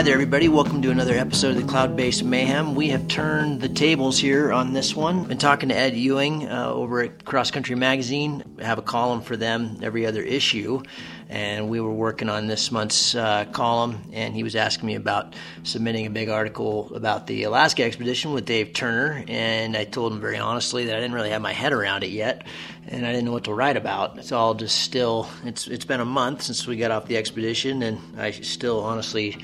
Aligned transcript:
Hi 0.00 0.04
there, 0.04 0.14
everybody. 0.14 0.48
Welcome 0.48 0.80
to 0.80 0.90
another 0.90 1.12
episode 1.12 1.56
of 1.58 1.66
the 1.66 1.70
Cloudbase 1.70 2.22
Mayhem. 2.22 2.74
We 2.74 2.88
have 2.88 3.06
turned 3.06 3.60
the 3.60 3.68
tables 3.68 4.18
here 4.18 4.50
on 4.50 4.72
this 4.72 4.96
one. 4.96 5.24
Been 5.24 5.36
talking 5.36 5.68
to 5.68 5.76
Ed 5.76 5.94
Ewing 5.94 6.48
uh, 6.48 6.70
over 6.72 7.02
at 7.02 7.26
Cross 7.26 7.50
Country 7.50 7.76
Magazine. 7.76 8.42
I 8.58 8.64
have 8.64 8.78
a 8.78 8.82
column 8.82 9.20
for 9.20 9.36
them 9.36 9.80
every 9.82 10.06
other 10.06 10.22
issue, 10.22 10.82
and 11.28 11.68
we 11.68 11.82
were 11.82 11.92
working 11.92 12.30
on 12.30 12.46
this 12.46 12.72
month's 12.72 13.14
uh, 13.14 13.44
column. 13.52 14.00
And 14.14 14.34
he 14.34 14.42
was 14.42 14.56
asking 14.56 14.86
me 14.86 14.94
about 14.94 15.34
submitting 15.64 16.06
a 16.06 16.10
big 16.10 16.30
article 16.30 16.94
about 16.94 17.26
the 17.26 17.42
Alaska 17.42 17.84
expedition 17.84 18.32
with 18.32 18.46
Dave 18.46 18.72
Turner, 18.72 19.22
and 19.28 19.76
I 19.76 19.84
told 19.84 20.14
him 20.14 20.20
very 20.22 20.38
honestly 20.38 20.86
that 20.86 20.96
I 20.96 21.00
didn't 21.00 21.14
really 21.14 21.28
have 21.28 21.42
my 21.42 21.52
head 21.52 21.74
around 21.74 22.04
it 22.04 22.10
yet, 22.10 22.46
and 22.88 23.04
I 23.04 23.10
didn't 23.12 23.26
know 23.26 23.32
what 23.32 23.44
to 23.44 23.52
write 23.52 23.76
about. 23.76 24.16
It's 24.16 24.32
all 24.32 24.54
just 24.54 24.80
still. 24.80 25.28
It's 25.44 25.66
it's 25.66 25.84
been 25.84 26.00
a 26.00 26.06
month 26.06 26.40
since 26.40 26.66
we 26.66 26.78
got 26.78 26.90
off 26.90 27.04
the 27.04 27.18
expedition, 27.18 27.82
and 27.82 28.18
I 28.18 28.30
still 28.30 28.80
honestly 28.80 29.36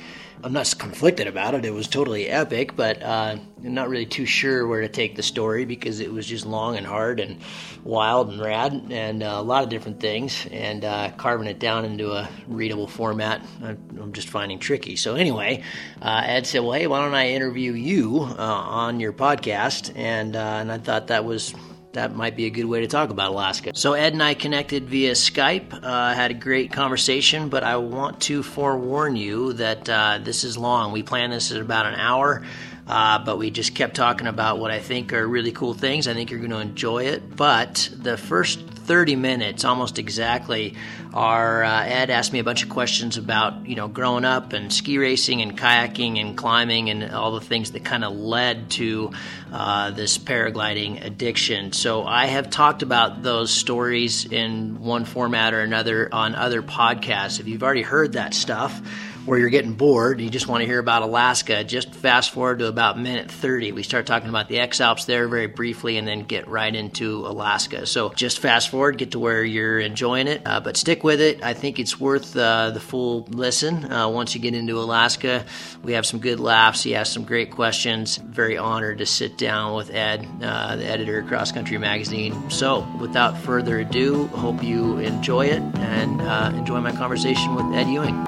I'm 0.47 0.53
not 0.53 0.73
conflicted 0.79 1.27
about 1.27 1.55
it. 1.55 1.65
It 1.65 1.75
was 1.75 1.89
totally 1.89 2.29
epic, 2.29 2.77
but 2.77 3.03
uh, 3.03 3.37
I'm 3.65 3.75
not 3.75 3.89
really 3.89 4.07
too 4.07 4.27
sure 4.27 4.65
where 4.69 4.81
to 4.83 4.89
take 4.89 5.17
the 5.17 5.23
story 5.25 5.65
because 5.65 5.99
it 5.99 6.13
was 6.13 6.25
just 6.25 6.47
long 6.47 6.77
and 6.77 6.87
hard 6.87 7.19
and 7.19 7.41
wild 7.83 8.31
and 8.31 8.41
rad 8.41 8.73
and 8.91 9.25
uh, 9.25 9.39
a 9.39 9.43
lot 9.43 9.65
of 9.65 9.71
different 9.71 9.99
things. 9.99 10.47
And 10.53 10.85
uh, 10.85 11.11
carving 11.17 11.49
it 11.49 11.59
down 11.59 11.85
into 11.85 12.13
a 12.13 12.29
readable 12.47 12.87
format, 12.87 13.45
I'm 13.61 14.13
just 14.13 14.29
finding 14.29 14.61
tricky. 14.61 14.95
So 14.95 15.17
anyway, 15.17 15.65
uh, 16.01 16.23
Ed 16.25 16.47
said, 16.47 16.61
"Well, 16.61 16.75
hey, 16.75 16.87
why 16.87 17.01
don't 17.01 17.15
I 17.15 17.31
interview 17.31 17.73
you 17.73 18.21
uh, 18.23 18.41
on 18.41 19.01
your 19.01 19.13
podcast?" 19.13 19.97
And 19.97 20.37
uh, 20.37 20.59
and 20.61 20.71
I 20.71 20.79
thought 20.79 21.09
that 21.09 21.25
was 21.25 21.57
that 21.97 22.15
might 22.15 22.37
be 22.37 22.45
a 22.45 22.51
good 22.51 22.67
way 22.67 22.81
to 22.81 22.87
talk 22.87 23.09
about 23.09 23.31
Alaska. 23.31 23.73
So 23.75 23.95
Ed 23.95 24.13
and 24.13 24.23
I 24.23 24.35
connected 24.35 24.89
via 24.89 25.13
Skype, 25.13 25.73
uh, 25.83 26.15
had 26.15 26.31
a 26.31 26.35
great 26.35 26.71
conversation, 26.71 27.49
but 27.49 27.65
I 27.65 27.77
want 27.77 28.21
to 28.23 28.43
forewarn 28.43 29.17
you 29.17 29.55
that 29.55 29.89
uh, 29.89 30.19
this 30.23 30.45
is 30.45 30.59
long. 30.59 30.93
We 30.93 31.03
planned 31.03 31.33
this 31.33 31.51
at 31.53 31.61
about 31.61 31.87
an 31.87 31.95
hour. 31.95 32.45
Uh, 32.87 33.19
but 33.25 33.37
we 33.37 33.51
just 33.51 33.75
kept 33.75 33.97
talking 33.97 34.29
about 34.29 34.59
what 34.59 34.71
I 34.71 34.79
think 34.79 35.13
are 35.13 35.27
really 35.27 35.53
cool 35.53 35.75
things. 35.75 36.07
I 36.07 36.15
think 36.15 36.31
you're 36.31 36.39
going 36.39 36.53
to 36.53 36.61
enjoy 36.61 37.05
it. 37.07 37.35
But 37.35 37.91
the 37.93 38.17
first 38.17 38.61
30 38.61 39.17
minutes, 39.17 39.65
almost 39.65 39.99
exactly, 39.99 40.77
are 41.13 41.65
uh, 41.65 41.85
Ed 41.85 42.11
asked 42.11 42.33
me 42.33 42.39
a 42.39 42.45
bunch 42.45 42.63
of 42.63 42.69
questions 42.69 43.17
about 43.17 43.67
you 43.67 43.75
know 43.75 43.89
growing 43.89 44.25
up 44.25 44.53
and 44.53 44.73
ski 44.73 44.99
racing 44.99 45.43
and 45.43 45.59
kayaking 45.59 46.21
and 46.21 46.37
climbing 46.37 46.89
and 46.91 47.11
all 47.13 47.33
the 47.33 47.41
things 47.41 47.73
that 47.73 47.85
kind 47.85 48.05
of 48.05 48.15
led 48.15 48.71
to 48.71 49.11
uh, 49.53 49.91
this 49.91 50.19
paragliding 50.19 51.05
addiction. 51.05 51.73
So 51.73 52.05
I 52.05 52.27
have 52.27 52.51
talked 52.51 52.83
about 52.83 53.23
those 53.23 53.51
stories 53.51 54.27
in 54.27 54.81
one 54.81 55.05
format 55.05 55.55
or 55.55 55.61
another 55.61 56.09
on 56.13 56.37
other 56.37 56.63
podcasts. 56.63 57.41
If 57.41 57.49
you've 57.49 57.65
already 57.65 57.83
heard 57.83 58.13
that 58.13 58.33
stuff 58.33 58.81
where 59.27 59.39
you're 59.39 59.51
getting 59.51 59.75
bored 59.75 60.19
and 60.19 60.25
you 60.25 60.31
just 60.31 60.47
want 60.47 60.63
to 60.63 60.67
hear 60.67 60.79
about 60.79 61.03
Alaska, 61.03 61.65
just 61.65 61.93
fast 61.95 62.31
forward 62.31 62.61
to 62.61 62.69
about 62.69 62.99
minute 62.99 63.31
30. 63.31 63.73
We 63.73 63.83
start 63.83 64.07
talking 64.07 64.29
about 64.29 64.49
the 64.49 64.61
X 64.61 64.81
Alps 64.81 65.05
there 65.05 65.29
very 65.29 65.49
briefly 65.49 65.99
and 65.99 66.07
then 66.07 66.23
get 66.23 66.47
right 66.49 66.75
into 66.75 67.27
Alaska. 67.27 67.87
So 67.87 68.11
just 68.11 68.39
fast 68.39 68.69
forward, 68.69 68.99
get 68.99 69.11
to 69.13 69.19
where 69.19 69.43
you're 69.43 69.81
enjoying 69.81 70.29
it, 70.29 70.43
uh, 70.47 70.61
but 70.61 70.77
stick 70.77 71.03
with 71.03 71.21
it. 71.21 71.43
I 71.43 71.55
think 71.55 71.79
it's 71.79 71.99
worth 71.99 72.37
uh, 72.37 72.71
the 72.71 72.81
full 72.81 73.27
listen. 73.29 73.91
Uh, 73.91 74.09
once 74.09 74.35
you 74.35 74.41
get 74.41 74.55
into 74.55 74.79
Alaska, 74.79 75.45
we 75.83 75.93
have 75.93 76.07
some 76.07 76.21
good 76.21 76.39
laughs. 76.39 76.83
He 76.83 76.95
asked 76.95 77.13
some 77.13 77.25
great 77.25 77.51
questions. 77.51 78.17
Very 78.19 78.57
honored 78.57 78.99
to 78.99 79.07
sit 79.07 79.37
down 79.37 79.75
with 79.75 79.93
Ed, 79.93 80.27
uh, 80.41 80.77
the 80.77 80.87
editor 80.87 81.19
of 81.19 81.27
Cross 81.27 81.53
Country 81.53 81.79
Magazine. 81.79 82.49
So 82.49 82.87
without 83.01 83.37
further 83.39 83.81
ado, 83.81 84.29
hope 84.29 84.63
you 84.63 84.99
enjoy 84.99 85.47
it 85.47 85.63
and 85.79 86.23
uh, 86.23 86.53
enjoy 86.55 86.81
my 86.81 86.93
conversation 86.93 87.57
with 87.57 87.75
Ed 87.75 87.89
Ewing. 87.89 88.27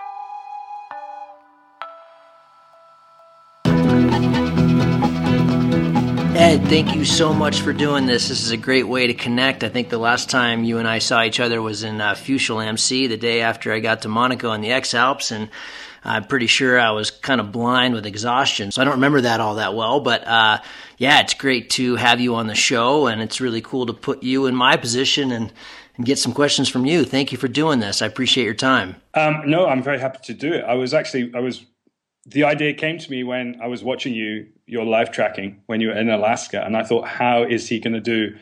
Ed, 6.49 6.67
thank 6.69 6.95
you 6.95 7.05
so 7.05 7.35
much 7.35 7.61
for 7.61 7.75
doing 7.75 8.07
this. 8.07 8.29
This 8.29 8.43
is 8.43 8.53
a 8.53 8.57
great 8.57 8.89
way 8.89 9.07
to 9.07 9.13
connect. 9.13 9.63
I 9.63 9.69
think 9.69 9.91
the 9.91 9.99
last 9.99 10.31
time 10.31 10.65
you 10.65 10.79
and 10.79 10.89
I 10.89 10.99
saw 10.99 11.23
each 11.23 11.41
other 11.41 11.61
was 11.61 11.83
in 11.83 12.01
uh, 12.01 12.15
Fuschl 12.15 12.65
am 12.65 12.79
See, 12.79 13.07
the 13.07 13.19
day 13.19 13.43
after 13.43 13.71
I 13.71 13.81
got 13.81 14.01
to 14.01 14.09
Monaco 14.09 14.53
in 14.53 14.63
the 14.63 14.73
X 14.73 14.95
Alps, 14.95 15.31
and 15.31 15.51
I'm 16.05 16.25
pretty 16.25 16.47
sure 16.47 16.81
I 16.81 16.93
was 16.93 17.11
kind 17.11 17.43
of 17.43 17.53
blind 17.53 17.93
with 17.93 18.07
exhaustion, 18.07 18.71
so 18.71 18.81
I 18.81 18.87
don't 18.87 18.95
remember 18.95 19.21
that 19.21 19.41
all 19.41 19.57
that 19.57 19.75
well. 19.75 20.01
But 20.01 20.27
uh, 20.27 20.61
yeah, 20.97 21.21
it's 21.21 21.35
great 21.35 21.69
to 21.73 21.97
have 21.97 22.19
you 22.19 22.35
on 22.37 22.47
the 22.47 22.55
show, 22.55 23.09
and 23.09 23.21
it's 23.21 23.43
really 23.43 23.61
cool 23.61 23.85
to 23.85 23.93
put 23.93 24.23
you 24.23 24.47
in 24.47 24.57
my 24.57 24.79
position 24.79 25.31
and, 25.33 25.53
and 25.99 26.07
get 26.07 26.19
some 26.19 26.33
questions 26.33 26.71
from 26.71 26.87
you. 26.87 27.05
Thank 27.05 27.31
you 27.31 27.37
for 27.37 27.49
doing 27.49 27.81
this. 27.81 28.01
I 28.01 28.07
appreciate 28.07 28.45
your 28.45 28.55
time. 28.55 28.97
Um, 29.13 29.43
no, 29.45 29.67
I'm 29.67 29.83
very 29.83 29.99
happy 29.99 30.21
to 30.23 30.33
do 30.33 30.55
it. 30.55 30.65
I 30.65 30.77
was 30.77 30.95
actually 30.95 31.31
I 31.35 31.41
was 31.41 31.67
the 32.29 32.45
idea 32.45 32.75
came 32.75 32.99
to 32.99 33.11
me 33.11 33.25
when 33.25 33.61
I 33.63 33.67
was 33.67 33.83
watching 33.83 34.15
you 34.15 34.47
your 34.67 34.85
live 34.85 35.11
tracking 35.11 35.63
when 35.67 35.81
you 35.81 35.89
were 35.89 35.99
in 35.99 36.11
Alaska, 36.11 36.63
and 36.65 36.77
I 36.77 36.85
thought, 36.85 37.09
how 37.09 37.43
is 37.43 37.69
he 37.69 37.81
going 37.81 37.95
to 37.95 38.01
do 38.01 38.37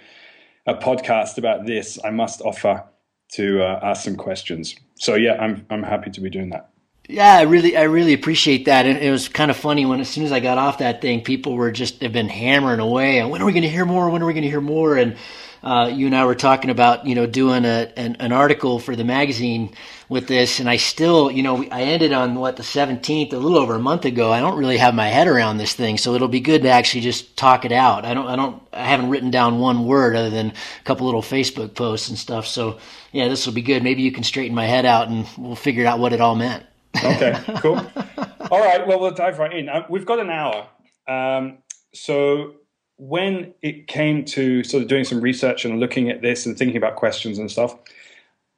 a 0.66 0.74
podcast 0.74 1.38
about 1.38 1.66
this? 1.66 1.98
I 2.04 2.10
must 2.10 2.40
offer 2.42 2.84
to 3.32 3.62
uh, 3.62 3.80
ask 3.82 4.04
some 4.04 4.16
questions. 4.16 4.76
So 4.96 5.14
yeah, 5.14 5.36
I'm 5.40 5.66
I'm 5.70 5.82
happy 5.82 6.10
to 6.10 6.20
be 6.20 6.30
doing 6.30 6.50
that. 6.50 6.70
Yeah, 7.08 7.36
I 7.36 7.42
really, 7.42 7.76
I 7.76 7.84
really 7.84 8.14
appreciate 8.14 8.64
that. 8.64 8.84
And 8.84 8.98
it 8.98 9.12
was 9.12 9.28
kind 9.28 9.50
of 9.50 9.56
funny 9.56 9.86
when, 9.86 10.00
as 10.00 10.08
soon 10.08 10.24
as 10.24 10.32
I 10.32 10.40
got 10.40 10.58
off 10.58 10.78
that 10.78 11.00
thing, 11.00 11.22
people 11.22 11.54
were 11.54 11.70
just 11.70 12.02
have 12.02 12.12
been 12.12 12.28
hammering 12.28 12.80
away. 12.80 13.20
And 13.20 13.30
when 13.30 13.40
are 13.40 13.44
we 13.44 13.52
going 13.52 13.62
to 13.62 13.68
hear 13.68 13.84
more? 13.84 14.10
When 14.10 14.22
are 14.22 14.26
we 14.26 14.32
going 14.32 14.42
to 14.42 14.50
hear 14.50 14.60
more? 14.60 14.96
And 14.96 15.16
uh, 15.62 15.90
you 15.92 16.06
and 16.06 16.14
I 16.14 16.24
were 16.24 16.34
talking 16.34 16.70
about, 16.70 17.06
you 17.06 17.14
know, 17.14 17.26
doing 17.26 17.64
a, 17.64 17.92
an, 17.96 18.16
an, 18.20 18.32
article 18.32 18.78
for 18.78 18.94
the 18.94 19.04
magazine 19.04 19.74
with 20.08 20.28
this, 20.28 20.60
and 20.60 20.68
I 20.68 20.76
still, 20.76 21.30
you 21.30 21.42
know, 21.42 21.64
I 21.70 21.82
ended 21.82 22.12
on 22.12 22.34
what 22.34 22.56
the 22.56 22.62
17th, 22.62 23.32
a 23.32 23.36
little 23.36 23.58
over 23.58 23.74
a 23.74 23.80
month 23.80 24.04
ago. 24.04 24.32
I 24.32 24.40
don't 24.40 24.58
really 24.58 24.76
have 24.76 24.94
my 24.94 25.08
head 25.08 25.26
around 25.26 25.58
this 25.58 25.74
thing, 25.74 25.98
so 25.98 26.14
it'll 26.14 26.28
be 26.28 26.40
good 26.40 26.62
to 26.62 26.68
actually 26.68 27.00
just 27.00 27.36
talk 27.36 27.64
it 27.64 27.72
out. 27.72 28.04
I 28.04 28.14
don't, 28.14 28.26
I 28.26 28.36
don't, 28.36 28.62
I 28.72 28.84
haven't 28.84 29.10
written 29.10 29.30
down 29.30 29.58
one 29.58 29.86
word 29.86 30.14
other 30.14 30.30
than 30.30 30.50
a 30.50 30.84
couple 30.84 31.06
little 31.06 31.22
Facebook 31.22 31.74
posts 31.74 32.08
and 32.08 32.18
stuff. 32.18 32.46
So 32.46 32.78
yeah, 33.12 33.28
this 33.28 33.46
will 33.46 33.54
be 33.54 33.62
good. 33.62 33.82
Maybe 33.82 34.02
you 34.02 34.12
can 34.12 34.24
straighten 34.24 34.54
my 34.54 34.66
head 34.66 34.86
out, 34.86 35.08
and 35.08 35.26
we'll 35.38 35.56
figure 35.56 35.86
out 35.86 35.98
what 35.98 36.12
it 36.12 36.20
all 36.20 36.34
meant. 36.34 36.64
okay, 36.96 37.42
cool. 37.60 37.76
all 38.50 38.60
right, 38.60 38.86
well, 38.86 39.00
we'll 39.00 39.10
dive 39.10 39.38
right 39.38 39.52
in. 39.52 39.68
Uh, 39.68 39.86
we've 39.88 40.06
got 40.06 40.18
an 40.18 40.30
hour. 40.30 40.68
Um, 41.08 41.58
so 41.94 42.54
when 42.98 43.52
it 43.62 43.86
came 43.86 44.24
to 44.24 44.64
sort 44.64 44.82
of 44.82 44.88
doing 44.88 45.04
some 45.04 45.20
research 45.20 45.64
and 45.64 45.78
looking 45.80 46.08
at 46.08 46.22
this 46.22 46.46
and 46.46 46.56
thinking 46.56 46.76
about 46.76 46.96
questions 46.96 47.38
and 47.38 47.50
stuff, 47.50 47.76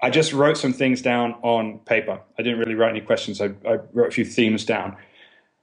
I 0.01 0.11
just 0.11 0.33
wrote 0.33 0.57
some 0.57 0.73
things 0.73 1.03
down 1.03 1.35
on 1.43 1.81
paper. 1.81 2.21
I 2.39 2.43
didn't 2.43 2.61
really 2.61 2.75
write 2.75 2.91
any 2.91 3.01
questions. 3.01 3.41
I, 3.41 3.47
I 3.67 3.79
wrote 3.93 4.09
a 4.09 4.11
few 4.13 4.25
themes 4.25 4.65
down. 4.65 4.97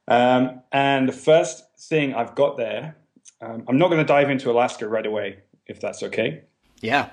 Um, 0.07 0.61
and 0.71 1.07
the 1.07 1.13
first 1.13 1.63
thing 1.79 2.13
I've 2.13 2.35
got 2.35 2.57
there, 2.57 2.97
um, 3.41 3.63
I'm 3.67 3.77
not 3.77 3.89
going 3.89 4.01
to 4.01 4.07
dive 4.07 4.29
into 4.29 4.51
Alaska 4.51 4.87
right 4.87 5.05
away, 5.05 5.39
if 5.67 5.79
that's 5.79 6.03
okay. 6.03 6.41
Yeah. 6.81 7.09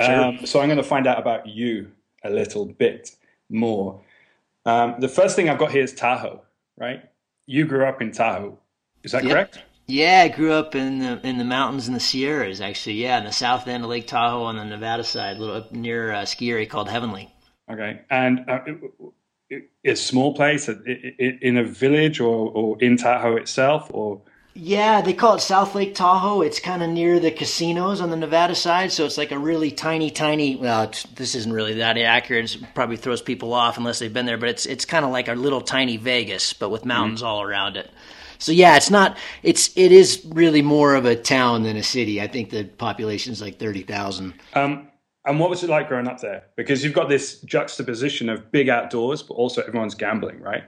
Sure. 0.00 0.24
Um, 0.24 0.46
so 0.46 0.60
I'm 0.60 0.68
going 0.68 0.78
to 0.78 0.82
find 0.82 1.06
out 1.06 1.18
about 1.18 1.46
you 1.46 1.92
a 2.24 2.30
little 2.30 2.66
bit 2.66 3.12
more. 3.48 4.00
Um, 4.66 4.96
the 4.98 5.08
first 5.08 5.36
thing 5.36 5.48
I've 5.48 5.58
got 5.58 5.70
here 5.70 5.82
is 5.82 5.92
Tahoe, 5.92 6.42
right? 6.76 7.04
You 7.46 7.66
grew 7.66 7.86
up 7.86 8.02
in 8.02 8.10
Tahoe. 8.10 8.58
Is 9.04 9.12
that 9.12 9.24
yep. 9.24 9.32
correct? 9.32 9.62
Yeah, 9.86 10.22
I 10.24 10.28
grew 10.28 10.52
up 10.52 10.74
in 10.74 10.98
the 10.98 11.20
in 11.26 11.38
the 11.38 11.44
mountains 11.44 11.88
in 11.88 11.94
the 11.94 12.00
Sierras. 12.00 12.60
Actually, 12.60 13.02
yeah, 13.02 13.18
in 13.18 13.24
the 13.24 13.32
south 13.32 13.68
end 13.68 13.84
of 13.84 13.90
Lake 13.90 14.06
Tahoe 14.06 14.44
on 14.44 14.56
the 14.56 14.64
Nevada 14.64 15.04
side, 15.04 15.36
a 15.36 15.40
little 15.40 15.56
up 15.56 15.72
near 15.72 16.10
a 16.10 16.26
ski 16.26 16.50
area 16.50 16.66
called 16.66 16.88
Heavenly. 16.88 17.30
Okay, 17.70 18.00
and 18.08 18.48
uh, 18.48 18.60
it, 19.50 19.70
it's 19.82 20.00
a 20.00 20.04
small 20.04 20.34
place 20.34 20.68
in 20.68 21.56
a 21.58 21.64
village 21.64 22.18
or, 22.18 22.50
or 22.50 22.82
in 22.82 22.96
Tahoe 22.96 23.36
itself, 23.36 23.90
or 23.92 24.22
yeah, 24.56 25.00
they 25.00 25.12
call 25.12 25.34
it 25.34 25.40
South 25.40 25.74
Lake 25.74 25.96
Tahoe. 25.96 26.42
It's 26.42 26.60
kind 26.60 26.80
of 26.80 26.88
near 26.88 27.18
the 27.18 27.32
casinos 27.32 28.00
on 28.00 28.10
the 28.10 28.16
Nevada 28.16 28.54
side, 28.54 28.92
so 28.92 29.04
it's 29.04 29.18
like 29.18 29.32
a 29.32 29.38
really 29.38 29.72
tiny, 29.72 30.10
tiny. 30.10 30.54
Well, 30.54 30.92
this 31.16 31.34
isn't 31.34 31.52
really 31.52 31.74
that 31.74 31.98
accurate. 31.98 32.54
It 32.54 32.62
probably 32.72 32.96
throws 32.96 33.20
people 33.20 33.52
off 33.52 33.78
unless 33.78 33.98
they've 33.98 34.12
been 34.12 34.26
there, 34.26 34.38
but 34.38 34.48
it's 34.48 34.64
it's 34.64 34.84
kind 34.84 35.04
of 35.04 35.10
like 35.10 35.26
a 35.26 35.34
little 35.34 35.60
tiny 35.60 35.96
Vegas, 35.96 36.52
but 36.52 36.70
with 36.70 36.84
mountains 36.84 37.20
mm-hmm. 37.20 37.28
all 37.28 37.42
around 37.42 37.76
it. 37.76 37.90
So 38.44 38.52
yeah, 38.52 38.76
it's 38.76 38.90
not. 38.90 39.16
It's 39.42 39.74
it 39.74 39.90
is 39.90 40.22
really 40.26 40.60
more 40.60 40.94
of 40.94 41.06
a 41.06 41.16
town 41.16 41.62
than 41.62 41.78
a 41.78 41.82
city. 41.82 42.20
I 42.20 42.26
think 42.26 42.50
the 42.50 42.64
population 42.64 43.32
is 43.32 43.40
like 43.40 43.58
thirty 43.58 43.82
thousand. 43.82 44.34
Um, 44.52 44.88
and 45.24 45.40
what 45.40 45.48
was 45.48 45.64
it 45.64 45.70
like 45.70 45.88
growing 45.88 46.06
up 46.06 46.20
there? 46.20 46.44
Because 46.54 46.84
you've 46.84 46.92
got 46.92 47.08
this 47.08 47.40
juxtaposition 47.40 48.28
of 48.28 48.52
big 48.52 48.68
outdoors, 48.68 49.22
but 49.22 49.34
also 49.34 49.62
everyone's 49.62 49.94
gambling, 49.94 50.40
right? 50.40 50.64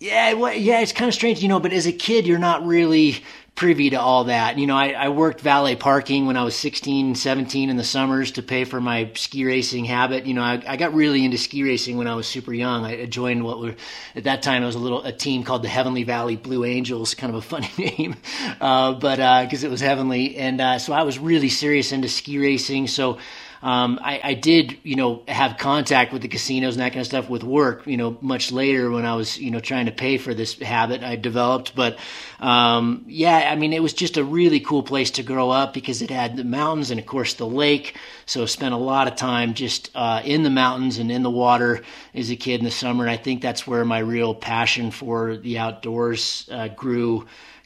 Yeah, 0.00 0.32
well, 0.32 0.52
yeah, 0.52 0.80
it's 0.80 0.92
kind 0.92 1.08
of 1.08 1.14
strange, 1.14 1.40
you 1.40 1.48
know. 1.48 1.60
But 1.60 1.72
as 1.72 1.86
a 1.86 1.92
kid, 1.92 2.26
you're 2.26 2.38
not 2.40 2.66
really 2.66 3.22
privy 3.54 3.90
to 3.90 4.00
all 4.00 4.24
that. 4.24 4.58
You 4.58 4.66
know, 4.66 4.76
I, 4.76 4.90
I, 4.90 5.08
worked 5.10 5.40
valet 5.40 5.76
parking 5.76 6.26
when 6.26 6.36
I 6.36 6.42
was 6.42 6.56
16, 6.56 7.14
17 7.14 7.70
in 7.70 7.76
the 7.76 7.84
summers 7.84 8.32
to 8.32 8.42
pay 8.42 8.64
for 8.64 8.80
my 8.80 9.12
ski 9.14 9.44
racing 9.44 9.84
habit. 9.84 10.26
You 10.26 10.34
know, 10.34 10.42
I, 10.42 10.60
I 10.66 10.76
got 10.76 10.92
really 10.92 11.24
into 11.24 11.38
ski 11.38 11.62
racing 11.62 11.96
when 11.96 12.08
I 12.08 12.16
was 12.16 12.26
super 12.26 12.52
young. 12.52 12.84
I 12.84 13.06
joined 13.06 13.44
what 13.44 13.60
were, 13.60 13.76
at 14.16 14.24
that 14.24 14.42
time, 14.42 14.64
it 14.64 14.66
was 14.66 14.74
a 14.74 14.80
little, 14.80 15.04
a 15.04 15.12
team 15.12 15.44
called 15.44 15.62
the 15.62 15.68
Heavenly 15.68 16.02
Valley 16.02 16.34
Blue 16.34 16.64
Angels, 16.64 17.14
kind 17.14 17.30
of 17.30 17.36
a 17.36 17.42
funny 17.42 17.70
name, 17.78 18.16
uh, 18.60 18.94
but, 18.94 19.20
uh, 19.20 19.46
cause 19.48 19.62
it 19.62 19.70
was 19.70 19.80
heavenly. 19.80 20.36
And, 20.36 20.60
uh, 20.60 20.78
so 20.80 20.92
I 20.92 21.04
was 21.04 21.18
really 21.20 21.48
serious 21.48 21.92
into 21.92 22.08
ski 22.08 22.38
racing. 22.38 22.88
So, 22.88 23.18
um, 23.64 23.98
I, 24.02 24.20
I, 24.22 24.34
did, 24.34 24.76
you 24.82 24.94
know, 24.94 25.22
have 25.26 25.56
contact 25.56 26.12
with 26.12 26.20
the 26.20 26.28
casinos 26.28 26.74
and 26.74 26.82
that 26.82 26.90
kind 26.90 27.00
of 27.00 27.06
stuff 27.06 27.30
with 27.30 27.42
work, 27.42 27.86
you 27.86 27.96
know, 27.96 28.18
much 28.20 28.52
later 28.52 28.90
when 28.90 29.06
I 29.06 29.16
was, 29.16 29.38
you 29.38 29.50
know, 29.50 29.58
trying 29.58 29.86
to 29.86 29.92
pay 29.92 30.18
for 30.18 30.34
this 30.34 30.58
habit 30.58 31.02
I 31.02 31.16
developed. 31.16 31.74
But 31.74 31.98
um, 32.40 33.06
yeah, 33.08 33.50
I 33.50 33.56
mean, 33.56 33.72
it 33.72 33.82
was 33.82 33.94
just 33.94 34.18
a 34.18 34.22
really 34.22 34.60
cool 34.60 34.82
place 34.82 35.12
to 35.12 35.22
grow 35.22 35.48
up 35.48 35.72
because 35.72 36.02
it 36.02 36.10
had 36.10 36.36
the 36.36 36.44
mountains 36.44 36.90
and, 36.90 37.00
of 37.00 37.06
course, 37.06 37.32
the 37.34 37.46
lake. 37.46 37.96
So 38.26 38.42
I 38.42 38.46
spent 38.46 38.74
a 38.74 38.78
lot 38.78 39.08
of 39.08 39.16
time 39.16 39.54
just 39.54 39.90
uh, 39.94 40.20
in 40.22 40.42
the 40.42 40.50
mountains 40.50 40.98
and 40.98 41.10
in 41.10 41.22
the 41.22 41.30
water 41.30 41.80
as 42.12 42.28
a 42.28 42.36
kid 42.36 42.60
in 42.60 42.66
the 42.66 42.70
summer. 42.70 43.04
And 43.04 43.10
I 43.10 43.16
think 43.16 43.40
that's 43.40 43.66
where 43.66 43.86
my 43.86 44.00
real 44.00 44.34
passion 44.34 44.90
for 44.90 45.38
the 45.38 45.56
outdoors 45.56 46.46
uh, 46.52 46.68
grew 46.68 47.24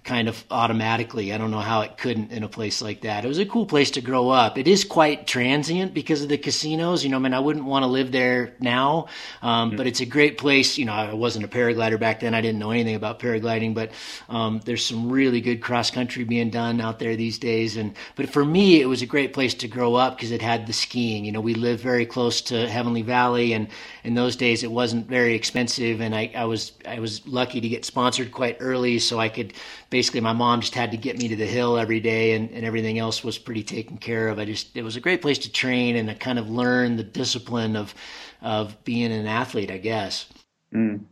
kind 0.09 0.27
of 0.27 0.43
automatically. 0.51 1.35
I 1.35 1.39
don't 1.39 1.51
know 1.51 1.61
how 1.61 1.83
it 1.83 1.99
couldn't 1.99 2.33
in 2.33 2.43
a 2.43 2.49
place 2.49 2.81
like 2.81 3.03
that. 3.03 3.27
It 3.27 3.29
was 3.29 3.39
a 3.39 3.45
cool 3.45 3.67
place 3.67 3.91
to 3.91 4.01
grow 4.01 4.31
up. 4.31 4.57
It 4.57 4.67
is 4.67 4.83
quite 4.83 5.27
transient 5.27 5.93
because 5.93 6.23
of 6.23 6.31
the 6.31 6.39
casinos. 6.39 7.05
You 7.05 7.11
know, 7.11 7.17
I 7.17 7.21
mean, 7.21 7.35
I 7.35 7.41
wouldn't 7.41 7.67
want 7.67 7.83
to 7.83 7.89
live 7.89 8.11
there 8.11 8.55
now, 8.59 9.09
um, 9.43 9.69
mm-hmm. 9.69 9.77
but 9.77 9.87
it's 9.87 10.01
a 10.01 10.07
great 10.07 10.39
place. 10.39 10.79
You 10.79 10.87
know, 10.87 10.95
I 10.95 11.13
wasn't 11.13 11.45
a 11.45 11.49
paraglider 11.49 12.01
back 12.01 12.21
then. 12.21 12.33
I 12.33 12.41
didn't 12.41 12.59
know 12.59 12.71
anything 12.71 12.95
about 12.95 13.19
paragliding, 13.19 13.75
but 13.75 13.91
um, 14.31 14.63
there's 14.65 14.83
some 14.83 15.13
really 15.13 15.43
good 15.43 15.61
cross 15.61 15.91
country 15.91 16.25
being 16.25 16.49
done 16.49 16.81
out 16.81 16.99
there 17.01 17.15
these 17.15 17.39
days. 17.39 17.77
And 17.77 17.95
but 18.17 18.31
for 18.31 18.47
me, 18.47 18.81
it 18.81 18.87
was 18.87 19.03
a 19.03 19.07
great 19.07 19.35
place 19.35 19.53
to 19.57 19.69
grow 19.69 19.95
up 19.95 20.17
because 20.17 20.31
it 20.31 20.41
had 20.41 20.67
the 20.67 20.73
skiing. 20.73 21.27
You 21.27 21.33
know, 21.33 21.43
we 21.43 21.53
lived 21.53 21.83
very 21.83 22.07
close 22.07 22.41
to 22.49 22.67
Heavenly 22.67 23.03
Valley, 23.03 23.53
and 23.53 23.69
in 24.05 24.15
those 24.15 24.37
days 24.37 24.63
it 24.63 24.73
wasn't 24.73 25.07
very 25.07 25.35
expensive, 25.35 26.01
and 26.01 26.15
I, 26.15 26.33
I 26.35 26.47
was 26.47 26.73
I 26.87 26.99
was 26.99 27.29
lucky 27.29 27.61
to 27.61 27.69
get 27.69 27.85
sponsored 27.85 28.33
quite 28.33 28.57
early, 28.61 28.99
so 29.01 29.21
I 29.21 29.29
could 29.29 29.53
basically 29.91 29.98
my 30.21 30.33
mom 30.33 30.61
just 30.61 30.75
had 30.75 30.91
to 30.93 30.97
get 30.97 31.19
me 31.19 31.29
to 31.29 31.37
the 31.37 31.47
hill 31.47 31.79
every 31.79 32.01
day 32.01 32.33
and, 32.33 32.51
and 32.51 32.65
everything 32.65 32.99
else 32.99 33.23
was 33.23 33.39
pretty 33.39 33.63
taken 33.63 33.99
care 33.99 34.29
of. 34.29 34.39
I 34.39 34.45
just 34.45 34.77
it 34.77 34.83
was 34.83 34.97
a 34.97 35.01
great 35.01 35.23
place 35.23 35.39
to 35.39 35.53
train 35.53 35.97
and 35.97 36.09
to 36.09 36.15
kind 36.15 36.39
of 36.39 36.49
learn 36.51 36.97
the 36.97 37.05
discipline 37.05 37.77
of 37.77 37.95
of 38.43 38.83
being 38.85 39.13
an 39.13 39.27
athlete, 39.27 39.71
I 39.71 39.79
guess. 39.79 40.27
Mm. 40.73 41.05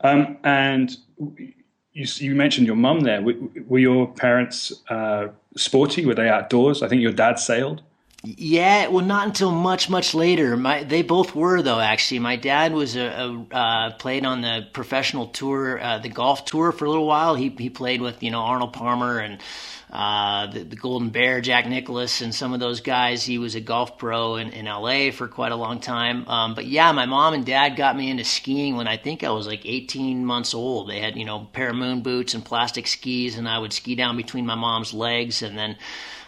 Um, 0.00 0.36
and 0.44 0.96
you, 1.92 2.06
you 2.16 2.34
mentioned 2.34 2.66
your 2.66 2.76
mum 2.76 3.00
there. 3.00 3.22
Were, 3.22 3.34
were 3.66 3.78
your 3.78 4.06
parents 4.06 4.72
uh, 4.88 5.28
sporty? 5.56 6.06
Were 6.06 6.14
they 6.14 6.28
outdoors? 6.28 6.82
I 6.82 6.88
think 6.88 7.02
your 7.02 7.12
dad 7.12 7.38
sailed. 7.38 7.82
Yeah, 8.24 8.86
well, 8.86 9.04
not 9.04 9.26
until 9.26 9.50
much, 9.50 9.90
much 9.90 10.14
later. 10.14 10.56
My, 10.56 10.84
they 10.84 11.02
both 11.02 11.34
were 11.34 11.60
though. 11.60 11.80
Actually, 11.80 12.20
my 12.20 12.36
dad 12.36 12.72
was 12.72 12.94
a, 12.94 13.00
a 13.02 13.54
uh, 13.54 13.90
played 13.94 14.24
on 14.24 14.42
the 14.42 14.68
professional 14.72 15.26
tour, 15.26 15.80
uh, 15.82 15.98
the 15.98 16.08
golf 16.08 16.44
tour 16.44 16.70
for 16.70 16.84
a 16.84 16.88
little 16.88 17.06
while. 17.06 17.34
He 17.34 17.48
he 17.48 17.68
played 17.68 18.00
with 18.00 18.22
you 18.22 18.30
know 18.30 18.38
Arnold 18.38 18.74
Palmer 18.74 19.18
and 19.18 19.40
uh, 19.90 20.46
the, 20.46 20.60
the, 20.62 20.76
Golden 20.76 21.10
Bear, 21.10 21.40
Jack 21.40 21.66
Nicklaus, 21.66 22.20
and 22.20 22.32
some 22.32 22.54
of 22.54 22.60
those 22.60 22.80
guys. 22.80 23.24
He 23.24 23.38
was 23.38 23.56
a 23.56 23.60
golf 23.60 23.98
pro 23.98 24.36
in, 24.36 24.50
in 24.50 24.66
LA 24.66 25.10
for 25.10 25.26
quite 25.26 25.50
a 25.50 25.56
long 25.56 25.80
time. 25.80 26.26
Um, 26.28 26.54
but 26.54 26.66
yeah, 26.66 26.92
my 26.92 27.06
mom 27.06 27.34
and 27.34 27.44
dad 27.44 27.70
got 27.70 27.96
me 27.96 28.08
into 28.08 28.24
skiing 28.24 28.76
when 28.76 28.86
I 28.86 28.98
think 28.98 29.24
I 29.24 29.30
was 29.30 29.48
like 29.48 29.66
18 29.66 30.24
months 30.24 30.54
old. 30.54 30.88
They 30.88 31.00
had 31.00 31.16
you 31.16 31.24
know 31.24 31.48
pair 31.52 31.70
of 31.70 31.76
moon 31.76 32.02
boots 32.02 32.34
and 32.34 32.44
plastic 32.44 32.86
skis, 32.86 33.36
and 33.36 33.48
I 33.48 33.58
would 33.58 33.72
ski 33.72 33.96
down 33.96 34.16
between 34.16 34.46
my 34.46 34.54
mom's 34.54 34.94
legs, 34.94 35.42
and 35.42 35.58
then 35.58 35.76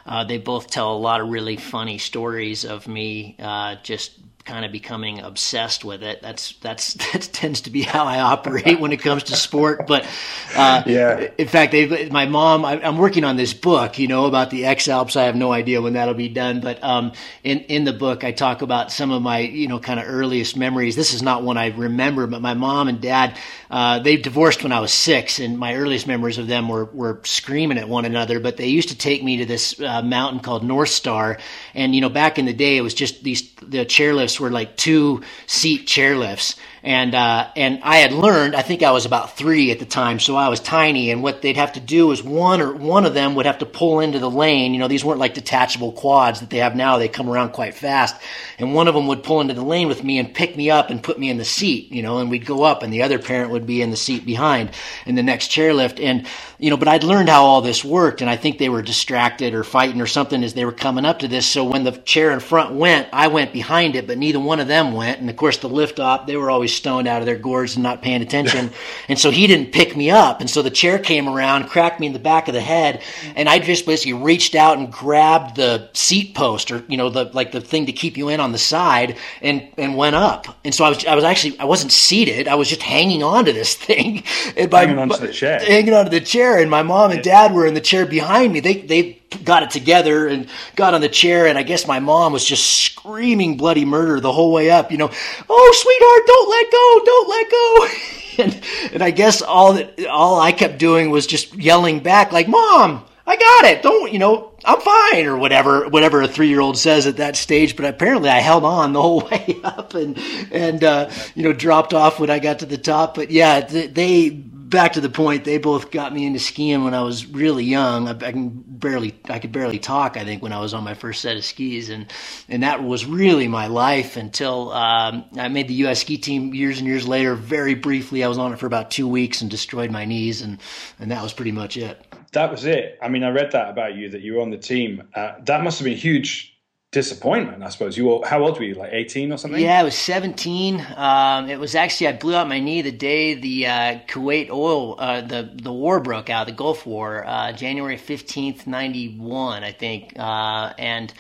uh, 0.06 0.24
they 0.24 0.38
both 0.38 0.70
tell 0.70 0.92
a 0.92 0.98
lot 0.98 1.20
of 1.20 1.28
really 1.28 1.56
funny 1.56 1.98
stories 1.98 2.64
of 2.64 2.86
me 2.88 3.36
uh, 3.38 3.76
just 3.82 4.18
kind 4.44 4.66
of 4.66 4.72
becoming 4.72 5.20
obsessed 5.20 5.84
with 5.84 6.02
it. 6.02 6.20
That's 6.20 6.52
that's 6.56 6.94
that 7.12 7.22
tends 7.32 7.62
to 7.62 7.70
be 7.70 7.82
how 7.82 8.04
I 8.04 8.20
operate 8.20 8.78
when 8.78 8.92
it 8.92 9.00
comes 9.00 9.24
to 9.24 9.36
sport. 9.36 9.86
But 9.86 10.06
uh, 10.54 10.82
yeah, 10.86 11.30
in 11.38 11.48
fact, 11.48 11.72
they, 11.72 12.08
my 12.10 12.26
mom. 12.26 12.64
I, 12.64 12.74
am 12.86 12.98
working 12.98 13.24
on 13.24 13.36
this 13.36 13.54
book, 13.54 13.98
you 13.98 14.08
know, 14.08 14.26
about 14.26 14.50
the 14.50 14.66
X 14.66 14.88
Alps. 14.88 15.16
I 15.16 15.24
have 15.24 15.36
no 15.36 15.52
idea 15.52 15.80
when 15.80 15.94
that'll 15.94 16.14
be 16.14 16.28
done. 16.28 16.60
But 16.60 16.82
um, 16.82 17.12
in 17.42 17.60
in 17.60 17.84
the 17.84 17.92
book, 17.92 18.24
I 18.24 18.32
talk 18.32 18.62
about 18.62 18.92
some 18.92 19.10
of 19.10 19.22
my 19.22 19.38
you 19.38 19.68
know 19.68 19.78
kind 19.78 19.98
of 19.98 20.06
earliest 20.08 20.56
memories. 20.56 20.96
This 20.96 21.14
is 21.14 21.22
not 21.22 21.42
one 21.42 21.56
I 21.56 21.68
remember, 21.68 22.26
but 22.26 22.42
my 22.42 22.54
mom 22.54 22.88
and 22.88 23.00
dad 23.00 23.38
uh, 23.74 23.98
they 23.98 24.16
divorced 24.16 24.62
when 24.62 24.70
I 24.70 24.78
was 24.78 24.92
six, 24.92 25.40
and 25.40 25.58
my 25.58 25.74
earliest 25.74 26.06
memories 26.06 26.38
of 26.38 26.46
them 26.46 26.68
were 26.68 26.84
were 26.84 27.20
screaming 27.24 27.76
at 27.76 27.88
one 27.88 28.04
another. 28.04 28.38
But 28.38 28.56
they 28.56 28.68
used 28.68 28.90
to 28.90 28.96
take 28.96 29.24
me 29.24 29.38
to 29.38 29.46
this 29.46 29.80
uh, 29.80 30.00
mountain 30.00 30.38
called 30.38 30.62
Northstar, 30.62 31.40
and 31.74 31.92
you 31.92 32.00
know 32.00 32.08
back 32.08 32.38
in 32.38 32.44
the 32.44 32.52
day, 32.52 32.76
it 32.76 32.82
was 32.82 32.94
just 32.94 33.24
these 33.24 33.52
the 33.54 33.84
chairlifts 33.84 34.38
were 34.38 34.50
like 34.50 34.76
two 34.76 35.22
seat 35.48 35.88
chairlifts 35.88 36.54
and 36.84 37.14
uh, 37.14 37.48
and 37.56 37.80
I 37.82 37.96
had 37.96 38.12
learned. 38.12 38.54
I 38.54 38.60
think 38.60 38.82
I 38.82 38.90
was 38.90 39.06
about 39.06 39.38
three 39.38 39.70
at 39.70 39.78
the 39.78 39.86
time, 39.86 40.20
so 40.20 40.36
I 40.36 40.48
was 40.48 40.60
tiny. 40.60 41.10
And 41.10 41.22
what 41.22 41.40
they'd 41.40 41.56
have 41.56 41.72
to 41.72 41.80
do 41.80 42.12
is 42.12 42.22
one 42.22 42.60
or 42.60 42.74
one 42.74 43.06
of 43.06 43.14
them 43.14 43.34
would 43.36 43.46
have 43.46 43.58
to 43.58 43.66
pull 43.66 44.00
into 44.00 44.18
the 44.18 44.30
lane. 44.30 44.74
You 44.74 44.80
know, 44.80 44.88
these 44.88 45.02
weren't 45.02 45.18
like 45.18 45.32
detachable 45.32 45.92
quads 45.92 46.40
that 46.40 46.50
they 46.50 46.58
have 46.58 46.76
now. 46.76 46.98
They 46.98 47.08
come 47.08 47.30
around 47.30 47.52
quite 47.52 47.74
fast. 47.74 48.14
And 48.58 48.74
one 48.74 48.86
of 48.86 48.94
them 48.94 49.06
would 49.06 49.22
pull 49.22 49.40
into 49.40 49.54
the 49.54 49.64
lane 49.64 49.88
with 49.88 50.04
me 50.04 50.18
and 50.18 50.34
pick 50.34 50.58
me 50.58 50.70
up 50.70 50.90
and 50.90 51.02
put 51.02 51.18
me 51.18 51.30
in 51.30 51.38
the 51.38 51.44
seat. 51.44 51.90
You 51.90 52.02
know, 52.02 52.18
and 52.18 52.30
we'd 52.30 52.44
go 52.44 52.64
up, 52.64 52.82
and 52.82 52.92
the 52.92 53.02
other 53.02 53.18
parent 53.18 53.50
would 53.50 53.66
be 53.66 53.80
in 53.80 53.90
the 53.90 53.96
seat 53.96 54.26
behind 54.26 54.70
in 55.06 55.14
the 55.14 55.22
next 55.22 55.50
chairlift. 55.50 56.04
And 56.04 56.26
you 56.64 56.70
know, 56.70 56.78
but 56.78 56.88
I'd 56.88 57.04
learned 57.04 57.28
how 57.28 57.44
all 57.44 57.60
this 57.60 57.84
worked, 57.84 58.22
and 58.22 58.30
I 58.30 58.38
think 58.38 58.56
they 58.56 58.70
were 58.70 58.80
distracted 58.80 59.52
or 59.52 59.64
fighting 59.64 60.00
or 60.00 60.06
something 60.06 60.42
as 60.42 60.54
they 60.54 60.64
were 60.64 60.72
coming 60.72 61.04
up 61.04 61.18
to 61.18 61.28
this. 61.28 61.44
So 61.44 61.62
when 61.62 61.84
the 61.84 61.92
chair 61.92 62.30
in 62.30 62.40
front 62.40 62.74
went, 62.74 63.06
I 63.12 63.26
went 63.26 63.52
behind 63.52 63.96
it, 63.96 64.06
but 64.06 64.16
neither 64.16 64.40
one 64.40 64.60
of 64.60 64.66
them 64.66 64.94
went. 64.94 65.20
And 65.20 65.28
of 65.28 65.36
course, 65.36 65.58
the 65.58 65.68
lift 65.68 66.00
op, 66.00 66.26
they 66.26 66.38
were 66.38 66.48
always 66.48 66.72
stoned 66.72 67.06
out 67.06 67.20
of 67.20 67.26
their 67.26 67.36
gourds 67.36 67.76
and 67.76 67.82
not 67.82 68.00
paying 68.00 68.22
attention. 68.22 68.70
and 69.10 69.18
so 69.18 69.30
he 69.30 69.46
didn't 69.46 69.72
pick 69.72 69.94
me 69.94 70.10
up. 70.10 70.40
And 70.40 70.48
so 70.48 70.62
the 70.62 70.70
chair 70.70 70.98
came 70.98 71.28
around, 71.28 71.68
cracked 71.68 72.00
me 72.00 72.06
in 72.06 72.14
the 72.14 72.18
back 72.18 72.48
of 72.48 72.54
the 72.54 72.62
head. 72.62 73.02
And 73.36 73.46
I 73.46 73.58
just 73.58 73.84
basically 73.84 74.14
reached 74.14 74.54
out 74.54 74.78
and 74.78 74.90
grabbed 74.90 75.56
the 75.56 75.90
seat 75.92 76.34
post 76.34 76.70
or, 76.70 76.82
you 76.88 76.96
know, 76.96 77.10
the, 77.10 77.24
like 77.34 77.52
the 77.52 77.60
thing 77.60 77.84
to 77.84 77.92
keep 77.92 78.16
you 78.16 78.30
in 78.30 78.40
on 78.40 78.52
the 78.52 78.58
side 78.58 79.18
and, 79.42 79.68
and 79.76 79.98
went 79.98 80.16
up. 80.16 80.46
And 80.64 80.74
so 80.74 80.86
I 80.86 80.88
was, 80.88 81.04
I 81.04 81.14
was 81.14 81.24
actually, 81.24 81.60
I 81.60 81.66
wasn't 81.66 81.92
seated. 81.92 82.48
I 82.48 82.54
was 82.54 82.70
just 82.70 82.82
hanging 82.82 83.22
on 83.22 83.44
to 83.44 83.52
this 83.52 83.74
thing. 83.74 84.22
And 84.56 84.70
by, 84.70 84.86
hanging 84.86 84.98
onto 84.98 85.18
the 85.18 85.32
chair. 85.32 85.58
Hanging 85.58 85.92
onto 85.92 86.10
the 86.10 86.20
chair. 86.20 86.53
And 86.58 86.70
my 86.70 86.82
mom 86.82 87.10
and 87.10 87.22
dad 87.22 87.52
were 87.52 87.66
in 87.66 87.74
the 87.74 87.80
chair 87.80 88.06
behind 88.06 88.52
me. 88.52 88.60
They, 88.60 88.74
they, 88.82 89.20
got 89.42 89.62
it 89.62 89.70
together 89.70 90.28
and 90.28 90.48
got 90.76 90.94
on 90.94 91.00
the 91.00 91.08
chair. 91.08 91.46
And 91.46 91.58
I 91.58 91.62
guess 91.62 91.86
my 91.86 91.98
mom 91.98 92.32
was 92.32 92.44
just 92.44 92.66
screaming 92.66 93.56
bloody 93.56 93.84
murder 93.84 94.20
the 94.20 94.32
whole 94.32 94.52
way 94.52 94.70
up. 94.70 94.92
You 94.92 94.98
know, 94.98 95.10
oh, 95.48 95.72
sweetheart, 95.74 96.26
don't 96.26 96.50
let 96.50 96.70
go, 96.70 97.00
don't 97.04 97.28
let 97.28 97.50
go. 97.50 97.88
and, 98.38 98.92
and 98.94 99.02
I 99.02 99.10
guess 99.10 99.42
all 99.42 99.74
that, 99.74 100.06
all 100.06 100.40
I 100.40 100.52
kept 100.52 100.78
doing 100.78 101.10
was 101.10 101.26
just 101.26 101.54
yelling 101.54 102.00
back 102.00 102.32
like, 102.32 102.48
mom, 102.48 103.04
I 103.26 103.36
got 103.36 103.64
it. 103.64 103.82
Don't, 103.82 104.12
you 104.12 104.18
know, 104.18 104.52
I'm 104.64 104.80
fine 104.80 105.24
or 105.26 105.36
whatever, 105.38 105.88
whatever 105.88 106.20
a 106.22 106.28
three 106.28 106.48
year 106.48 106.60
old 106.60 106.76
says 106.76 107.06
at 107.06 107.16
that 107.16 107.36
stage. 107.36 107.74
But 107.74 107.86
apparently 107.86 108.28
I 108.28 108.40
held 108.40 108.64
on 108.64 108.92
the 108.92 109.00
whole 109.00 109.20
way 109.30 109.58
up 109.64 109.94
and, 109.94 110.18
and, 110.52 110.84
uh, 110.84 111.10
you 111.34 111.42
know, 111.42 111.52
dropped 111.52 111.94
off 111.94 112.20
when 112.20 112.30
I 112.30 112.38
got 112.38 112.58
to 112.58 112.66
the 112.66 112.78
top. 112.78 113.14
But 113.14 113.30
yeah, 113.30 113.60
they, 113.60 114.44
back 114.68 114.94
to 114.94 115.00
the 115.00 115.08
point, 115.08 115.44
they 115.44 115.58
both 115.58 115.90
got 115.90 116.12
me 116.12 116.26
into 116.26 116.38
skiing 116.38 116.84
when 116.84 116.94
I 116.94 117.02
was 117.02 117.26
really 117.26 117.64
young. 117.64 118.08
I, 118.08 118.12
I, 118.12 118.32
can 118.32 118.50
barely, 118.50 119.14
I 119.28 119.38
could 119.38 119.52
barely 119.52 119.78
talk. 119.78 120.16
I 120.16 120.24
think 120.24 120.42
when 120.42 120.52
I 120.52 120.60
was 120.60 120.74
on 120.74 120.84
my 120.84 120.94
first 120.94 121.20
set 121.20 121.36
of 121.36 121.44
skis, 121.44 121.90
and 121.90 122.06
and 122.48 122.62
that 122.62 122.82
was 122.82 123.04
really 123.04 123.48
my 123.48 123.66
life 123.66 124.16
until 124.16 124.72
um, 124.72 125.24
I 125.36 125.48
made 125.48 125.68
the 125.68 125.74
U.S. 125.74 126.00
ski 126.00 126.18
team 126.18 126.54
years 126.54 126.78
and 126.78 126.86
years 126.86 127.06
later. 127.06 127.34
Very 127.34 127.74
briefly, 127.74 128.24
I 128.24 128.28
was 128.28 128.38
on 128.38 128.52
it 128.52 128.58
for 128.58 128.66
about 128.66 128.90
two 128.90 129.08
weeks 129.08 129.40
and 129.40 129.50
destroyed 129.50 129.90
my 129.90 130.04
knees, 130.04 130.42
and 130.42 130.60
and 130.98 131.10
that 131.10 131.22
was 131.22 131.32
pretty 131.32 131.52
much 131.52 131.76
it. 131.76 132.00
That 132.32 132.50
was 132.50 132.64
it. 132.64 132.98
I 133.00 133.08
mean, 133.08 133.22
I 133.22 133.30
read 133.30 133.52
that 133.52 133.70
about 133.70 133.94
you 133.94 134.10
that 134.10 134.22
you 134.22 134.34
were 134.34 134.42
on 134.42 134.50
the 134.50 134.58
team. 134.58 135.04
Uh, 135.14 135.34
that 135.44 135.62
must 135.62 135.78
have 135.78 135.84
been 135.84 135.96
huge 135.96 136.53
disappointment, 136.94 137.62
I 137.62 137.68
suppose. 137.70 137.96
You 137.96 138.06
were 138.06 138.26
how 138.26 138.42
old 138.44 138.56
were 138.56 138.64
you? 138.64 138.74
Like 138.74 138.92
eighteen 138.92 139.32
or 139.32 139.36
something? 139.36 139.60
Yeah, 139.60 139.80
I 139.80 139.82
was 139.82 139.96
seventeen. 139.96 140.80
Um, 140.96 141.50
it 141.50 141.58
was 141.58 141.74
actually 141.74 142.06
I 142.06 142.12
blew 142.12 142.36
out 142.36 142.48
my 142.48 142.60
knee 142.60 142.82
the 142.82 142.92
day 142.92 143.34
the 143.34 143.66
uh, 143.66 143.98
Kuwait 144.06 144.48
oil 144.48 144.94
uh, 144.98 145.20
the 145.20 145.50
the 145.52 145.72
war 145.72 145.98
broke 146.00 146.30
out, 146.30 146.46
the 146.46 146.52
Gulf 146.52 146.86
War, 146.86 147.26
uh, 147.26 147.52
January 147.52 147.96
fifteenth, 147.96 148.66
ninety 148.66 149.18
one, 149.18 149.62
I 149.64 149.72
think, 149.72 150.14
uh, 150.18 150.72
and. 150.78 151.12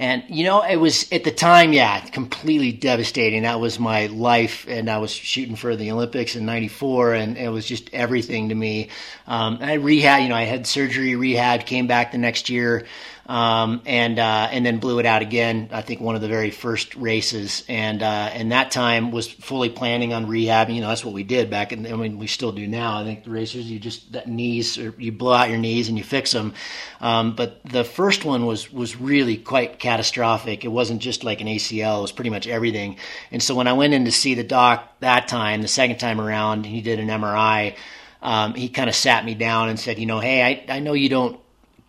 And 0.00 0.22
you 0.28 0.44
know, 0.44 0.62
it 0.62 0.76
was 0.76 1.10
at 1.10 1.24
the 1.24 1.32
time, 1.32 1.72
yeah, 1.72 1.98
completely 1.98 2.70
devastating. 2.70 3.42
That 3.42 3.58
was 3.58 3.80
my 3.80 4.06
life, 4.06 4.64
and 4.68 4.88
I 4.88 4.98
was 4.98 5.10
shooting 5.10 5.56
for 5.56 5.74
the 5.74 5.90
Olympics 5.90 6.36
in 6.36 6.46
'94, 6.46 7.14
and 7.14 7.36
it 7.36 7.48
was 7.48 7.66
just 7.66 7.92
everything 7.92 8.50
to 8.50 8.54
me. 8.54 8.90
Um, 9.26 9.58
I 9.60 9.72
rehab, 9.72 10.22
you 10.22 10.28
know, 10.28 10.36
I 10.36 10.44
had 10.44 10.68
surgery, 10.68 11.16
rehab, 11.16 11.66
came 11.66 11.88
back 11.88 12.12
the 12.12 12.18
next 12.18 12.48
year 12.48 12.86
um, 13.28 13.82
and 13.84 14.18
uh, 14.18 14.48
and 14.50 14.64
then 14.64 14.78
blew 14.78 15.00
it 15.00 15.06
out 15.06 15.20
again. 15.20 15.68
I 15.70 15.82
think 15.82 16.00
one 16.00 16.14
of 16.14 16.22
the 16.22 16.28
very 16.28 16.50
first 16.50 16.94
races, 16.96 17.62
and 17.68 18.02
uh, 18.02 18.30
and 18.32 18.52
that 18.52 18.70
time 18.70 19.10
was 19.10 19.28
fully 19.30 19.68
planning 19.68 20.14
on 20.14 20.26
rehabbing. 20.26 20.74
You 20.74 20.80
know, 20.80 20.88
that's 20.88 21.04
what 21.04 21.12
we 21.12 21.24
did 21.24 21.50
back, 21.50 21.70
in, 21.70 21.86
I 21.86 21.94
mean, 21.94 22.18
we 22.18 22.26
still 22.26 22.52
do 22.52 22.66
now. 22.66 22.98
I 22.98 23.04
think 23.04 23.24
the 23.24 23.30
racers, 23.30 23.70
you 23.70 23.78
just 23.78 24.12
that 24.12 24.28
knees, 24.28 24.78
you 24.78 25.12
blow 25.12 25.34
out 25.34 25.50
your 25.50 25.58
knees 25.58 25.90
and 25.90 25.98
you 25.98 26.04
fix 26.04 26.32
them. 26.32 26.54
Um, 27.02 27.36
but 27.36 27.62
the 27.64 27.84
first 27.84 28.24
one 28.24 28.46
was 28.46 28.72
was 28.72 28.96
really 28.96 29.36
quite 29.36 29.78
catastrophic. 29.78 30.64
It 30.64 30.68
wasn't 30.68 31.02
just 31.02 31.22
like 31.22 31.42
an 31.42 31.48
ACL; 31.48 31.98
it 31.98 32.02
was 32.02 32.12
pretty 32.12 32.30
much 32.30 32.46
everything. 32.46 32.96
And 33.30 33.42
so 33.42 33.54
when 33.54 33.68
I 33.68 33.74
went 33.74 33.92
in 33.92 34.06
to 34.06 34.12
see 34.12 34.34
the 34.34 34.44
doc 34.44 34.88
that 35.00 35.28
time, 35.28 35.60
the 35.60 35.68
second 35.68 35.98
time 35.98 36.18
around, 36.18 36.64
he 36.64 36.80
did 36.80 36.98
an 36.98 37.08
MRI. 37.08 37.76
Um, 38.22 38.54
he 38.54 38.70
kind 38.70 38.88
of 38.88 38.96
sat 38.96 39.24
me 39.24 39.34
down 39.34 39.68
and 39.68 39.78
said, 39.78 39.98
you 39.98 40.06
know, 40.06 40.18
hey, 40.18 40.42
I, 40.42 40.76
I 40.76 40.80
know 40.80 40.94
you 40.94 41.08
don't 41.08 41.38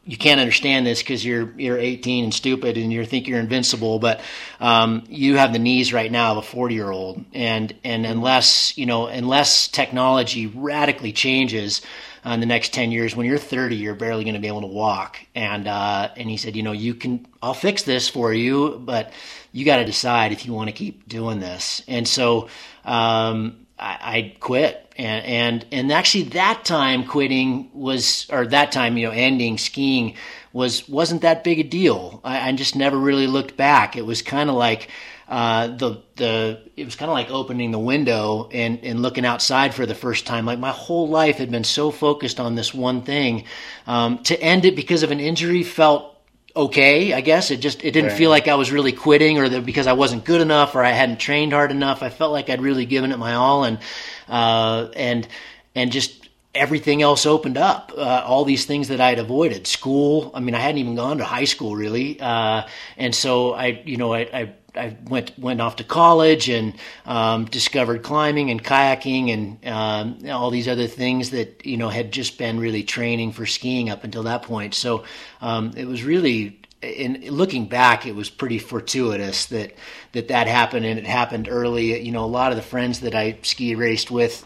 you 0.09 0.17
can't 0.17 0.39
understand 0.39 0.87
this 0.87 1.03
because 1.03 1.23
you're 1.23 1.53
you're 1.55 1.77
18 1.77 2.23
and 2.23 2.33
stupid 2.33 2.77
and 2.77 2.91
you 2.91 3.05
think 3.05 3.27
you're 3.27 3.39
invincible, 3.39 3.99
but 3.99 4.21
um, 4.59 5.03
you 5.07 5.37
have 5.37 5.53
the 5.53 5.59
knees 5.59 5.93
right 5.93 6.11
now 6.11 6.31
of 6.31 6.37
a 6.39 6.41
40 6.41 6.73
year 6.73 6.89
old, 6.89 7.23
and 7.31 7.75
and 7.83 8.07
unless 8.07 8.75
you 8.75 8.87
know 8.87 9.05
unless 9.05 9.67
technology 9.67 10.47
radically 10.47 11.13
changes. 11.13 11.81
Uh, 12.25 12.31
in 12.31 12.41
the 12.41 12.45
next 12.45 12.73
10 12.73 12.91
years 12.91 13.15
when 13.15 13.25
you're 13.25 13.37
30 13.37 13.77
you're 13.77 13.95
barely 13.95 14.25
going 14.25 14.33
to 14.33 14.41
be 14.41 14.49
able 14.49 14.59
to 14.59 14.67
walk 14.67 15.17
and 15.35 15.69
uh, 15.69 16.09
and 16.17 16.29
he 16.29 16.35
said 16.35 16.53
you 16.53 16.63
know 16.63 16.73
you 16.73 16.93
can 16.93 17.25
I'll 17.41 17.53
fix 17.53 17.83
this 17.83 18.09
for 18.09 18.33
you 18.33 18.77
but 18.83 19.13
you 19.53 19.63
got 19.63 19.77
to 19.77 19.85
decide 19.85 20.33
if 20.33 20.45
you 20.45 20.51
want 20.51 20.67
to 20.67 20.73
keep 20.73 21.07
doing 21.07 21.39
this 21.39 21.81
and 21.87 22.05
so 22.05 22.49
um, 22.83 23.65
I, 23.79 23.97
I 24.01 24.35
quit 24.41 24.88
and 24.99 25.25
and 25.25 25.65
and 25.71 25.91
actually 25.91 26.25
that 26.25 26.65
time 26.65 27.05
quitting 27.05 27.71
was 27.73 28.27
or 28.29 28.45
that 28.47 28.71
time 28.71 28.97
you 28.97 29.07
know 29.07 29.13
ending 29.13 29.57
skiing 29.57 30.15
was 30.51 30.87
wasn't 30.89 31.21
that 31.21 31.43
big 31.43 31.59
a 31.59 31.63
deal. 31.63 32.19
I, 32.23 32.49
I 32.49 32.51
just 32.51 32.75
never 32.75 32.97
really 32.97 33.27
looked 33.27 33.55
back. 33.55 33.95
It 33.95 34.05
was 34.05 34.21
kind 34.21 34.49
of 34.49 34.55
like 34.55 34.89
uh, 35.29 35.67
the 35.67 36.01
the 36.17 36.61
it 36.75 36.83
was 36.85 36.95
kind 36.95 37.09
of 37.09 37.13
like 37.13 37.29
opening 37.29 37.71
the 37.71 37.79
window 37.79 38.49
and 38.51 38.79
and 38.83 39.01
looking 39.01 39.25
outside 39.25 39.73
for 39.73 39.85
the 39.85 39.95
first 39.95 40.25
time. 40.25 40.45
Like 40.45 40.59
my 40.59 40.71
whole 40.71 41.07
life 41.07 41.37
had 41.37 41.49
been 41.49 41.63
so 41.63 41.91
focused 41.91 42.39
on 42.39 42.55
this 42.55 42.73
one 42.73 43.03
thing. 43.03 43.45
Um, 43.87 44.21
to 44.23 44.39
end 44.41 44.65
it 44.65 44.75
because 44.75 45.03
of 45.03 45.11
an 45.11 45.19
injury 45.19 45.63
felt 45.63 46.18
okay, 46.55 47.13
I 47.13 47.21
guess. 47.21 47.51
It 47.51 47.57
just 47.57 47.83
it 47.83 47.91
didn't 47.91 48.09
right. 48.09 48.17
feel 48.17 48.29
like 48.29 48.47
I 48.47 48.55
was 48.55 48.71
really 48.71 48.91
quitting 48.91 49.37
or 49.37 49.49
that 49.49 49.65
because 49.65 49.87
I 49.87 49.93
wasn't 49.93 50.25
good 50.25 50.41
enough 50.41 50.75
or 50.75 50.83
I 50.83 50.91
hadn't 50.91 51.19
trained 51.19 51.53
hard 51.53 51.71
enough. 51.71 52.03
I 52.03 52.09
felt 52.09 52.31
like 52.31 52.49
I'd 52.49 52.61
really 52.61 52.85
given 52.85 53.11
it 53.11 53.17
my 53.17 53.35
all 53.35 53.63
and 53.63 53.79
uh, 54.27 54.89
and 54.95 55.27
and 55.75 55.91
just 55.91 56.29
everything 56.53 57.01
else 57.01 57.25
opened 57.25 57.57
up. 57.57 57.91
Uh, 57.95 58.23
all 58.25 58.45
these 58.45 58.65
things 58.65 58.87
that 58.89 58.99
I'd 58.99 59.19
avoided, 59.19 59.67
school. 59.67 60.31
I 60.33 60.39
mean, 60.39 60.55
I 60.55 60.59
hadn't 60.59 60.79
even 60.79 60.95
gone 60.95 61.19
to 61.19 61.25
high 61.25 61.45
school 61.45 61.75
really, 61.75 62.19
uh, 62.19 62.63
and 62.97 63.13
so 63.13 63.53
I, 63.53 63.81
you 63.85 63.97
know, 63.97 64.13
I, 64.13 64.19
I 64.19 64.53
I 64.79 64.97
went 65.07 65.37
went 65.37 65.61
off 65.61 65.75
to 65.77 65.83
college 65.83 66.49
and 66.49 66.73
um, 67.05 67.45
discovered 67.45 68.03
climbing 68.03 68.49
and 68.49 68.63
kayaking 68.63 69.31
and 69.33 69.67
um, 69.67 70.29
all 70.29 70.49
these 70.49 70.67
other 70.67 70.87
things 70.87 71.31
that 71.31 71.65
you 71.65 71.77
know 71.77 71.89
had 71.89 72.11
just 72.11 72.37
been 72.37 72.59
really 72.59 72.83
training 72.83 73.33
for 73.33 73.45
skiing 73.45 73.89
up 73.89 74.03
until 74.03 74.23
that 74.23 74.43
point. 74.43 74.73
So 74.73 75.03
um, 75.41 75.73
it 75.75 75.85
was 75.85 76.03
really. 76.03 76.55
In 76.81 77.25
looking 77.31 77.67
back, 77.67 78.05
it 78.05 78.15
was 78.15 78.29
pretty 78.29 78.57
fortuitous 78.57 79.47
that 79.47 79.75
that 80.13 80.29
that 80.29 80.47
happened, 80.47 80.85
and 80.85 80.97
it 80.97 81.05
happened 81.05 81.49
early. 81.51 82.01
You 82.01 82.13
know, 82.13 82.23
a 82.23 82.25
lot 82.25 82.53
of 82.53 82.55
the 82.55 82.61
friends 82.63 83.01
that 83.01 83.13
I 83.13 83.37
ski 83.41 83.75
raced 83.75 84.09
with 84.09 84.45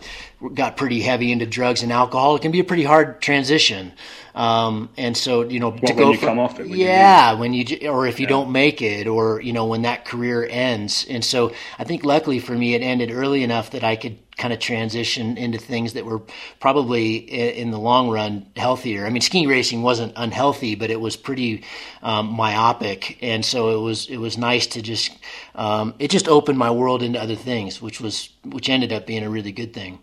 got 0.55 0.75
pretty 0.75 0.99
heavy 1.01 1.31
into 1.31 1.45
drugs 1.45 1.83
and 1.83 1.91
alcohol. 1.91 2.35
It 2.35 2.41
can 2.41 2.51
be 2.51 2.59
a 2.59 2.63
pretty 2.63 2.85
hard 2.85 3.21
transition. 3.21 3.93
Um, 4.35 4.89
and 4.97 5.15
so, 5.15 5.43
you 5.43 5.59
know, 5.59 5.69
well, 5.69 5.79
to 5.79 5.93
go 5.93 6.13
from, 6.15 6.39
it, 6.39 6.57
when 6.57 6.69
yeah, 6.69 7.33
you 7.33 7.37
when 7.37 7.53
you, 7.53 7.89
or 7.89 8.07
if 8.07 8.19
you 8.19 8.25
yeah. 8.25 8.29
don't 8.29 8.51
make 8.51 8.81
it, 8.81 9.07
or, 9.07 9.41
you 9.41 9.53
know, 9.53 9.65
when 9.65 9.83
that 9.83 10.05
career 10.05 10.47
ends. 10.49 11.05
And 11.09 11.23
so 11.23 11.53
I 11.77 11.83
think 11.83 12.03
luckily 12.03 12.39
for 12.39 12.53
me, 12.53 12.73
it 12.73 12.81
ended 12.81 13.11
early 13.11 13.43
enough 13.43 13.71
that 13.71 13.83
I 13.83 13.95
could 13.95 14.17
kind 14.37 14.51
of 14.53 14.59
transition 14.59 15.37
into 15.37 15.57
things 15.57 15.93
that 15.93 16.05
were 16.05 16.21
probably 16.59 17.17
in 17.17 17.71
the 17.71 17.77
long 17.77 18.09
run 18.09 18.47
healthier. 18.55 19.05
I 19.05 19.09
mean, 19.09 19.21
skiing 19.21 19.47
racing 19.47 19.81
wasn't 19.83 20.13
unhealthy, 20.15 20.75
but 20.75 20.89
it 20.89 20.99
was 20.99 21.15
pretty 21.15 21.63
um, 22.01 22.27
myopic, 22.27 23.19
and 23.21 23.45
so 23.45 23.69
it 23.77 23.81
was 23.81 24.07
it 24.07 24.17
was 24.17 24.37
nice 24.37 24.67
to 24.67 24.81
just 24.81 25.17
um, 25.55 25.93
it 25.99 26.09
just 26.09 26.27
opened 26.27 26.57
my 26.57 26.71
world 26.71 27.03
into 27.03 27.21
other 27.21 27.35
things, 27.35 27.81
which 27.81 28.01
was 28.01 28.29
which 28.45 28.69
ended 28.69 28.91
up 28.91 29.05
being 29.05 29.23
a 29.23 29.29
really 29.29 29.51
good 29.51 29.73
thing. 29.73 29.99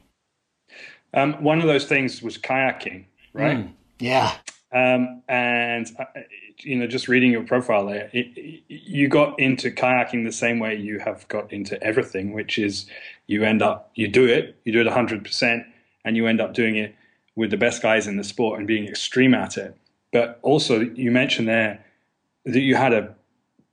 Um, 1.12 1.34
one 1.42 1.60
of 1.60 1.66
those 1.66 1.86
things 1.86 2.22
was 2.22 2.38
kayaking, 2.38 3.06
right? 3.32 3.58
Mm. 3.58 3.72
Yeah. 4.00 4.34
Um, 4.72 5.22
and 5.28 5.90
uh, 5.98 6.04
you 6.58 6.76
know, 6.76 6.86
just 6.86 7.08
reading 7.08 7.32
your 7.32 7.42
profile 7.42 7.86
there, 7.86 8.10
it, 8.12 8.26
it, 8.36 8.62
you 8.68 9.08
got 9.08 9.38
into 9.38 9.70
kayaking 9.70 10.24
the 10.24 10.32
same 10.32 10.58
way 10.58 10.76
you 10.76 10.98
have 11.00 11.26
got 11.28 11.52
into 11.52 11.82
everything, 11.82 12.32
which 12.32 12.58
is 12.58 12.86
you 13.26 13.44
end 13.44 13.62
up 13.62 13.90
you 13.94 14.08
do 14.08 14.26
it, 14.26 14.56
you 14.64 14.72
do 14.72 14.80
it 14.80 14.86
hundred 14.86 15.24
percent, 15.24 15.64
and 16.04 16.16
you 16.16 16.26
end 16.26 16.40
up 16.40 16.54
doing 16.54 16.76
it 16.76 16.94
with 17.36 17.50
the 17.50 17.56
best 17.56 17.82
guys 17.82 18.06
in 18.06 18.16
the 18.16 18.24
sport 18.24 18.58
and 18.58 18.66
being 18.66 18.86
extreme 18.86 19.34
at 19.34 19.56
it. 19.56 19.76
But 20.12 20.38
also, 20.42 20.80
you 20.80 21.10
mentioned 21.10 21.48
there 21.48 21.84
that 22.44 22.60
you 22.60 22.76
had 22.76 22.92
a 22.92 23.14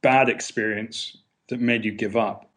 bad 0.02 0.30
experience 0.30 1.18
that 1.50 1.60
made 1.60 1.86
you 1.86 1.92
give 1.92 2.16
up. 2.16 2.50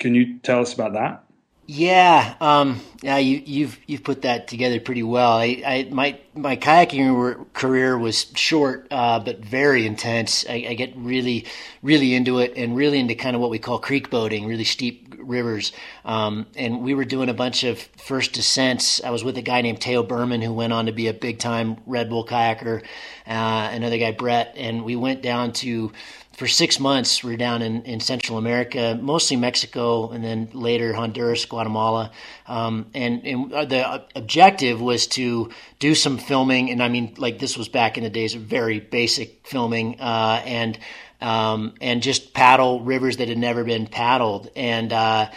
Can 0.00 0.14
you 0.14 0.38
tell 0.40 0.60
us 0.60 0.74
about 0.74 0.92
that? 0.94 1.24
Yeah, 1.66 2.34
um, 2.42 2.80
yeah, 3.02 3.16
you, 3.16 3.38
have 3.38 3.48
you've, 3.48 3.78
you've 3.86 4.04
put 4.04 4.22
that 4.22 4.48
together 4.48 4.80
pretty 4.80 5.02
well. 5.02 5.32
I, 5.32 5.62
I 5.64 5.88
my 5.90 6.18
my 6.34 6.56
kayaking 6.56 7.46
career 7.54 7.96
was 7.96 8.26
short, 8.34 8.86
uh, 8.90 9.20
but 9.20 9.38
very 9.38 9.86
intense. 9.86 10.44
I, 10.46 10.66
I, 10.68 10.74
get 10.74 10.92
really, 10.94 11.46
really 11.82 12.14
into 12.14 12.40
it, 12.40 12.52
and 12.56 12.76
really 12.76 12.98
into 12.98 13.14
kind 13.14 13.34
of 13.34 13.40
what 13.40 13.50
we 13.50 13.58
call 13.58 13.78
creek 13.78 14.10
boating, 14.10 14.46
really 14.46 14.64
steep 14.64 15.14
rivers. 15.18 15.72
Um, 16.04 16.46
and 16.54 16.82
we 16.82 16.92
were 16.92 17.06
doing 17.06 17.30
a 17.30 17.34
bunch 17.34 17.64
of 17.64 17.78
first 17.96 18.34
descents. 18.34 19.02
I 19.02 19.10
was 19.10 19.24
with 19.24 19.38
a 19.38 19.42
guy 19.42 19.62
named 19.62 19.80
Tao 19.80 20.02
Berman, 20.02 20.42
who 20.42 20.52
went 20.52 20.74
on 20.74 20.86
to 20.86 20.92
be 20.92 21.08
a 21.08 21.14
big 21.14 21.38
time 21.38 21.78
Red 21.86 22.10
Bull 22.10 22.26
kayaker. 22.26 22.82
Uh, 23.26 23.70
another 23.72 23.96
guy, 23.96 24.12
Brett, 24.12 24.54
and 24.56 24.84
we 24.84 24.96
went 24.96 25.22
down 25.22 25.52
to 25.54 25.92
for 26.36 26.46
six 26.46 26.80
months, 26.80 27.22
we 27.22 27.30
were 27.30 27.36
down 27.36 27.62
in, 27.62 27.82
in 27.82 28.00
Central 28.00 28.38
America, 28.38 28.98
mostly 29.00 29.36
Mexico, 29.36 30.10
and 30.10 30.22
then 30.24 30.48
later 30.52 30.92
Honduras, 30.92 31.44
Guatemala. 31.44 32.10
Um, 32.46 32.86
and, 32.94 33.24
and 33.24 33.50
the 33.50 34.04
objective 34.16 34.80
was 34.80 35.06
to 35.08 35.50
do 35.78 35.94
some 35.94 36.18
filming. 36.18 36.70
And 36.70 36.82
I 36.82 36.88
mean, 36.88 37.14
like 37.18 37.38
this 37.38 37.56
was 37.56 37.68
back 37.68 37.96
in 37.96 38.04
the 38.04 38.10
days 38.10 38.34
of 38.34 38.42
very 38.42 38.80
basic 38.80 39.46
filming, 39.46 40.00
uh, 40.00 40.42
and, 40.44 40.78
um, 41.20 41.74
and 41.80 42.02
just 42.02 42.34
paddle 42.34 42.80
rivers 42.80 43.18
that 43.18 43.28
had 43.28 43.38
never 43.38 43.64
been 43.64 43.86
paddled. 43.86 44.50
And, 44.56 44.92
uh, 44.92 45.30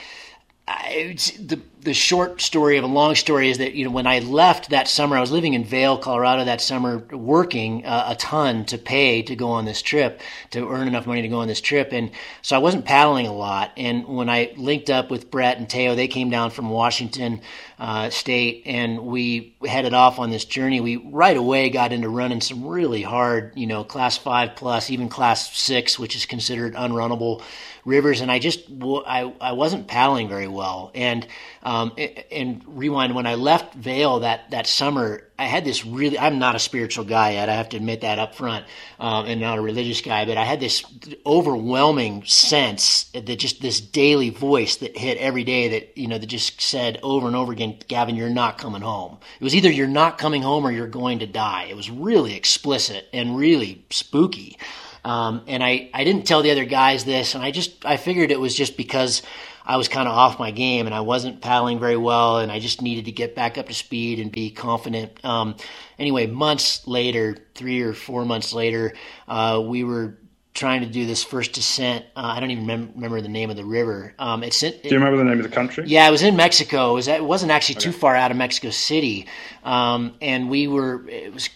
I, 0.68 1.16
the 1.40 1.62
the 1.88 1.94
short 1.94 2.42
story 2.42 2.76
of 2.76 2.84
a 2.84 2.88
long 2.88 3.16
story 3.16 3.50
is 3.50 3.60
that 3.60 3.74
you 3.74 3.86
know 3.86 3.92
when 3.92 4.06
I 4.06 4.20
left 4.20 4.72
that 4.72 4.90
summer, 4.90 5.16
I 5.16 5.22
was 5.22 5.32
living 5.32 5.54
in 5.54 5.64
Vail, 5.64 5.98
Colorado 5.98 6.44
that 6.44 6.60
summer, 6.60 6.98
working 7.12 7.86
uh, 7.86 8.08
a 8.10 8.16
ton 8.16 8.66
to 8.66 8.78
pay 8.78 9.22
to 9.22 9.38
go 9.38 9.52
on 9.52 9.64
this 9.64 9.82
trip, 9.82 10.20
to 10.52 10.70
earn 10.70 10.90
enough 10.90 11.08
money 11.08 11.22
to 11.22 11.30
go 11.30 11.40
on 11.40 11.48
this 11.48 11.62
trip, 11.62 11.94
and 11.94 12.12
so 12.42 12.58
I 12.58 12.60
wasn't 12.60 12.84
paddling 12.84 13.26
a 13.26 13.34
lot. 13.34 13.72
And 13.78 14.06
when 14.06 14.30
I 14.30 14.54
linked 14.58 14.90
up 14.90 15.10
with 15.10 15.32
Brett 15.32 15.60
and 15.60 15.70
Tao, 15.70 15.96
they 15.96 16.10
came 16.10 16.30
down 16.30 16.52
from 16.52 16.70
Washington 16.70 17.40
uh, 17.80 18.10
State, 18.10 18.64
and 18.66 19.06
we 19.06 19.56
headed 19.66 19.94
off 19.94 20.18
on 20.20 20.32
this 20.32 20.46
journey. 20.46 20.82
We 20.82 20.98
right 20.98 21.38
away 21.38 21.70
got 21.70 21.94
into 21.94 22.10
running 22.10 22.42
some 22.42 22.66
really 22.66 23.04
hard, 23.04 23.54
you 23.56 23.68
know, 23.68 23.84
class 23.84 24.18
five 24.18 24.56
plus, 24.56 24.90
even 24.90 25.10
class 25.10 25.56
six, 25.56 26.00
which 26.00 26.16
is 26.16 26.26
considered 26.26 26.74
unrunnable 26.74 27.44
rivers, 27.88 28.20
and 28.22 28.30
I 28.30 28.38
just 28.38 28.70
I 28.70 29.34
I 29.42 29.54
wasn't 29.54 29.88
paddling 29.88 30.28
very 30.28 30.48
well. 30.48 30.92
And 30.94 31.26
um, 31.64 31.94
and 32.32 32.62
rewind 32.68 33.16
when 33.16 33.26
I 33.26 33.36
left 33.36 33.74
Vail 33.74 34.20
that 34.20 34.52
that 34.52 34.68
summer, 34.68 35.24
I 35.40 35.46
had 35.46 35.66
this 35.66 35.86
really. 35.86 36.20
I'm 36.20 36.38
not 36.38 36.56
a 36.56 36.60
spiritual 36.60 37.06
guy 37.06 37.32
yet. 37.32 37.50
I 37.50 37.56
have 37.56 37.70
to 37.70 37.78
admit 37.78 38.02
that 38.02 38.20
up 38.20 38.36
front, 38.36 38.66
um, 39.00 39.26
and 39.26 39.42
not 39.42 39.58
a 39.58 39.62
religious 39.62 40.02
guy. 40.02 40.26
But 40.26 40.38
I 40.38 40.44
had 40.44 40.60
this 40.60 40.84
overwhelming 41.26 42.26
sense 42.26 43.06
that 43.14 43.26
just 43.38 43.62
this 43.62 43.80
daily 43.80 44.30
voice 44.30 44.76
that 44.78 44.96
hit 44.96 45.18
every 45.18 45.44
day 45.44 45.70
that 45.70 45.98
you 45.98 46.08
know 46.08 46.18
that 46.18 46.28
just 46.28 46.62
said 46.62 47.00
over 47.02 47.26
and 47.26 47.36
over 47.36 47.54
again, 47.54 47.67
Gavin, 47.88 48.16
you're 48.16 48.30
not 48.30 48.58
coming 48.58 48.82
home. 48.82 49.18
It 49.40 49.44
was 49.44 49.56
either 49.56 49.72
you're 49.72 49.88
not 49.88 50.18
coming 50.18 50.42
home 50.42 50.66
or 50.66 50.72
you're 50.72 50.88
going 50.88 51.20
to 51.20 51.28
die. 51.28 51.66
It 51.70 51.76
was 51.76 51.90
really 51.90 52.36
explicit 52.36 53.08
and 53.14 53.38
really 53.38 53.86
spooky. 53.90 54.58
Um, 55.04 55.44
and 55.48 55.64
I, 55.64 55.90
I 55.94 56.04
didn't 56.04 56.28
tell 56.28 56.42
the 56.42 56.52
other 56.52 56.66
guys 56.66 57.06
this, 57.06 57.34
and 57.34 57.44
I 57.44 57.52
just 57.52 57.86
I 57.86 57.98
figured 57.98 58.32
it 58.32 58.40
was 58.40 58.54
just 58.54 58.76
because 58.76 59.22
I 59.66 59.78
was 59.78 59.88
kind 59.88 60.08
of 60.08 60.14
off 60.14 60.40
my 60.40 60.52
game 60.52 60.86
and 60.86 60.96
I 60.96 61.02
wasn't 61.02 61.42
paddling 61.42 61.80
very 61.80 61.98
well, 61.98 62.40
and 62.40 62.52
I 62.52 62.60
just 62.60 62.82
needed 62.82 63.06
to 63.06 63.12
get 63.12 63.36
back 63.36 63.58
up 63.58 63.68
to 63.68 63.74
speed 63.74 64.20
and 64.20 64.32
be 64.32 64.50
confident. 64.50 65.24
Um, 65.24 65.56
anyway, 65.98 66.28
months 66.28 66.86
later, 66.88 67.38
three 67.56 67.82
or 67.82 67.94
four 67.94 68.26
months 68.26 68.54
later, 68.54 68.94
uh, 69.28 69.62
we 69.66 69.84
were 69.84 70.18
trying 70.58 70.82
to 70.82 70.88
do 70.88 71.06
this 71.06 71.24
first 71.24 71.54
descent. 71.54 72.04
Uh, 72.16 72.34
I 72.36 72.40
don't 72.40 72.50
even 72.50 72.66
mem- 72.66 72.92
remember 72.96 73.22
the 73.22 73.30
name 73.30 73.50
of 73.50 73.56
the 73.56 73.64
river. 73.64 74.14
Um, 74.18 74.44
it's 74.44 74.64
in, 74.64 74.74
it, 74.74 74.84
do 74.84 74.90
you 74.90 74.96
remember 74.96 75.18
the 75.18 75.24
name 75.24 75.38
of 75.38 75.44
the 75.44 75.56
country? 75.56 75.86
Yeah, 75.88 76.08
it 76.08 76.12
was 76.12 76.24
in 76.24 76.36
Mexico. 76.36 76.92
It, 76.92 76.96
was, 76.96 77.08
it 77.08 77.24
wasn't 77.24 77.52
actually 77.52 77.76
okay. 77.76 77.86
too 77.86 77.92
far 77.92 78.16
out 78.16 78.32
of 78.32 78.38
Mexico 78.38 78.72
City, 78.72 79.28
um, 79.64 80.16
and 80.22 80.50
we 80.50 80.68
were. 80.68 81.08
It 81.08 81.34
was 81.34 81.48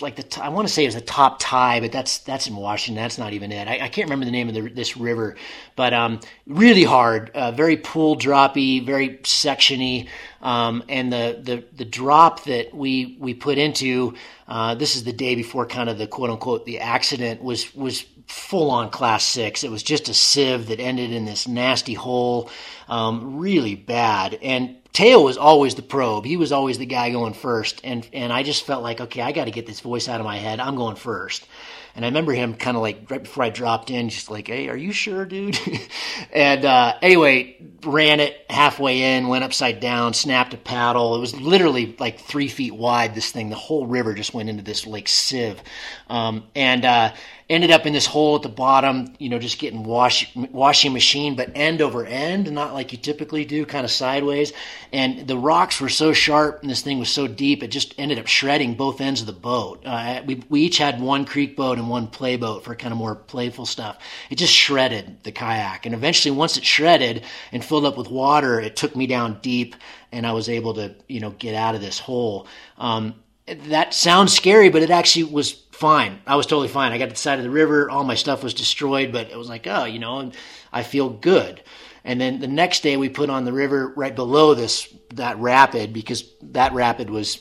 like 0.00 0.16
the 0.16 0.42
I 0.42 0.48
want 0.48 0.66
to 0.66 0.74
say 0.74 0.82
it 0.82 0.88
was 0.88 0.96
the 0.96 1.00
Top 1.00 1.38
tie, 1.38 1.80
but 1.80 1.92
that's 1.92 2.18
that's 2.18 2.46
in 2.46 2.56
Washington. 2.56 3.00
That's 3.00 3.18
not 3.18 3.32
even 3.32 3.52
it. 3.52 3.68
I, 3.68 3.84
I 3.84 3.88
can't 3.88 4.06
remember 4.06 4.24
the 4.24 4.32
name 4.32 4.48
of 4.48 4.54
the, 4.54 4.62
this 4.62 4.96
river, 4.96 5.36
but 5.76 5.94
um, 5.94 6.20
really 6.46 6.84
hard, 6.84 7.30
uh, 7.34 7.52
very 7.52 7.76
pool 7.76 8.16
droppy, 8.16 8.84
very 8.84 9.18
sectiony, 9.18 10.08
um, 10.42 10.82
and 10.88 11.12
the, 11.12 11.40
the 11.42 11.64
the 11.76 11.84
drop 11.84 12.44
that 12.44 12.74
we 12.74 13.16
we 13.20 13.34
put 13.34 13.58
into. 13.58 14.14
Uh, 14.48 14.74
this 14.74 14.96
is 14.96 15.04
the 15.04 15.12
day 15.12 15.34
before 15.34 15.64
kind 15.64 15.88
of 15.88 15.96
the 15.96 16.06
quote 16.06 16.28
unquote 16.28 16.66
the 16.66 16.80
accident 16.80 17.42
was 17.42 17.74
was 17.74 18.04
full 18.26 18.70
on 18.70 18.90
class 18.90 19.24
six. 19.24 19.64
It 19.64 19.70
was 19.70 19.82
just 19.82 20.08
a 20.08 20.14
sieve 20.14 20.68
that 20.68 20.80
ended 20.80 21.12
in 21.12 21.24
this 21.24 21.48
nasty 21.48 21.94
hole, 21.94 22.50
um, 22.88 23.38
really 23.38 23.74
bad. 23.74 24.38
And 24.42 24.76
Tao 24.92 25.20
was 25.20 25.38
always 25.38 25.74
the 25.74 25.82
probe. 25.82 26.26
He 26.26 26.36
was 26.36 26.52
always 26.52 26.76
the 26.76 26.86
guy 26.86 27.10
going 27.10 27.32
first, 27.32 27.80
and 27.82 28.06
and 28.12 28.32
I 28.32 28.42
just 28.42 28.66
felt 28.66 28.82
like, 28.82 29.00
okay, 29.00 29.22
I 29.22 29.32
got 29.32 29.46
to 29.46 29.50
get 29.50 29.66
this 29.66 29.80
voice 29.80 30.08
out 30.08 30.20
of 30.20 30.26
my 30.26 30.36
head. 30.36 30.60
I'm 30.60 30.76
going 30.76 30.96
first. 30.96 31.46
And 31.94 32.06
I 32.06 32.08
remember 32.08 32.32
him 32.32 32.54
kind 32.54 32.76
of 32.76 32.82
like 32.82 33.10
right 33.10 33.22
before 33.22 33.44
I 33.44 33.50
dropped 33.50 33.90
in, 33.90 34.08
just 34.08 34.30
like, 34.30 34.48
"Hey, 34.48 34.68
are 34.68 34.76
you 34.76 34.92
sure, 34.92 35.26
dude?" 35.26 35.58
and 36.32 36.64
uh, 36.64 36.94
anyway, 37.02 37.56
ran 37.84 38.20
it 38.20 38.46
halfway 38.48 39.16
in, 39.16 39.28
went 39.28 39.44
upside 39.44 39.80
down, 39.80 40.14
snapped 40.14 40.54
a 40.54 40.56
paddle. 40.56 41.16
It 41.16 41.20
was 41.20 41.38
literally 41.38 41.94
like 41.98 42.18
three 42.18 42.48
feet 42.48 42.74
wide. 42.74 43.14
This 43.14 43.30
thing, 43.30 43.50
the 43.50 43.56
whole 43.56 43.86
river 43.86 44.14
just 44.14 44.32
went 44.32 44.48
into 44.48 44.62
this 44.62 44.86
like 44.86 45.06
sieve, 45.06 45.62
um, 46.08 46.44
and 46.54 46.84
uh, 46.86 47.12
ended 47.52 47.70
up 47.70 47.86
in 47.86 47.92
this 47.92 48.06
hole 48.06 48.36
at 48.36 48.42
the 48.42 48.48
bottom. 48.48 49.14
You 49.18 49.28
know, 49.28 49.38
just 49.38 49.58
getting 49.58 49.84
wash 49.84 50.34
washing 50.34 50.92
machine, 50.92 51.36
but 51.36 51.50
end 51.54 51.82
over 51.82 52.04
end, 52.04 52.50
not 52.50 52.72
like 52.72 52.92
you 52.92 52.98
typically 52.98 53.44
do, 53.44 53.66
kind 53.66 53.84
of 53.84 53.90
sideways. 53.90 54.52
And 54.92 55.28
the 55.28 55.36
rocks 55.36 55.80
were 55.80 55.88
so 55.88 56.12
sharp, 56.12 56.62
and 56.62 56.70
this 56.70 56.82
thing 56.82 56.98
was 56.98 57.10
so 57.10 57.26
deep, 57.26 57.62
it 57.62 57.68
just 57.68 57.94
ended 57.98 58.18
up 58.18 58.26
shredding 58.26 58.74
both 58.74 59.00
ends 59.00 59.20
of 59.20 59.26
the 59.26 59.32
boat. 59.32 59.82
Uh, 59.84 60.22
we 60.26 60.42
we 60.48 60.62
each 60.62 60.78
had 60.78 61.00
one 61.00 61.24
creek 61.24 61.56
boat 61.56 61.78
and 61.78 61.88
one 61.88 62.06
play 62.06 62.36
boat 62.36 62.64
for 62.64 62.74
kind 62.74 62.92
of 62.92 62.98
more 62.98 63.14
playful 63.14 63.66
stuff. 63.66 63.98
It 64.30 64.36
just 64.36 64.54
shredded 64.54 65.22
the 65.22 65.32
kayak, 65.32 65.86
and 65.86 65.94
eventually, 65.94 66.34
once 66.34 66.56
it 66.56 66.64
shredded 66.64 67.24
and 67.52 67.64
filled 67.64 67.84
up 67.84 67.96
with 67.96 68.10
water, 68.10 68.60
it 68.60 68.76
took 68.76 68.96
me 68.96 69.06
down 69.06 69.38
deep, 69.42 69.76
and 70.10 70.26
I 70.26 70.32
was 70.32 70.48
able 70.48 70.74
to 70.74 70.94
you 71.06 71.20
know 71.20 71.30
get 71.30 71.54
out 71.54 71.74
of 71.74 71.80
this 71.80 71.98
hole. 71.98 72.46
Um, 72.78 73.14
that 73.46 73.92
sounds 73.92 74.32
scary, 74.32 74.68
but 74.68 74.82
it 74.82 74.90
actually 74.90 75.24
was 75.24 75.52
fine. 75.72 76.20
I 76.26 76.36
was 76.36 76.46
totally 76.46 76.68
fine. 76.68 76.92
I 76.92 76.98
got 76.98 77.06
to 77.06 77.10
the 77.12 77.16
side 77.16 77.38
of 77.38 77.44
the 77.44 77.50
river. 77.50 77.90
All 77.90 78.04
my 78.04 78.14
stuff 78.14 78.44
was 78.44 78.54
destroyed, 78.54 79.10
but 79.12 79.30
it 79.30 79.36
was 79.36 79.48
like, 79.48 79.66
oh, 79.66 79.84
you 79.84 79.98
know, 79.98 80.30
I 80.72 80.82
feel 80.84 81.08
good. 81.08 81.60
And 82.04 82.20
then 82.20 82.40
the 82.40 82.48
next 82.48 82.82
day 82.82 82.96
we 82.96 83.08
put 83.08 83.30
on 83.30 83.44
the 83.44 83.52
river 83.52 83.92
right 83.96 84.14
below 84.14 84.54
this 84.54 84.92
that 85.14 85.38
rapid 85.38 85.92
because 85.92 86.24
that 86.42 86.72
rapid 86.72 87.10
was 87.10 87.40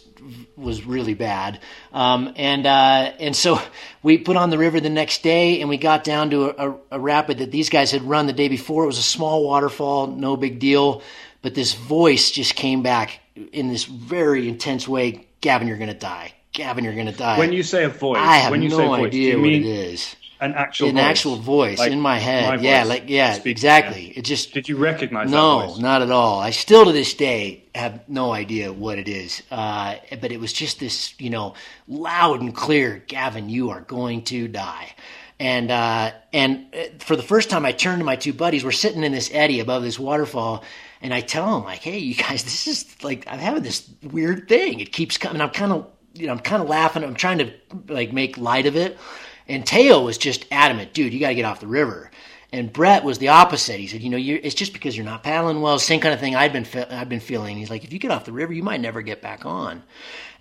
was 0.55 0.85
really 0.85 1.15
bad. 1.15 1.59
Um, 1.91 2.33
and 2.35 2.65
uh, 2.65 3.13
and 3.19 3.35
so 3.35 3.59
we 4.03 4.17
put 4.17 4.37
on 4.37 4.49
the 4.49 4.57
river 4.57 4.79
the 4.79 4.89
next 4.89 5.23
day 5.23 5.61
and 5.61 5.69
we 5.69 5.77
got 5.77 6.03
down 6.03 6.29
to 6.31 6.49
a, 6.49 6.69
a, 6.71 6.77
a 6.91 6.99
rapid 6.99 7.39
that 7.39 7.51
these 7.51 7.69
guys 7.69 7.91
had 7.91 8.03
run 8.03 8.27
the 8.27 8.33
day 8.33 8.49
before. 8.49 8.83
It 8.83 8.87
was 8.87 8.99
a 8.99 9.03
small 9.03 9.43
waterfall, 9.43 10.07
no 10.07 10.37
big 10.37 10.59
deal. 10.59 11.01
But 11.41 11.55
this 11.55 11.73
voice 11.73 12.29
just 12.29 12.55
came 12.55 12.83
back 12.83 13.19
in 13.51 13.67
this 13.67 13.85
very 13.85 14.47
intense 14.47 14.87
way. 14.87 15.27
Gavin, 15.41 15.67
you're 15.67 15.77
to 15.77 15.95
die. 15.95 16.33
Gavin, 16.53 16.83
you're 16.83 16.93
going 16.95 17.05
to 17.07 17.11
die. 17.13 17.37
When 17.39 17.53
you 17.53 17.63
say 17.63 17.83
a 17.85 17.89
voice, 17.89 18.19
I 18.19 18.37
have 18.37 18.51
when 18.51 18.61
you 18.61 18.69
no 18.69 18.77
say 18.77 18.87
voice, 18.87 19.07
idea 19.07 19.37
what 19.39 19.49
it 19.49 19.65
is. 19.65 20.15
an 20.41 20.53
actual 20.53 20.89
An 20.89 20.95
voice? 20.95 21.03
actual 21.03 21.35
voice 21.37 21.79
Like 21.79 21.91
in 21.91 22.01
my 22.01 22.17
head. 22.17 22.57
my 22.57 22.61
yeah, 22.61 22.83
like 22.83 23.03
yeah, 23.07 23.39
exactly. 23.45 24.07
It 24.15 24.23
just 24.25 24.53
Did 24.53 24.67
you 24.67 24.77
recognize? 24.77 25.29
No, 25.31 25.75
not 25.77 26.01
at 26.01 26.11
all. 26.11 26.39
I 26.39 26.49
still 26.49 26.85
to 26.85 26.91
this 26.91 27.13
day 27.13 27.63
have 27.73 28.07
no 28.09 28.33
idea 28.33 28.73
what 28.73 28.97
it 28.99 29.07
is. 29.07 29.43
Uh, 29.49 29.95
but 30.19 30.31
it 30.31 30.39
was 30.39 30.51
just 30.51 30.79
this, 30.79 31.13
you 31.19 31.29
know, 31.29 31.53
loud 31.87 32.41
and 32.41 32.53
clear, 32.53 33.01
Gavin, 33.07 33.47
you 33.49 33.69
are 33.69 33.81
going 33.81 34.23
to 34.25 34.47
die. 34.49 34.89
And 35.39 35.71
uh, 35.71 36.11
and 36.33 36.67
uh, 36.75 36.83
for 36.99 37.15
the 37.15 37.23
first 37.23 37.49
time, 37.49 37.65
I 37.65 37.71
turned 37.71 37.99
to 37.99 38.05
my 38.05 38.15
two 38.15 38.33
buddies. 38.33 38.63
We're 38.63 38.71
sitting 38.71 39.03
in 39.03 39.11
this 39.11 39.31
eddy 39.33 39.59
above 39.59 39.81
this 39.83 39.97
waterfall, 39.97 40.63
and 41.01 41.13
I 41.13 41.21
tell 41.21 41.45
them 41.55 41.63
like, 41.63 41.79
"Hey, 41.79 41.97
you 41.97 42.13
guys, 42.13 42.43
this 42.51 42.67
is 42.67 42.85
like 43.03 43.25
I'm 43.27 43.39
having 43.39 43.63
this 43.63 43.89
weird 44.03 44.47
thing. 44.47 44.79
It 44.81 44.91
keeps 44.91 45.17
coming. 45.17 45.41
I'm 45.41 45.49
kind 45.49 45.71
of, 45.71 45.87
you 46.13 46.27
know, 46.27 46.33
I'm 46.33 46.39
kind 46.39 46.61
of 46.61 46.69
laughing. 46.69 47.03
I'm 47.03 47.15
trying 47.15 47.39
to 47.39 47.51
like 47.87 48.13
make 48.13 48.37
light 48.37 48.65
of 48.65 48.75
it." 48.75 48.97
And 49.47 49.65
Tao 49.65 50.01
was 50.01 50.17
just 50.17 50.45
adamant, 50.51 50.93
dude, 50.93 51.13
you 51.13 51.19
got 51.19 51.29
to 51.29 51.35
get 51.35 51.45
off 51.45 51.59
the 51.59 51.67
river. 51.67 52.09
And 52.53 52.71
Brett 52.71 53.03
was 53.03 53.17
the 53.17 53.29
opposite. 53.29 53.79
He 53.79 53.87
said, 53.87 54.01
you 54.01 54.09
know, 54.09 54.17
it's 54.17 54.55
just 54.55 54.73
because 54.73 54.95
you're 54.95 55.05
not 55.05 55.23
paddling 55.23 55.61
well. 55.61 55.79
Same 55.79 55.99
kind 56.01 56.13
of 56.13 56.19
thing 56.19 56.35
I'd 56.35 56.53
been 56.53 56.65
fe- 56.65 56.87
I'd 56.89 57.09
been 57.09 57.19
feeling. 57.21 57.57
He's 57.57 57.69
like, 57.69 57.83
if 57.83 57.93
you 57.93 57.99
get 57.99 58.11
off 58.11 58.25
the 58.25 58.33
river, 58.33 58.53
you 58.53 58.63
might 58.63 58.81
never 58.81 59.01
get 59.01 59.21
back 59.21 59.45
on. 59.45 59.83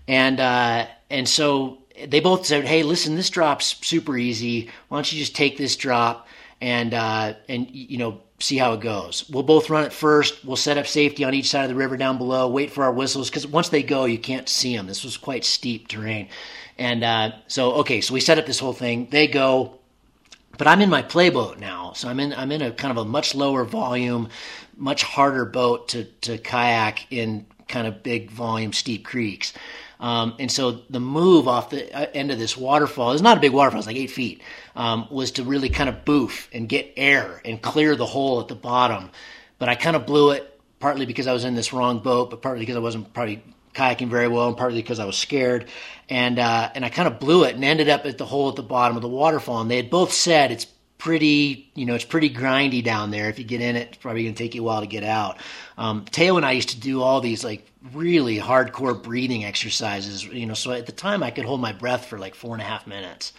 And 0.08 0.40
uh, 0.40 0.86
and 1.08 1.28
so 1.28 1.78
they 2.06 2.20
both 2.20 2.46
said, 2.46 2.64
hey, 2.64 2.82
listen, 2.82 3.14
this 3.14 3.30
drop's 3.30 3.84
super 3.86 4.16
easy. 4.16 4.70
Why 4.88 4.96
don't 4.96 5.12
you 5.12 5.18
just 5.18 5.36
take 5.36 5.56
this 5.56 5.76
drop 5.76 6.26
and 6.60 6.94
uh, 6.94 7.34
and 7.48 7.68
you 7.70 7.98
know 7.98 8.20
see 8.40 8.56
how 8.56 8.72
it 8.72 8.80
goes. 8.80 9.28
We'll 9.30 9.42
both 9.42 9.70
run 9.70 9.84
it 9.84 9.92
first. 9.92 10.44
We'll 10.44 10.56
set 10.56 10.78
up 10.78 10.86
safety 10.86 11.24
on 11.24 11.34
each 11.34 11.50
side 11.50 11.64
of 11.64 11.68
the 11.68 11.76
river 11.76 11.96
down 11.96 12.18
below. 12.18 12.48
Wait 12.48 12.70
for 12.70 12.84
our 12.84 12.92
whistles 12.92 13.30
because 13.30 13.46
once 13.46 13.68
they 13.68 13.82
go, 13.82 14.06
you 14.06 14.18
can't 14.18 14.48
see 14.48 14.76
them. 14.76 14.86
This 14.86 15.04
was 15.04 15.16
quite 15.16 15.44
steep 15.44 15.88
terrain. 15.88 16.28
And 16.78 17.04
uh, 17.04 17.32
so 17.46 17.72
okay, 17.74 18.00
so 18.00 18.14
we 18.14 18.20
set 18.20 18.38
up 18.38 18.46
this 18.46 18.58
whole 18.58 18.72
thing. 18.72 19.08
They 19.10 19.26
go 19.26 19.80
but 20.60 20.66
I'm 20.66 20.82
in 20.82 20.90
my 20.90 21.00
playboat 21.00 21.58
now, 21.58 21.92
so 21.94 22.06
I'm 22.06 22.20
in 22.20 22.34
I'm 22.34 22.52
in 22.52 22.60
a 22.60 22.70
kind 22.70 22.90
of 22.90 22.98
a 22.98 23.08
much 23.08 23.34
lower 23.34 23.64
volume, 23.64 24.28
much 24.76 25.02
harder 25.02 25.46
boat 25.46 25.88
to 25.88 26.04
to 26.04 26.36
kayak 26.36 27.06
in 27.10 27.46
kind 27.66 27.86
of 27.86 28.02
big 28.02 28.30
volume 28.30 28.74
steep 28.74 29.02
creeks. 29.02 29.54
Um, 30.00 30.34
and 30.38 30.50
so 30.50 30.80
the 30.88 30.98
move 30.98 31.46
off 31.46 31.70
the 31.70 31.94
uh, 31.94 32.06
end 32.14 32.30
of 32.30 32.38
this 32.38 32.56
waterfall 32.56 33.12
is 33.12 33.22
not 33.22 33.36
a 33.36 33.40
big 33.40 33.52
waterfall; 33.52 33.78
it's 33.78 33.86
like 33.86 33.96
eight 33.96 34.10
feet. 34.10 34.42
Um, 34.74 35.06
was 35.10 35.32
to 35.32 35.44
really 35.44 35.68
kind 35.68 35.88
of 35.88 36.04
boof 36.04 36.48
and 36.52 36.68
get 36.68 36.94
air 36.96 37.40
and 37.44 37.60
clear 37.60 37.94
the 37.94 38.06
hole 38.06 38.40
at 38.40 38.48
the 38.48 38.54
bottom. 38.54 39.10
But 39.58 39.68
I 39.68 39.74
kind 39.74 39.94
of 39.94 40.06
blew 40.06 40.30
it 40.30 40.58
partly 40.80 41.04
because 41.04 41.26
I 41.26 41.32
was 41.32 41.44
in 41.44 41.54
this 41.54 41.72
wrong 41.72 41.98
boat, 41.98 42.30
but 42.30 42.40
partly 42.40 42.60
because 42.60 42.76
I 42.76 42.80
wasn't 42.80 43.12
probably 43.12 43.42
kayaking 43.74 44.08
very 44.08 44.26
well, 44.26 44.48
and 44.48 44.56
partly 44.56 44.80
because 44.80 44.98
I 44.98 45.04
was 45.04 45.16
scared. 45.16 45.68
And 46.08 46.38
uh, 46.38 46.70
and 46.74 46.84
I 46.84 46.88
kind 46.88 47.06
of 47.06 47.20
blew 47.20 47.44
it 47.44 47.54
and 47.54 47.62
ended 47.62 47.88
up 47.88 48.06
at 48.06 48.18
the 48.18 48.26
hole 48.26 48.48
at 48.48 48.56
the 48.56 48.62
bottom 48.62 48.96
of 48.96 49.02
the 49.02 49.08
waterfall. 49.08 49.60
And 49.60 49.70
they 49.70 49.76
had 49.76 49.90
both 49.90 50.12
said 50.12 50.50
it's 50.50 50.66
pretty, 51.00 51.70
you 51.74 51.86
know, 51.86 51.94
it's 51.94 52.04
pretty 52.04 52.30
grindy 52.30 52.84
down 52.84 53.10
there. 53.10 53.28
If 53.30 53.38
you 53.38 53.44
get 53.44 53.62
in 53.62 53.74
it, 53.74 53.88
it's 53.88 53.96
probably 53.96 54.22
going 54.22 54.34
to 54.34 54.38
take 54.38 54.54
you 54.54 54.60
a 54.60 54.64
while 54.64 54.82
to 54.82 54.86
get 54.86 55.02
out. 55.02 55.38
Um, 55.78 56.04
Tao 56.04 56.36
and 56.36 56.44
I 56.44 56.52
used 56.52 56.68
to 56.68 56.78
do 56.78 57.02
all 57.02 57.22
these 57.22 57.42
like 57.42 57.66
really 57.94 58.38
hardcore 58.38 59.02
breathing 59.02 59.44
exercises, 59.44 60.24
you 60.26 60.46
know. 60.46 60.54
So 60.54 60.72
at 60.72 60.84
the 60.84 60.92
time, 60.92 61.22
I 61.22 61.30
could 61.30 61.46
hold 61.46 61.60
my 61.60 61.72
breath 61.72 62.04
for 62.04 62.18
like 62.18 62.34
four 62.34 62.52
and 62.52 62.60
a 62.60 62.66
half 62.66 62.86
minutes. 62.86 63.32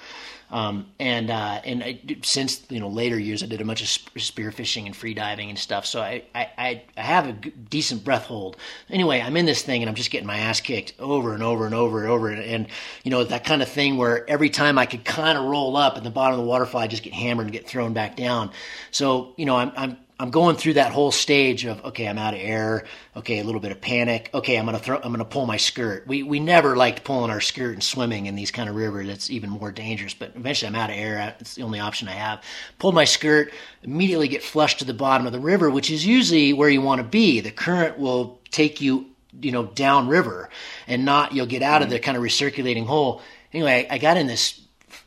Um, 0.52 0.88
and 1.00 1.32
uh, 1.32 1.62
and 1.64 1.82
I, 1.82 2.00
since 2.24 2.66
you 2.70 2.82
know 2.82 2.90
later 2.90 3.18
years, 3.18 3.42
I 3.42 3.46
did 3.46 3.62
a 3.62 3.66
bunch 3.66 3.82
of 3.82 4.22
spear 4.22 4.52
fishing 4.52 4.86
and 4.86 4.94
free 4.96 5.14
diving 5.14 5.50
and 5.50 5.58
stuff. 5.58 5.86
So 5.86 6.02
I 6.02 6.24
I, 6.36 6.84
I 6.98 7.02
have 7.02 7.28
a 7.28 7.32
decent 7.32 8.04
breath 8.04 8.26
hold. 8.26 8.58
Anyway, 8.90 9.22
I'm 9.22 9.38
in 9.38 9.46
this 9.46 9.62
thing 9.62 9.82
and 9.82 9.90
I'm 9.90 9.96
just 9.96 10.12
getting 10.12 10.28
my 10.28 10.40
ass 10.40 10.60
kicked 10.60 10.94
over 11.00 11.34
and 11.34 11.42
over 11.42 11.66
and 11.66 11.74
over 11.74 12.02
and 12.02 12.10
over. 12.10 12.30
And, 12.30 12.44
and 12.44 12.68
you 13.04 13.12
know 13.12 13.24
that 13.24 13.46
kind 13.46 13.62
of 13.62 13.70
thing 13.70 13.96
where 13.96 14.30
every 14.30 14.50
time 14.50 14.78
I 14.78 14.86
could 14.86 15.06
kind 15.06 15.38
of 15.38 15.46
roll 15.46 15.78
up 15.78 15.96
at 15.96 16.04
the 16.04 16.12
bottom 16.12 16.38
of 16.38 16.46
the 16.46 16.50
waterfall, 16.50 16.82
I 16.82 16.88
just 16.88 17.04
get 17.04 17.14
hammered 17.14 17.46
and 17.46 17.54
get 17.54 17.66
thrown 17.66 17.94
back 17.94 18.18
down. 18.18 18.52
So 18.92 19.34
you 19.38 19.46
know 19.46 19.56
I'm 19.56 19.72
I'm 19.78 19.98
I'm 20.22 20.30
going 20.30 20.56
through 20.56 20.76
that 20.76 20.92
whole 20.92 21.12
stage 21.12 21.66
of 21.66 21.84
okay, 21.84 22.08
I'm 22.08 22.20
out 22.20 22.36
of 22.36 22.40
air. 22.40 22.86
Okay, 23.18 23.40
a 23.40 23.44
little 23.44 23.60
bit 23.60 23.72
of 23.72 23.82
panic. 23.82 24.30
Okay, 24.32 24.56
I'm 24.56 24.66
gonna 24.66 24.78
throw. 24.78 24.98
I'm 24.98 25.12
gonna 25.12 25.26
pull 25.26 25.48
my 25.48 25.58
skirt. 25.58 26.06
We 26.06 26.22
we 26.22 26.40
never 26.40 26.76
liked 26.76 27.04
pulling 27.04 27.32
our 27.32 27.42
skirt 27.42 27.74
and 27.74 27.84
swimming 27.84 28.28
in 28.28 28.36
these 28.36 28.52
kind 28.52 28.70
of 28.70 28.76
rivers. 28.76 29.10
It's 29.10 29.32
even 29.32 29.50
more 29.50 29.72
dangerous. 29.72 30.14
But 30.14 30.34
eventually, 30.36 30.68
I'm 30.68 30.76
out 30.76 30.92
of 30.92 30.96
air. 30.96 31.36
It's 31.40 31.56
the 31.56 31.64
only 31.64 31.80
option 31.80 32.08
I 32.08 32.12
have. 32.12 32.44
Pulled 32.78 32.94
my 32.94 33.06
skirt. 33.06 33.52
Immediately 33.82 34.28
get 34.28 34.44
flushed 34.44 34.78
to 34.78 34.86
the 34.86 34.94
bottom 34.94 35.26
of 35.26 35.34
the 35.34 35.40
river, 35.40 35.72
which 35.72 35.90
is 35.90 36.06
usually 36.06 36.54
where 36.54 36.70
you 36.70 36.84
want 36.84 37.00
to 37.00 37.08
be. 37.08 37.40
The 37.40 37.50
current 37.50 37.98
will 37.98 38.40
take 38.52 38.80
you, 38.80 39.08
you 39.42 39.52
know, 39.52 39.66
down 39.66 40.08
river, 40.08 40.52
and 40.86 41.04
not 41.04 41.34
you'll 41.34 41.48
get 41.48 41.64
out 41.64 41.82
of 41.82 41.88
mm-hmm. 41.88 41.94
the 41.94 42.00
kind 42.00 42.16
of 42.16 42.22
recirculating 42.22 42.86
hole. 42.86 43.24
Anyway, 43.54 43.88
I 43.90 43.98
got 43.98 44.18
in 44.18 44.28
this 44.28 44.61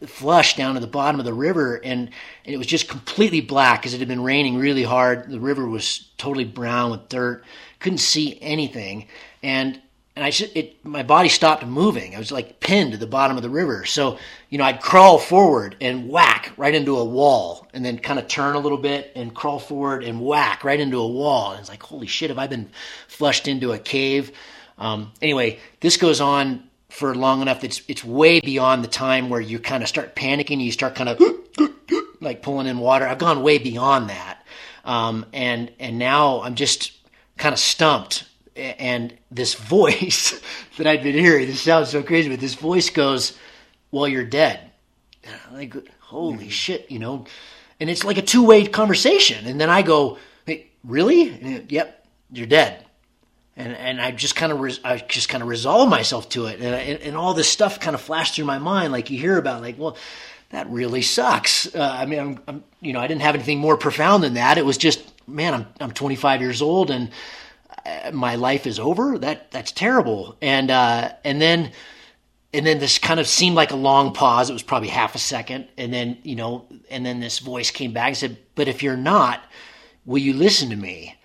flush 0.06 0.56
down 0.56 0.74
to 0.74 0.80
the 0.80 0.86
bottom 0.86 1.20
of 1.20 1.26
the 1.26 1.34
river 1.34 1.76
and, 1.76 2.10
and 2.44 2.54
it 2.54 2.56
was 2.56 2.66
just 2.66 2.88
completely 2.88 3.40
black 3.40 3.80
because 3.80 3.94
it 3.94 3.98
had 3.98 4.08
been 4.08 4.22
raining 4.22 4.56
really 4.58 4.82
hard. 4.82 5.30
The 5.30 5.40
river 5.40 5.68
was 5.68 6.10
totally 6.18 6.44
brown 6.44 6.90
with 6.90 7.08
dirt. 7.08 7.44
Couldn't 7.80 7.98
see 7.98 8.38
anything. 8.40 9.08
And 9.42 9.80
and 10.16 10.24
I 10.24 10.30
just, 10.30 10.54
it 10.56 10.84
my 10.84 11.02
body 11.02 11.28
stopped 11.28 11.66
moving. 11.66 12.14
I 12.14 12.18
was 12.18 12.30
like 12.30 12.60
pinned 12.60 12.92
to 12.92 12.98
the 12.98 13.06
bottom 13.06 13.36
of 13.36 13.42
the 13.42 13.50
river. 13.50 13.84
So 13.84 14.18
you 14.48 14.58
know 14.58 14.64
I'd 14.64 14.80
crawl 14.80 15.18
forward 15.18 15.76
and 15.80 16.08
whack 16.08 16.52
right 16.56 16.74
into 16.74 16.96
a 16.96 17.04
wall 17.04 17.66
and 17.74 17.84
then 17.84 17.98
kind 17.98 18.18
of 18.18 18.28
turn 18.28 18.54
a 18.54 18.60
little 18.60 18.78
bit 18.78 19.12
and 19.16 19.34
crawl 19.34 19.58
forward 19.58 20.04
and 20.04 20.20
whack 20.20 20.62
right 20.62 20.78
into 20.78 20.98
a 20.98 21.08
wall. 21.08 21.52
And 21.52 21.60
it's 21.60 21.68
like 21.68 21.82
holy 21.82 22.06
shit 22.06 22.30
have 22.30 22.38
I 22.38 22.46
been 22.46 22.70
flushed 23.08 23.48
into 23.48 23.72
a 23.72 23.78
cave? 23.78 24.30
Um, 24.78 25.12
anyway 25.20 25.58
this 25.80 25.96
goes 25.96 26.20
on 26.20 26.68
for 26.94 27.12
long 27.12 27.42
enough 27.42 27.60
that 27.60 27.66
it's, 27.66 27.82
it's 27.88 28.04
way 28.04 28.38
beyond 28.38 28.84
the 28.84 28.88
time 28.88 29.28
where 29.28 29.40
you 29.40 29.58
kind 29.58 29.82
of 29.82 29.88
start 29.88 30.14
panicking. 30.14 30.62
You 30.62 30.70
start 30.70 30.94
kind 30.94 31.08
of 31.08 31.20
like 32.20 32.40
pulling 32.40 32.68
in 32.68 32.78
water. 32.78 33.04
I've 33.04 33.18
gone 33.18 33.42
way 33.42 33.58
beyond 33.58 34.10
that. 34.10 34.46
Um, 34.84 35.26
and, 35.32 35.72
and 35.80 35.98
now 35.98 36.42
I'm 36.42 36.54
just 36.54 36.92
kind 37.36 37.52
of 37.52 37.58
stumped. 37.58 38.24
And 38.54 39.12
this 39.32 39.54
voice 39.76 40.40
that 40.78 40.86
I'd 40.86 41.02
been 41.02 41.16
hearing, 41.16 41.48
this 41.48 41.62
sounds 41.62 41.88
so 41.88 42.00
crazy, 42.00 42.28
but 42.28 42.38
this 42.38 42.54
voice 42.54 42.90
goes, 42.90 43.36
well, 43.90 44.06
you're 44.06 44.24
dead. 44.24 44.70
Like, 45.52 45.74
holy 45.98 46.48
shit, 46.48 46.92
you 46.92 47.00
know? 47.00 47.26
And 47.80 47.90
it's 47.90 48.04
like 48.04 48.18
a 48.18 48.22
two 48.22 48.46
way 48.46 48.66
conversation. 48.66 49.46
And 49.46 49.60
then 49.60 49.68
I 49.68 49.82
go, 49.82 50.18
hey, 50.46 50.68
really? 50.84 51.30
And, 51.30 51.72
yep, 51.72 52.06
you're 52.30 52.46
dead 52.46 52.84
and 53.56 53.74
and 53.74 54.00
I 54.00 54.10
just 54.10 54.36
kind 54.36 54.52
of 54.52 54.60
res- 54.60 54.80
I 54.84 54.98
just 54.98 55.28
kind 55.28 55.42
of 55.42 55.48
resolved 55.48 55.90
myself 55.90 56.28
to 56.30 56.46
it, 56.46 56.60
and, 56.60 56.74
I, 56.74 56.78
and 56.78 57.16
all 57.16 57.34
this 57.34 57.48
stuff 57.48 57.80
kind 57.80 57.94
of 57.94 58.00
flashed 58.00 58.34
through 58.34 58.46
my 58.46 58.58
mind, 58.58 58.92
like 58.92 59.10
you 59.10 59.18
hear 59.18 59.38
about, 59.38 59.62
like 59.62 59.78
well, 59.78 59.96
that 60.50 60.68
really 60.70 61.02
sucks. 61.02 61.74
Uh, 61.74 61.96
I 61.98 62.06
mean, 62.06 62.18
I'm, 62.18 62.40
I'm, 62.48 62.64
you 62.80 62.92
know 62.92 63.00
I 63.00 63.06
didn't 63.06 63.22
have 63.22 63.34
anything 63.34 63.58
more 63.58 63.76
profound 63.76 64.22
than 64.22 64.34
that. 64.34 64.58
It 64.58 64.64
was 64.64 64.78
just 64.78 65.02
man, 65.26 65.54
I'm 65.54 65.66
I'm 65.80 65.90
25 65.92 66.40
years 66.40 66.62
old, 66.62 66.90
and 66.90 67.10
my 68.12 68.36
life 68.36 68.66
is 68.66 68.78
over. 68.78 69.18
That 69.18 69.50
that's 69.50 69.72
terrible. 69.72 70.36
And 70.40 70.70
uh, 70.70 71.12
and 71.24 71.40
then 71.40 71.72
and 72.52 72.64
then 72.64 72.78
this 72.78 72.98
kind 72.98 73.20
of 73.20 73.26
seemed 73.26 73.56
like 73.56 73.72
a 73.72 73.76
long 73.76 74.12
pause. 74.12 74.50
It 74.50 74.54
was 74.54 74.62
probably 74.62 74.88
half 74.88 75.14
a 75.14 75.18
second, 75.18 75.68
and 75.76 75.92
then 75.92 76.18
you 76.22 76.36
know, 76.36 76.66
and 76.90 77.04
then 77.04 77.20
this 77.20 77.38
voice 77.38 77.70
came 77.70 77.92
back 77.92 78.08
and 78.08 78.16
said, 78.16 78.38
"But 78.54 78.68
if 78.68 78.82
you're 78.82 78.96
not, 78.96 79.42
will 80.04 80.18
you 80.18 80.32
listen 80.32 80.70
to 80.70 80.76
me?" 80.76 81.16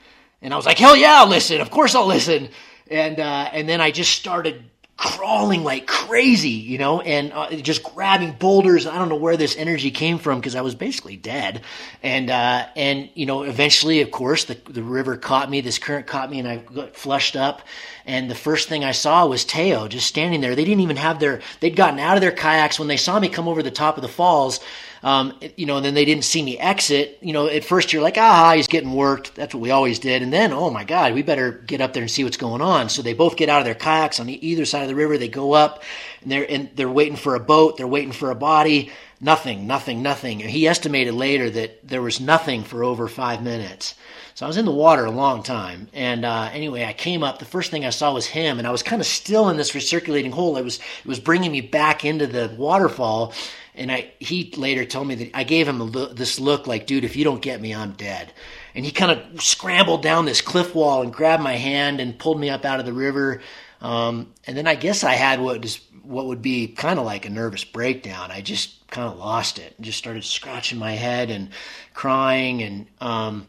And 0.41 0.53
I 0.53 0.57
was 0.57 0.65
like, 0.65 0.77
"Hell 0.77 0.95
yeah, 0.95 1.21
I'll 1.21 1.29
listen. 1.29 1.61
Of 1.61 1.71
course 1.71 1.95
I'll 1.95 2.07
listen." 2.07 2.49
And 2.89 3.19
uh, 3.19 3.49
and 3.53 3.67
then 3.67 3.81
I 3.81 3.91
just 3.91 4.11
started 4.11 4.63
crawling 4.99 5.63
like 5.63 5.87
crazy, 5.87 6.49
you 6.49 6.77
know, 6.77 6.99
and 6.99 7.31
uh, 7.31 7.49
just 7.61 7.83
grabbing 7.83 8.33
boulders. 8.33 8.85
I 8.85 8.97
don't 8.97 9.07
know 9.07 9.15
where 9.15 9.37
this 9.37 9.55
energy 9.55 9.91
came 9.91 10.17
from 10.17 10.39
because 10.39 10.55
I 10.55 10.61
was 10.61 10.75
basically 10.75 11.15
dead. 11.15 11.61
And, 12.03 12.29
uh, 12.29 12.67
and, 12.75 13.09
you 13.13 13.25
know, 13.25 13.43
eventually, 13.43 14.01
of 14.01 14.11
course, 14.11 14.43
the, 14.43 14.55
the 14.69 14.83
river 14.83 15.15
caught 15.15 15.49
me, 15.49 15.61
this 15.61 15.79
current 15.79 16.05
caught 16.05 16.29
me 16.29 16.39
and 16.39 16.47
I 16.49 16.57
got 16.57 16.97
flushed 16.97 17.37
up. 17.37 17.61
And 18.05 18.29
the 18.29 18.35
first 18.35 18.67
thing 18.67 18.83
I 18.83 18.91
saw 18.91 19.25
was 19.25 19.45
Tao 19.45 19.87
just 19.87 20.05
standing 20.05 20.41
there. 20.41 20.53
They 20.53 20.65
didn't 20.65 20.81
even 20.81 20.97
have 20.97 21.21
their, 21.21 21.39
they'd 21.61 21.77
gotten 21.77 21.99
out 21.99 22.17
of 22.17 22.21
their 22.21 22.33
kayaks 22.33 22.77
when 22.77 22.89
they 22.89 22.97
saw 22.97 23.17
me 23.17 23.29
come 23.29 23.47
over 23.47 23.63
the 23.63 23.71
top 23.71 23.95
of 23.95 24.01
the 24.01 24.09
falls 24.09 24.59
um, 25.03 25.39
you 25.55 25.65
know, 25.65 25.77
and 25.77 25.85
then 25.85 25.93
they 25.93 26.05
didn't 26.05 26.25
see 26.25 26.41
me 26.41 26.57
exit. 26.57 27.17
You 27.21 27.33
know, 27.33 27.47
at 27.47 27.63
first 27.63 27.93
you're 27.93 28.01
like, 28.01 28.17
ah, 28.17 28.53
he's 28.55 28.67
getting 28.67 28.93
worked. 28.93 29.35
That's 29.35 29.53
what 29.53 29.61
we 29.61 29.71
always 29.71 29.99
did. 29.99 30.21
And 30.21 30.33
then, 30.33 30.51
oh 30.51 30.69
my 30.69 30.83
God, 30.83 31.13
we 31.13 31.21
better 31.21 31.51
get 31.51 31.81
up 31.81 31.93
there 31.93 32.03
and 32.03 32.11
see 32.11 32.23
what's 32.23 32.37
going 32.37 32.61
on. 32.61 32.89
So 32.89 33.01
they 33.01 33.13
both 33.13 33.37
get 33.37 33.49
out 33.49 33.59
of 33.59 33.65
their 33.65 33.75
kayaks 33.75 34.19
on 34.19 34.29
either 34.29 34.65
side 34.65 34.83
of 34.83 34.87
the 34.89 34.95
river. 34.95 35.17
They 35.17 35.27
go 35.27 35.53
up, 35.53 35.83
and 36.21 36.31
they're 36.31 36.49
and 36.49 36.69
they're 36.75 36.89
waiting 36.89 37.15
for 37.17 37.35
a 37.35 37.39
boat. 37.39 37.77
They're 37.77 37.87
waiting 37.87 38.11
for 38.11 38.31
a 38.31 38.35
body. 38.35 38.91
Nothing, 39.21 39.67
nothing, 39.67 40.01
nothing. 40.01 40.39
He 40.39 40.65
estimated 40.65 41.13
later 41.13 41.49
that 41.49 41.85
there 41.85 42.01
was 42.01 42.21
nothing 42.21 42.63
for 42.63 42.85
over 42.85 43.09
five 43.09 43.43
minutes. 43.43 43.95
So 44.33 44.45
I 44.45 44.47
was 44.47 44.55
in 44.55 44.63
the 44.63 44.71
water 44.71 45.03
a 45.03 45.11
long 45.11 45.43
time. 45.43 45.89
And 45.91 46.23
uh, 46.23 46.49
anyway, 46.53 46.85
I 46.85 46.93
came 46.93 47.23
up. 47.23 47.39
The 47.39 47.45
first 47.45 47.71
thing 47.71 47.83
I 47.83 47.89
saw 47.89 48.13
was 48.13 48.25
him, 48.25 48.57
and 48.57 48.65
I 48.65 48.71
was 48.71 48.81
kind 48.81 49.01
of 49.01 49.05
still 49.05 49.49
in 49.49 49.57
this 49.57 49.71
recirculating 49.71 50.31
hole. 50.31 50.55
It 50.55 50.63
was 50.63 50.77
it 50.77 51.05
was 51.05 51.19
bringing 51.19 51.51
me 51.51 51.59
back 51.59 52.05
into 52.05 52.25
the 52.25 52.49
waterfall. 52.57 53.33
And 53.79 53.91
I, 53.91 54.11
he 54.19 54.51
later 54.57 54.83
told 54.83 55.07
me 55.07 55.15
that 55.15 55.31
I 55.33 55.43
gave 55.43 55.67
him 55.67 55.91
this 56.13 56.39
look 56.39 56.67
like, 56.67 56.85
dude, 56.85 57.05
if 57.05 57.15
you 57.15 57.23
don't 57.23 57.41
get 57.41 57.61
me, 57.61 57.73
I'm 57.73 57.93
dead. 57.93 58.33
And 58.75 58.85
he 58.85 58.91
kind 58.91 59.11
of 59.11 59.41
scrambled 59.41 60.03
down 60.03 60.25
this 60.25 60.41
cliff 60.41 60.75
wall 60.75 61.01
and 61.01 61.13
grabbed 61.13 61.41
my 61.41 61.55
hand 61.55 61.99
and 61.99 62.19
pulled 62.19 62.39
me 62.39 62.49
up 62.49 62.65
out 62.65 62.79
of 62.79 62.85
the 62.85 62.93
river. 62.93 63.41
Um, 63.81 64.33
and 64.45 64.57
then 64.57 64.67
I 64.67 64.75
guess 64.75 65.03
I 65.03 65.13
had 65.13 65.39
what 65.39 65.63
is 65.63 65.79
what 66.03 66.25
would 66.25 66.41
be 66.41 66.67
kind 66.67 66.99
of 66.99 67.05
like 67.05 67.25
a 67.25 67.29
nervous 67.29 67.63
breakdown. 67.63 68.31
I 68.31 68.41
just 68.41 68.87
kind 68.89 69.07
of 69.07 69.17
lost 69.17 69.59
it 69.59 69.75
and 69.77 69.85
just 69.85 69.97
started 69.97 70.23
scratching 70.23 70.77
my 70.77 70.93
head 70.93 71.29
and 71.29 71.49
crying 71.93 72.61
and 72.61 72.87
um, 72.99 73.47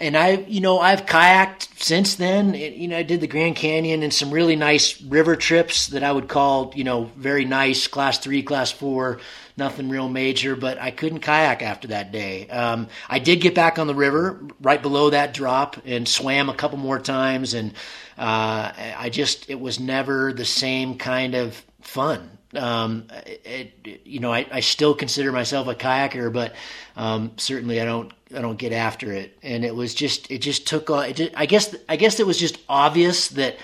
and 0.00 0.16
I, 0.16 0.30
you 0.48 0.62
know, 0.62 0.80
I've 0.80 1.04
kayaked 1.04 1.68
since 1.78 2.14
then. 2.14 2.54
It, 2.54 2.72
you 2.72 2.88
know, 2.88 2.96
I 2.96 3.02
did 3.02 3.20
the 3.20 3.26
Grand 3.26 3.56
Canyon 3.56 4.02
and 4.02 4.12
some 4.12 4.30
really 4.30 4.56
nice 4.56 5.00
river 5.02 5.36
trips 5.36 5.88
that 5.88 6.02
I 6.02 6.10
would 6.10 6.26
call, 6.26 6.72
you 6.74 6.84
know, 6.84 7.10
very 7.16 7.44
nice, 7.44 7.86
class 7.86 8.18
three, 8.18 8.42
class 8.42 8.72
four, 8.72 9.20
nothing 9.60 9.88
real 9.88 10.08
major. 10.08 10.56
But 10.56 10.78
I 10.78 10.90
couldn't 10.90 11.20
kayak 11.20 11.62
after 11.62 11.88
that 11.88 12.10
day. 12.10 12.48
Um, 12.48 12.88
I 13.08 13.20
did 13.20 13.40
get 13.40 13.54
back 13.54 13.78
on 13.78 13.86
the 13.86 13.94
river 13.94 14.40
right 14.60 14.82
below 14.82 15.10
that 15.10 15.32
drop 15.32 15.76
and 15.86 16.08
swam 16.08 16.48
a 16.48 16.54
couple 16.54 16.78
more 16.78 16.98
times, 16.98 17.54
and 17.54 17.74
uh, 18.18 18.72
I 18.98 19.08
just 19.12 19.48
it 19.48 19.60
was 19.60 19.78
never 19.78 20.32
the 20.32 20.44
same 20.44 20.98
kind 20.98 21.36
of 21.36 21.64
fun. 21.80 22.38
Um, 22.54 23.06
it, 23.26 23.72
it, 23.84 24.00
you 24.04 24.18
know, 24.18 24.32
I, 24.32 24.44
I 24.50 24.60
still 24.60 24.94
consider 24.94 25.30
myself 25.30 25.68
a 25.68 25.74
kayaker, 25.74 26.32
but 26.32 26.54
um, 26.96 27.32
certainly 27.36 27.80
I 27.80 27.84
don't 27.84 28.12
I 28.34 28.40
don't 28.40 28.58
get 28.58 28.72
after 28.72 29.12
it. 29.12 29.38
And 29.42 29.64
it 29.64 29.74
was 29.74 29.94
just 29.94 30.30
it 30.30 30.38
just 30.38 30.66
took 30.66 30.90
I 30.90 31.12
guess 31.12 31.74
I 31.88 31.96
guess 31.96 32.18
it 32.18 32.26
was 32.26 32.38
just 32.38 32.58
obvious 32.68 33.28
that 33.28 33.56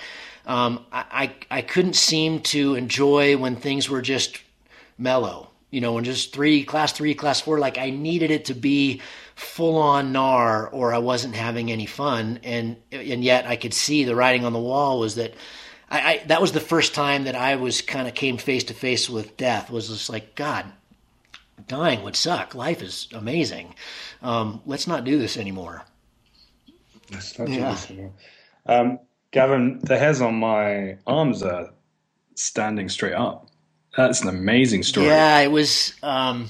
um, 0.45 0.85
I 0.91 1.33
I 1.51 1.61
couldn't 1.61 1.95
seem 1.95 2.39
to 2.53 2.75
enjoy 2.75 3.35
when 3.37 3.57
things 3.57 3.89
were 3.89 4.01
just 4.01 4.39
mellow. 4.97 5.46
You 5.77 5.81
know, 5.81 5.93
when 5.93 6.05
just 6.05 6.33
three 6.33 6.63
class 6.63 6.91
three 6.91 7.13
class 7.13 7.39
four, 7.39 7.59
like 7.59 7.77
I 7.77 7.91
needed 7.91 8.31
it 8.31 8.45
to 8.45 8.55
be 8.55 8.99
full 9.35 9.77
on 9.77 10.11
gnar, 10.11 10.69
or 10.71 10.91
I 10.91 10.97
wasn't 10.97 11.35
having 11.35 11.71
any 11.71 11.85
fun. 11.85 12.39
And 12.41 12.77
and 12.91 13.23
yet 13.23 13.45
I 13.45 13.57
could 13.57 13.75
see 13.75 14.03
the 14.03 14.15
writing 14.15 14.43
on 14.43 14.53
the 14.53 14.59
wall 14.59 14.97
was 14.97 15.13
that 15.17 15.35
I, 15.91 15.99
I 15.99 16.23
that 16.29 16.41
was 16.41 16.51
the 16.51 16.59
first 16.59 16.95
time 16.95 17.25
that 17.25 17.35
I 17.35 17.57
was 17.57 17.81
kind 17.81 18.07
of 18.07 18.15
came 18.15 18.39
face 18.39 18.63
to 18.63 18.73
face 18.73 19.07
with 19.07 19.37
death. 19.37 19.69
Was 19.69 19.89
just 19.89 20.09
like 20.09 20.33
God, 20.33 20.65
dying 21.67 22.01
would 22.01 22.15
suck. 22.15 22.55
Life 22.55 22.81
is 22.81 23.07
amazing. 23.13 23.75
Um, 24.23 24.61
let's 24.65 24.87
not 24.87 25.03
do 25.03 25.19
this 25.19 25.37
anymore. 25.37 25.83
Let's 27.11 27.37
not 27.37 27.49
do 27.49 27.53
yeah. 27.53 27.69
this 27.69 27.91
anymore. 27.91 28.13
Um, 28.65 28.99
Gavin, 29.29 29.77
the 29.83 29.99
hairs 29.99 30.21
on 30.21 30.39
my 30.39 30.97
arms 31.05 31.43
are 31.43 31.69
standing 32.33 32.89
straight 32.89 33.13
up. 33.13 33.46
That's 33.97 34.21
an 34.21 34.29
amazing 34.29 34.83
story. 34.83 35.07
Yeah, 35.07 35.39
it 35.39 35.51
was. 35.51 35.93
Um, 36.01 36.47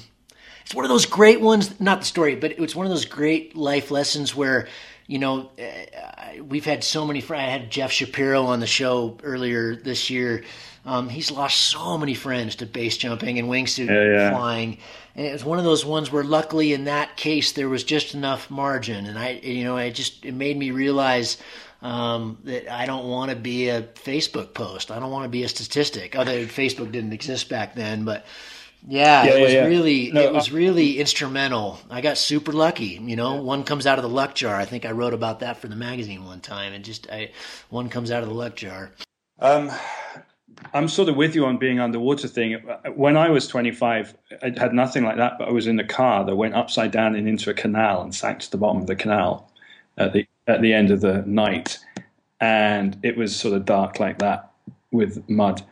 it's 0.62 0.76
one 0.76 0.86
of 0.86 0.90
those 0.90 1.06
great 1.06 1.42
ones. 1.42 1.80
Not 1.80 2.02
the 2.02 2.06
story, 2.06 2.36
but 2.36 2.52
it 2.52 2.60
was 2.60 2.76
one 2.76 2.86
of 2.86 2.92
those 2.92 3.06
great 3.06 3.56
life 3.56 3.90
lessons 3.90 4.36
where 4.36 4.68
you 5.08 5.20
know, 5.20 5.50
uh, 5.58 6.44
we've 6.44 6.66
had 6.66 6.84
so 6.84 7.06
many. 7.06 7.22
Friends. 7.22 7.48
I 7.48 7.50
had 7.50 7.72
Jeff 7.72 7.92
Shapiro 7.92 8.44
on 8.44 8.60
the 8.60 8.68
show 8.68 9.18
earlier 9.24 9.76
this 9.76 10.10
year. 10.10 10.44
Um, 10.86 11.10
he's 11.10 11.32
lost 11.32 11.58
so 11.58 11.98
many 11.98 12.14
friends 12.14 12.56
to 12.58 12.66
base 12.66 12.98
jumping 12.98 13.40
and 13.40 13.50
wingsuit 13.50 13.88
yeah, 13.88 14.04
yeah. 14.04 14.30
flying, 14.32 14.78
and 15.16 15.26
it 15.26 15.32
was 15.32 15.44
one 15.44 15.60
of 15.60 15.66
those 15.66 15.86
ones 15.86 16.12
where, 16.12 16.24
luckily, 16.24 16.74
in 16.74 16.86
that 16.86 17.18
case, 17.18 17.54
there 17.54 17.70
was 17.70 17.84
just 17.84 18.14
enough 18.14 18.50
margin, 18.50 19.06
and 19.06 19.18
I, 19.18 19.40
you 19.44 19.64
know, 19.64 19.78
I 19.78 19.90
just 19.90 20.26
it 20.26 20.34
made 20.34 20.58
me 20.58 20.72
realize 20.72 21.38
um, 21.82 22.38
that 22.44 22.72
I 22.72 22.86
don't 22.86 23.08
want 23.08 23.30
to 23.32 23.36
be 23.36 23.70
a 23.70 23.84
Facebook 23.84 24.54
post. 24.54 24.92
I 24.92 25.00
don't 25.00 25.12
want 25.12 25.26
to 25.26 25.30
be 25.30 25.44
a 25.44 25.50
statistic. 25.50 26.16
Although 26.16 26.46
Facebook 26.46 26.92
didn't 26.92 27.14
exist 27.14 27.50
back 27.50 27.76
then, 27.76 28.04
but 28.04 28.26
yeah, 28.88 29.24
yeah, 29.24 29.34
it 29.34 29.42
was 29.42 29.54
yeah, 29.54 29.62
yeah. 29.62 29.68
really 29.68 30.12
no, 30.12 30.22
it 30.22 30.34
was 30.34 30.52
uh, 30.52 30.56
really 30.56 31.00
instrumental. 31.00 31.80
I 31.90 32.02
got 32.02 32.18
super 32.18 32.52
lucky, 32.52 33.00
you 33.02 33.16
know. 33.16 33.36
One 33.42 33.64
comes 33.64 33.86
out 33.86 33.98
of 33.98 34.04
the 34.04 34.10
luck 34.10 34.36
jar. 34.36 34.56
I 34.56 34.66
think 34.66 34.86
I 34.86 34.92
wrote 34.92 35.14
about 35.14 35.40
that 35.42 35.58
for 35.58 35.68
the 35.68 35.76
magazine 35.76 36.26
one 36.26 36.42
time, 36.42 36.74
and 36.74 36.84
just 36.84 37.10
I, 37.12 37.32
one 37.70 37.90
comes 37.90 38.12
out 38.12 38.24
of 38.24 38.30
the 38.30 38.36
luck 38.36 38.56
jar. 38.56 38.92
Um, 39.40 39.72
I'm 40.74 40.88
sort 40.88 41.10
of 41.10 41.16
with 41.16 41.36
you 41.36 41.46
on 41.46 41.58
being 41.58 41.80
underwater 41.80 42.28
thing. 42.28 42.60
When 42.96 43.18
I 43.18 43.30
was 43.30 43.48
25, 43.48 44.16
I 44.42 44.54
had 44.58 44.74
nothing 44.74 45.04
like 45.04 45.18
that, 45.18 45.38
but 45.38 45.48
I 45.48 45.52
was 45.52 45.68
in 45.68 45.80
a 45.80 45.86
car 45.86 46.26
that 46.26 46.36
went 46.36 46.56
upside 46.56 46.92
down 46.92 47.16
and 47.16 47.28
into 47.28 47.50
a 47.50 47.54
canal 47.54 48.02
and 48.02 48.14
sank 48.14 48.40
to 48.40 48.52
the 48.52 48.58
bottom 48.58 48.82
of 48.82 48.88
the 48.88 48.96
canal 48.96 49.52
at 49.98 50.14
the 50.14 50.28
at 50.48 50.62
the 50.62 50.74
end 50.74 50.92
of 50.92 51.02
the 51.02 51.24
night, 51.26 51.80
and 52.42 52.98
it 53.04 53.18
was 53.18 53.36
sort 53.36 53.56
of 53.56 53.66
dark 53.66 54.00
like 54.00 54.20
that 54.20 54.52
with 54.92 55.28
mud 55.30 55.64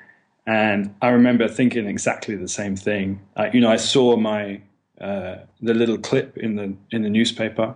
and 0.48 0.94
I 1.02 1.10
remember 1.10 1.48
thinking 1.48 1.88
exactly 1.88 2.36
the 2.36 2.48
same 2.48 2.76
thing. 2.76 3.20
Uh, 3.36 3.50
you 3.54 3.60
know, 3.62 3.72
I 3.72 3.78
saw 3.78 4.16
my 4.16 4.62
uh, 5.02 5.38
the 5.62 5.74
little 5.74 5.98
clip 5.98 6.38
in 6.38 6.56
the 6.56 6.76
in 6.92 7.02
the 7.04 7.10
newspaper. 7.10 7.76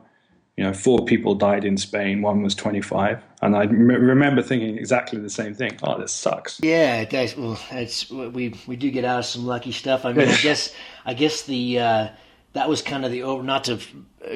You 0.57 0.65
know, 0.65 0.73
four 0.73 1.05
people 1.05 1.35
died 1.35 1.65
in 1.65 1.77
Spain. 1.77 2.21
One 2.21 2.43
was 2.43 2.53
25, 2.53 3.23
and 3.41 3.55
I 3.55 3.63
m- 3.63 3.87
remember 3.87 4.41
thinking 4.43 4.77
exactly 4.77 5.19
the 5.19 5.29
same 5.29 5.55
thing. 5.55 5.79
Oh, 5.83 5.99
this 5.99 6.11
sucks. 6.11 6.59
Yeah, 6.61 6.97
it 7.01 7.09
does. 7.09 7.35
Well, 7.37 7.59
it's 7.71 8.09
we 8.11 8.53
we 8.67 8.75
do 8.75 8.91
get 8.91 9.05
out 9.05 9.19
of 9.19 9.25
some 9.25 9.45
lucky 9.45 9.71
stuff. 9.71 10.05
I 10.05 10.13
mean, 10.13 10.27
I 10.27 10.37
guess 10.43 10.75
I 11.05 11.13
guess 11.15 11.43
the 11.43 11.79
uh, 11.79 12.09
that 12.53 12.69
was 12.69 12.81
kind 12.81 13.05
of 13.05 13.11
the 13.11 13.23
over. 13.23 13.43
Not 13.43 13.65
to 13.65 13.79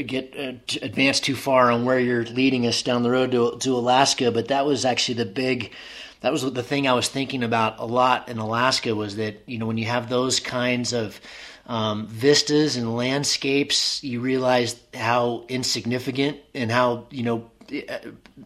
get 0.05 0.35
uh, 0.37 0.53
to 0.67 0.79
advance 0.81 1.19
too 1.19 1.35
far 1.35 1.71
on 1.71 1.85
where 1.85 1.99
you're 1.99 2.25
leading 2.25 2.67
us 2.67 2.81
down 2.81 3.03
the 3.03 3.11
road 3.11 3.31
to 3.31 3.57
to 3.59 3.75
Alaska, 3.75 4.31
but 4.31 4.49
that 4.49 4.65
was 4.65 4.85
actually 4.85 5.15
the 5.15 5.25
big 5.25 5.71
that 6.21 6.31
was 6.31 6.41
the 6.53 6.63
thing 6.63 6.87
I 6.87 6.93
was 6.93 7.09
thinking 7.09 7.43
about 7.43 7.79
a 7.79 7.85
lot 7.85 8.29
in 8.29 8.37
Alaska 8.37 8.95
was 8.95 9.17
that 9.17 9.43
you 9.45 9.57
know 9.57 9.65
when 9.65 9.77
you 9.77 9.85
have 9.85 10.09
those 10.09 10.39
kinds 10.39 10.93
of 10.93 11.19
um, 11.65 12.07
vistas 12.07 12.75
and 12.75 12.95
landscapes, 12.95 14.03
you 14.03 14.19
realize 14.19 14.75
how 14.93 15.45
insignificant 15.47 16.37
and 16.53 16.71
how 16.71 17.07
you 17.09 17.23
know 17.23 17.49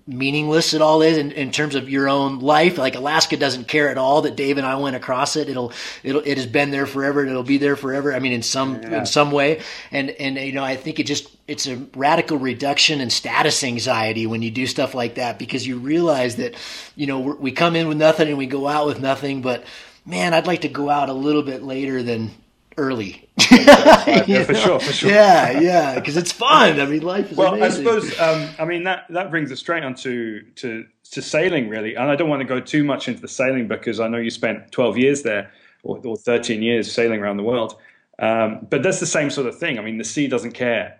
meaningless 0.06 0.74
it 0.74 0.82
all 0.82 1.02
is 1.02 1.18
in, 1.18 1.32
in 1.32 1.52
terms 1.52 1.76
of 1.76 1.90
your 1.90 2.08
own 2.08 2.40
life. 2.40 2.78
Like 2.78 2.96
Alaska 2.96 3.38
doesn't 3.38 3.68
care 3.68 3.90
at 3.90 3.98
all 3.98 4.22
that 4.24 4.36
Dave 4.36 4.58
and 4.58 4.66
I 4.66 4.76
went 4.76 4.96
across 4.96 5.36
it. 5.36 5.50
It'll, 5.50 5.72
it'll, 6.04 6.22
it 6.26 6.38
has 6.38 6.48
been 6.48 6.72
there 6.72 6.86
forever 6.86 7.22
and 7.22 7.30
it'll 7.30 7.44
be 7.44 7.58
there 7.58 7.76
forever. 7.76 8.14
I 8.14 8.20
mean, 8.20 8.34
in 8.34 8.42
some, 8.42 8.82
yeah. 8.82 9.00
in 9.00 9.06
some 9.06 9.32
way. 9.32 9.62
And, 9.92 10.10
and, 10.12 10.38
you 10.38 10.54
know, 10.54 10.64
I 10.64 10.76
think 10.76 11.00
it 11.00 11.06
just, 11.06 11.30
it's 11.48 11.68
a 11.68 11.78
radical 11.96 12.38
reduction 12.38 13.02
in 13.02 13.10
status 13.10 13.64
anxiety 13.64 14.28
when 14.28 14.42
you 14.42 14.52
do 14.52 14.68
stuff 14.68 14.94
like 14.94 15.16
that 15.16 15.40
because 15.40 15.66
you 15.66 15.78
realize 15.78 16.38
that, 16.38 16.56
you 16.96 17.08
know, 17.08 17.20
we 17.20 17.52
come 17.52 17.76
in 17.76 17.88
with 17.88 17.98
nothing 17.98 18.28
and 18.28 18.38
we 18.38 18.48
go 18.48 18.68
out 18.68 18.86
with 18.86 19.00
nothing, 19.00 19.42
but 19.42 19.64
man, 20.06 20.34
I'd 20.34 20.48
like 20.48 20.62
to 20.62 20.70
go 20.70 20.90
out 20.90 21.10
a 21.10 21.14
little 21.14 21.44
bit 21.44 21.64
later 21.64 22.02
than 22.02 22.32
early. 22.78 23.30
yeah, 23.52 24.44
for 24.44 24.56
sure, 24.56 24.80
for 24.80 24.94
sure. 24.94 25.10
Yeah, 25.10 25.60
yeah, 25.60 25.96
because 25.96 26.18
it's 26.18 26.32
fun. 26.32 26.80
I 26.80 26.86
mean, 26.86 27.02
life 27.02 27.32
is 27.32 27.38
well. 27.38 27.54
Amazing. 27.54 27.88
I 27.88 28.00
suppose. 28.00 28.20
Um, 28.20 28.50
I 28.60 28.66
mean 28.66 28.84
that 28.84 29.06
that 29.10 29.30
brings 29.30 29.52
us 29.52 29.60
straight 29.60 29.84
onto 29.84 30.44
to 30.56 30.86
to 31.12 31.22
sailing 31.22 31.70
really, 31.70 31.96
and 31.96 32.10
I 32.10 32.16
don't 32.16 32.30
want 32.30 32.42
to 32.42 32.48
go 32.48 32.60
too 32.60 32.84
much 32.84 33.08
into 33.08 33.22
the 33.22 33.28
sailing 33.28 33.68
because 33.68 34.00
I 34.00 34.08
know 34.08 34.18
you 34.18 34.30
spent 34.30 34.72
twelve 34.72 34.98
years 34.98 35.24
there 35.24 35.52
or, 35.84 36.00
or 36.06 36.18
thirteen 36.18 36.62
years 36.62 36.92
sailing 36.92 37.22
around 37.22 37.38
the 37.38 37.44
world. 37.44 37.76
Um, 38.20 38.68
but 38.70 38.82
that's 38.84 39.00
the 39.00 39.06
same 39.06 39.30
sort 39.30 39.48
of 39.48 39.58
thing. 39.58 39.78
I 39.78 39.82
mean, 39.82 39.98
the 39.98 40.04
sea 40.04 40.28
doesn't 40.28 40.54
care 40.54 41.00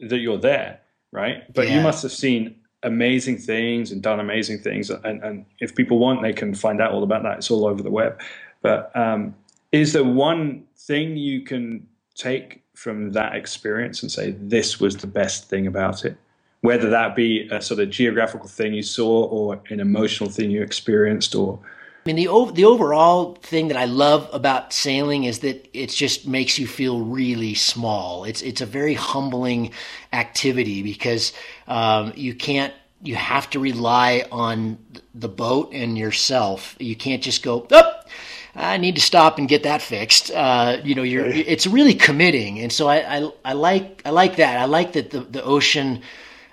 that 0.00 0.18
you're 0.18 0.38
there, 0.38 0.80
right? 1.12 1.52
But 1.52 1.68
yeah. 1.68 1.76
you 1.76 1.80
must 1.82 2.02
have 2.02 2.12
seen 2.12 2.56
amazing 2.82 3.36
things 3.36 3.92
and 3.92 4.02
done 4.02 4.20
amazing 4.20 4.58
things. 4.58 4.90
And, 4.90 5.22
and 5.22 5.44
if 5.58 5.74
people 5.74 5.98
want, 5.98 6.22
they 6.22 6.32
can 6.32 6.54
find 6.54 6.80
out 6.80 6.92
all 6.92 7.02
about 7.02 7.22
that. 7.24 7.38
It's 7.38 7.50
all 7.50 7.66
over 7.66 7.82
the 7.82 7.90
web. 7.90 8.18
But 8.62 8.94
um, 8.96 9.34
is 9.72 9.92
there 9.92 10.04
one 10.04 10.64
thing 10.76 11.16
you 11.16 11.42
can 11.42 11.86
take 12.14 12.62
from 12.74 13.12
that 13.12 13.34
experience 13.34 14.02
and 14.02 14.10
say 14.10 14.32
this 14.32 14.80
was 14.80 14.96
the 14.96 15.06
best 15.06 15.48
thing 15.48 15.66
about 15.66 16.04
it? 16.04 16.16
Whether 16.62 16.90
that 16.90 17.16
be 17.16 17.48
a 17.50 17.62
sort 17.62 17.80
of 17.80 17.90
geographical 17.90 18.48
thing 18.48 18.74
you 18.74 18.82
saw 18.82 19.24
or 19.24 19.60
an 19.70 19.80
emotional 19.80 20.28
thing 20.28 20.50
you 20.50 20.62
experienced 20.62 21.34
or 21.34 21.58
I 22.06 22.12
mean, 22.12 22.16
the 22.16 22.52
the 22.54 22.64
overall 22.64 23.34
thing 23.42 23.68
that 23.68 23.76
I 23.76 23.84
love 23.84 24.28
about 24.32 24.72
sailing 24.72 25.24
is 25.24 25.40
that 25.40 25.68
it 25.74 25.90
just 25.90 26.26
makes 26.26 26.58
you 26.58 26.66
feel 26.66 27.02
really 27.02 27.52
small. 27.54 28.24
It's 28.24 28.40
it's 28.40 28.62
a 28.62 28.66
very 28.66 28.94
humbling 28.94 29.72
activity 30.14 30.82
because 30.82 31.34
um, 31.68 32.14
you 32.16 32.34
can't 32.34 32.72
you 33.02 33.16
have 33.16 33.50
to 33.50 33.60
rely 33.60 34.24
on 34.32 34.78
the 35.14 35.28
boat 35.28 35.74
and 35.74 35.98
yourself. 35.98 36.74
You 36.78 36.96
can't 36.96 37.22
just 37.22 37.42
go 37.42 37.66
up. 37.70 37.89
I 38.54 38.76
need 38.76 38.96
to 38.96 39.00
stop 39.00 39.38
and 39.38 39.48
get 39.48 39.62
that 39.62 39.82
fixed. 39.82 40.30
Uh, 40.30 40.78
you 40.84 40.94
know, 40.94 41.02
you're 41.02 41.26
it's 41.26 41.66
really 41.66 41.94
committing, 41.94 42.58
and 42.58 42.72
so 42.72 42.88
I, 42.88 43.18
I 43.18 43.30
I 43.44 43.52
like 43.52 44.02
I 44.04 44.10
like 44.10 44.36
that. 44.36 44.58
I 44.58 44.64
like 44.64 44.92
that 44.92 45.10
the 45.10 45.20
the 45.20 45.42
ocean 45.42 46.02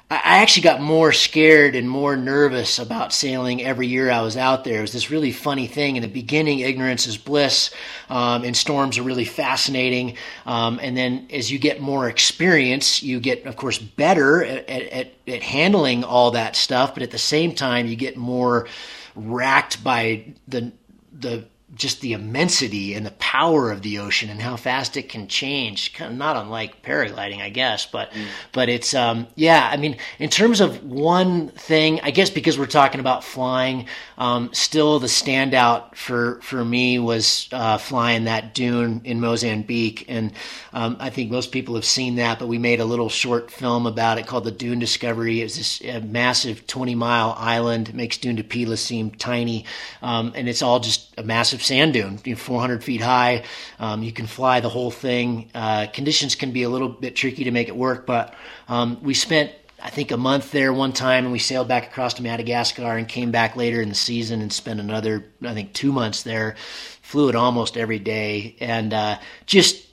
I 0.10 0.40
actually 0.40 0.64
got 0.64 0.80
more 0.80 1.12
scared 1.12 1.76
and 1.76 1.90
more 1.90 2.16
nervous 2.16 2.80
about 2.80 3.12
sailing 3.12 3.62
every 3.62 3.88
year 3.88 4.10
I 4.10 4.22
was 4.22 4.38
out 4.38 4.64
there. 4.64 4.78
It 4.78 4.82
was 4.82 4.94
this 4.94 5.12
really 5.12 5.34
funny 5.34 5.68
thing. 5.68 5.98
In 5.98 6.02
the 6.02 6.08
beginning, 6.08 6.60
ignorance 6.60 7.08
is 7.08 7.18
bliss, 7.18 7.72
um, 8.10 8.46
and 8.46 8.56
storms 8.56 8.98
are 8.98 9.04
really 9.04 9.26
fascinating. 9.26 10.16
Um, 10.46 10.80
and 10.82 10.96
then 10.96 11.28
as 11.34 11.52
you 11.52 11.60
get 11.60 11.82
more 11.82 12.08
experience, 12.08 13.04
you 13.04 13.20
get, 13.20 13.46
of 13.46 13.58
course, 13.58 13.80
better 13.80 14.46
at, 14.46 14.70
at, 14.70 15.12
at 15.28 15.44
handling 15.44 16.06
all 16.06 16.32
that 16.32 16.56
stuff. 16.56 16.94
But 16.94 17.04
at 17.04 17.12
the 17.12 17.18
same 17.18 17.54
time, 17.54 17.86
you 17.88 17.98
get 17.98 18.16
more 18.16 18.68
racked 19.14 19.84
by 19.84 20.36
the 20.48 20.72
the 21.12 21.46
just 21.76 22.00
the 22.00 22.14
immensity 22.14 22.94
and 22.94 23.06
the 23.06 23.12
power 23.12 23.72
of 23.72 23.82
the 23.82 24.00
ocean 24.00 24.30
and 24.30 24.42
how 24.42 24.56
fast 24.56 24.96
it 24.96 25.10
can 25.10 25.28
change. 25.28 25.94
Kind 25.94 26.12
of 26.14 26.18
not 26.18 26.38
unlike 26.38 26.82
paragliding, 26.82 27.42
I 27.42 27.50
guess, 27.50 27.86
but 27.86 28.12
mm. 28.12 28.26
but 28.54 28.70
it's 28.70 28.94
um, 28.94 29.28
yeah. 29.36 29.68
I 29.70 29.76
mean, 29.76 29.98
in 30.18 30.30
terms 30.30 30.62
of 30.62 30.84
one 30.86 31.50
thing, 31.50 32.00
I 32.02 32.12
guess 32.12 32.30
because 32.30 32.58
we're 32.58 32.68
talking 32.68 33.02
about 33.02 33.24
flying, 33.24 33.88
um, 34.18 34.50
still 34.54 35.00
the 35.00 35.08
standout 35.08 35.96
for 35.96 36.40
for 36.42 36.64
me 36.64 37.00
was 37.00 37.50
uh, 37.52 37.78
flying 37.78 38.24
that 38.26 38.54
dune 38.54 39.02
in 39.04 39.20
Mozambique, 39.20 40.06
and 40.08 40.32
um, 40.72 40.96
I 41.02 41.10
think 41.10 41.32
most 41.32 41.52
people 41.52 41.76
have 41.76 41.86
seen 41.86 42.16
that. 42.16 42.40
But 42.40 42.48
we 42.48 42.60
made 42.60 42.80
a 42.80 42.86
little 42.86 43.10
short 43.10 43.52
film 43.52 43.86
about 43.86 44.18
it 44.18 44.26
called 44.26 44.46
the 44.46 44.52
Dune 44.52 44.80
Discovery. 44.80 45.42
It's 45.42 45.58
this 45.58 45.82
uh, 45.82 46.00
massive 46.00 46.66
20 46.66 46.96
mile 46.96 47.36
island. 47.38 47.90
It 47.90 47.96
makes 47.96 48.18
Dune 48.18 48.38
du 48.38 48.44
Pilat 48.44 48.78
seem 48.78 49.12
tiny, 49.12 49.66
um, 50.02 50.32
and 50.34 50.48
it's 50.48 50.62
all 50.62 50.80
just 50.80 51.14
a 51.18 51.24
massive 51.24 51.57
massive 51.58 51.66
sand 51.66 51.94
dune, 51.94 52.20
you 52.24 52.34
know, 52.34 52.38
400 52.38 52.84
feet 52.84 53.02
high. 53.02 53.44
Um, 53.80 54.04
you 54.04 54.12
can 54.12 54.28
fly 54.28 54.60
the 54.60 54.70
whole 54.70 54.92
thing. 54.92 55.50
Uh, 55.54 55.88
conditions 55.88 56.36
can 56.36 56.52
be 56.52 56.64
a 56.64 56.70
little 56.70 56.90
bit 56.90 57.16
tricky 57.16 57.46
to 57.46 57.52
make 57.52 57.68
it 57.68 57.76
work, 57.76 58.06
but 58.06 58.34
um, 58.68 59.00
we 59.02 59.14
spent 59.14 59.52
I 59.80 59.92
think 59.92 60.10
a 60.10 60.18
month 60.18 60.52
there 60.52 60.74
one 60.74 60.92
time, 60.92 61.26
and 61.26 61.32
we 61.32 61.38
sailed 61.38 61.68
back 61.68 61.86
across 61.86 62.16
to 62.16 62.24
Madagascar 62.24 62.98
and 62.98 63.08
came 63.08 63.30
back 63.30 63.56
later 63.56 63.80
in 63.80 63.90
the 63.90 63.96
season 63.96 64.42
and 64.42 64.52
spent 64.52 64.80
another, 64.80 65.24
I 65.44 65.54
think, 65.54 65.74
two 65.74 65.92
months 65.92 66.24
there. 66.24 66.56
Flew 67.04 67.30
it 67.30 67.36
almost 67.36 67.78
every 67.78 68.00
day, 68.00 68.56
and 68.60 68.92
uh, 68.92 69.20
just 69.46 69.86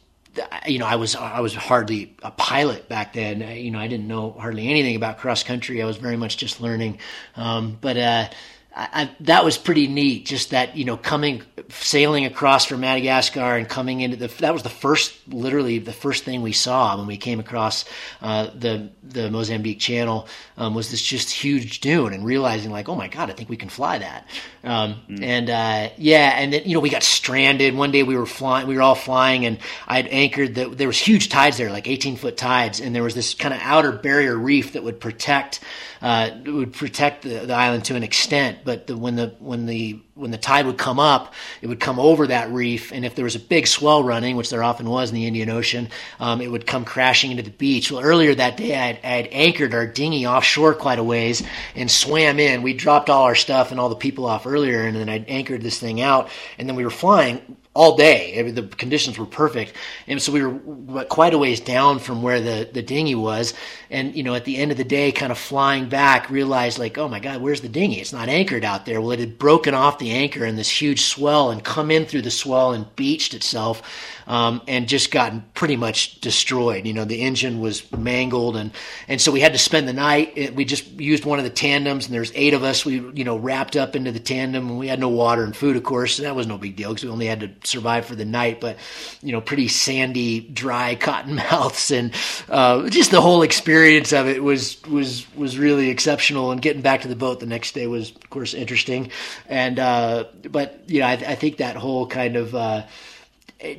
you 0.66 0.79
know, 0.79 0.87
I 0.87 0.96
was 0.96 1.14
I 1.14 1.40
was 1.40 1.55
hardly 1.55 2.16
a 2.22 2.31
pilot 2.31 2.88
back 2.88 3.12
then. 3.12 3.42
You 3.57 3.70
know, 3.70 3.79
I 3.79 3.87
didn't 3.87 4.09
know 4.09 4.33
hardly 4.33 4.68
anything 4.68 4.96
about 4.96 5.18
cross 5.18 5.42
country. 5.42 5.83
I 5.83 5.87
was 5.87 5.98
very 5.98 6.16
much 6.16 6.38
just 6.38 6.62
learning. 6.62 6.98
Um, 7.37 7.77
but 7.79 7.96
uh, 7.98 8.29
I, 8.77 9.11
that 9.21 9.45
was 9.45 9.57
pretty 9.57 9.87
neat. 9.87 10.27
Just 10.27 10.51
that 10.51 10.77
you 10.77 10.85
know, 10.85 10.97
coming 10.97 11.43
sailing 11.69 12.25
across 12.25 12.65
from 12.65 12.81
Madagascar 12.81 13.57
and 13.57 13.69
coming 13.69 14.01
into 14.01 14.17
the 14.17 14.27
that 14.41 14.53
was 14.53 14.65
the 14.65 14.69
first, 14.69 15.15
literally 15.29 15.79
the 15.79 15.93
first 15.93 16.25
thing 16.25 16.43
we 16.43 16.53
saw 16.53 16.97
when 16.97 17.07
we 17.07 17.17
came 17.17 17.39
across 17.39 17.85
uh, 18.21 18.51
the 18.55 18.91
the 19.03 19.31
Mozambique 19.31 19.79
Channel 19.79 20.27
um, 20.57 20.75
was 20.75 20.91
this 20.91 21.03
just 21.03 21.31
huge 21.31 21.81
dune, 21.81 22.13
and 22.13 22.25
realizing 22.25 22.73
like, 22.73 22.89
oh 22.89 22.97
my 22.97 23.07
god, 23.07 23.31
I 23.31 23.35
think 23.35 23.49
we 23.49 23.57
can 23.57 23.69
fly 23.69 23.99
that. 23.99 24.27
Um, 24.65 25.01
mm. 25.09 25.23
And 25.23 25.51
uh, 25.51 25.91
yeah, 25.97 26.35
and 26.37 26.53
then 26.53 26.63
you 26.65 26.75
know 26.75 26.81
we 26.81 26.91
got 26.91 27.05
stranded 27.05 27.77
one 27.77 27.93
day. 27.93 28.03
We 28.03 28.17
were 28.17 28.27
flying, 28.27 28.67
we 28.67 28.75
were 28.75 28.83
all 28.83 28.97
flying, 28.97 29.47
and 29.47 29.59
I'd 29.87 30.09
anchored. 30.09 30.57
The, 30.57 30.69
there 30.69 30.89
was 30.89 30.99
huge 30.99 31.29
tides 31.29 31.59
there, 31.59 31.71
like 31.71 31.87
eighteen 31.87 32.17
foot 32.17 32.37
tides, 32.37 32.81
and 32.81 32.93
there 32.95 33.05
was 33.05 33.15
this 33.15 33.35
kind 33.35 33.55
of 33.55 33.61
outer 33.63 33.93
barrier 33.93 34.37
reef 34.37 34.73
that 34.73 34.83
would 34.83 34.99
protect 34.99 35.61
uh, 36.05 36.31
would 36.45 36.75
protect 36.75 37.23
the, 37.23 37.47
the 37.47 37.55
island 37.55 37.87
to 37.87 37.97
an 37.97 38.03
extent 38.03 38.59
but 38.62 38.87
the, 38.87 38.97
when 38.97 39.17
the 39.17 39.35
when 39.38 39.64
the 39.64 39.99
when 40.14 40.31
the 40.31 40.38
tide 40.38 40.67
would 40.67 40.79
come 40.79 41.01
up, 41.01 41.35
it 41.61 41.67
would 41.67 41.81
come 41.81 41.99
over 41.99 42.29
that 42.29 42.51
reef, 42.51 42.93
and 42.93 43.05
if 43.05 43.14
there 43.14 43.25
was 43.25 43.35
a 43.35 43.40
big 43.40 43.67
swell 43.67 44.05
running, 44.05 44.37
which 44.37 44.49
there 44.49 44.62
often 44.62 44.88
was 44.88 45.11
in 45.11 45.17
the 45.17 45.27
Indian 45.27 45.51
Ocean, 45.51 45.88
um, 46.21 46.40
it 46.40 46.49
would 46.51 46.67
come 46.67 46.85
crashing 46.85 47.33
into 47.33 47.43
the 47.43 47.51
beach. 47.51 47.90
Well, 47.90 48.01
earlier 48.01 48.35
that 48.35 48.57
day, 48.57 48.77
I 48.77 48.93
had, 48.93 49.29
anchored 49.33 49.75
our 49.75 49.87
dinghy 49.87 50.27
offshore 50.27 50.75
quite 50.75 50.99
a 51.01 51.05
ways 51.05 51.43
and 51.75 51.90
swam 51.90 52.38
in. 52.38 52.62
We 52.62 52.75
dropped 52.75 53.11
all 53.11 53.25
our 53.25 53.35
stuff 53.35 53.73
and 53.73 53.81
all 53.81 53.88
the 53.88 53.97
people 53.97 54.27
off 54.27 54.47
earlier, 54.47 54.85
and 54.85 54.97
then 54.97 55.09
I 55.09 55.19
anchored 55.27 55.62
this 55.62 55.79
thing 55.81 56.01
out, 56.01 56.29
and 56.59 56.69
then 56.69 56.77
we 56.77 56.85
were 56.85 56.90
flying 56.90 57.57
all 57.75 57.97
day. 57.97 58.39
I 58.39 58.43
mean, 58.43 58.55
the 58.55 58.63
conditions 58.63 59.19
were 59.19 59.27
perfect, 59.27 59.75
and 60.07 60.23
so 60.23 60.33
we 60.33 60.45
were 60.45 61.05
quite 61.05 61.35
a 61.35 61.39
ways 61.39 61.61
down 61.61 61.99
from 61.99 62.23
where 62.23 62.41
the 62.41 62.69
the 62.73 62.83
dinghy 62.83 63.17
was. 63.17 63.53
And 63.91 64.15
you 64.17 64.23
know, 64.23 64.35
at 64.35 64.45
the 64.45 64.57
end 64.57 64.71
of 64.71 64.77
the 64.77 64.85
day, 64.85 65.11
kind 65.13 65.33
of 65.33 65.39
flying 65.39 65.89
back, 65.89 66.31
realized 66.31 66.79
like, 66.79 66.99
oh 66.99 67.09
my 67.09 67.21
god, 67.21 67.41
where's 67.41 67.61
the 67.61 67.69
dinghy? 67.69 68.01
It's 68.01 68.13
not 68.13 68.29
anchored 68.29 68.65
out 68.65 68.87
there. 68.87 69.01
Well, 69.01 69.11
it 69.11 69.21
had 69.21 69.39
broken 69.39 69.75
off 69.75 69.99
the 69.99 70.13
anchor 70.13 70.45
in 70.45 70.57
this 70.57 70.71
huge 70.71 71.03
swell 71.03 71.51
and 71.51 71.65
come 71.65 71.91
in 71.91 72.07
through 72.07 72.23
the 72.23 72.31
swell 72.31 72.73
and 72.73 72.87
beached 72.97 73.35
itself 73.35 73.83
um, 74.27 74.63
and 74.67 74.89
just 74.89 75.11
gotten 75.11 75.45
pretty 75.55 75.77
much 75.77 76.21
destroyed. 76.21 76.87
You 76.87 76.93
know, 76.95 77.05
the 77.05 77.21
engine 77.21 77.61
was 77.61 77.91
mangled, 77.93 78.57
and 78.57 78.71
and 79.09 79.21
so 79.21 79.33
we 79.33 79.41
had 79.41 79.53
to 79.53 79.59
spend 79.59 79.89
the 79.89 79.93
night. 79.93 80.55
We 80.55 80.65
just 80.65 80.87
used 80.93 81.25
one 81.25 81.39
of 81.39 81.45
the 81.45 81.51
tandems, 81.51 82.07
and 82.07 82.15
there's 82.15 82.33
eight 82.35 82.55
of 82.55 82.63
us. 82.63 82.85
We 82.85 82.95
you 83.15 83.25
know 83.25 83.37
wrapped 83.37 83.77
up 83.77 83.97
into 83.97 84.13
the 84.13 84.21
tandem, 84.21 84.69
and 84.69 84.79
we 84.79 84.89
had 84.89 85.01
no 85.01 85.09
water 85.09 85.45
and 85.45 85.57
food, 85.57 85.77
of 85.77 85.83
course. 85.83 86.19
And 86.19 86.27
that 86.27 86.37
was 86.37 86.47
no 86.47 86.59
big 86.59 86.77
deal 86.77 86.91
because 86.91 87.05
we 87.05 87.11
only 87.11 87.27
had 87.27 87.41
to 87.41 87.49
survive 87.66 88.07
for 88.07 88.14
the 88.14 88.24
night. 88.24 88.61
But 88.61 88.77
you 89.22 89.33
know, 89.33 89.40
pretty 89.40 89.68
sandy, 89.68 90.40
dry 90.40 90.94
cotton 91.00 91.37
mouths, 91.37 91.90
and 91.90 92.12
uh, 92.48 92.88
just 92.88 93.11
the 93.11 93.20
whole 93.20 93.42
experience 93.42 94.12
of 94.12 94.27
it 94.27 94.42
was 94.42 94.83
was 94.85 95.27
was 95.35 95.59
really 95.59 95.90
exceptional. 95.90 96.50
And 96.50 96.61
getting 96.61 96.83
back 96.83 97.03
to 97.03 97.09
the 97.09 97.16
boat 97.16 97.40
the 97.40 97.46
next 97.46 97.72
day 97.72 97.87
was, 97.87 98.11
of 98.11 98.31
course, 98.31 98.55
interesting. 98.55 99.11
And 99.48 99.79
uh, 99.79 100.24
but 100.50 100.83
you 100.87 101.00
know, 101.00 101.07
I, 101.07 101.12
I 101.12 101.35
think 101.35 101.59
that 101.59 101.77
whole 101.77 102.07
kind 102.07 102.37
of 102.37 102.55
uh, 102.55 102.83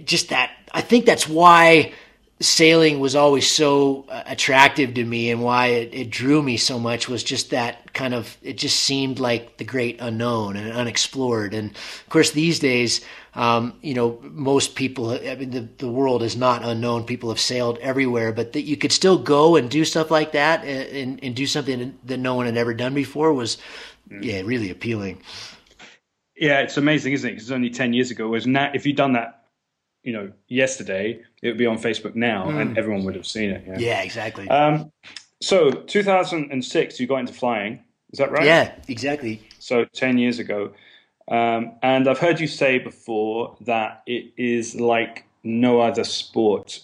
just 0.06 0.30
that 0.30 0.52
I 0.74 0.82
think 0.82 1.06
that's 1.06 1.28
why 1.28 1.94
sailing 2.42 3.00
was 3.00 3.16
always 3.16 3.50
so 3.50 4.06
uh, 4.10 4.24
attractive 4.26 4.94
to 4.96 5.04
me 5.06 5.32
and 5.32 5.42
why 5.42 5.68
it, 5.68 5.94
it, 5.94 6.10
drew 6.10 6.44
me 6.44 6.58
so 6.58 6.78
much 6.78 7.08
was 7.08 7.24
just 7.24 7.52
that 7.52 7.94
kind 7.94 8.14
of 8.14 8.36
it 8.44 8.58
just 8.58 8.78
seemed 8.78 9.20
like 9.20 9.56
the 9.56 9.64
great 9.64 9.98
unknown 10.02 10.58
and 10.58 10.70
unexplored 10.74 11.54
and 11.54 11.72
of 11.72 12.10
course 12.10 12.32
these 12.32 12.60
days 12.60 13.00
um, 13.36 13.74
you 13.82 13.94
know 13.94 14.20
most 14.24 14.76
people 14.76 15.10
I 15.12 15.36
mean 15.36 15.52
the, 15.52 15.68
the 15.78 15.90
world 15.90 16.24
is 16.24 16.36
not 16.36 16.64
unknown 16.64 17.04
people 17.04 17.30
have 17.30 17.40
sailed 17.40 17.78
everywhere 17.80 18.32
but 18.32 18.54
that 18.54 18.62
you 18.62 18.78
could 18.78 18.92
still 18.92 19.18
go 19.18 19.56
and 19.56 19.70
do 19.70 19.86
stuff 19.86 20.10
like 20.10 20.32
that 20.32 20.64
and, 20.66 21.24
and 21.24 21.36
do 21.36 21.46
something 21.46 21.98
that 22.06 22.18
no 22.18 22.36
one 22.36 22.46
had 22.46 22.58
ever 22.58 22.74
done 22.74 22.94
before 22.94 23.34
was 23.34 23.58
mm. 24.10 24.24
yeah 24.24 24.42
really 24.42 24.70
appealing 24.70 25.22
yeah 26.36 26.62
it's 26.62 26.78
amazing 26.78 27.14
isn't 27.14 27.30
it 27.30 27.34
because 27.34 27.52
only 27.52 27.70
10 27.70 27.94
years 27.94 28.12
ago 28.12 28.28
was 28.30 28.48
not 28.48 28.76
if 28.76 28.86
you'd 28.86 28.98
done 28.98 29.14
that 29.14 29.46
you 30.06 30.14
know 30.14 30.32
yesterday, 30.48 31.20
it 31.42 31.48
would 31.48 31.58
be 31.58 31.66
on 31.66 31.78
Facebook 31.78 32.16
now, 32.16 32.46
mm. 32.46 32.62
and 32.62 32.78
everyone 32.78 33.04
would 33.04 33.16
have 33.16 33.28
seen 33.28 33.50
it. 33.50 33.64
Yeah, 33.68 33.78
yeah 33.78 34.02
exactly. 34.04 34.48
Um, 34.48 34.92
so 35.42 35.72
2006, 35.72 37.00
you 37.00 37.08
got 37.08 37.18
into 37.18 37.34
flying. 37.34 37.84
Is 38.12 38.20
that 38.20 38.32
right? 38.32 38.46
Yeah, 38.46 38.74
exactly. 38.88 39.42
So 39.60 39.84
10 39.84 40.18
years 40.18 40.40
ago. 40.40 40.72
Um, 41.28 41.74
and 41.82 42.08
I've 42.08 42.20
heard 42.20 42.40
you 42.40 42.48
say 42.48 42.78
before 42.78 43.58
that 43.62 44.04
it 44.06 44.32
is 44.38 44.76
like 44.76 45.26
no 45.44 45.80
other 45.80 46.04
sport 46.04 46.82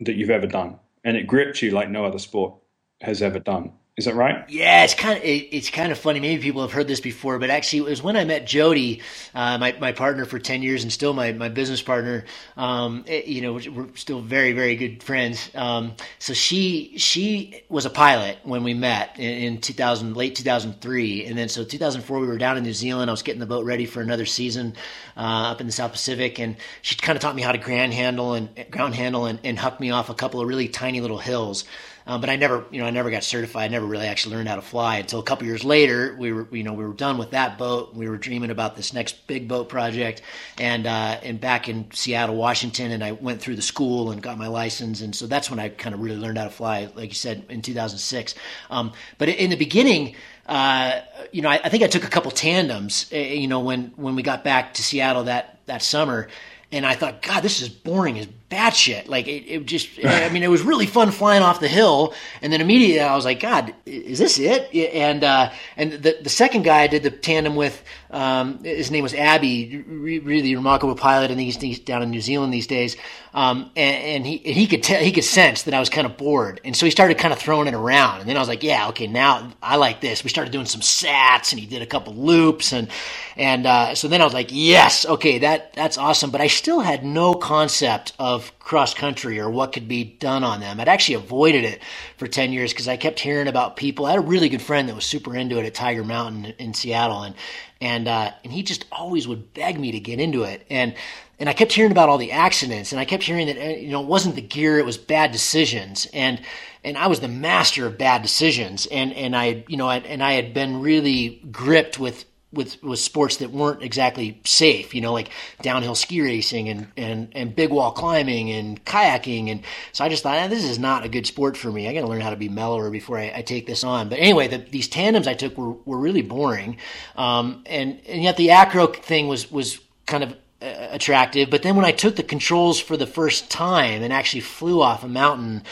that 0.00 0.16
you've 0.16 0.30
ever 0.30 0.46
done, 0.46 0.78
and 1.04 1.16
it 1.16 1.26
gripped 1.26 1.62
you 1.62 1.70
like 1.70 1.90
no 1.90 2.04
other 2.04 2.18
sport 2.18 2.54
has 3.00 3.22
ever 3.22 3.38
done. 3.38 3.72
Is 3.96 4.04
that 4.04 4.14
right? 4.14 4.44
Yeah, 4.50 4.84
it's 4.84 4.92
kind 4.92 5.16
of 5.16 5.24
it, 5.24 5.48
it's 5.52 5.70
kind 5.70 5.90
of 5.90 5.98
funny. 5.98 6.20
Maybe 6.20 6.42
people 6.42 6.60
have 6.60 6.70
heard 6.70 6.86
this 6.86 7.00
before, 7.00 7.38
but 7.38 7.48
actually, 7.48 7.78
it 7.78 7.90
was 7.90 8.02
when 8.02 8.14
I 8.14 8.26
met 8.26 8.46
Jody, 8.46 9.00
uh, 9.34 9.56
my 9.56 9.74
my 9.80 9.92
partner 9.92 10.26
for 10.26 10.38
ten 10.38 10.60
years, 10.60 10.82
and 10.82 10.92
still 10.92 11.14
my 11.14 11.32
my 11.32 11.48
business 11.48 11.80
partner. 11.80 12.26
Um, 12.58 13.04
it, 13.06 13.24
you 13.24 13.40
know, 13.40 13.54
we're 13.54 13.88
still 13.94 14.20
very 14.20 14.52
very 14.52 14.76
good 14.76 15.02
friends. 15.02 15.50
Um, 15.54 15.94
so 16.18 16.34
she 16.34 16.98
she 16.98 17.62
was 17.70 17.86
a 17.86 17.90
pilot 17.90 18.36
when 18.42 18.64
we 18.64 18.74
met 18.74 19.18
in, 19.18 19.54
in 19.54 19.60
2000 19.62 20.14
late 20.14 20.34
2003, 20.34 21.24
and 21.24 21.38
then 21.38 21.48
so 21.48 21.64
2004 21.64 22.18
we 22.18 22.26
were 22.26 22.36
down 22.36 22.58
in 22.58 22.64
New 22.64 22.74
Zealand. 22.74 23.10
I 23.10 23.14
was 23.14 23.22
getting 23.22 23.40
the 23.40 23.46
boat 23.46 23.64
ready 23.64 23.86
for 23.86 24.02
another 24.02 24.26
season 24.26 24.74
uh, 25.16 25.52
up 25.52 25.62
in 25.62 25.66
the 25.66 25.72
South 25.72 25.92
Pacific, 25.92 26.38
and 26.38 26.56
she 26.82 26.96
kind 26.96 27.16
of 27.16 27.22
taught 27.22 27.34
me 27.34 27.40
how 27.40 27.52
to 27.52 27.58
ground 27.58 27.94
handle 27.94 28.34
and 28.34 28.50
ground 28.70 28.94
handle 28.94 29.24
and, 29.24 29.40
and 29.42 29.58
huck 29.58 29.80
me 29.80 29.90
off 29.90 30.10
a 30.10 30.14
couple 30.14 30.42
of 30.42 30.48
really 30.48 30.68
tiny 30.68 31.00
little 31.00 31.16
hills. 31.18 31.64
Um, 32.06 32.20
but 32.20 32.30
I 32.30 32.36
never, 32.36 32.64
you 32.70 32.80
know, 32.80 32.86
I 32.86 32.90
never 32.90 33.10
got 33.10 33.24
certified. 33.24 33.64
I 33.64 33.68
never 33.68 33.84
really 33.84 34.06
actually 34.06 34.36
learned 34.36 34.48
how 34.48 34.54
to 34.54 34.62
fly 34.62 34.98
until 34.98 35.18
a 35.18 35.24
couple 35.24 35.46
years 35.46 35.64
later. 35.64 36.14
We 36.16 36.32
were, 36.32 36.46
you 36.52 36.62
know, 36.62 36.72
we 36.72 36.84
were 36.84 36.92
done 36.92 37.18
with 37.18 37.32
that 37.32 37.58
boat. 37.58 37.94
We 37.94 38.08
were 38.08 38.16
dreaming 38.16 38.50
about 38.50 38.76
this 38.76 38.92
next 38.92 39.26
big 39.26 39.48
boat 39.48 39.68
project, 39.68 40.22
and 40.56 40.86
uh, 40.86 41.18
and 41.22 41.40
back 41.40 41.68
in 41.68 41.90
Seattle, 41.90 42.36
Washington, 42.36 42.92
and 42.92 43.02
I 43.02 43.12
went 43.12 43.40
through 43.40 43.56
the 43.56 43.62
school 43.62 44.12
and 44.12 44.22
got 44.22 44.38
my 44.38 44.46
license, 44.46 45.00
and 45.00 45.16
so 45.16 45.26
that's 45.26 45.50
when 45.50 45.58
I 45.58 45.68
kind 45.68 45.94
of 45.94 46.00
really 46.00 46.18
learned 46.18 46.38
how 46.38 46.44
to 46.44 46.50
fly, 46.50 46.88
like 46.94 47.08
you 47.08 47.14
said, 47.14 47.44
in 47.48 47.60
2006. 47.60 48.34
Um, 48.70 48.92
but 49.18 49.28
in 49.28 49.50
the 49.50 49.56
beginning. 49.56 50.14
Uh, 50.48 51.00
you 51.32 51.42
know, 51.42 51.48
I, 51.48 51.58
I, 51.64 51.68
think 51.70 51.82
I 51.82 51.88
took 51.88 52.04
a 52.04 52.08
couple 52.08 52.30
tandems, 52.30 53.10
uh, 53.12 53.16
you 53.16 53.48
know, 53.48 53.58
when, 53.58 53.92
when 53.96 54.14
we 54.14 54.22
got 54.22 54.44
back 54.44 54.74
to 54.74 54.82
Seattle 54.84 55.24
that, 55.24 55.58
that 55.66 55.82
summer. 55.82 56.28
And 56.70 56.86
I 56.86 56.94
thought, 56.94 57.20
God, 57.20 57.42
this 57.42 57.60
is 57.62 57.68
boring 57.68 58.16
as 58.16 58.26
batshit. 58.50 59.08
Like 59.08 59.26
it, 59.26 59.44
it 59.46 59.66
just, 59.66 59.88
I 60.04 60.28
mean, 60.32 60.42
it 60.42 60.48
was 60.48 60.62
really 60.62 60.86
fun 60.86 61.10
flying 61.10 61.42
off 61.42 61.60
the 61.60 61.68
hill. 61.68 62.14
And 62.42 62.52
then 62.52 62.60
immediately 62.60 63.00
I 63.00 63.14
was 63.14 63.24
like, 63.24 63.40
God, 63.40 63.74
is 63.84 64.18
this 64.18 64.38
it? 64.38 64.72
And, 64.74 65.24
uh, 65.24 65.50
and 65.76 65.92
the, 65.92 66.18
the 66.22 66.30
second 66.30 66.62
guy 66.62 66.82
I 66.82 66.86
did 66.86 67.02
the 67.02 67.10
tandem 67.10 67.56
with, 67.56 67.82
um, 68.10 68.62
his 68.62 68.90
name 68.90 69.02
was 69.02 69.14
Abby, 69.14 69.82
really 69.86 70.54
remarkable 70.54 70.94
pilot. 70.94 71.30
I 71.30 71.34
think 71.34 71.46
he's, 71.46 71.60
he's 71.60 71.78
down 71.80 72.02
in 72.02 72.10
New 72.10 72.20
Zealand 72.20 72.52
these 72.52 72.66
days. 72.66 72.96
Um, 73.34 73.70
and, 73.76 74.02
and, 74.02 74.26
he, 74.26 74.36
and 74.46 74.54
he 74.54 74.66
could 74.66 74.82
tell, 74.82 75.02
he 75.02 75.12
could 75.12 75.24
sense 75.24 75.64
that 75.64 75.74
I 75.74 75.80
was 75.80 75.90
kind 75.90 76.06
of 76.06 76.16
bored. 76.16 76.60
And 76.64 76.74
so 76.74 76.86
he 76.86 76.90
started 76.90 77.18
kind 77.18 77.34
of 77.34 77.38
throwing 77.38 77.68
it 77.68 77.74
around. 77.74 78.20
And 78.20 78.28
then 78.28 78.36
I 78.36 78.40
was 78.40 78.48
like, 78.48 78.62
yeah, 78.62 78.88
okay, 78.88 79.06
now 79.06 79.52
I 79.62 79.76
like 79.76 80.00
this. 80.00 80.24
We 80.24 80.30
started 80.30 80.52
doing 80.52 80.64
some 80.64 80.80
sats 80.80 81.52
and 81.52 81.60
he 81.60 81.66
did 81.66 81.82
a 81.82 81.86
couple 81.86 82.14
loops. 82.14 82.72
And, 82.72 82.88
and, 83.36 83.66
uh, 83.66 83.94
so 83.94 84.08
then 84.08 84.22
I 84.22 84.24
was 84.24 84.32
like, 84.32 84.48
yes, 84.50 85.04
okay, 85.04 85.38
that, 85.40 85.74
that's 85.74 85.98
awesome. 85.98 86.30
But 86.30 86.40
I 86.40 86.46
still 86.46 86.80
had 86.80 87.04
no 87.04 87.34
concept 87.34 88.14
of 88.18 88.35
of 88.36 88.56
cross 88.60 88.94
country 88.94 89.40
or 89.40 89.50
what 89.50 89.72
could 89.72 89.88
be 89.88 90.04
done 90.04 90.44
on 90.44 90.60
them. 90.60 90.78
I'd 90.78 90.88
actually 90.88 91.16
avoided 91.16 91.64
it 91.64 91.82
for 92.16 92.28
10 92.28 92.52
years 92.52 92.72
because 92.72 92.86
I 92.86 92.96
kept 92.96 93.18
hearing 93.18 93.48
about 93.48 93.76
people. 93.76 94.06
I 94.06 94.10
had 94.10 94.18
a 94.18 94.22
really 94.22 94.48
good 94.48 94.62
friend 94.62 94.88
that 94.88 94.94
was 94.94 95.04
super 95.04 95.34
into 95.34 95.58
it 95.58 95.66
at 95.66 95.74
Tiger 95.74 96.04
Mountain 96.04 96.54
in 96.58 96.74
Seattle 96.74 97.22
and 97.22 97.34
and 97.80 98.08
uh, 98.08 98.30
and 98.42 98.52
he 98.52 98.62
just 98.62 98.86
always 98.90 99.28
would 99.28 99.52
beg 99.52 99.78
me 99.78 99.92
to 99.92 100.00
get 100.00 100.20
into 100.20 100.44
it. 100.44 100.64
And 100.70 100.94
and 101.38 101.48
I 101.48 101.52
kept 101.52 101.72
hearing 101.72 101.92
about 101.92 102.08
all 102.08 102.18
the 102.18 102.32
accidents 102.32 102.92
and 102.92 103.00
I 103.00 103.04
kept 103.04 103.22
hearing 103.22 103.46
that 103.48 103.80
you 103.80 103.90
know 103.90 104.02
it 104.02 104.06
wasn't 104.06 104.36
the 104.36 104.42
gear, 104.42 104.78
it 104.78 104.86
was 104.86 104.96
bad 104.96 105.32
decisions. 105.32 106.06
And 106.12 106.40
and 106.84 106.96
I 106.96 107.08
was 107.08 107.20
the 107.20 107.28
master 107.28 107.86
of 107.86 107.98
bad 107.98 108.22
decisions. 108.22 108.86
And 108.86 109.12
and 109.12 109.36
I 109.36 109.64
you 109.68 109.76
know 109.76 109.90
and 109.90 110.22
I 110.22 110.32
had 110.34 110.54
been 110.54 110.80
really 110.80 111.42
gripped 111.50 111.98
with 111.98 112.24
with 112.52 112.82
with 112.82 112.98
sports 112.98 113.38
that 113.38 113.50
weren't 113.50 113.82
exactly 113.82 114.40
safe, 114.44 114.94
you 114.94 115.00
know, 115.00 115.12
like 115.12 115.30
downhill 115.62 115.94
ski 115.94 116.20
racing 116.20 116.68
and 116.68 116.88
and 116.96 117.28
and 117.32 117.56
big 117.56 117.70
wall 117.70 117.92
climbing 117.92 118.50
and 118.50 118.84
kayaking, 118.84 119.50
and 119.50 119.62
so 119.92 120.04
I 120.04 120.08
just 120.08 120.22
thought 120.22 120.38
eh, 120.38 120.46
this 120.46 120.64
is 120.64 120.78
not 120.78 121.04
a 121.04 121.08
good 121.08 121.26
sport 121.26 121.56
for 121.56 121.70
me. 121.70 121.88
I 121.88 121.92
got 121.92 122.00
to 122.00 122.06
learn 122.06 122.20
how 122.20 122.30
to 122.30 122.36
be 122.36 122.48
mellower 122.48 122.90
before 122.90 123.18
I, 123.18 123.32
I 123.36 123.42
take 123.42 123.66
this 123.66 123.84
on. 123.84 124.08
But 124.08 124.18
anyway, 124.18 124.48
the, 124.48 124.58
these 124.58 124.88
tandems 124.88 125.26
I 125.26 125.34
took 125.34 125.56
were 125.58 125.72
were 125.72 125.98
really 125.98 126.22
boring, 126.22 126.78
um, 127.16 127.62
and 127.66 128.00
and 128.08 128.22
yet 128.22 128.36
the 128.36 128.50
acro 128.50 128.86
thing 128.86 129.28
was 129.28 129.50
was 129.50 129.80
kind 130.06 130.22
of 130.22 130.32
uh, 130.62 130.88
attractive. 130.90 131.50
But 131.50 131.62
then 131.62 131.76
when 131.76 131.84
I 131.84 131.92
took 131.92 132.16
the 132.16 132.22
controls 132.22 132.80
for 132.80 132.96
the 132.96 133.06
first 133.06 133.50
time 133.50 134.02
and 134.02 134.12
actually 134.12 134.40
flew 134.40 134.80
off 134.80 135.04
a 135.04 135.08
mountain, 135.08 135.64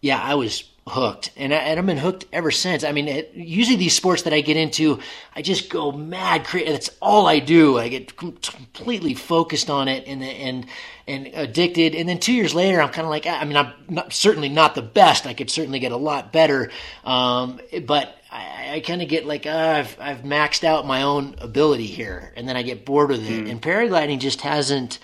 yeah, 0.00 0.20
I 0.22 0.36
was 0.36 0.64
hooked 0.88 1.30
and, 1.36 1.54
I, 1.54 1.58
and 1.58 1.78
I've 1.78 1.86
been 1.86 1.96
hooked 1.96 2.24
ever 2.32 2.50
since. 2.50 2.82
I 2.82 2.90
mean, 2.90 3.06
it, 3.06 3.32
usually 3.34 3.76
these 3.76 3.94
sports 3.94 4.22
that 4.22 4.32
I 4.32 4.40
get 4.40 4.56
into, 4.56 4.98
I 5.34 5.42
just 5.42 5.70
go 5.70 5.92
mad 5.92 6.44
crazy. 6.44 6.72
That's 6.72 6.90
all 7.00 7.26
I 7.28 7.38
do. 7.38 7.78
I 7.78 7.88
get 7.88 8.16
completely 8.16 9.14
focused 9.14 9.70
on 9.70 9.86
it 9.86 10.08
and, 10.08 10.24
and, 10.24 10.66
and 11.06 11.28
addicted. 11.34 11.94
And 11.94 12.08
then 12.08 12.18
two 12.18 12.32
years 12.32 12.52
later, 12.52 12.82
I'm 12.82 12.88
kind 12.88 13.04
of 13.04 13.10
like, 13.10 13.26
I 13.26 13.44
mean, 13.44 13.56
I'm 13.56 13.72
not, 13.88 14.12
certainly 14.12 14.48
not 14.48 14.74
the 14.74 14.82
best. 14.82 15.24
I 15.24 15.34
could 15.34 15.50
certainly 15.50 15.78
get 15.78 15.92
a 15.92 15.96
lot 15.96 16.32
better. 16.32 16.70
Um, 17.04 17.60
but 17.86 18.18
I, 18.32 18.74
I 18.74 18.80
kind 18.80 19.02
of 19.02 19.08
get 19.08 19.24
like, 19.24 19.46
uh, 19.46 19.50
I've, 19.78 19.96
I've 20.00 20.22
maxed 20.22 20.64
out 20.64 20.84
my 20.84 21.02
own 21.02 21.36
ability 21.38 21.86
here. 21.86 22.32
And 22.36 22.48
then 22.48 22.56
I 22.56 22.62
get 22.62 22.84
bored 22.84 23.10
with 23.10 23.24
it. 23.24 23.44
Mm. 23.44 23.50
And 23.52 23.62
paragliding 23.62 24.18
just 24.18 24.40
hasn't, 24.40 24.98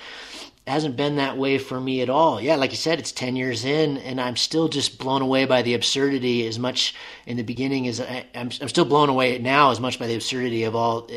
hasn't 0.68 0.96
been 0.96 1.16
that 1.16 1.37
way 1.37 1.59
for 1.59 1.81
me 1.81 2.02
at 2.02 2.11
all. 2.11 2.40
Yeah, 2.40 2.57
like 2.57 2.70
you 2.70 2.76
said, 2.76 2.98
it's 2.98 3.12
10 3.12 3.37
years 3.37 3.64
in, 3.64 3.98
and 3.98 4.20
I'm 4.20 4.37
still 4.37 4.68
just 4.68 4.98
blown 4.98 5.22
away 5.22 5.44
by 5.44 5.62
the 5.62 5.74
absurdity 5.74 6.46
as 6.46 6.59
much 6.59 6.94
in 7.26 7.37
the 7.37 7.42
beginning 7.42 7.88
as 7.88 8.00
I, 8.00 8.26
am 8.35 8.50
I'm 8.61 8.68
still 8.68 8.85
blown 8.85 9.09
away 9.09 9.38
now 9.38 9.70
as 9.70 9.81
much 9.81 9.98
by 9.98 10.07
the 10.07 10.14
absurdity 10.14 10.64
of 10.64 10.74
all 10.76 11.09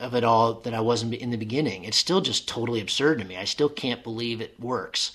of 0.00 0.14
it 0.14 0.24
all 0.24 0.54
that 0.60 0.74
I 0.74 0.80
wasn't 0.80 1.14
in 1.14 1.30
the 1.30 1.36
beginning. 1.36 1.84
It's 1.84 1.96
still 1.96 2.20
just 2.20 2.48
totally 2.48 2.80
absurd 2.80 3.18
to 3.18 3.24
me. 3.24 3.36
I 3.36 3.44
still 3.44 3.68
can't 3.68 4.02
believe 4.02 4.40
it 4.40 4.58
works. 4.60 5.12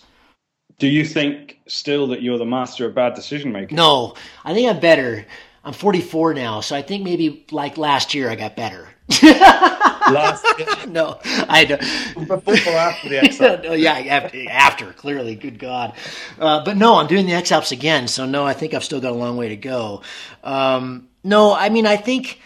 Do 0.77 0.87
you 0.87 1.05
think 1.05 1.59
still 1.67 2.07
that 2.07 2.21
you're 2.21 2.37
the 2.37 2.45
master 2.45 2.85
of 2.85 2.95
bad 2.95 3.13
decision 3.13 3.51
making? 3.51 3.77
No, 3.77 4.15
I 4.43 4.53
think 4.53 4.69
I'm 4.69 4.79
better. 4.79 5.25
I'm 5.63 5.73
44 5.73 6.33
now, 6.33 6.59
so 6.59 6.75
I 6.75 6.81
think 6.81 7.03
maybe 7.03 7.45
like 7.51 7.77
last 7.77 8.13
year 8.13 8.29
I 8.29 8.35
got 8.35 8.55
better. 8.55 8.89
last 9.21 10.43
no, 10.87 11.19
I 11.47 11.65
don't. 11.65 12.27
Before 12.27 12.53
or 12.53 12.77
after 12.77 13.09
the 13.09 13.23
X 13.23 13.39
no, 13.63 13.73
yeah, 13.73 13.93
after, 13.93 14.49
after, 14.49 14.93
clearly, 14.93 15.35
good 15.35 15.59
God. 15.59 15.93
Uh, 16.39 16.63
but 16.65 16.75
no, 16.75 16.95
I'm 16.95 17.05
doing 17.05 17.27
the 17.27 17.33
X 17.33 17.51
Alps 17.51 17.71
again, 17.71 18.07
so 18.07 18.25
no, 18.25 18.45
I 18.45 18.53
think 18.53 18.73
I've 18.73 18.83
still 18.83 18.99
got 18.99 19.11
a 19.11 19.15
long 19.15 19.37
way 19.37 19.49
to 19.49 19.55
go. 19.55 20.01
Um, 20.43 21.07
no, 21.23 21.53
I 21.53 21.69
mean, 21.69 21.85
I 21.85 21.97
think. 21.97 22.41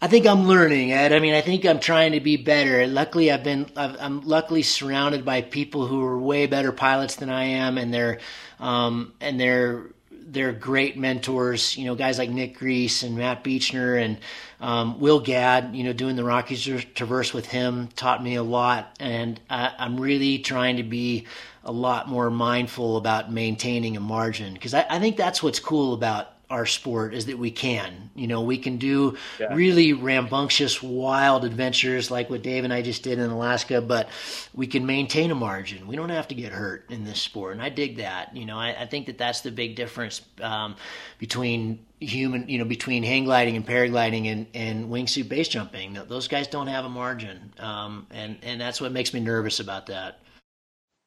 I 0.00 0.08
think 0.08 0.26
I'm 0.26 0.48
learning, 0.48 0.90
Ed. 0.90 1.12
I 1.12 1.20
mean, 1.20 1.32
I 1.32 1.42
think 1.42 1.64
I'm 1.64 1.78
trying 1.78 2.10
to 2.10 2.20
be 2.20 2.36
better. 2.36 2.88
Luckily, 2.88 3.30
I've 3.30 3.44
been, 3.44 3.70
i 3.76 4.04
am 4.04 4.22
luckily 4.22 4.62
surrounded 4.62 5.24
by 5.24 5.42
people 5.42 5.86
who 5.86 6.04
are 6.04 6.18
way 6.18 6.48
better 6.48 6.72
pilots 6.72 7.14
than 7.14 7.30
I 7.30 7.44
am, 7.44 7.78
and 7.78 7.94
they're, 7.94 8.18
um, 8.58 9.12
and 9.20 9.38
they're 9.38 9.92
they're 10.32 10.52
great 10.52 10.96
mentors. 10.96 11.76
You 11.76 11.84
know, 11.84 11.94
guys 11.94 12.18
like 12.18 12.30
Nick 12.30 12.58
Greece 12.58 13.02
and 13.02 13.16
Matt 13.16 13.44
Beechinor 13.44 14.02
and 14.02 14.18
um, 14.60 14.98
Will 14.98 15.20
Gadd. 15.20 15.76
You 15.76 15.84
know, 15.84 15.92
doing 15.92 16.16
the 16.16 16.24
Rockies 16.24 16.64
Traverse 16.94 17.32
with 17.32 17.46
him 17.46 17.88
taught 17.94 18.22
me 18.22 18.34
a 18.36 18.42
lot, 18.42 18.96
and 18.98 19.38
I, 19.48 19.72
I'm 19.78 20.00
really 20.00 20.38
trying 20.38 20.78
to 20.78 20.82
be 20.82 21.26
a 21.64 21.72
lot 21.72 22.08
more 22.08 22.30
mindful 22.30 22.96
about 22.96 23.30
maintaining 23.30 23.96
a 23.96 24.00
margin 24.00 24.54
because 24.54 24.74
I, 24.74 24.84
I 24.88 24.98
think 24.98 25.16
that's 25.16 25.42
what's 25.42 25.60
cool 25.60 25.94
about 25.94 26.31
our 26.52 26.66
sport 26.66 27.14
is 27.14 27.26
that 27.26 27.38
we 27.38 27.50
can. 27.50 28.10
You 28.14 28.26
know, 28.26 28.42
we 28.42 28.58
can 28.58 28.76
do 28.76 29.16
yeah. 29.40 29.54
really 29.54 29.94
rambunctious, 29.94 30.82
wild 30.82 31.46
adventures 31.46 32.10
like 32.10 32.28
what 32.28 32.42
Dave 32.42 32.64
and 32.64 32.72
I 32.72 32.82
just 32.82 33.02
did 33.02 33.18
in 33.18 33.30
Alaska, 33.30 33.80
but 33.80 34.10
we 34.54 34.66
can 34.66 34.84
maintain 34.84 35.30
a 35.30 35.34
margin. 35.34 35.86
We 35.86 35.96
don't 35.96 36.10
have 36.10 36.28
to 36.28 36.34
get 36.34 36.52
hurt 36.52 36.84
in 36.90 37.04
this 37.04 37.22
sport, 37.22 37.54
and 37.54 37.62
I 37.62 37.70
dig 37.70 37.96
that. 37.96 38.36
You 38.36 38.44
know, 38.44 38.58
I, 38.58 38.82
I 38.82 38.86
think 38.86 39.06
that 39.06 39.16
that's 39.16 39.40
the 39.40 39.50
big 39.50 39.76
difference 39.76 40.20
um, 40.42 40.76
between 41.18 41.86
human, 42.00 42.46
you 42.50 42.58
know, 42.58 42.66
between 42.66 43.02
hang 43.02 43.24
gliding 43.24 43.56
and 43.56 43.66
paragliding 43.66 44.26
and, 44.26 44.46
and 44.52 44.90
wingsuit 44.90 45.30
base 45.30 45.48
jumping. 45.48 45.98
Those 46.06 46.28
guys 46.28 46.48
don't 46.48 46.66
have 46.66 46.84
a 46.84 46.90
margin, 46.90 47.54
um, 47.60 48.06
and 48.10 48.36
and 48.42 48.60
that's 48.60 48.78
what 48.78 48.92
makes 48.92 49.14
me 49.14 49.20
nervous 49.20 49.58
about 49.58 49.86
that. 49.86 50.18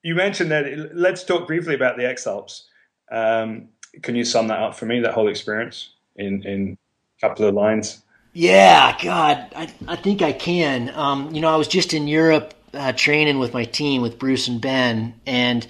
You 0.01 0.15
mentioned 0.15 0.49
that. 0.49 0.95
Let's 0.95 1.23
talk 1.23 1.45
briefly 1.45 1.75
about 1.75 1.97
the 1.97 2.07
X 2.07 2.25
Alps. 2.25 2.67
Um, 3.11 3.69
can 4.01 4.15
you 4.15 4.23
sum 4.23 4.47
that 4.47 4.59
up 4.59 4.75
for 4.75 4.85
me, 4.85 4.99
that 5.01 5.13
whole 5.13 5.27
experience, 5.27 5.89
in 6.15 6.43
in 6.43 6.77
a 7.17 7.27
couple 7.27 7.45
of 7.45 7.53
lines? 7.53 8.01
Yeah, 8.33 8.97
God, 9.01 9.47
I, 9.55 9.73
I 9.87 9.95
think 9.95 10.21
I 10.21 10.33
can. 10.33 10.89
Um, 10.93 11.33
you 11.33 11.41
know, 11.41 11.49
I 11.49 11.55
was 11.55 11.69
just 11.69 11.93
in 11.93 12.07
Europe 12.07 12.53
uh, 12.73 12.91
training 12.91 13.39
with 13.39 13.53
my 13.53 13.63
team, 13.63 14.01
with 14.01 14.19
Bruce 14.19 14.49
and 14.49 14.59
Ben, 14.59 15.13
and 15.25 15.65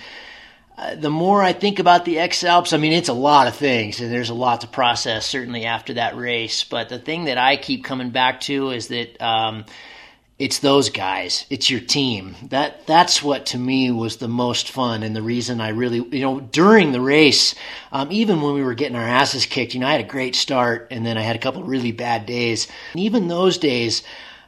uh, 0.78 0.96
the 0.96 1.10
more 1.10 1.42
I 1.42 1.54
think 1.54 1.80
about 1.80 2.04
the 2.04 2.20
X 2.20 2.44
Alps, 2.44 2.74
I 2.74 2.78
mean, 2.78 2.92
it's 2.92 3.08
a 3.08 3.14
lot 3.14 3.48
of 3.48 3.56
things, 3.56 4.02
and 4.02 4.12
there's 4.12 4.30
a 4.30 4.34
lot 4.34 4.62
to 4.62 4.68
process, 4.68 5.26
certainly 5.26 5.66
after 5.66 5.94
that 5.94 6.18
race. 6.18 6.64
But 6.64 6.90
the 6.90 7.00
thing 7.00 7.26
that 7.26 7.38
I 7.38 7.56
keep 7.56 7.86
coming 7.86 8.10
back 8.10 8.42
to 8.42 8.72
is 8.72 8.90
that 8.90 9.22
um, 9.22 9.66
it's 10.38 10.60
those 10.60 10.90
guys. 10.90 11.46
It's 11.50 11.70
your 11.70 11.80
team. 11.80 12.36
That 12.50 12.86
that's 12.88 13.24
what 13.24 13.46
to 13.48 13.58
me 13.58 13.90
was 13.92 14.18
the 14.18 14.28
most 14.28 14.70
fun 14.70 15.04
and 15.04 15.16
the 15.16 15.22
reason 15.22 15.62
i 15.62 15.70
really 15.70 15.98
you 15.98 16.22
know 16.22 16.40
during 16.40 16.92
the 16.92 17.02
race 17.02 17.56
um, 17.92 18.12
even 18.12 18.42
when 18.42 18.54
we 18.54 18.64
were 18.64 18.74
getting 18.74 18.96
our 18.96 19.08
asses 19.08 19.46
kicked 19.46 19.74
you 19.74 19.80
know 19.80 19.88
i 19.88 19.92
had 19.92 20.02
a 20.02 20.08
great 20.08 20.36
start 20.36 20.88
and 20.92 21.06
then 21.06 21.18
i 21.18 21.22
had 21.22 21.36
a 21.36 21.40
couple 21.40 21.64
really 21.64 21.92
bad 21.92 22.26
days. 22.26 22.68
And 22.94 23.02
even 23.02 23.28
those 23.28 23.58
days 23.58 24.04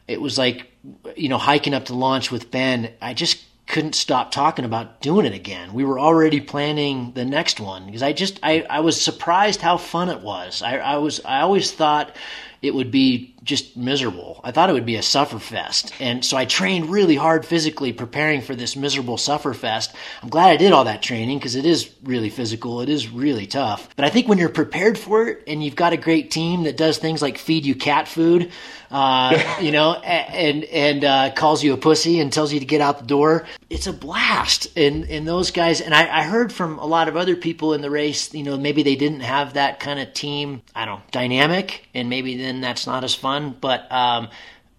it 0.08 0.22
was 0.22 0.38
like 0.38 0.72
you 1.16 1.30
know 1.30 1.38
hiking 1.38 1.74
up 1.74 1.86
to 1.86 1.94
launch 1.94 2.32
with 2.32 2.52
ben 2.52 2.92
i 3.02 3.14
just 3.14 3.44
couldn't 3.66 3.96
stop 3.96 4.32
talking 4.32 4.64
about 4.64 5.02
doing 5.02 5.26
it 5.26 5.34
again. 5.34 5.74
We 5.74 5.84
were 5.84 6.00
already 6.00 6.40
planning 6.40 7.12
the 7.14 7.26
next 7.26 7.60
one 7.60 7.86
because 7.86 8.04
i 8.04 8.14
just 8.14 8.40
i, 8.44 8.66
I 8.70 8.82
was 8.82 9.00
surprised 9.00 9.62
how 9.62 9.78
fun 9.78 10.10
it 10.10 10.22
was. 10.22 10.62
I, 10.62 10.78
I 10.78 10.98
was 10.98 11.22
i 11.26 11.42
always 11.42 11.72
thought 11.72 12.16
it 12.62 12.74
would 12.74 12.92
be 12.92 13.36
just 13.48 13.76
miserable. 13.76 14.40
I 14.44 14.52
thought 14.52 14.70
it 14.70 14.74
would 14.74 14.86
be 14.86 14.98
a 14.98 15.02
suffer 15.02 15.40
fest. 15.40 15.94
And 16.00 16.24
so 16.24 16.38
I 16.38 16.46
trained 16.46 16.90
really 16.90 17.16
hard 17.16 17.46
physically 17.46 17.94
preparing 17.94 18.42
for 18.42 18.54
this 18.56 18.76
miserable 18.76 19.18
suffer 19.18 19.54
fest. 19.54 19.96
I'm 20.22 20.30
glad 20.30 20.50
I 20.50 20.58
did 20.58 20.74
all 20.74 20.84
that 20.84 21.02
training 21.02 21.40
because 21.40 21.56
it 21.56 21.66
is 21.66 21.90
really 22.04 22.30
physical. 22.30 22.82
It 22.82 22.90
is 22.90 23.10
really 23.10 23.48
tough. 23.48 23.90
But 23.96 24.06
I 24.06 24.10
think 24.10 24.28
when 24.28 24.38
you're 24.38 24.50
prepared 24.50 24.98
for 24.98 25.28
it 25.28 25.44
and 25.48 25.64
you've 25.64 25.76
got 25.76 25.94
a 25.94 25.98
great 25.98 26.30
team 26.30 26.64
that 26.64 26.78
does 26.78 26.98
things 26.98 27.22
like 27.22 27.38
feed 27.38 27.66
you 27.66 27.74
cat 27.74 28.08
food, 28.08 28.52
uh, 28.92 29.58
you 29.62 29.72
know, 29.72 29.94
and, 29.94 30.64
and, 30.66 31.04
uh, 31.04 31.32
calls 31.34 31.64
you 31.64 31.74
a 31.74 31.78
pussy 31.78 32.20
and 32.20 32.32
tells 32.32 32.52
you 32.52 32.60
to 32.60 32.66
get 32.66 32.82
out 32.82 33.00
the 33.00 33.06
door, 33.06 33.46
it's 33.70 33.88
a 33.88 33.94
blast 33.94 34.68
and 34.78 35.06
and 35.10 35.28
those 35.28 35.52
guys 35.52 35.82
and 35.82 35.94
I, 35.94 36.20
I 36.20 36.24
heard 36.24 36.54
from 36.54 36.80
a 36.80 36.86
lot 36.86 37.08
of 37.08 37.18
other 37.18 37.36
people 37.36 37.74
in 37.74 37.82
the 37.82 37.90
race 37.90 38.34
you 38.34 38.44
know 38.44 38.58
maybe 38.58 38.84
they 38.84 38.96
didn't 38.96 39.22
have 39.22 39.54
that 39.54 39.80
kind 39.80 40.00
of 40.00 40.14
team 40.14 40.62
i 40.74 40.86
don't 40.86 41.00
know 41.00 41.06
dynamic 41.12 41.88
and 41.94 42.10
maybe 42.10 42.38
then 42.38 42.62
that's 42.62 42.88
not 42.88 43.04
as 43.04 43.14
fun 43.14 43.37
but 43.60 43.92
um 43.92 44.30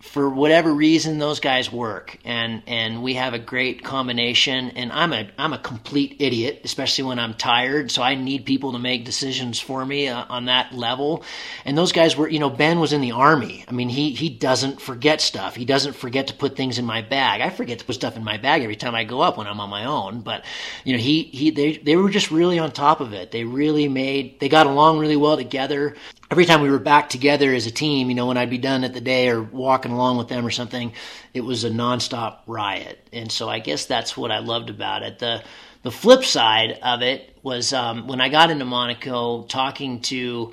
for 0.01 0.31
whatever 0.31 0.73
reason 0.73 1.19
those 1.19 1.41
guys 1.41 1.73
work. 1.73 2.19
And 2.25 2.63
and 2.67 3.03
we 3.03 3.15
have 3.15 3.35
a 3.35 3.39
great 3.39 3.83
combination. 3.83 4.71
And 4.71 4.93
I'm 4.93 5.13
a 5.13 5.29
I'm 5.37 5.53
a 5.53 5.59
complete 5.59 6.17
idiot 6.21 6.61
especially 6.65 7.05
when 7.05 7.19
I'm 7.19 7.35
tired. 7.35 7.91
So 7.91 8.03
I 8.03 8.15
need 8.15 8.47
people 8.47 8.73
to 8.73 8.79
make 8.79 9.05
decisions 9.05 9.59
for 9.59 9.85
me 9.85 10.09
uh, 10.09 10.25
on 10.29 10.45
that 10.47 10.73
level. 10.73 11.25
And 11.65 11.77
those 11.77 11.93
guys 11.93 12.17
were 12.17 12.29
you 12.29 12.39
know 12.39 12.51
Ben 12.51 12.79
was 12.79 12.93
in 12.93 13.01
the 13.01 13.13
army. 13.13 13.65
I 13.67 13.73
mean 13.73 13.89
he 13.89 14.11
he 14.11 14.29
doesn't 14.29 14.81
forget 14.81 15.21
stuff. 15.21 15.57
He 15.57 15.65
doesn't 15.65 15.95
forget 15.95 16.29
to 16.29 16.35
put 16.35 16.57
things 16.57 16.79
in 16.79 16.85
my 16.85 17.03
bag. 17.03 17.41
I 17.41 17.51
forget 17.51 17.81
to 17.81 17.85
put 17.85 17.97
stuff 17.97 18.17
in 18.17 18.23
my 18.23 18.37
bag 18.37 18.63
every 18.63 18.77
time 18.77 18.95
I 18.95 19.05
go 19.05 19.21
up 19.21 19.37
when 19.37 19.49
I'm 19.49 19.61
on 19.61 19.71
my 19.71 19.85
own. 19.85 20.21
But 20.21 20.45
you 20.85 20.93
know 20.93 21.03
he 21.03 21.25
he 21.25 21.51
they 21.51 21.77
they 21.77 21.97
were 21.97 22.11
just 22.11 22.31
really 22.31 22.61
on 22.61 22.71
top 22.71 23.01
of 23.01 23.13
it. 23.13 23.33
They 23.33 23.43
really 23.43 23.89
made 23.89 24.39
they 24.39 24.49
got 24.49 24.67
along 24.67 25.01
really 25.01 25.17
well 25.17 25.37
together 25.37 25.97
every 26.31 26.45
time 26.45 26.61
we 26.61 26.71
were 26.71 26.79
back 26.79 27.09
together 27.09 27.53
as 27.55 27.67
a 27.67 27.71
team, 27.71 28.09
you 28.09 28.15
know, 28.15 28.27
when 28.27 28.37
I'd 28.37 28.51
be 28.51 28.59
done 28.59 28.85
at 28.85 28.95
the 28.95 29.01
day 29.01 29.29
or 29.29 29.43
walking 29.43 29.93
along 29.93 30.19
with 30.19 30.29
them 30.29 30.45
or 30.45 30.51
something, 30.51 30.93
it 31.33 31.41
was 31.41 31.65
a 31.65 31.71
nonstop 31.71 32.39
riot. 32.47 33.07
And 33.13 33.31
so 33.33 33.49
I 33.49 33.59
guess 33.59 33.87
that's 33.87 34.17
what 34.17 34.31
I 34.31 34.39
loved 34.39 34.71
about 34.71 35.03
it. 35.03 35.19
The 35.19 35.43
the 35.85 35.93
flip 35.93 36.25
side 36.25 36.79
of 36.83 37.03
it 37.03 37.37
was 37.43 37.73
um, 37.73 38.09
when 38.09 38.21
I 38.21 38.29
got 38.29 38.51
into 38.51 38.65
Monaco, 38.65 39.45
talking 39.45 40.01
to. 40.03 40.53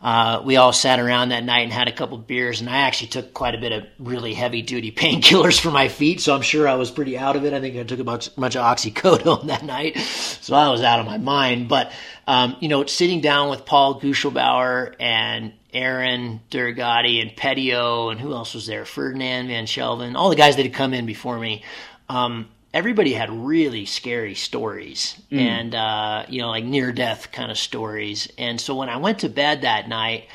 Uh, 0.00 0.42
we 0.44 0.56
all 0.56 0.72
sat 0.72 1.00
around 1.00 1.30
that 1.30 1.44
night 1.44 1.62
and 1.62 1.72
had 1.72 1.88
a 1.88 1.92
couple 1.92 2.18
beers, 2.18 2.60
and 2.60 2.68
I 2.68 2.78
actually 2.78 3.08
took 3.08 3.32
quite 3.32 3.54
a 3.54 3.58
bit 3.58 3.72
of 3.72 3.84
really 3.98 4.34
heavy 4.34 4.62
duty 4.62 4.92
painkillers 4.96 5.58
for 5.58 5.70
my 5.70 5.88
feet, 5.88 6.20
so 6.20 6.34
I'm 6.34 6.42
sure 6.42 6.68
I 6.68 6.74
was 6.74 6.90
pretty 6.90 7.16
out 7.16 7.36
of 7.36 7.44
it. 7.44 7.52
I 7.52 7.60
think 7.60 7.76
I 7.76 7.82
took 7.82 8.00
a 8.00 8.04
bunch, 8.04 8.34
bunch 8.36 8.56
of 8.56 8.62
oxycodone 8.62 9.46
that 9.46 9.64
night, 9.64 9.98
so 9.98 10.54
I 10.54 10.68
was 10.68 10.82
out 10.82 11.00
of 11.00 11.06
my 11.06 11.18
mind. 11.18 11.68
But 11.68 11.92
um, 12.26 12.56
you 12.60 12.68
know, 12.68 12.84
sitting 12.86 13.20
down 13.20 13.50
with 13.50 13.64
Paul 13.64 14.00
Guschlbauer 14.00 14.94
and 15.00 15.52
Aaron 15.72 16.40
Durogati 16.50 17.20
and 17.20 17.36
Petio 17.36 18.10
and 18.10 18.20
who 18.20 18.32
else 18.32 18.54
was 18.54 18.66
there? 18.66 18.84
Ferdinand 18.84 19.48
Van 19.48 19.66
Schelven, 19.66 20.14
all 20.14 20.30
the 20.30 20.36
guys 20.36 20.56
that 20.56 20.62
had 20.64 20.74
come 20.74 20.94
in 20.94 21.06
before 21.06 21.38
me. 21.38 21.62
Um, 22.08 22.48
everybody 22.76 23.14
had 23.14 23.30
really 23.30 23.86
scary 23.86 24.34
stories 24.34 25.16
mm. 25.32 25.40
and 25.40 25.74
uh, 25.74 26.26
you 26.28 26.42
know, 26.42 26.48
like 26.48 26.64
near 26.64 26.92
death 26.92 27.32
kind 27.32 27.50
of 27.50 27.56
stories. 27.56 28.28
And 28.36 28.60
so 28.60 28.74
when 28.74 28.90
I 28.90 28.98
went 28.98 29.20
to 29.20 29.30
bed 29.30 29.62
that 29.62 29.88
night, 29.88 30.28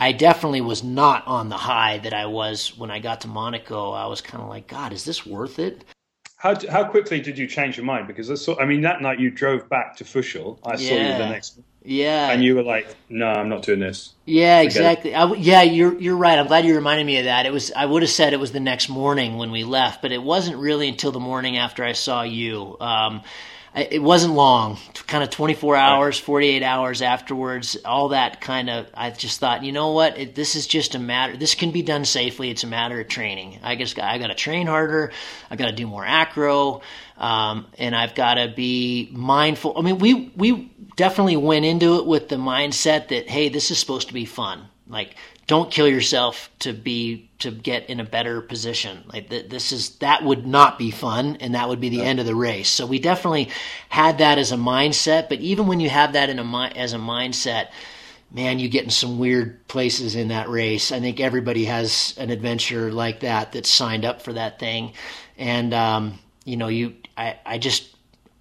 I 0.00 0.12
definitely 0.12 0.62
was 0.62 0.82
not 0.82 1.26
on 1.26 1.50
the 1.50 1.58
high 1.58 1.98
that 1.98 2.14
I 2.14 2.24
was 2.24 2.76
when 2.78 2.90
I 2.90 3.00
got 3.00 3.20
to 3.20 3.28
Monaco. 3.28 3.92
I 3.92 4.06
was 4.06 4.22
kind 4.22 4.42
of 4.42 4.48
like, 4.48 4.66
God, 4.66 4.94
is 4.94 5.04
this 5.04 5.26
worth 5.26 5.58
it? 5.58 5.84
How, 6.38 6.58
how 6.70 6.84
quickly 6.84 7.20
did 7.20 7.36
you 7.36 7.46
change 7.46 7.76
your 7.76 7.86
mind? 7.86 8.06
Because 8.06 8.30
I 8.30 8.34
saw, 8.34 8.58
I 8.58 8.64
mean, 8.64 8.80
that 8.80 9.02
night 9.02 9.20
you 9.20 9.30
drove 9.30 9.68
back 9.68 9.94
to 9.96 10.04
Fuschl. 10.04 10.58
I 10.64 10.76
yeah. 10.76 10.88
saw 10.88 10.94
you 10.94 11.18
the 11.18 11.28
next. 11.28 11.60
Yeah. 11.84 12.30
And 12.30 12.42
you 12.42 12.54
were 12.54 12.62
like, 12.62 12.96
"No, 13.10 13.26
I'm 13.26 13.50
not 13.50 13.62
doing 13.62 13.80
this." 13.80 14.14
Yeah, 14.24 14.60
exactly. 14.60 15.14
I, 15.14 15.30
yeah, 15.34 15.62
you're 15.62 16.00
you're 16.00 16.16
right. 16.16 16.38
I'm 16.38 16.46
glad 16.46 16.64
you 16.64 16.74
reminded 16.74 17.06
me 17.06 17.18
of 17.18 17.26
that. 17.26 17.44
It 17.44 17.52
was 17.52 17.70
I 17.72 17.84
would 17.84 18.02
have 18.02 18.10
said 18.10 18.32
it 18.32 18.40
was 18.40 18.52
the 18.52 18.60
next 18.60 18.88
morning 18.88 19.36
when 19.36 19.50
we 19.50 19.64
left, 19.64 20.00
but 20.00 20.10
it 20.10 20.22
wasn't 20.22 20.56
really 20.56 20.88
until 20.88 21.12
the 21.12 21.20
morning 21.20 21.58
after 21.58 21.84
I 21.84 21.92
saw 21.92 22.22
you. 22.22 22.78
Um, 22.80 23.22
it 23.74 24.00
wasn't 24.00 24.34
long, 24.34 24.78
kind 25.08 25.24
of 25.24 25.30
24 25.30 25.74
hours, 25.74 26.16
48 26.16 26.62
hours 26.62 27.02
afterwards, 27.02 27.76
all 27.84 28.10
that 28.10 28.40
kind 28.40 28.70
of, 28.70 28.86
I 28.94 29.10
just 29.10 29.40
thought, 29.40 29.64
you 29.64 29.72
know 29.72 29.90
what, 29.90 30.16
it, 30.16 30.36
this 30.36 30.54
is 30.54 30.68
just 30.68 30.94
a 30.94 31.00
matter, 31.00 31.36
this 31.36 31.56
can 31.56 31.72
be 31.72 31.82
done 31.82 32.04
safely. 32.04 32.50
It's 32.50 32.62
a 32.62 32.68
matter 32.68 33.00
of 33.00 33.08
training. 33.08 33.58
I 33.64 33.74
just, 33.74 33.98
I 33.98 34.18
got 34.18 34.28
to 34.28 34.36
train 34.36 34.68
harder. 34.68 35.10
I 35.50 35.56
got 35.56 35.66
to 35.66 35.72
do 35.72 35.88
more 35.88 36.04
acro. 36.06 36.82
Um, 37.18 37.66
and 37.76 37.96
I've 37.96 38.14
got 38.14 38.34
to 38.34 38.52
be 38.54 39.08
mindful. 39.12 39.76
I 39.76 39.82
mean, 39.82 39.98
we, 39.98 40.32
we 40.36 40.72
definitely 40.96 41.36
went 41.36 41.64
into 41.64 41.96
it 41.96 42.06
with 42.06 42.28
the 42.28 42.36
mindset 42.36 43.08
that, 43.08 43.28
hey, 43.28 43.48
this 43.48 43.70
is 43.70 43.78
supposed 43.78 44.08
to 44.08 44.14
be 44.14 44.24
fun. 44.24 44.66
Like, 44.86 45.16
don't 45.46 45.70
kill 45.70 45.88
yourself 45.88 46.50
to 46.60 46.72
be 46.72 47.28
to 47.38 47.50
get 47.50 47.90
in 47.90 48.00
a 48.00 48.04
better 48.04 48.40
position. 48.40 49.04
Like 49.06 49.28
th- 49.28 49.50
this 49.50 49.72
is 49.72 49.96
that 49.96 50.24
would 50.24 50.46
not 50.46 50.78
be 50.78 50.90
fun 50.90 51.36
and 51.40 51.54
that 51.54 51.68
would 51.68 51.80
be 51.80 51.90
the 51.90 52.02
end 52.02 52.18
of 52.18 52.26
the 52.26 52.34
race. 52.34 52.68
So 52.70 52.86
we 52.86 52.98
definitely 52.98 53.50
had 53.88 54.18
that 54.18 54.38
as 54.38 54.52
a 54.52 54.56
mindset 54.56 55.28
but 55.28 55.40
even 55.40 55.66
when 55.66 55.80
you 55.80 55.90
have 55.90 56.14
that 56.14 56.30
in 56.30 56.38
a 56.38 56.44
mi- 56.44 56.72
as 56.74 56.94
a 56.94 56.98
mindset 56.98 57.68
man 58.30 58.58
you 58.58 58.68
get 58.68 58.84
in 58.84 58.90
some 58.90 59.18
weird 59.18 59.66
places 59.68 60.14
in 60.14 60.28
that 60.28 60.48
race. 60.48 60.92
I 60.92 61.00
think 61.00 61.20
everybody 61.20 61.66
has 61.66 62.14
an 62.16 62.30
adventure 62.30 62.90
like 62.90 63.20
that 63.20 63.52
that's 63.52 63.68
signed 63.68 64.04
up 64.04 64.22
for 64.22 64.32
that 64.32 64.58
thing. 64.58 64.94
And 65.36 65.74
um, 65.74 66.18
you 66.44 66.56
know 66.56 66.68
you 66.68 66.94
I, 67.16 67.38
I 67.44 67.58
just 67.58 67.93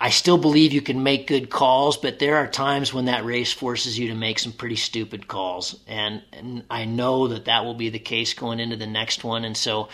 I 0.04 0.10
still 0.10 0.38
believe 0.38 0.74
you 0.74 0.82
can 0.82 1.02
make 1.02 1.28
good 1.28 1.50
calls, 1.50 1.96
but 1.96 2.20
there 2.20 2.36
are 2.36 2.48
times 2.48 2.94
when 2.94 3.06
that 3.06 3.24
race 3.24 3.54
forces 3.54 3.98
you 3.98 4.10
to 4.10 4.16
make 4.16 4.38
some 4.38 4.52
pretty 4.52 4.76
stupid 4.76 5.30
calls. 5.30 5.80
And, 5.88 6.22
and 6.34 6.66
I 6.70 6.84
know 6.84 7.30
that 7.30 7.46
that 7.46 7.64
will 7.64 7.74
be 7.74 7.88
the 7.88 8.00
case 8.00 8.34
going 8.34 8.60
into 8.60 8.76
the 8.76 8.86
next 8.86 9.24
one. 9.24 9.46
And 9.46 9.56
so 9.56 9.88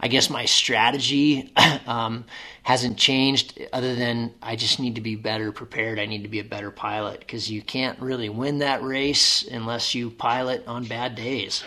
I 0.00 0.08
guess 0.08 0.30
my 0.30 0.46
strategy 0.46 1.52
um, 1.86 2.24
hasn't 2.62 2.96
changed 2.96 3.60
other 3.70 3.94
than 3.94 4.32
I 4.40 4.56
just 4.56 4.80
need 4.80 4.94
to 4.94 5.02
be 5.02 5.14
better 5.14 5.52
prepared. 5.52 5.98
I 5.98 6.06
need 6.06 6.22
to 6.22 6.30
be 6.30 6.40
a 6.40 6.44
better 6.44 6.70
pilot 6.70 7.20
because 7.20 7.50
you 7.50 7.60
can't 7.60 8.00
really 8.00 8.30
win 8.30 8.60
that 8.60 8.82
race 8.82 9.46
unless 9.46 9.94
you 9.94 10.08
pilot 10.08 10.66
on 10.68 10.86
bad 10.86 11.16
days. 11.16 11.62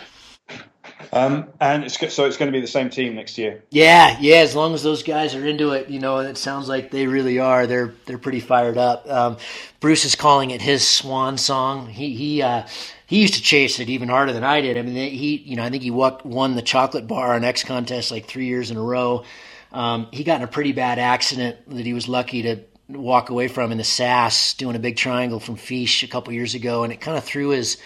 Um, 1.12 1.48
and 1.60 1.84
it's, 1.84 1.98
so 2.12 2.24
it's 2.24 2.36
going 2.36 2.50
to 2.50 2.56
be 2.56 2.60
the 2.60 2.66
same 2.66 2.90
team 2.90 3.14
next 3.14 3.38
year. 3.38 3.62
Yeah, 3.70 4.16
yeah. 4.20 4.36
As 4.36 4.54
long 4.54 4.74
as 4.74 4.82
those 4.82 5.02
guys 5.02 5.34
are 5.34 5.46
into 5.46 5.72
it, 5.72 5.88
you 5.88 6.00
know, 6.00 6.18
it 6.18 6.36
sounds 6.36 6.68
like 6.68 6.90
they 6.90 7.06
really 7.06 7.38
are. 7.38 7.66
They're 7.66 7.94
they're 8.06 8.18
pretty 8.18 8.40
fired 8.40 8.78
up. 8.78 9.08
Um, 9.08 9.36
Bruce 9.80 10.04
is 10.04 10.14
calling 10.14 10.50
it 10.50 10.62
his 10.62 10.86
swan 10.86 11.38
song. 11.38 11.88
He 11.88 12.14
he 12.14 12.42
uh, 12.42 12.66
he 13.06 13.20
used 13.20 13.34
to 13.34 13.42
chase 13.42 13.80
it 13.80 13.88
even 13.88 14.08
harder 14.08 14.32
than 14.32 14.44
I 14.44 14.60
did. 14.60 14.78
I 14.78 14.82
mean, 14.82 14.94
he 14.94 15.36
you 15.36 15.56
know 15.56 15.64
I 15.64 15.70
think 15.70 15.82
he 15.82 15.90
won 15.90 16.54
the 16.54 16.62
chocolate 16.62 17.06
bar 17.06 17.34
on 17.34 17.44
X 17.44 17.64
contest 17.64 18.10
like 18.10 18.26
three 18.26 18.46
years 18.46 18.70
in 18.70 18.76
a 18.76 18.82
row. 18.82 19.24
Um, 19.72 20.08
he 20.12 20.22
got 20.22 20.36
in 20.36 20.44
a 20.44 20.48
pretty 20.48 20.72
bad 20.72 20.98
accident 20.98 21.58
that 21.68 21.84
he 21.84 21.94
was 21.94 22.08
lucky 22.08 22.42
to 22.42 22.60
walk 22.88 23.30
away 23.30 23.48
from 23.48 23.72
in 23.72 23.78
the 23.78 23.84
SAS 23.84 24.54
doing 24.54 24.76
a 24.76 24.78
big 24.78 24.96
triangle 24.96 25.40
from 25.40 25.56
Fiesch 25.56 26.02
a 26.02 26.06
couple 26.06 26.32
years 26.32 26.54
ago, 26.54 26.84
and 26.84 26.92
it 26.92 27.00
kind 27.00 27.16
of 27.16 27.24
threw 27.24 27.48
his 27.48 27.78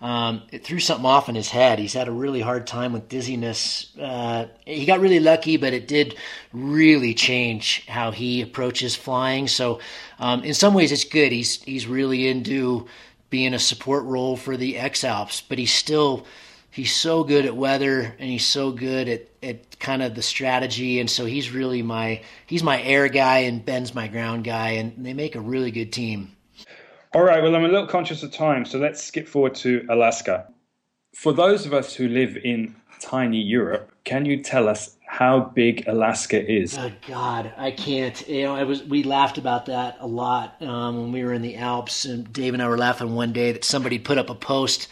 um, 0.00 0.42
it 0.52 0.62
threw 0.62 0.78
something 0.78 1.06
off 1.06 1.28
in 1.28 1.34
his 1.34 1.48
head. 1.48 1.78
He's 1.78 1.94
had 1.94 2.08
a 2.08 2.12
really 2.12 2.42
hard 2.42 2.66
time 2.66 2.92
with 2.92 3.08
dizziness. 3.08 3.96
Uh, 3.98 4.46
he 4.66 4.84
got 4.84 5.00
really 5.00 5.20
lucky, 5.20 5.56
but 5.56 5.72
it 5.72 5.88
did 5.88 6.16
really 6.52 7.14
change 7.14 7.86
how 7.86 8.10
he 8.10 8.42
approaches 8.42 8.94
flying. 8.94 9.48
So, 9.48 9.80
um, 10.18 10.44
in 10.44 10.52
some 10.52 10.74
ways, 10.74 10.92
it's 10.92 11.04
good. 11.04 11.32
He's 11.32 11.62
he's 11.62 11.86
really 11.86 12.28
into 12.28 12.86
being 13.30 13.54
a 13.54 13.58
support 13.58 14.04
role 14.04 14.36
for 14.36 14.56
the 14.56 14.76
X 14.76 15.02
Alps, 15.02 15.40
but 15.40 15.58
he's 15.58 15.72
still 15.72 16.26
he's 16.70 16.94
so 16.94 17.24
good 17.24 17.46
at 17.46 17.56
weather 17.56 18.14
and 18.18 18.28
he's 18.28 18.44
so 18.44 18.70
good 18.70 19.08
at, 19.08 19.28
at 19.42 19.78
kind 19.80 20.02
of 20.02 20.14
the 20.14 20.20
strategy 20.20 21.00
and 21.00 21.10
so 21.10 21.24
he's 21.24 21.50
really 21.50 21.80
my 21.80 22.20
he's 22.46 22.62
my 22.62 22.82
air 22.82 23.08
guy 23.08 23.38
and 23.38 23.64
ben's 23.64 23.94
my 23.94 24.08
ground 24.08 24.44
guy 24.44 24.72
and 24.72 24.92
they 24.98 25.14
make 25.14 25.34
a 25.34 25.40
really 25.40 25.70
good 25.70 25.90
team 25.90 26.35
all 27.16 27.22
right, 27.22 27.42
well, 27.42 27.56
I'm 27.56 27.64
a 27.64 27.68
little 27.68 27.86
conscious 27.86 28.22
of 28.22 28.30
time, 28.30 28.66
so 28.66 28.78
let's 28.78 29.02
skip 29.02 29.26
forward 29.26 29.54
to 29.54 29.86
Alaska. 29.88 30.52
For 31.14 31.32
those 31.32 31.64
of 31.64 31.72
us 31.72 31.94
who 31.94 32.08
live 32.08 32.36
in 32.36 32.76
tiny 33.00 33.40
Europe, 33.40 33.90
can 34.04 34.26
you 34.26 34.42
tell 34.42 34.68
us 34.68 34.98
how 35.06 35.40
big 35.40 35.88
Alaska 35.88 36.46
is? 36.46 36.76
Oh 36.76 36.92
God, 37.08 37.54
I 37.56 37.70
can't. 37.70 38.28
You 38.28 38.42
know, 38.42 38.54
I 38.54 38.64
was 38.64 38.84
we 38.84 39.02
laughed 39.02 39.38
about 39.38 39.64
that 39.64 39.96
a 39.98 40.06
lot 40.06 40.60
um, 40.60 41.00
when 41.00 41.12
we 41.12 41.24
were 41.24 41.32
in 41.32 41.40
the 41.40 41.56
Alps, 41.56 42.04
and 42.04 42.30
Dave 42.34 42.52
and 42.52 42.62
I 42.62 42.68
were 42.68 42.76
laughing 42.76 43.14
one 43.14 43.32
day 43.32 43.52
that 43.52 43.64
somebody 43.64 43.98
put 43.98 44.18
up 44.18 44.28
a 44.28 44.34
post 44.34 44.86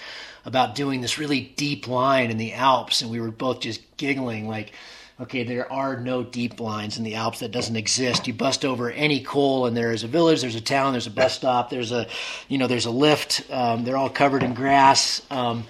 about 0.46 0.74
doing 0.74 1.02
this 1.02 1.18
really 1.18 1.42
deep 1.42 1.86
line 1.88 2.30
in 2.30 2.38
the 2.38 2.54
Alps, 2.54 3.02
and 3.02 3.10
we 3.10 3.20
were 3.20 3.30
both 3.30 3.60
just 3.60 3.82
giggling 3.98 4.48
like 4.48 4.72
okay, 5.20 5.44
there 5.44 5.70
are 5.70 5.98
no 6.00 6.22
deep 6.22 6.60
lines 6.60 6.98
in 6.98 7.04
the 7.04 7.14
Alps. 7.14 7.40
That 7.40 7.52
doesn't 7.52 7.76
exist. 7.76 8.26
You 8.26 8.34
bust 8.34 8.64
over 8.64 8.90
any 8.90 9.20
col, 9.20 9.66
and 9.66 9.76
there 9.76 9.92
is 9.92 10.04
a 10.04 10.08
village, 10.08 10.40
there's 10.40 10.56
a 10.56 10.60
town, 10.60 10.92
there's 10.92 11.06
a 11.06 11.10
bus 11.10 11.34
stop, 11.34 11.70
there's 11.70 11.92
a, 11.92 12.06
you 12.48 12.58
know, 12.58 12.66
there's 12.66 12.86
a 12.86 12.90
lift. 12.90 13.44
Um, 13.50 13.84
they're 13.84 13.96
all 13.96 14.10
covered 14.10 14.42
in 14.42 14.54
grass. 14.54 15.22
Um, 15.30 15.64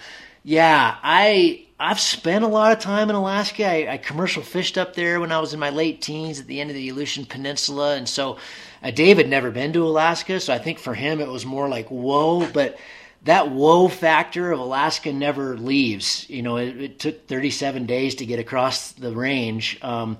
yeah, 0.45 0.97
I 1.03 1.67
I've 1.79 2.01
spent 2.01 2.45
a 2.45 2.49
lot 2.49 2.73
of 2.73 2.79
time 2.79 3.11
in 3.11 3.17
Alaska. 3.17 3.67
I, 3.67 3.95
I, 3.95 3.97
commercial 3.99 4.43
fished 4.43 4.79
up 4.79 4.95
there 4.95 5.21
when 5.21 5.33
I 5.33 5.41
was 5.41 5.53
in 5.53 5.61
my 5.61 5.71
late 5.71 6.01
teens 6.01 6.39
at 6.39 6.47
the 6.47 6.61
end 6.61 6.71
of 6.71 6.77
the 6.77 6.89
Aleutian 6.89 7.27
Peninsula, 7.27 7.97
and 7.97 8.09
so 8.09 8.39
uh, 8.83 8.91
Dave 8.91 9.17
had 9.17 9.29
never 9.29 9.51
been 9.51 9.73
to 9.73 9.87
Alaska, 9.87 10.39
so 10.41 10.53
I 10.53 10.59
think 10.59 10.79
for 10.79 10.95
him 10.95 11.21
it 11.21 11.29
was 11.29 11.45
more 11.45 11.69
like 11.69 11.89
whoa, 11.89 12.49
but 12.53 12.79
that 13.25 13.51
whoa 13.51 13.89
factor 13.89 14.53
of 14.53 14.61
Alaska 14.61 15.12
never 15.12 15.57
leaves. 15.57 16.29
You 16.29 16.43
know, 16.43 16.57
it, 16.57 16.81
it 16.81 16.99
took 16.99 17.27
37 17.27 17.87
days 17.87 18.16
to 18.16 18.27
get 18.27 18.39
across 18.39 18.93
the 18.93 19.12
range. 19.12 19.79
Um, 19.83 20.18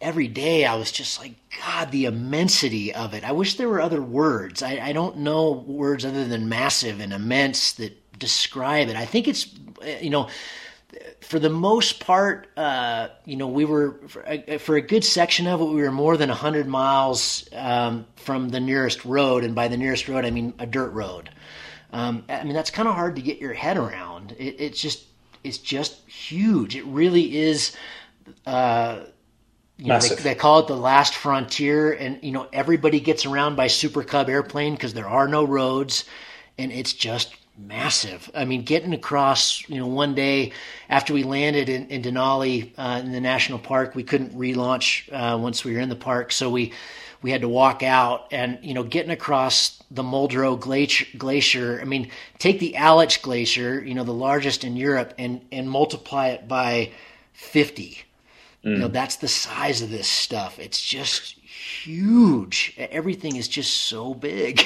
every 0.00 0.28
day 0.28 0.64
I 0.64 0.74
was 0.74 0.90
just 0.90 1.20
like, 1.20 1.34
God, 1.64 1.92
the 1.92 2.06
immensity 2.06 2.92
of 2.92 3.14
it. 3.14 3.22
I 3.24 3.32
wish 3.32 3.56
there 3.56 3.68
were 3.68 3.80
other 3.80 4.02
words. 4.02 4.62
I, 4.62 4.78
I 4.78 4.92
don't 4.92 5.18
know 5.18 5.52
words 5.52 6.04
other 6.04 6.26
than 6.26 6.48
massive 6.48 7.00
and 7.00 7.12
immense 7.12 7.72
that 7.74 8.18
describe 8.18 8.88
it. 8.88 8.96
I 8.96 9.06
think 9.06 9.28
it's, 9.28 9.52
you 10.00 10.10
know, 10.10 10.28
for 11.20 11.38
the 11.38 11.50
most 11.50 12.00
part, 12.00 12.48
uh, 12.56 13.08
you 13.24 13.36
know, 13.36 13.46
we 13.46 13.64
were 13.64 14.00
for 14.08 14.24
a, 14.26 14.58
for 14.58 14.76
a, 14.76 14.80
good 14.80 15.04
section 15.04 15.46
of 15.46 15.60
it, 15.60 15.64
we 15.64 15.82
were 15.82 15.92
more 15.92 16.16
than 16.16 16.28
hundred 16.28 16.66
miles 16.66 17.48
um, 17.52 18.06
from 18.16 18.48
the 18.48 18.58
nearest 18.58 19.04
road, 19.04 19.44
and 19.44 19.54
by 19.54 19.68
the 19.68 19.76
nearest 19.76 20.08
road, 20.08 20.24
I 20.24 20.30
mean 20.30 20.52
a 20.58 20.66
dirt 20.66 20.90
road. 20.90 21.30
Um, 21.92 22.24
I 22.28 22.44
mean 22.44 22.54
that's 22.54 22.70
kind 22.70 22.88
of 22.88 22.94
hard 22.94 23.16
to 23.16 23.22
get 23.22 23.38
your 23.38 23.52
head 23.52 23.76
around. 23.76 24.32
It, 24.38 24.56
it's 24.58 24.80
just 24.80 25.04
it's 25.44 25.58
just 25.58 26.08
huge. 26.08 26.76
It 26.76 26.84
really 26.84 27.38
is. 27.38 27.76
Uh, 28.46 29.00
you 29.76 29.86
know, 29.86 29.98
they, 29.98 30.14
they, 30.16 30.34
call 30.34 30.60
it 30.60 30.66
the 30.66 30.76
last 30.76 31.14
frontier, 31.14 31.92
and 31.92 32.18
you 32.22 32.32
know 32.32 32.46
everybody 32.52 33.00
gets 33.00 33.24
around 33.24 33.56
by 33.56 33.66
Super 33.66 34.02
Cub 34.02 34.28
airplane 34.28 34.74
because 34.74 34.92
there 34.92 35.08
are 35.08 35.26
no 35.26 35.44
roads, 35.44 36.04
and 36.58 36.70
it's 36.70 36.92
just 36.92 37.34
massive. 37.56 38.30
I 38.34 38.44
mean, 38.44 38.62
getting 38.62 38.92
across, 38.92 39.66
you 39.68 39.78
know, 39.78 39.86
one 39.86 40.14
day 40.14 40.52
after 40.88 41.12
we 41.12 41.22
landed 41.22 41.68
in, 41.68 41.88
in 41.88 42.02
Denali 42.02 42.72
uh, 42.76 43.00
in 43.04 43.12
the 43.12 43.20
national 43.20 43.58
park, 43.58 43.94
we 43.94 44.02
couldn't 44.02 44.36
relaunch 44.36 45.08
uh, 45.12 45.38
once 45.38 45.64
we 45.64 45.74
were 45.74 45.80
in 45.80 45.88
the 45.88 45.96
park, 45.96 46.32
so 46.32 46.50
we 46.50 46.72
we 47.22 47.30
had 47.30 47.42
to 47.42 47.48
walk 47.48 47.82
out, 47.82 48.28
and 48.30 48.58
you 48.62 48.74
know, 48.74 48.82
getting 48.82 49.10
across 49.10 49.82
the 49.90 50.02
Muldrow 50.02 50.58
glacier, 50.58 51.06
glacier. 51.18 51.78
I 51.80 51.84
mean, 51.84 52.10
take 52.38 52.60
the 52.60 52.74
Aletsch 52.76 53.22
Glacier, 53.22 53.82
you 53.84 53.94
know, 53.94 54.04
the 54.04 54.12
largest 54.12 54.64
in 54.64 54.76
Europe, 54.76 55.14
and 55.18 55.40
and 55.52 55.68
multiply 55.68 56.28
it 56.28 56.48
by 56.48 56.92
fifty. 57.32 57.98
Mm. 58.64 58.72
You 58.72 58.78
know, 58.78 58.88
mm. 58.88 58.92
that's 58.92 59.16
the 59.16 59.28
size 59.28 59.82
of 59.82 59.90
this 59.90 60.08
stuff. 60.08 60.58
It's 60.58 60.82
just 60.82 61.36
huge. 61.60 62.74
Everything 62.78 63.36
is 63.36 63.48
just 63.48 63.76
so 63.88 64.14
big. 64.14 64.62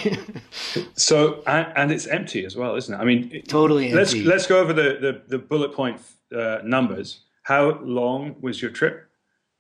so 0.94 1.42
and, 1.46 1.72
and, 1.76 1.92
it's 1.92 2.06
empty 2.06 2.44
as 2.44 2.56
well, 2.56 2.74
isn't 2.76 2.92
it? 2.92 2.98
I 2.98 3.04
mean, 3.04 3.42
totally 3.46 3.92
let's, 3.92 4.12
empty. 4.12 4.24
Let's 4.24 4.46
go 4.46 4.60
over 4.60 4.72
the 4.72 4.98
the, 5.00 5.22
the 5.28 5.38
bullet 5.38 5.72
point 5.72 6.00
uh, 6.36 6.58
numbers. 6.64 7.20
How 7.42 7.78
long 7.80 8.36
was 8.40 8.62
your 8.62 8.70
trip? 8.70 9.08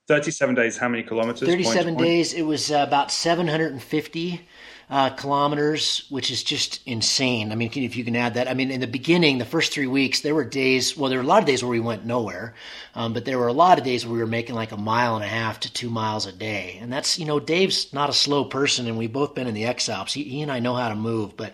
Thirty-seven 0.06 0.54
days. 0.54 0.76
How 0.76 0.88
many 0.88 1.02
kilometers? 1.02 1.48
Thirty-seven 1.48 1.96
days. 1.96 2.34
It 2.34 2.42
was 2.42 2.70
uh, 2.70 2.84
about 2.86 3.10
seven 3.10 3.48
hundred 3.48 3.72
and 3.72 3.82
fifty 3.82 4.42
uh, 4.90 5.08
kilometers, 5.10 6.04
which 6.10 6.30
is 6.30 6.42
just 6.42 6.80
insane. 6.86 7.50
I 7.52 7.54
mean, 7.54 7.70
if 7.74 7.96
you 7.96 8.04
can 8.04 8.14
add 8.14 8.34
that. 8.34 8.46
I 8.46 8.52
mean, 8.52 8.70
in 8.70 8.80
the 8.80 8.86
beginning, 8.86 9.38
the 9.38 9.46
first 9.46 9.72
three 9.72 9.86
weeks, 9.86 10.20
there 10.20 10.34
were 10.34 10.44
days, 10.44 10.94
well, 10.94 11.08
there 11.08 11.18
were 11.18 11.24
a 11.24 11.26
lot 11.26 11.40
of 11.40 11.46
days 11.46 11.62
where 11.62 11.70
we 11.70 11.80
went 11.80 12.04
nowhere, 12.04 12.54
um, 12.94 13.14
but 13.14 13.24
there 13.24 13.38
were 13.38 13.46
a 13.46 13.54
lot 13.54 13.78
of 13.78 13.84
days 13.84 14.04
where 14.04 14.12
we 14.12 14.18
were 14.18 14.26
making 14.26 14.54
like 14.54 14.72
a 14.72 14.76
mile 14.76 15.16
and 15.16 15.24
a 15.24 15.28
half 15.28 15.60
to 15.60 15.72
two 15.72 15.88
miles 15.88 16.26
a 16.26 16.32
day. 16.32 16.78
And 16.82 16.92
that's, 16.92 17.18
you 17.18 17.24
know, 17.24 17.40
Dave's 17.40 17.90
not 17.94 18.10
a 18.10 18.12
slow 18.12 18.44
person, 18.44 18.86
and 18.86 18.98
we've 18.98 19.10
both 19.10 19.34
been 19.34 19.46
in 19.46 19.54
the 19.54 19.64
X 19.64 19.88
Alps. 19.88 20.12
He, 20.12 20.24
he 20.24 20.42
and 20.42 20.52
I 20.52 20.60
know 20.60 20.74
how 20.74 20.90
to 20.90 20.94
move, 20.94 21.34
but 21.34 21.52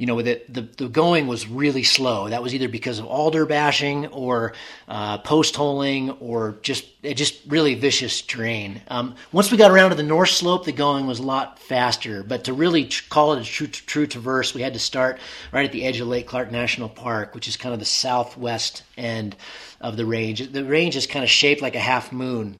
you 0.00 0.06
know, 0.06 0.22
the, 0.22 0.40
the, 0.48 0.62
the 0.62 0.88
going 0.88 1.26
was 1.26 1.46
really 1.46 1.82
slow. 1.82 2.30
That 2.30 2.42
was 2.42 2.54
either 2.54 2.70
because 2.70 2.98
of 2.98 3.04
alder 3.04 3.44
bashing 3.44 4.06
or 4.06 4.54
uh, 4.88 5.18
post 5.18 5.54
holing 5.54 6.08
or 6.12 6.56
just 6.62 6.86
it 7.02 7.18
just 7.18 7.42
really 7.46 7.74
vicious 7.74 8.22
terrain. 8.22 8.80
Um, 8.88 9.14
once 9.30 9.52
we 9.52 9.58
got 9.58 9.70
around 9.70 9.90
to 9.90 9.96
the 9.96 10.02
north 10.02 10.30
slope, 10.30 10.64
the 10.64 10.72
going 10.72 11.06
was 11.06 11.18
a 11.18 11.22
lot 11.22 11.58
faster. 11.58 12.22
But 12.22 12.44
to 12.44 12.54
really 12.54 12.86
tr- 12.86 13.10
call 13.10 13.34
it 13.34 13.42
a 13.42 13.44
true, 13.44 13.66
true 13.66 14.06
traverse, 14.06 14.54
we 14.54 14.62
had 14.62 14.72
to 14.72 14.78
start 14.78 15.18
right 15.52 15.66
at 15.66 15.72
the 15.72 15.84
edge 15.84 16.00
of 16.00 16.08
Lake 16.08 16.26
Clark 16.26 16.50
National 16.50 16.88
Park, 16.88 17.34
which 17.34 17.46
is 17.46 17.58
kind 17.58 17.74
of 17.74 17.78
the 17.78 17.84
southwest 17.84 18.84
end 18.96 19.36
of 19.82 19.98
the 19.98 20.06
range. 20.06 20.50
The 20.50 20.64
range 20.64 20.96
is 20.96 21.06
kind 21.06 21.24
of 21.24 21.30
shaped 21.30 21.60
like 21.60 21.74
a 21.74 21.78
half 21.78 22.10
moon. 22.10 22.56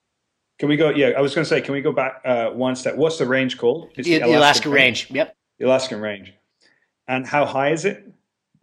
Can 0.59 0.69
we 0.69 0.77
go? 0.77 0.91
Yeah, 0.91 1.13
I 1.17 1.23
was 1.23 1.35
going 1.35 1.47
to 1.47 1.49
say, 1.49 1.63
can 1.63 1.73
we 1.73 1.81
go 1.81 1.93
back 1.93 2.21
uh, 2.23 2.51
one 2.51 2.77
step? 2.77 2.97
What's 2.97 3.17
the 3.17 3.27
range 3.27 3.57
called? 3.57 3.95
the, 3.97 4.03
the 4.03 4.17
Alaska, 4.19 4.37
Alaska 4.37 4.69
range. 4.69 5.05
range. 5.05 5.17
Yep. 5.17 5.37
The 5.59 5.67
Alaskan 5.67 6.01
range. 6.03 6.35
And 7.11 7.27
how 7.27 7.45
high 7.45 7.73
is 7.73 7.85
it? 7.85 8.07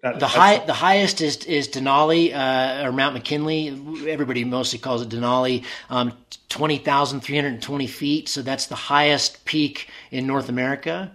At, 0.01 0.21
the 0.21 0.27
high, 0.27 0.65
the 0.65 0.73
highest 0.73 1.19
is 1.19 1.43
is 1.43 1.67
Denali 1.67 2.33
uh, 2.33 2.87
or 2.87 2.93
Mount 2.93 3.13
McKinley. 3.13 3.67
Everybody 4.07 4.45
mostly 4.45 4.79
calls 4.79 5.01
it 5.01 5.09
Denali. 5.09 5.65
Um, 5.89 6.13
Twenty 6.47 6.77
thousand 6.77 7.19
three 7.19 7.35
hundred 7.35 7.55
and 7.55 7.61
twenty 7.61 7.87
feet. 7.87 8.29
So 8.29 8.41
that's 8.41 8.67
the 8.67 8.75
highest 8.75 9.43
peak 9.43 9.89
in 10.11 10.25
North 10.25 10.47
America. 10.47 11.11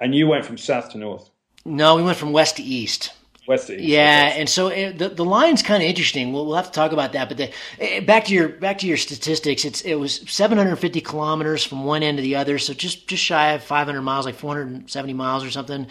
And 0.00 0.12
you 0.12 0.26
went 0.26 0.44
from 0.44 0.58
south 0.58 0.90
to 0.90 0.98
north. 0.98 1.30
No, 1.64 1.94
we 1.94 2.02
went 2.02 2.18
from 2.18 2.32
west 2.32 2.56
to 2.56 2.64
east. 2.64 3.12
West 3.46 3.68
to 3.68 3.74
east. 3.74 3.84
Yeah, 3.84 4.30
okay. 4.30 4.40
and 4.40 4.48
so 4.48 4.66
it, 4.68 4.98
the 4.98 5.08
the 5.10 5.24
line's 5.24 5.62
kind 5.62 5.80
of 5.80 5.88
interesting. 5.88 6.32
We'll, 6.32 6.46
we'll 6.46 6.56
have 6.56 6.66
to 6.66 6.72
talk 6.72 6.90
about 6.90 7.12
that. 7.12 7.28
But 7.28 7.36
the, 7.36 7.50
eh, 7.78 8.00
back 8.00 8.24
to 8.24 8.34
your 8.34 8.48
back 8.48 8.78
to 8.78 8.88
your 8.88 8.96
statistics, 8.96 9.64
it's 9.64 9.82
it 9.82 9.94
was 9.94 10.16
750 10.26 11.00
kilometers 11.00 11.62
from 11.62 11.84
one 11.84 12.02
end 12.02 12.18
to 12.18 12.22
the 12.22 12.34
other, 12.34 12.58
so 12.58 12.74
just 12.74 13.06
just 13.06 13.22
shy 13.22 13.52
of 13.52 13.62
500 13.62 14.02
miles, 14.02 14.26
like 14.26 14.34
470 14.34 15.12
miles 15.12 15.44
or 15.44 15.50
something. 15.52 15.86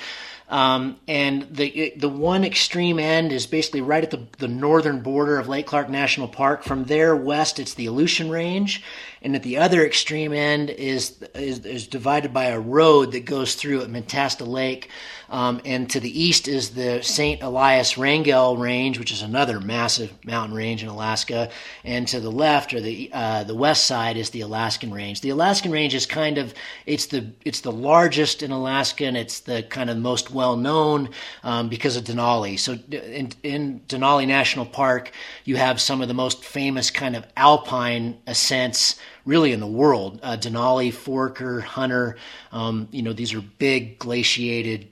Um, 0.52 0.98
and 1.08 1.48
the 1.50 1.94
the 1.96 2.10
one 2.10 2.44
extreme 2.44 3.00
end 3.00 3.32
is 3.32 3.48
basically 3.48 3.80
right 3.80 4.04
at 4.04 4.12
the, 4.12 4.28
the 4.38 4.50
northern 4.50 5.02
border 5.02 5.40
of 5.40 5.48
Lake 5.48 5.66
Clark 5.66 5.90
National 5.90 6.28
Park. 6.28 6.64
From 6.64 6.84
there 6.84 7.16
west, 7.16 7.58
it's 7.58 7.74
the 7.74 7.86
Aleutian 7.86 8.30
Range, 8.30 8.84
and 9.22 9.36
at 9.36 9.44
the 9.44 9.58
other 9.58 9.86
extreme 9.86 10.34
end 10.34 10.70
is 10.70 11.22
is, 11.36 11.60
is 11.66 11.88
divided 11.88 12.34
by 12.34 12.46
a 12.46 12.60
road 12.60 13.12
that 13.12 13.26
goes 13.26 13.56
through 13.56 13.82
at 13.82 13.90
Mentasta 13.90 14.48
Lake. 14.48 14.90
Um, 15.30 15.62
and 15.64 15.90
to 15.92 16.02
the 16.02 16.22
east 16.22 16.50
is 16.50 16.72
the 16.72 17.02
St. 17.02 17.42
Elias 17.42 17.98
Wrangell 17.98 18.58
Range, 18.58 19.00
which 19.00 19.14
is 19.14 19.22
another 19.22 19.62
massive 19.62 20.14
mountain 20.26 20.54
range 20.54 20.84
in 20.84 20.90
Alaska. 20.90 21.50
And 21.86 22.06
to 22.10 22.20
the 22.20 22.32
left 22.32 22.74
or 22.74 22.82
the 22.82 23.10
uh, 23.14 23.44
the 23.46 23.56
west 23.56 23.86
side 23.86 24.18
is 24.18 24.32
the 24.32 24.42
Alaskan 24.42 24.94
Range. 24.94 25.22
The 25.22 25.30
Alaskan 25.30 25.72
Range 25.72 25.94
is 25.94 26.06
kind 26.06 26.38
of 26.38 26.54
it's 26.86 27.06
the 27.06 27.32
it's 27.46 27.62
the 27.62 27.72
largest 27.72 28.44
in 28.44 28.52
Alaska, 28.52 29.06
and 29.06 29.16
it's 29.16 29.40
the 29.42 29.64
kind 29.64 29.90
of 29.90 29.98
most 29.98 30.32
well 30.32 30.58
known 30.58 31.10
um, 31.44 31.70
because 31.70 31.96
of 31.96 32.04
Denali. 32.04 32.60
So 32.60 32.78
in, 32.92 33.32
in 33.44 33.82
Denali 33.88 34.28
National 34.28 34.66
Park, 34.66 35.12
you 35.46 35.56
have 35.56 35.80
some 35.80 36.02
of 36.02 36.10
the 36.10 36.14
most 36.14 36.44
famous 36.44 36.92
kind 36.92 37.16
of 37.16 37.26
alpine 37.38 38.18
ascents 38.28 39.00
really 39.26 39.52
in 39.52 39.60
the 39.60 39.68
world. 39.68 40.20
Uh, 40.24 40.38
Denali, 40.38 40.92
Foraker, 40.92 41.62
Hunter, 41.62 42.18
um, 42.52 42.88
you 42.92 43.02
know, 43.02 43.14
these 43.14 43.34
are 43.34 43.42
big 43.42 44.00
glaciated, 44.00 44.88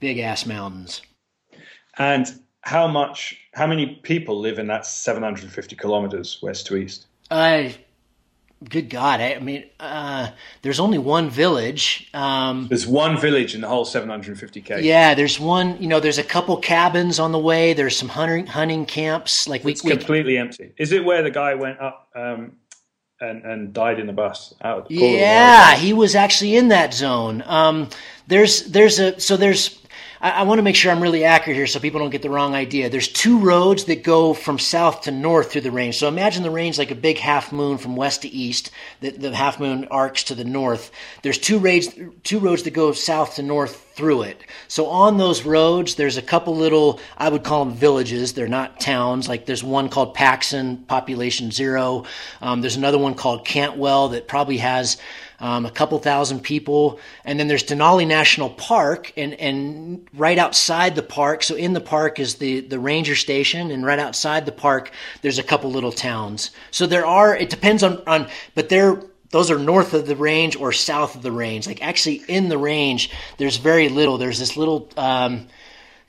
big 0.00 0.18
ass 0.18 0.46
mountains. 0.46 1.02
And 1.98 2.26
how 2.62 2.88
much, 2.88 3.38
how 3.54 3.66
many 3.66 3.86
people 4.02 4.38
live 4.40 4.58
in 4.58 4.66
that 4.68 4.86
750 4.86 5.76
kilometers 5.76 6.38
west 6.42 6.66
to 6.66 6.76
east? 6.76 7.06
Uh, 7.30 7.70
good 8.68 8.90
God, 8.90 9.20
I, 9.20 9.34
I 9.34 9.38
mean, 9.38 9.64
uh, 9.78 10.30
there's 10.62 10.80
only 10.80 10.98
one 10.98 11.30
village. 11.30 12.08
Um, 12.14 12.66
there's 12.68 12.86
one 12.86 13.18
village 13.18 13.54
in 13.54 13.60
the 13.60 13.68
whole 13.68 13.84
750k. 13.84 14.82
Yeah, 14.82 15.14
there's 15.14 15.38
one. 15.38 15.80
You 15.80 15.88
know, 15.88 16.00
there's 16.00 16.18
a 16.18 16.24
couple 16.24 16.56
cabins 16.56 17.18
on 17.18 17.32
the 17.32 17.38
way. 17.38 17.72
There's 17.72 17.96
some 17.96 18.08
hunting 18.08 18.46
hunting 18.46 18.86
camps. 18.86 19.48
Like 19.48 19.64
we, 19.64 19.72
it's 19.72 19.82
completely 19.82 20.32
we, 20.32 20.38
empty. 20.38 20.72
Is 20.78 20.92
it 20.92 21.04
where 21.04 21.22
the 21.22 21.30
guy 21.30 21.54
went 21.54 21.80
up? 21.80 22.08
Um, 22.14 22.56
and 23.20 23.44
and 23.44 23.72
died 23.72 23.98
in 23.98 24.06
the 24.06 24.12
bus. 24.12 24.54
Out 24.62 24.90
yeah, 24.90 25.76
he 25.76 25.92
was 25.92 26.14
actually 26.14 26.56
in 26.56 26.68
that 26.68 26.94
zone. 26.94 27.42
Um, 27.46 27.88
there's 28.26 28.64
there's 28.66 28.98
a 28.98 29.18
so 29.20 29.36
there's 29.36 29.80
I, 30.26 30.40
I 30.40 30.42
want 30.42 30.58
to 30.58 30.62
make 30.62 30.74
sure 30.74 30.90
I'm 30.90 31.02
really 31.02 31.24
accurate 31.24 31.56
here 31.56 31.68
so 31.68 31.78
people 31.78 32.00
don't 32.00 32.10
get 32.10 32.22
the 32.22 32.30
wrong 32.30 32.54
idea. 32.54 32.90
There's 32.90 33.06
two 33.06 33.38
roads 33.38 33.84
that 33.84 34.02
go 34.02 34.34
from 34.34 34.58
south 34.58 35.02
to 35.02 35.12
north 35.12 35.52
through 35.52 35.60
the 35.60 35.70
range. 35.70 35.98
So 35.98 36.08
imagine 36.08 36.42
the 36.42 36.50
range 36.50 36.78
like 36.78 36.90
a 36.90 36.96
big 36.96 37.18
half 37.18 37.52
moon 37.52 37.78
from 37.78 37.94
west 37.94 38.22
to 38.22 38.28
east. 38.28 38.72
The, 39.00 39.10
the 39.10 39.36
half 39.36 39.60
moon 39.60 39.86
arcs 39.88 40.24
to 40.24 40.34
the 40.34 40.44
north. 40.44 40.90
There's 41.22 41.38
two 41.38 41.60
roads, 41.60 41.96
two 42.24 42.40
roads 42.40 42.64
that 42.64 42.72
go 42.72 42.90
south 42.90 43.36
to 43.36 43.42
north 43.42 43.84
through 43.94 44.22
it. 44.22 44.42
So 44.66 44.86
on 44.86 45.16
those 45.16 45.44
roads, 45.44 45.94
there's 45.94 46.16
a 46.16 46.22
couple 46.22 46.56
little, 46.56 47.00
I 47.16 47.28
would 47.28 47.44
call 47.44 47.64
them 47.64 47.74
villages. 47.74 48.32
They're 48.32 48.48
not 48.48 48.80
towns. 48.80 49.28
Like 49.28 49.46
there's 49.46 49.62
one 49.62 49.88
called 49.88 50.14
Paxson, 50.14 50.78
population 50.78 51.52
zero. 51.52 52.04
Um, 52.42 52.62
there's 52.62 52.76
another 52.76 52.98
one 52.98 53.14
called 53.14 53.46
Cantwell 53.46 54.08
that 54.08 54.26
probably 54.26 54.58
has 54.58 54.98
um, 55.40 55.66
a 55.66 55.70
couple 55.70 55.98
thousand 55.98 56.40
people. 56.40 56.98
And 57.24 57.38
then 57.38 57.48
there's 57.48 57.64
Denali 57.64 58.06
National 58.06 58.50
Park, 58.50 59.12
and, 59.16 59.34
and 59.34 60.08
right 60.14 60.38
outside 60.38 60.94
the 60.94 61.02
park, 61.02 61.42
so 61.42 61.54
in 61.54 61.72
the 61.72 61.80
park 61.80 62.18
is 62.18 62.36
the, 62.36 62.60
the 62.60 62.78
ranger 62.78 63.14
station, 63.14 63.70
and 63.70 63.84
right 63.84 63.98
outside 63.98 64.46
the 64.46 64.52
park, 64.52 64.90
there's 65.22 65.38
a 65.38 65.42
couple 65.42 65.70
little 65.70 65.92
towns. 65.92 66.50
So 66.70 66.86
there 66.86 67.06
are, 67.06 67.36
it 67.36 67.50
depends 67.50 67.82
on, 67.82 68.02
on 68.06 68.28
but 68.54 68.68
they're, 68.68 69.02
those 69.30 69.50
are 69.50 69.58
north 69.58 69.92
of 69.92 70.06
the 70.06 70.16
range 70.16 70.56
or 70.56 70.72
south 70.72 71.16
of 71.16 71.22
the 71.22 71.32
range. 71.32 71.66
Like 71.66 71.82
actually 71.82 72.22
in 72.28 72.48
the 72.48 72.58
range, 72.58 73.10
there's 73.38 73.56
very 73.56 73.88
little. 73.88 74.18
There's 74.18 74.38
this 74.38 74.56
little, 74.56 74.88
um, 74.96 75.48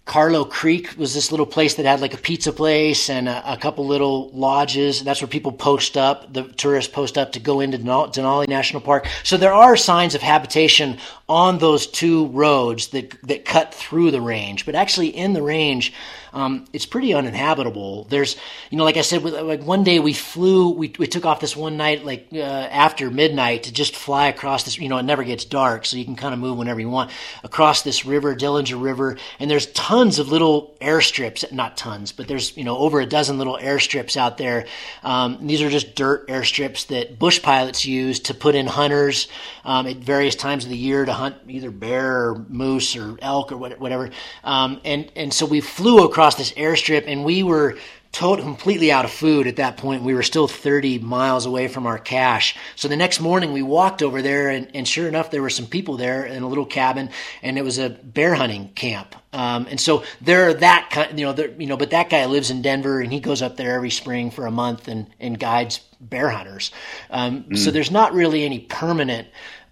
Carlo 0.07 0.45
Creek 0.45 0.97
was 0.97 1.13
this 1.13 1.31
little 1.31 1.45
place 1.45 1.75
that 1.75 1.85
had 1.85 1.99
like 1.99 2.13
a 2.13 2.17
pizza 2.17 2.53
place 2.53 3.09
and 3.09 3.27
a, 3.27 3.53
a 3.53 3.57
couple 3.57 3.85
little 3.85 4.29
lodges. 4.29 5.03
That's 5.03 5.21
where 5.21 5.27
people 5.27 5.51
post 5.51 5.97
up, 5.97 6.31
the 6.33 6.43
tourists 6.43 6.91
post 6.91 7.17
up 7.17 7.33
to 7.33 7.41
go 7.41 7.59
into 7.59 7.77
Denali 7.77 8.47
National 8.47 8.81
Park. 8.81 9.07
So 9.23 9.35
there 9.35 9.53
are 9.53 9.75
signs 9.75 10.15
of 10.15 10.21
habitation 10.21 10.97
on 11.27 11.57
those 11.57 11.87
two 11.87 12.27
roads 12.27 12.87
that 12.87 13.21
that 13.27 13.43
cut 13.43 13.73
through 13.73 14.11
the 14.11 14.21
range. 14.21 14.65
But 14.65 14.75
actually, 14.75 15.09
in 15.09 15.33
the 15.33 15.41
range, 15.41 15.93
um, 16.37 16.65
it's 16.71 16.85
pretty 16.85 17.15
uninhabitable. 17.15 18.03
There's, 18.03 18.35
you 18.69 18.77
know, 18.77 18.83
like 18.83 18.95
I 18.95 19.01
said, 19.01 19.23
like 19.23 19.63
one 19.63 19.83
day 19.83 19.97
we 19.97 20.13
flew, 20.13 20.69
we, 20.69 20.93
we 20.99 21.07
took 21.07 21.25
off 21.25 21.39
this 21.39 21.55
one 21.55 21.77
night, 21.77 22.05
like 22.05 22.27
uh, 22.31 22.37
after 22.37 23.09
midnight, 23.09 23.63
to 23.63 23.73
just 23.73 23.95
fly 23.95 24.27
across 24.27 24.63
this. 24.63 24.77
You 24.77 24.87
know, 24.87 24.99
it 24.99 25.03
never 25.03 25.23
gets 25.23 25.45
dark, 25.45 25.87
so 25.87 25.97
you 25.97 26.05
can 26.05 26.15
kind 26.15 26.35
of 26.35 26.39
move 26.39 26.59
whenever 26.59 26.79
you 26.79 26.91
want 26.91 27.09
across 27.43 27.81
this 27.81 28.05
river, 28.05 28.35
Dillinger 28.35 28.79
River, 28.79 29.17
and 29.39 29.49
there's 29.49 29.65
tons 29.67 30.19
of 30.19 30.29
little 30.29 30.77
airstrips. 30.79 31.51
Not 31.51 31.75
tons, 31.75 32.11
but 32.11 32.27
there's 32.27 32.55
you 32.55 32.63
know 32.63 32.77
over 32.77 33.01
a 33.01 33.07
dozen 33.07 33.39
little 33.39 33.57
airstrips 33.59 34.15
out 34.15 34.37
there. 34.37 34.67
Um, 35.01 35.47
these 35.47 35.63
are 35.63 35.71
just 35.71 35.95
dirt 35.95 36.27
airstrips 36.27 36.85
that 36.87 37.17
bush 37.17 37.41
pilots 37.41 37.83
use 37.83 38.19
to 38.19 38.35
put 38.35 38.53
in 38.53 38.67
hunters 38.67 39.27
um, 39.65 39.87
at 39.87 39.97
various 39.97 40.35
times 40.35 40.65
of 40.65 40.69
the 40.69 40.77
year 40.77 41.03
to 41.03 41.13
hunt 41.13 41.35
either 41.47 41.71
bear 41.71 42.29
or 42.29 42.45
moose 42.47 42.95
or 42.95 43.17
elk 43.23 43.51
or 43.51 43.57
whatever. 43.57 44.11
Um, 44.43 44.79
and 44.85 45.11
and 45.15 45.33
so 45.33 45.47
we 45.47 45.61
flew 45.61 46.05
across 46.05 46.26
across 46.27 46.35
this 46.35 46.51
airstrip, 46.57 47.05
and 47.07 47.23
we 47.23 47.41
were 47.41 47.77
totally 48.11 48.43
completely 48.43 48.91
out 48.91 49.05
of 49.05 49.11
food 49.11 49.47
at 49.47 49.57
that 49.57 49.77
point. 49.77 50.03
We 50.03 50.13
were 50.13 50.23
still 50.23 50.47
30 50.47 50.99
miles 50.99 51.45
away 51.45 51.69
from 51.69 51.85
our 51.85 51.97
cache. 51.97 52.57
So 52.75 52.89
the 52.89 52.97
next 52.97 53.21
morning 53.21 53.53
we 53.53 53.61
walked 53.61 54.01
over 54.01 54.21
there 54.21 54.49
and, 54.49 54.69
and 54.73 54.87
sure 54.87 55.07
enough, 55.07 55.31
there 55.31 55.41
were 55.41 55.49
some 55.49 55.67
people 55.67 55.95
there 55.97 56.25
in 56.25 56.43
a 56.43 56.47
little 56.47 56.65
cabin 56.65 57.11
and 57.41 57.57
it 57.57 57.63
was 57.63 57.77
a 57.77 57.89
bear 57.89 58.33
hunting 58.33 58.69
camp. 58.69 59.15
Um, 59.33 59.67
and 59.69 59.79
so 59.79 60.03
there 60.19 60.49
are 60.49 60.53
that 60.55 60.89
kind, 60.89 61.17
you 61.19 61.25
know, 61.25 61.33
there, 61.33 61.51
you 61.59 61.67
know, 61.67 61.77
but 61.77 61.91
that 61.91 62.09
guy 62.09 62.25
lives 62.25 62.49
in 62.49 62.61
Denver 62.61 63.01
and 63.01 63.11
he 63.13 63.19
goes 63.19 63.41
up 63.41 63.55
there 63.55 63.75
every 63.75 63.91
spring 63.91 64.31
for 64.31 64.47
a 64.47 64.51
month 64.51 64.87
and, 64.87 65.07
and 65.19 65.39
guides 65.39 65.79
bear 65.99 66.29
hunters. 66.29 66.71
Um, 67.09 67.43
mm. 67.43 67.57
So 67.57 67.71
there's 67.71 67.91
not 67.91 68.13
really 68.13 68.45
any 68.45 68.59
permanent 68.59 69.27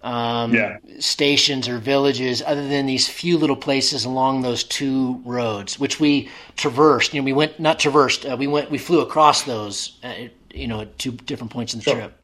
um, 0.06 0.54
yeah. 0.54 0.78
stations 1.00 1.68
or 1.68 1.78
villages 1.78 2.40
other 2.46 2.66
than 2.68 2.86
these 2.86 3.08
few 3.08 3.36
little 3.36 3.56
places 3.56 4.04
along 4.04 4.42
those 4.42 4.62
two 4.62 5.20
roads, 5.24 5.80
which 5.80 5.98
we 5.98 6.30
traversed. 6.56 7.12
You 7.12 7.20
know, 7.20 7.24
we 7.24 7.32
went 7.32 7.58
not 7.58 7.80
traversed. 7.80 8.24
Uh, 8.24 8.36
we 8.38 8.46
went. 8.46 8.70
We 8.70 8.78
flew 8.78 9.00
across 9.00 9.42
those. 9.42 9.98
Uh, 10.04 10.28
you 10.54 10.68
know, 10.68 10.82
at 10.82 10.98
two 10.98 11.12
different 11.12 11.52
points 11.52 11.74
in 11.74 11.80
the 11.80 11.84
sure. 11.84 11.94
trip. 11.94 12.20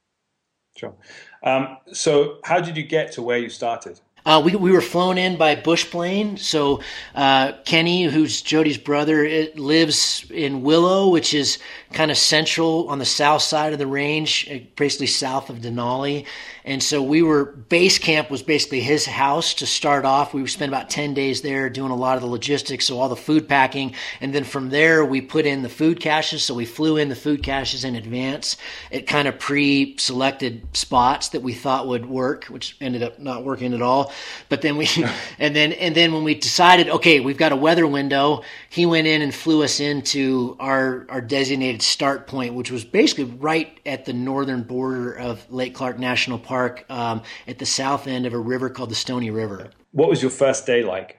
Sure. 0.76 0.94
Um, 1.42 1.76
so, 1.92 2.38
how 2.44 2.60
did 2.60 2.76
you 2.76 2.84
get 2.84 3.12
to 3.12 3.22
where 3.22 3.38
you 3.38 3.50
started? 3.50 4.00
Uh, 4.24 4.40
we, 4.44 4.54
we 4.54 4.70
were 4.70 4.80
flown 4.80 5.18
in 5.18 5.36
by 5.36 5.56
Bush 5.56 5.90
Plane. 5.90 6.36
So 6.36 6.80
uh, 7.14 7.52
Kenny, 7.64 8.04
who's 8.04 8.40
Jody's 8.40 8.78
brother, 8.78 9.48
lives 9.56 10.24
in 10.30 10.62
Willow, 10.62 11.08
which 11.08 11.34
is 11.34 11.58
kind 11.92 12.10
of 12.10 12.16
central 12.16 12.88
on 12.88 13.00
the 13.00 13.04
south 13.04 13.42
side 13.42 13.72
of 13.72 13.80
the 13.80 13.86
range, 13.86 14.48
uh, 14.48 14.58
basically 14.76 15.08
south 15.08 15.50
of 15.50 15.58
Denali. 15.58 16.26
And 16.64 16.80
so 16.80 17.02
we 17.02 17.22
were, 17.22 17.44
base 17.44 17.98
camp 17.98 18.30
was 18.30 18.42
basically 18.42 18.80
his 18.80 19.04
house 19.04 19.54
to 19.54 19.66
start 19.66 20.04
off. 20.04 20.32
We 20.32 20.46
spent 20.46 20.70
about 20.70 20.90
10 20.90 21.12
days 21.12 21.42
there 21.42 21.68
doing 21.68 21.90
a 21.90 21.96
lot 21.96 22.16
of 22.16 22.22
the 22.22 22.28
logistics, 22.28 22.86
so 22.86 23.00
all 23.00 23.08
the 23.08 23.16
food 23.16 23.48
packing. 23.48 23.94
And 24.20 24.32
then 24.32 24.44
from 24.44 24.70
there, 24.70 25.04
we 25.04 25.20
put 25.20 25.44
in 25.44 25.62
the 25.62 25.68
food 25.68 25.98
caches. 25.98 26.44
So 26.44 26.54
we 26.54 26.64
flew 26.64 26.98
in 26.98 27.08
the 27.08 27.16
food 27.16 27.42
caches 27.42 27.84
in 27.84 27.96
advance 27.96 28.56
at 28.92 29.08
kind 29.08 29.26
of 29.26 29.40
pre 29.40 29.96
selected 29.98 30.76
spots 30.76 31.30
that 31.30 31.42
we 31.42 31.52
thought 31.52 31.88
would 31.88 32.06
work, 32.06 32.44
which 32.44 32.76
ended 32.80 33.02
up 33.02 33.18
not 33.18 33.44
working 33.44 33.74
at 33.74 33.82
all. 33.82 34.12
But 34.48 34.62
then 34.62 34.76
we, 34.76 34.88
and 35.40 35.56
then, 35.56 35.72
and 35.72 35.96
then 35.96 36.12
when 36.12 36.22
we 36.22 36.36
decided, 36.36 36.88
okay, 36.88 37.18
we've 37.18 37.36
got 37.36 37.50
a 37.50 37.56
weather 37.56 37.88
window, 37.88 38.42
he 38.70 38.86
went 38.86 39.08
in 39.08 39.20
and 39.20 39.34
flew 39.34 39.64
us 39.64 39.80
into 39.80 40.56
our, 40.60 41.06
our 41.08 41.20
designated 41.20 41.82
start 41.82 42.28
point, 42.28 42.54
which 42.54 42.70
was 42.70 42.84
basically 42.84 43.24
right 43.24 43.80
at 43.84 44.04
the 44.04 44.12
northern 44.12 44.62
border 44.62 45.12
of 45.12 45.50
Lake 45.50 45.74
Clark 45.74 45.98
National 45.98 46.38
Park 46.38 46.51
um, 46.88 47.22
at 47.46 47.58
the 47.58 47.66
south 47.66 48.06
end 48.06 48.26
of 48.26 48.32
a 48.32 48.38
river 48.38 48.70
called 48.70 48.90
the 48.90 48.94
Stony 48.94 49.30
River. 49.30 49.70
What 49.92 50.08
was 50.08 50.22
your 50.22 50.30
first 50.30 50.66
day 50.66 50.82
like? 50.82 51.18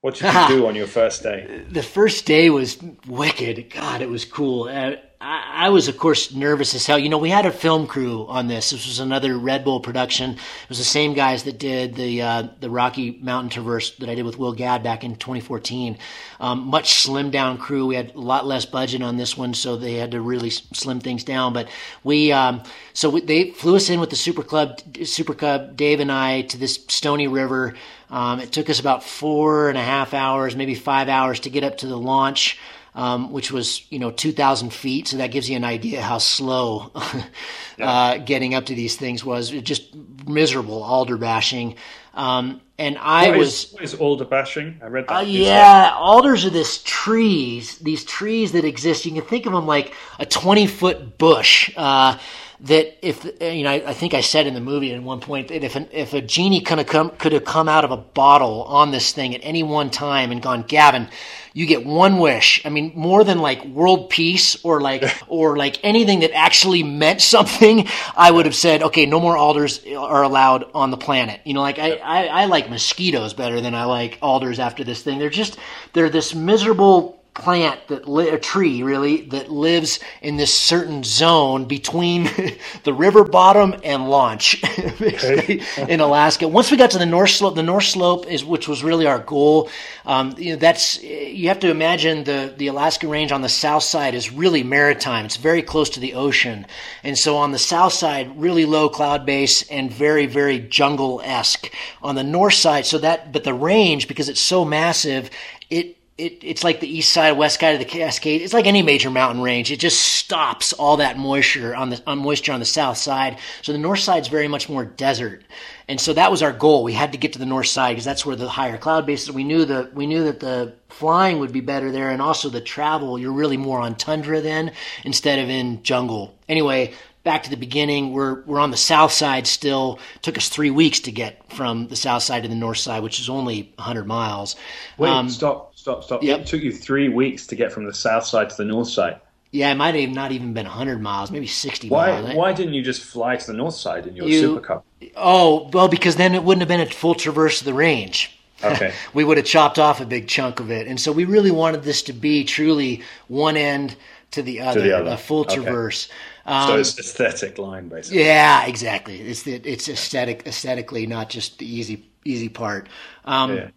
What 0.00 0.16
did 0.16 0.32
you 0.34 0.48
do 0.48 0.66
on 0.68 0.74
your 0.74 0.86
first 0.86 1.22
day? 1.22 1.64
The 1.70 1.82
first 1.82 2.26
day 2.26 2.50
was 2.50 2.78
wicked. 3.06 3.70
God, 3.70 4.02
it 4.02 4.10
was 4.10 4.24
cool. 4.24 4.64
Uh, 4.64 4.96
I, 5.24 5.68
was, 5.68 5.86
of 5.86 5.98
course, 5.98 6.34
nervous 6.34 6.74
as 6.74 6.84
hell. 6.84 6.98
You 6.98 7.08
know, 7.08 7.18
we 7.18 7.30
had 7.30 7.46
a 7.46 7.52
film 7.52 7.86
crew 7.86 8.26
on 8.26 8.48
this. 8.48 8.70
This 8.70 8.86
was 8.88 8.98
another 8.98 9.38
Red 9.38 9.62
Bull 9.62 9.78
production. 9.78 10.32
It 10.32 10.68
was 10.68 10.78
the 10.78 10.84
same 10.84 11.14
guys 11.14 11.44
that 11.44 11.60
did 11.60 11.94
the 11.94 12.22
uh, 12.22 12.48
the 12.58 12.68
Rocky 12.68 13.12
Mountain 13.22 13.50
Traverse 13.50 13.92
that 13.98 14.08
I 14.08 14.16
did 14.16 14.24
with 14.24 14.36
Will 14.36 14.52
Gadd 14.52 14.82
back 14.82 15.04
in 15.04 15.14
2014. 15.14 15.96
Um, 16.40 16.66
much 16.66 17.04
slimmed 17.04 17.30
down 17.30 17.58
crew. 17.58 17.86
We 17.86 17.94
had 17.94 18.16
a 18.16 18.20
lot 18.20 18.46
less 18.46 18.66
budget 18.66 19.00
on 19.00 19.16
this 19.16 19.36
one, 19.36 19.54
so 19.54 19.76
they 19.76 19.94
had 19.94 20.10
to 20.10 20.20
really 20.20 20.50
slim 20.50 20.98
things 20.98 21.22
down. 21.22 21.52
But 21.52 21.68
we, 22.02 22.32
um, 22.32 22.64
so 22.92 23.08
we, 23.08 23.20
they 23.20 23.50
flew 23.50 23.76
us 23.76 23.90
in 23.90 24.00
with 24.00 24.10
the 24.10 24.16
Super 24.16 24.42
Club, 24.42 24.80
Super 25.04 25.34
Cub, 25.34 25.76
Dave 25.76 26.00
and 26.00 26.10
I 26.10 26.42
to 26.42 26.58
this 26.58 26.84
Stony 26.88 27.28
River. 27.28 27.74
Um, 28.10 28.40
it 28.40 28.50
took 28.50 28.68
us 28.68 28.80
about 28.80 29.04
four 29.04 29.68
and 29.68 29.78
a 29.78 29.82
half 29.82 30.14
hours, 30.14 30.56
maybe 30.56 30.74
five 30.74 31.08
hours 31.08 31.38
to 31.40 31.50
get 31.50 31.62
up 31.62 31.78
to 31.78 31.86
the 31.86 31.96
launch 31.96 32.58
um, 32.94 33.32
which 33.32 33.50
was 33.50 33.90
you 33.90 33.98
know 33.98 34.10
2,000 34.10 34.72
feet. 34.72 35.08
So 35.08 35.16
that 35.18 35.30
gives 35.30 35.48
you 35.48 35.56
an 35.56 35.64
idea 35.64 36.02
how 36.02 36.18
slow 36.18 36.92
yeah. 37.78 37.88
uh, 37.88 38.18
getting 38.18 38.54
up 38.54 38.66
to 38.66 38.74
these 38.74 38.96
things 38.96 39.24
was. 39.24 39.50
Just 39.50 39.94
miserable 40.26 40.82
alder 40.82 41.16
bashing. 41.16 41.76
Um, 42.14 42.60
and 42.78 42.98
I 42.98 43.30
what 43.30 43.38
was 43.38 43.64
is, 43.64 43.72
what 43.72 43.82
is 43.84 43.94
alder 43.94 44.24
bashing? 44.24 44.80
I 44.82 44.86
read 44.86 45.06
that. 45.06 45.16
Uh, 45.16 45.20
yeah, 45.20 45.92
alders 45.94 46.44
are 46.44 46.50
this 46.50 46.82
trees, 46.82 47.78
these 47.78 48.04
trees 48.04 48.52
that 48.52 48.64
exist. 48.64 49.06
You 49.06 49.12
can 49.12 49.22
think 49.22 49.46
of 49.46 49.52
them 49.52 49.66
like 49.66 49.94
a 50.18 50.26
20 50.26 50.66
foot 50.66 51.16
bush. 51.16 51.72
Uh, 51.76 52.18
that 52.62 53.04
if 53.06 53.24
you 53.40 53.64
know, 53.64 53.70
I, 53.70 53.90
I, 53.90 53.92
think 53.92 54.14
I 54.14 54.20
said 54.20 54.46
in 54.46 54.54
the 54.54 54.60
movie 54.60 54.94
at 54.94 55.02
one 55.02 55.18
point 55.18 55.48
that 55.48 55.64
if 55.64 55.74
an, 55.74 55.88
if 55.90 56.14
a 56.14 56.20
genie 56.20 56.60
could 56.60 56.78
have 56.78 56.86
come 56.86 57.10
could 57.10 57.32
have 57.32 57.44
come 57.44 57.68
out 57.68 57.84
of 57.84 57.90
a 57.90 57.96
bottle 57.96 58.62
on 58.62 58.92
this 58.92 59.12
thing 59.12 59.34
at 59.34 59.40
any 59.42 59.64
one 59.64 59.90
time 59.90 60.30
and 60.30 60.40
gone, 60.40 60.62
Gavin, 60.62 61.08
you 61.54 61.66
get 61.66 61.84
one 61.84 62.18
wish. 62.18 62.64
I 62.64 62.68
mean, 62.68 62.92
more 62.94 63.24
than 63.24 63.40
like 63.40 63.64
world 63.64 64.10
peace 64.10 64.64
or 64.64 64.80
like 64.80 65.04
or 65.28 65.56
like 65.56 65.80
anything 65.82 66.20
that 66.20 66.32
actually 66.36 66.84
meant 66.84 67.20
something. 67.20 67.88
I 68.16 68.30
would 68.30 68.46
have 68.46 68.54
said, 68.54 68.84
okay, 68.84 69.06
no 69.06 69.18
more 69.18 69.36
alders 69.36 69.84
are 69.84 70.22
allowed 70.22 70.70
on 70.72 70.92
the 70.92 70.96
planet. 70.96 71.40
You 71.44 71.54
know, 71.54 71.62
like 71.62 71.80
I, 71.80 71.96
I, 71.96 72.26
I 72.26 72.44
like 72.44 72.70
mosquitoes 72.70 73.34
better 73.34 73.60
than 73.60 73.74
I 73.74 73.84
like 73.84 74.18
alders 74.22 74.60
after 74.60 74.84
this 74.84 75.02
thing. 75.02 75.18
They're 75.18 75.30
just 75.30 75.58
they're 75.94 76.10
this 76.10 76.32
miserable 76.32 77.21
plant 77.34 77.88
that 77.88 78.06
li- 78.06 78.28
a 78.28 78.38
tree 78.38 78.82
really 78.82 79.22
that 79.22 79.50
lives 79.50 80.00
in 80.20 80.36
this 80.36 80.52
certain 80.52 81.02
zone 81.02 81.64
between 81.64 82.24
the 82.84 82.92
river 82.92 83.24
bottom 83.24 83.74
and 83.84 84.10
launch 84.10 84.62
in 85.78 86.00
Alaska. 86.00 86.46
Once 86.46 86.70
we 86.70 86.76
got 86.76 86.90
to 86.90 86.98
the 86.98 87.06
north 87.06 87.30
slope, 87.30 87.54
the 87.54 87.62
north 87.62 87.84
slope 87.84 88.26
is 88.26 88.44
which 88.44 88.68
was 88.68 88.84
really 88.84 89.06
our 89.06 89.18
goal. 89.18 89.70
Um, 90.04 90.34
you 90.36 90.52
know, 90.52 90.58
that's 90.58 91.02
you 91.02 91.48
have 91.48 91.60
to 91.60 91.70
imagine 91.70 92.24
the 92.24 92.52
the 92.56 92.66
Alaska 92.66 93.08
Range 93.08 93.32
on 93.32 93.40
the 93.40 93.48
south 93.48 93.84
side 93.84 94.14
is 94.14 94.30
really 94.30 94.62
maritime. 94.62 95.24
It's 95.24 95.36
very 95.36 95.62
close 95.62 95.88
to 95.90 96.00
the 96.00 96.14
ocean, 96.14 96.66
and 97.02 97.16
so 97.16 97.36
on 97.36 97.52
the 97.52 97.58
south 97.58 97.94
side, 97.94 98.38
really 98.38 98.66
low 98.66 98.90
cloud 98.90 99.24
base 99.24 99.62
and 99.70 99.90
very 99.90 100.26
very 100.26 100.58
jungle 100.58 101.22
esque. 101.24 101.72
On 102.02 102.14
the 102.14 102.24
north 102.24 102.54
side, 102.54 102.84
so 102.84 102.98
that 102.98 103.32
but 103.32 103.44
the 103.44 103.54
range 103.54 104.06
because 104.06 104.28
it's 104.28 104.40
so 104.40 104.66
massive, 104.66 105.30
it 105.70 105.96
it, 106.18 106.38
it's 106.42 106.62
like 106.62 106.80
the 106.80 106.88
east 106.98 107.12
side, 107.12 107.32
west 107.32 107.58
side 107.58 107.70
of 107.70 107.78
the 107.78 107.86
Cascade. 107.86 108.42
It's 108.42 108.52
like 108.52 108.66
any 108.66 108.82
major 108.82 109.10
mountain 109.10 109.42
range. 109.42 109.70
It 109.70 109.80
just 109.80 110.00
stops 110.00 110.72
all 110.74 110.98
that 110.98 111.18
moisture 111.18 111.74
on 111.74 111.90
the 111.90 112.02
on 112.06 112.18
moisture 112.18 112.52
on 112.52 112.60
the 112.60 112.66
south 112.66 112.98
side. 112.98 113.38
So 113.62 113.72
the 113.72 113.78
north 113.78 114.00
side 114.00 114.22
is 114.22 114.28
very 114.28 114.48
much 114.48 114.68
more 114.68 114.84
desert, 114.84 115.42
and 115.88 115.98
so 116.00 116.12
that 116.12 116.30
was 116.30 116.42
our 116.42 116.52
goal. 116.52 116.84
We 116.84 116.92
had 116.92 117.12
to 117.12 117.18
get 117.18 117.32
to 117.32 117.38
the 117.38 117.46
north 117.46 117.68
side 117.68 117.92
because 117.92 118.04
that's 118.04 118.26
where 118.26 118.36
the 118.36 118.48
higher 118.48 118.76
cloud 118.76 119.06
bases. 119.06 119.32
We 119.32 119.44
knew 119.44 119.64
that 119.64 119.94
we 119.94 120.06
knew 120.06 120.24
that 120.24 120.40
the 120.40 120.74
flying 120.90 121.38
would 121.38 121.52
be 121.52 121.60
better 121.60 121.90
there, 121.90 122.10
and 122.10 122.20
also 122.20 122.50
the 122.50 122.60
travel. 122.60 123.18
You're 123.18 123.32
really 123.32 123.56
more 123.56 123.80
on 123.80 123.94
tundra 123.94 124.42
then 124.42 124.72
instead 125.04 125.38
of 125.38 125.48
in 125.48 125.82
jungle. 125.82 126.34
Anyway, 126.46 126.92
back 127.24 127.44
to 127.44 127.50
the 127.50 127.56
beginning. 127.56 128.12
We're 128.12 128.42
we're 128.42 128.60
on 128.60 128.70
the 128.70 128.76
south 128.76 129.12
side 129.12 129.46
still. 129.46 129.98
It 130.16 130.22
took 130.22 130.36
us 130.36 130.48
three 130.48 130.70
weeks 130.70 131.00
to 131.00 131.12
get 131.12 131.52
from 131.52 131.88
the 131.88 131.96
south 131.96 132.22
side 132.22 132.42
to 132.42 132.48
the 132.48 132.54
north 132.54 132.78
side, 132.78 133.02
which 133.02 133.20
is 133.20 133.28
only 133.28 133.72
100 133.76 134.06
miles. 134.06 134.56
Wait, 134.98 135.10
um, 135.10 135.28
stop, 135.28 135.71
stop, 135.82 136.04
stop. 136.04 136.22
Yep. 136.22 136.40
It 136.40 136.46
took 136.46 136.62
you 136.62 136.72
three 136.72 137.08
weeks 137.08 137.46
to 137.48 137.56
get 137.56 137.72
from 137.72 137.84
the 137.84 137.92
south 137.92 138.24
side 138.24 138.48
to 138.50 138.56
the 138.56 138.64
north 138.64 138.88
side. 138.88 139.20
Yeah, 139.50 139.70
it 139.70 139.74
might 139.74 139.94
have 139.96 140.10
not 140.10 140.32
even 140.32 140.54
been 140.54 140.64
100 140.64 141.02
miles, 141.02 141.30
maybe 141.30 141.46
60 141.46 141.88
why, 141.88 142.22
miles. 142.22 142.36
Why 142.36 142.52
didn't 142.54 142.72
you 142.72 142.82
just 142.82 143.02
fly 143.02 143.36
to 143.36 143.46
the 143.46 143.52
north 143.52 143.74
side 143.74 144.06
in 144.06 144.16
your 144.16 144.26
you, 144.26 144.40
Super 144.40 144.60
Cub? 144.60 144.84
Oh, 145.14 145.68
well, 145.72 145.88
because 145.88 146.16
then 146.16 146.34
it 146.34 146.42
wouldn't 146.42 146.62
have 146.62 146.68
been 146.68 146.80
a 146.80 146.88
full 146.88 147.14
traverse 147.14 147.60
of 147.60 147.66
the 147.66 147.74
range. 147.74 148.38
Okay. 148.64 148.94
we 149.14 149.24
would 149.24 149.36
have 149.36 149.44
chopped 149.44 149.78
off 149.78 150.00
a 150.00 150.06
big 150.06 150.28
chunk 150.28 150.60
of 150.60 150.70
it. 150.70 150.86
And 150.86 150.98
so 150.98 151.12
we 151.12 151.24
really 151.24 151.50
wanted 151.50 151.82
this 151.82 152.02
to 152.04 152.14
be 152.14 152.44
truly 152.44 153.02
one 153.28 153.58
end 153.58 153.96
to 154.30 154.42
the 154.42 154.60
other, 154.60 154.80
to 154.80 154.86
the 154.86 154.96
other. 154.96 155.10
a 155.10 155.16
full 155.18 155.40
okay. 155.40 155.56
traverse. 155.56 156.08
Um, 156.46 156.68
so 156.68 156.78
it's 156.78 156.98
aesthetic 156.98 157.58
line, 157.58 157.88
basically. 157.88 158.22
Yeah, 158.22 158.64
exactly. 158.66 159.20
It's 159.20 159.46
it's 159.46 159.88
aesthetic 159.88 160.46
aesthetically, 160.46 161.06
not 161.06 161.28
just 161.28 161.58
the 161.58 161.66
easy 161.66 162.08
easy 162.24 162.48
part. 162.48 162.88
Um, 163.26 163.56
yeah. 163.56 163.68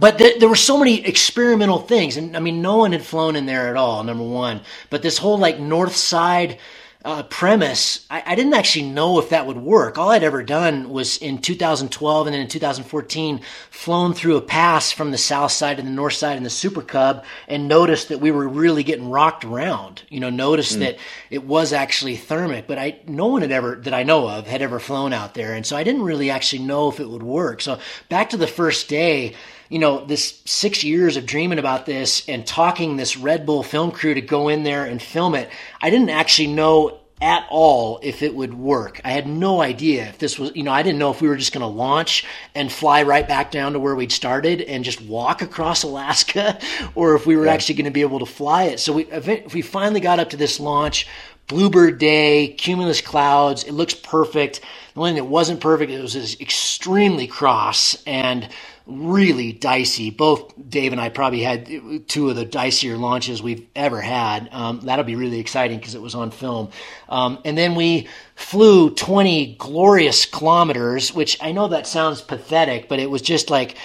But 0.00 0.18
th- 0.18 0.38
there 0.38 0.48
were 0.48 0.56
so 0.56 0.78
many 0.78 1.04
experimental 1.04 1.78
things, 1.78 2.16
and 2.16 2.36
I 2.36 2.40
mean, 2.40 2.62
no 2.62 2.78
one 2.78 2.92
had 2.92 3.02
flown 3.02 3.36
in 3.36 3.46
there 3.46 3.68
at 3.68 3.76
all. 3.76 4.04
Number 4.04 4.24
one, 4.24 4.60
but 4.90 5.02
this 5.02 5.18
whole 5.18 5.38
like 5.38 5.58
north 5.58 5.96
side 5.96 6.58
uh, 7.04 7.22
premise, 7.22 8.04
I, 8.10 8.22
I, 8.26 8.34
didn't 8.34 8.54
actually 8.54 8.86
know 8.86 9.20
if 9.20 9.30
that 9.30 9.46
would 9.46 9.56
work. 9.56 9.96
All 9.96 10.10
I'd 10.10 10.24
ever 10.24 10.42
done 10.42 10.90
was 10.90 11.16
in 11.18 11.38
2012 11.38 12.26
and 12.26 12.34
then 12.34 12.42
in 12.42 12.48
2014, 12.48 13.40
flown 13.70 14.14
through 14.14 14.36
a 14.36 14.42
pass 14.42 14.90
from 14.90 15.12
the 15.12 15.18
south 15.18 15.52
side 15.52 15.78
and 15.78 15.86
the 15.86 15.92
north 15.92 16.14
side 16.14 16.36
in 16.36 16.42
the 16.42 16.50
Super 16.50 16.82
Cub 16.82 17.24
and 17.46 17.68
noticed 17.68 18.08
that 18.08 18.18
we 18.18 18.32
were 18.32 18.48
really 18.48 18.82
getting 18.82 19.08
rocked 19.08 19.44
around. 19.44 20.02
You 20.08 20.18
know, 20.18 20.28
noticed 20.28 20.76
mm. 20.76 20.80
that 20.80 20.98
it 21.30 21.44
was 21.44 21.72
actually 21.72 22.16
thermic, 22.16 22.66
but 22.66 22.78
I 22.78 22.98
no 23.06 23.28
one 23.28 23.42
had 23.42 23.52
ever 23.52 23.76
that 23.76 23.94
I 23.94 24.02
know 24.02 24.28
of 24.28 24.48
had 24.48 24.60
ever 24.60 24.80
flown 24.80 25.12
out 25.12 25.34
there, 25.34 25.54
and 25.54 25.64
so 25.64 25.76
I 25.76 25.84
didn't 25.84 26.02
really 26.02 26.30
actually 26.30 26.64
know 26.64 26.90
if 26.90 26.98
it 26.98 27.08
would 27.08 27.22
work. 27.22 27.60
So 27.60 27.78
back 28.08 28.30
to 28.30 28.36
the 28.36 28.48
first 28.48 28.88
day 28.88 29.34
you 29.68 29.78
know, 29.78 30.04
this 30.04 30.42
six 30.44 30.82
years 30.82 31.16
of 31.16 31.26
dreaming 31.26 31.58
about 31.58 31.86
this 31.86 32.28
and 32.28 32.46
talking 32.46 32.96
this 32.96 33.16
Red 33.16 33.46
Bull 33.46 33.62
film 33.62 33.90
crew 33.90 34.14
to 34.14 34.20
go 34.20 34.48
in 34.48 34.62
there 34.62 34.84
and 34.84 35.00
film 35.00 35.34
it, 35.34 35.50
I 35.80 35.90
didn't 35.90 36.10
actually 36.10 36.48
know 36.48 37.00
at 37.20 37.46
all 37.50 37.98
if 38.02 38.22
it 38.22 38.34
would 38.34 38.54
work. 38.54 39.00
I 39.04 39.10
had 39.10 39.26
no 39.26 39.60
idea 39.60 40.06
if 40.06 40.18
this 40.18 40.38
was, 40.38 40.52
you 40.54 40.62
know, 40.62 40.70
I 40.70 40.82
didn't 40.82 40.98
know 40.98 41.10
if 41.10 41.20
we 41.20 41.28
were 41.28 41.36
just 41.36 41.52
going 41.52 41.62
to 41.62 41.66
launch 41.66 42.24
and 42.54 42.70
fly 42.70 43.02
right 43.02 43.26
back 43.26 43.50
down 43.50 43.72
to 43.72 43.80
where 43.80 43.94
we'd 43.94 44.12
started 44.12 44.60
and 44.62 44.84
just 44.84 45.00
walk 45.00 45.42
across 45.42 45.82
Alaska 45.88 46.58
or 46.94 47.14
if 47.14 47.26
we 47.26 47.36
were 47.36 47.46
yeah. 47.46 47.52
actually 47.52 47.74
going 47.74 47.86
to 47.86 47.90
be 47.90 48.02
able 48.02 48.20
to 48.20 48.26
fly 48.26 48.64
it. 48.64 48.80
So 48.80 48.92
we, 48.92 49.04
if 49.06 49.52
we 49.52 49.62
finally 49.62 50.00
got 50.00 50.20
up 50.20 50.30
to 50.30 50.36
this 50.36 50.60
launch, 50.60 51.06
Bluebird 51.48 51.98
Day, 51.98 52.48
cumulus 52.48 53.00
clouds, 53.00 53.64
it 53.64 53.72
looks 53.72 53.94
perfect. 53.94 54.60
The 54.92 55.00
one 55.00 55.14
that 55.14 55.24
wasn't 55.24 55.60
perfect, 55.60 55.90
it 55.90 56.00
was 56.00 56.38
extremely 56.40 57.26
cross 57.26 58.00
and 58.06 58.48
really 58.88 59.52
dicey. 59.52 60.10
Both 60.10 60.52
Dave 60.68 60.92
and 60.92 61.00
I 61.00 61.10
probably 61.10 61.42
had 61.42 62.08
two 62.08 62.30
of 62.30 62.36
the 62.36 62.46
dicier 62.46 62.98
launches 62.98 63.42
we've 63.42 63.66
ever 63.76 64.00
had. 64.00 64.48
Um, 64.50 64.80
that'll 64.80 65.04
be 65.04 65.14
really 65.14 65.38
exciting 65.38 65.78
because 65.78 65.94
it 65.94 66.02
was 66.02 66.14
on 66.14 66.30
film. 66.30 66.70
Um, 67.08 67.38
and 67.44 67.56
then 67.56 67.74
we 67.74 68.08
flew 68.34 68.90
20 68.90 69.56
glorious 69.56 70.24
kilometers, 70.24 71.14
which 71.14 71.36
I 71.42 71.52
know 71.52 71.68
that 71.68 71.86
sounds 71.86 72.22
pathetic, 72.22 72.88
but 72.88 72.98
it 72.98 73.10
was 73.10 73.22
just 73.22 73.50
like 73.50 73.76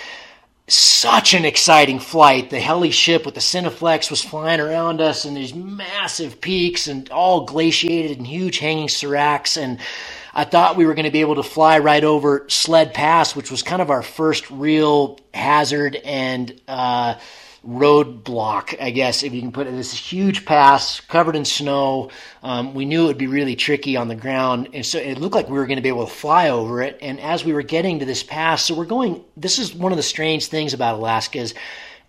such 0.67 1.33
an 1.33 1.43
exciting 1.43 1.99
flight. 1.99 2.49
The 2.49 2.59
heli 2.59 2.91
ship 2.91 3.25
with 3.25 3.35
the 3.35 3.41
Cineflex 3.41 4.09
was 4.09 4.21
flying 4.21 4.61
around 4.61 5.01
us 5.01 5.25
and 5.25 5.35
these 5.35 5.53
massive 5.53 6.39
peaks 6.39 6.87
and 6.87 7.09
all 7.09 7.45
glaciated 7.45 8.17
and 8.17 8.25
huge 8.25 8.59
hanging 8.59 8.87
seracs 8.87 9.57
and 9.57 9.79
I 10.33 10.45
thought 10.45 10.77
we 10.77 10.85
were 10.87 10.95
going 10.95 11.05
to 11.05 11.11
be 11.11 11.21
able 11.21 11.35
to 11.35 11.43
fly 11.43 11.77
right 11.77 12.03
over 12.03 12.45
Sled 12.49 12.93
Pass, 12.93 13.35
which 13.35 13.51
was 13.51 13.61
kind 13.61 13.81
of 13.81 13.91
our 13.91 14.01
first 14.01 14.49
real 14.49 15.19
hazard 15.31 15.95
and 15.95 16.59
uh, 16.67 17.15
roadblock, 17.65 18.81
I 18.81 18.89
guess, 18.89 19.21
if 19.21 19.31
you 19.31 19.41
can 19.41 19.51
put 19.51 19.67
it. 19.67 19.71
This 19.71 19.93
huge 19.93 20.45
pass 20.45 20.99
covered 21.01 21.35
in 21.35 21.45
snow. 21.45 22.09
Um, 22.41 22.73
we 22.73 22.85
knew 22.85 23.03
it 23.03 23.07
would 23.07 23.17
be 23.17 23.27
really 23.27 23.55
tricky 23.55 23.95
on 23.95 24.07
the 24.07 24.15
ground, 24.15 24.69
and 24.73 24.85
so 24.85 24.97
it 24.97 25.19
looked 25.19 25.35
like 25.35 25.49
we 25.49 25.57
were 25.57 25.67
going 25.67 25.77
to 25.77 25.83
be 25.83 25.89
able 25.89 26.07
to 26.07 26.11
fly 26.11 26.49
over 26.49 26.81
it. 26.81 26.97
And 27.01 27.19
as 27.19 27.45
we 27.45 27.53
were 27.53 27.61
getting 27.61 27.99
to 27.99 28.05
this 28.05 28.23
pass, 28.23 28.65
so 28.65 28.73
we're 28.73 28.85
going. 28.85 29.23
This 29.37 29.59
is 29.59 29.73
one 29.73 29.91
of 29.91 29.97
the 29.97 30.03
strange 30.03 30.47
things 30.47 30.73
about 30.73 30.95
Alaska 30.95 31.39
is 31.39 31.53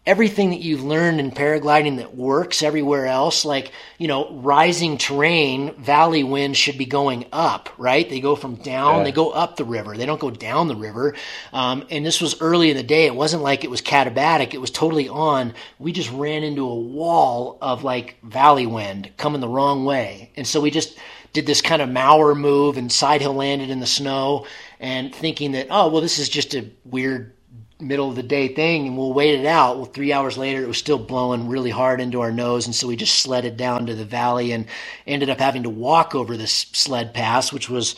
everything 0.07 0.51
that 0.51 0.61
you've 0.61 0.85
learned 0.85 1.19
in 1.19 1.31
paragliding 1.31 1.97
that 1.97 2.15
works 2.15 2.63
everywhere 2.63 3.07
else, 3.07 3.45
like, 3.45 3.73
you 3.97 4.07
know, 4.07 4.31
rising 4.33 4.99
terrain, 4.99 5.75
valley 5.77 6.23
winds 6.23 6.59
should 6.59 6.77
be 6.77 6.85
going 6.85 7.25
up, 7.33 7.71
right? 7.79 8.09
They 8.09 8.21
go 8.21 8.37
from 8.37 8.57
down, 8.57 8.99
yeah. 8.99 9.05
they 9.05 9.13
go 9.13 9.31
up 9.31 9.57
the 9.57 9.65
river. 9.65 9.97
They 9.97 10.05
don't 10.05 10.21
go 10.21 10.31
down 10.31 10.69
the 10.69 10.77
river. 10.77 11.15
Um, 11.55 11.87
and 11.91 12.05
this 12.05 12.21
was 12.21 12.41
early 12.43 12.71
in 12.71 12.77
the 12.77 12.83
day. 12.83 13.07
It 13.07 13.15
wasn't 13.15 13.43
like 13.43 13.65
it 13.65 13.71
was 13.71 13.81
katabatic. 13.81 14.53
It 14.53 14.61
was 14.61 14.71
totally 14.71 15.09
on. 15.09 15.55
We 15.79 15.93
just 15.93 16.11
ran 16.13 16.43
into 16.43 16.69
a 16.69 16.75
wall 16.75 17.57
of 17.63 17.83
like 17.83 18.19
valley 18.23 18.67
wind 18.67 19.11
coming 19.17 19.41
the 19.41 19.49
wrong 19.49 19.87
way. 19.87 20.33
And 20.37 20.47
so 20.47 20.61
we 20.61 20.71
just 20.71 20.99
did 21.33 21.47
this 21.47 21.63
kind 21.63 21.81
of 21.81 21.89
mower 21.89 22.35
move 22.35 22.77
and 22.77 22.93
side 22.93 23.23
hill 23.23 23.35
landed 23.35 23.71
in 23.71 23.81
the 23.81 23.87
snow 23.87 24.47
and 24.79 25.15
thinking 25.15 25.53
that, 25.53 25.69
oh, 25.71 25.89
well, 25.89 26.03
this 26.03 26.19
is 26.19 26.29
just 26.29 26.55
a 26.55 26.71
weird 26.85 27.35
middle 27.81 28.09
of 28.09 28.17
the 28.17 28.23
day 28.23 28.49
thing 28.49 28.87
and 28.87 28.97
we'll 28.97 29.13
wait 29.13 29.39
it 29.39 29.47
out. 29.47 29.77
Well, 29.77 29.87
three 29.87 30.13
hours 30.13 30.39
later, 30.39 30.63
it 30.63 30.69
was 30.69 30.79
still 30.79 30.99
blowing 30.99 31.49
really 31.49 31.71
hard 31.71 32.01
into 32.01 32.21
our 32.21 32.33
nose. 32.33 32.67
And 32.67 32.75
so 32.75 32.87
we 32.87 32.97
just 32.97 33.19
sledded 33.19 33.57
down 33.57 33.87
to 33.87 33.95
the 33.95 34.05
valley 34.05 34.53
and 34.53 34.67
ended 35.07 35.31
up 35.31 35.39
having 35.39 35.65
to 35.65 35.71
walk 35.71 36.15
over 36.15 36.37
this 36.37 36.53
sled 36.53 37.15
pass, 37.15 37.53
which 37.53 37.69
was 37.69 37.97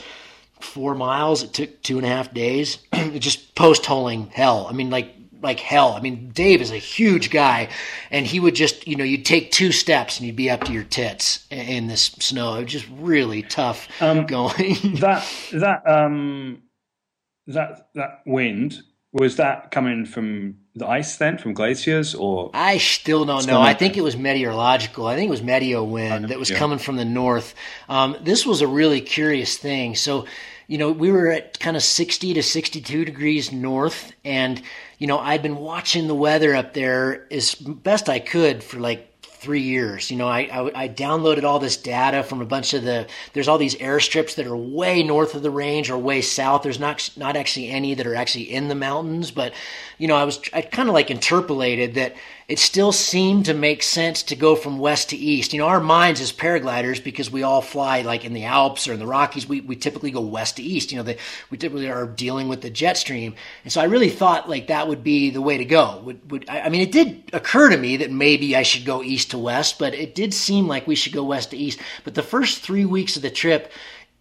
four 0.61 0.95
miles. 0.95 1.43
It 1.43 1.53
took 1.53 1.83
two 1.83 1.99
and 1.99 2.07
a 2.07 2.11
half 2.11 2.33
days. 2.33 2.79
just 3.19 3.55
post 3.55 3.87
holing 3.87 4.29
hell. 4.29 4.67
I 4.69 4.73
mean, 4.73 4.91
like, 4.91 5.15
like 5.43 5.61
hell. 5.61 5.93
I 5.93 6.01
mean, 6.01 6.31
Dave 6.31 6.63
is 6.63 6.71
a 6.71 6.79
huge 6.79 7.31
guy, 7.31 7.69
and 8.11 8.27
he 8.27 8.41
would 8.41 8.55
just, 8.55 8.89
you 8.89 8.97
know, 8.97 9.05
you'd 9.05 9.27
take 9.27 9.53
two 9.53 9.71
steps 9.71 10.19
and 10.19 10.27
you'd 10.27 10.37
be 10.37 10.51
up 10.51 10.65
to 10.65 10.73
your 10.73 10.85
tits 10.85 11.47
in 11.51 11.87
this 11.87 12.05
snow. 12.05 12.55
It 12.55 12.65
was 12.65 12.73
just 12.73 12.87
really 12.99 13.43
tough 13.43 13.89
um, 14.01 14.27
going. 14.27 14.77
that 15.01 15.29
that 15.53 15.87
um 15.87 16.63
that 17.47 17.89
that 17.95 18.23
wind 18.27 18.83
was 19.19 19.37
that 19.37 19.71
coming 19.71 20.05
from 20.05 20.57
the 20.75 20.87
ice 20.87 21.17
then, 21.17 21.39
from 21.39 21.55
glaciers, 21.55 22.15
or 22.15 22.51
I 22.53 22.79
still 22.79 23.25
don't 23.25 23.43
still 23.43 23.55
know. 23.55 23.63
I 23.63 23.73
think 23.75 23.97
it 23.97 24.03
was 24.03 24.17
meteorological. 24.17 25.07
I 25.07 25.17
think 25.17 25.29
it 25.29 25.31
was 25.31 25.41
meteo 25.41 25.89
wind 25.89 26.27
that 26.27 26.39
was 26.39 26.51
yeah. 26.51 26.59
coming 26.59 26.79
from 26.79 26.97
the 26.97 27.05
north. 27.05 27.55
Um, 27.89 28.17
this 28.21 28.45
was 28.45 28.61
a 28.61 28.67
really 28.67 29.01
curious 29.01 29.57
thing. 29.57 29.95
So, 29.95 30.27
you 30.67 30.77
know, 30.77 30.93
we 30.93 31.11
were 31.11 31.29
at 31.29 31.59
kind 31.59 31.77
of 31.77 31.83
sixty 31.83 32.35
to 32.35 32.43
sixty-two 32.43 33.07
degrees 33.07 33.53
north, 33.53 34.13
and 34.25 34.61
you 34.99 35.07
know, 35.07 35.19
I'd 35.19 35.43
been 35.43 35.57
watching 35.57 36.09
the 36.09 36.15
weather 36.15 36.55
up 36.55 36.75
there 36.75 37.27
as 37.33 37.55
best 37.55 38.09
I 38.09 38.19
could 38.19 38.63
for 38.63 38.79
like 38.79 39.16
three 39.37 39.61
years. 39.61 40.11
You 40.11 40.17
know, 40.17 40.29
I, 40.29 40.41
I, 40.43 40.85
I, 40.85 40.89
downloaded 40.89 41.45
all 41.45 41.59
this 41.59 41.77
data 41.77 42.23
from 42.23 42.41
a 42.41 42.45
bunch 42.45 42.75
of 42.75 42.83
the. 42.83 43.07
There's 43.33 43.49
all 43.49 43.59
these 43.59 43.75
airstrips 43.77 44.35
that 44.37 44.47
are 44.47 44.57
way 44.57 45.03
north 45.03 45.35
of 45.35 45.43
the 45.43 45.51
range 45.51 45.91
or 45.91 45.99
way 45.99 46.21
south. 46.23 46.63
There's 46.63 46.81
not 46.81 47.11
not 47.17 47.37
actually 47.37 47.69
any 47.69 47.95
that 47.95 48.07
are 48.07 48.15
actually 48.15 48.53
in 48.53 48.69
the 48.69 48.75
mountains, 48.75 49.31
but 49.31 49.53
you 49.99 50.09
know, 50.09 50.17
I 50.17 50.25
was 50.25 50.41
I 50.53 50.63
kind 50.63 50.89
of 50.89 50.95
like 50.95 51.11
interpolated 51.11 51.95
that 51.95 52.17
it 52.49 52.61
still 52.61 52.93
seemed 52.93 53.47
to 53.47 53.55
make 53.55 53.83
sense 53.83 54.23
to 54.23 54.37
go 54.37 54.55
from 54.55 54.79
west 54.79 55.11
to 55.11 55.17
east. 55.17 55.53
You 55.53 55.59
know, 55.59 55.67
our 55.67 55.81
minds 55.81 56.21
as 56.21 56.33
paragliders, 56.33 57.03
because 57.03 57.29
we 57.29 57.43
all 57.43 57.61
fly 57.61 58.03
like 58.03 58.25
in 58.25 58.35
the 58.35 58.45
Alps 58.45 58.87
or 58.87 58.93
in 58.93 59.01
the 59.01 59.07
Rockies, 59.07 59.49
we, 59.49 59.61
we 59.63 59.75
typically 59.75 60.13
go 60.13 60.21
west 60.21 60.57
to 60.57 60.63
east. 60.63 60.93
You 60.93 60.99
know, 60.99 61.03
the, 61.03 61.17
we 61.51 61.59
typically 61.59 61.91
are 61.91 62.07
dealing 62.07 62.47
with 62.47 62.61
the 62.61 62.71
jet 62.71 62.97
stream. 62.99 63.35
And 63.65 63.73
so 63.73 63.81
I 63.81 63.85
really 63.85 64.11
thought 64.11 64.49
like 64.49 64.69
that 64.69 64.87
would 64.87 65.03
be 65.03 65.31
the 65.31 65.43
way 65.43 65.59
to 65.59 65.65
go. 65.65 66.01
Would, 66.05 66.31
would, 66.31 66.49
I 66.49 66.69
mean, 66.69 66.83
it 66.83 66.93
did 66.93 67.31
occur 67.33 67.69
to 67.69 67.77
me 67.77 67.97
that 67.97 68.13
maybe 68.13 68.55
I 68.55 68.63
should 68.63 68.85
go 68.85 69.03
east 69.03 69.33
to 69.33 69.39
west, 69.39 69.81
but 69.81 69.93
it 69.93 70.15
did 70.15 70.33
seem 70.33 70.69
like 70.69 70.87
we 70.87 70.95
should 70.95 71.13
go 71.13 71.25
west 71.25 71.51
to 71.51 71.57
east. 71.57 71.81
But 72.05 72.15
the 72.15 72.23
first 72.23 72.61
three 72.61 72.85
weeks 72.85 73.17
of 73.17 73.23
the 73.23 73.31
trip, 73.31 73.73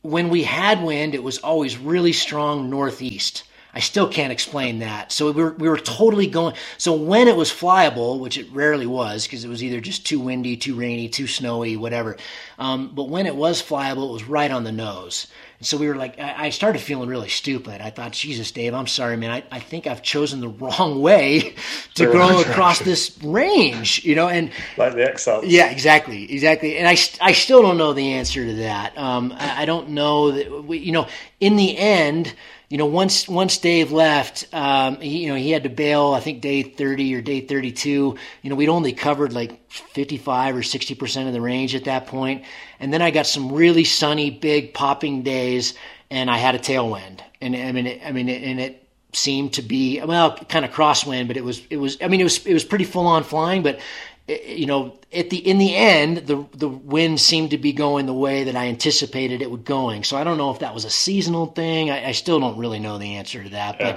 when 0.02 0.30
we 0.30 0.44
had 0.44 0.82
wind, 0.82 1.14
it 1.14 1.22
was 1.22 1.38
always 1.38 1.78
really 1.78 2.14
strong 2.14 2.72
northeast. 2.72 3.44
I 3.76 3.80
still 3.80 4.08
can't 4.08 4.32
explain 4.32 4.80
that. 4.80 5.12
So 5.12 5.30
we 5.34 5.44
were, 5.44 5.52
we 5.52 5.68
were 5.68 5.78
totally 5.78 6.28
going. 6.28 6.56
So 6.78 6.96
when 6.96 7.28
it 7.28 7.36
was 7.36 7.52
flyable, 7.52 8.20
which 8.20 8.38
it 8.38 8.48
rarely 8.54 8.86
was 8.86 9.26
because 9.26 9.44
it 9.44 9.50
was 9.50 9.62
either 9.62 9.82
just 9.82 10.06
too 10.06 10.18
windy, 10.18 10.56
too 10.56 10.76
rainy, 10.76 11.10
too 11.10 11.28
snowy, 11.28 11.76
whatever. 11.76 12.16
Um, 12.58 12.92
but 12.96 13.10
when 13.10 13.26
it 13.26 13.36
was 13.36 13.62
flyable, 13.62 14.10
it 14.10 14.14
was 14.14 14.24
right 14.24 14.50
on 14.50 14.64
the 14.64 14.72
nose. 14.72 15.28
And 15.60 15.68
so 15.68 15.78
we 15.78 15.88
were 15.88 15.96
like, 15.96 16.18
I, 16.20 16.46
I 16.46 16.50
started 16.52 16.80
feeling 16.80 17.10
really 17.10 17.28
stupid. 17.28 17.82
I 17.82 17.90
thought, 17.90 18.14
Jesus, 18.14 18.52
Dave, 18.52 18.74
I'm 18.74 18.88
sorry, 18.88 19.18
man. 19.18 19.32
I, 19.32 19.44
I 19.52 19.60
think 19.60 19.88
I've 19.88 20.02
chosen 20.02 20.40
the 20.40 20.48
wrong 20.60 21.02
way 21.02 21.56
to 21.96 22.06
go 22.06 22.40
across 22.50 22.80
this 22.80 23.18
range, 23.24 24.06
you 24.06 24.16
know, 24.16 24.30
and 24.30 24.52
like 24.78 24.94
the 24.94 25.10
X 25.10 25.28
Yeah, 25.44 25.70
exactly. 25.70 26.32
Exactly. 26.32 26.78
And 26.78 26.88
I, 26.88 26.98
I 27.22 27.34
still 27.34 27.62
don't 27.62 27.78
know 27.78 27.92
the 27.92 28.14
answer 28.14 28.46
to 28.46 28.54
that. 28.56 28.98
Um, 28.98 29.34
I, 29.38 29.64
I 29.64 29.66
don't 29.66 29.90
know 29.90 30.32
that 30.32 30.64
we, 30.64 30.78
you 30.78 30.94
know, 30.94 31.08
in 31.42 31.58
the 31.58 31.78
end, 31.78 32.34
you 32.70 32.78
know, 32.78 32.88
once 32.88 33.28
once 33.28 33.58
Dave 33.58 33.92
left, 33.92 34.48
um, 34.54 35.00
he, 35.00 35.24
you 35.24 35.30
know, 35.30 35.36
he 35.36 35.52
had 35.52 35.64
to 35.64 35.70
bail. 35.70 36.14
I 36.14 36.20
think 36.20 36.42
day 36.42 36.64
thirty 36.64 37.14
or 37.14 37.22
day 37.22 37.42
thirty-two. 37.42 38.18
You 38.42 38.50
know, 38.50 38.56
we'd 38.56 38.70
only 38.70 38.94
covered 38.94 39.34
like 39.34 39.72
fifty-five 39.72 40.56
or 40.56 40.64
sixty 40.64 40.96
percent 40.96 41.28
of 41.28 41.34
the 41.34 41.42
range 41.42 41.76
at 41.76 41.84
that 41.84 42.08
point. 42.08 42.44
And 42.80 42.92
then 42.92 43.02
I 43.02 43.12
got 43.12 43.28
some 43.28 43.52
really 43.52 43.84
sunny, 43.84 44.32
big 44.32 44.74
popping 44.74 45.22
days, 45.22 45.76
and 46.10 46.30
I 46.30 46.38
had 46.38 46.56
a 46.56 46.60
tailwind. 46.60 47.20
And 47.40 47.56
I 47.56 47.72
mean, 47.72 47.88
it, 47.88 48.02
I 48.04 48.12
mean, 48.12 48.30
it, 48.30 48.44
and 48.44 48.60
it 48.60 48.88
seemed 49.14 49.54
to 49.54 49.62
be 49.62 50.02
well, 50.02 50.36
kind 50.36 50.66
of 50.66 50.72
crosswind, 50.72 51.28
but 51.28 51.38
it 51.38 51.44
was 51.44 51.62
it 51.70 51.78
was. 51.78 51.98
I 52.02 52.08
mean, 52.08 52.20
it 52.20 52.26
was 52.26 52.46
it 52.46 52.54
was 52.54 52.66
pretty 52.66 52.86
full 52.86 53.06
on 53.06 53.24
flying, 53.24 53.62
but 53.62 53.80
you 54.28 54.66
know, 54.66 54.98
at 55.14 55.30
the 55.30 55.38
in 55.38 55.58
the 55.58 55.76
end, 55.76 56.18
the 56.18 56.46
the 56.54 56.70
wind 56.70 57.20
seemed 57.22 57.52
to 57.52 57.58
be 57.58 57.74
going 57.74 58.06
the 58.06 58.14
way 58.14 58.44
that 58.44 58.56
I 58.56 58.68
anticipated 58.68 59.42
it 59.42 59.52
would 59.52 59.66
going. 59.66 60.04
So 60.04 60.18
I 60.18 60.24
don't 60.24 60.38
know 60.38 60.52
if 60.52 60.60
that 60.60 60.74
was 60.74 60.86
a 60.86 60.90
seasonal 60.90 61.48
thing. 61.48 61.92
I, 61.92 62.10
I 62.10 62.12
still 62.12 62.40
don't 62.40 62.58
really 62.58 62.80
know 62.80 62.98
the 62.98 63.16
answer 63.16 63.44
to 63.44 63.50
that, 63.50 63.80
yeah. 63.80 63.94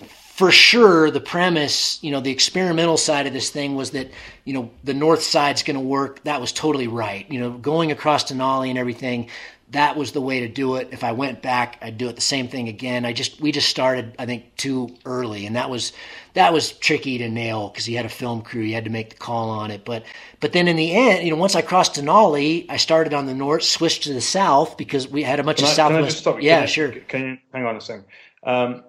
but 0.00 0.08
for 0.38 0.52
sure, 0.52 1.10
the 1.10 1.20
premise, 1.20 2.00
you 2.00 2.12
know, 2.12 2.20
the 2.20 2.30
experimental 2.30 2.96
side 2.96 3.26
of 3.26 3.32
this 3.32 3.50
thing 3.50 3.74
was 3.74 3.90
that, 3.90 4.08
you 4.44 4.54
know, 4.54 4.70
the 4.84 4.94
north 4.94 5.20
side's 5.20 5.64
going 5.64 5.74
to 5.74 5.82
work. 5.82 6.22
That 6.22 6.40
was 6.40 6.52
totally 6.52 6.86
right. 6.86 7.28
You 7.28 7.40
know, 7.40 7.50
going 7.50 7.90
across 7.90 8.30
Denali 8.30 8.68
and 8.68 8.78
everything, 8.78 9.30
that 9.70 9.96
was 9.96 10.12
the 10.12 10.20
way 10.20 10.40
to 10.40 10.48
do 10.48 10.76
it. 10.76 10.88
If 10.92 11.04
I 11.04 11.12
went 11.12 11.42
back, 11.42 11.78
I'd 11.82 11.98
do 11.98 12.08
it 12.08 12.16
the 12.16 12.22
same 12.22 12.48
thing 12.48 12.68
again. 12.68 13.04
I 13.04 13.12
just 13.12 13.40
we 13.40 13.52
just 13.52 13.68
started 13.68 14.14
I 14.18 14.24
think 14.24 14.56
too 14.56 14.96
early, 15.04 15.46
and 15.46 15.56
that 15.56 15.68
was 15.68 15.92
that 16.34 16.52
was 16.52 16.72
tricky 16.72 17.18
to 17.18 17.28
nail 17.28 17.68
because 17.68 17.84
he 17.84 17.94
had 17.94 18.06
a 18.06 18.10
film 18.10 18.42
crew, 18.42 18.62
he 18.62 18.72
had 18.72 18.84
to 18.84 18.90
make 18.90 19.10
the 19.10 19.16
call 19.16 19.50
on 19.50 19.70
it. 19.70 19.84
But 19.84 20.04
but 20.40 20.52
then 20.52 20.68
in 20.68 20.76
the 20.76 20.94
end, 20.94 21.24
you 21.24 21.30
know, 21.30 21.36
once 21.36 21.54
I 21.54 21.62
crossed 21.62 21.94
Denali, 21.94 22.66
I 22.68 22.78
started 22.78 23.12
on 23.12 23.26
the 23.26 23.34
north, 23.34 23.62
switched 23.62 24.04
to 24.04 24.14
the 24.14 24.20
south 24.20 24.76
because 24.76 25.06
we 25.06 25.22
had 25.22 25.38
a 25.38 25.42
bunch 25.42 25.58
can 25.58 25.66
of 25.66 25.70
I, 25.70 25.74
southwest. 25.74 26.26
Yeah, 26.42 26.60
can 26.60 26.68
sure. 26.68 26.90
Can 26.90 27.20
you 27.22 27.38
hang 27.52 27.66
on 27.66 27.76
a 27.76 27.80
second? 27.80 28.04
Um, 28.44 28.84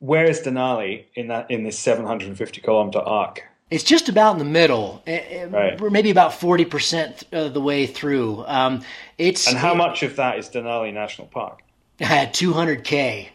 where 0.00 0.24
is 0.24 0.40
Denali 0.40 1.04
in 1.14 1.28
that 1.28 1.50
in 1.50 1.62
this 1.62 1.78
750 1.78 2.60
kilometer 2.60 2.98
arc? 2.98 3.42
It's 3.70 3.82
just 3.82 4.08
about 4.08 4.32
in 4.34 4.38
the 4.38 4.44
middle. 4.44 5.02
Eh, 5.06 5.20
eh, 5.28 5.44
Right. 5.50 5.80
Maybe 5.90 6.10
about 6.10 6.32
forty 6.34 6.64
percent 6.64 7.24
of 7.32 7.52
the 7.52 7.60
way 7.60 7.86
through. 7.86 8.44
Um, 8.46 8.82
it's 9.18 9.48
And 9.48 9.58
how 9.58 9.74
much 9.74 10.02
of 10.04 10.16
that 10.16 10.38
is 10.38 10.48
Denali 10.48 10.92
National 10.92 11.26
Park? 11.26 11.62
had 11.98 12.34
200k, 12.34 13.28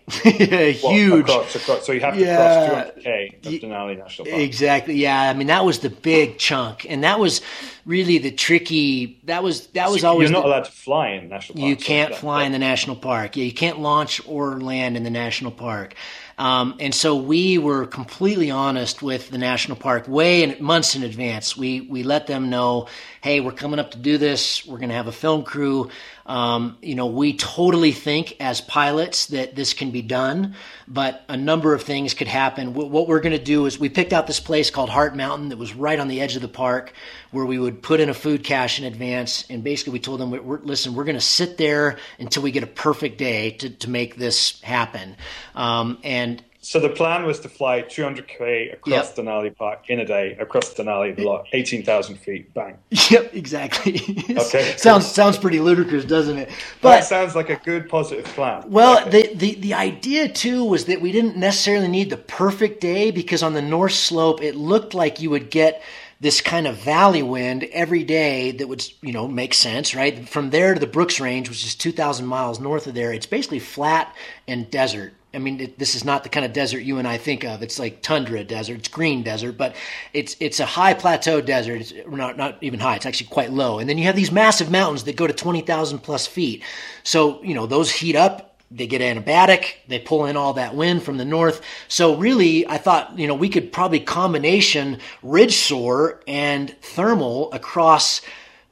What, 0.84 0.94
huge. 0.94 1.22
Across, 1.28 1.56
across, 1.56 1.84
so 1.84 1.94
you 1.94 2.00
have 2.02 2.14
to 2.14 2.20
Yeah. 2.20 2.36
cross 2.70 2.92
200k 3.04 3.34
of 3.48 3.54
Denali 3.54 3.98
National 3.98 4.28
Park. 4.28 4.40
Exactly. 4.40 4.94
Yeah. 4.98 5.20
I 5.20 5.34
mean, 5.34 5.48
that 5.48 5.66
was 5.66 5.80
the 5.80 5.90
big 5.90 6.38
chunk, 6.38 6.86
and 6.88 7.04
that 7.04 7.20
was 7.20 7.42
really 7.88 8.20
the 8.20 8.30
tricky. 8.30 9.20
That 9.24 9.42
was 9.44 9.66
that 9.68 9.90
was 9.90 10.02
So 10.02 10.10
always 10.10 10.30
You're 10.30 10.38
not 10.38 10.44
the- 10.44 10.50
allowed 10.50 10.66
to 10.66 10.72
fly 10.72 11.10
in 11.10 11.28
national 11.28 11.58
parks. 11.58 11.70
you 11.70 11.76
can't 11.76 12.12
that- 12.12 12.20
fly 12.20 12.44
in 12.44 12.52
the 12.52 12.60
national 12.60 12.96
park. 12.98 13.36
Yeah, 13.36 13.46
you 13.46 13.52
can't 13.54 13.80
launch 13.80 14.22
or 14.28 14.62
land 14.62 14.96
in 14.96 15.04
the 15.04 15.10
national 15.10 15.52
park. 15.52 15.96
Um, 16.38 16.76
and 16.80 16.94
so 16.94 17.16
we 17.16 17.58
were 17.58 17.86
completely 17.86 18.52
honest 18.52 19.02
with 19.02 19.30
the 19.30 19.38
national 19.38 19.78
park 19.78 20.08
way 20.08 20.44
in 20.44 20.64
months 20.64 20.96
in 20.96 21.04
advance. 21.04 21.56
We 21.56 21.82
we 21.82 22.04
let 22.04 22.28
them 22.28 22.50
know, 22.50 22.88
hey, 23.22 23.40
we're 23.40 23.52
coming 23.52 23.80
up 23.80 23.92
to 23.92 23.98
do 23.98 24.18
this. 24.18 24.66
We're 24.66 24.78
going 24.78 24.90
to 24.90 24.96
have 24.96 25.08
a 25.08 25.12
film 25.12 25.44
crew. 25.44 25.90
Um, 26.32 26.78
you 26.82 26.96
know, 26.96 27.08
we 27.08 27.34
totally 27.36 27.92
think 27.92 28.38
as 28.40 28.62
pilots 28.62 29.26
that 29.28 29.54
this 29.54 29.74
can 29.74 29.92
be 29.92 30.02
done, 30.02 30.56
but 30.88 31.26
a 31.28 31.36
number 31.36 31.74
of 31.74 31.82
things 31.84 32.14
could 32.14 32.30
happen. 32.30 32.74
Wh- 32.74 32.90
What 32.90 33.10
we're 33.10 33.20
going 33.20 33.38
to 33.38 33.44
do 33.44 33.66
is 33.66 33.78
we 33.78 33.90
picked 33.90 34.14
out 34.14 34.28
this 34.28 34.40
place 34.40 34.70
called 34.72 34.90
Heart 34.90 35.18
Mountain 35.18 35.50
that 35.50 35.58
was 35.58 35.76
right 35.76 36.00
on 36.00 36.08
the 36.08 36.22
edge 36.22 36.38
of 36.38 36.42
the 36.42 36.48
park, 36.48 36.94
where 37.32 37.46
we 37.46 37.60
would 37.60 37.84
put 37.84 38.00
in 38.00 38.08
a 38.08 38.14
food 38.14 38.46
cache 38.46 38.80
in 38.80 38.86
advance, 38.86 39.44
and 39.50 39.62
basically 39.62 39.92
we 39.92 40.00
told 40.00 40.22
them, 40.22 40.32
we're, 40.32 40.60
listen, 40.60 40.96
we're 40.96 41.04
going 41.04 41.18
to 41.18 41.22
sit 41.22 41.58
there 41.58 41.98
until 42.18 42.44
we 42.44 42.52
get 42.52 42.64
a 42.64 42.68
perfect 42.68 43.18
day 43.18 43.52
to, 43.52 43.70
to 43.70 43.90
make 43.90 44.16
this 44.16 44.62
happen. 44.62 45.18
Um, 45.54 45.98
and 46.02 46.42
So 46.64 46.80
the 46.80 46.90
plan 46.90 47.26
was 47.26 47.40
to 47.40 47.50
fly 47.50 47.82
200k 47.82 48.72
across 48.74 49.14
Denali 49.16 49.56
Park 49.56 49.90
in 49.90 50.00
a 50.00 50.06
day, 50.06 50.38
across 50.40 50.72
Denali, 50.76 51.16
the 51.16 51.24
lot, 51.24 51.48
18,000 51.54 52.18
feet, 52.18 52.54
bang. 52.54 52.78
Yep, 53.10 53.34
exactly. 53.34 54.00
Okay. 54.38 54.76
sounds 54.78 55.08
sounds 55.08 55.38
pretty 55.40 55.60
ludicrous, 55.60 56.06
doesn't 56.06 56.38
it? 56.38 56.50
That 56.50 56.58
But 56.82 57.04
sounds 57.04 57.36
like 57.36 57.50
a 57.50 57.56
good 57.56 57.90
positive 57.90 58.26
plan. 58.26 58.64
well, 58.68 59.00
Okay. 59.08 59.34
the, 59.34 59.36
the 59.36 59.56
the 59.56 59.74
idea 59.74 60.30
too 60.30 60.64
was 60.64 60.86
that 60.86 61.02
we 61.02 61.12
didn't 61.12 61.36
necessarily 61.36 61.88
need 61.88 62.10
the 62.12 62.18
perfect 62.18 62.80
day 62.80 63.10
because 63.12 63.42
on 63.42 63.54
the 63.54 63.62
north 63.62 63.94
slope 63.94 64.42
it 64.42 64.56
looked 64.56 64.94
like 64.94 65.20
you 65.20 65.32
would 65.32 65.50
get 65.50 65.82
this 66.20 66.42
kind 66.42 66.68
of 66.68 66.76
valley 66.78 67.24
wind 67.24 67.64
every 67.72 68.04
day 68.04 68.52
that 68.52 68.68
would 68.68 68.86
you 69.02 69.12
know 69.12 69.28
make 69.28 69.56
sense, 69.56 69.96
right? 69.96 70.30
From 70.30 70.52
there 70.52 70.76
to 70.76 70.80
the 70.80 70.86
Brooks 70.88 71.20
Range, 71.20 71.50
which 71.50 71.66
is 71.66 71.74
2,000 71.74 72.26
miles 72.28 72.60
north 72.60 72.86
of 72.86 72.94
there, 72.94 73.12
it's 73.12 73.26
basically 73.26 73.60
flat 73.60 74.16
and 74.48 74.70
desert. 74.70 75.14
I 75.34 75.40
mean, 75.40 75.62
it, 75.62 75.80
this 75.80 75.96
is 75.96 76.04
not 76.04 76.24
the 76.24 76.30
kind 76.30 76.46
of 76.46 76.52
desert 76.52 76.80
you 76.80 76.98
and 76.98 77.08
I 77.08 77.18
think 77.18 77.46
of. 77.46 77.64
It's 77.64 77.80
like 77.80 78.02
tundra 78.02 78.44
desert, 78.44 78.80
it's 78.80 78.88
green 78.90 79.24
desert, 79.24 79.54
but 79.58 79.76
it's 80.14 80.36
it's 80.40 80.60
a 80.60 80.66
high 80.66 80.94
plateau 80.94 81.40
desert. 81.40 81.82
It's 81.82 81.94
not 82.08 82.38
not 82.38 82.58
even 82.62 82.80
high. 82.80 82.98
It's 82.98 83.06
actually 83.06 83.28
quite 83.28 83.52
low. 83.52 83.80
And 83.80 83.90
then 83.90 83.98
you 83.98 84.04
have 84.06 84.16
these 84.16 84.32
massive 84.32 84.70
mountains 84.70 85.06
that 85.06 85.16
go 85.16 85.28
to 85.28 85.34
twenty 85.34 85.62
thousand 85.62 86.00
plus 86.00 86.28
feet. 86.28 86.64
So 87.04 87.42
you 87.44 87.54
know 87.54 87.66
those 87.66 87.92
heat 87.92 88.16
up. 88.16 88.50
They 88.74 88.88
get 88.88 89.02
anabatic. 89.02 89.66
They 89.88 90.00
pull 90.00 90.26
in 90.26 90.38
all 90.38 90.54
that 90.54 90.76
wind 90.76 91.04
from 91.04 91.18
the 91.18 91.26
north. 91.26 91.62
So 91.90 92.16
really, 92.16 92.68
I 92.68 92.78
thought 92.78 93.18
you 93.18 93.28
know 93.28 93.36
we 93.36 93.50
could 93.50 93.72
probably 93.72 94.02
combination 94.02 95.00
ridge 95.24 95.56
soar 95.56 96.22
and 96.28 96.76
thermal 96.82 97.52
across 97.54 98.22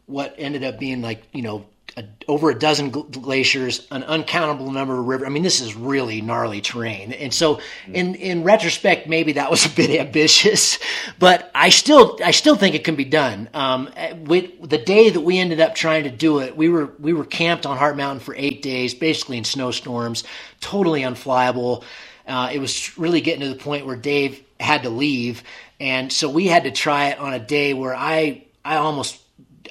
what 0.07 0.35
ended 0.37 0.63
up 0.63 0.79
being 0.79 1.01
like 1.01 1.23
you 1.31 1.41
know 1.41 1.65
a, 1.99 2.05
over 2.27 2.49
a 2.51 2.55
dozen 2.59 2.91
gl- 2.91 3.11
glaciers, 3.21 3.87
an 3.91 4.03
uncountable 4.03 4.71
number 4.71 4.99
of 4.99 5.07
rivers. 5.07 5.27
I 5.27 5.29
mean, 5.29 5.43
this 5.43 5.61
is 5.61 5.75
really 5.75 6.21
gnarly 6.21 6.61
terrain. 6.61 7.13
And 7.13 7.33
so, 7.33 7.61
in 7.93 8.15
in 8.15 8.43
retrospect, 8.43 9.07
maybe 9.07 9.33
that 9.33 9.51
was 9.51 9.65
a 9.65 9.69
bit 9.69 9.91
ambitious, 10.01 10.79
but 11.19 11.51
I 11.55 11.69
still 11.69 12.19
I 12.23 12.31
still 12.31 12.55
think 12.55 12.75
it 12.75 12.83
can 12.85 12.95
be 12.95 13.05
done. 13.05 13.49
Um, 13.53 13.89
with 14.25 14.69
the 14.69 14.79
day 14.79 15.09
that 15.11 15.21
we 15.21 15.39
ended 15.39 15.59
up 15.61 15.75
trying 15.75 16.05
to 16.05 16.11
do 16.11 16.39
it, 16.39 16.57
we 16.57 16.69
were 16.69 16.93
we 16.99 17.13
were 17.13 17.25
camped 17.25 17.65
on 17.65 17.77
Heart 17.77 17.97
Mountain 17.97 18.21
for 18.21 18.35
eight 18.35 18.61
days, 18.61 18.93
basically 18.93 19.37
in 19.37 19.43
snowstorms, 19.45 20.23
totally 20.61 21.01
unflyable. 21.01 21.83
Uh, 22.27 22.49
it 22.53 22.59
was 22.59 22.97
really 22.97 23.21
getting 23.21 23.41
to 23.41 23.49
the 23.49 23.55
point 23.63 23.85
where 23.85 23.97
Dave 23.97 24.43
had 24.59 24.83
to 24.83 24.89
leave, 24.89 25.43
and 25.79 26.11
so 26.11 26.29
we 26.29 26.47
had 26.47 26.63
to 26.65 26.71
try 26.71 27.09
it 27.09 27.19
on 27.19 27.33
a 27.33 27.39
day 27.39 27.73
where 27.73 27.95
I 27.95 28.45
I 28.65 28.77
almost 28.77 29.19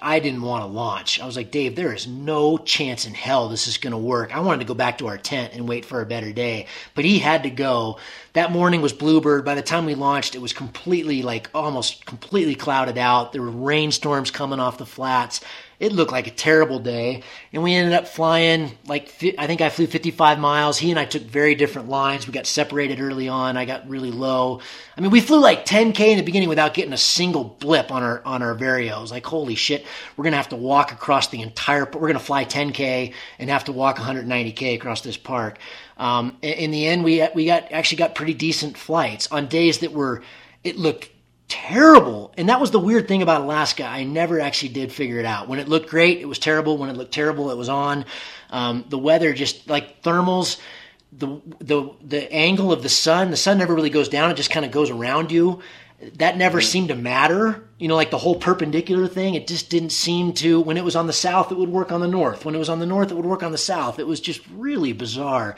I 0.02 0.18
didn't 0.20 0.42
want 0.42 0.62
to 0.62 0.66
launch. 0.66 1.20
I 1.20 1.26
was 1.26 1.36
like, 1.36 1.50
Dave, 1.50 1.76
there 1.76 1.92
is 1.92 2.06
no 2.06 2.58
chance 2.58 3.06
in 3.06 3.14
hell 3.14 3.48
this 3.48 3.66
is 3.66 3.78
going 3.78 3.92
to 3.92 3.98
work. 3.98 4.34
I 4.34 4.40
wanted 4.40 4.60
to 4.60 4.66
go 4.66 4.74
back 4.74 4.98
to 4.98 5.08
our 5.08 5.18
tent 5.18 5.54
and 5.54 5.68
wait 5.68 5.84
for 5.84 6.00
a 6.00 6.06
better 6.06 6.32
day, 6.32 6.66
but 6.94 7.04
he 7.04 7.18
had 7.18 7.42
to 7.44 7.50
go. 7.50 7.98
That 8.32 8.52
morning 8.52 8.82
was 8.82 8.92
Bluebird. 8.92 9.44
By 9.44 9.54
the 9.54 9.62
time 9.62 9.86
we 9.86 9.94
launched, 9.94 10.34
it 10.34 10.42
was 10.42 10.52
completely 10.52 11.22
like 11.22 11.50
almost 11.54 12.06
completely 12.06 12.54
clouded 12.54 12.98
out. 12.98 13.32
There 13.32 13.42
were 13.42 13.50
rainstorms 13.50 14.30
coming 14.30 14.60
off 14.60 14.78
the 14.78 14.86
flats. 14.86 15.40
It 15.80 15.92
looked 15.92 16.10
like 16.10 16.26
a 16.26 16.32
terrible 16.32 16.80
day, 16.80 17.22
and 17.52 17.62
we 17.62 17.72
ended 17.72 17.94
up 17.94 18.08
flying 18.08 18.72
like 18.88 19.14
I 19.38 19.46
think 19.46 19.60
I 19.60 19.70
flew 19.70 19.86
55 19.86 20.40
miles. 20.40 20.76
He 20.76 20.90
and 20.90 20.98
I 20.98 21.04
took 21.04 21.22
very 21.22 21.54
different 21.54 21.88
lines. 21.88 22.26
We 22.26 22.32
got 22.32 22.46
separated 22.46 23.00
early 23.00 23.28
on. 23.28 23.56
I 23.56 23.64
got 23.64 23.88
really 23.88 24.10
low. 24.10 24.60
I 24.96 25.00
mean, 25.00 25.12
we 25.12 25.20
flew 25.20 25.40
like 25.40 25.66
10k 25.66 26.00
in 26.00 26.16
the 26.16 26.24
beginning 26.24 26.48
without 26.48 26.74
getting 26.74 26.92
a 26.92 26.98
single 26.98 27.44
blip 27.44 27.92
on 27.92 28.02
our 28.02 28.20
on 28.24 28.42
our 28.42 28.56
Vario. 28.56 28.94
I 28.94 29.00
was 29.00 29.12
like, 29.12 29.24
holy 29.24 29.54
shit, 29.54 29.86
we're 30.16 30.24
gonna 30.24 30.36
have 30.36 30.48
to 30.48 30.56
walk 30.56 30.90
across 30.90 31.28
the 31.28 31.42
entire. 31.42 31.84
We're 31.84 32.08
gonna 32.08 32.18
fly 32.18 32.44
10k 32.44 33.14
and 33.38 33.48
have 33.48 33.64
to 33.64 33.72
walk 33.72 33.98
190k 33.98 34.74
across 34.74 35.02
this 35.02 35.16
park. 35.16 35.58
Um, 35.96 36.38
in 36.42 36.72
the 36.72 36.88
end, 36.88 37.04
we 37.04 37.24
we 37.36 37.46
got 37.46 37.70
actually 37.70 37.98
got 37.98 38.16
pretty 38.16 38.34
decent 38.34 38.76
flights 38.76 39.30
on 39.30 39.46
days 39.46 39.78
that 39.78 39.92
were. 39.92 40.22
It 40.64 40.76
looked 40.76 41.08
terrible. 41.48 42.32
And 42.36 42.48
that 42.48 42.60
was 42.60 42.70
the 42.70 42.78
weird 42.78 43.08
thing 43.08 43.22
about 43.22 43.40
Alaska. 43.40 43.84
I 43.84 44.04
never 44.04 44.40
actually 44.40 44.70
did 44.70 44.92
figure 44.92 45.18
it 45.18 45.24
out. 45.24 45.48
When 45.48 45.58
it 45.58 45.68
looked 45.68 45.88
great, 45.88 46.20
it 46.20 46.26
was 46.26 46.38
terrible. 46.38 46.78
When 46.78 46.90
it 46.90 46.96
looked 46.96 47.12
terrible, 47.12 47.50
it 47.50 47.56
was 47.56 47.68
on. 47.68 48.04
Um, 48.50 48.84
the 48.88 48.98
weather 48.98 49.32
just 49.32 49.68
like 49.68 50.02
thermals, 50.02 50.60
the 51.12 51.40
the 51.58 51.90
the 52.02 52.32
angle 52.32 52.70
of 52.70 52.82
the 52.82 52.88
sun. 52.88 53.30
The 53.30 53.36
sun 53.36 53.58
never 53.58 53.74
really 53.74 53.90
goes 53.90 54.08
down. 54.08 54.30
It 54.30 54.36
just 54.36 54.50
kind 54.50 54.66
of 54.66 54.72
goes 54.72 54.90
around 54.90 55.32
you. 55.32 55.60
That 56.18 56.36
never 56.36 56.60
seemed 56.60 56.88
to 56.88 56.94
matter. 56.94 57.64
You 57.78 57.88
know, 57.88 57.96
like 57.96 58.10
the 58.10 58.18
whole 58.18 58.36
perpendicular 58.36 59.08
thing. 59.08 59.34
It 59.34 59.48
just 59.48 59.70
didn't 59.70 59.90
seem 59.90 60.32
to. 60.34 60.60
When 60.60 60.76
it 60.76 60.84
was 60.84 60.96
on 60.96 61.06
the 61.06 61.12
south, 61.12 61.50
it 61.50 61.58
would 61.58 61.70
work 61.70 61.92
on 61.92 62.00
the 62.00 62.08
north. 62.08 62.44
When 62.44 62.54
it 62.54 62.58
was 62.58 62.68
on 62.68 62.78
the 62.78 62.86
north, 62.86 63.10
it 63.10 63.14
would 63.14 63.26
work 63.26 63.42
on 63.42 63.52
the 63.52 63.58
south. 63.58 63.98
It 63.98 64.06
was 64.06 64.20
just 64.20 64.40
really 64.54 64.92
bizarre. 64.92 65.56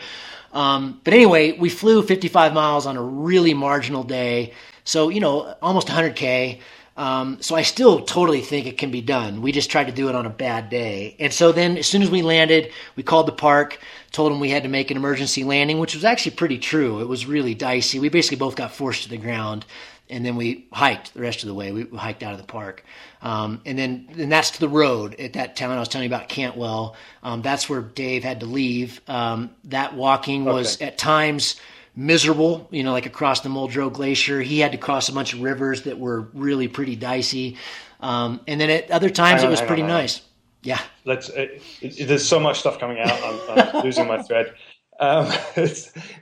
Um, 0.53 1.01
but 1.05 1.15
anyway, 1.15 1.53
we 1.53 1.69
flew 1.69 2.03
55 2.03 2.53
miles 2.53 2.87
on 2.87 2.97
a 2.97 3.03
really 3.03 3.55
marginal 3.55 4.03
day. 4.03 4.53
So, 4.85 5.09
you 5.09 5.21
know, 5.21 5.55
almost 5.63 5.89
100K. 5.89 6.61
Um, 6.97 7.41
so 7.41 7.55
I 7.55 7.63
still 7.63 8.05
totally 8.05 8.41
think 8.43 8.67
it 8.67 8.77
can 8.77 8.91
be 8.91 9.01
done. 9.01 9.41
We 9.41 9.53
just 9.53 9.71
tried 9.71 9.87
to 9.87 9.93
do 9.93 10.09
it 10.09 10.15
on 10.15 10.27
a 10.27 10.31
bad 10.31 10.69
day. 10.69 11.17
And 11.19 11.33
so 11.33 11.51
then 11.53 11.79
as 11.79 11.87
soon 11.87 12.03
as 12.03 12.11
we 12.11 12.21
landed, 12.21 12.73
we 12.97 13.03
called 13.03 13.27
the 13.27 13.33
park, 13.33 13.79
told 14.11 14.33
them 14.33 14.41
we 14.41 14.51
had 14.51 14.65
to 14.65 14.69
make 14.69 14.91
an 14.91 14.97
emergency 14.97 15.45
landing, 15.45 15.79
which 15.79 15.95
was 15.95 16.05
actually 16.05 16.33
pretty 16.33 16.59
true. 16.59 17.01
It 17.01 17.09
was 17.09 17.25
really 17.25 17.55
dicey. 17.55 18.01
We 18.01 18.11
basically 18.11 18.37
both 18.37 18.57
got 18.57 18.75
forced 18.75 19.05
to 19.05 19.09
the 19.09 19.17
ground 19.17 19.65
and 20.11 20.25
then 20.25 20.37
we 20.37 20.67
hiked 20.73 21.15
the 21.15 21.21
rest 21.21 21.43
of 21.43 21.49
the 21.49 21.55
way. 21.55 21.73
We 21.73 21.85
hiked 21.97 22.23
out 22.23 22.33
of 22.33 22.39
the 22.41 22.47
park. 22.47 22.85
Um, 23.23 23.61
and 23.65 23.79
then 23.79 24.09
and 24.19 24.31
that's 24.31 24.51
to 24.53 24.61
the 24.61 24.69
road 24.69 25.19
at 25.21 25.35
that 25.35 25.57
town 25.57 25.71
I 25.71 25.79
was 25.79 25.89
telling 25.89 26.09
you 26.11 26.15
about, 26.15 26.29
Cantwell. 26.29 26.97
Um, 27.23 27.43
that's 27.43 27.69
where 27.69 27.81
Dave 27.81 28.25
had 28.25 28.41
to 28.41 28.47
leave. 28.47 29.01
Um, 29.09 29.51
that 29.65 29.95
walking 29.95 30.45
was 30.45 30.77
Okay. 30.77 30.87
at 30.87 30.99
times 30.99 31.57
miserable, 31.97 32.69
you 32.71 32.83
know, 32.83 32.93
like 32.93 33.07
across 33.07 33.41
the 33.41 33.49
Muldrow 33.49 33.93
Glacier. 33.93 34.41
He 34.41 34.59
had 34.61 34.73
to 34.73 34.79
cross 34.79 35.09
a 35.09 35.13
bunch 35.13 35.35
of 35.35 35.43
rivers 35.43 35.83
that 35.83 35.99
were 35.99 36.23
really 36.35 36.69
pretty 36.69 36.97
dicey. 36.97 37.57
Um, 38.01 38.41
and 38.47 38.61
then 38.61 38.71
at 38.71 38.91
other 38.91 39.11
times 39.11 39.43
it 39.43 39.49
was 39.49 39.61
pretty 39.61 39.83
on. 39.83 39.89
nice. 39.89 40.23
Yeah. 40.63 40.81
Let's. 41.05 41.29
It, 41.31 41.63
there's 42.07 42.27
so 42.27 42.39
much 42.39 42.61
stuff 42.61 42.79
coming 42.79 42.99
out. 43.01 43.19
I'm, 43.23 43.59
I'm 43.77 43.83
losing 43.85 44.07
my 44.07 44.23
thread. 44.23 44.55
Um, 44.99 45.31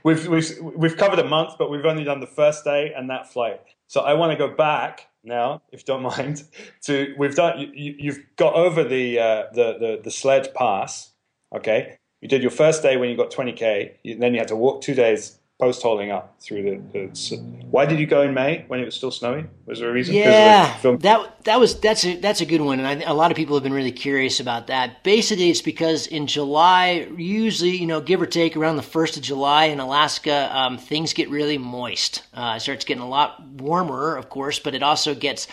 we've 0.03 0.27
we've 0.27 0.51
we've 0.61 0.97
covered 0.97 1.19
a 1.19 1.27
month, 1.27 1.55
but 1.59 1.69
we've 1.69 1.85
only 1.85 2.03
done 2.05 2.21
the 2.21 2.27
first 2.27 2.63
day 2.63 2.93
and 2.95 3.09
that 3.09 3.31
flight. 3.31 3.61
So 3.89 4.01
I 4.01 4.13
want 4.13 4.31
to 4.31 4.37
go 4.37 4.53
back 4.53 5.07
now, 5.23 5.63
if 5.71 5.79
you 5.81 5.85
don't 5.85 6.03
mind. 6.03 6.43
To 6.83 7.13
we've 7.17 7.35
done. 7.35 7.59
You, 7.59 7.95
you've 7.97 8.19
got 8.35 8.53
over 8.53 8.83
the, 8.83 9.19
uh, 9.19 9.43
the 9.51 9.77
the 9.79 10.01
the 10.03 10.11
sled 10.11 10.53
pass. 10.53 11.11
Okay. 11.53 11.97
You 12.21 12.27
did 12.27 12.41
your 12.41 12.51
first 12.51 12.83
day 12.83 12.97
when 12.97 13.09
you 13.09 13.17
got 13.17 13.31
20k. 13.31 13.93
You, 14.03 14.17
then 14.17 14.33
you 14.33 14.39
had 14.39 14.49
to 14.49 14.55
walk 14.55 14.81
two 14.81 14.93
days 14.93 15.38
post 15.59 15.81
holing 15.81 16.09
up 16.09 16.35
through 16.39 16.63
the, 16.93 17.09
the, 17.09 17.37
Why 17.69 17.85
did 17.85 17.99
you 17.99 18.07
go 18.07 18.21
in 18.21 18.33
May 18.33 18.63
when 18.69 18.79
it 18.79 18.85
was 18.85 18.95
still 18.95 19.11
snowing? 19.11 19.49
Was 19.65 19.79
there 19.79 19.89
a 19.89 19.93
reason? 19.93 20.15
Yeah, 20.15 20.77
that 20.81 21.43
that 21.43 21.59
was 21.59 21.79
that's 21.81 22.05
a 22.05 22.15
that's 22.15 22.39
a 22.39 22.45
good 22.45 22.61
one, 22.61 22.79
and 22.79 23.03
I, 23.03 23.09
a 23.09 23.13
lot 23.13 23.29
of 23.29 23.37
people 23.37 23.57
have 23.57 23.63
been 23.63 23.73
really 23.73 23.91
curious 23.91 24.39
about 24.39 24.67
that. 24.67 25.03
Basically, 25.03 25.49
it's 25.49 25.61
because 25.61 26.07
in 26.07 26.27
July, 26.27 27.09
usually 27.17 27.75
you 27.75 27.87
know, 27.87 27.99
give 27.99 28.21
or 28.21 28.25
take 28.25 28.55
around 28.55 28.77
the 28.77 28.81
first 28.81 29.17
of 29.17 29.23
July 29.23 29.65
in 29.65 29.81
Alaska, 29.81 30.49
um, 30.55 30.77
things 30.77 31.11
get 31.11 31.29
really 31.29 31.57
moist. 31.57 32.23
Uh, 32.33 32.53
it 32.55 32.61
starts 32.61 32.85
getting 32.85 33.03
a 33.03 33.09
lot 33.09 33.43
warmer, 33.43 34.15
of 34.15 34.29
course, 34.29 34.59
but 34.59 34.73
it 34.73 34.81
also 34.81 35.13
gets. 35.13 35.47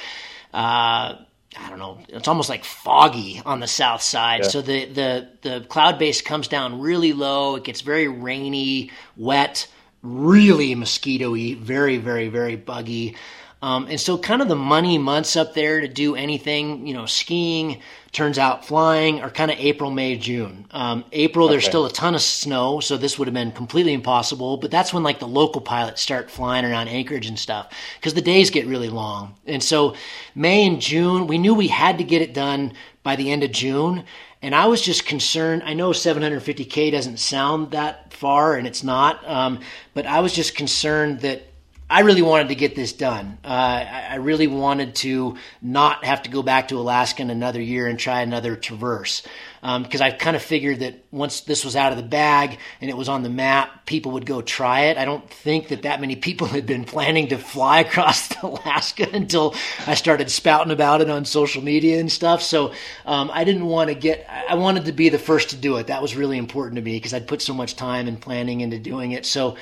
Uh, 0.55 1.17
I 1.59 1.71
don't 1.71 1.79
know, 1.79 1.99
it's 2.11 2.29
almost 2.29 2.51
like 2.51 2.65
foggy 2.67 3.41
on 3.47 3.61
the 3.61 3.67
south 3.67 4.03
side. 4.03 4.43
Yeah. 4.43 4.49
So 4.49 4.61
the, 4.61 4.85
the, 4.85 5.29
the 5.41 5.67
cloud 5.67 5.99
base 5.99 6.21
comes 6.21 6.49
down 6.49 6.81
really 6.81 7.15
low. 7.15 7.57
It 7.57 7.65
gets 7.65 7.81
very 7.81 8.09
rainy, 8.09 8.91
wet 9.17 9.67
really 10.03 10.75
mosquitoy, 10.75 11.57
very, 11.57 11.99
very, 11.99 12.29
very 12.29 12.57
buggy. 12.57 13.17
Um, 13.63 13.87
and 13.89 13.99
so, 13.99 14.19
kind 14.19 14.43
of 14.43 14.49
the 14.49 14.57
money 14.57 14.99
months 14.99 15.35
up 15.35 15.55
there 15.55 15.81
to 15.81 15.89
do 15.89 16.15
anything, 16.15 16.87
you 16.87 16.93
know, 16.93 17.07
skiing, 17.07 17.81
turns 18.13 18.39
out 18.39 18.67
flying, 18.67 19.23
are 19.23 19.31
kind 19.31 19.51
of 19.51 19.59
April, 19.59 19.91
May, 19.91 20.17
June. 20.17 20.67
Um, 20.73 21.05
April, 21.13 21.47
okay. 21.47 21.55
there's 21.55 21.65
still 21.65 21.87
a 21.87 21.91
ton 21.91 22.15
of 22.15 22.21
snow, 22.21 22.81
so 22.81 22.99
this 22.99 23.19
would 23.19 23.27
have 23.27 23.35
been 23.35 23.53
completely 23.53 23.95
impossible. 23.95 24.59
But 24.59 24.71
that's 24.71 24.93
when 24.93 25.03
like 25.03 25.21
the 25.21 25.27
local 25.27 25.63
pilots 25.63 26.03
start 26.03 26.31
flying 26.31 26.67
around 26.67 26.89
Anchorage 26.89 27.27
and 27.27 27.39
stuff 27.39 27.73
because 27.99 28.13
the 28.13 28.21
days 28.21 28.51
get 28.51 28.67
really 28.67 28.91
long. 28.91 29.35
And 29.47 29.63
so, 29.63 29.95
May 30.35 30.67
and 30.67 30.79
June, 30.81 31.27
we 31.27 31.39
knew 31.39 31.55
we 31.55 31.69
had 31.69 31.97
to 31.99 32.05
get 32.05 32.21
it 32.21 32.35
done 32.35 32.75
by 33.07 33.15
the 33.15 33.31
end 33.31 33.45
of 33.45 33.53
June. 33.53 34.03
And 34.43 34.53
I 34.53 34.67
was 34.67 34.83
just 34.83 35.07
concerned. 35.07 35.63
I 35.65 35.75
know 35.75 35.91
750K 35.91 36.91
doesn't 36.91 37.21
sound 37.21 37.71
that 37.71 38.13
far, 38.13 38.57
and 38.57 38.67
it's 38.67 38.83
not, 38.83 39.25
um, 39.29 39.61
but 39.95 40.07
I 40.07 40.19
was 40.19 40.35
just 40.35 40.57
concerned 40.57 41.21
that 41.21 41.47
I 41.89 42.01
really 42.01 42.23
wanted 42.23 42.49
to 42.49 42.57
get 42.57 42.75
this 42.75 42.93
done. 42.93 43.39
Uh, 43.45 43.85
I 44.11 44.17
really 44.17 44.49
wanted 44.49 44.97
to 44.97 45.37
not 45.63 46.05
have 46.05 46.25
to 46.25 46.31
go 46.31 46.43
back 46.43 46.67
to 46.69 46.81
Alaska 46.81 47.23
in 47.23 47.31
another 47.31 47.61
year 47.61 47.87
and 47.87 47.97
try 47.97 48.23
another 48.23 48.57
traverse. 48.57 49.23
Because 49.67 50.01
um, 50.01 50.07
I 50.07 50.11
kind 50.13 50.37
of 50.37 50.43
figured 50.43 50.79
that 50.79 50.95
once 51.11 51.41
this 51.41 51.65
was 51.65 51.75
out 51.75 51.91
of 51.91 51.99
the 51.99 52.05
bag 52.05 52.59
and 52.81 52.89
it 52.89 52.97
was 52.97 53.09
on 53.09 53.25
the 53.25 53.29
map, 53.29 53.85
people 53.85 54.13
would 54.13 54.25
go 54.25 54.41
try 54.41 54.83
it. 54.83 54.97
I 54.97 55.05
don't 55.05 55.29
think 55.29 55.69
that 55.69 55.83
that 55.83 56.01
many 56.01 56.15
people 56.15 56.47
had 56.57 56.67
been 56.67 56.85
planning 56.85 57.29
to 57.29 57.39
fly 57.39 57.81
across 57.87 58.31
Alaska 58.43 59.09
until 59.13 59.57
I 59.87 59.95
started 59.95 60.31
spouting 60.31 60.73
about 60.73 61.01
it 61.01 61.11
on 61.11 61.25
social 61.25 61.65
media 61.65 61.99
and 61.99 62.13
stuff. 62.13 62.43
So 62.43 62.73
um, 63.07 63.29
I 63.33 63.43
didn't 63.43 63.67
want 63.67 63.89
to 63.89 63.95
get, 63.95 64.29
I 64.49 64.55
wanted 64.55 64.85
to 64.85 64.93
be 64.93 65.09
the 65.09 65.19
first 65.19 65.51
to 65.51 65.57
do 65.57 65.79
it. 65.79 65.89
That 65.89 66.01
was 66.01 66.15
really 66.15 66.39
important 66.39 66.77
to 66.77 66.83
me 66.83 66.93
because 66.93 67.13
I'd 67.13 67.27
put 67.27 67.43
so 67.43 67.53
much 67.53 67.75
time 67.75 68.07
and 68.07 68.21
planning 68.21 68.61
into 68.61 68.79
doing 68.79 69.13
it. 69.13 69.27
So 69.27 69.57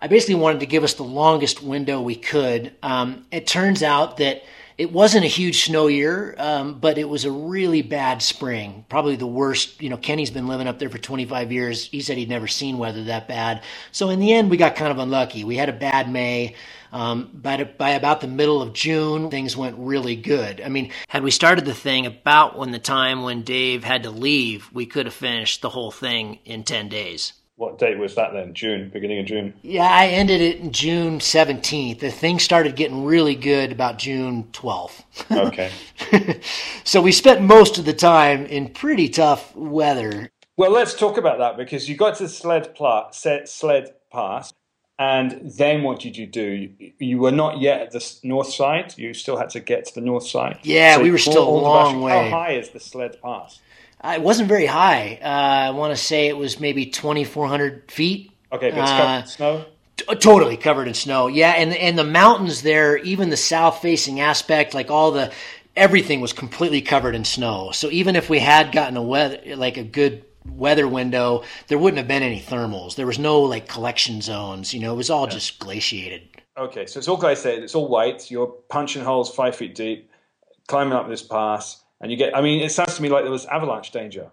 I 0.00 0.06
basically 0.06 0.36
wanted 0.36 0.60
to 0.60 0.66
give 0.66 0.84
us 0.84 0.94
the 0.94 1.02
longest 1.02 1.62
window 1.62 2.00
we 2.00 2.16
could. 2.16 2.72
Um, 2.82 3.26
it 3.30 3.46
turns 3.46 3.82
out 3.82 4.16
that 4.16 4.42
it 4.80 4.90
wasn't 4.90 5.26
a 5.26 5.28
huge 5.28 5.64
snow 5.64 5.88
year, 5.88 6.34
um, 6.38 6.78
but 6.78 6.96
it 6.96 7.06
was 7.06 7.26
a 7.26 7.30
really 7.30 7.82
bad 7.82 8.22
spring. 8.22 8.86
Probably 8.88 9.14
the 9.14 9.26
worst. 9.26 9.82
You 9.82 9.90
know, 9.90 9.98
Kenny's 9.98 10.30
been 10.30 10.46
living 10.46 10.66
up 10.66 10.78
there 10.78 10.88
for 10.88 10.96
25 10.96 11.52
years. 11.52 11.84
He 11.84 12.00
said 12.00 12.16
he'd 12.16 12.30
never 12.30 12.46
seen 12.46 12.78
weather 12.78 13.04
that 13.04 13.28
bad. 13.28 13.62
So 13.92 14.08
in 14.08 14.20
the 14.20 14.32
end, 14.32 14.48
we 14.48 14.56
got 14.56 14.76
kind 14.76 14.90
of 14.90 14.96
unlucky. 14.96 15.44
We 15.44 15.58
had 15.58 15.68
a 15.68 15.74
bad 15.74 16.10
May. 16.10 16.54
Um, 16.92 17.28
but 17.34 17.76
by 17.76 17.90
about 17.90 18.22
the 18.22 18.26
middle 18.26 18.62
of 18.62 18.72
June, 18.72 19.28
things 19.28 19.54
went 19.54 19.76
really 19.78 20.16
good. 20.16 20.62
I 20.62 20.70
mean, 20.70 20.92
had 21.10 21.22
we 21.22 21.30
started 21.30 21.66
the 21.66 21.74
thing 21.74 22.06
about 22.06 22.56
when 22.56 22.70
the 22.70 22.78
time 22.78 23.20
when 23.20 23.42
Dave 23.42 23.84
had 23.84 24.04
to 24.04 24.10
leave, 24.10 24.70
we 24.72 24.86
could 24.86 25.04
have 25.04 25.14
finished 25.14 25.60
the 25.60 25.68
whole 25.68 25.90
thing 25.90 26.38
in 26.46 26.64
10 26.64 26.88
days 26.88 27.34
what 27.60 27.78
date 27.78 27.98
was 27.98 28.14
that 28.14 28.32
then? 28.32 28.54
June, 28.54 28.88
beginning 28.88 29.18
of 29.18 29.26
June. 29.26 29.52
Yeah, 29.60 29.86
I 29.86 30.06
ended 30.06 30.40
it 30.40 30.60
in 30.60 30.72
June 30.72 31.20
seventeenth. 31.20 32.00
The 32.00 32.10
thing 32.10 32.38
started 32.38 32.74
getting 32.74 33.04
really 33.04 33.34
good 33.34 33.70
about 33.70 33.98
June 33.98 34.48
twelfth. 34.52 35.04
Okay. 35.30 35.70
so 36.84 37.02
we 37.02 37.12
spent 37.12 37.42
most 37.42 37.76
of 37.76 37.84
the 37.84 37.92
time 37.92 38.46
in 38.46 38.70
pretty 38.70 39.10
tough 39.10 39.54
weather. 39.54 40.30
Well, 40.56 40.70
let's 40.70 40.94
talk 40.94 41.18
about 41.18 41.36
that 41.38 41.58
because 41.58 41.86
you 41.86 41.96
got 41.96 42.16
to 42.16 42.28
sled 42.28 42.74
pla- 42.74 43.10
sled 43.10 43.94
pass, 44.10 44.54
and 44.98 45.52
then 45.58 45.82
what 45.82 46.00
did 46.00 46.16
you 46.16 46.26
do? 46.26 46.70
You 46.98 47.18
were 47.18 47.30
not 47.30 47.60
yet 47.60 47.82
at 47.82 47.92
the 47.92 48.14
north 48.22 48.50
side. 48.54 48.94
You 48.96 49.12
still 49.12 49.36
had 49.36 49.50
to 49.50 49.60
get 49.60 49.84
to 49.84 49.94
the 49.94 50.00
north 50.00 50.26
side. 50.26 50.60
Yeah, 50.62 50.96
so 50.96 51.02
we 51.02 51.10
were 51.10 51.18
still 51.18 51.46
a 51.46 51.50
long 51.50 52.00
way. 52.00 52.30
How 52.30 52.38
high 52.38 52.52
is 52.52 52.70
the 52.70 52.80
sled 52.80 53.20
pass? 53.20 53.60
Uh, 54.02 54.14
it 54.16 54.22
wasn't 54.22 54.48
very 54.48 54.66
high. 54.66 55.18
Uh, 55.22 55.68
I 55.68 55.70
want 55.70 55.94
to 55.94 56.02
say 56.02 56.28
it 56.28 56.36
was 56.36 56.58
maybe 56.58 56.86
2,400 56.86 57.90
feet. 57.90 58.32
Okay, 58.52 58.70
but 58.70 58.80
it's 58.80 58.90
covered 58.90 59.02
in 59.02 59.22
uh, 59.22 59.26
snow? 59.26 59.64
T- 59.96 60.14
totally 60.16 60.56
covered 60.56 60.88
in 60.88 60.94
snow. 60.94 61.26
Yeah, 61.26 61.50
and, 61.50 61.74
and 61.74 61.98
the 61.98 62.04
mountains 62.04 62.62
there, 62.62 62.96
even 62.98 63.30
the 63.30 63.36
south 63.36 63.82
facing 63.82 64.20
aspect, 64.20 64.72
like 64.72 64.90
all 64.90 65.10
the, 65.10 65.32
everything 65.76 66.20
was 66.20 66.32
completely 66.32 66.80
covered 66.80 67.14
in 67.14 67.24
snow. 67.24 67.72
So 67.72 67.90
even 67.90 68.16
if 68.16 68.30
we 68.30 68.38
had 68.38 68.72
gotten 68.72 68.96
a 68.96 69.02
weather, 69.02 69.38
like 69.56 69.76
a 69.76 69.84
good 69.84 70.24
weather 70.46 70.88
window, 70.88 71.44
there 71.68 71.78
wouldn't 71.78 71.98
have 71.98 72.08
been 72.08 72.22
any 72.22 72.40
thermals. 72.40 72.96
There 72.96 73.06
was 73.06 73.18
no 73.18 73.42
like 73.42 73.68
collection 73.68 74.22
zones. 74.22 74.72
You 74.72 74.80
know, 74.80 74.94
it 74.94 74.96
was 74.96 75.10
all 75.10 75.26
yeah. 75.26 75.32
just 75.32 75.58
glaciated. 75.58 76.22
Okay, 76.56 76.86
so 76.86 76.98
it's 76.98 77.06
all 77.08 77.18
glaciated. 77.18 77.64
It's 77.64 77.74
all 77.74 77.88
white. 77.88 78.30
You're 78.30 78.46
punching 78.46 79.04
holes 79.04 79.34
five 79.34 79.54
feet 79.54 79.74
deep, 79.74 80.10
climbing 80.66 80.94
up 80.94 81.08
this 81.08 81.22
pass 81.22 81.82
and 82.00 82.10
you 82.10 82.16
get. 82.16 82.36
I 82.36 82.40
mean, 82.40 82.62
it 82.62 82.70
sounds 82.70 82.96
to 82.96 83.02
me 83.02 83.08
like 83.08 83.24
there 83.24 83.30
was 83.30 83.46
avalanche 83.46 83.90
danger. 83.90 84.30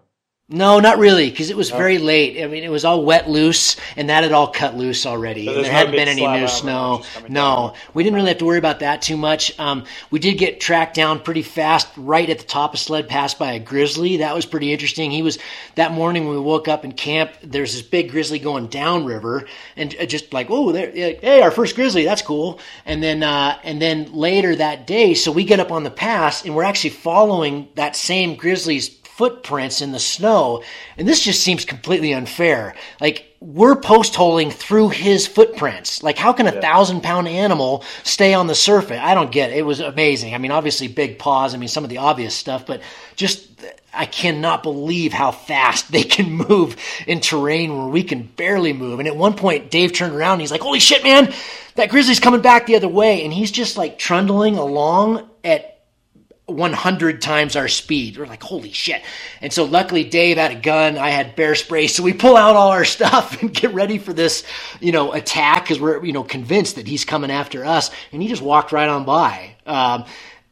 No, 0.50 0.80
not 0.80 0.96
really, 0.96 1.28
because 1.28 1.50
it 1.50 1.58
was 1.58 1.68
very 1.68 1.98
late. 1.98 2.42
I 2.42 2.46
mean, 2.46 2.64
it 2.64 2.70
was 2.70 2.86
all 2.86 3.04
wet 3.04 3.28
loose, 3.28 3.76
and 3.96 4.08
that 4.08 4.22
had 4.22 4.32
all 4.32 4.50
cut 4.50 4.74
loose 4.74 5.04
already. 5.04 5.44
So 5.44 5.52
there 5.52 5.64
no 5.64 5.68
hadn't 5.68 5.92
been 5.92 6.08
any 6.08 6.26
new 6.26 6.48
snow. 6.48 7.02
No, 7.28 7.74
we 7.92 8.02
didn't 8.02 8.16
really 8.16 8.28
have 8.30 8.38
to 8.38 8.46
worry 8.46 8.56
about 8.56 8.80
that 8.80 9.02
too 9.02 9.18
much. 9.18 9.58
Um, 9.60 9.84
we 10.10 10.18
did 10.18 10.38
get 10.38 10.58
tracked 10.58 10.94
down 10.94 11.20
pretty 11.20 11.42
fast 11.42 11.86
right 11.98 12.30
at 12.30 12.38
the 12.38 12.46
top 12.46 12.72
of 12.72 12.80
Sled 12.80 13.08
Pass 13.10 13.34
by 13.34 13.52
a 13.52 13.58
grizzly. 13.58 14.16
That 14.18 14.34
was 14.34 14.46
pretty 14.46 14.72
interesting. 14.72 15.10
He 15.10 15.20
was 15.20 15.38
that 15.74 15.92
morning 15.92 16.24
when 16.24 16.36
we 16.36 16.40
woke 16.40 16.66
up 16.66 16.82
in 16.82 16.92
camp. 16.92 17.32
There's 17.42 17.74
this 17.74 17.82
big 17.82 18.10
grizzly 18.10 18.38
going 18.38 18.68
downriver, 18.68 19.46
and 19.76 19.94
uh, 20.00 20.06
just 20.06 20.32
like, 20.32 20.46
oh, 20.48 20.72
there, 20.72 20.90
hey, 20.90 21.42
our 21.42 21.50
first 21.50 21.74
grizzly. 21.74 22.06
That's 22.06 22.22
cool. 22.22 22.58
And 22.86 23.02
then, 23.02 23.22
uh, 23.22 23.58
and 23.64 23.82
then 23.82 24.14
later 24.14 24.56
that 24.56 24.86
day, 24.86 25.12
so 25.12 25.30
we 25.30 25.44
get 25.44 25.60
up 25.60 25.72
on 25.72 25.84
the 25.84 25.90
pass, 25.90 26.46
and 26.46 26.56
we're 26.56 26.64
actually 26.64 26.90
following 26.90 27.68
that 27.74 27.96
same 27.96 28.34
grizzly's 28.34 28.97
footprints 29.18 29.82
in 29.82 29.90
the 29.90 29.98
snow. 29.98 30.62
And 30.96 31.08
this 31.08 31.20
just 31.20 31.42
seems 31.42 31.64
completely 31.64 32.14
unfair. 32.14 32.76
Like, 33.00 33.34
we're 33.40 33.74
post 33.74 34.14
holing 34.14 34.52
through 34.52 34.90
his 34.90 35.26
footprints. 35.26 36.04
Like, 36.04 36.16
how 36.16 36.32
can 36.32 36.46
a 36.46 36.54
yeah. 36.54 36.60
thousand 36.60 37.02
pound 37.02 37.26
animal 37.26 37.82
stay 38.04 38.32
on 38.32 38.46
the 38.46 38.54
surface? 38.54 39.00
I 39.02 39.14
don't 39.14 39.32
get 39.32 39.50
it. 39.50 39.58
It 39.58 39.62
was 39.62 39.80
amazing. 39.80 40.36
I 40.36 40.38
mean, 40.38 40.52
obviously, 40.52 40.86
big 40.86 41.18
paws. 41.18 41.52
I 41.52 41.58
mean, 41.58 41.68
some 41.68 41.82
of 41.82 41.90
the 41.90 41.98
obvious 41.98 42.32
stuff, 42.32 42.64
but 42.64 42.80
just, 43.16 43.48
I 43.92 44.06
cannot 44.06 44.62
believe 44.62 45.12
how 45.12 45.32
fast 45.32 45.90
they 45.92 46.04
can 46.04 46.30
move 46.30 46.76
in 47.04 47.18
terrain 47.18 47.76
where 47.76 47.88
we 47.88 48.04
can 48.04 48.22
barely 48.22 48.72
move. 48.72 49.00
And 49.00 49.08
at 49.08 49.16
one 49.16 49.34
point, 49.34 49.72
Dave 49.72 49.92
turned 49.94 50.14
around 50.14 50.34
and 50.34 50.42
he's 50.42 50.52
like, 50.52 50.60
Holy 50.60 50.78
shit, 50.78 51.02
man, 51.02 51.34
that 51.74 51.90
grizzly's 51.90 52.20
coming 52.20 52.40
back 52.40 52.66
the 52.66 52.76
other 52.76 52.86
way. 52.86 53.24
And 53.24 53.32
he's 53.32 53.50
just 53.50 53.76
like 53.76 53.98
trundling 53.98 54.58
along 54.58 55.28
at 55.42 55.77
100 56.48 57.20
times 57.22 57.56
our 57.56 57.68
speed. 57.68 58.16
We're 58.16 58.26
like, 58.26 58.42
holy 58.42 58.72
shit. 58.72 59.02
And 59.40 59.52
so 59.52 59.64
luckily 59.64 60.04
Dave 60.04 60.36
had 60.36 60.50
a 60.50 60.60
gun. 60.60 60.98
I 60.98 61.10
had 61.10 61.36
bear 61.36 61.54
spray. 61.54 61.86
So 61.86 62.02
we 62.02 62.12
pull 62.12 62.36
out 62.36 62.56
all 62.56 62.70
our 62.70 62.84
stuff 62.96 63.40
and 63.40 63.52
get 63.52 63.72
ready 63.74 63.98
for 63.98 64.12
this, 64.12 64.44
you 64.80 64.92
know, 64.92 65.12
attack 65.12 65.64
because 65.64 65.80
we're, 65.80 66.04
you 66.04 66.12
know, 66.12 66.24
convinced 66.24 66.76
that 66.76 66.86
he's 66.86 67.04
coming 67.04 67.30
after 67.30 67.64
us. 67.64 67.90
And 68.12 68.22
he 68.22 68.28
just 68.28 68.42
walked 68.42 68.72
right 68.72 68.88
on 68.88 69.04
by. 69.04 69.56
Um, 69.66 70.04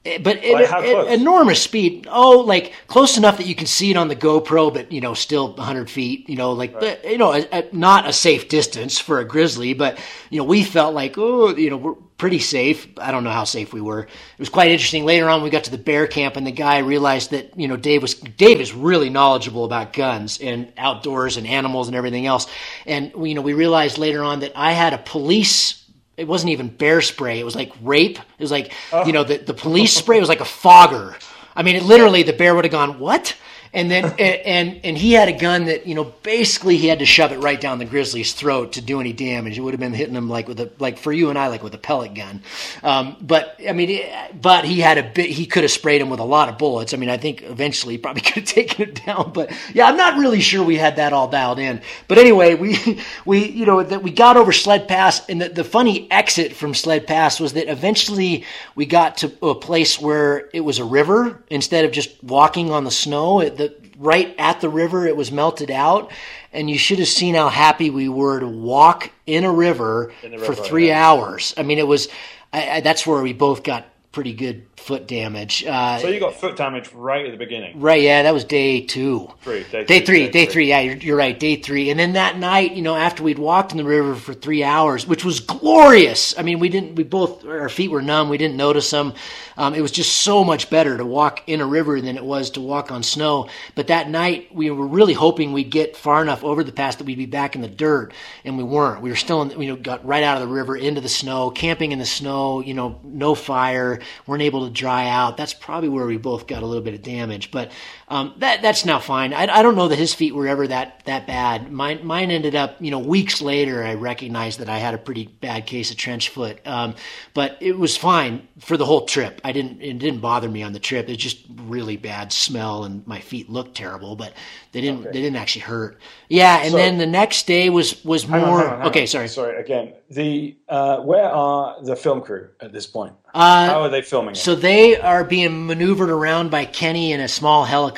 Eh, 0.07 0.18
but 0.18 0.38
it, 0.42 1.12
enormous 1.12 1.62
speed. 1.62 2.07
Oh, 2.11 2.40
like 2.40 2.72
close 2.86 3.18
enough 3.18 3.38
that 3.38 3.47
you 3.47 3.55
can 3.55 3.66
see 3.66 3.90
it 3.90 3.97
on 3.97 4.09
the 4.09 4.16
GoPro, 4.16 4.72
but 4.72 4.92
you 4.92 5.01
know, 5.01 5.14
still 5.14 5.55
100 5.55 5.90
feet. 5.90 6.28
You 6.28 6.36
know, 6.36 6.53
like 6.53 6.74
right. 6.74 7.05
you 7.05 7.18
know, 7.18 7.32
a, 7.32 7.47
a, 7.53 7.64
not 7.72 8.09
a 8.09 8.12
safe 8.12 8.49
distance 8.49 8.99
for 8.99 9.18
a 9.18 9.24
grizzly, 9.24 9.74
but 9.74 9.99
you 10.30 10.38
know, 10.38 10.44
we 10.44 10.62
felt 10.62 10.94
like 10.94 11.18
oh, 11.18 11.55
you 11.57 11.70
know, 11.70 11.76
we're 11.76 11.94
pretty 12.19 12.39
safe. 12.39 12.89
I 12.99 13.11
don't 13.11 13.25
know 13.25 13.31
how 13.31 13.45
safe 13.45 13.73
we 13.73 13.81
were. 13.81 14.01
It 14.03 14.39
was 14.39 14.49
quite 14.49 14.71
interesting. 14.71 15.05
Later 15.05 15.29
on, 15.29 15.43
we 15.43 15.51
got 15.51 15.64
to 15.64 15.71
the 15.71 15.79
bear 15.79 16.07
camp, 16.07 16.37
and 16.37 16.47
the 16.47 16.53
guy 16.53 16.79
realized 16.79 17.31
that 17.31 17.59
you 17.59 17.69
know, 17.69 17.77
Dave 17.77 18.03
was 18.03 18.14
Dave 18.14 18.61
is 18.61 18.73
really 18.73 19.11
knowledgeable 19.11 19.64
about 19.64 19.93
guns 19.93 20.41
and 20.41 20.73
outdoors 20.77 21.37
and 21.37 21.47
animals 21.47 21.89
and 21.89 21.97
everything 21.97 22.27
else. 22.27 22.47
And 22.87 23.12
you 23.27 23.35
know, 23.35 23.43
we 23.43 23.53
realized 23.53 23.99
later 23.99 24.23
on 24.23 24.41
that 24.41 24.53
I 24.57 24.73
had 24.73 24.93
a 24.93 24.99
police 24.99 25.83
it 26.17 26.27
wasn't 26.27 26.51
even 26.51 26.69
bear 26.69 27.03
spray. 27.03 27.39
It 27.39 27.45
was 27.45 27.55
like 27.55 27.73
rape. 27.83 28.19
It 28.19 28.43
was 28.43 28.51
like, 28.51 28.73
oh. 28.93 29.05
you 29.07 29.12
know, 29.12 29.25
the, 29.25 29.37
the 29.37 29.55
police 29.55 29.95
spray 29.95 30.19
was 30.19 30.29
like 30.29 30.41
a 30.41 30.47
fogger. 30.47 31.14
I 31.55 31.62
mean, 31.62 31.77
it 31.77 31.83
literally, 31.83 32.23
the 32.23 32.33
bear 32.33 32.55
would 32.55 32.64
have 32.64 32.73
gone, 32.73 32.99
what? 32.99 33.37
And 33.77 33.91
then 33.91 34.05
and, 34.18 34.20
and 34.20 34.81
and 34.83 34.99
he 34.99 35.12
had 35.12 35.29
a 35.29 35.33
gun 35.33 35.66
that 35.66 35.87
you 35.87 35.95
know 35.95 36.05
basically 36.22 36.77
he 36.79 36.89
had 36.89 36.99
to 36.99 37.07
shove 37.07 37.31
it 37.31 37.39
right 37.39 37.61
down 37.61 37.79
the 37.79 37.85
grizzly's 37.85 38.33
throat 38.33 38.72
to 38.72 38.81
do 38.81 39.01
any 39.01 39.12
damage. 39.12 39.57
It 39.57 39.61
would 39.61 39.74
have 39.74 39.81
been 39.81 39.95
hitting 39.95 40.14
him 40.14 40.29
like 40.29 40.49
with 40.49 40.59
a 40.59 40.72
like 40.79 40.99
for 40.99 41.12
you 41.12 41.29
and 41.29 41.39
I 41.39 41.49
like 41.49 41.62
with 41.62 41.74
a 41.74 41.79
pellet 41.79 42.14
gun. 42.14 42.43
Um, 42.83 43.16
but 43.20 43.61
I 43.68 43.72
mean, 43.72 44.05
but 44.41 44.64
he 44.64 44.81
had 44.81 44.99
a 44.99 45.03
bit. 45.03 45.31
He 45.31 45.47
could 45.47 45.62
have 45.62 45.70
sprayed 45.70 46.01
him 46.01 46.11
with 46.11 46.20
a 46.20 46.24
lot 46.24 46.49
of 46.49 46.59
bullets. 46.59 46.95
I 46.95 46.97
mean, 46.97 47.11
I 47.11 47.18
think 47.18 47.43
eventually 47.43 47.95
he 47.95 47.99
probably 47.99 48.22
could 48.22 48.35
have 48.35 48.45
taken 48.45 48.89
it 48.89 49.05
down. 49.05 49.33
But 49.33 49.53
yeah, 49.72 49.87
I'm 49.87 49.97
not 49.97 50.18
really 50.18 50.41
sure 50.41 50.64
we 50.64 50.77
had 50.77 50.97
that 50.97 51.12
all 51.12 51.29
dialed 51.29 51.59
in. 51.59 51.83
But 52.09 52.18
anyway, 52.18 52.55
we 52.55 53.01
we 53.27 53.47
you 53.47 53.66
know 53.66 53.83
that 53.83 54.03
we 54.03 54.11
got 54.11 54.37
over 54.37 54.53
Sled 54.53 54.89
Pass, 54.89 55.29
and 55.29 55.41
the, 55.41 55.51
the 55.51 55.64
funny 55.64 56.11
exit 56.11 56.55
from 56.55 56.72
Sled 56.74 57.07
Pass 57.07 57.39
was 57.39 57.53
that 57.53 57.70
eventually 57.70 58.45
we 58.74 58.87
got 58.87 59.18
to 59.18 59.33
a 59.43 59.55
place 59.55 60.01
where 60.01 60.49
it 60.55 60.61
was 60.61 60.79
a 60.79 60.85
river 60.85 61.43
instead 61.51 61.85
of 61.85 61.93
just 61.93 62.22
walking 62.24 62.70
on 62.70 62.85
the 62.85 62.91
snow. 62.91 63.41
It, 63.41 63.57
the, 63.57 63.66
right 63.99 64.34
at 64.38 64.61
the 64.61 64.68
river, 64.68 65.07
it 65.07 65.16
was 65.16 65.32
melted 65.32 65.70
out, 65.70 66.11
and 66.53 66.68
you 66.68 66.78
should 66.78 66.99
have 66.99 67.09
seen 67.09 67.34
how 67.34 67.49
happy 67.49 67.90
we 67.90 68.09
were 68.09 68.40
to 68.40 68.49
walk 68.49 69.11
in 69.26 69.44
a 69.44 69.53
river, 69.53 70.12
in 70.22 70.32
river 70.32 70.44
for 70.44 70.55
three 70.55 70.88
yeah. 70.88 71.07
hours. 71.07 71.55
I 71.57 71.62
mean, 71.62 71.78
it 71.78 71.86
was. 71.86 72.09
I, 72.53 72.70
I, 72.70 72.80
that's 72.80 73.07
where 73.07 73.22
we 73.22 73.32
both 73.32 73.62
got 73.62 73.86
pretty 74.17 74.33
good 74.33 74.67
foot 74.79 75.07
damage. 75.07 75.62
Uh, 75.62 75.99
so 75.99 76.09
you 76.09 76.19
got 76.19 76.35
foot 76.35 76.57
damage 76.57 76.91
right 76.95 77.27
at 77.27 77.33
the 77.33 77.37
beginning. 77.37 77.79
Right, 77.79 78.01
yeah, 78.01 78.23
that 78.23 78.33
was 78.33 78.45
day 78.45 78.81
two. 78.81 79.31
Three, 79.43 79.62
day, 79.71 79.85
day 79.85 80.01
three, 80.07 80.21
day, 80.21 80.31
day 80.31 80.45
three. 80.47 80.53
three. 80.53 80.69
Yeah, 80.69 80.81
you're, 80.81 80.97
you're, 80.97 81.17
right, 81.19 81.39
day 81.39 81.57
three. 81.57 81.91
And 81.91 82.01
then 82.01 82.14
that 82.14 82.39
night, 82.39 82.73
you 82.73 82.81
know, 82.81 82.97
after 82.97 83.23
we'd 83.23 83.39
walked 83.39 83.73
in 83.73 83.77
the 83.77 83.85
river 83.85 84.14
for 84.14 84.33
three 84.33 84.64
hours, 84.64 85.07
which 85.07 85.23
was 85.23 85.41
glorious. 85.41 86.37
I 86.39 86.43
mean, 86.45 86.61
we 86.61 86.71
didn't, 86.71 86.95
we 86.95 87.05
both, 87.05 87.45
our 87.45 87.69
feet 87.69 87.91
were 87.91 88.01
numb. 88.01 88.31
We 88.31 88.39
didn't 88.39 88.57
notice 88.57 88.91
them. 88.91 89.12
Um, 89.59 89.75
it 89.75 89.81
was 89.83 89.91
just 89.91 90.19
so 90.19 90.45
much 90.45 90.71
better 90.71 90.97
to 90.97 91.05
walk 91.05 91.43
in 91.47 91.61
a 91.61 91.67
river 91.67 92.01
than 92.01 92.17
it 92.17 92.25
was 92.25 92.51
to 92.53 92.62
walk 92.62 92.91
on 92.91 93.03
snow. 93.03 93.49
But 93.75 93.89
that 93.89 94.09
night, 94.09 94.55
we 94.55 94.71
were 94.71 94.87
really 94.87 95.14
hoping 95.14 95.53
we'd 95.53 95.71
get 95.71 95.97
far 95.97 96.23
enough 96.23 96.43
over 96.43 96.64
the 96.64 96.73
pass 96.73 96.97
that 96.97 97.05
we'd 97.05 97.19
be 97.19 97.27
back 97.27 97.55
in 97.55 97.61
the 97.62 97.69
dirt, 97.69 98.12
and 98.45 98.57
we 98.57 98.64
weren't. 98.64 99.03
We 99.03 99.11
were 99.11 99.17
still, 99.17 99.43
in, 99.43 99.61
you 99.61 99.69
know, 99.69 99.77
got 99.77 100.07
right 100.07 100.23
out 100.23 100.41
of 100.41 100.47
the 100.47 100.55
river 100.55 100.77
into 100.77 101.01
the 101.01 101.09
snow, 101.09 101.51
camping 101.51 101.93
in 101.93 101.99
the 101.99 102.07
snow. 102.07 102.61
You 102.61 102.75
know, 102.75 103.01
no 103.03 103.35
fire, 103.35 104.01
weren't 104.26 104.42
able 104.42 104.66
to 104.66 104.72
dry 104.72 105.09
out. 105.09 105.36
That's 105.36 105.54
probably 105.54 105.88
where 105.88 106.07
we 106.07 106.16
both 106.16 106.46
got 106.46 106.62
a 106.62 106.66
little 106.66 106.82
bit 106.82 106.94
of 106.94 107.02
damage, 107.02 107.50
but 107.50 107.70
um, 108.09 108.34
that 108.38 108.62
that's 108.62 108.84
now 108.84 109.00
fine. 109.00 109.34
I, 109.34 109.42
I, 109.52 109.62
don't 109.62 109.74
know 109.74 109.88
that 109.88 109.98
his 109.98 110.14
feet 110.14 110.32
were 110.32 110.46
ever 110.46 110.68
that 110.68 111.02
that 111.07 111.26
bad. 111.26 111.72
Mine 111.72 112.07
mine 112.07 112.30
ended 112.30 112.54
up, 112.54 112.76
you 112.78 112.92
know, 112.92 113.00
weeks 113.00 113.42
later. 113.42 113.82
I 113.82 113.94
recognized 113.94 114.61
that 114.61 114.68
I 114.68 114.78
had 114.78 114.94
a 114.94 114.98
pretty 114.98 115.26
bad 115.26 115.66
case 115.66 115.90
of 115.90 115.96
trench 115.96 116.28
foot, 116.28 116.64
um, 116.64 116.94
but 117.34 117.57
it 117.61 117.76
was 117.76 117.96
fine 117.96 118.46
for 118.61 118.76
the 118.76 118.84
whole 118.84 119.07
trip. 119.07 119.40
I 119.42 119.50
didn't 119.50 119.82
it 119.82 119.98
didn't 119.98 120.20
bother 120.20 120.48
me 120.48 120.62
on 120.62 120.72
the 120.72 120.78
trip. 120.78 121.09
It's 121.09 121.20
just 121.20 121.44
really 121.64 121.96
bad 121.96 122.32
smell 122.32 122.84
and 122.84 123.04
my 123.09 123.18
feet 123.18 123.50
looked 123.50 123.76
terrible, 123.76 124.14
but 124.14 124.32
they 124.70 124.82
didn't 124.82 125.00
okay. 125.00 125.11
they 125.12 125.22
didn't 125.22 125.36
actually 125.36 125.62
hurt. 125.62 125.98
Yeah, 126.28 126.59
and 126.62 126.70
so, 126.70 126.76
then 126.76 126.98
the 126.98 127.07
next 127.07 127.48
day 127.48 127.70
was 127.70 128.04
was 128.04 128.28
more. 128.28 128.38
Hang 128.38 128.48
on, 128.48 128.61
hang 128.61 128.80
on, 128.82 128.86
okay, 128.86 129.00
on. 129.00 129.07
sorry. 129.09 129.26
Sorry 129.26 129.61
again. 129.61 129.94
The 130.11 130.57
uh, 130.68 130.98
where 130.98 131.28
are 131.28 131.82
the 131.82 131.96
film 131.96 132.20
crew 132.20 132.50
at 132.61 132.72
this 132.72 132.86
point? 132.86 133.14
Uh, 133.34 133.66
How 133.66 133.82
are 133.82 133.88
they 133.88 134.00
filming 134.00 134.34
it? 134.34 134.38
So 134.38 134.54
they 134.54 134.96
are 134.96 135.24
being 135.24 135.66
maneuvered 135.66 136.09
around 136.09 136.50
by 136.50 136.64
Kenny 136.64 137.12
in 137.12 137.20
a 137.20 137.28
small 137.28 137.64
helicopter. 137.64 137.95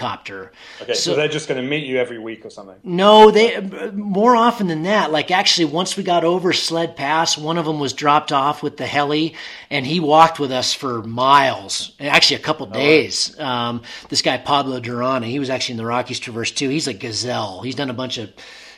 Okay, 0.80 0.94
so, 0.94 1.10
so 1.10 1.16
they're 1.16 1.28
just 1.28 1.48
going 1.48 1.62
to 1.62 1.68
meet 1.68 1.86
you 1.86 1.98
every 1.98 2.18
week 2.18 2.46
or 2.46 2.50
something. 2.50 2.76
No, 2.82 3.30
they 3.30 3.60
more 3.92 4.36
often 4.36 4.66
than 4.68 4.84
that. 4.84 5.12
Like 5.12 5.30
actually, 5.30 5.66
once 5.66 5.96
we 5.96 6.02
got 6.02 6.24
over 6.24 6.52
Sled 6.52 6.96
Pass, 6.96 7.36
one 7.36 7.58
of 7.58 7.64
them 7.64 7.78
was 7.80 7.92
dropped 7.92 8.32
off 8.32 8.62
with 8.62 8.76
the 8.76 8.86
heli, 8.86 9.34
and 9.70 9.86
he 9.86 10.00
walked 10.00 10.38
with 10.38 10.52
us 10.52 10.72
for 10.72 11.02
miles. 11.02 11.94
Actually, 12.00 12.36
a 12.36 12.44
couple 12.44 12.66
days. 12.66 13.36
Oh, 13.38 13.42
right. 13.42 13.68
um, 13.68 13.82
this 14.08 14.22
guy 14.22 14.38
Pablo 14.38 14.80
Durana, 14.80 15.26
he 15.26 15.38
was 15.38 15.50
actually 15.50 15.74
in 15.74 15.78
the 15.78 15.86
Rockies 15.86 16.20
Traverse 16.20 16.52
too. 16.52 16.68
He's 16.68 16.88
a 16.88 16.94
gazelle. 16.94 17.62
He's 17.62 17.74
done 17.74 17.90
a 17.90 17.94
bunch 17.94 18.18
of 18.18 18.30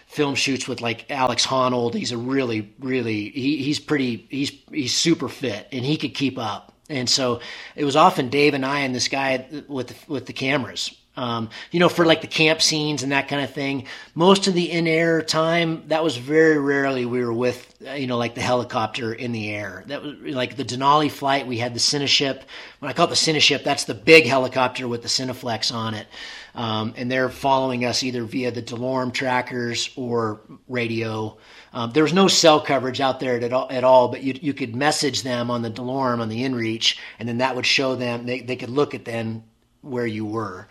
film 0.07 0.35
shoots 0.35 0.67
with 0.67 0.81
like 0.81 1.11
Alex 1.11 1.47
Honnold. 1.47 1.95
He's 1.95 2.13
a 2.13 2.19
really, 2.19 2.75
really 2.81 3.31
he, 3.31 3.59
he's 3.59 3.79
pretty 3.79 4.27
he's 4.29 4.53
he's 4.71 4.95
super 4.95 5.29
fit 5.29 5.69
and 5.73 5.85
he 5.85 5.97
could 5.97 6.15
keep 6.15 6.39
up. 6.39 6.73
And 6.89 7.09
so 7.09 7.41
it 7.77 7.85
was 7.85 7.95
often 7.95 8.29
Dave 8.31 8.53
and 8.53 8.67
I 8.67 8.81
and 8.81 8.93
this 8.93 9.07
guy 9.07 9.47
with 9.69 9.89
the, 9.89 10.13
with 10.13 10.27
the 10.27 10.33
cameras. 10.33 10.95
Um, 11.21 11.51
you 11.71 11.81
know, 11.81 11.91
for 11.91 12.07
like 12.07 12.23
the 12.23 12.27
camp 12.27 12.63
scenes 12.63 13.03
and 13.03 13.13
that 13.13 13.29
kind 13.29 13.45
of 13.45 13.53
thing. 13.53 13.87
Most 14.15 14.47
of 14.47 14.55
the 14.55 14.71
in 14.71 14.87
air 14.87 15.21
time, 15.21 15.85
that 15.89 16.03
was 16.03 16.17
very 16.17 16.57
rarely 16.57 17.05
we 17.05 17.23
were 17.23 17.33
with, 17.33 17.75
uh, 17.87 17.93
you 17.93 18.07
know, 18.07 18.17
like 18.17 18.35
the 18.35 18.41
helicopter 18.41 19.13
in 19.13 19.33
the 19.33 19.51
air. 19.51 19.85
That 19.89 20.03
was 20.03 20.15
like 20.23 20.57
the 20.57 20.65
Denali 20.65 21.11
flight. 21.11 21.47
We 21.47 21.59
had 21.59 21.75
the 21.75 21.79
Cineship. 21.79 22.41
When 22.79 22.89
I 22.89 22.95
call 22.95 23.05
it 23.05 23.11
the 23.11 23.17
Cineship, 23.17 23.65
that's 23.65 23.85
the 23.85 23.93
big 23.93 24.25
helicopter 24.25 24.89
with 24.89 25.03
the 25.03 25.09
Cineflex 25.09 25.75
on 25.75 25.93
it. 25.93 26.07
Um, 26.55 26.95
and 26.97 27.13
they're 27.13 27.29
following 27.29 27.85
us 27.85 28.03
either 28.03 28.25
via 28.25 28.51
the 28.51 28.63
DeLorme 28.63 29.13
trackers 29.13 29.91
or 29.97 30.41
radio. 30.69 31.37
Um, 31.75 31.91
there 31.93 32.03
was 32.03 32.15
no 32.15 32.29
cell 32.29 32.63
coverage 32.63 33.03
out 33.03 33.21
there 33.21 33.39
at 33.39 33.53
all, 33.53 33.69
at 33.71 33.85
all 33.85 34.09
but 34.09 34.23
you, 34.23 34.39
you 34.41 34.55
could 34.55 34.75
message 34.75 35.23
them 35.23 35.51
on 35.51 35.61
the 35.61 35.71
DeLorme 35.71 36.21
on 36.21 36.31
the 36.31 36.45
inReach, 36.45 36.97
and 37.19 37.29
then 37.29 37.39
that 37.39 37.57
would 37.57 37.67
show 37.67 37.95
them 37.95 38.25
they, 38.25 38.41
they 38.41 38.57
could 38.57 38.71
look 38.71 38.95
at 38.95 39.05
then 39.05 39.45
where 39.83 40.07
you 40.07 40.25
were. 40.25 40.67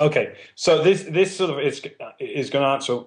Okay, 0.00 0.34
so 0.54 0.82
this 0.82 1.02
this 1.04 1.36
sort 1.36 1.50
of 1.50 1.58
is 1.58 1.82
is 2.18 2.50
going 2.50 2.62
to 2.62 2.68
answer 2.68 3.00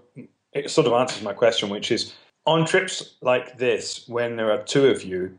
it 0.53 0.69
sort 0.69 0.88
of 0.88 0.93
answers 0.93 1.21
my 1.23 1.33
question, 1.33 1.69
which 1.69 1.91
is 1.91 2.13
on 2.45 2.65
trips 2.65 3.15
like 3.21 3.57
this 3.57 4.07
when 4.07 4.36
there 4.36 4.51
are 4.51 4.63
two 4.63 4.88
of 4.88 5.03
you 5.03 5.38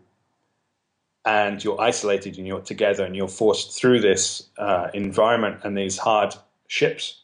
and 1.25 1.63
you're 1.63 1.81
isolated 1.81 2.39
and 2.39 2.47
you're 2.47 2.61
together 2.61 3.05
and 3.05 3.17
you're 3.17 3.29
forced 3.29 3.79
through 3.79 4.01
this 4.01 4.49
uh, 4.59 4.89
environment 4.95 5.59
and 5.65 5.77
these 5.77 5.99
hard 5.99 6.35
ships, 6.69 7.23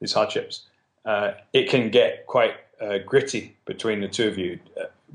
these 0.00 0.12
hardships, 0.12 0.66
uh, 1.06 1.32
it 1.52 1.68
can 1.70 1.90
get 1.90 2.26
quite 2.26 2.54
uh, 2.80 2.98
gritty 3.06 3.56
between 3.64 4.00
the 4.00 4.08
two 4.08 4.28
of 4.28 4.36
you. 4.36 4.58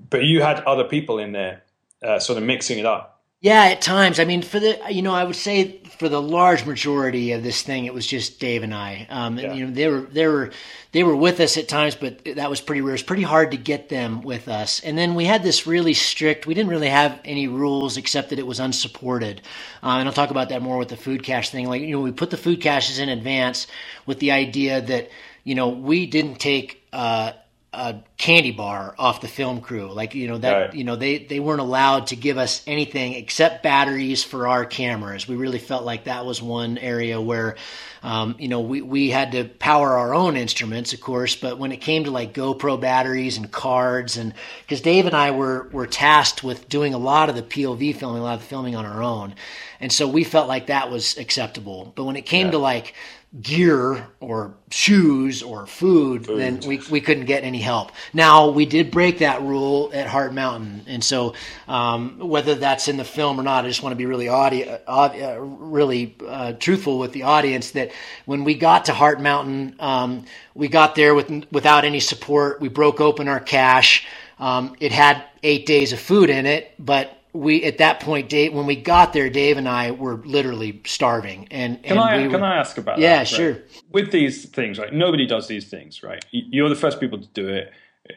But 0.09 0.23
you 0.23 0.41
had 0.41 0.61
other 0.61 0.83
people 0.83 1.19
in 1.19 1.31
there, 1.31 1.61
uh, 2.01 2.19
sort 2.19 2.37
of 2.37 2.43
mixing 2.43 2.79
it 2.79 2.85
up. 2.85 3.12
Yeah, 3.43 3.65
at 3.65 3.81
times. 3.81 4.21
I 4.21 4.23
mean, 4.23 4.41
for 4.41 4.57
the 4.57 4.79
you 4.89 5.01
know, 5.01 5.13
I 5.13 5.25
would 5.25 5.35
say 5.35 5.79
for 5.99 6.07
the 6.07 6.21
large 6.21 6.65
majority 6.65 7.33
of 7.33 7.43
this 7.43 7.61
thing, 7.61 7.83
it 7.83 7.93
was 7.93 8.07
just 8.07 8.39
Dave 8.39 8.63
and 8.63 8.73
I. 8.73 9.05
Um, 9.09 9.37
yeah. 9.37 9.49
and, 9.49 9.59
you 9.59 9.65
know, 9.65 9.73
they 9.73 9.89
were 9.89 9.99
they 9.99 10.27
were 10.27 10.51
they 10.93 11.03
were 11.03 11.15
with 11.15 11.41
us 11.41 11.57
at 11.57 11.67
times, 11.67 11.93
but 11.93 12.23
that 12.23 12.49
was 12.49 12.61
pretty 12.61 12.79
rare. 12.79 12.93
It's 12.93 13.03
pretty 13.03 13.23
hard 13.23 13.51
to 13.51 13.57
get 13.57 13.89
them 13.89 14.21
with 14.21 14.47
us. 14.47 14.79
And 14.79 14.97
then 14.97 15.13
we 15.13 15.25
had 15.25 15.43
this 15.43 15.67
really 15.67 15.93
strict. 15.93 16.47
We 16.47 16.53
didn't 16.53 16.69
really 16.69 16.87
have 16.87 17.19
any 17.25 17.49
rules 17.49 17.97
except 17.97 18.29
that 18.29 18.39
it 18.39 18.47
was 18.47 18.61
unsupported. 18.61 19.41
Uh, 19.83 19.97
and 19.97 20.07
I'll 20.07 20.13
talk 20.13 20.31
about 20.31 20.47
that 20.47 20.61
more 20.61 20.77
with 20.77 20.87
the 20.87 20.95
food 20.95 21.21
cache 21.21 21.49
thing. 21.49 21.67
Like 21.67 21.81
you 21.81 21.97
know, 21.97 22.01
we 22.01 22.13
put 22.13 22.29
the 22.29 22.37
food 22.37 22.61
caches 22.61 22.97
in 22.97 23.09
advance 23.09 23.67
with 24.05 24.19
the 24.19 24.31
idea 24.31 24.79
that 24.79 25.09
you 25.43 25.55
know 25.55 25.67
we 25.67 26.05
didn't 26.05 26.35
take. 26.35 26.81
Uh, 26.93 27.33
a 27.73 28.03
candy 28.17 28.51
bar 28.51 28.93
off 28.99 29.21
the 29.21 29.27
film 29.27 29.59
crew. 29.59 29.91
Like 29.91 30.13
you 30.13 30.27
know 30.27 30.37
that 30.37 30.53
right. 30.53 30.73
you 30.73 30.83
know 30.83 30.95
they 30.95 31.17
they 31.17 31.39
weren't 31.39 31.59
allowed 31.59 32.07
to 32.07 32.15
give 32.15 32.37
us 32.37 32.63
anything 32.67 33.13
except 33.13 33.63
batteries 33.63 34.23
for 34.23 34.47
our 34.47 34.63
cameras. 34.63 35.27
We 35.27 35.35
really 35.35 35.59
felt 35.59 35.83
like 35.83 36.03
that 36.03 36.25
was 36.25 36.41
one 36.41 36.77
area 36.77 37.19
where 37.19 37.55
um, 38.03 38.35
you 38.37 38.47
know 38.47 38.61
we 38.61 38.81
we 38.81 39.09
had 39.09 39.31
to 39.31 39.45
power 39.45 39.93
our 39.93 40.13
own 40.13 40.37
instruments, 40.37 40.93
of 40.93 41.01
course. 41.01 41.35
But 41.35 41.57
when 41.57 41.71
it 41.71 41.77
came 41.77 42.03
to 42.03 42.11
like 42.11 42.33
GoPro 42.33 42.79
batteries 42.79 43.37
and 43.37 43.51
cards, 43.51 44.17
and 44.17 44.33
because 44.61 44.81
Dave 44.81 45.07
and 45.07 45.15
I 45.15 45.31
were 45.31 45.67
were 45.71 45.87
tasked 45.87 46.43
with 46.43 46.69
doing 46.69 46.93
a 46.93 46.99
lot 46.99 47.29
of 47.29 47.35
the 47.35 47.41
POV 47.43 47.95
filming, 47.95 48.21
a 48.21 48.23
lot 48.23 48.35
of 48.35 48.41
the 48.41 48.47
filming 48.47 48.75
on 48.75 48.85
our 48.85 49.01
own, 49.01 49.33
and 49.79 49.91
so 49.91 50.07
we 50.07 50.23
felt 50.23 50.47
like 50.47 50.67
that 50.67 50.91
was 50.91 51.17
acceptable. 51.17 51.91
But 51.95 52.03
when 52.03 52.17
it 52.17 52.25
came 52.27 52.47
yeah. 52.47 52.51
to 52.51 52.57
like 52.59 52.93
gear 53.41 54.05
or 54.19 54.53
shoes 54.69 55.41
or 55.41 55.65
food, 55.65 56.27
food, 56.27 56.39
then 56.39 56.59
we, 56.67 56.79
we 56.91 57.01
couldn't 57.01 57.25
get 57.25 57.43
any 57.43 57.59
help. 57.59 57.91
Now, 58.13 58.49
we 58.49 58.65
did 58.65 58.91
break 58.91 59.19
that 59.19 59.41
rule 59.41 59.89
at 59.91 60.05
Heart 60.05 60.33
Mountain. 60.33 60.83
And 60.85 61.03
so, 61.03 61.33
um, 61.67 62.19
whether 62.19 62.53
that's 62.53 62.87
in 62.87 62.97
the 62.97 63.03
film 63.03 63.39
or 63.39 63.43
not, 63.43 63.65
I 63.65 63.67
just 63.67 63.81
want 63.81 63.93
to 63.93 63.97
be 63.97 64.05
really 64.05 64.27
audio, 64.27 64.79
uh, 64.87 65.37
really 65.39 66.15
uh, 66.27 66.53
truthful 66.53 66.99
with 66.99 67.11
the 67.13 67.23
audience 67.23 67.71
that 67.71 67.91
when 68.25 68.43
we 68.43 68.53
got 68.53 68.85
to 68.85 68.93
Heart 68.93 69.19
Mountain, 69.19 69.77
um, 69.79 70.25
we 70.53 70.67
got 70.67 70.93
there 70.93 71.15
with, 71.15 71.31
without 71.51 71.85
any 71.85 71.99
support. 71.99 72.61
We 72.61 72.69
broke 72.69 73.01
open 73.01 73.27
our 73.27 73.39
cache. 73.39 74.05
Um, 74.37 74.75
it 74.79 74.91
had 74.91 75.23
eight 75.41 75.65
days 75.65 75.91
of 75.91 75.99
food 75.99 76.29
in 76.29 76.45
it, 76.45 76.73
but 76.77 77.17
we 77.33 77.63
at 77.63 77.79
that 77.79 77.99
point, 77.99 78.29
Dave, 78.29 78.53
when 78.53 78.65
we 78.65 78.75
got 78.75 79.11
there, 79.11 79.29
Dave 79.29 79.57
and 79.57 79.67
I 79.67 79.91
were 79.91 80.17
literally 80.17 80.81
starving. 80.85 81.47
And, 81.49 81.81
can 81.83 81.97
I 81.97 82.17
we 82.17 82.29
can 82.29 82.41
were, 82.41 82.47
I 82.47 82.57
ask 82.57 82.77
about 82.77 82.99
yeah, 82.99 83.23
that? 83.23 83.31
Yeah, 83.31 83.37
sure. 83.37 83.57
With 83.91 84.11
these 84.11 84.45
things, 84.45 84.77
right? 84.77 84.93
Nobody 84.93 85.25
does 85.25 85.47
these 85.47 85.67
things, 85.67 86.03
right? 86.03 86.23
You're 86.31 86.69
the 86.69 86.75
first 86.75 86.99
people 86.99 87.19
to 87.19 87.27
do 87.29 87.49
it. 87.49 87.71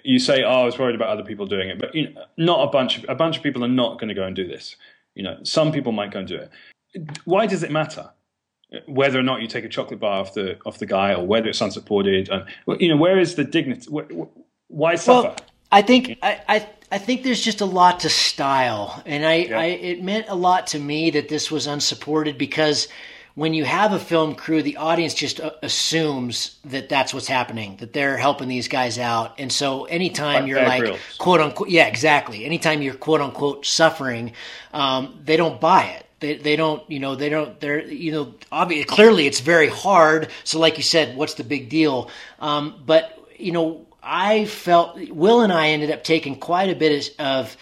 You 0.05 0.19
say, 0.19 0.43
"Oh, 0.43 0.62
I 0.62 0.64
was 0.64 0.79
worried 0.79 0.97
about 0.97 1.09
other 1.09 1.23
people 1.23 1.47
doing 1.47 1.69
it," 1.69 1.79
but 1.79 1.95
you 1.95 2.11
know, 2.11 2.25
not 2.37 2.69
a 2.69 2.71
bunch 2.71 2.99
of 2.99 3.07
a 3.09 3.14
bunch 3.14 3.37
of 3.37 3.43
people 3.43 3.64
are 3.64 3.69
not 3.69 3.99
going 3.99 4.09
to 4.09 4.14
go 4.14 4.25
and 4.25 4.35
do 4.35 4.47
this. 4.47 4.77
You 5.14 5.23
know, 5.23 5.39
some 5.45 5.73
people 5.73 5.93
might 5.93 6.11
go 6.11 6.19
and 6.19 6.29
do 6.29 6.37
it. 6.37 6.51
Why 7.25 7.47
does 7.47 7.62
it 7.62 7.71
matter? 7.71 8.11
Whether 8.87 9.19
or 9.19 9.23
not 9.23 9.43
you 9.43 9.47
take 9.47 9.64
a 9.64 9.69
chocolate 9.69 10.01
bar 10.01 10.21
off 10.21 10.35
the 10.35 10.59
off 10.67 10.79
the 10.79 10.87
guy, 10.87 11.14
or 11.14 11.25
whether 11.25 11.49
it's 11.49 11.61
unsupported, 11.61 12.29
and 12.29 12.45
you 12.81 12.89
know, 12.89 12.97
where 12.97 13.19
is 13.19 13.37
the 13.37 13.45
dignity? 13.45 13.89
Why 14.67 14.97
suffer? 14.97 15.29
Well, 15.29 15.37
I 15.71 15.83
think 15.83 16.19
I, 16.21 16.43
I 16.49 16.69
I 16.91 16.99
think 16.99 17.24
there's 17.24 17.43
just 17.43 17.61
a 17.61 17.66
lot 17.66 18.01
to 18.01 18.09
style, 18.09 19.03
and 19.07 19.26
I, 19.26 19.34
yeah. 19.34 19.59
I, 19.59 19.64
it 19.64 20.03
meant 20.03 20.26
a 20.29 20.37
lot 20.37 20.68
to 20.68 20.79
me 20.79 21.11
that 21.11 21.29
this 21.29 21.50
was 21.50 21.67
unsupported 21.67 22.38
because 22.38 22.87
when 23.37 23.53
you 23.53 23.64
have 23.64 23.92
a 23.92 23.99
film 23.99 24.34
crew, 24.34 24.63
the 24.63 24.79
audience 24.79 25.13
just 25.13 25.41
uh, 25.41 25.50
assumes 25.63 26.57
that 26.64 26.88
that's 26.88 27.13
what's 27.13 27.26
happening, 27.26 27.76
that 27.76 27.92
they're 27.92 28.17
helping 28.17 28.49
these 28.49 28.67
guys 28.67 28.99
out. 28.99 29.34
And 29.38 29.53
so 29.53 29.84
anytime 29.84 30.46
you're 30.46 30.63
like, 30.63 30.99
quote 31.18 31.41
unquote, 31.41 31.68
yeah, 31.68 31.87
exactly. 31.87 32.46
Anytime 32.46 32.80
you're 32.80 32.95
quote 32.95 33.21
unquote 33.21 33.67
suffering, 33.67 34.33
um, 34.72 35.21
they 35.22 35.37
don't 35.37 35.61
buy 35.61 35.84
it. 35.84 36.07
They, 36.21 36.38
they 36.38 36.57
don't, 36.57 36.88
you 36.91 36.99
know, 36.99 37.14
they 37.14 37.29
don't, 37.29 37.61
they're, 37.61 37.84
you 37.84 38.11
know, 38.11 38.34
obviously, 38.50 38.84
clearly 38.84 39.26
it's 39.26 39.41
very 39.41 39.68
hard. 39.68 40.29
So, 40.45 40.58
like 40.58 40.79
you 40.79 40.83
said, 40.83 41.14
what's 41.14 41.34
the 41.34 41.45
big 41.45 41.68
deal? 41.68 42.11
Um, 42.38 42.83
but, 42.87 43.18
you 43.37 43.53
know, 43.53 43.86
I 44.07 44.45
felt, 44.45 44.99
Will 45.11 45.41
and 45.41 45.53
I 45.53 45.70
ended 45.70 45.91
up 45.91 46.04
taking 46.04 46.37
quite 46.37 46.70
a 46.70 46.76
bit 46.76 47.14
of, 47.18 47.57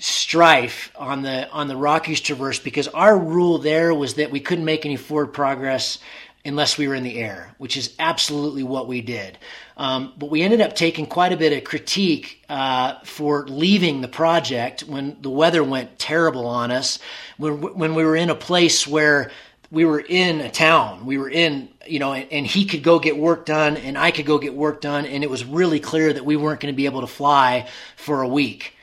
strife 0.00 0.90
on 0.96 1.20
the 1.20 1.48
on 1.50 1.68
the 1.68 1.76
Rockies 1.76 2.22
Traverse 2.22 2.58
because 2.58 2.88
our 2.88 3.16
rule 3.16 3.58
there 3.58 3.94
was 3.94 4.14
that 4.14 4.30
we 4.30 4.40
couldn't 4.40 4.64
make 4.64 4.86
any 4.86 4.96
forward 4.96 5.28
progress 5.28 5.98
unless 6.42 6.78
we 6.78 6.88
were 6.88 6.94
in 6.94 7.02
the 7.02 7.18
air, 7.18 7.54
which 7.58 7.76
is 7.76 7.94
absolutely 7.98 8.62
what 8.62 8.88
we 8.88 9.02
did. 9.02 9.36
Um, 9.76 10.14
but 10.16 10.30
we 10.30 10.40
ended 10.40 10.62
up 10.62 10.74
taking 10.74 11.04
quite 11.04 11.32
a 11.32 11.36
bit 11.36 11.52
of 11.52 11.64
critique 11.64 12.42
uh, 12.48 12.94
for 13.04 13.46
leaving 13.46 14.00
the 14.00 14.08
project 14.08 14.80
when 14.82 15.18
the 15.20 15.28
weather 15.28 15.62
went 15.62 15.98
terrible 15.98 16.46
on 16.46 16.70
us. 16.70 16.98
When 17.36 17.60
when 17.60 17.94
we 17.94 18.04
were 18.04 18.16
in 18.16 18.30
a 18.30 18.34
place 18.34 18.86
where 18.86 19.30
we 19.70 19.84
were 19.84 20.00
in 20.00 20.40
a 20.40 20.50
town, 20.50 21.06
we 21.06 21.18
were 21.18 21.30
in 21.30 21.68
you 21.86 21.98
know, 21.98 22.12
and, 22.12 22.30
and 22.30 22.46
he 22.46 22.64
could 22.64 22.82
go 22.82 22.98
get 22.98 23.16
work 23.16 23.44
done, 23.46 23.76
and 23.76 23.98
I 23.98 24.10
could 24.10 24.26
go 24.26 24.38
get 24.38 24.54
work 24.54 24.80
done, 24.80 25.06
and 25.06 25.24
it 25.24 25.30
was 25.30 25.44
really 25.44 25.80
clear 25.80 26.12
that 26.12 26.24
we 26.24 26.36
weren't 26.36 26.60
going 26.60 26.72
to 26.72 26.76
be 26.76 26.86
able 26.86 27.00
to 27.00 27.06
fly 27.06 27.68
for 27.96 28.22
a 28.22 28.28
week. 28.28 28.74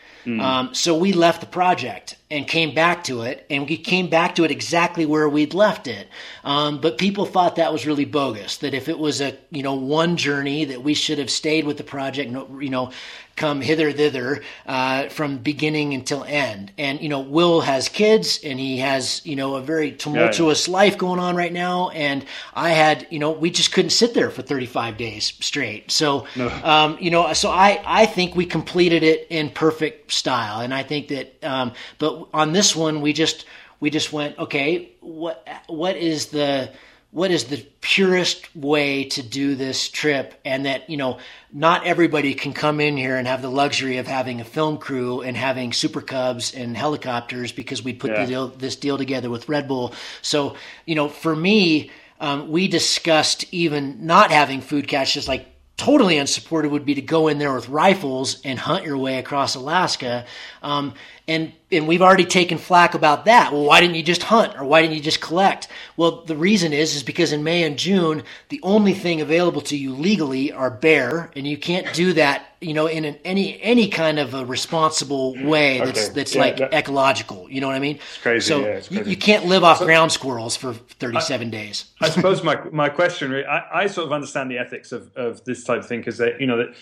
Um, 0.42 0.74
so 0.74 0.98
we 0.98 1.14
left 1.14 1.40
the 1.40 1.48
project 1.48 2.18
and 2.30 2.46
came 2.46 2.76
back 2.76 3.06
to 3.06 3.22
it, 3.22 3.46
and 3.50 3.66
we 3.70 3.78
came 3.78 4.10
back 4.10 4.36
to 4.36 4.44
it 4.44 4.52
exactly 4.52 5.06
where 5.06 5.30
we'd 5.30 5.54
left 5.54 5.88
it. 5.88 6.10
Um, 6.48 6.80
but 6.80 6.98
people 6.98 7.26
thought 7.26 7.58
that 7.58 7.74
was 7.74 7.86
really 7.86 8.06
bogus. 8.06 8.56
That 8.58 8.74
if 8.74 8.88
it 8.88 8.98
was 8.98 9.20
a 9.20 9.38
you 9.52 9.64
know 9.64 9.74
one 9.74 10.16
journey, 10.16 10.64
that 10.64 10.82
we 10.82 10.94
should 10.94 11.18
have 11.18 11.30
stayed 11.30 11.66
with 11.66 11.76
the 11.76 11.84
project, 11.84 12.32
you 12.32 12.70
know, 12.70 12.92
come 13.36 13.60
hither 13.60 13.92
thither 13.92 14.42
uh, 14.66 15.10
from 15.10 15.40
beginning 15.40 15.94
until 15.94 16.24
end. 16.24 16.72
And 16.78 17.02
you 17.02 17.10
know, 17.10 17.20
Will 17.20 17.60
has 17.60 17.90
kids, 17.90 18.40
and 18.46 18.58
he 18.58 18.78
has 18.78 19.22
you 19.26 19.36
know 19.36 19.56
a 19.56 19.62
very 19.62 19.92
tumultuous 19.92 20.70
life 20.70 20.98
going 20.98 21.20
on 21.20 21.36
right 21.36 21.52
now. 21.52 21.90
And 21.90 22.24
I 22.54 22.70
had 22.70 23.08
you 23.10 23.20
know 23.20 23.32
we 23.32 23.52
just 23.52 23.74
couldn't 23.74 23.92
sit 23.92 24.14
there 24.14 24.30
for 24.30 24.42
35 24.42 24.96
days 24.96 25.34
straight. 25.42 25.92
So 25.92 26.28
um, 26.64 26.98
you 27.02 27.12
know, 27.12 27.34
so 27.34 27.50
I 27.50 27.84
I 27.86 28.06
think 28.06 28.38
we 28.38 28.46
completed 28.46 29.04
it 29.04 29.28
in 29.30 29.50
perfect 29.50 30.14
style, 30.14 30.62
and 30.62 30.74
I 30.74 30.84
think 30.84 31.10
that. 31.10 31.34
Um, 31.44 31.74
but 32.00 32.30
on 32.34 32.54
this 32.54 32.74
one, 32.74 33.02
we 33.02 33.12
just 33.12 33.46
we 33.80 33.90
just 33.90 34.12
went 34.14 34.38
okay. 34.38 34.92
What 35.02 35.48
what 35.68 35.98
is 35.98 36.28
the 36.28 36.72
what 37.12 37.32
is 37.32 37.46
the 37.46 37.66
purest 37.82 38.54
way 38.56 39.06
to 39.06 39.24
do 39.24 39.56
this 39.56 39.90
trip 39.90 40.34
and 40.44 40.66
that 40.66 40.90
you 40.90 40.98
know 40.98 41.20
not 41.54 41.86
everybody 41.86 42.34
can 42.34 42.54
come 42.54 42.80
in 42.80 42.98
here 42.98 43.16
and 43.16 43.28
have 43.28 43.42
the 43.42 43.50
luxury 43.50 43.98
of 43.98 44.08
having 44.08 44.42
a 44.42 44.44
film 44.44 44.78
crew 44.78 45.22
and 45.22 45.38
having 45.38 45.72
super 45.72 46.02
cubs 46.02 46.54
and 46.54 46.76
helicopters 46.76 47.52
because 47.52 47.82
we 47.82 47.94
put 47.94 48.12
Yeah. 48.12 48.22
the 48.22 48.28
deal, 48.28 48.48
this 48.50 48.76
deal 48.76 48.98
together 48.98 49.30
with 49.30 49.48
red 49.48 49.68
bull 49.68 49.94
so 50.22 50.58
you 50.86 50.96
know 50.96 51.08
for 51.08 51.36
me 51.36 51.92
um, 52.20 52.50
we 52.50 52.68
discussed 52.68 53.46
even 53.54 54.06
not 54.06 54.32
having 54.32 54.60
food 54.60 54.88
caches 54.88 55.28
like 55.28 55.48
totally 55.78 56.18
unsupported 56.18 56.72
would 56.72 56.86
be 56.86 56.96
to 56.96 57.02
go 57.02 57.28
in 57.28 57.38
there 57.38 57.54
with 57.54 57.70
rifles 57.70 58.42
and 58.44 58.58
hunt 58.58 58.84
your 58.84 58.98
way 58.98 59.20
across 59.20 59.54
Alaska. 59.54 60.26
Um, 60.64 60.96
and 61.28 61.54
and 61.70 61.86
we've 61.88 62.02
already 62.02 62.24
taken 62.26 62.58
flack 62.58 62.94
about 62.94 63.26
that. 63.26 63.52
Well, 63.52 63.64
why 63.66 63.82
didn't 63.82 63.96
you 63.96 64.04
just 64.04 64.24
hunt 64.24 64.56
or 64.58 64.64
why 64.64 64.82
didn't 64.82 64.96
you 64.96 65.02
just 65.02 65.20
collect? 65.20 65.68
Well, 65.98 66.24
the 66.24 66.36
reason 66.36 66.72
is 66.72 66.96
is 66.96 67.04
because 67.04 67.34
in 67.34 67.44
May 67.44 67.64
and 67.64 67.78
June, 67.78 68.24
the 68.50 68.60
only 68.64 68.94
thing 68.94 69.20
available 69.20 69.62
to 69.64 69.78
you 69.78 69.94
legally 69.94 70.52
are 70.54 70.70
bear, 70.72 71.30
and 71.36 71.46
you 71.46 71.58
can't 71.58 71.92
do 71.94 72.14
that, 72.14 72.46
you 72.62 72.74
know, 72.74 72.88
in 72.88 73.04
an, 73.04 73.18
any 73.26 73.62
any 73.62 73.90
kind 73.90 74.18
of 74.18 74.34
a 74.34 74.46
responsible 74.46 75.36
way 75.44 75.80
that's 75.80 76.06
Okay. 76.06 76.14
that's 76.14 76.36
Yeah, 76.36 76.42
like 76.42 76.58
that- 76.58 76.74
ecological. 76.74 77.48
You 77.50 77.60
know 77.62 77.68
what 77.68 77.76
I 77.76 77.80
mean? 77.80 77.98
It's 77.98 78.18
crazy, 78.22 78.48
So 78.48 78.60
yeah, 78.62 78.66
it's 78.68 78.90
you, 78.90 78.98
crazy. 79.00 79.10
you 79.12 79.18
can't 79.18 79.46
live 79.46 79.64
off 79.66 79.80
ground 79.80 80.12
squirrels 80.14 80.56
for 80.56 80.74
37 80.74 81.50
days. 81.50 81.86
I 82.00 82.10
suppose 82.10 82.44
my 82.44 82.58
my 82.72 82.88
question, 82.90 83.34
I, 83.34 83.64
I 83.74 83.88
sort 83.88 84.08
of 84.08 84.14
understand 84.14 84.50
the 84.50 84.58
ethics 84.58 84.94
of, 84.94 85.12
of 85.18 85.44
this 85.44 85.64
type 85.66 85.80
of 85.80 85.88
thing 85.88 86.00
because 86.00 86.18
they, 86.18 86.36
you 86.40 86.46
know, 86.48 86.58
that 86.58 86.76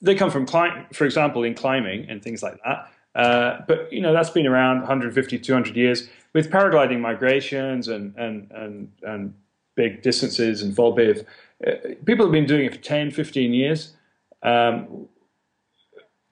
they 0.00 0.14
come 0.14 0.30
from 0.30 0.46
climb, 0.46 0.86
for 0.94 1.04
example, 1.04 1.42
in 1.42 1.54
climbing 1.54 2.08
and 2.08 2.22
things 2.22 2.42
like 2.42 2.56
that. 2.64 2.90
Uh, 3.18 3.60
but 3.66 3.92
you 3.92 4.00
know, 4.00 4.12
that's 4.12 4.30
been 4.30 4.46
around 4.46 4.78
150, 4.78 5.38
200 5.38 5.76
years. 5.76 6.08
With 6.32 6.50
paragliding 6.50 7.00
migrations 7.00 7.88
and 7.88 8.14
and 8.16 8.50
and, 8.52 8.92
and 9.02 9.34
big 9.74 10.02
distances 10.02 10.62
and 10.62 10.74
vol 10.74 10.96
biv, 10.96 11.24
uh, 11.66 11.72
people 12.06 12.24
have 12.26 12.32
been 12.32 12.46
doing 12.46 12.64
it 12.66 12.72
for 12.76 12.80
10, 12.80 13.10
15 13.10 13.52
years. 13.52 13.92
Um, 14.42 15.08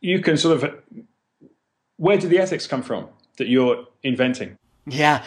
you 0.00 0.20
can 0.20 0.36
sort 0.36 0.62
of, 0.62 0.74
where 1.96 2.18
do 2.18 2.28
the 2.28 2.38
ethics 2.38 2.66
come 2.66 2.82
from 2.82 3.08
that 3.38 3.48
you're 3.48 3.86
inventing? 4.02 4.56
Yeah. 4.86 5.24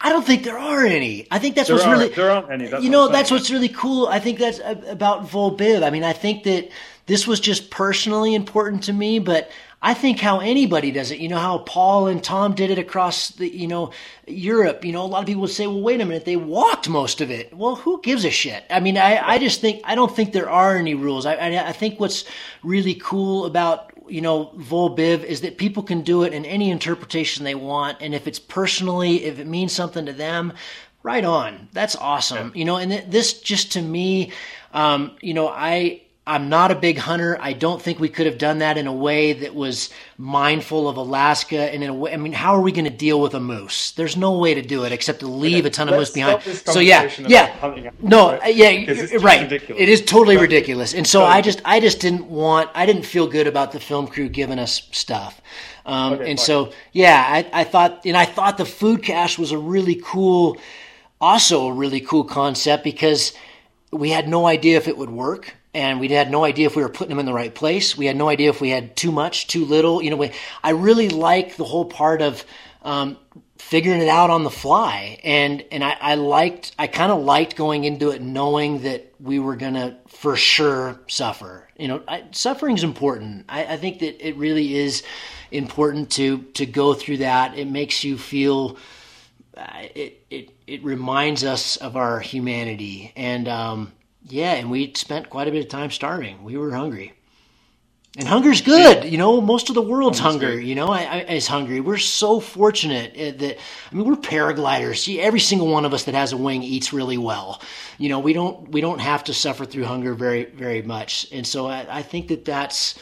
I 0.00 0.10
don't 0.10 0.24
think 0.24 0.44
there 0.44 0.58
are 0.58 0.84
any. 0.84 1.26
I 1.30 1.38
think 1.38 1.54
that's 1.54 1.68
There 1.68 1.76
what's 1.76 1.86
are- 1.86 1.92
really 1.92 2.08
there 2.10 2.30
aren't 2.30 2.50
any, 2.50 2.66
that's 2.66 2.82
you 2.84 2.90
know 2.90 3.08
that's 3.08 3.30
what's 3.30 3.50
really 3.50 3.68
cool. 3.68 4.06
I 4.06 4.18
think 4.20 4.38
that's 4.38 4.60
about 4.86 5.26
Volbiv. 5.28 5.82
I 5.82 5.90
mean, 5.90 6.04
I 6.04 6.12
think 6.12 6.44
that 6.44 6.68
this 7.06 7.26
was 7.26 7.40
just 7.40 7.70
personally 7.70 8.34
important 8.34 8.82
to 8.84 8.92
me, 8.92 9.18
but 9.18 9.50
I 9.84 9.92
think 9.92 10.18
how 10.18 10.40
anybody 10.40 10.90
does 10.90 11.10
it. 11.10 11.18
You 11.18 11.28
know 11.28 11.38
how 11.38 11.58
Paul 11.58 12.06
and 12.06 12.24
Tom 12.24 12.54
did 12.54 12.70
it 12.70 12.78
across 12.78 13.28
the 13.28 13.46
you 13.46 13.68
know 13.68 13.92
Europe. 14.26 14.82
You 14.82 14.92
know, 14.92 15.04
a 15.04 15.06
lot 15.06 15.20
of 15.20 15.26
people 15.26 15.42
would 15.42 15.50
say, 15.50 15.66
"Well, 15.66 15.82
wait 15.82 16.00
a 16.00 16.06
minute, 16.06 16.24
they 16.24 16.36
walked 16.36 16.88
most 16.88 17.20
of 17.20 17.30
it." 17.30 17.54
Well, 17.54 17.76
who 17.76 18.00
gives 18.00 18.24
a 18.24 18.30
shit? 18.30 18.64
I 18.70 18.80
mean, 18.80 18.96
I, 18.96 19.34
I 19.34 19.38
just 19.38 19.60
think 19.60 19.82
I 19.84 19.94
don't 19.94 20.14
think 20.16 20.32
there 20.32 20.48
are 20.48 20.78
any 20.78 20.94
rules. 20.94 21.26
I, 21.26 21.34
I 21.34 21.68
I 21.68 21.72
think 21.72 22.00
what's 22.00 22.24
really 22.62 22.94
cool 22.94 23.44
about 23.44 23.92
you 24.08 24.22
know 24.22 24.52
Volbiv 24.56 25.22
is 25.22 25.42
that 25.42 25.58
people 25.58 25.82
can 25.82 26.00
do 26.00 26.22
it 26.22 26.32
in 26.32 26.46
any 26.46 26.70
interpretation 26.70 27.44
they 27.44 27.54
want, 27.54 27.98
and 28.00 28.14
if 28.14 28.26
it's 28.26 28.38
personally, 28.38 29.24
if 29.24 29.38
it 29.38 29.46
means 29.46 29.74
something 29.74 30.06
to 30.06 30.14
them, 30.14 30.54
right 31.02 31.26
on. 31.26 31.68
That's 31.74 31.94
awesome. 31.94 32.52
You 32.54 32.64
know, 32.64 32.76
and 32.76 32.90
th- 32.90 33.04
this 33.08 33.38
just 33.38 33.72
to 33.72 33.82
me, 33.82 34.32
um, 34.72 35.14
you 35.20 35.34
know, 35.34 35.48
I. 35.48 36.00
I'm 36.26 36.48
not 36.48 36.70
a 36.70 36.74
big 36.74 36.96
hunter. 36.96 37.36
I 37.38 37.52
don't 37.52 37.82
think 37.82 38.00
we 38.00 38.08
could 38.08 38.24
have 38.24 38.38
done 38.38 38.60
that 38.60 38.78
in 38.78 38.86
a 38.86 38.92
way 38.92 39.34
that 39.34 39.54
was 39.54 39.90
mindful 40.16 40.88
of 40.88 40.96
Alaska 40.96 41.58
and 41.70 41.84
in 41.84 41.90
a 41.90 41.94
way. 41.94 42.14
I 42.14 42.16
mean, 42.16 42.32
how 42.32 42.54
are 42.54 42.62
we 42.62 42.72
going 42.72 42.86
to 42.86 42.90
deal 42.90 43.20
with 43.20 43.34
a 43.34 43.40
moose? 43.40 43.90
There's 43.90 44.16
no 44.16 44.38
way 44.38 44.54
to 44.54 44.62
do 44.62 44.84
it 44.84 44.92
except 44.92 45.20
to 45.20 45.26
leave 45.26 45.66
a 45.66 45.70
ton 45.70 45.88
of 45.88 45.98
Let's 45.98 46.16
moose 46.16 46.24
behind. 46.40 46.42
So 46.42 46.80
yeah, 46.80 47.10
yeah, 47.28 47.90
no, 48.00 48.38
right? 48.38 48.54
yeah, 48.54 48.68
it's 48.70 49.22
right. 49.22 49.42
ridiculous. 49.42 49.82
It 49.82 49.88
is 49.90 50.02
totally 50.02 50.36
But- 50.36 50.42
ridiculous, 50.42 50.94
and 50.94 51.06
so 51.06 51.20
so- 51.20 51.24
I 51.26 51.42
just, 51.42 51.60
I 51.62 51.78
just 51.78 52.00
didn't 52.00 52.24
want, 52.30 52.70
I 52.74 52.86
didn't 52.86 53.04
feel 53.04 53.26
good 53.26 53.46
about 53.46 53.72
the 53.72 53.80
film 53.80 54.06
crew 54.06 54.30
giving 54.30 54.58
us 54.58 54.88
stuff, 54.92 55.42
um, 55.84 56.14
Okay, 56.14 56.30
and 56.30 56.38
fine. 56.38 56.46
so 56.46 56.72
yeah, 56.92 57.22
I, 57.28 57.60
I 57.60 57.64
thought, 57.64 58.00
and 58.06 58.16
I 58.16 58.24
thought 58.24 58.56
the 58.56 58.64
food 58.64 59.02
cache 59.02 59.38
was 59.38 59.52
a 59.52 59.58
really 59.58 60.00
cool, 60.02 60.56
also 61.20 61.66
a 61.68 61.72
really 61.72 62.00
cool 62.00 62.24
concept 62.24 62.82
because 62.82 63.34
we 63.92 64.08
had 64.08 64.26
no 64.26 64.46
idea 64.46 64.78
if 64.78 64.88
it 64.88 64.96
would 64.96 65.10
work 65.10 65.54
and 65.74 65.98
we 66.00 66.08
had 66.08 66.30
no 66.30 66.44
idea 66.44 66.66
if 66.66 66.76
we 66.76 66.82
were 66.82 66.88
putting 66.88 67.10
them 67.10 67.18
in 67.18 67.26
the 67.26 67.32
right 67.32 67.54
place. 67.54 67.96
We 67.98 68.06
had 68.06 68.16
no 68.16 68.28
idea 68.28 68.48
if 68.48 68.60
we 68.60 68.70
had 68.70 68.96
too 68.96 69.12
much 69.12 69.48
too 69.48 69.64
little. 69.64 70.00
You 70.00 70.10
know 70.10 70.16
we, 70.16 70.30
i 70.62 70.70
really 70.70 71.08
like 71.08 71.56
the 71.56 71.64
whole 71.64 71.84
part 71.84 72.22
of 72.22 72.44
um, 72.82 73.16
figuring 73.58 74.00
it 74.00 74.08
out 74.08 74.30
on 74.30 74.44
the 74.44 74.50
fly. 74.50 75.18
And 75.24 75.64
and 75.72 75.82
i, 75.82 75.96
I 76.00 76.14
liked 76.14 76.74
i 76.78 76.86
kind 76.86 77.10
of 77.10 77.22
liked 77.22 77.56
going 77.56 77.84
into 77.84 78.10
it 78.10 78.22
knowing 78.22 78.82
that 78.82 79.12
we 79.20 79.38
were 79.38 79.56
gonna 79.56 79.98
for 80.06 80.36
sure 80.36 81.00
suffer. 81.08 81.68
You 81.76 81.88
know 81.88 82.02
I, 82.06 82.24
suffering's 82.30 82.84
important. 82.84 83.46
I, 83.48 83.64
I 83.64 83.76
think 83.76 83.98
that 83.98 84.26
it 84.26 84.36
really 84.36 84.76
is 84.76 85.02
important 85.50 86.10
to 86.12 86.42
to 86.54 86.66
go 86.66 86.94
through 86.94 87.18
that. 87.18 87.58
It 87.58 87.68
makes 87.68 88.04
you 88.04 88.16
feel 88.16 88.78
uh, 89.56 89.84
it, 89.94 90.24
it 90.30 90.50
it 90.66 90.82
reminds 90.84 91.44
us 91.44 91.76
of 91.76 91.96
our 91.96 92.20
humanity. 92.20 93.12
And 93.16 93.48
um, 93.48 93.92
yeah 94.24 94.52
and 94.54 94.70
we 94.70 94.92
spent 94.94 95.30
quite 95.30 95.48
a 95.48 95.50
bit 95.50 95.64
of 95.64 95.70
time 95.70 95.90
starving. 95.90 96.42
We 96.42 96.56
were 96.56 96.72
hungry. 96.72 97.12
And 98.16 98.28
hunger's 98.28 98.60
good 98.60 99.04
you 99.04 99.18
know 99.18 99.40
most 99.40 99.68
of 99.68 99.74
the 99.74 99.82
world's 99.82 100.20
hunger 100.20 100.60
you 100.60 100.76
know 100.76 100.88
I, 100.88 101.02
I, 101.02 101.18
is 101.34 101.46
hungry. 101.46 101.80
We're 101.80 101.98
so 101.98 102.40
fortunate 102.40 103.12
uh, 103.12 103.38
that 103.38 103.58
i 103.90 103.94
mean 103.94 104.06
we're 104.06 104.16
paragliders. 104.16 104.98
See, 104.98 105.20
every 105.20 105.40
single 105.40 105.68
one 105.68 105.84
of 105.84 105.92
us 105.92 106.04
that 106.04 106.14
has 106.14 106.32
a 106.32 106.36
wing 106.36 106.62
eats 106.62 106.92
really 106.92 107.18
well. 107.18 107.60
You 107.98 108.08
know 108.08 108.20
we 108.20 108.32
don't 108.32 108.70
we 108.70 108.80
don't 108.80 109.00
have 109.00 109.24
to 109.24 109.34
suffer 109.34 109.64
through 109.64 109.84
hunger 109.84 110.14
very 110.14 110.44
very 110.44 110.82
much. 110.82 111.26
And 111.32 111.46
so 111.46 111.66
i, 111.66 111.98
I 111.98 112.02
think 112.02 112.28
that 112.28 112.44
that's 112.44 112.98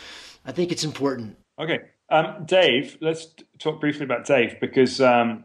i 0.47 0.53
think 0.53 0.73
it's 0.73 0.85
important. 0.85 1.37
Okay, 1.59 1.81
um, 2.09 2.45
Dave. 2.45 2.99
Let's 3.01 3.29
talk 3.59 3.81
briefly 3.81 4.05
about 4.05 4.27
Dave 4.27 4.61
because 4.61 5.01
um, 5.01 5.45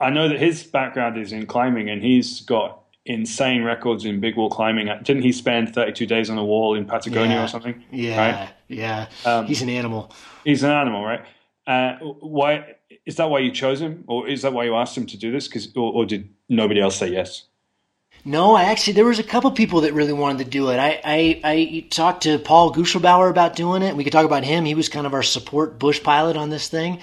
I 0.00 0.10
know 0.10 0.28
that 0.28 0.38
his 0.38 0.64
background 0.64 1.18
is 1.18 1.32
in 1.32 1.46
climbing, 1.46 1.88
and 1.88 2.02
he's 2.02 2.40
got 2.40 2.79
insane 3.10 3.62
records 3.64 4.04
in 4.04 4.20
big 4.20 4.36
wall 4.36 4.48
climbing. 4.50 4.86
Didn't 5.02 5.22
he 5.22 5.32
spend 5.32 5.74
32 5.74 6.06
days 6.06 6.30
on 6.30 6.38
a 6.38 6.44
wall 6.44 6.74
in 6.74 6.84
Patagonia 6.86 7.36
Yeah. 7.36 7.44
or 7.44 7.48
something? 7.48 7.82
yeah 7.90 8.16
Right? 8.40 8.48
yeah 8.68 9.06
Um, 9.24 9.46
he's 9.46 9.62
an 9.62 9.68
animal 9.68 10.12
He's 10.44 10.62
an 10.62 10.70
animal, 10.70 11.04
right? 11.04 11.22
Uh, 11.66 11.96
why 12.36 12.76
is 13.04 13.16
that? 13.16 13.28
Why 13.30 13.40
you 13.40 13.50
chose 13.52 13.80
him, 13.80 14.04
or 14.06 14.26
is 14.26 14.40
that 14.42 14.52
why 14.54 14.64
you 14.64 14.74
asked 14.74 14.96
him 14.96 15.06
to 15.06 15.16
do 15.18 15.30
this? 15.30 15.46
Because, 15.48 15.68
or, 15.76 15.92
or 15.92 16.06
did 16.06 16.28
nobody 16.48 16.80
else 16.80 16.96
say 16.96 17.08
yes? 17.08 17.44
No, 18.24 18.54
I 18.54 18.64
actually 18.64 18.94
there 18.94 19.06
was 19.06 19.18
a 19.18 19.24
couple 19.24 19.50
people 19.52 19.82
that 19.82 19.94
really 19.94 20.12
wanted 20.12 20.44
to 20.44 20.50
do 20.50 20.68
it. 20.70 20.78
I 20.78 21.00
I, 21.02 21.40
I 21.42 21.86
talked 21.88 22.24
to 22.24 22.38
Paul 22.38 22.74
Guschlbauer 22.74 23.30
about 23.30 23.56
doing 23.56 23.82
it. 23.82 23.96
We 23.96 24.04
could 24.04 24.12
talk 24.12 24.26
about 24.26 24.44
him. 24.44 24.66
He 24.66 24.74
was 24.74 24.90
kind 24.90 25.06
of 25.06 25.14
our 25.14 25.22
support 25.22 25.78
bush 25.78 26.02
pilot 26.02 26.36
on 26.36 26.50
this 26.50 26.68
thing. 26.68 27.00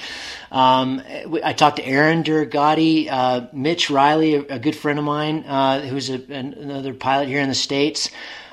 Um, 0.51 1.01
I 1.43 1.53
talked 1.53 1.77
to 1.77 1.85
Aaron 1.85 2.23
Durogati, 2.23 3.07
uh, 3.09 3.47
Mitch 3.51 3.89
Riley, 3.89 4.35
a, 4.35 4.41
a, 4.41 4.59
good 4.59 4.75
friend 4.75 4.97
of 4.97 5.03
mine, 5.03 5.43
uh, 5.45 5.81
who's 5.81 6.09
a, 6.09 6.21
another 6.29 6.93
pilot 6.93 7.27
here 7.27 7.41
in 7.41 7.49
the 7.49 7.55
states. 7.55 8.09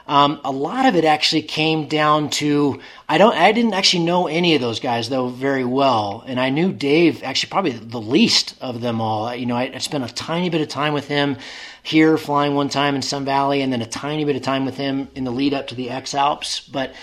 Um, 0.06 0.40
a 0.44 0.52
lot 0.52 0.84
of 0.84 0.96
it 0.96 1.04
actually 1.04 1.42
came 1.42 1.88
down 1.88 2.28
to 2.30 2.80
I 3.08 3.16
don't 3.16 3.34
I 3.34 3.52
didn't 3.52 3.72
actually 3.72 4.04
know 4.04 4.26
any 4.26 4.54
of 4.54 4.60
those 4.60 4.78
guys 4.78 5.08
though 5.08 5.28
very 5.28 5.64
well, 5.64 6.22
and 6.26 6.38
I 6.38 6.50
knew 6.50 6.72
Dave 6.72 7.22
actually 7.22 7.50
probably 7.50 7.72
the 7.72 8.00
least 8.00 8.54
of 8.60 8.82
them 8.82 9.00
all. 9.00 9.34
You 9.34 9.46
know, 9.46 9.56
I, 9.56 9.72
I 9.74 9.78
spent 9.78 10.04
a 10.04 10.12
tiny 10.12 10.50
bit 10.50 10.60
of 10.60 10.68
time 10.68 10.92
with 10.92 11.08
him 11.08 11.38
here, 11.82 12.18
flying 12.18 12.54
one 12.54 12.68
time 12.68 12.96
in 12.96 13.02
Sun 13.02 13.24
Valley, 13.24 13.62
and 13.62 13.72
then 13.72 13.80
a 13.80 13.86
tiny 13.86 14.24
bit 14.26 14.36
of 14.36 14.42
time 14.42 14.66
with 14.66 14.76
him 14.76 15.08
in 15.14 15.24
the 15.24 15.30
lead 15.30 15.54
up 15.54 15.68
to 15.68 15.74
the 15.74 15.90
X 15.90 16.14
Alps, 16.14 16.60
but. 16.60 16.94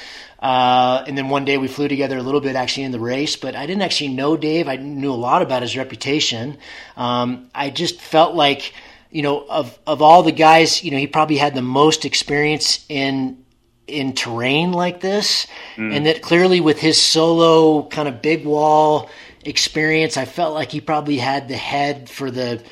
Uh, 0.42 1.04
and 1.06 1.16
then 1.16 1.30
one 1.30 1.46
day 1.46 1.60
we 1.60 1.68
flew 1.68 1.88
together 1.88 2.18
a 2.18 2.24
little 2.24 2.42
bit 2.42 2.56
actually 2.56 2.82
in 2.82 2.92
the 2.92 3.00
race, 3.00 3.36
but 3.36 3.56
I 3.56 3.68
didn't 3.68 3.84
actually 3.84 4.08
know 4.16 4.36
Dave. 4.36 4.68
I 4.68 4.76
knew 4.76 5.12
a 5.12 5.14
lot 5.14 5.44
about 5.44 5.62
his 5.62 5.78
reputation. 5.78 6.58
Um, 6.98 7.52
I 7.54 7.70
just 7.70 8.02
felt 8.02 8.34
like 8.34 8.74
you 9.12 9.22
know, 9.22 9.46
of 9.50 9.78
of 9.86 10.02
all 10.02 10.24
the 10.24 10.32
guys, 10.32 10.84
you 10.84 10.92
know, 10.92 10.98
he 10.98 11.08
probably 11.08 11.38
had 11.38 11.54
the 11.54 11.62
most 11.62 12.06
experience 12.06 12.86
in 12.90 13.44
in 13.88 14.14
terrain 14.14 14.72
like 14.72 15.02
this, 15.02 15.48
mm. 15.76 15.94
and 15.94 16.06
that 16.06 16.22
clearly 16.22 16.62
with 16.62 16.80
his 16.80 17.00
solo 17.00 17.84
kind 17.90 18.08
of 18.08 18.22
big 18.22 18.46
wall 18.46 19.10
experience, 19.44 20.18
I 20.18 20.26
felt 20.26 20.54
like 20.54 20.72
he 20.72 20.82
probably 20.82 21.18
had 21.18 21.48
the 21.48 21.58
head 21.58 22.10
for 22.10 22.32
the 22.32 22.64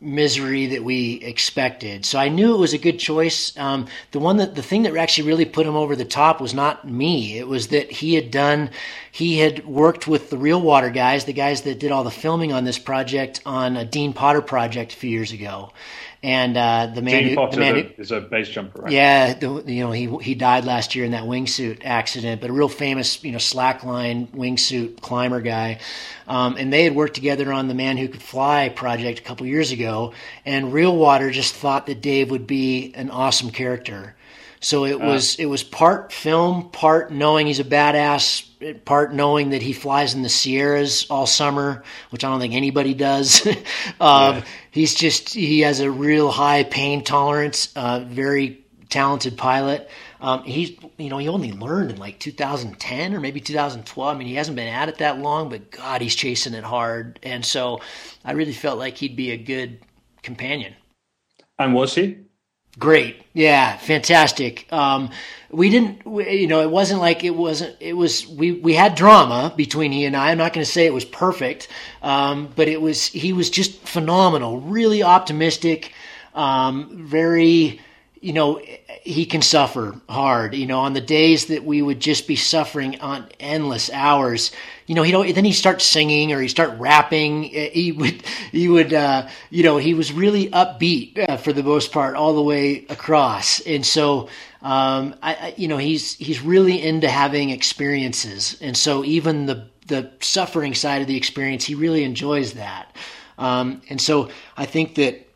misery 0.00 0.66
that 0.66 0.82
we 0.82 1.14
expected. 1.22 2.06
So 2.06 2.18
I 2.18 2.28
knew 2.28 2.54
it 2.54 2.58
was 2.58 2.72
a 2.72 2.78
good 2.78 2.98
choice. 2.98 3.56
Um, 3.58 3.86
the 4.12 4.18
one 4.18 4.38
that 4.38 4.54
the 4.54 4.62
thing 4.62 4.82
that 4.84 4.96
actually 4.96 5.28
really 5.28 5.44
put 5.44 5.66
him 5.66 5.76
over 5.76 5.94
the 5.94 6.06
top 6.06 6.40
was 6.40 6.54
not 6.54 6.88
me. 6.88 7.38
It 7.38 7.46
was 7.46 7.68
that 7.68 7.90
he 7.90 8.14
had 8.14 8.30
done, 8.30 8.70
he 9.12 9.38
had 9.38 9.66
worked 9.66 10.08
with 10.08 10.30
the 10.30 10.38
Reel 10.38 10.60
Water 10.60 10.88
guys, 10.88 11.26
the 11.26 11.34
guys 11.34 11.62
that 11.62 11.80
did 11.80 11.92
all 11.92 12.04
the 12.04 12.10
filming 12.10 12.52
on 12.52 12.64
this 12.64 12.78
project 12.78 13.42
on 13.44 13.76
a 13.76 13.84
Dean 13.84 14.12
Potter 14.14 14.40
project 14.40 14.94
a 14.94 14.96
few 14.96 15.10
years 15.10 15.32
ago, 15.32 15.72
and 16.22 16.54
uh, 16.56 16.88
the 16.94 17.00
man, 17.00 17.24
who, 17.24 17.50
the 17.50 17.56
man 17.56 17.74
who, 17.76 18.02
is 18.02 18.12
a 18.12 18.20
base 18.20 18.50
jumper, 18.50 18.82
right? 18.82 18.92
Yeah, 18.92 19.32
the, 19.32 19.62
you 19.66 19.82
know 19.82 19.90
he 19.90 20.06
he 20.18 20.34
died 20.34 20.64
last 20.64 20.94
year 20.94 21.06
in 21.06 21.12
that 21.12 21.24
wingsuit 21.24 21.80
accident, 21.82 22.42
but 22.42 22.50
a 22.50 22.52
real 22.52 22.68
famous 22.68 23.24
you 23.24 23.32
know 23.32 23.38
slackline 23.38 24.28
wingsuit 24.28 25.00
climber 25.00 25.40
guy. 25.40 25.80
Um, 26.28 26.56
and 26.56 26.72
they 26.72 26.84
had 26.84 26.94
worked 26.94 27.14
together 27.14 27.52
on 27.52 27.68
the 27.68 27.74
Man 27.74 27.96
Who 27.96 28.06
Could 28.06 28.22
Fly 28.22 28.68
project 28.68 29.18
a 29.18 29.22
couple 29.22 29.46
years 29.46 29.72
ago. 29.72 30.12
And 30.46 30.72
Reel 30.72 30.96
Water 30.96 31.30
just 31.30 31.54
thought 31.54 31.86
that 31.86 32.00
Dave 32.00 32.30
would 32.30 32.46
be 32.46 32.92
an 32.94 33.10
awesome 33.10 33.50
character. 33.50 34.14
So 34.60 34.84
it 34.84 34.94
uh. 34.94 35.06
was 35.06 35.36
it 35.36 35.46
was 35.46 35.62
part 35.62 36.12
film, 36.12 36.70
part 36.70 37.10
knowing 37.10 37.46
he's 37.46 37.60
a 37.60 37.64
badass, 37.64 38.84
part 38.84 39.14
knowing 39.14 39.50
that 39.50 39.62
he 39.62 39.72
flies 39.72 40.14
in 40.14 40.22
the 40.22 40.28
Sierras 40.28 41.06
all 41.08 41.26
summer, 41.26 41.82
which 42.10 42.24
I 42.24 42.28
don't 42.28 42.40
think 42.40 42.54
anybody 42.54 42.94
does. 42.94 43.46
um, 43.46 43.54
yeah. 44.00 44.44
He's 44.70 44.94
just 44.94 45.32
he 45.34 45.60
has 45.60 45.80
a 45.80 45.90
real 45.90 46.30
high 46.30 46.64
pain 46.64 47.02
tolerance, 47.02 47.72
uh, 47.74 48.00
very 48.00 48.64
talented 48.90 49.38
pilot. 49.38 49.88
Um, 50.20 50.42
he's 50.42 50.72
you 50.98 51.08
know 51.08 51.16
he 51.16 51.28
only 51.28 51.52
learned 51.52 51.92
in 51.92 51.96
like 51.96 52.18
2010 52.18 53.14
or 53.14 53.20
maybe 53.20 53.40
2012. 53.40 54.14
I 54.14 54.18
mean 54.18 54.28
he 54.28 54.34
hasn't 54.34 54.56
been 54.56 54.68
at 54.68 54.90
it 54.90 54.98
that 54.98 55.18
long, 55.18 55.48
but 55.48 55.70
God 55.70 56.02
he's 56.02 56.14
chasing 56.14 56.52
it 56.52 56.64
hard, 56.64 57.18
and 57.22 57.44
so 57.44 57.80
I 58.26 58.32
really 58.32 58.52
felt 58.52 58.78
like 58.78 58.98
he'd 58.98 59.16
be 59.16 59.30
a 59.30 59.38
good 59.38 59.80
companion. 60.22 60.74
And 61.58 61.72
was 61.72 61.94
he? 61.94 62.18
Great, 62.78 63.22
yeah, 63.34 63.76
fantastic. 63.76 64.72
Um, 64.72 65.10
we 65.50 65.70
didn't, 65.70 66.06
we, 66.06 66.30
you 66.30 66.46
know, 66.46 66.60
it 66.62 66.70
wasn't 66.70 67.00
like 67.00 67.24
it 67.24 67.34
wasn't. 67.34 67.76
It 67.80 67.94
was 67.94 68.26
we 68.28 68.52
we 68.52 68.74
had 68.74 68.94
drama 68.94 69.52
between 69.56 69.90
he 69.92 70.04
and 70.04 70.16
I. 70.16 70.30
I'm 70.30 70.38
not 70.38 70.52
going 70.52 70.64
to 70.64 70.70
say 70.70 70.86
it 70.86 70.94
was 70.94 71.04
perfect, 71.04 71.68
um, 72.00 72.48
but 72.54 72.68
it 72.68 72.80
was. 72.80 73.06
He 73.06 73.32
was 73.32 73.50
just 73.50 73.72
phenomenal, 73.86 74.60
really 74.60 75.02
optimistic, 75.02 75.92
um, 76.34 77.06
very 77.06 77.80
you 78.20 78.32
know, 78.32 78.60
he 79.02 79.24
can 79.24 79.42
suffer 79.42 79.94
hard. 80.08 80.54
You 80.54 80.66
know, 80.66 80.80
on 80.80 80.92
the 80.92 81.00
days 81.00 81.46
that 81.46 81.64
we 81.64 81.80
would 81.80 82.00
just 82.00 82.26
be 82.28 82.36
suffering 82.36 83.00
on 83.00 83.28
endless 83.40 83.90
hours, 83.90 84.52
you 84.86 84.94
know, 84.94 85.02
he 85.02 85.12
don't, 85.12 85.34
then 85.34 85.44
he 85.44 85.52
starts 85.52 85.84
singing 85.84 86.32
or 86.32 86.40
he 86.40 86.48
start 86.48 86.78
rapping. 86.78 87.44
He 87.44 87.92
would, 87.92 88.22
he 88.52 88.68
would, 88.68 88.92
uh, 88.92 89.28
you 89.48 89.62
know, 89.62 89.78
he 89.78 89.94
was 89.94 90.12
really 90.12 90.50
upbeat 90.50 91.18
uh, 91.18 91.36
for 91.36 91.52
the 91.52 91.62
most 91.62 91.92
part 91.92 92.14
all 92.14 92.34
the 92.34 92.42
way 92.42 92.84
across. 92.90 93.60
And 93.60 93.86
so, 93.86 94.28
um, 94.62 95.14
I, 95.22 95.34
I, 95.34 95.54
you 95.56 95.68
know, 95.68 95.78
he's 95.78 96.16
he's 96.16 96.42
really 96.42 96.82
into 96.82 97.08
having 97.08 97.48
experiences, 97.48 98.58
and 98.60 98.76
so 98.76 99.04
even 99.04 99.46
the 99.46 99.68
the 99.86 100.10
suffering 100.20 100.74
side 100.74 101.00
of 101.00 101.08
the 101.08 101.16
experience, 101.16 101.64
he 101.64 101.74
really 101.74 102.04
enjoys 102.04 102.52
that. 102.54 102.94
Um, 103.38 103.80
and 103.88 104.00
so 104.00 104.28
I 104.56 104.66
think 104.66 104.96
that 104.96 105.26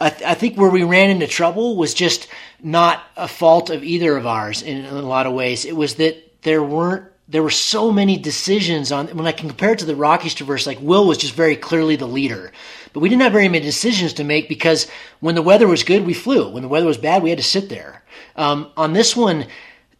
I, 0.00 0.10
th- 0.10 0.28
I, 0.28 0.34
think 0.34 0.56
where 0.56 0.70
we 0.70 0.82
ran 0.82 1.10
into 1.10 1.26
trouble 1.26 1.76
was 1.76 1.94
just 1.94 2.28
not 2.60 3.02
a 3.16 3.28
fault 3.28 3.70
of 3.70 3.84
either 3.84 4.16
of 4.16 4.26
ours 4.26 4.60
in, 4.62 4.78
in, 4.78 4.86
a 4.86 5.02
lot 5.02 5.26
of 5.26 5.32
ways. 5.32 5.64
It 5.64 5.76
was 5.76 5.96
that 5.96 6.42
there 6.42 6.62
weren't 6.62 7.10
there 7.26 7.42
were 7.42 7.50
so 7.50 7.90
many 7.90 8.18
decisions 8.18 8.92
on 8.92 9.08
when 9.08 9.26
I 9.26 9.32
can 9.32 9.48
compare 9.48 9.72
it 9.72 9.78
to 9.78 9.86
the 9.86 9.96
Rockies 9.96 10.34
Traverse, 10.34 10.66
like 10.66 10.78
Will 10.80 11.06
was 11.06 11.16
just 11.16 11.32
very 11.32 11.56
clearly 11.56 11.96
the 11.96 12.06
leader. 12.06 12.52
But 12.92 13.00
we 13.00 13.08
didn't 13.08 13.22
have 13.22 13.32
very 13.32 13.48
many 13.48 13.64
decisions 13.64 14.12
to 14.14 14.24
make 14.24 14.46
because 14.48 14.86
when 15.20 15.34
the 15.34 15.42
weather 15.42 15.66
was 15.66 15.84
good, 15.84 16.04
we 16.04 16.12
flew. 16.12 16.50
When 16.50 16.62
the 16.62 16.68
weather 16.68 16.86
was 16.86 16.98
bad, 16.98 17.22
we 17.22 17.30
had 17.30 17.38
to 17.38 17.44
sit 17.44 17.70
there. 17.70 18.04
Um, 18.36 18.70
on 18.76 18.92
this 18.92 19.16
one, 19.16 19.46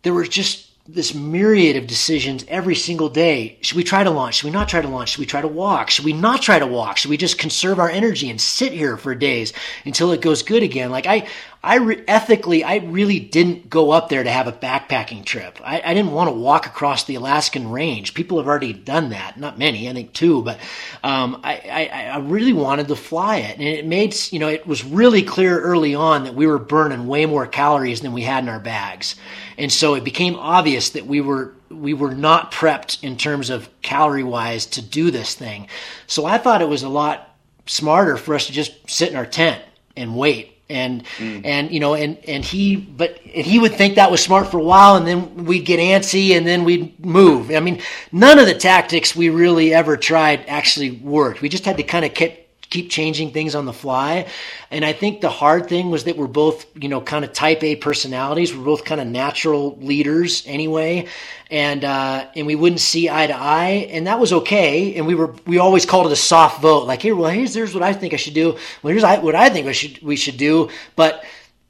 there 0.03 0.12
were 0.12 0.27
just 0.27 0.69
this 0.86 1.15
myriad 1.15 1.77
of 1.77 1.86
decisions 1.86 2.44
every 2.47 2.74
single 2.74 3.09
day. 3.09 3.56
Should 3.62 3.78
we 3.78 3.85
try 3.85 4.05
to 4.05 4.11
launch? 4.11 4.35
Should 4.35 4.44
we 4.44 4.51
not 4.51 4.69
try 4.69 4.82
to 4.82 4.89
launch? 4.89 5.11
Should 5.11 5.20
we 5.20 5.24
try 5.24 5.40
to 5.40 5.48
walk? 5.48 5.89
Should 5.89 6.05
we 6.05 6.12
not 6.12 6.43
try 6.43 6.59
to 6.59 6.66
walk? 6.66 6.98
Should 6.98 7.09
we 7.09 7.16
just 7.16 7.39
conserve 7.39 7.78
our 7.78 7.89
energy 7.89 8.28
and 8.28 8.39
sit 8.39 8.70
here 8.70 8.98
for 8.98 9.15
days 9.15 9.55
until 9.86 10.12
it 10.12 10.20
goes 10.20 10.43
good 10.43 10.62
again? 10.62 10.90
Like 10.90 11.06
I, 11.06 11.27
I 11.65 11.77
re- 11.77 12.05
ethically, 12.07 12.62
I 12.62 12.77
really 12.77 13.19
didn't 13.19 13.70
go 13.70 13.91
up 13.91 14.11
there 14.11 14.23
to 14.23 14.31
have 14.31 14.47
a 14.47 14.53
backpacking 14.53 15.24
trip. 15.24 15.59
I, 15.65 15.81
I, 15.82 15.95
didn't 15.95 16.12
want 16.12 16.28
to 16.28 16.35
walk 16.35 16.66
across 16.66 17.05
the 17.05 17.15
Alaskan 17.15 17.70
range. 17.70 18.12
People 18.12 18.36
have 18.36 18.47
already 18.47 18.74
done 18.74 19.09
that. 19.11 19.39
Not 19.39 19.59
many, 19.59 19.89
I 19.89 19.95
think 19.95 20.12
two, 20.12 20.43
but 20.43 20.59
um, 21.03 21.41
I, 21.43 21.55
I, 21.55 22.09
I, 22.12 22.19
really 22.19 22.53
wanted 22.53 22.89
to 22.89 22.97
fly 22.97 23.39
it. 23.39 23.59
And 23.59 23.66
it 23.66 23.86
made, 23.86 24.15
you 24.31 24.41
know, 24.41 24.49
it 24.49 24.66
was 24.66 24.85
really 24.85 25.23
clear 25.23 25.59
early 25.59 25.95
on 25.95 26.24
that 26.24 26.35
we 26.35 26.47
were 26.47 26.59
burning 26.59 27.07
way 27.07 27.24
more 27.24 27.47
calories 27.47 28.03
than 28.03 28.12
we 28.12 28.23
had 28.23 28.45
in 28.45 28.51
our 28.51 28.61
bags. 28.61 29.16
And 29.57 29.73
so 29.73 29.95
it 29.95 30.05
became 30.05 30.36
obvious 30.36 30.91
that 30.91 31.07
we 31.07 31.23
were 31.23 31.55
we 31.70 31.95
were 31.95 32.15
not 32.15 32.53
prepped 32.53 33.03
in 33.03 33.16
terms 33.16 33.51
of 33.51 33.69
calorie 33.81 34.23
wise 34.23 34.66
to 34.66 34.82
do 34.82 35.11
this 35.11 35.35
thing. 35.35 35.69
So 36.07 36.27
I 36.27 36.36
thought 36.39 36.62
it 36.62 36.69
was 36.69 36.82
a 36.82 36.89
lot 36.89 37.35
smarter 37.66 38.16
for 38.19 38.35
us 38.35 38.47
to 38.47 38.53
just 38.53 38.89
sit 38.89 39.11
in 39.11 39.16
our 39.16 39.27
tent 39.27 39.62
and 39.97 40.15
wait 40.16 40.53
and 40.74 41.05
mm. 41.18 41.40
and 41.44 41.70
you 41.70 41.80
know 41.80 41.94
and 41.94 42.18
and 42.26 42.44
he 42.44 42.76
but 42.76 43.18
and 43.34 43.46
he 43.46 43.59
would 43.59 43.74
think 43.74 43.94
that 43.94 44.10
was 44.10 44.22
smart 44.22 44.48
for 44.48 44.59
a 44.59 44.62
while 44.62 44.96
and 44.96 45.06
then 45.06 45.44
we'd 45.44 45.64
get 45.64 45.80
antsy 45.80 46.36
and 46.36 46.46
then 46.46 46.64
we'd 46.64 47.05
move 47.05 47.51
i 47.51 47.60
mean 47.60 47.80
none 48.12 48.38
of 48.38 48.46
the 48.46 48.55
tactics 48.55 49.14
we 49.14 49.28
really 49.28 49.72
ever 49.72 49.96
tried 49.96 50.44
actually 50.46 50.90
worked 50.90 51.40
we 51.40 51.48
just 51.48 51.64
had 51.64 51.76
to 51.76 51.82
kind 51.82 52.05
of 52.05 52.12
keep 52.12 52.44
keep 52.74 52.90
changing 52.90 53.30
things 53.30 53.55
on 53.55 53.66
the 53.66 53.72
fly. 53.72 54.26
And 54.72 54.84
I 54.84 54.92
think 54.92 55.20
the 55.20 55.30
hard 55.30 55.68
thing 55.68 55.90
was 55.90 56.05
that 56.05 56.16
we're 56.16 56.26
both, 56.26 56.66
you 56.74 56.88
know, 56.88 57.01
kind 57.01 57.24
of 57.24 57.32
type 57.32 57.62
A 57.62 57.76
personalities. 57.76 58.55
We're 58.55 58.64
both 58.64 58.84
kind 58.84 59.01
of 59.01 59.06
natural 59.06 59.76
leaders 59.76 60.42
anyway. 60.44 61.06
And, 61.52 61.84
uh, 61.84 62.26
and 62.34 62.48
we 62.48 62.56
wouldn't 62.56 62.80
see 62.80 63.09
eye 63.09 63.28
to 63.28 63.36
eye. 63.36 63.88
And 63.92 64.09
that 64.09 64.18
was 64.18 64.32
okay. 64.32 64.96
And 64.96 65.06
we 65.06 65.14
were, 65.14 65.32
we 65.46 65.59
always 65.59 65.86
called 65.86 66.06
it 66.06 66.12
a 66.12 66.16
soft 66.16 66.60
vote. 66.60 66.88
Like, 66.88 67.01
here, 67.01 67.14
well, 67.14 67.30
here's, 67.30 67.55
there's 67.55 67.74
what 67.74 67.84
I 67.84 67.92
think 67.92 68.12
I 68.12 68.16
should 68.16 68.34
do. 68.34 68.59
Well, 68.82 68.90
here's 68.92 69.05
what 69.05 69.36
I 69.36 69.48
think 69.51 69.66
we 69.66 69.72
should, 69.72 70.02
we 70.02 70.16
should 70.16 70.36
do. 70.36 70.68
But 70.96 71.24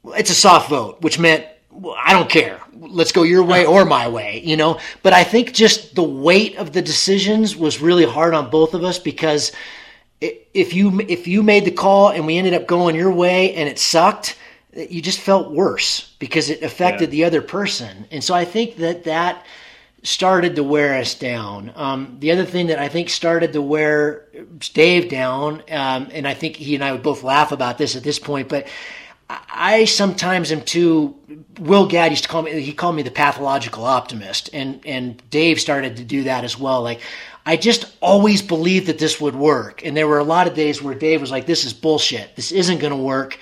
it's 0.05 0.31
a 0.31 0.35
soft 0.35 0.69
vote, 0.71 1.01
which 1.01 1.19
meant 1.19 1.45
well, 1.69 1.95
I 2.01 2.13
don't 2.13 2.29
care. 2.29 2.59
Let's 2.73 3.11
go 3.11 3.23
your 3.23 3.43
way 3.43 3.65
or 3.65 3.85
my 3.85 4.07
way, 4.07 4.41
you 4.43 4.57
know? 4.57 4.79
But 5.03 5.13
I 5.13 5.23
think 5.23 5.53
just 5.53 5.93
the 5.93 6.03
weight 6.03 6.57
of 6.57 6.71
the 6.71 6.81
decisions 6.81 7.55
was 7.55 7.81
really 7.81 8.05
hard 8.05 8.33
on 8.33 8.49
both 8.49 8.73
of 8.73 8.83
us 8.83 8.97
because 8.97 9.51
if 10.21 10.73
you 10.73 10.99
if 11.01 11.27
you 11.27 11.43
made 11.43 11.65
the 11.65 11.71
call 11.71 12.09
and 12.09 12.25
we 12.25 12.37
ended 12.37 12.53
up 12.53 12.67
going 12.67 12.95
your 12.95 13.11
way 13.11 13.53
and 13.53 13.67
it 13.69 13.77
sucked, 13.77 14.37
you 14.73 15.01
just 15.01 15.19
felt 15.19 15.51
worse 15.51 16.15
because 16.19 16.49
it 16.49 16.61
affected 16.63 17.09
yeah. 17.09 17.11
the 17.11 17.23
other 17.25 17.41
person. 17.41 18.07
And 18.11 18.23
so 18.23 18.33
I 18.33 18.45
think 18.45 18.77
that 18.77 19.03
that 19.05 19.45
started 20.03 20.55
to 20.55 20.63
wear 20.63 20.95
us 20.99 21.15
down. 21.15 21.73
Um, 21.75 22.17
the 22.19 22.31
other 22.31 22.45
thing 22.45 22.67
that 22.67 22.79
I 22.79 22.87
think 22.87 23.09
started 23.09 23.53
to 23.53 23.61
wear 23.61 24.27
Dave 24.73 25.09
down, 25.09 25.63
um, 25.71 26.09
and 26.11 26.27
I 26.27 26.33
think 26.33 26.55
he 26.55 26.75
and 26.75 26.83
I 26.83 26.91
would 26.91 27.03
both 27.03 27.23
laugh 27.23 27.51
about 27.51 27.77
this 27.77 27.95
at 27.95 28.03
this 28.03 28.19
point, 28.19 28.47
but 28.47 28.67
I 29.29 29.85
sometimes 29.85 30.51
am 30.51 30.61
too. 30.61 31.15
Will 31.59 31.87
Gadd 31.87 32.11
used 32.11 32.23
to 32.23 32.29
call 32.29 32.43
me. 32.43 32.61
He 32.61 32.73
called 32.73 32.95
me 32.95 33.01
the 33.01 33.11
pathological 33.11 33.85
optimist, 33.85 34.51
and 34.53 34.79
and 34.85 35.27
Dave 35.31 35.59
started 35.59 35.97
to 35.97 36.03
do 36.03 36.23
that 36.23 36.43
as 36.43 36.59
well. 36.59 36.83
Like 36.83 37.01
I 37.45 37.57
just 37.57 37.85
always 38.01 38.41
believed 38.41 38.87
that 38.87 38.97
this 38.97 39.21
would 39.21 39.35
work. 39.35 39.85
And 39.85 39.95
there 39.95 40.07
were 40.07 40.17
a 40.17 40.23
lot 40.23 40.47
of 40.47 40.55
days 40.55 40.81
where 40.81 40.95
Dave 40.95 41.21
was 41.21 41.31
like, 41.31 41.45
this 41.45 41.63
is 41.63 41.73
bullshit. 41.73 42.35
This 42.35 42.51
isn't 42.51 42.79
going 42.79 42.91
to 42.91 42.97
work. 42.97 43.37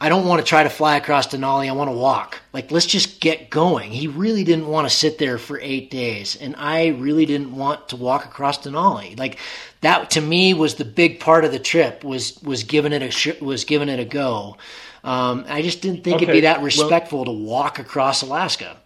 I 0.00 0.08
don't 0.08 0.26
want 0.26 0.40
to 0.40 0.46
try 0.46 0.64
to 0.64 0.68
fly 0.68 0.96
across 0.96 1.28
Denali. 1.28 1.68
I 1.68 1.72
want 1.72 1.88
to 1.88 1.96
walk. 1.96 2.40
Like, 2.52 2.72
let's 2.72 2.84
just 2.84 3.20
get 3.20 3.50
going. 3.50 3.92
He 3.92 4.08
really 4.08 4.42
didn't 4.42 4.66
want 4.66 4.88
to 4.88 4.94
sit 4.94 5.18
there 5.18 5.38
for 5.38 5.60
eight 5.60 5.88
days. 5.90 6.34
And 6.36 6.56
I 6.56 6.88
really 6.88 7.26
didn't 7.26 7.54
want 7.54 7.90
to 7.90 7.96
walk 7.96 8.24
across 8.24 8.58
Denali. 8.58 9.16
Like, 9.16 9.38
that 9.82 10.10
to 10.10 10.20
me 10.20 10.52
was 10.52 10.74
the 10.74 10.84
big 10.84 11.20
part 11.20 11.44
of 11.44 11.52
the 11.52 11.60
trip 11.60 12.02
was, 12.02 12.42
was 12.42 12.64
giving 12.64 12.92
it 12.92 13.02
a, 13.02 13.44
was 13.44 13.64
giving 13.64 13.88
it 13.88 14.00
a 14.00 14.04
go. 14.04 14.56
Um, 15.04 15.44
I 15.48 15.62
just 15.62 15.80
didn't 15.80 16.02
think 16.02 16.16
okay. 16.16 16.24
it'd 16.24 16.32
be 16.32 16.40
that 16.40 16.60
respectful 16.60 17.20
well, 17.20 17.26
to 17.26 17.44
walk 17.44 17.78
across 17.78 18.22
Alaska. 18.22 18.76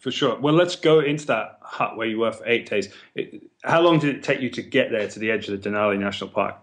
For 0.00 0.10
sure. 0.10 0.38
Well, 0.40 0.54
let's 0.54 0.76
go 0.76 1.00
into 1.00 1.26
that 1.26 1.57
hut 1.68 1.96
where 1.96 2.06
you 2.06 2.18
were 2.18 2.32
for 2.32 2.46
eight 2.46 2.68
days. 2.68 2.88
It, 3.14 3.42
how 3.62 3.80
long 3.82 3.98
did 3.98 4.16
it 4.16 4.22
take 4.22 4.40
you 4.40 4.50
to 4.50 4.62
get 4.62 4.90
there 4.90 5.08
to 5.08 5.18
the 5.18 5.30
edge 5.30 5.48
of 5.48 5.60
the 5.60 5.68
Denali 5.70 5.98
National 5.98 6.30
Park? 6.30 6.56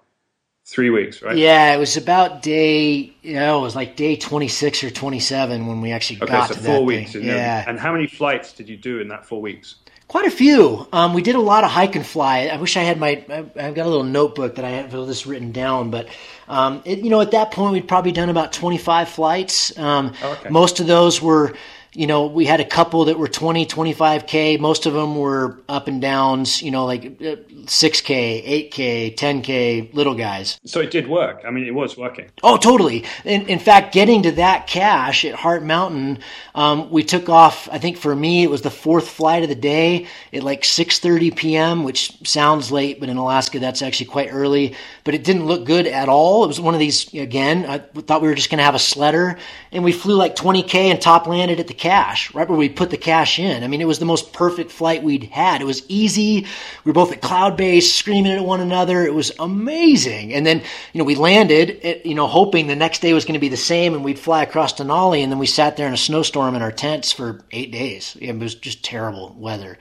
Three 0.68 0.90
weeks, 0.90 1.22
right? 1.22 1.38
Yeah, 1.38 1.76
it 1.76 1.78
was 1.78 1.96
about 1.96 2.42
day. 2.42 3.14
You 3.22 3.36
know, 3.36 3.60
it 3.60 3.62
was 3.62 3.76
like 3.76 3.96
day 3.96 4.16
twenty 4.16 4.48
six 4.48 4.84
or 4.84 4.90
twenty 4.90 5.20
seven 5.20 5.68
when 5.68 5.80
we 5.80 5.92
actually 5.92 6.24
okay, 6.24 6.32
got 6.32 6.48
so 6.48 6.56
to 6.56 6.60
four 6.60 6.74
that 6.80 6.84
weeks. 6.84 7.14
Thing. 7.14 7.24
Yeah. 7.24 7.64
And 7.68 7.80
how 7.80 7.92
many 7.94 8.08
flights 8.08 8.52
did 8.52 8.68
you 8.68 8.76
do 8.76 9.00
in 9.00 9.10
that 9.10 9.26
four 9.26 9.40
weeks? 9.40 9.76
Quite 10.08 10.26
a 10.26 10.32
few. 10.32 10.88
Um, 10.92 11.14
we 11.14 11.22
did 11.22 11.36
a 11.36 11.40
lot 11.40 11.64
of 11.64 11.70
hike 11.70 11.96
and 11.96 12.06
fly. 12.06 12.48
I 12.48 12.58
wish 12.58 12.78
I 12.78 12.82
had 12.82 13.00
my. 13.00 13.24
I've 13.30 13.76
got 13.76 13.86
a 13.86 13.90
little 13.90 14.04
notebook 14.04 14.56
that 14.56 14.66
I 14.66 14.72
have 14.72 14.96
all 14.96 15.06
this 15.06 15.28
written 15.28 15.52
down, 15.52 15.92
but 15.92 16.10
um, 16.48 16.82
it, 16.84 17.00
you 17.00 17.12
know, 17.12 17.22
at 17.22 17.32
that 17.32 17.52
point 17.52 17.74
we'd 17.74 17.88
probably 17.88 18.12
done 18.12 18.30
about 18.30 18.52
twenty 18.52 18.80
five 18.80 19.08
flights. 19.08 19.78
Um, 19.78 20.14
oh, 20.24 20.32
okay. 20.32 20.50
Most 20.50 20.80
of 20.80 20.88
those 20.88 21.22
were 21.22 21.54
you 21.96 22.08
know, 22.08 22.26
we 22.26 22.46
had 22.46 22.60
a 22.60 22.66
couple 22.66 23.06
that 23.06 23.18
were 23.18 23.28
20, 23.28 23.66
25K. 23.66 24.60
Most 24.60 24.86
of 24.86 24.94
them 24.94 25.16
were 25.16 25.62
up 25.70 25.88
and 25.88 26.02
downs, 26.02 26.62
you 26.62 26.70
know, 26.70 26.86
like 26.86 27.18
6K, 27.20 28.70
8K, 28.70 29.16
10K, 29.16 29.94
little 29.94 30.16
guys. 30.16 30.60
So 30.66 30.82
it 30.82 30.92
did 30.92 31.08
work. 31.08 31.44
I 31.48 31.52
mean, 31.52 31.66
it 31.66 31.74
was 31.74 31.98
working. 31.98 32.30
Oh, 32.44 32.58
totally. 32.58 33.06
In, 33.24 33.48
in 33.48 33.60
fact, 33.60 33.94
getting 33.94 34.24
to 34.24 34.32
that 34.34 34.68
cache 34.68 35.24
at 35.26 35.36
Heart 35.36 35.64
Mountain, 35.64 36.20
um, 36.54 36.92
we 36.92 37.04
took 37.04 37.30
off, 37.30 37.70
I 37.72 37.80
think 37.80 37.98
for 37.98 38.14
me, 38.14 38.44
it 38.44 38.50
was 38.50 38.62
the 38.62 38.72
fourth 38.72 39.08
flight 39.08 39.44
of 39.44 39.50
the 39.50 39.56
day 39.56 40.08
at 40.34 40.44
like 40.44 40.64
6.30 40.64 41.36
p.m., 41.36 41.84
which 41.84 42.28
sounds 42.28 42.72
late, 42.72 43.00
but 43.00 43.10
in 43.10 43.18
Alaska, 43.18 43.60
that's 43.60 43.82
actually 43.82 44.08
quite 44.08 44.30
early. 44.32 44.76
But 45.06 45.14
it 45.14 45.24
didn't 45.24 45.46
look 45.46 45.66
good 45.66 45.86
at 45.86 46.10
all. 46.10 46.44
It 46.44 46.48
was 46.48 46.60
one 46.60 46.74
of 46.74 46.80
these, 46.80 47.14
again, 47.14 47.66
I 47.68 47.78
thought 47.78 48.24
we 48.24 48.28
were 48.28 48.34
just 48.34 48.50
going 48.50 48.58
to 48.58 48.64
have 48.64 48.74
a 48.74 48.80
sledder. 48.80 49.38
And 49.72 49.84
we 49.84 49.92
flew 49.92 50.16
like 50.16 50.36
20K 50.36 50.90
and 50.90 51.00
top 51.00 51.28
landed 51.28 51.60
at 51.60 51.68
the 51.68 51.76
cache, 51.76 52.34
right 52.34 52.50
where 52.50 52.58
we 52.58 52.70
put 52.70 52.90
the 52.90 52.98
cache 52.98 53.38
in. 53.38 53.64
I 53.64 53.68
mean, 53.68 53.82
it 53.82 53.88
was 53.88 54.00
the 54.00 54.06
most 54.06 54.34
perfect 54.34 54.72
flight 54.72 55.04
we'd 55.04 55.26
had. 55.26 55.62
It 55.62 55.66
was 55.66 55.88
easy. 55.88 56.48
We 56.84 56.90
were 56.90 56.94
both 56.94 57.12
at 57.12 57.22
cloud 57.22 57.56
base, 57.56 57.94
screaming 57.94 58.32
at 58.32 58.44
one 58.44 58.62
another. 58.62 59.06
It 59.06 59.14
was 59.14 59.32
amazing. 59.38 60.34
And 60.34 60.44
then, 60.44 60.64
you 60.92 60.98
know, 60.98 61.06
we 61.06 61.14
landed, 61.14 62.02
you 62.04 62.16
know, 62.16 62.26
hoping 62.26 62.66
the 62.66 62.76
next 62.76 63.04
day 63.04 63.14
was 63.14 63.26
going 63.26 63.36
to 63.36 63.40
be 63.40 63.50
the 63.50 63.58
same 63.58 63.94
and 63.94 64.04
we'd 64.04 64.18
fly 64.18 64.42
across 64.42 64.74
Denali. 64.74 65.22
And 65.22 65.32
then 65.32 65.38
we 65.38 65.46
sat 65.46 65.78
there 65.78 65.88
in 65.88 65.94
a 65.94 65.98
snowstorm 65.98 66.56
in 66.56 66.64
our 66.64 66.72
tents 66.72 67.12
for 67.12 67.42
eight 67.52 67.72
days. 67.72 68.18
It 68.20 68.40
was 68.40 68.56
just 68.56 68.84
terrible 68.84 69.36
weather. 69.38 69.78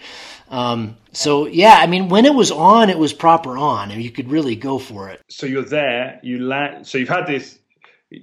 Um, 0.51 0.97
so 1.13 1.47
yeah, 1.47 1.77
I 1.79 1.87
mean, 1.87 2.09
when 2.09 2.25
it 2.25 2.35
was 2.35 2.51
on, 2.51 2.91
it 2.91 2.99
was 2.99 3.13
proper 3.13 3.57
on, 3.57 3.91
and 3.91 4.03
you 4.03 4.11
could 4.11 4.31
really 4.31 4.57
go 4.57 4.79
for 4.79 5.09
it. 5.09 5.21
So 5.29 5.47
you're 5.47 5.65
there, 5.65 6.21
you 6.23 6.45
land. 6.45 6.87
So 6.87 6.99
you've 6.99 7.09
had 7.09 7.27
this 7.27 7.59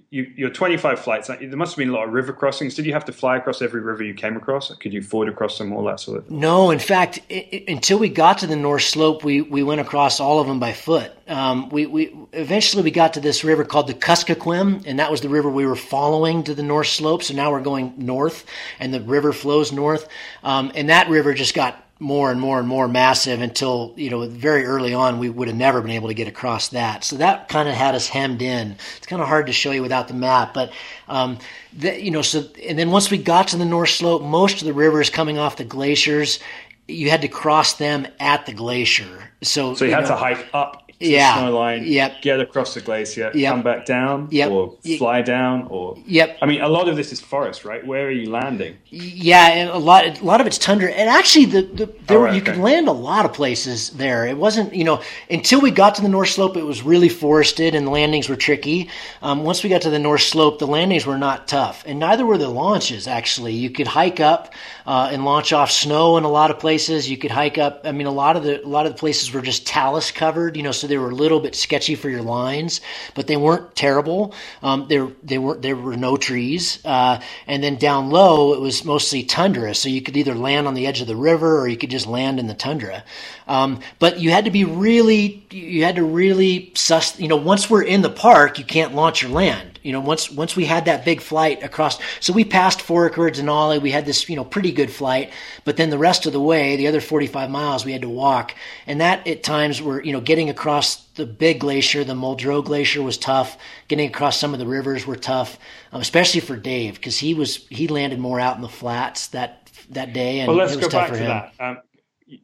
you, 0.10 0.32
your 0.36 0.50
25 0.50 1.00
flights, 1.00 1.28
there 1.28 1.56
must 1.56 1.74
have 1.74 1.78
been 1.78 1.90
a 1.90 1.94
lot 1.94 2.08
of 2.08 2.14
river 2.14 2.34
crossings. 2.34 2.76
Did 2.76 2.86
you 2.86 2.94
have 2.94 3.06
to 3.06 3.14
fly 3.14 3.38
across 3.38 3.62
every 3.62 3.82
river 3.82 4.04
you 4.04 4.14
came 4.14 4.38
across? 4.38 4.74
Could 4.76 4.94
you 4.94 5.02
ford 5.02 5.28
across 5.28 5.58
them, 5.58 5.74
all 5.74 5.84
that 5.86 6.00
sort 6.00 6.20
of 6.20 6.28
thing? 6.28 6.40
No, 6.40 6.72
in 6.72 6.80
fact, 6.80 7.20
it, 7.30 7.48
it, 7.52 7.72
until 7.72 8.00
we 8.00 8.10
got 8.10 8.40
to 8.40 8.48
the 8.48 8.56
North 8.56 8.84
Slope, 8.84 9.24
we, 9.24 9.42
we 9.42 9.64
went 9.64 9.82
across 9.82 10.20
all 10.20 10.40
of 10.40 10.48
them 10.48 10.60
by 10.60 10.74
foot. 10.74 11.12
Um, 11.28 11.70
we, 11.70 11.86
we 11.86 12.16
Eventually, 12.34 12.84
we 12.84 12.92
got 12.92 13.14
to 13.14 13.20
this 13.20 13.44
river 13.44 13.66
called 13.66 13.88
the 13.88 13.94
Kuskokwim, 13.94 14.84
and 14.86 15.00
that 15.00 15.12
was 15.12 15.22
the 15.22 15.30
river 15.30 15.50
we 15.50 15.66
were 15.66 15.76
following 15.76 16.44
to 16.44 16.54
the 16.54 16.64
North 16.64 16.88
Slope. 16.88 17.24
So 17.24 17.34
now 17.34 17.52
we're 17.52 17.62
going 17.62 17.94
north, 17.98 18.46
and 18.80 18.94
the 18.94 19.02
river 19.02 19.34
flows 19.34 19.72
north. 19.72 20.08
Um, 20.44 20.72
and 20.76 20.90
that 20.90 21.10
river 21.10 21.34
just 21.34 21.54
got 21.54 21.84
more 22.02 22.32
and 22.32 22.42
more 22.42 22.58
and 22.58 22.68
more 22.68 22.88
massive 22.88 23.42
until 23.42 23.94
you 23.96 24.10
know 24.10 24.28
very 24.28 24.66
early 24.66 24.94
on 24.94 25.20
we 25.20 25.30
would 25.30 25.48
have 25.48 25.56
never 25.56 25.82
been 25.82 25.92
able 25.92 26.08
to 26.08 26.14
get 26.14 26.28
across 26.28 26.70
that. 26.70 27.04
So 27.04 27.18
that 27.18 27.48
kind 27.48 27.70
of 27.70 27.76
had 27.76 27.94
us 27.94 28.08
hemmed 28.08 28.42
in. 28.42 28.76
It's 28.98 29.06
kind 29.06 29.22
of 29.22 29.28
hard 29.28 29.48
to 29.48 29.54
show 29.54 29.72
you 29.72 29.82
without 29.82 30.08
the 30.08 30.14
map 30.14 30.54
but 30.54 30.74
um, 31.08 31.38
the, 31.78 32.02
you 32.02 32.12
know 32.12 32.22
so 32.22 32.46
and 32.68 32.78
then 32.78 32.92
once 32.92 33.12
we 33.12 33.18
got 33.18 33.50
to 33.50 33.58
the 33.58 33.66
north 33.66 33.90
slope 33.90 34.24
most 34.24 34.62
of 34.62 34.66
the 34.66 34.74
rivers 34.74 35.10
coming 35.10 35.38
off 35.38 35.58
the 35.58 35.64
glaciers 35.64 36.40
you 36.88 37.10
had 37.10 37.22
to 37.22 37.28
cross 37.28 37.76
them 37.76 38.08
at 38.20 38.46
the 38.46 38.54
glacier. 38.54 39.32
So 39.42 39.76
so 39.76 39.86
you, 39.86 39.92
you 39.92 39.96
had 39.96 40.04
know, 40.04 40.10
to 40.10 40.16
hike 40.16 40.48
up 40.54 40.91
yeah, 41.02 41.38
snow 41.38 41.58
line, 41.58 41.84
yep. 41.86 42.22
get 42.22 42.40
across 42.40 42.74
the 42.74 42.82
glacier, 42.82 43.32
yep. 43.34 43.54
come 43.54 43.64
back 43.64 43.86
down, 43.86 44.28
yep. 44.32 44.52
or 44.52 44.78
fly 44.98 45.22
down, 45.22 45.68
or 45.70 45.98
yep. 46.06 46.38
I 46.42 46.46
mean, 46.46 46.62
a 46.62 46.70
lot 46.70 46.88
of 46.88 46.96
this 46.96 47.12
is 47.12 47.20
forest, 47.20 47.66
right? 47.66 47.86
Where 47.86 48.08
are 48.08 48.12
you 48.12 48.30
landing? 48.30 48.78
Yeah, 48.90 49.48
and 49.50 49.70
a 49.70 49.78
lot, 49.78 50.20
a 50.20 50.24
lot 50.24 50.42
of 50.42 50.48
it's 50.48 50.58
tundra, 50.58 50.92
and 50.92 51.10
actually, 51.10 51.46
the, 51.46 51.62
the 51.62 51.86
there 52.08 52.20
oh, 52.20 52.24
right, 52.24 52.36
you 52.36 52.42
okay. 52.42 52.54
could 52.54 52.62
land 52.62 52.88
a 52.88 52.94
lot 52.94 53.26
of 53.26 53.34
places 53.34 53.92
there. 53.92 54.26
It 54.28 54.38
wasn't, 54.38 54.74
you 54.74 54.84
know, 54.84 55.02
until 55.30 55.62
we 55.62 55.72
got 55.72 55.96
to 55.96 56.02
the 56.02 56.10
North 56.10 56.30
Slope, 56.30 56.58
it 56.58 56.64
was 56.64 56.84
really 56.84 57.10
forested, 57.10 57.76
and 57.76 57.88
the 57.88 57.92
landings 57.92 58.30
were 58.30 58.36
tricky. 58.36 58.90
Um, 59.22 59.44
once 59.44 59.64
we 59.64 59.70
got 59.70 59.82
to 59.84 59.90
the 59.90 60.00
North 60.00 60.22
Slope, 60.22 60.60
the 60.60 60.68
landings 60.68 61.06
were 61.06 61.18
not 61.18 61.48
tough, 61.48 61.84
and 61.86 62.00
neither 62.00 62.26
were 62.26 62.38
the 62.38 62.50
launches. 62.50 63.08
Actually, 63.08 63.54
you 63.54 63.70
could 63.70 63.88
hike 63.88 64.20
up 64.20 64.54
uh, 64.86 65.10
and 65.12 65.26
launch 65.26 65.54
off 65.54 65.72
snow 65.72 66.18
in 66.18 66.24
a 66.24 66.30
lot 66.30 66.52
of 66.52 66.60
places. 66.60 67.10
You 67.10 67.18
could 67.18 67.32
hike 67.32 67.58
up. 67.58 67.82
I 67.86 67.92
mean, 67.92 68.08
a 68.08 68.12
lot 68.12 68.36
of 68.36 68.44
the 68.44 68.64
a 68.64 68.68
lot 68.68 68.86
of 68.86 68.94
the 68.94 68.98
places 68.98 69.32
were 69.34 69.42
just 69.42 69.66
talus 69.66 70.12
covered, 70.12 70.58
you 70.58 70.64
know, 70.64 70.72
so 70.72 70.88
they 70.92 70.98
were 70.98 71.10
a 71.10 71.16
little 71.16 71.40
bit 71.40 71.56
sketchy 71.56 71.96
for 71.96 72.10
your 72.10 72.22
lines, 72.22 72.82
but 73.16 73.28
they 73.28 73.38
weren't 73.38 73.76
terrible. 73.76 74.34
Um, 74.62 74.88
there, 74.90 75.08
they 75.24 75.38
were 75.38 75.56
there 75.56 75.76
were 75.76 75.96
no 75.96 76.18
trees, 76.18 76.80
uh, 76.86 77.22
and 77.48 77.64
then 77.64 77.78
down 77.78 78.10
low 78.10 78.54
it 78.54 78.60
was 78.60 78.84
mostly 78.84 79.24
tundra, 79.24 79.74
so 79.74 79.88
you 79.90 80.02
could 80.02 80.18
either 80.18 80.36
land 80.36 80.68
on 80.68 80.74
the 80.74 80.86
edge 80.86 81.00
of 81.02 81.08
the 81.08 81.16
river 81.16 81.60
or 81.60 81.68
you 81.68 81.78
could 81.78 81.90
just 81.90 82.08
land 82.08 82.40
in 82.40 82.48
the 82.48 82.54
tundra. 82.54 83.04
Um, 83.48 83.80
but 84.00 84.20
you 84.20 84.32
had 84.32 84.46
to 84.46 84.52
be 84.52 84.66
really, 84.66 85.46
you 85.50 85.84
had 85.84 85.96
to 85.96 86.04
really 86.04 86.72
suss. 86.76 87.18
You 87.20 87.30
know, 87.30 87.38
once 87.38 87.70
we're 87.70 87.84
in 87.84 88.02
the 88.02 88.10
park, 88.10 88.60
you 88.60 88.66
can't 88.66 88.94
launch 88.94 89.22
your 89.22 89.32
land 89.32 89.71
you 89.84 89.92
know, 89.92 90.00
once 90.00 90.30
once 90.30 90.56
we 90.56 90.66
had 90.66 90.86
that 90.86 91.04
big 91.06 91.22
flight 91.22 91.64
across, 91.64 92.00
so 92.20 92.34
we 92.34 92.44
passed 92.44 92.82
Fort 92.82 93.14
Denali. 93.14 93.82
We 93.82 93.92
had 93.92 94.06
this, 94.06 94.30
you 94.30 94.36
know, 94.36 94.44
pretty 94.44 94.72
good 94.72 94.92
flight, 94.92 95.32
but 95.66 95.78
then 95.78 95.90
the 95.90 95.98
rest 95.98 96.26
of 96.26 96.34
the 96.34 96.42
way, 96.42 96.76
the 96.76 96.88
other 96.88 97.02
45 97.02 97.50
miles, 97.50 97.86
we 97.86 97.92
had 97.92 98.02
to 98.02 98.10
walk, 98.10 98.54
and 98.86 99.02
that 99.02 99.28
at 99.28 99.44
times 99.44 99.82
were, 99.82 100.04
you 100.04 100.14
know, 100.14 100.22
getting 100.22 100.50
across 100.50 101.04
the 101.16 101.26
big 101.26 101.60
glacier, 101.60 102.04
the 102.04 102.14
Muldrow 102.14 102.64
Glacier 102.64 103.02
was 103.02 103.18
tough. 103.18 103.58
Getting 103.88 104.08
across 104.08 104.40
some 104.40 104.54
of 104.54 104.60
the 104.60 104.68
rivers 104.68 105.06
were 105.06 105.16
tough, 105.16 105.58
um, 105.92 106.02
especially 106.02 106.42
for 106.42 106.56
Dave 106.56 106.96
because 106.96 107.18
he 107.18 107.34
was 107.34 107.68
he 107.70 107.88
landed 107.88 108.20
more 108.20 108.40
out 108.40 108.56
in 108.56 108.62
the 108.62 108.70
flats 108.70 109.28
that 109.28 109.70
that 109.90 110.14
day, 110.14 110.40
and 110.40 110.48
well, 110.48 110.58
let's 110.58 110.76
go 110.76 110.90
back 110.90 111.12
to 111.12 111.18
that. 111.18 111.54
Um, 111.60 111.78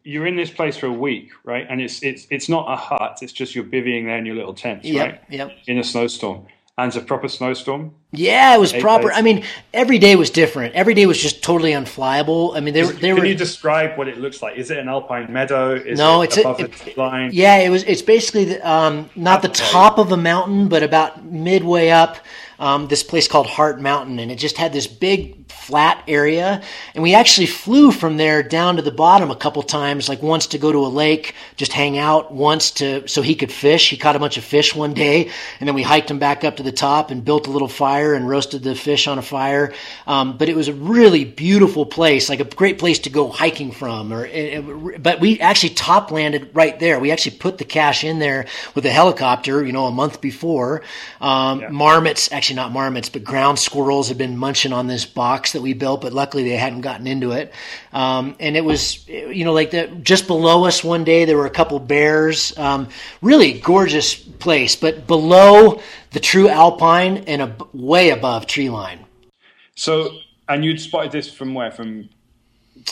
you're 0.04 0.28
in 0.28 0.36
this 0.36 0.52
place 0.52 0.76
for 0.76 0.88
a 0.88 0.94
week, 0.94 1.32
right? 1.44 1.66
And 1.70 1.82
it's 1.82 2.04
it's 2.04 2.28
it's 2.30 2.50
not 2.50 2.72
a 2.72 2.76
hut; 2.76 3.20
it's 3.22 3.32
just 3.32 3.56
you're 3.56 3.64
bivvying 3.64 4.06
there 4.06 4.18
in 4.18 4.26
your 4.26 4.36
little 4.36 4.54
tents, 4.54 4.86
yep, 4.86 5.06
right? 5.08 5.22
Yep. 5.30 5.52
In 5.68 5.78
a 5.78 5.84
snowstorm 5.84 6.48
and 6.78 6.90
it's 6.90 6.96
a 6.96 7.02
proper 7.02 7.28
snowstorm. 7.28 7.96
Yeah, 8.12 8.56
it 8.56 8.60
was 8.60 8.74
Eight 8.74 8.82
proper. 8.82 9.10
Days. 9.10 9.18
I 9.18 9.22
mean, 9.22 9.44
every 9.74 9.98
day 9.98 10.16
was 10.16 10.30
different. 10.30 10.76
Every 10.76 10.94
day 10.94 11.08
was 11.08 11.20
just 11.20 11.44
totally 11.44 11.72
unflyable. 11.72 12.56
I 12.56 12.60
mean, 12.60 12.74
they, 12.74 12.84
they 12.84 12.94
Can 12.94 13.16
were. 13.16 13.22
Can 13.22 13.30
you 13.30 13.36
describe 13.36 13.98
what 13.98 14.08
it 14.08 14.20
looks 14.20 14.42
like? 14.42 14.58
Is 14.58 14.70
it 14.70 14.78
an 14.78 14.88
alpine 14.88 15.32
meadow? 15.34 15.74
Is 15.74 15.98
no, 15.98 16.22
it 16.22 16.26
it's 16.26 16.38
above 16.38 16.60
a, 16.60 16.66
it, 16.66 16.98
line? 16.98 17.32
Yeah, 17.34 17.58
it 17.58 17.70
was. 17.70 17.84
It's 17.84 18.04
basically 18.04 18.46
the, 18.46 18.70
um, 18.70 19.10
not 19.16 19.42
the 19.42 19.50
top 19.50 19.98
of 19.98 20.12
a 20.12 20.18
mountain, 20.18 20.68
but 20.68 20.84
about 20.84 21.26
midway 21.26 21.90
up. 21.90 22.18
Um, 22.60 22.88
this 22.88 23.04
place 23.04 23.28
called 23.28 23.46
Heart 23.46 23.82
Mountain, 23.82 24.18
and 24.18 24.32
it 24.32 24.38
just 24.38 24.58
had 24.58 24.74
this 24.74 24.88
big 24.88 25.37
flat 25.68 26.02
area. 26.08 26.62
And 26.96 27.04
we 27.04 27.14
actually 27.14 27.48
flew 27.48 27.92
from 27.92 28.16
there 28.16 28.42
down 28.42 28.78
to 28.78 28.82
the 28.82 28.92
bottom 28.92 29.32
a 29.32 29.36
couple 29.36 29.62
times, 29.64 30.08
like 30.08 30.22
once 30.22 30.48
to 30.48 30.58
go 30.58 30.72
to 30.72 30.86
a 30.86 30.88
lake, 30.88 31.36
just 31.58 31.74
hang 31.74 31.98
out, 31.98 32.32
once 32.32 32.72
to 32.72 33.06
so 33.06 33.22
he 33.22 33.36
could 33.36 33.52
fish. 33.52 33.90
He 33.90 33.98
caught 33.98 34.16
a 34.16 34.20
bunch 34.20 34.38
of 34.38 34.46
fish 34.46 34.74
one 34.74 34.94
day, 34.94 35.30
and 35.60 35.68
then 35.68 35.76
we 35.76 35.84
hiked 35.84 36.10
him 36.10 36.20
back 36.20 36.46
up 36.46 36.56
to 36.58 36.64
the 36.64 36.72
top 36.72 37.12
and 37.12 37.26
built 37.26 37.48
a 37.48 37.52
little 37.52 37.68
fire 37.68 38.14
and 38.14 38.30
roasted 38.30 38.64
the 38.64 38.76
fish 38.76 39.08
on 39.08 39.18
a 39.18 39.22
fire. 39.22 39.74
Um, 40.06 40.38
but 40.38 40.48
it 40.48 40.56
was 40.56 40.70
a 40.70 40.74
really 40.74 41.26
beautiful 41.26 41.86
place, 41.86 42.30
like 42.30 42.40
a 42.40 42.46
great 42.46 42.80
place 42.80 43.00
to 43.00 43.10
go 43.10 43.28
hiking 43.28 43.72
from. 43.74 44.14
Or, 44.14 44.98
but 45.00 45.20
we 45.20 45.42
actually 45.42 45.74
top 45.74 46.12
landed 46.12 46.50
right 46.54 46.80
there. 46.80 46.98
We 46.98 47.12
actually 47.12 47.38
put 47.38 47.58
the 47.58 47.66
cache 47.66 48.06
in 48.06 48.20
there 48.20 48.46
with 48.74 48.86
a 48.86 48.90
helicopter, 48.90 49.66
you 49.66 49.74
know, 49.74 49.88
a 49.88 49.92
month 49.92 50.22
before. 50.22 50.82
Um, 51.20 51.60
yeah. 51.60 51.70
Marmots, 51.70 52.32
actually 52.32 52.56
not 52.56 52.72
marmots, 52.72 53.10
but 53.10 53.26
ground 53.26 53.60
squirrels 53.60 54.08
had 54.08 54.18
been 54.18 54.38
munching 54.38 54.72
on 54.72 54.88
this 54.88 55.06
box 55.06 55.57
that 55.58 55.64
we 55.64 55.74
built, 55.74 56.02
but 56.02 56.14
luckily 56.14 56.44
they 56.44 56.56
hadn't 56.56 56.82
gotten 56.82 57.08
into 57.08 57.32
it. 57.32 57.52
Um, 57.92 58.36
and 58.40 58.56
it 58.56 58.64
was, 58.64 59.08
you 59.10 59.44
know, 59.44 59.54
like 59.54 59.72
the, 59.72 59.88
just 60.04 60.28
below 60.28 60.66
us 60.66 60.84
one 60.84 61.04
day 61.04 61.26
there 61.26 61.36
were 61.36 61.48
a 61.48 61.52
couple 61.52 61.80
bears. 61.80 62.58
Um, 62.58 62.90
really 63.22 63.60
gorgeous 63.60 64.16
place, 64.16 64.76
but 64.76 65.08
below 65.08 65.82
the 66.12 66.20
true 66.20 66.48
alpine 66.48 67.26
and 67.28 67.42
a, 67.42 67.56
way 67.74 68.12
above 68.12 68.46
tree 68.46 68.70
line. 68.70 69.06
So, 69.76 70.12
and 70.48 70.64
you'd 70.64 70.80
spotted 70.80 71.12
this 71.12 71.30
from 71.30 71.54
where? 71.54 71.72
From 71.72 72.10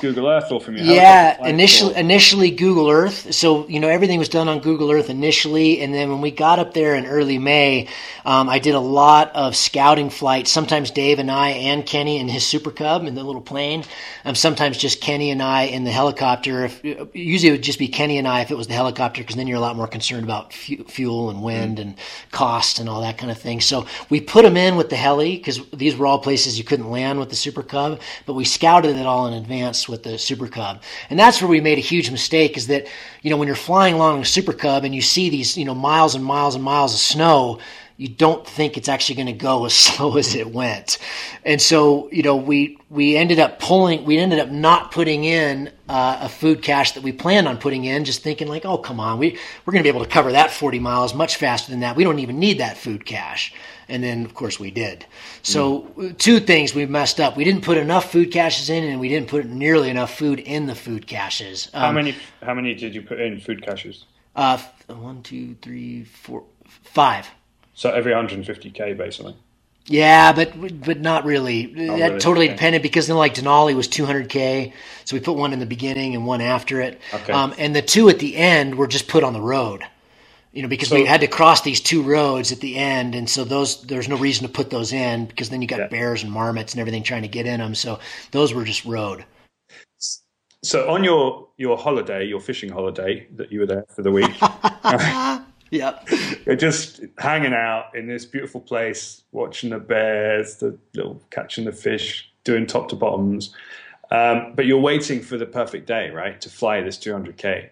Google 0.01 0.27
Earth 0.27 0.51
or 0.51 0.59
from 0.59 0.75
your 0.75 0.85
yeah 0.85 1.47
initially 1.47 1.93
or? 1.93 1.97
initially 1.97 2.51
Google 2.51 2.89
Earth. 2.89 3.33
So 3.33 3.67
you 3.67 3.79
know 3.79 3.87
everything 3.87 4.19
was 4.19 4.29
done 4.29 4.49
on 4.49 4.59
Google 4.59 4.91
Earth 4.91 5.09
initially, 5.09 5.81
and 5.81 5.93
then 5.93 6.09
when 6.09 6.21
we 6.21 6.31
got 6.31 6.59
up 6.59 6.73
there 6.73 6.95
in 6.95 7.05
early 7.05 7.37
May, 7.37 7.87
um, 8.25 8.49
I 8.49 8.59
did 8.59 8.75
a 8.75 8.79
lot 8.79 9.33
of 9.35 9.55
scouting 9.55 10.09
flights. 10.09 10.51
Sometimes 10.51 10.91
Dave 10.91 11.19
and 11.19 11.31
I 11.31 11.49
and 11.51 11.85
Kenny 11.85 12.17
in 12.17 12.27
his 12.27 12.45
Super 12.45 12.71
Cub 12.71 13.05
in 13.05 13.15
the 13.15 13.23
little 13.23 13.41
plane. 13.41 13.83
Um, 14.25 14.35
sometimes 14.35 14.77
just 14.77 15.01
Kenny 15.01 15.31
and 15.31 15.41
I 15.41 15.63
in 15.63 15.85
the 15.85 15.91
helicopter. 15.91 16.65
If, 16.65 16.83
usually 16.83 17.49
it 17.49 17.51
would 17.51 17.63
just 17.63 17.79
be 17.79 17.87
Kenny 17.87 18.17
and 18.17 18.27
I 18.27 18.41
if 18.41 18.51
it 18.51 18.57
was 18.57 18.67
the 18.67 18.73
helicopter, 18.73 19.21
because 19.21 19.35
then 19.35 19.47
you're 19.47 19.57
a 19.57 19.61
lot 19.61 19.77
more 19.77 19.87
concerned 19.87 20.25
about 20.25 20.51
fu- 20.51 20.83
fuel 20.83 21.29
and 21.29 21.41
wind 21.41 21.77
mm-hmm. 21.77 21.89
and 21.89 21.97
cost 22.31 22.79
and 22.79 22.89
all 22.89 23.01
that 23.01 23.17
kind 23.17 23.31
of 23.31 23.37
thing. 23.37 23.61
So 23.61 23.85
we 24.09 24.19
put 24.19 24.43
them 24.43 24.57
in 24.57 24.75
with 24.75 24.89
the 24.89 24.97
heli 24.97 25.37
because 25.37 25.61
these 25.71 25.95
were 25.95 26.05
all 26.05 26.19
places 26.19 26.57
you 26.57 26.65
couldn't 26.65 26.91
land 26.91 27.19
with 27.19 27.29
the 27.29 27.35
Super 27.35 27.63
Cub, 27.63 28.01
but 28.25 28.33
we 28.33 28.43
scouted 28.43 28.97
it 28.97 29.05
all 29.05 29.27
in 29.27 29.33
advance 29.33 29.84
with 29.87 30.03
the 30.03 30.17
Super 30.17 30.47
Cub. 30.47 30.81
And 31.09 31.19
that's 31.19 31.41
where 31.41 31.49
we 31.49 31.61
made 31.61 31.77
a 31.77 31.81
huge 31.81 32.11
mistake 32.11 32.57
is 32.57 32.67
that, 32.67 32.87
you 33.21 33.29
know, 33.29 33.37
when 33.37 33.47
you're 33.47 33.55
flying 33.55 33.95
along 33.95 34.21
a 34.21 34.25
Super 34.25 34.53
Cub 34.53 34.83
and 34.83 34.93
you 34.93 35.01
see 35.01 35.29
these, 35.29 35.57
you 35.57 35.65
know, 35.65 35.75
miles 35.75 36.15
and 36.15 36.23
miles 36.23 36.55
and 36.55 36.63
miles 36.63 36.93
of 36.93 36.99
snow, 36.99 37.59
you 37.97 38.09
don't 38.09 38.45
think 38.45 38.75
it's 38.75 38.89
actually 38.89 39.15
going 39.15 39.27
to 39.27 39.33
go 39.33 39.65
as 39.65 39.73
slow 39.75 40.17
as 40.17 40.35
it 40.35 40.51
went. 40.51 40.97
And 41.43 41.61
so, 41.61 42.09
you 42.11 42.23
know, 42.23 42.35
we, 42.35 42.77
we 42.89 43.15
ended 43.15 43.39
up 43.39 43.59
pulling, 43.59 44.05
we 44.05 44.17
ended 44.17 44.39
up 44.39 44.49
not 44.49 44.91
putting 44.91 45.23
in 45.23 45.71
uh, 45.87 46.19
a 46.21 46.29
food 46.29 46.61
cache 46.61 46.93
that 46.93 47.03
we 47.03 47.11
planned 47.11 47.47
on 47.47 47.57
putting 47.57 47.85
in, 47.85 48.05
just 48.05 48.21
thinking 48.21 48.47
like, 48.47 48.65
oh, 48.65 48.77
come 48.77 48.99
on, 48.99 49.19
we, 49.19 49.37
we're 49.65 49.71
going 49.71 49.83
to 49.83 49.89
be 49.89 49.95
able 49.95 50.05
to 50.05 50.11
cover 50.11 50.31
that 50.33 50.51
40 50.51 50.79
miles 50.79 51.13
much 51.13 51.37
faster 51.37 51.71
than 51.71 51.81
that. 51.81 51.95
We 51.95 52.03
don't 52.03 52.19
even 52.19 52.39
need 52.39 52.59
that 52.59 52.77
food 52.77 53.05
cache. 53.05 53.53
And 53.87 54.03
then, 54.03 54.25
of 54.25 54.33
course, 54.33 54.59
we 54.59 54.71
did. 54.71 55.05
So, 55.43 55.81
mm. 55.97 56.17
two 56.17 56.39
things 56.39 56.73
we 56.73 56.85
messed 56.85 57.19
up. 57.19 57.37
We 57.37 57.43
didn't 57.43 57.63
put 57.63 57.77
enough 57.77 58.11
food 58.11 58.31
caches 58.31 58.69
in, 58.69 58.83
and 58.83 58.99
we 58.99 59.09
didn't 59.09 59.29
put 59.29 59.45
nearly 59.45 59.89
enough 59.89 60.17
food 60.17 60.39
in 60.39 60.65
the 60.65 60.75
food 60.75 61.07
caches. 61.07 61.69
Um, 61.73 61.81
how 61.81 61.91
many? 61.91 62.15
How 62.41 62.53
many 62.53 62.73
did 62.73 62.95
you 62.95 63.01
put 63.01 63.19
in 63.19 63.39
food 63.39 63.63
caches? 63.63 64.05
Uh, 64.35 64.57
one, 64.87 65.21
two, 65.21 65.55
three, 65.61 66.03
four, 66.03 66.43
five. 66.65 67.27
So 67.73 67.91
every 67.91 68.13
150k, 68.13 68.97
basically. 68.97 69.35
Yeah, 69.87 70.33
but 70.33 70.81
but 70.83 70.99
not 70.99 71.25
really. 71.25 71.67
Not 71.67 71.99
that 71.99 72.07
really. 72.07 72.19
totally 72.19 72.45
okay. 72.47 72.55
depended 72.55 72.81
because 72.81 73.05
then 73.05 73.17
like 73.17 73.35
Denali 73.35 73.75
was 73.75 73.87
200k, 73.87 74.73
so 75.03 75.15
we 75.15 75.19
put 75.19 75.35
one 75.35 75.53
in 75.53 75.59
the 75.59 75.67
beginning 75.67 76.15
and 76.15 76.25
one 76.25 76.41
after 76.41 76.81
it. 76.81 76.99
Okay. 77.13 77.31
Um, 77.31 77.53
and 77.59 77.75
the 77.75 77.83
two 77.83 78.09
at 78.09 78.17
the 78.17 78.35
end 78.35 78.75
were 78.75 78.87
just 78.87 79.07
put 79.07 79.23
on 79.23 79.33
the 79.33 79.41
road 79.41 79.83
you 80.55 80.61
know, 80.61 80.69
because 80.69 80.87
so, 80.87 80.95
we 80.95 81.03
had 81.03 81.19
to 81.19 81.27
cross 81.27 81.61
these 81.61 81.81
two 81.81 82.01
roads 82.01 82.53
at 82.53 82.61
the 82.61 82.77
end, 82.77 83.13
and 83.13 83.29
so 83.29 83.43
those 83.43 83.81
there's 83.83 84.07
no 84.07 84.15
reason 84.15 84.47
to 84.47 84.51
put 84.51 84.69
those 84.69 84.93
in 84.93 85.25
because 85.25 85.49
then 85.49 85.61
you 85.61 85.67
got 85.67 85.79
yeah. 85.79 85.87
bears 85.87 86.23
and 86.23 86.31
marmots 86.31 86.73
and 86.73 86.79
everything 86.79 87.03
trying 87.03 87.23
to 87.23 87.27
get 87.27 87.45
in 87.45 87.59
them. 87.59 87.75
So 87.75 87.99
those 88.31 88.53
were 88.53 88.63
just 88.63 88.85
road. 88.85 89.25
So 90.63 90.89
on 90.89 91.03
your 91.03 91.49
your 91.57 91.77
holiday, 91.77 92.25
your 92.25 92.39
fishing 92.39 92.69
holiday 92.69 93.27
that 93.35 93.51
you 93.51 93.59
were 93.59 93.65
there 93.65 93.85
for 93.93 94.01
the 94.01 94.11
week, 94.11 94.31
yep, 95.71 96.07
you're 96.45 96.55
just 96.55 97.01
hanging 97.17 97.53
out 97.53 97.93
in 97.93 98.07
this 98.07 98.23
beautiful 98.23 98.61
place, 98.61 99.23
watching 99.33 99.71
the 99.71 99.79
bears, 99.79 100.55
the 100.55 100.77
little 100.93 101.21
catching 101.31 101.65
the 101.65 101.73
fish, 101.73 102.31
doing 102.45 102.65
top 102.65 102.87
to 102.89 102.95
bottoms. 102.95 103.53
Um, 104.09 104.53
but 104.55 104.65
you're 104.67 104.79
waiting 104.79 105.19
for 105.19 105.37
the 105.37 105.47
perfect 105.47 105.85
day, 105.85 106.11
right, 106.11 106.39
to 106.39 106.49
fly 106.49 106.79
this 106.79 106.97
200k 106.97 107.71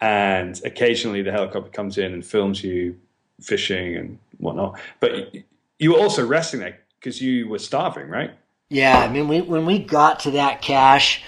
and 0.00 0.60
occasionally 0.64 1.22
the 1.22 1.32
helicopter 1.32 1.70
comes 1.70 1.98
in 1.98 2.12
and 2.12 2.24
films 2.24 2.62
you 2.62 2.98
fishing 3.40 3.96
and 3.96 4.18
whatnot. 4.38 4.78
But 5.00 5.34
you 5.78 5.92
were 5.92 5.98
also 5.98 6.26
resting 6.26 6.60
there 6.60 6.78
because 6.98 7.20
you 7.20 7.48
were 7.48 7.58
starving, 7.58 8.08
right? 8.08 8.32
Yeah, 8.68 8.98
I 8.98 9.08
mean, 9.08 9.28
we, 9.28 9.40
when 9.40 9.64
we 9.64 9.78
got 9.78 10.20
to 10.20 10.32
that 10.32 10.60
cache, 10.60 11.22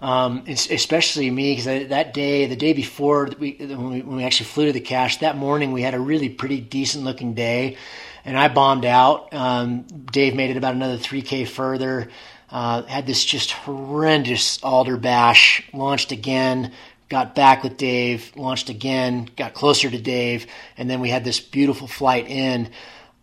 um, 0.00 0.44
especially 0.46 1.30
me, 1.30 1.52
because 1.56 1.88
that 1.88 2.14
day, 2.14 2.46
the 2.46 2.56
day 2.56 2.72
before 2.72 3.30
we, 3.38 3.56
when 3.58 3.90
we, 3.90 4.02
when 4.02 4.16
we 4.16 4.24
actually 4.24 4.46
flew 4.46 4.66
to 4.66 4.72
the 4.72 4.80
cache, 4.80 5.18
that 5.18 5.36
morning 5.36 5.72
we 5.72 5.82
had 5.82 5.94
a 5.94 5.98
really 5.98 6.28
pretty 6.28 6.60
decent 6.60 7.04
looking 7.04 7.34
day, 7.34 7.76
and 8.24 8.38
I 8.38 8.48
bombed 8.48 8.84
out. 8.84 9.32
Um, 9.34 9.82
Dave 9.82 10.34
made 10.34 10.50
it 10.50 10.56
about 10.56 10.74
another 10.74 10.98
3K 10.98 11.48
further. 11.48 12.10
Uh, 12.50 12.82
had 12.82 13.06
this 13.06 13.24
just 13.24 13.50
horrendous 13.50 14.62
alder 14.62 14.96
bash, 14.96 15.68
launched 15.72 16.12
again, 16.12 16.72
got 17.14 17.36
back 17.36 17.62
with 17.62 17.76
Dave, 17.76 18.32
launched 18.34 18.70
again, 18.70 19.30
got 19.36 19.54
closer 19.54 19.88
to 19.88 19.98
Dave, 20.00 20.48
and 20.76 20.90
then 20.90 20.98
we 20.98 21.10
had 21.10 21.22
this 21.22 21.38
beautiful 21.38 21.86
flight 21.86 22.26
in. 22.26 22.68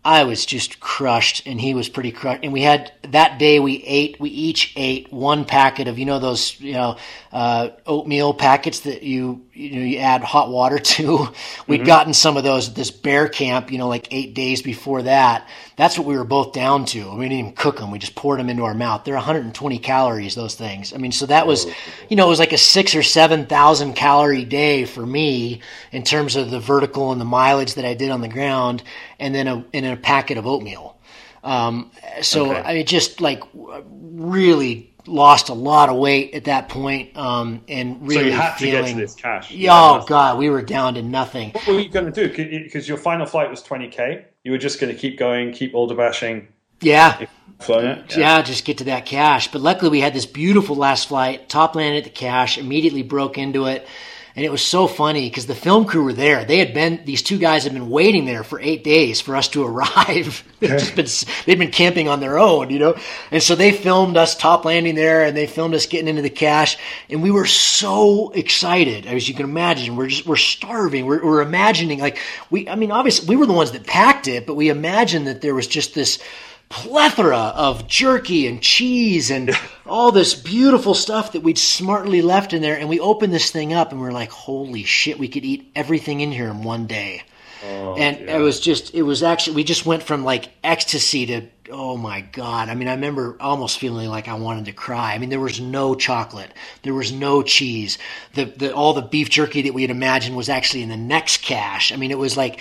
I 0.02 0.24
was 0.24 0.46
just 0.46 0.80
crushed, 0.80 1.46
and 1.46 1.60
he 1.60 1.74
was 1.74 1.90
pretty 1.90 2.10
crushed. 2.10 2.42
And 2.42 2.54
we 2.54 2.62
had 2.62 2.90
that 3.10 3.38
day 3.38 3.60
we 3.60 3.84
ate, 3.84 4.18
we 4.18 4.30
each 4.30 4.72
ate 4.76 5.12
one 5.12 5.44
packet 5.44 5.88
of 5.88 5.98
you 5.98 6.06
know 6.06 6.20
those 6.20 6.58
you 6.58 6.72
know 6.72 6.96
uh, 7.34 7.68
oatmeal 7.84 8.32
packets 8.32 8.80
that 8.80 9.02
you 9.02 9.44
you 9.54 9.76
know 9.76 9.84
you 9.84 9.98
add 9.98 10.22
hot 10.22 10.50
water 10.50 10.78
to. 10.96 11.28
We'd 11.66 11.78
mm-hmm. 11.78 11.86
gotten 11.86 12.14
some 12.14 12.36
of 12.36 12.44
those 12.44 12.70
at 12.70 12.74
this 12.74 12.90
bear 12.90 13.28
camp, 13.28 13.70
you 13.70 13.78
know, 13.78 13.88
like 13.88 14.08
eight 14.10 14.34
days 14.34 14.62
before 14.62 15.02
that. 15.02 15.48
That's 15.76 15.98
what 15.98 16.06
we 16.06 16.16
were 16.16 16.24
both 16.24 16.52
down 16.52 16.84
to. 16.86 17.14
We 17.16 17.24
didn't 17.24 17.38
even 17.38 17.52
cook 17.52 17.78
them; 17.78 17.90
we 17.90 17.98
just 17.98 18.14
poured 18.14 18.40
them 18.40 18.48
into 18.48 18.64
our 18.64 18.74
mouth. 18.74 19.04
They're 19.04 19.14
120 19.14 19.78
calories, 19.78 20.34
those 20.34 20.54
things. 20.54 20.92
I 20.92 20.98
mean, 20.98 21.12
so 21.12 21.26
that 21.26 21.46
was, 21.46 21.66
you 22.08 22.16
know, 22.16 22.26
it 22.26 22.30
was 22.30 22.38
like 22.38 22.52
a 22.52 22.58
six 22.58 22.94
or 22.94 23.02
seven 23.02 23.46
thousand 23.46 23.94
calorie 23.94 24.44
day 24.44 24.84
for 24.84 25.04
me 25.04 25.60
in 25.90 26.02
terms 26.02 26.36
of 26.36 26.50
the 26.50 26.60
vertical 26.60 27.12
and 27.12 27.20
the 27.20 27.26
mileage 27.26 27.74
that 27.74 27.84
I 27.84 27.94
did 27.94 28.10
on 28.10 28.20
the 28.20 28.28
ground, 28.28 28.82
and 29.18 29.34
then 29.34 29.48
a 29.48 29.64
in 29.72 29.84
a 29.84 29.96
packet 29.96 30.38
of 30.38 30.46
oatmeal. 30.46 30.96
Um, 31.44 31.90
so 32.20 32.52
okay. 32.52 32.60
I 32.60 32.74
mean, 32.74 32.86
just 32.86 33.20
like 33.20 33.42
really 33.54 34.91
lost 35.06 35.48
a 35.48 35.54
lot 35.54 35.88
of 35.88 35.96
weight 35.96 36.34
at 36.34 36.44
that 36.44 36.68
point, 36.68 37.16
um, 37.16 37.62
and 37.68 38.00
really 38.02 38.14
so 38.14 38.20
you 38.26 38.32
had 38.32 38.54
feeling, 38.56 38.82
to 38.82 38.88
get 38.88 38.94
to 38.94 39.00
this 39.00 39.14
cache. 39.14 39.54
Oh 39.68 40.04
god, 40.06 40.38
we 40.38 40.50
were 40.50 40.62
down 40.62 40.94
to 40.94 41.02
nothing. 41.02 41.50
What 41.50 41.66
were 41.66 41.80
you 41.80 41.88
going 41.88 42.10
to 42.10 42.28
do? 42.28 42.62
Because 42.62 42.88
your 42.88 42.98
final 42.98 43.26
flight 43.26 43.50
was 43.50 43.62
20k. 43.62 44.24
You 44.44 44.52
were 44.52 44.58
just 44.58 44.80
going 44.80 44.92
to 44.92 44.98
keep 44.98 45.18
going, 45.18 45.52
keep 45.52 45.74
alder 45.74 45.94
bashing. 45.94 46.48
Yeah. 46.80 47.26
Yeah. 47.68 48.02
yeah. 48.16 48.42
just 48.42 48.64
get 48.64 48.78
to 48.78 48.84
that 48.84 49.06
cash. 49.06 49.50
But 49.52 49.60
luckily, 49.60 49.90
we 49.90 50.00
had 50.00 50.14
this 50.14 50.26
beautiful 50.26 50.74
last 50.76 51.08
flight. 51.08 51.48
Top 51.48 51.76
landed 51.76 51.98
at 51.98 52.04
the 52.04 52.10
cash, 52.10 52.58
immediately 52.58 53.02
broke 53.02 53.38
into 53.38 53.66
it. 53.66 53.86
And 54.34 54.46
it 54.46 54.50
was 54.50 54.62
so 54.62 54.86
funny 54.86 55.28
because 55.28 55.46
the 55.46 55.54
film 55.54 55.84
crew 55.84 56.04
were 56.04 56.12
there. 56.14 56.44
They 56.44 56.58
had 56.58 56.72
been, 56.72 57.04
these 57.04 57.22
two 57.22 57.38
guys 57.38 57.64
had 57.64 57.74
been 57.74 57.90
waiting 57.90 58.24
there 58.24 58.42
for 58.42 58.58
eight 58.58 58.82
days 58.82 59.20
for 59.20 59.36
us 59.36 59.48
to 59.48 59.64
arrive. 59.66 60.42
just 60.60 60.96
been, 60.96 61.06
they'd 61.44 61.58
been 61.58 61.70
camping 61.70 62.08
on 62.08 62.20
their 62.20 62.38
own, 62.38 62.70
you 62.70 62.78
know? 62.78 62.96
And 63.30 63.42
so 63.42 63.54
they 63.54 63.72
filmed 63.72 64.16
us 64.16 64.34
top 64.34 64.64
landing 64.64 64.94
there 64.94 65.24
and 65.24 65.36
they 65.36 65.46
filmed 65.46 65.74
us 65.74 65.84
getting 65.84 66.08
into 66.08 66.22
the 66.22 66.30
cache. 66.30 66.78
And 67.10 67.22
we 67.22 67.30
were 67.30 67.46
so 67.46 68.30
excited. 68.30 69.06
As 69.06 69.28
you 69.28 69.34
can 69.34 69.44
imagine, 69.44 69.96
we're 69.96 70.08
just, 70.08 70.26
we're 70.26 70.36
starving. 70.36 71.04
We're, 71.04 71.22
we're 71.22 71.42
imagining 71.42 71.98
like 71.98 72.18
we, 72.50 72.68
I 72.68 72.74
mean, 72.74 72.90
obviously 72.90 73.28
we 73.28 73.36
were 73.36 73.46
the 73.46 73.52
ones 73.52 73.72
that 73.72 73.86
packed 73.86 74.28
it, 74.28 74.46
but 74.46 74.54
we 74.54 74.70
imagined 74.70 75.26
that 75.26 75.42
there 75.42 75.54
was 75.54 75.66
just 75.66 75.94
this, 75.94 76.22
plethora 76.72 77.52
of 77.54 77.86
jerky 77.86 78.46
and 78.46 78.62
cheese 78.62 79.30
and 79.30 79.54
all 79.86 80.10
this 80.10 80.32
beautiful 80.34 80.94
stuff 80.94 81.32
that 81.32 81.42
we'd 81.42 81.58
smartly 81.58 82.22
left 82.22 82.54
in 82.54 82.62
there. 82.62 82.78
And 82.78 82.88
we 82.88 82.98
opened 82.98 83.32
this 83.32 83.50
thing 83.50 83.74
up 83.74 83.92
and 83.92 84.00
we 84.00 84.08
are 84.08 84.12
like, 84.12 84.30
holy 84.30 84.82
shit, 84.82 85.18
we 85.18 85.28
could 85.28 85.44
eat 85.44 85.70
everything 85.76 86.20
in 86.20 86.32
here 86.32 86.48
in 86.48 86.62
one 86.62 86.86
day. 86.86 87.24
Oh, 87.64 87.94
and 87.96 88.18
yeah. 88.20 88.38
it 88.38 88.40
was 88.40 88.58
just, 88.58 88.94
it 88.94 89.02
was 89.02 89.22
actually, 89.22 89.56
we 89.56 89.64
just 89.64 89.84
went 89.84 90.02
from 90.02 90.24
like 90.24 90.48
ecstasy 90.64 91.26
to, 91.26 91.42
oh 91.70 91.98
my 91.98 92.22
God. 92.22 92.70
I 92.70 92.74
mean, 92.74 92.88
I 92.88 92.94
remember 92.94 93.36
almost 93.38 93.78
feeling 93.78 94.08
like 94.08 94.26
I 94.26 94.34
wanted 94.34 94.64
to 94.64 94.72
cry. 94.72 95.12
I 95.12 95.18
mean, 95.18 95.28
there 95.28 95.40
was 95.40 95.60
no 95.60 95.94
chocolate, 95.94 96.52
there 96.84 96.94
was 96.94 97.12
no 97.12 97.42
cheese. 97.42 97.98
The, 98.32 98.46
the, 98.46 98.74
all 98.74 98.94
the 98.94 99.02
beef 99.02 99.28
jerky 99.28 99.60
that 99.62 99.74
we 99.74 99.82
had 99.82 99.90
imagined 99.90 100.36
was 100.36 100.48
actually 100.48 100.82
in 100.82 100.88
the 100.88 100.96
next 100.96 101.42
cache. 101.42 101.92
I 101.92 101.96
mean, 101.96 102.10
it 102.10 102.18
was 102.18 102.34
like, 102.34 102.60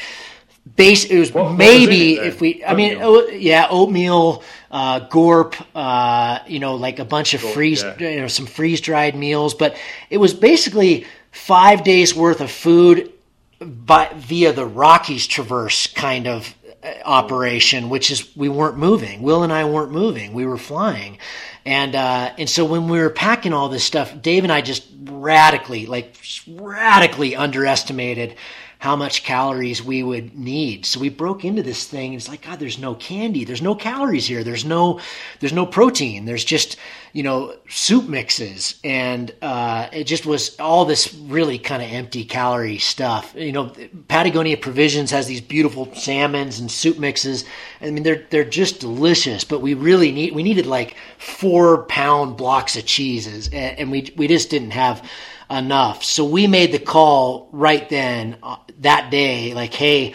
base 0.76 1.06
it 1.06 1.18
was 1.18 1.34
what, 1.34 1.54
maybe 1.54 2.16
what 2.16 2.26
was 2.26 2.34
if 2.36 2.42
we 2.42 2.64
i 2.66 2.74
mean 2.76 3.00
oh, 3.02 3.28
yeah 3.30 3.68
oatmeal 3.70 4.44
uh, 4.70 5.00
gorp 5.00 5.56
uh, 5.76 6.40
you 6.48 6.60
know 6.60 6.76
like 6.76 7.00
a 7.00 7.06
bunch 7.06 7.34
of 7.34 7.42
gorp, 7.42 7.54
freeze 7.54 7.84
yeah. 7.84 7.98
you 7.98 8.22
know 8.22 8.28
some 8.28 8.46
freeze 8.46 8.80
dried 8.80 9.16
meals 9.16 9.54
but 9.54 9.76
it 10.10 10.18
was 10.18 10.34
basically 10.34 11.06
five 11.32 11.84
days 11.84 12.16
worth 12.16 12.42
of 12.42 12.52
food 12.52 13.12
but 13.60 14.16
via 14.16 14.54
the 14.54 14.66
rockies 14.66 15.28
traverse 15.28 15.88
kind 15.88 16.28
of 16.28 16.56
uh, 16.84 16.94
operation 17.06 17.90
which 17.90 18.10
is 18.10 18.36
we 18.36 18.50
weren't 18.50 18.78
moving. 18.78 19.22
Will 19.22 19.44
and 19.44 19.54
i 19.54 19.66
weren't 19.66 19.92
moving. 19.92 20.34
We 20.34 20.46
were 20.46 20.58
flying. 20.58 21.20
And 21.64 21.96
uh, 21.96 22.34
and 22.38 22.50
so 22.50 22.66
when 22.66 22.90
we 22.90 23.00
were 23.00 23.12
packing 23.12 23.54
all 23.54 23.70
this 23.70 23.84
stuff 23.84 24.20
dave 24.22 24.44
and 24.44 24.52
i 24.52 24.62
just 24.62 24.88
radically 25.04 25.86
like 25.86 26.16
radically 26.48 27.36
underestimated 27.36 28.36
how 28.82 28.96
much 28.96 29.24
calories 29.24 29.84
we 29.84 30.02
would 30.02 30.36
need. 30.36 30.88
So 30.88 31.00
we 31.00 31.10
broke 31.10 31.46
into 31.46 31.62
this 31.62 31.86
thing. 31.86 32.16
It's 32.16 32.28
like, 32.28 32.42
God, 32.42 32.58
there's 32.58 32.80
no 32.80 32.96
candy. 32.96 33.46
There's 33.46 33.62
no 33.62 33.76
calories 33.76 34.26
here. 34.26 34.44
There's 34.44 34.66
no, 34.66 35.00
there's 35.40 35.54
no 35.54 35.68
protein. 35.68 36.26
There's 36.26 36.44
just, 36.44 36.78
you 37.14 37.22
know, 37.22 37.56
soup 37.70 38.10
mixes. 38.10 38.80
And, 38.84 39.36
uh, 39.40 39.88
it 39.94 40.06
just 40.06 40.26
was 40.26 40.60
all 40.60 40.86
this 40.86 41.14
really 41.14 41.60
kind 41.60 41.84
of 41.84 41.92
empty 41.92 42.26
calorie 42.26 42.80
stuff. 42.80 43.36
You 43.38 43.52
know, 43.52 43.72
Patagonia 44.08 44.58
Provisions 44.58 45.12
has 45.12 45.28
these 45.28 45.42
beautiful 45.42 45.94
salmons 45.94 46.60
and 46.60 46.72
soup 46.72 46.98
mixes. 46.98 47.46
I 47.82 47.92
mean, 47.92 48.02
they're, 48.02 48.26
they're 48.32 48.44
just 48.44 48.80
delicious, 48.80 49.44
but 49.44 49.62
we 49.62 49.76
really 49.76 50.12
need, 50.12 50.34
we 50.34 50.42
needed 50.42 50.66
like 50.66 50.96
four 51.20 51.84
pound 51.84 52.36
blocks 52.36 52.76
of 52.76 52.88
cheeses 52.88 53.48
and, 53.50 53.78
and 53.78 53.92
we, 53.92 54.12
we 54.18 54.28
just 54.28 54.50
didn't 54.50 54.72
have, 54.72 55.08
enough. 55.52 56.04
So 56.04 56.24
we 56.24 56.48
made 56.48 56.72
the 56.72 56.80
call 56.80 57.50
right 57.52 57.88
then 57.90 58.38
uh, 58.42 58.58
that 58.82 59.10
day, 59.10 59.54
like, 59.54 59.74
hey, 59.74 60.14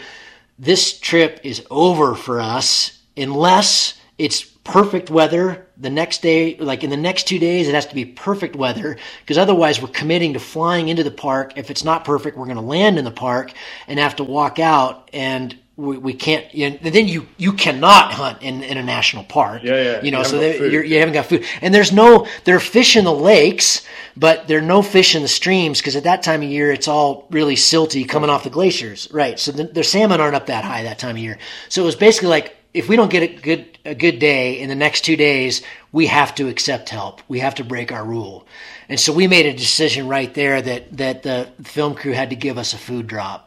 this 0.59 0.99
trip 0.99 1.41
is 1.43 1.65
over 1.69 2.15
for 2.15 2.39
us 2.39 2.99
unless 3.15 3.99
it's 4.17 4.41
perfect 4.41 5.09
weather 5.09 5.65
the 5.77 5.89
next 5.89 6.21
day 6.21 6.57
like 6.57 6.83
in 6.83 6.89
the 6.89 6.97
next 6.97 7.25
two 7.25 7.39
days 7.39 7.69
it 7.69 7.75
has 7.75 7.85
to 7.85 7.95
be 7.95 8.03
perfect 8.03 8.53
weather 8.53 8.97
because 9.21 9.37
otherwise 9.37 9.81
we're 9.81 9.87
committing 9.87 10.33
to 10.33 10.39
flying 10.39 10.89
into 10.89 11.03
the 11.03 11.11
park. 11.11 11.53
If 11.55 11.71
it's 11.71 11.83
not 11.85 12.03
perfect 12.03 12.37
we're 12.37 12.45
going 12.45 12.57
to 12.57 12.63
land 12.63 12.99
in 12.99 13.05
the 13.05 13.11
park 13.11 13.53
and 13.87 13.99
have 13.99 14.17
to 14.17 14.23
walk 14.23 14.59
out. 14.59 15.09
And 15.13 15.57
we, 15.77 15.95
we 15.97 16.13
can't 16.13 16.53
you 16.53 16.71
know, 16.71 16.77
then 16.81 17.07
you 17.07 17.27
you 17.37 17.53
cannot 17.53 18.11
hunt 18.11 18.41
in, 18.41 18.63
in 18.63 18.77
a 18.77 18.83
national 18.83 19.23
park. 19.23 19.61
Yeah, 19.63 19.75
yeah. 19.75 20.01
you 20.01 20.11
know 20.11 20.19
you 20.19 20.25
so 20.25 20.41
you're, 20.41 20.83
you 20.83 20.99
haven't 20.99 21.13
got 21.13 21.27
food. 21.27 21.45
And 21.61 21.73
there's 21.73 21.91
no 21.91 22.27
there 22.43 22.55
are 22.55 22.59
fish 22.59 22.97
in 22.97 23.05
the 23.05 23.13
lakes 23.13 23.85
but 24.17 24.47
there 24.47 24.57
are 24.57 24.63
no 24.63 24.81
fish 24.81 25.15
in 25.15 25.21
the 25.21 25.27
streams 25.27 25.79
because 25.79 25.95
at 25.95 26.03
that 26.05 26.23
time 26.23 26.41
of 26.41 26.49
year 26.49 26.71
it's 26.71 26.87
all 26.87 27.27
really 27.29 27.55
silty 27.55 28.09
coming 28.09 28.29
off 28.29 28.43
the 28.43 28.49
glaciers. 28.49 29.07
Right. 29.11 29.39
So 29.39 29.51
the, 29.51 29.65
the 29.65 29.83
salmon 29.83 30.19
aren't 30.19 30.35
up 30.35 30.47
that 30.47 30.63
high 30.63 30.83
that 30.83 30.97
time 30.97 31.15
of 31.15 31.21
year. 31.21 31.37
So 31.69 31.83
it 31.83 31.85
was 31.85 31.95
basically 31.95 32.29
like 32.29 32.57
if 32.73 32.89
we 32.89 32.95
don't 32.95 33.11
get 33.11 33.23
a 33.23 33.27
good 33.27 33.77
a 33.85 33.93
good 33.93 34.17
day 34.17 34.59
in 34.59 34.69
the 34.69 34.75
next 34.75 35.01
two 35.01 35.15
days 35.15 35.61
we 35.91 36.07
have 36.07 36.33
to 36.35 36.47
accept 36.47 36.89
help. 36.89 37.21
We 37.27 37.39
have 37.39 37.55
to 37.55 37.63
break 37.63 37.91
our 37.91 38.03
rule. 38.03 38.47
And 38.89 38.99
so 38.99 39.13
we 39.13 39.27
made 39.27 39.45
a 39.45 39.53
decision 39.53 40.07
right 40.07 40.33
there 40.33 40.59
that 40.59 40.97
that 40.97 41.21
the 41.21 41.49
film 41.63 41.93
crew 41.93 42.13
had 42.13 42.31
to 42.31 42.35
give 42.35 42.57
us 42.57 42.73
a 42.73 42.77
food 42.79 43.05
drop. 43.05 43.43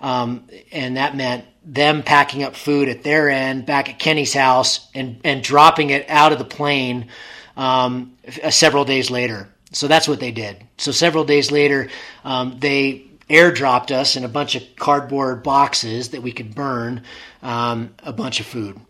Um, 0.00 0.48
and 0.72 0.96
that 0.96 1.16
meant 1.16 1.44
them 1.66 2.02
packing 2.04 2.44
up 2.44 2.54
food 2.54 2.88
at 2.88 3.02
their 3.02 3.28
end 3.28 3.66
back 3.66 3.88
at 3.88 3.98
Kenny's 3.98 4.32
house 4.32 4.88
and, 4.94 5.20
and 5.24 5.42
dropping 5.42 5.90
it 5.90 6.08
out 6.08 6.32
of 6.32 6.38
the 6.38 6.44
plane 6.44 7.08
um, 7.56 8.16
several 8.50 8.84
days 8.84 9.10
later. 9.10 9.48
So 9.72 9.88
that's 9.88 10.06
what 10.06 10.20
they 10.20 10.30
did. 10.30 10.64
So 10.78 10.92
several 10.92 11.24
days 11.24 11.50
later, 11.50 11.88
um, 12.24 12.56
they 12.60 13.06
airdropped 13.28 13.90
us 13.90 14.14
in 14.14 14.24
a 14.24 14.28
bunch 14.28 14.54
of 14.54 14.62
cardboard 14.76 15.42
boxes 15.42 16.10
that 16.10 16.22
we 16.22 16.30
could 16.30 16.54
burn 16.54 17.02
um, 17.42 17.94
a 18.04 18.12
bunch 18.12 18.38
of 18.38 18.46
food. 18.46 18.80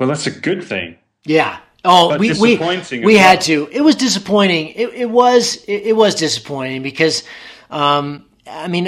Well, 0.00 0.08
that's 0.08 0.26
a 0.26 0.30
good 0.30 0.64
thing. 0.64 0.96
Yeah. 1.24 1.58
Oh, 1.84 2.10
but 2.10 2.20
we 2.20 2.32
we, 2.34 2.58
we 3.04 3.16
had 3.16 3.40
to. 3.42 3.68
It 3.70 3.80
was 3.80 3.96
disappointing. 3.96 4.68
It, 4.68 4.88
it 4.94 5.10
was 5.10 5.56
it, 5.64 5.82
it, 5.82 5.96
was 5.96 6.14
disappointing 6.14 6.82
because, 6.82 7.24
um, 7.70 8.24
I 8.46 8.68
mean, 8.68 8.86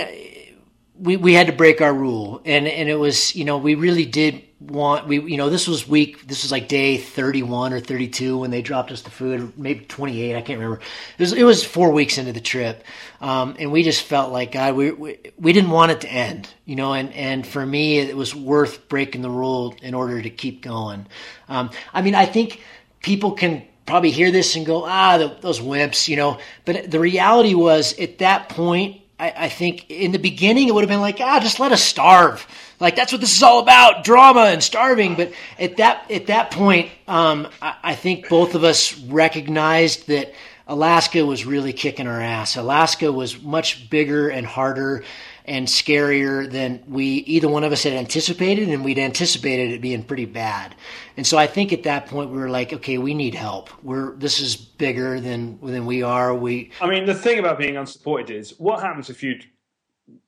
we, 0.99 1.16
we 1.16 1.35
had 1.35 1.49
to 1.49 1.53
break 1.53 1.81
our 1.81 1.93
rule 1.93 2.41
and, 2.45 2.66
and 2.66 2.89
it 2.89 2.95
was, 2.95 3.35
you 3.35 3.45
know, 3.45 3.59
we 3.59 3.75
really 3.75 4.05
did 4.05 4.43
want, 4.61 5.07
we, 5.07 5.21
you 5.21 5.37
know, 5.37 5.51
this 5.51 5.66
was 5.66 5.89
week, 5.89 6.27
this 6.27 6.45
was 6.45 6.53
like 6.53 6.69
day 6.69 6.97
31 6.97 7.73
or 7.73 7.81
32 7.81 8.39
when 8.39 8.51
they 8.51 8.62
dropped 8.62 8.93
us 8.93 9.03
the 9.03 9.11
food, 9.11 9.59
maybe 9.59 9.85
28. 9.85 10.37
I 10.37 10.41
can't 10.41 10.59
remember. 10.59 10.81
It 11.19 11.23
was, 11.23 11.33
it 11.33 11.43
was 11.43 11.65
four 11.65 11.91
weeks 11.91 12.16
into 12.16 12.33
the 12.33 12.41
trip. 12.41 12.85
Um, 13.21 13.57
and 13.59 13.73
we 13.73 13.83
just 13.83 14.03
felt 14.03 14.33
like, 14.33 14.53
God, 14.53 14.77
we, 14.77 14.93
we, 14.93 15.19
we 15.39 15.53
didn't 15.53 15.71
want 15.71 15.91
it 15.91 16.01
to 16.03 16.09
end, 16.09 16.49
you 16.65 16.77
know, 16.77 16.93
and, 16.93 17.12
and 17.12 17.47
for 17.47 17.65
me, 17.65 17.99
it 17.99 18.16
was 18.16 18.35
worth 18.35 18.89
breaking 18.89 19.23
the 19.23 19.31
rule 19.31 19.75
in 19.83 19.95
order 19.95 20.23
to 20.23 20.31
keep 20.31 20.62
going. 20.62 21.07
Um, 21.49 21.71
I 21.93 22.03
mean, 22.03 22.15
I 22.15 22.27
think 22.27 22.62
people 23.01 23.33
can 23.33 23.65
probably 23.85 24.11
hear 24.11 24.31
this 24.31 24.57
and 24.57 24.65
go, 24.65 24.85
ah, 24.85 25.19
the, 25.19 25.37
those 25.41 25.61
wimps, 25.61 26.09
you 26.09 26.16
know, 26.16 26.39
but 26.65 26.91
the 26.91 27.01
reality 27.01 27.55
was 27.55 27.99
at 27.99 28.19
that 28.19 28.49
point, 28.49 29.01
I, 29.24 29.44
I, 29.44 29.48
think 29.48 29.90
in 29.90 30.12
the 30.12 30.18
beginning 30.18 30.68
it 30.68 30.74
would 30.74 30.82
have 30.82 30.90
been 30.90 31.01
like, 31.01 31.18
ah, 31.20 31.40
just 31.40 31.59
let 31.59 31.72
us 31.72 31.82
starve. 31.82 32.46
Like 32.78 32.94
that's 32.94 33.10
what 33.10 33.22
this 33.22 33.34
is 33.34 33.42
all 33.42 33.60
about, 33.60 34.05
drama 34.05 34.42
and 34.42 34.62
starving. 34.62 35.14
But 35.14 35.32
at 35.59 35.78
that 35.78 36.10
at 36.10 36.26
that 36.26 36.51
point, 36.51 36.90
um, 37.09 37.48
I, 37.62 37.76
I 37.82 37.94
think 37.94 38.28
both 38.28 38.55
of 38.55 38.64
us 38.64 38.98
recognized 39.01 40.09
that 40.09 40.34
Alaska 40.66 41.24
was 41.24 41.46
really 41.46 41.72
kicking 41.72 42.06
our 42.06 42.20
ass. 42.20 42.56
Alaska 42.56 43.10
was 43.10 43.40
much 43.40 43.88
bigger 43.88 44.28
and 44.28 44.46
harder 44.46 45.05
and 45.45 45.66
scarier 45.69 46.51
than 46.51 46.83
we 46.89 47.05
either 47.05 47.49
one 47.49 47.65
of 47.65 47.73
us 47.73 47.83
had 47.83 47.93
anticipated, 47.93 48.69
and 48.69 48.85
we'd 48.85 48.99
anticipated 48.99 49.73
it 49.73 49.81
being 49.81 50.03
pretty 50.03 50.25
bad. 50.25 50.75
And 51.16 51.27
so 51.27 51.37
I 51.37 51.47
think 51.47 51.73
at 51.73 51.83
that 51.83 52.07
point 52.07 52.31
we 52.31 52.39
were 52.39 52.49
like, 52.49 52.73
okay, 52.73 52.99
we 52.99 53.15
need 53.15 53.35
help. 53.35 53.71
We're 53.83 54.16
this 54.16 54.41
is 54.41 54.57
bigger 54.57 55.21
than 55.21 55.59
than 55.62 55.87
we 55.87 56.03
are. 56.03 56.35
We. 56.35 56.71
I 56.81 56.89
mean, 56.89 57.05
the 57.05 57.15
thing 57.15 57.39
about 57.39 57.59
being 57.59 57.77
unsupported 57.77 58.31
is 58.31 58.59
what 58.59 58.81
happens 58.81 59.11
if 59.11 59.23
you'd 59.23 59.45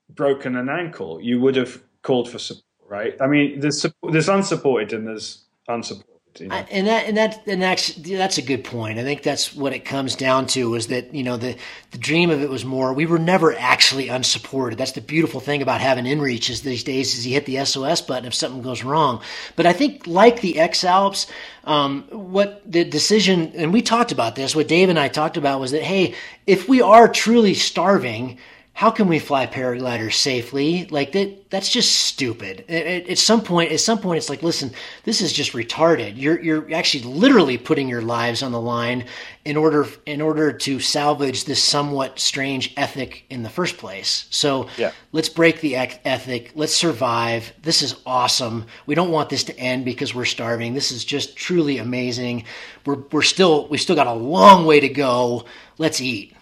broken 0.09 0.55
an 0.55 0.69
ankle? 0.69 1.19
You 1.21 1.41
would 1.41 1.55
have 1.55 1.81
called 2.03 2.29
for 2.29 2.39
support, 2.39 2.63
right? 2.87 3.15
I 3.19 3.27
mean, 3.27 3.59
there's 3.59 3.85
there's 4.11 4.29
unsupported 4.29 4.93
and 4.93 5.07
there's 5.07 5.45
unsupported. 5.67 6.16
You 6.39 6.47
know? 6.47 6.55
and 6.55 6.87
that 6.87 7.05
and 7.05 7.17
that 7.17 7.47
and 7.47 7.61
that's 7.61 7.93
that's 7.95 8.37
a 8.37 8.41
good 8.41 8.63
point. 8.63 8.99
I 8.99 9.03
think 9.03 9.23
that's 9.23 9.55
what 9.55 9.73
it 9.73 9.85
comes 9.85 10.15
down 10.15 10.47
to 10.47 10.75
is 10.75 10.87
that 10.87 11.13
you 11.13 11.23
know 11.23 11.37
the 11.37 11.55
the 11.91 11.97
dream 11.97 12.29
of 12.29 12.41
it 12.41 12.49
was 12.49 12.65
more 12.65 12.93
we 12.93 13.05
were 13.05 13.19
never 13.19 13.53
actually 13.55 14.09
unsupported. 14.09 14.77
That's 14.77 14.93
the 14.93 15.01
beautiful 15.01 15.39
thing 15.39 15.61
about 15.61 15.81
having 15.81 16.05
inReach 16.05 16.49
is 16.49 16.61
these 16.61 16.83
days 16.83 17.17
is 17.17 17.25
you 17.25 17.33
hit 17.33 17.45
the 17.45 17.63
SOS 17.65 18.01
button 18.01 18.25
if 18.25 18.33
something 18.33 18.61
goes 18.61 18.83
wrong. 18.83 19.21
But 19.55 19.65
I 19.65 19.73
think 19.73 20.07
like 20.07 20.41
the 20.41 20.59
X 20.59 20.83
Alps, 20.83 21.27
um, 21.63 22.03
what 22.11 22.61
the 22.69 22.83
decision 22.83 23.51
and 23.55 23.73
we 23.73 23.81
talked 23.81 24.11
about 24.11 24.35
this. 24.35 24.55
What 24.55 24.67
Dave 24.67 24.89
and 24.89 24.99
I 24.99 25.07
talked 25.07 25.37
about 25.37 25.59
was 25.59 25.71
that 25.71 25.83
hey, 25.83 26.15
if 26.45 26.67
we 26.69 26.81
are 26.81 27.07
truly 27.07 27.53
starving 27.53 28.37
how 28.77 28.91
can 28.91 29.07
we 29.07 29.17
fly 29.17 29.47
paragliders 29.47 30.13
safely? 30.13 30.85
Like 30.91 31.11
that, 31.13 31.49
that's 31.49 31.67
just 31.67 31.93
stupid. 31.93 32.63
At, 32.69 33.09
at, 33.09 33.17
some 33.17 33.41
point, 33.41 33.71
at 33.71 33.79
some 33.79 33.97
point, 33.97 34.19
it's 34.19 34.29
like, 34.29 34.43
listen, 34.43 34.71
this 35.03 35.19
is 35.19 35.33
just 35.33 35.53
retarded. 35.53 36.13
You're, 36.15 36.39
you're 36.39 36.71
actually 36.71 37.05
literally 37.05 37.57
putting 37.57 37.89
your 37.89 38.03
lives 38.03 38.43
on 38.43 38.51
the 38.51 38.61
line 38.61 39.05
in 39.45 39.57
order, 39.57 39.87
in 40.05 40.21
order 40.21 40.53
to 40.53 40.79
salvage 40.79 41.45
this 41.45 41.63
somewhat 41.63 42.19
strange 42.19 42.75
ethic 42.77 43.25
in 43.31 43.41
the 43.41 43.49
first 43.49 43.77
place. 43.79 44.27
So 44.29 44.69
yeah. 44.77 44.91
let's 45.11 45.29
break 45.29 45.59
the 45.59 45.75
ethic. 45.75 46.51
Let's 46.53 46.75
survive. 46.75 47.53
This 47.63 47.81
is 47.81 47.95
awesome. 48.05 48.67
We 48.85 48.93
don't 48.93 49.09
want 49.09 49.31
this 49.31 49.45
to 49.45 49.57
end 49.57 49.85
because 49.85 50.13
we're 50.13 50.25
starving. 50.25 50.75
This 50.75 50.91
is 50.91 51.03
just 51.03 51.35
truly 51.35 51.79
amazing. 51.79 52.43
We're, 52.85 53.01
we're 53.11 53.23
still, 53.23 53.67
we 53.69 53.79
still 53.79 53.95
got 53.95 54.05
a 54.05 54.13
long 54.13 54.67
way 54.67 54.81
to 54.81 54.89
go. 54.89 55.45
Let's 55.79 55.99
eat. 55.99 56.36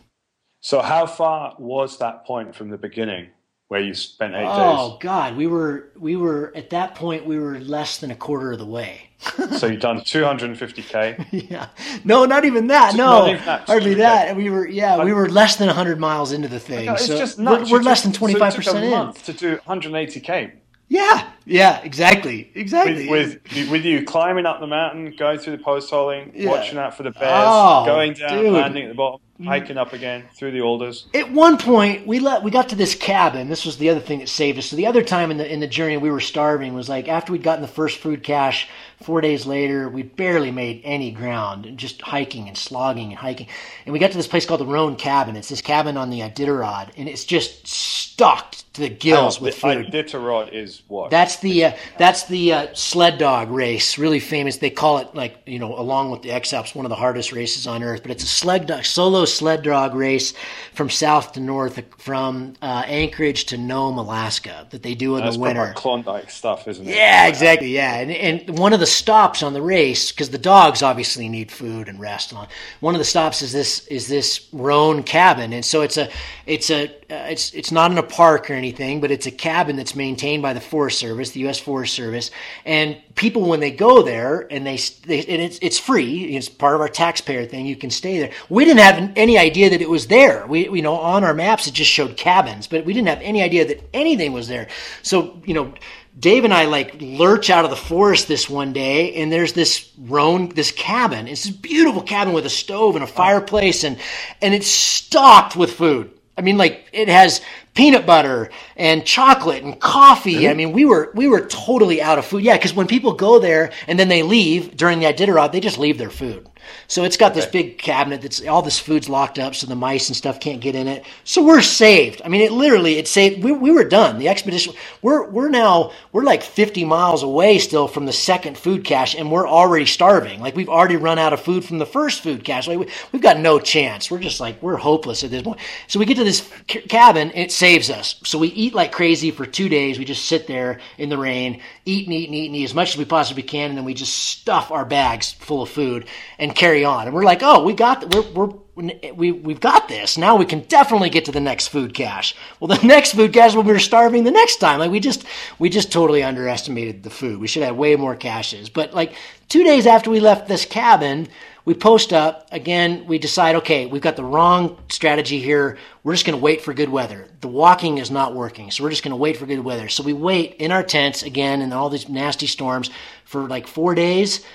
So 0.66 0.82
how 0.82 1.06
far 1.06 1.54
was 1.60 2.00
that 2.00 2.26
point 2.26 2.56
from 2.56 2.70
the 2.70 2.78
beginning 2.80 3.28
where 3.68 3.82
you 3.82 3.94
spent 3.94 4.34
eight 4.34 4.48
oh, 4.48 4.58
days? 4.58 4.80
Oh 4.80 4.98
God, 5.00 5.38
we 5.38 5.46
were 5.46 5.92
we 5.96 6.16
were 6.16 6.52
at 6.56 6.72
that 6.72 6.96
point 6.96 7.24
we 7.24 7.38
were 7.38 7.60
less 7.60 8.00
than 8.00 8.10
a 8.10 8.16
quarter 8.16 8.54
of 8.54 8.58
the 8.58 8.66
way. 8.66 9.12
so 9.58 9.68
you've 9.68 9.80
done 9.80 10.00
250k. 10.00 11.28
yeah, 11.52 11.68
no, 12.04 12.26
not 12.26 12.46
even 12.46 12.66
that. 12.66 12.96
no, 12.96 13.28
even 13.28 13.46
that. 13.46 13.68
hardly 13.68 13.94
that. 13.94 14.36
We 14.36 14.50
were 14.50 14.68
yeah, 14.68 15.04
we 15.04 15.14
were 15.14 15.30
less 15.30 15.56
than 15.58 15.68
100 15.68 16.00
miles 16.00 16.32
into 16.32 16.48
the 16.48 16.60
thing. 16.60 16.90
Okay, 16.90 17.26
so. 17.26 17.44
We're, 17.44 17.70
we're 17.70 17.84
less 17.84 18.02
than 18.02 18.12
25 18.12 18.54
so 18.54 18.58
percent 18.58 18.86
in. 18.86 18.90
Month 18.90 19.24
to 19.26 19.34
do 19.34 19.58
180k. 19.68 20.52
Yeah, 20.88 21.30
yeah, 21.46 21.80
exactly, 21.84 22.52
exactly. 22.56 23.08
With, 23.08 23.40
with, 23.54 23.70
with 23.70 23.86
you 23.86 24.04
climbing 24.04 24.48
up 24.48 24.60
the 24.60 24.68
mountain, 24.68 25.16
going 25.16 25.38
through 25.38 25.58
the 25.58 25.64
post 25.64 25.92
holing, 25.92 26.32
yeah. 26.34 26.50
watching 26.50 26.80
out 26.80 26.98
for 26.98 27.04
the 27.04 27.12
bears, 27.12 27.46
oh, 27.46 27.86
going 27.86 28.14
down, 28.14 28.44
dude. 28.44 28.54
landing 28.54 28.86
at 28.86 28.90
the 28.90 28.96
bottom, 28.96 29.20
hiking 29.44 29.78
up 29.78 29.94
again 29.94 30.24
through 30.34 30.52
the 30.52 30.62
alders. 30.62 31.08
At 31.14 31.32
one 31.32 31.58
point, 31.58 32.08
we 32.08 32.20
let 32.20 32.44
we 32.44 32.52
got 32.52 32.70
to 32.70 32.76
this 32.76 32.96
cabin. 32.96 33.50
This 33.50 33.66
was 33.66 33.78
the 33.78 33.90
other 33.90 34.00
thing 34.00 34.20
that 34.20 34.30
saved 34.30 34.58
us. 34.58 34.68
So 34.68 34.76
the 34.76 34.88
other 34.88 35.04
time 35.04 35.32
in 35.32 35.38
the 35.38 35.52
in 35.52 35.60
the 35.60 35.68
journey, 35.68 35.98
we 35.98 36.12
were 36.12 36.20
starving. 36.20 36.74
Was 36.74 36.90
like 36.90 37.08
after 37.08 37.32
we'd 37.32 37.44
gotten 37.44 37.62
the 37.62 37.68
first 37.68 38.00
food 38.00 38.24
cache. 38.24 38.68
Four 39.04 39.20
days 39.20 39.46
later, 39.46 39.90
we 39.90 40.04
barely 40.04 40.52
made 40.52 40.82
any 40.86 41.12
ground, 41.12 41.78
just 41.78 42.02
hiking 42.02 42.48
and 42.48 42.58
slogging 42.58 43.10
and 43.10 43.18
hiking. 43.18 43.48
And 43.86 43.92
we 43.92 44.00
got 44.00 44.12
to 44.12 44.18
this 44.18 44.28
place 44.28 44.46
called 44.46 44.62
the 44.62 44.66
Rohn 44.66 44.96
Cabin. 44.96 45.36
It's 45.36 45.50
this 45.50 45.62
cabin 45.62 45.98
on 45.98 46.10
the 46.10 46.22
Iditarod, 46.22 46.92
and 46.96 47.10
it's 47.10 47.26
just 47.26 47.68
stocked 47.68 48.74
to 48.76 48.82
the 48.82 48.90
gills 48.90 49.42
with 49.42 49.56
the 49.56 49.62
food. 49.62 49.88
Iditarod 49.88 50.54
is 50.54 50.82
what? 50.88 51.12
That's 51.12 51.38
the 51.38 51.66
uh, 51.66 51.72
that's 51.98 52.26
the 52.28 52.54
uh, 52.54 52.68
sled 52.74 53.18
dog 53.18 53.52
race. 53.52 53.98
Really 53.98 54.22
famous. 54.22 54.58
They 54.58 54.70
call 54.70 55.00
it 55.00 55.14
like 55.14 55.42
you 55.46 55.60
know, 55.60 55.78
along 55.78 56.12
with 56.12 56.22
the 56.22 56.32
X 56.32 56.54
Alps, 56.54 56.74
one 56.74 56.86
of 56.86 56.90
the 56.90 56.96
hardest 56.96 57.34
races 57.34 57.68
on 57.68 57.84
earth. 57.84 58.02
But 58.02 58.12
it's 58.12 58.24
a 58.24 58.28
sled 58.28 58.68
dog, 58.68 58.86
solo 58.86 59.25
sled 59.28 59.64
dog 59.64 59.96
race 59.96 60.34
from 60.74 60.90
south 60.90 61.34
to 61.34 61.40
north, 61.40 61.82
from 61.98 62.54
uh, 62.62 62.84
Anchorage 62.86 63.46
to 63.46 63.58
Nome, 63.58 63.98
Alaska, 63.98 64.68
that 64.72 64.84
they 64.84 64.96
do 64.96 65.18
in 65.18 65.24
that's 65.24 65.38
the 65.38 65.42
winter. 65.42 65.74
Klondike 65.76 66.30
stuff, 66.30 66.68
isn't 66.68 66.88
it? 66.88 66.96
Yeah, 66.96 67.28
exactly. 67.28 67.70
Yeah, 67.70 67.96
and 67.96 68.12
and 68.12 68.60
one 68.60 68.74
of 68.74 68.80
the 68.80 68.86
stops 68.86 69.44
on 69.44 69.54
the 69.54 69.62
race 69.62 70.12
because 70.12 70.30
the 70.30 70.38
dogs 70.38 70.82
obviously 70.82 71.30
need 71.30 71.52
food 71.52 71.88
and 71.88 72.00
rest. 72.00 72.34
On 72.34 72.48
one 72.80 72.96
of 72.96 73.00
the 73.00 73.06
stops 73.06 73.42
is 73.42 73.52
this 73.52 73.88
is 73.88 74.08
this 74.08 74.48
Rohn 74.52 75.04
cabin, 75.04 75.54
and 75.54 75.64
so 75.64 75.82
it's 75.82 75.98
a 75.98 76.10
it's 76.46 76.70
a 76.70 76.86
uh, 76.86 77.28
it's 77.30 77.54
it's 77.54 77.72
not 77.72 77.92
in 77.92 77.98
a 77.98 78.04
park 78.04 78.50
or 78.50 78.54
anything, 78.54 79.02
but 79.02 79.12
it's 79.12 79.26
a 79.26 79.32
cabin 79.32 79.76
that's 79.76 79.96
maintained 79.96 80.42
by 80.42 80.54
the 80.54 80.62
Forest 80.62 81.00
Service, 81.00 81.32
the 81.32 81.42
U.S. 81.42 81.60
Forest 81.60 81.94
Service, 81.94 82.32
and 82.66 82.98
people 83.16 83.44
when 83.44 83.62
they 83.62 83.72
go 83.72 84.02
there 84.02 84.46
and 84.52 84.66
they, 84.66 84.78
they 85.06 85.20
and 85.20 85.42
it's 85.42 85.58
it's 85.62 85.80
free, 85.80 86.36
it's 86.36 86.50
part 86.50 86.76
of 86.76 86.82
our 86.82 86.90
taxpayer 86.90 87.46
thing. 87.46 87.66
You 87.66 87.76
can 87.76 87.90
stay 87.90 88.20
there. 88.20 88.32
We 88.50 88.66
didn't 88.66 88.82
have 88.82 89.14
any 89.16 89.38
idea 89.38 89.70
that 89.70 89.82
it 89.82 89.90
was 89.90 90.08
there. 90.08 90.46
We 90.46 90.70
you 90.70 90.82
know 90.82 90.98
on 90.98 91.24
our 91.24 91.34
maps 91.34 91.68
it 91.68 91.74
just 91.74 91.90
showed 91.90 92.18
cabins, 92.18 92.68
but 92.68 92.86
we 92.86 92.94
didn't 92.94 93.08
have 93.08 93.22
any 93.22 93.42
idea 93.42 93.66
that 93.66 93.82
anything 93.94 94.34
was 94.34 94.48
there. 94.48 94.68
So 95.02 95.42
you 95.46 95.54
know. 95.54 95.74
Dave 96.18 96.46
and 96.46 96.54
I 96.54 96.64
like 96.64 96.96
lurch 97.02 97.50
out 97.50 97.66
of 97.66 97.70
the 97.70 97.76
forest 97.76 98.30
this 98.30 98.50
one 98.50 98.72
day, 98.72 99.16
and 99.16 99.30
there's 99.30 99.52
this 99.52 99.92
Rohn, 100.00 100.48
this 100.48 100.72
cabin. 100.72 101.28
It's 101.28 101.44
this 101.44 101.54
beautiful 101.54 102.02
cabin 102.02 102.34
with 102.34 102.46
a 102.46 102.50
stove 102.50 102.96
and 102.96 103.04
a 103.04 103.08
fireplace, 103.08 103.84
and 103.84 103.98
and 104.42 104.54
it's 104.54 104.68
stocked 104.68 105.58
with 105.58 105.74
food. 105.74 106.12
I 106.38 106.42
mean, 106.42 106.58
like 106.58 106.86
it 106.94 107.10
has 107.10 107.42
peanut 107.76 108.06
butter 108.06 108.50
and 108.76 109.06
chocolate 109.06 109.64
and 109.64 109.80
coffee. 109.80 110.36
Mm-hmm. 110.36 110.50
I 110.50 110.54
mean, 110.56 110.72
we 110.72 110.86
were 110.86 111.12
we 111.14 111.28
were 111.28 111.42
totally 111.42 112.02
out 112.02 112.18
of 112.18 112.26
food. 112.26 112.44
Yeah, 112.44 112.58
because 112.58 112.74
when 112.74 112.88
people 112.88 113.14
go 113.14 113.38
there 113.38 113.72
and 113.88 114.00
then 114.00 114.08
they 114.08 114.24
leave 114.24 114.76
during 114.76 115.00
the 115.00 115.06
Iditarod, 115.06 115.52
they 115.52 115.60
just 115.60 115.78
leave 115.78 115.98
their 115.98 116.10
food. 116.10 116.50
So 116.88 117.04
it's 117.04 117.18
got 117.18 117.34
this 117.34 117.46
big 117.46 117.78
cabinet 117.78 118.22
that's 118.22 118.46
all 118.46 118.62
this 118.62 118.80
food's 118.80 119.10
locked 119.10 119.40
up, 119.40 119.56
so 119.56 119.68
the 119.68 119.76
mice 119.76 120.10
and 120.10 120.16
stuff 120.16 120.40
can't 120.40 120.62
get 120.62 120.76
in 120.76 120.88
it. 120.88 121.06
So 121.24 121.44
we're 121.44 121.62
saved. 121.62 122.22
I 122.24 122.30
mean, 122.30 122.42
it 122.42 122.52
literally 122.52 122.98
it 122.98 123.08
saved. 123.08 123.44
We, 123.44 123.52
we 123.52 123.72
were 123.72 123.84
done. 123.84 124.20
The 124.20 124.30
expedition. 124.30 124.74
We're 125.02 125.30
we're 125.30 125.50
now 125.50 125.92
we're 126.12 126.24
like 126.24 126.44
50 126.44 126.86
miles 126.86 127.24
away 127.24 127.60
still 127.60 127.88
from 127.88 128.06
the 128.06 128.14
second 128.14 128.58
food 128.58 128.84
cache, 128.84 129.16
and 129.16 129.32
we're 129.32 129.48
already 129.48 129.86
starving. 129.86 130.40
Like 130.42 130.56
we've 130.56 130.70
already 130.70 130.96
run 130.96 131.20
out 131.20 131.34
of 131.34 131.42
food 131.42 131.66
from 131.66 131.78
the 131.78 131.86
first 131.86 132.22
food 132.22 132.44
cache. 132.44 132.68
Like 132.68 132.80
we, 132.80 132.90
we've 133.12 133.22
got 133.22 133.40
no 133.40 133.60
chance. 133.60 134.10
We're 134.10 134.20
just 134.20 134.40
like 134.40 134.62
we're 134.62 134.78
hopeless 134.78 135.24
at 135.24 135.32
this 135.32 135.44
point. 135.44 135.60
So 135.88 136.00
we 136.00 136.06
get 136.06 136.18
to 136.18 136.24
this 136.24 136.50
cabin. 136.68 137.32
It 137.34 137.52
saves 137.52 137.90
us. 137.90 138.16
So 138.24 138.38
we 138.40 138.50
eat 138.50 138.74
like 138.74 138.92
crazy 138.92 139.32
for 139.32 139.46
two 139.46 139.70
days. 139.70 140.00
We 140.00 140.06
just 140.06 140.26
sit 140.26 140.48
there 140.48 140.80
in 140.98 141.10
the 141.10 141.18
rain, 141.18 141.62
eat 141.86 142.06
and 142.06 142.14
eat 142.14 142.30
and 142.30 142.36
eat 142.36 142.48
and 142.48 142.56
eat 142.56 142.64
as 142.64 142.74
much 142.74 142.94
as 142.94 142.98
we 142.98 143.06
possibly 143.06 143.44
can, 143.44 143.70
and 143.70 143.78
then 143.78 143.86
we 143.86 143.94
just 143.94 144.14
stuff 144.14 144.72
our 144.72 144.86
bags 144.86 145.34
full 145.34 145.62
of 145.62 145.70
food 145.70 146.08
and 146.40 146.55
carry 146.56 146.86
on. 146.86 147.08
And 147.08 147.16
we're 147.16 147.24
like, 147.24 147.42
oh, 147.42 147.64
we 147.64 147.74
got, 147.74 148.14
we're, 148.14 148.22
we're, 148.32 149.14
we, 149.14 149.32
we've 149.32 149.60
got 149.60 149.88
this. 149.88 150.18
Now 150.18 150.36
we 150.36 150.46
can 150.46 150.62
definitely 150.62 151.10
get 151.10 151.26
to 151.26 151.32
the 151.32 151.40
next 151.40 151.68
food 151.68 151.94
cache. 151.94 152.36
Well, 152.60 152.68
the 152.80 152.86
next 152.88 153.14
food 153.14 153.34
cache 153.34 153.56
when 153.56 153.66
we 153.66 153.74
were 153.74 153.80
starving 153.80 154.24
the 154.24 154.32
next 154.32 154.58
time. 154.58 154.80
Like 154.80 154.92
we 154.92 155.00
just, 155.00 155.26
we 155.60 155.70
just 155.70 155.92
totally 155.92 156.24
underestimated 156.24 157.04
the 157.04 157.10
food. 157.10 157.40
We 157.40 157.48
should 157.48 157.64
have 157.64 157.76
way 157.76 157.96
more 157.96 158.16
caches. 158.16 158.70
But 158.70 158.94
like 158.94 159.14
two 159.50 159.64
days 159.64 159.88
after 159.88 160.10
we 160.10 160.20
left 160.20 160.48
this 160.48 160.66
cabin, 160.66 161.28
we 161.66 161.74
post 161.74 162.14
up 162.14 162.48
again. 162.52 163.08
We 163.08 163.18
decide, 163.18 163.56
okay, 163.56 163.88
we've 163.88 164.02
got 164.02 164.16
the 164.16 164.24
wrong 164.24 164.78
strategy 164.90 165.40
here. 165.40 165.78
We're 166.04 166.14
just 166.14 166.26
going 166.26 166.38
to 166.38 166.44
wait 166.44 166.62
for 166.62 166.76
good 166.76 166.90
weather. 166.90 167.28
The 167.42 167.48
walking 167.48 167.98
is 167.98 168.12
not 168.12 168.36
working, 168.36 168.70
so 168.70 168.84
we're 168.84 168.92
just 168.92 169.04
going 169.04 169.12
to 169.12 169.18
wait 169.18 169.38
for 169.38 169.48
good 169.48 169.60
weather. 169.60 169.90
So 169.90 170.04
we 170.04 170.14
wait 170.14 170.56
in 170.56 170.72
our 170.72 170.84
tents 170.84 171.24
again 171.24 171.64
in 171.64 171.74
all 171.74 171.90
these 171.90 172.08
nasty 172.08 172.46
storms 172.46 172.92
for 173.26 173.48
like 173.48 173.66
four 173.66 173.96
days. 173.96 174.46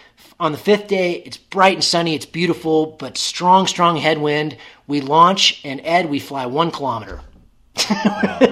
On 0.41 0.53
the 0.53 0.59
fifth 0.59 0.87
day, 0.87 1.23
it's 1.27 1.37
bright 1.37 1.75
and 1.75 1.85
sunny, 1.85 2.15
it's 2.15 2.25
beautiful, 2.25 2.97
but 2.99 3.19
strong, 3.19 3.67
strong 3.67 3.99
headwind. 3.99 4.57
We 4.87 5.03
launch, 5.03 5.61
and 5.67 5.83
Ed, 5.85 6.09
we 6.09 6.19
fly 6.19 6.47
one 6.47 6.71
kilometer. 6.71 7.21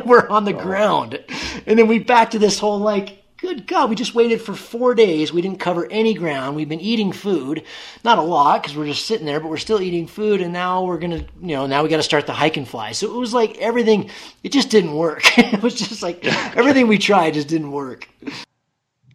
We're 0.04 0.28
on 0.28 0.44
the 0.44 0.54
oh. 0.54 0.62
ground. 0.62 1.18
And 1.66 1.78
then 1.78 1.88
we 1.88 1.98
back 1.98 2.32
to 2.32 2.38
this 2.38 2.58
whole 2.58 2.78
like, 2.78 3.24
good 3.38 3.66
God, 3.66 3.88
we 3.88 3.96
just 3.96 4.14
waited 4.14 4.42
for 4.42 4.52
four 4.52 4.94
days. 4.94 5.32
We 5.32 5.40
didn't 5.40 5.60
cover 5.60 5.90
any 5.90 6.12
ground. 6.12 6.56
We've 6.56 6.68
been 6.68 6.78
eating 6.78 7.10
food, 7.10 7.64
not 8.04 8.18
a 8.18 8.22
lot 8.22 8.62
because 8.62 8.76
we're 8.76 8.84
just 8.84 9.06
sitting 9.06 9.24
there, 9.24 9.40
but 9.40 9.48
we're 9.48 9.56
still 9.56 9.80
eating 9.80 10.06
food. 10.06 10.42
And 10.42 10.52
now 10.52 10.84
we're 10.84 10.98
going 10.98 11.12
to, 11.12 11.26
you 11.40 11.56
know, 11.56 11.66
now 11.66 11.82
we 11.82 11.88
got 11.88 11.96
to 11.96 12.02
start 12.02 12.26
the 12.26 12.34
hike 12.34 12.58
and 12.58 12.68
fly. 12.68 12.92
So 12.92 13.06
it 13.06 13.18
was 13.18 13.32
like 13.32 13.56
everything, 13.58 14.10
it 14.42 14.52
just 14.52 14.68
didn't 14.68 14.92
work. 14.92 15.22
it 15.38 15.62
was 15.62 15.74
just 15.74 16.02
like 16.02 16.22
everything 16.54 16.86
we 16.86 16.98
tried 16.98 17.32
just 17.32 17.48
didn't 17.48 17.72
work. 17.72 18.06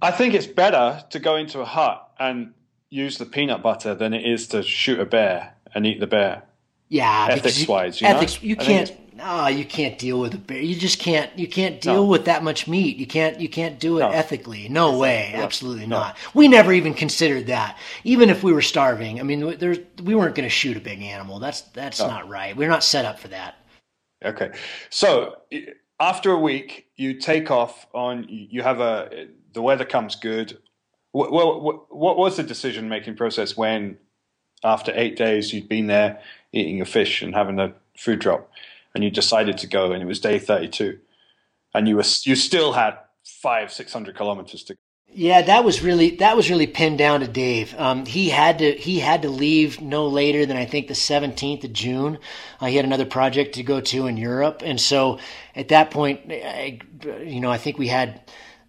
I 0.01 0.09
think 0.09 0.33
it's 0.33 0.47
better 0.47 1.03
to 1.11 1.19
go 1.19 1.35
into 1.35 1.59
a 1.59 1.65
hut 1.65 2.09
and 2.19 2.51
use 2.93 3.17
the 3.17 3.25
peanut 3.25 3.63
butter 3.63 3.95
than 3.95 4.13
it 4.13 4.23
is 4.23 4.47
to 4.49 4.61
shoot 4.61 4.99
a 4.99 5.05
bear 5.05 5.55
and 5.73 5.85
eat 5.85 5.99
the 5.99 6.07
bear. 6.07 6.43
Yeah, 6.89 7.27
ethics 7.31 7.67
wise, 7.67 7.99
you 7.99 8.07
ethics. 8.07 8.41
Know? 8.41 8.49
You 8.49 8.55
can't. 8.55 8.99
No, 9.15 9.47
you 9.47 9.63
can't 9.63 9.97
deal 9.97 10.19
with 10.19 10.33
a 10.33 10.37
bear. 10.37 10.59
You 10.59 10.75
just 10.75 10.99
can't. 10.99 11.37
You 11.37 11.47
can't 11.47 11.81
deal 11.81 11.95
no. 11.95 12.05
with 12.05 12.25
that 12.25 12.43
much 12.43 12.67
meat. 12.67 12.97
You 12.97 13.07
can't. 13.07 13.39
You 13.39 13.49
can't 13.49 13.79
do 13.79 13.97
it 13.97 14.01
no. 14.01 14.09
ethically. 14.09 14.69
No 14.69 14.97
way. 14.97 15.31
Absolutely 15.33 15.87
no. 15.87 15.99
not. 15.99 16.17
We 16.35 16.47
never 16.47 16.71
even 16.71 16.93
considered 16.93 17.47
that. 17.47 17.77
Even 18.03 18.29
if 18.29 18.43
we 18.43 18.53
were 18.53 18.61
starving, 18.61 19.19
I 19.19 19.23
mean, 19.23 19.57
there's 19.57 19.79
we 20.03 20.13
weren't 20.13 20.35
going 20.35 20.47
to 20.47 20.53
shoot 20.53 20.77
a 20.77 20.81
big 20.81 21.01
animal. 21.01 21.39
That's 21.39 21.61
that's 21.61 21.99
not 21.99 22.29
right. 22.29 22.55
We're 22.55 22.69
not 22.69 22.83
set 22.83 23.05
up 23.05 23.19
for 23.19 23.29
that. 23.29 23.55
Okay, 24.23 24.51
so 24.89 25.37
after 25.99 26.31
a 26.31 26.39
week, 26.39 26.87
you 26.95 27.19
take 27.19 27.49
off 27.49 27.87
on. 27.93 28.25
You 28.29 28.61
have 28.61 28.81
a. 28.81 29.27
The 29.53 29.61
weather 29.61 29.85
comes 29.85 30.15
good 30.15 30.57
well, 31.13 31.85
what 31.89 32.17
was 32.17 32.37
the 32.37 32.43
decision 32.43 32.89
making 32.89 33.15
process 33.15 33.55
when, 33.55 33.97
after 34.63 34.91
eight 34.95 35.15
days, 35.15 35.53
you'd 35.53 35.69
been 35.69 35.87
there 35.87 36.19
eating 36.51 36.77
your 36.77 36.85
fish 36.85 37.21
and 37.21 37.35
having 37.35 37.59
a 37.59 37.73
food 37.95 38.19
drop, 38.19 38.49
and 38.95 39.03
you 39.03 39.11
decided 39.11 39.57
to 39.59 39.67
go, 39.67 39.91
and 39.91 40.01
it 40.01 40.05
was 40.05 40.19
day 40.19 40.39
thirty-two, 40.39 40.99
and 41.73 41.87
you 41.87 41.95
were 41.95 42.05
you 42.23 42.35
still 42.35 42.73
had 42.73 42.97
five 43.23 43.71
six 43.71 43.93
hundred 43.93 44.15
kilometers 44.15 44.63
to 44.63 44.73
go. 44.73 44.79
Yeah, 45.15 45.43
that 45.43 45.63
was 45.63 45.83
really 45.83 46.15
that 46.15 46.35
was 46.35 46.49
really 46.49 46.65
pinned 46.65 46.97
down 46.97 47.19
to 47.19 47.27
Dave. 47.27 47.75
Um, 47.77 48.07
he 48.07 48.29
had 48.29 48.57
to 48.57 48.71
he 48.71 48.97
had 48.99 49.21
to 49.21 49.29
leave 49.29 49.79
no 49.79 50.07
later 50.07 50.47
than 50.47 50.57
I 50.57 50.65
think 50.65 50.87
the 50.87 50.95
seventeenth 50.95 51.63
of 51.63 51.71
June. 51.71 52.17
Uh, 52.59 52.65
he 52.65 52.77
had 52.77 52.85
another 52.85 53.05
project 53.05 53.53
to 53.55 53.63
go 53.63 53.79
to 53.79 54.07
in 54.07 54.17
Europe, 54.17 54.63
and 54.65 54.81
so 54.81 55.19
at 55.55 55.67
that 55.67 55.91
point, 55.91 56.21
I, 56.31 56.79
you 57.23 57.41
know, 57.41 57.51
I 57.51 57.59
think 57.59 57.77
we 57.77 57.89
had 57.89 58.21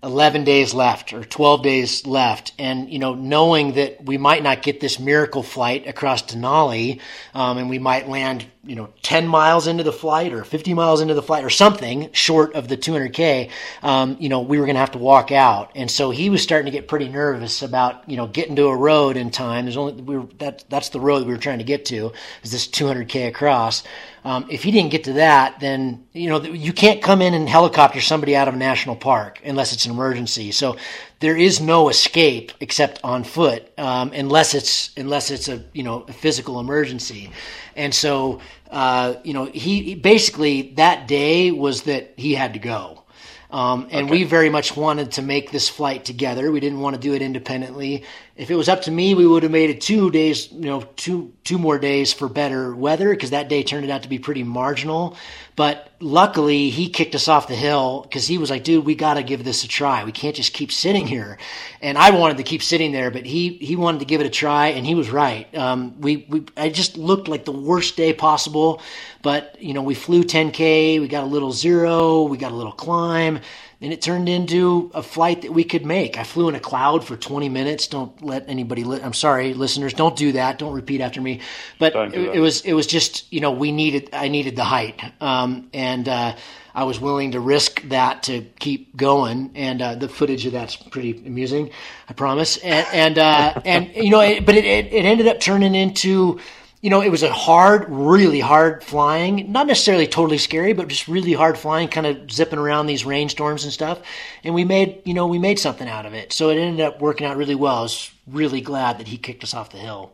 11 0.05 0.45
days 0.45 0.75
left 0.75 1.13
or 1.13 1.25
12 1.25 1.63
days 1.63 2.07
left. 2.07 2.53
And 2.59 2.91
you 2.91 2.99
know 2.99 3.15
knowing 3.15 3.73
that 3.73 4.05
we 4.05 4.19
might 4.19 4.43
not 4.43 4.63
get 4.63 4.81
this 4.81 5.01
miracle 5.01 5.43
flight 5.43 5.87
across 5.87 6.23
denali 6.23 7.01
um, 7.35 7.59
and 7.59 7.71
we 7.71 7.79
might 7.79 8.09
land 8.09 8.47
you 8.67 8.77
know 8.77 8.89
10 9.03 9.29
miles 9.29 9.67
into 9.67 9.83
the 9.83 9.93
flight 9.93 10.33
or 10.33 10.45
50 10.45 10.75
miles 10.75 11.01
into 11.01 11.15
the 11.15 11.23
flight 11.23 11.45
or 11.45 11.51
something 11.51 12.11
short 12.13 12.55
of 12.55 12.69
the 12.69 12.77
200k 12.77 13.51
um, 13.83 14.17
you 14.19 14.29
know 14.29 14.41
we 14.41 14.59
were 14.59 14.65
going 14.65 14.77
to 14.77 14.81
have 14.81 14.93
to 14.93 14.99
walk 14.99 15.33
out. 15.33 15.73
And 15.75 15.91
so 15.91 16.11
he 16.11 16.31
was 16.31 16.43
starting 16.43 16.67
to 16.67 16.71
get 16.71 16.89
pretty 16.89 17.09
nervous 17.09 17.63
about 17.63 18.09
you 18.09 18.17
know 18.17 18.27
getting 18.27 18.57
to 18.57 18.67
a 18.67 18.77
road 18.77 19.17
in 19.17 19.31
time. 19.31 19.65
There's 19.65 19.77
only 19.77 19.95
we 20.03 20.19
were, 20.19 20.27
that 20.39 20.65
that's 20.69 20.91
the 20.91 21.01
road 21.01 21.27
we 21.27 21.33
were 21.33 21.39
trying 21.39 21.59
to 21.59 21.65
get 21.65 21.85
to 21.87 22.13
is 22.43 22.53
this 22.53 22.67
200k 22.67 23.29
across. 23.29 23.83
Um, 24.25 24.47
if 24.49 24.63
he 24.63 24.71
didn't 24.71 24.91
get 24.91 25.05
to 25.05 25.13
that 25.15 25.61
then 25.61 26.07
you 26.13 26.29
know 26.29 26.43
you 26.43 26.73
can't 26.73 27.03
come 27.03 27.21
in 27.21 27.35
and 27.35 27.49
helicopter 27.49 28.01
somebody 28.01 28.35
out 28.35 28.49
of 28.49 28.55
a 28.55 28.57
national 28.57 28.97
park 28.97 29.41
unless 29.45 29.73
it's 29.73 29.85
an 29.85 29.93
emergency. 29.93 30.51
So 30.53 30.77
there 31.25 31.37
is 31.37 31.61
no 31.61 31.89
escape 31.89 32.53
except 32.61 33.01
on 33.03 33.25
foot 33.25 33.63
um, 33.79 34.13
unless 34.13 34.55
it's 34.55 34.91
unless 34.97 35.31
it's 35.31 35.49
a 35.49 35.65
you 35.73 35.83
know 35.83 36.05
a 36.09 36.13
physical 36.13 36.61
emergency 36.61 37.31
and 37.77 37.95
so, 37.95 38.41
uh, 38.71 39.15
you 39.25 39.35
know, 39.35 39.47
he 39.47 39.95
basically 39.95 40.73
that 40.77 41.09
day 41.09 41.51
was 41.51 41.83
that 41.83 42.15
he 42.17 42.35
had 42.35 42.55
to 42.55 42.59
go. 42.59 43.03
Um, 43.51 43.87
and 43.93 44.07
okay. 44.07 44.11
we 44.11 44.25
very 44.25 44.51
much 44.51 44.77
wanted 44.77 45.13
to 45.13 45.23
make 45.23 45.53
this 45.53 45.69
flight 45.69 46.05
together. 46.05 46.51
We 46.51 46.59
didn't 46.59 46.81
want 46.81 46.97
to 46.97 47.01
do 47.01 47.15
it 47.15 47.23
independently. 47.23 48.03
If 48.37 48.51
it 48.51 48.57
was 48.57 48.69
up 48.69 48.83
to 48.83 48.91
me, 48.91 49.15
we 49.15 49.29
would 49.29 49.45
have 49.45 49.53
made 49.53 49.71
it 49.71 49.81
two 49.81 50.11
days, 50.11 50.51
you 50.51 50.63
know, 50.63 50.81
two 50.97 51.33
two 51.45 51.57
more 51.57 51.79
days 51.79 52.13
for 52.13 52.29
better 52.29 52.75
weather 52.75 53.11
because 53.11 53.31
that 53.31 53.49
day 53.49 53.63
turned 53.63 53.89
out 53.89 54.03
to 54.03 54.09
be 54.09 54.19
pretty 54.19 54.43
marginal. 54.43 55.17
But 55.55 55.89
luckily, 56.01 56.71
he 56.71 56.89
kicked 56.89 57.15
us 57.15 57.29
off 57.29 57.47
the 57.47 57.55
hill 57.55 58.03
because 58.03 58.27
he 58.27 58.39
was 58.39 58.51
like, 58.51 58.65
"Dude, 58.65 58.85
we 58.85 58.97
got 58.97 59.15
to 59.15 59.23
give 59.23 59.45
this 59.45 59.63
a 59.63 59.69
try. 59.69 60.03
We 60.03 60.11
can't 60.11 60.35
just 60.35 60.53
keep 60.53 60.73
sitting 60.73 61.07
here." 61.07 61.39
And 61.81 61.97
I 61.97 62.11
wanted 62.11 62.39
to 62.39 62.43
keep 62.43 62.65
sitting 62.65 62.91
there, 62.91 63.13
but 63.13 63.25
he 63.25 63.51
he 63.51 63.77
wanted 63.77 64.01
to 64.01 64.05
give 64.05 64.21
it 64.21 64.27
a 64.27 64.31
try, 64.31 64.69
and 64.69 64.85
he 64.85 64.97
was 64.97 65.11
right. 65.11 65.55
Um, 65.57 66.01
we 66.01 66.27
we 66.29 66.45
I 66.57 66.71
just 66.71 66.97
looked 66.97 67.29
like 67.29 67.45
the 67.45 67.53
worst 67.53 67.97
day 67.97 68.13
possible, 68.13 68.83
but 69.23 69.63
you 69.63 69.75
know, 69.75 69.83
we 69.83 69.95
flew 69.95 70.25
10k, 70.25 71.01
we 71.01 71.07
got 71.07 71.23
a 71.23 71.29
little 71.29 71.53
zero, 71.53 72.25
we 72.25 72.37
got 72.37 72.51
a 72.51 72.57
little 72.57 72.73
climb 72.73 73.39
and 73.85 73.93
it 73.93 74.01
turned 74.01 74.31
into 74.31 74.91
a 74.95 75.03
flight 75.03 75.43
that 75.43 75.53
we 75.53 75.63
could 75.63 75.85
make. 75.85 76.17
I 76.17 76.25
flew 76.25 76.49
in 76.49 76.55
a 76.55 76.61
cloud 76.61 77.05
for 77.05 77.19
20 77.19 77.51
minutes. 77.51 77.87
Don't 77.87 78.25
let 78.25 78.49
anybody. 78.49 78.83
Li- 78.83 79.03
I'm 79.03 79.13
sorry, 79.13 79.53
listeners. 79.53 79.93
Don't 79.93 80.17
do 80.17 80.33
that. 80.33 80.59
Don't 80.59 80.73
repeat 80.73 81.03
after 81.03 81.21
me. 81.21 81.43
But 81.79 81.95
it, 81.95 82.37
it, 82.37 82.41
was 82.41 82.63
it 82.63 82.73
was 82.73 82.87
just 82.87 83.31
you 83.31 83.41
know 83.41 83.53
we 83.53 83.73
needed 83.73 84.09
I 84.15 84.29
needed 84.29 84.57
the 84.57 84.65
height, 84.65 85.03
um, 85.21 85.69
and 85.75 86.09
uh, 86.09 86.35
I 86.75 86.85
was 86.85 86.99
willing 86.99 87.33
to 87.33 87.41
risk 87.41 87.83
that 87.91 88.23
to 88.23 88.41
keep 88.59 88.97
going. 88.97 89.51
And 89.55 89.83
uh, 89.83 89.97
the 89.97 90.09
footage 90.09 90.47
of 90.47 90.53
that's 90.53 90.77
pretty 90.77 91.23
amusing, 91.27 91.69
I 92.09 92.15
promise. 92.15 92.57
And 92.57 92.87
and 92.91 93.19
uh, 93.19 93.61
and 93.67 93.95
you 93.95 94.09
know, 94.09 94.21
it, 94.21 94.47
but 94.47 94.55
it, 94.55 94.65
it 94.65 94.95
it 94.95 95.05
ended 95.05 95.29
up 95.29 95.41
turning 95.41 95.75
into 95.75 96.41
you 96.85 96.91
know, 96.91 97.01
it 97.01 97.09
was 97.09 97.23
a 97.23 97.33
hard, 97.33 97.87
really 97.89 98.41
hard 98.41 98.85
flying, 98.85 99.51
not 99.51 99.67
necessarily 99.67 100.07
totally 100.07 100.37
scary, 100.37 100.75
but 100.75 100.87
just 100.87 101.09
really 101.09 101.33
hard 101.33 101.57
flying, 101.57 101.89
kind 101.89 102.07
of 102.07 102.31
zipping 102.31 102.59
around 102.59 102.85
these 102.85 103.07
rainstorms 103.07 103.65
and 103.65 103.73
stuff. 103.73 104.03
And 104.45 104.55
we 104.55 104.65
made, 104.65 105.01
you 105.07 105.15
know, 105.15 105.27
we 105.27 105.39
made 105.39 105.59
something 105.59 105.89
out 105.89 106.05
of 106.05 106.13
it. 106.13 106.31
So 106.31 106.51
it 106.51 106.59
ended 106.59 106.85
up 106.85 107.01
working 107.01 107.27
out 107.27 107.39
really 107.39 107.55
well. 107.55 107.77
I 107.77 107.81
was 107.81 108.13
really 108.27 108.61
glad 108.61 108.99
that 108.99 109.09
he 109.09 109.17
kicked 109.17 109.43
us 109.43 109.55
off 109.55 109.71
the 109.71 109.79
hill. 109.79 110.13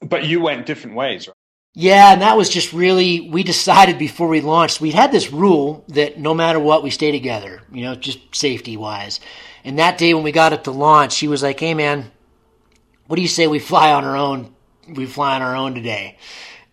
But 0.00 0.24
you 0.24 0.40
went 0.40 0.66
different 0.66 0.96
ways, 0.96 1.28
right? 1.28 1.36
Yeah, 1.74 2.12
and 2.12 2.22
that 2.22 2.36
was 2.36 2.48
just 2.48 2.72
really, 2.72 3.30
we 3.30 3.44
decided 3.44 3.98
before 3.98 4.26
we 4.26 4.40
launched, 4.40 4.80
we 4.80 4.90
had 4.90 5.12
this 5.12 5.30
rule 5.30 5.84
that 5.90 6.18
no 6.18 6.34
matter 6.34 6.58
what, 6.58 6.82
we 6.82 6.90
stay 6.90 7.12
together, 7.12 7.62
you 7.70 7.84
know, 7.84 7.94
just 7.94 8.18
safety 8.34 8.76
wise. 8.76 9.20
And 9.62 9.78
that 9.78 9.96
day 9.96 10.12
when 10.12 10.24
we 10.24 10.32
got 10.32 10.52
up 10.52 10.64
to 10.64 10.72
launch, 10.72 11.18
he 11.18 11.28
was 11.28 11.44
like, 11.44 11.60
hey 11.60 11.74
man, 11.74 12.10
what 13.06 13.14
do 13.14 13.22
you 13.22 13.28
say 13.28 13.46
we 13.46 13.60
fly 13.60 13.92
on 13.92 14.02
our 14.02 14.16
own 14.16 14.55
we 14.88 15.06
fly 15.06 15.36
on 15.36 15.42
our 15.42 15.56
own 15.56 15.74
today. 15.74 16.16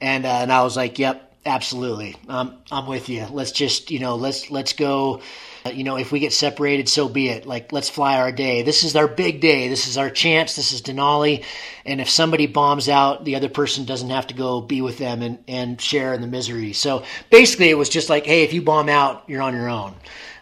And, 0.02 0.26
uh, 0.26 0.30
and 0.30 0.52
I 0.52 0.64
was 0.64 0.76
like, 0.76 1.00
yep, 1.00 1.34
absolutely. 1.46 2.16
Um, 2.28 2.58
I'm 2.72 2.88
with 2.88 3.10
you. 3.10 3.26
Let's 3.32 3.52
just, 3.52 3.92
you 3.92 4.00
know, 4.00 4.16
let's, 4.16 4.52
let's 4.52 4.74
go. 4.74 5.22
Uh, 5.66 5.70
you 5.70 5.86
know, 5.86 5.96
if 5.96 6.12
we 6.12 6.20
get 6.20 6.34
separated, 6.34 6.90
so 6.90 7.08
be 7.08 7.30
it. 7.30 7.46
Like, 7.46 7.72
let's 7.72 7.90
fly 7.90 8.18
our 8.18 8.32
day. 8.34 8.64
This 8.64 8.84
is 8.84 8.96
our 8.98 9.08
big 9.08 9.40
day. 9.40 9.70
This 9.70 9.88
is 9.88 9.98
our 9.98 10.10
chance. 10.10 10.56
This 10.56 10.74
is 10.74 10.82
Denali. 10.82 11.46
And 11.86 12.02
if 12.02 12.10
somebody 12.10 12.48
bombs 12.48 12.90
out, 12.90 13.24
the 13.24 13.36
other 13.36 13.50
person 13.50 13.86
doesn't 13.86 14.10
have 14.10 14.28
to 14.28 14.34
go 14.34 14.60
be 14.60 14.82
with 14.82 14.98
them 14.98 15.22
and, 15.22 15.42
and 15.48 15.80
share 15.80 16.14
in 16.14 16.22
the 16.22 16.28
misery. 16.28 16.74
So 16.74 17.04
basically, 17.30 17.70
it 17.70 17.78
was 17.78 17.88
just 17.88 18.10
like, 18.10 18.26
hey, 18.26 18.44
if 18.44 18.52
you 18.52 18.62
bomb 18.62 18.90
out, 18.90 19.24
you're 19.28 19.42
on 19.42 19.56
your 19.56 19.70
own. 19.70 19.96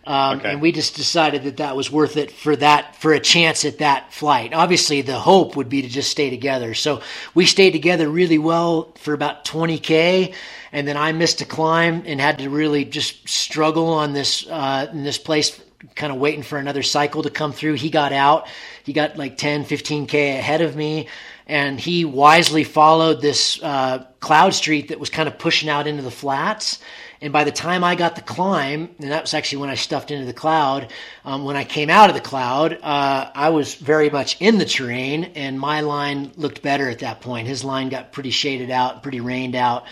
Um, 0.06 0.40
okay. 0.40 0.54
And 0.54 0.62
we 0.62 0.72
just 0.72 0.96
decided 0.96 1.44
that 1.44 1.58
that 1.58 1.76
was 1.76 1.92
worth 1.92 2.18
it 2.18 2.32
for 2.32 2.56
that 2.56 2.96
for 2.96 3.14
a 3.14 3.20
chance 3.20 3.66
at 3.66 3.78
that 3.80 4.12
flight. 4.12 4.54
Obviously, 4.54 5.02
the 5.02 5.20
hope 5.20 5.56
would 5.56 5.70
be 5.70 5.84
to 5.84 5.88
just 5.88 6.10
stay 6.10 6.30
together. 6.30 6.74
So 6.74 7.02
we 7.36 7.46
stayed 7.46 7.72
together 7.72 8.10
really 8.10 8.40
well 8.40 8.94
for 8.98 9.14
about 9.14 9.46
20k, 9.46 10.34
and 10.72 10.88
then 10.88 10.98
I 10.98 11.12
missed 11.12 11.42
a 11.42 11.46
climb 11.46 12.04
and 12.08 12.20
had 12.20 12.40
to 12.40 12.50
really 12.50 12.84
just 12.84 13.30
struggle 13.30 13.90
on 13.90 14.14
this 14.14 14.48
uh, 14.48 14.90
in 14.92 15.04
this 15.04 15.20
place, 15.20 15.62
kind 15.96 16.12
of 16.12 16.20
waiting 16.20 16.42
for 16.42 16.58
another 16.58 16.82
cycle 16.82 17.22
to 17.24 17.30
come 17.30 17.54
through. 17.54 17.74
He 17.74 17.92
got 17.92 18.12
out. 18.12 18.48
He 18.84 18.94
got 18.94 19.18
like 19.18 19.38
10, 19.38 19.66
15k 19.66 20.40
ahead 20.40 20.62
of 20.62 20.76
me 20.76 21.08
and 21.48 21.80
he 21.80 22.06
wisely 22.06 22.64
followed 22.64 23.22
this 23.22 23.62
uh, 23.62 24.06
cloud 24.22 24.54
street 24.54 24.88
that 24.88 25.00
was 25.00 25.10
kind 25.10 25.28
of 25.28 25.38
pushing 25.38 25.70
out 25.70 25.86
into 25.86 26.02
the 26.02 26.12
flats 26.12 26.80
and 27.22 27.32
by 27.32 27.44
the 27.44 27.52
time 27.52 27.84
I 27.84 27.96
got 27.96 28.16
the 28.16 28.22
climb, 28.22 28.90
and 29.00 29.12
that 29.12 29.22
was 29.22 29.34
actually 29.34 29.60
when 29.60 29.70
I 29.70 29.76
stuffed 29.76 30.10
into 30.10 30.26
the 30.26 30.34
cloud, 30.34 30.92
um, 31.24 31.46
when 31.46 31.56
I 31.56 31.64
came 31.64 31.90
out 31.90 32.10
of 32.10 32.16
the 32.16 32.22
cloud, 32.22 32.80
uh, 32.82 33.32
I 33.36 33.50
was 33.50 33.76
very 33.76 34.10
much 34.10 34.42
in 34.42 34.58
the 34.58 34.66
terrain, 34.66 35.26
and 35.36 35.60
my 35.60 35.82
line 35.82 36.32
looked 36.36 36.64
better 36.64 36.90
at 36.90 37.00
that 37.00 37.22
point. 37.22 37.48
His 37.48 37.64
line 37.64 37.90
got 37.90 38.12
pretty 38.12 38.32
shaded 38.32 38.72
out, 38.72 39.04
pretty 39.04 39.20
rained 39.20 39.56
out. 39.56 39.86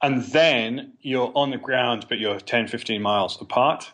And 0.00 0.22
then 0.24 0.92
you're 1.00 1.32
on 1.34 1.50
the 1.50 1.58
ground, 1.58 2.06
but 2.08 2.18
you're 2.18 2.38
10, 2.38 2.68
15 2.68 3.02
miles 3.02 3.40
apart. 3.40 3.90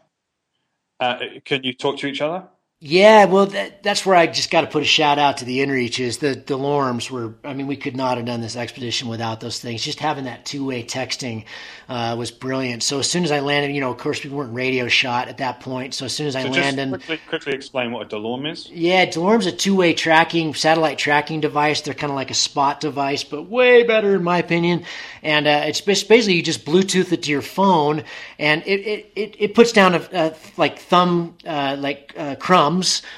Uh, 0.99 1.19
can 1.45 1.65
you 1.65 1.73
talk 1.73 1.99
to 2.01 2.07
each 2.07 2.20
other? 2.20 2.47
Yeah, 2.82 3.27
well, 3.27 3.44
that, 3.44 3.82
that's 3.82 4.07
where 4.07 4.16
I 4.16 4.27
just 4.27 4.51
got 4.51 4.62
to 4.62 4.66
put 4.66 4.82
a 4.82 4.86
shout 4.86 5.19
out 5.19 5.36
to 5.39 5.44
the 5.44 5.59
inReaches. 5.59 6.19
The 6.19 6.35
DeLormes 6.35 7.11
were, 7.11 7.35
I 7.44 7.52
mean, 7.52 7.66
we 7.66 7.77
could 7.77 7.94
not 7.94 8.16
have 8.16 8.24
done 8.24 8.40
this 8.40 8.57
expedition 8.57 9.09
without 9.09 9.39
those 9.40 9.61
things. 9.61 9.85
Just 9.85 9.98
having 10.01 10.24
that 10.24 10.47
two 10.47 10.65
way 10.65 10.82
texting 10.82 11.44
uh, 11.90 12.16
was 12.19 12.31
brilliant. 12.31 12.82
So 12.82 12.98
as 12.98 13.11
soon 13.11 13.23
as 13.23 13.32
I 13.32 13.40
landed, 13.40 13.74
you 13.74 13.82
know, 13.82 13.90
of 13.90 13.98
course, 13.98 14.24
we 14.24 14.31
weren't 14.31 14.55
radio 14.55 14.89
shot 14.89 15.28
at 15.28 15.36
that 15.39 15.61
point. 15.61 15.93
So 15.93 16.07
as 16.07 16.15
soon 16.15 16.27
as 16.27 16.35
I 16.35 16.44
so 16.44 16.48
landed. 16.48 16.89
Quickly, 16.89 17.20
quickly 17.28 17.52
explain 17.52 17.93
what 17.93 18.11
a 18.11 18.16
DeLorme 18.16 18.51
is. 18.51 18.70
Yeah, 18.70 19.05
DeLorme's 19.05 19.44
a 19.44 19.52
two 19.52 19.77
way 19.77 19.93
tracking, 19.93 20.55
satellite 20.55 20.97
tracking 20.97 21.43
device. 21.43 21.82
They're 21.82 21.93
kind 21.93 22.11
of 22.11 22.16
like 22.16 22.31
a 22.31 22.35
spot 22.35 22.81
device, 22.81 23.24
but 23.24 23.43
way 23.43 23.82
better, 23.82 24.15
in 24.15 24.24
my 24.24 24.39
opinion. 24.39 24.86
And 25.23 25.47
uh, 25.47 25.65
it's 25.66 25.82
basically 25.82 26.32
you 26.32 26.43
just 26.43 26.65
Bluetooth 26.65 27.12
it 27.12 27.24
to 27.24 27.31
your 27.31 27.43
phone, 27.43 28.05
and 28.39 28.62
it, 28.62 28.81
it, 28.81 29.12
it, 29.15 29.36
it 29.39 29.55
puts 29.55 29.73
down 29.73 29.97
a, 29.97 30.09
a 30.15 30.35
like 30.57 30.78
thumb, 30.78 31.36
uh, 31.44 31.77
like 31.78 32.15
uh, 32.16 32.36
crumb 32.36 32.70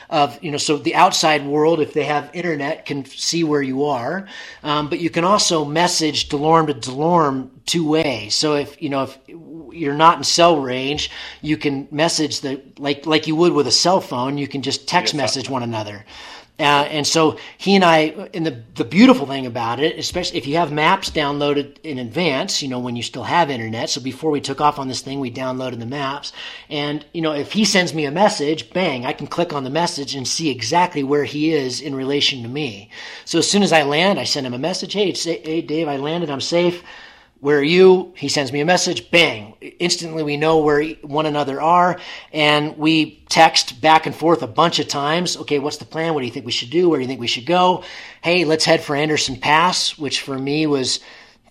of, 0.09 0.43
you 0.43 0.51
know, 0.51 0.59
so 0.59 0.77
the 0.77 0.95
outside 0.95 1.47
world, 1.47 1.81
if 1.81 1.93
they 1.93 2.05
have 2.05 2.31
internet, 2.33 2.87
can 2.87 3.05
see 3.05 3.45
where 3.45 3.63
you 3.63 3.85
are. 3.85 4.27
Um, 4.63 4.89
but 4.89 4.99
you 5.01 5.11
can 5.11 5.25
also 5.25 5.65
message 5.65 6.29
DeLorme 6.29 6.67
to 6.69 6.75
DeLorme 6.91 7.51
two 7.67 7.87
way. 7.89 8.29
So 8.31 8.55
if, 8.55 8.81
you 8.83 8.89
know, 8.89 9.03
if 9.05 9.19
you're 9.73 9.95
not 9.95 10.19
in 10.19 10.25
cell 10.25 10.61
range, 10.61 11.11
you 11.41 11.57
can 11.57 11.87
message 11.91 12.41
the, 12.41 12.61
like, 12.79 13.07
like 13.07 13.27
you 13.27 13.37
would 13.37 13.53
with 13.53 13.67
a 13.67 13.73
cell 13.85 14.01
phone, 14.01 14.39
you 14.39 14.49
can 14.49 14.63
just 14.63 14.89
text 14.89 15.15
message 15.15 15.49
one 15.49 15.63
another. 15.63 16.05
Uh, 16.59 16.87
and 16.91 17.07
so 17.07 17.39
he 17.59 17.75
and 17.75 17.85
I, 17.85 18.29
and 18.35 18.47
the, 18.47 18.63
the 18.77 18.85
beautiful 18.85 19.27
thing 19.27 19.47
about 19.47 19.81
it, 19.81 19.99
especially 19.99 20.39
if 20.39 20.47
you 20.47 20.57
have 20.59 20.71
maps 20.71 21.11
downloaded 21.11 21.79
in 21.83 21.99
advance, 21.99 22.63
you 22.63 22.69
know, 22.69 22.79
when 22.79 22.95
you 22.95 23.03
still 23.03 23.25
have 23.25 23.51
internet. 23.51 23.91
So 23.91 24.01
before 24.01 24.31
we 24.31 24.41
took 24.41 24.61
off 24.61 24.79
on 24.79 24.87
this 24.87 25.01
thing, 25.01 25.19
we 25.19 25.33
downloaded 25.33 25.81
the 25.81 25.87
maps. 25.87 26.33
And, 26.69 27.05
you 27.13 27.23
know, 27.23 27.33
if 27.33 27.53
he 27.53 27.65
sends 27.65 27.95
me 27.95 28.05
a 28.05 28.13
message, 28.13 28.71
bang, 28.71 29.05
I 29.05 29.13
can 29.13 29.27
click 29.27 29.53
on 29.53 29.65
the 29.65 29.71
message 29.71 30.15
and 30.15 30.29
see 30.29 30.51
exactly 30.51 31.03
where 31.03 31.25
he 31.25 31.53
is 31.53 31.81
in 31.81 31.95
relation 31.95 32.43
to 32.43 32.49
me. 32.49 32.91
So 33.25 33.39
as 33.39 33.51
soon 33.51 33.63
as 33.63 33.73
I 33.73 33.83
land, 33.83 34.21
I 34.21 34.25
send 34.25 34.47
him 34.47 34.55
a 34.55 34.59
message. 34.59 34.93
Hey, 34.93 35.13
hey, 35.13 35.63
Dave, 35.63 35.89
I 35.89 35.97
landed. 35.97 36.31
I'm 36.31 36.41
safe 36.41 36.85
where 37.43 37.59
are 37.59 37.65
you? 37.65 38.15
He 38.17 38.29
sends 38.29 38.53
me 38.53 38.61
a 38.61 38.65
message. 38.65 39.11
Bang. 39.11 39.57
Instantly 39.81 40.23
we 40.23 40.37
know 40.37 40.59
where 40.59 40.91
one 41.03 41.27
another 41.27 41.61
are. 41.61 41.99
And 42.33 42.79
we 42.79 43.25
text 43.31 43.81
back 43.81 44.07
and 44.07 44.15
forth 44.15 44.43
a 44.43 44.47
bunch 44.47 44.79
of 44.79 44.87
times. 44.87 45.37
Okay, 45.37 45.59
what's 45.59 45.79
the 45.79 45.85
plan? 45.85 46.15
What 46.15 46.21
do 46.21 46.27
you 46.27 46.33
think 46.33 46.47
we 46.47 46.53
should 46.53 46.71
do? 46.71 46.89
Where 46.89 47.01
do 47.01 47.03
you 47.03 47.09
think 47.09 47.19
we 47.19 47.27
should 47.27 47.45
go? 47.45 47.83
Hey, 48.23 48.45
let's 48.45 48.65
head 48.65 48.81
for 48.81 48.95
Anderson 48.95 49.41
Pass, 49.41 49.99
which 49.99 50.21
for 50.21 50.39
me 50.39 50.69
was 50.69 51.01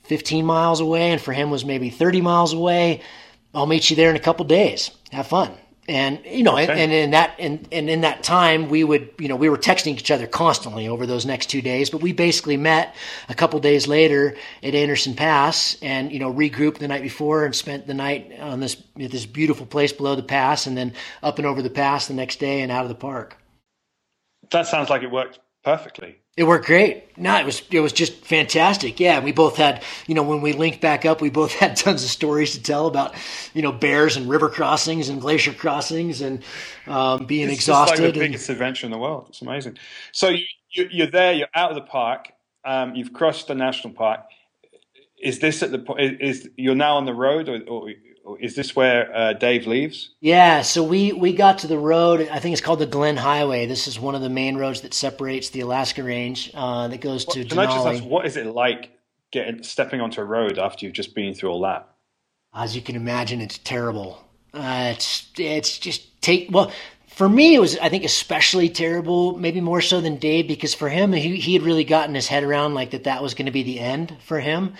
15 0.03 0.45
miles 0.45 0.79
away 0.79 1.11
and 1.11 1.19
for 1.19 1.33
him 1.33 1.49
was 1.49 1.65
maybe 1.65 1.89
30 1.89 2.21
miles 2.21 2.53
away. 2.53 3.01
I'll 3.53 3.65
meet 3.65 3.89
you 3.89 3.97
there 3.97 4.09
in 4.09 4.15
a 4.15 4.21
couple 4.21 4.45
days. 4.45 4.91
Have 5.11 5.27
fun 5.27 5.51
and 5.87 6.21
you 6.25 6.43
know, 6.43 6.53
okay. 6.53 6.69
and, 6.71 6.79
and, 6.79 6.91
in 6.91 7.11
that 7.11 7.35
and, 7.39 7.67
and 7.71 7.89
in 7.89 8.01
that 8.01 8.23
time, 8.23 8.69
we 8.69 8.83
would 8.83 9.09
you 9.17 9.27
know 9.27 9.35
we 9.35 9.49
were 9.49 9.57
texting 9.57 9.93
each 9.93 10.11
other 10.11 10.27
constantly 10.27 10.87
over 10.87 11.05
those 11.05 11.25
next 11.25 11.47
two 11.47 11.61
days. 11.61 11.89
But 11.89 12.01
we 12.01 12.13
basically 12.13 12.57
met 12.57 12.95
a 13.29 13.33
couple 13.33 13.59
days 13.59 13.87
later 13.87 14.35
at 14.61 14.75
Anderson 14.75 15.15
Pass, 15.15 15.77
and 15.81 16.11
you 16.11 16.19
know 16.19 16.31
regrouped 16.31 16.77
the 16.77 16.87
night 16.87 17.01
before 17.01 17.45
and 17.45 17.55
spent 17.55 17.87
the 17.87 17.93
night 17.93 18.39
on 18.39 18.59
this 18.59 18.81
this 18.95 19.25
beautiful 19.25 19.65
place 19.65 19.91
below 19.91 20.15
the 20.15 20.23
pass, 20.23 20.67
and 20.67 20.77
then 20.77 20.93
up 21.23 21.39
and 21.39 21.47
over 21.47 21.61
the 21.61 21.69
pass 21.69 22.07
the 22.07 22.13
next 22.13 22.39
day 22.39 22.61
and 22.61 22.71
out 22.71 22.83
of 22.83 22.89
the 22.89 22.95
park. 22.95 23.37
That 24.51 24.67
sounds 24.67 24.89
like 24.89 25.01
it 25.01 25.11
worked 25.11 25.39
perfectly. 25.63 26.20
It 26.37 26.45
worked 26.45 26.65
great. 26.65 27.17
No, 27.17 27.37
it 27.37 27.45
was 27.45 27.61
it 27.71 27.81
was 27.81 27.91
just 27.91 28.25
fantastic. 28.25 29.01
Yeah, 29.01 29.19
we 29.19 29.33
both 29.33 29.57
had 29.57 29.83
you 30.07 30.15
know 30.15 30.23
when 30.23 30.39
we 30.39 30.53
linked 30.53 30.79
back 30.79 31.05
up, 31.05 31.21
we 31.21 31.29
both 31.29 31.51
had 31.59 31.75
tons 31.75 32.03
of 32.03 32.09
stories 32.09 32.53
to 32.53 32.63
tell 32.63 32.87
about 32.87 33.15
you 33.53 33.61
know 33.61 33.71
bears 33.71 34.15
and 34.15 34.29
river 34.29 34.49
crossings 34.49 35.09
and 35.09 35.19
glacier 35.19 35.51
crossings 35.51 36.21
and 36.21 36.41
um, 36.87 37.25
being 37.25 37.49
it's 37.49 37.55
exhausted. 37.55 37.97
Just 37.97 38.03
like 38.03 38.13
the 38.13 38.19
biggest 38.19 38.49
adventure 38.49 38.85
in 38.85 38.91
the 38.91 38.97
world. 38.97 39.25
It's 39.29 39.41
amazing. 39.41 39.77
So 40.13 40.29
you, 40.29 40.45
you, 40.71 41.03
are 41.03 41.11
there. 41.11 41.33
You're 41.33 41.49
out 41.53 41.71
of 41.71 41.75
the 41.75 41.81
park. 41.81 42.31
Um, 42.63 42.95
you've 42.95 43.11
crossed 43.11 43.47
the 43.47 43.55
national 43.55 43.93
park. 43.93 44.21
Is 45.21 45.39
this 45.39 45.61
at 45.61 45.71
the 45.71 45.79
point? 45.79 46.21
Is 46.21 46.49
you're 46.55 46.75
now 46.75 46.95
on 46.95 47.05
the 47.05 47.13
road, 47.13 47.49
or, 47.49 47.61
or 47.67 47.89
is 48.39 48.55
this 48.55 48.75
where 48.75 49.15
uh, 49.15 49.33
Dave 49.33 49.67
leaves? 49.67 50.09
Yeah, 50.19 50.61
so 50.61 50.83
we 50.83 51.13
we 51.13 51.33
got 51.33 51.59
to 51.59 51.67
the 51.67 51.77
road. 51.77 52.27
I 52.31 52.39
think 52.39 52.53
it's 52.53 52.61
called 52.61 52.79
the 52.79 52.85
Glenn 52.85 53.17
Highway. 53.17 53.65
This 53.65 53.87
is 53.87 53.99
one 53.99 54.15
of 54.15 54.21
the 54.21 54.29
main 54.29 54.57
roads 54.57 54.81
that 54.81 54.93
separates 54.93 55.49
the 55.49 55.61
Alaska 55.61 56.03
Range 56.03 56.51
uh, 56.53 56.87
that 56.87 57.01
goes 57.01 57.25
to. 57.25 57.45
Can 57.45 57.57
Denali. 57.57 57.67
I 57.67 57.73
just 57.73 57.87
ask, 57.87 58.03
what 58.03 58.25
is 58.25 58.37
it 58.37 58.47
like 58.47 58.91
getting 59.31 59.63
stepping 59.63 60.01
onto 60.01 60.21
a 60.21 60.25
road 60.25 60.59
after 60.59 60.85
you've 60.85 60.95
just 60.95 61.15
been 61.15 61.33
through 61.33 61.49
all 61.49 61.61
that? 61.61 61.87
As 62.53 62.75
you 62.75 62.81
can 62.81 62.95
imagine, 62.95 63.41
it's 63.41 63.57
terrible. 63.57 64.23
Uh, 64.53 64.91
it's 64.93 65.31
it's 65.37 65.79
just 65.79 66.21
take 66.21 66.49
well. 66.51 66.71
For 67.07 67.27
me, 67.27 67.55
it 67.55 67.59
was 67.59 67.77
I 67.77 67.89
think 67.89 68.03
especially 68.03 68.69
terrible, 68.69 69.37
maybe 69.37 69.61
more 69.61 69.81
so 69.81 70.01
than 70.01 70.17
Dave, 70.17 70.47
because 70.47 70.73
for 70.73 70.89
him, 70.89 71.13
he 71.13 71.37
he 71.37 71.53
had 71.53 71.63
really 71.63 71.83
gotten 71.83 72.15
his 72.15 72.27
head 72.27 72.43
around 72.43 72.73
like 72.73 72.91
that 72.91 73.05
that 73.05 73.21
was 73.21 73.33
going 73.33 73.45
to 73.45 73.51
be 73.51 73.63
the 73.63 73.79
end 73.79 74.17
for 74.25 74.39
him, 74.39 74.73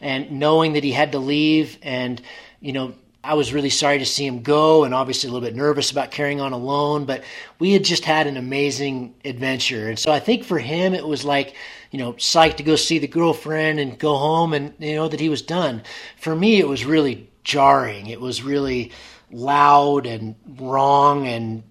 and 0.00 0.32
knowing 0.32 0.74
that 0.74 0.84
he 0.84 0.92
had 0.92 1.12
to 1.12 1.18
leave 1.18 1.78
and 1.82 2.20
you 2.60 2.72
know, 2.72 2.94
I 3.24 3.34
was 3.34 3.52
really 3.52 3.70
sorry 3.70 3.98
to 3.98 4.06
see 4.06 4.24
him 4.24 4.42
go 4.42 4.84
and 4.84 4.94
obviously 4.94 5.28
a 5.28 5.32
little 5.32 5.46
bit 5.46 5.56
nervous 5.56 5.90
about 5.90 6.12
carrying 6.12 6.40
on 6.40 6.52
alone, 6.52 7.06
but 7.06 7.24
we 7.58 7.72
had 7.72 7.84
just 7.84 8.04
had 8.04 8.26
an 8.26 8.36
amazing 8.36 9.14
adventure. 9.24 9.88
And 9.88 9.98
so 9.98 10.12
I 10.12 10.20
think 10.20 10.44
for 10.44 10.58
him, 10.58 10.94
it 10.94 11.06
was 11.06 11.24
like, 11.24 11.54
you 11.90 11.98
know, 11.98 12.12
psyched 12.14 12.56
to 12.58 12.62
go 12.62 12.76
see 12.76 12.98
the 12.98 13.08
girlfriend 13.08 13.80
and 13.80 13.98
go 13.98 14.16
home 14.16 14.52
and, 14.52 14.74
you 14.78 14.94
know, 14.94 15.08
that 15.08 15.18
he 15.18 15.28
was 15.28 15.42
done. 15.42 15.82
For 16.18 16.36
me, 16.36 16.58
it 16.58 16.68
was 16.68 16.84
really 16.84 17.28
jarring. 17.42 18.06
It 18.06 18.20
was 18.20 18.42
really, 18.42 18.92
loud 19.30 20.06
and 20.06 20.36
wrong 20.58 21.26
and 21.26 21.62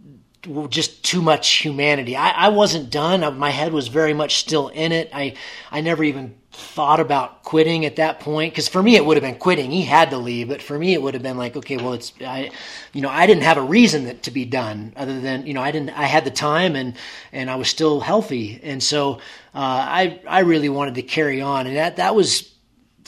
just 0.70 1.04
too 1.04 1.22
much 1.22 1.54
humanity. 1.54 2.16
I, 2.16 2.30
I 2.30 2.48
wasn't 2.50 2.92
done. 2.92 3.38
My 3.38 3.50
head 3.50 3.74
was 3.74 3.88
very 3.88 4.14
much 4.14 4.36
still 4.36 4.68
in 4.68 4.92
it. 4.92 5.10
I, 5.14 5.36
I 5.72 5.82
never 5.82 6.04
even 6.04 6.36
thought 6.56 7.00
about 7.00 7.44
quitting 7.44 7.86
at 7.86 7.98
that 7.98 8.20
point? 8.20 8.54
Because 8.54 8.68
for 8.68 8.82
me 8.82 8.96
it 8.96 9.06
would 9.06 9.18
have 9.18 9.24
been 9.24 9.38
quitting. 9.40 9.72
He 9.72 9.84
had 9.84 10.10
to 10.10 10.18
leave 10.18 10.48
but 10.48 10.62
for 10.62 10.78
me 10.78 10.94
it 10.94 11.02
would 11.02 11.14
have 11.14 11.24
been 11.24 11.38
like 11.38 11.56
okay 11.56 11.78
well 11.78 11.94
it's 11.94 12.14
i 12.26 12.50
you 12.94 13.02
know 13.02 13.10
i 13.10 13.26
didn't 13.26 13.44
have 13.44 13.58
a 13.58 13.62
reason 13.62 14.06
that, 14.06 14.24
to 14.24 14.32
be 14.32 14.46
done 14.46 14.94
other 14.96 15.20
than 15.20 15.46
you 15.46 15.54
know 15.54 15.62
i 15.62 15.72
didn't 15.72 15.90
i 15.92 16.04
had 16.04 16.24
the 16.24 16.32
time 16.32 16.76
and 16.76 16.96
and 17.32 17.50
i 17.50 17.56
was 17.56 17.68
still 17.68 18.00
healthy. 18.00 18.60
And 18.64 18.82
so 18.82 19.16
uh, 19.54 19.84
i 20.02 20.20
i 20.28 20.40
really 20.40 20.70
wanted 20.70 20.96
to 20.96 21.02
carry 21.02 21.42
on. 21.42 21.68
And 21.68 21.76
that 21.76 21.98
that 21.98 22.16
was 22.16 22.55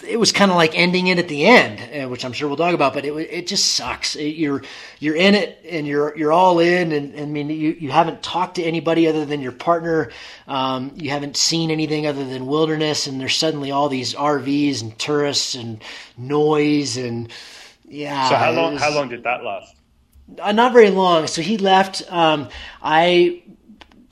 it 0.06 0.18
was 0.18 0.32
kind 0.32 0.52
of 0.52 0.57
like 0.57 0.78
ending 0.78 1.07
it 1.07 1.18
at 1.18 1.28
the 1.28 1.45
end, 1.45 1.80
uh, 1.80 2.07
which 2.07 2.24
I'm 2.24 2.34
sure 2.34 2.48
we'll 2.48 2.57
talk 2.57 2.74
about. 2.74 2.94
But 2.94 3.06
it 3.06 3.11
it 3.14 3.48
just 3.48 3.74
sucks. 3.74 4.15
It, 4.15 4.36
you're 4.36 4.61
you're 4.99 5.15
in 5.15 5.34
it 5.34 5.60
and 5.68 5.88
you're 5.88 6.15
you're 6.18 6.32
all 6.32 6.60
in, 6.60 6.91
and, 6.91 7.14
and, 7.14 7.22
I 7.22 7.26
mean 7.26 7.49
you 7.49 7.76
you 7.80 7.90
haven't 7.90 8.22
talked 8.22 8.56
to 8.56 8.64
anybody 8.64 9.07
other 9.07 9.26
than 9.26 9.41
your 9.41 9.52
partner. 9.52 10.11
Um, 10.48 10.91
you 10.95 11.10
haven't 11.10 11.36
seen 11.36 11.72
anything 11.72 12.06
other 12.06 12.26
than 12.26 12.45
wilderness, 12.45 13.07
and 13.07 13.19
there's 13.19 13.36
suddenly 13.36 13.72
all 13.72 13.90
these 13.90 14.14
RVs 14.14 14.82
and 14.82 14.98
tourists 14.99 15.56
and 15.56 15.82
noise 16.18 16.98
and 16.98 17.32
yeah. 17.88 18.30
So 18.30 18.36
how 18.36 18.52
long 18.52 18.74
was, 18.74 18.82
how 18.82 18.94
long 18.94 19.10
did 19.10 19.24
that 19.24 19.44
last? 19.44 19.76
Uh, 20.40 20.52
not 20.52 20.74
very 20.74 20.91
long. 20.91 21.26
So 21.28 21.41
he 21.41 21.57
left. 21.57 22.03
Um, 22.11 22.49
I 22.84 23.41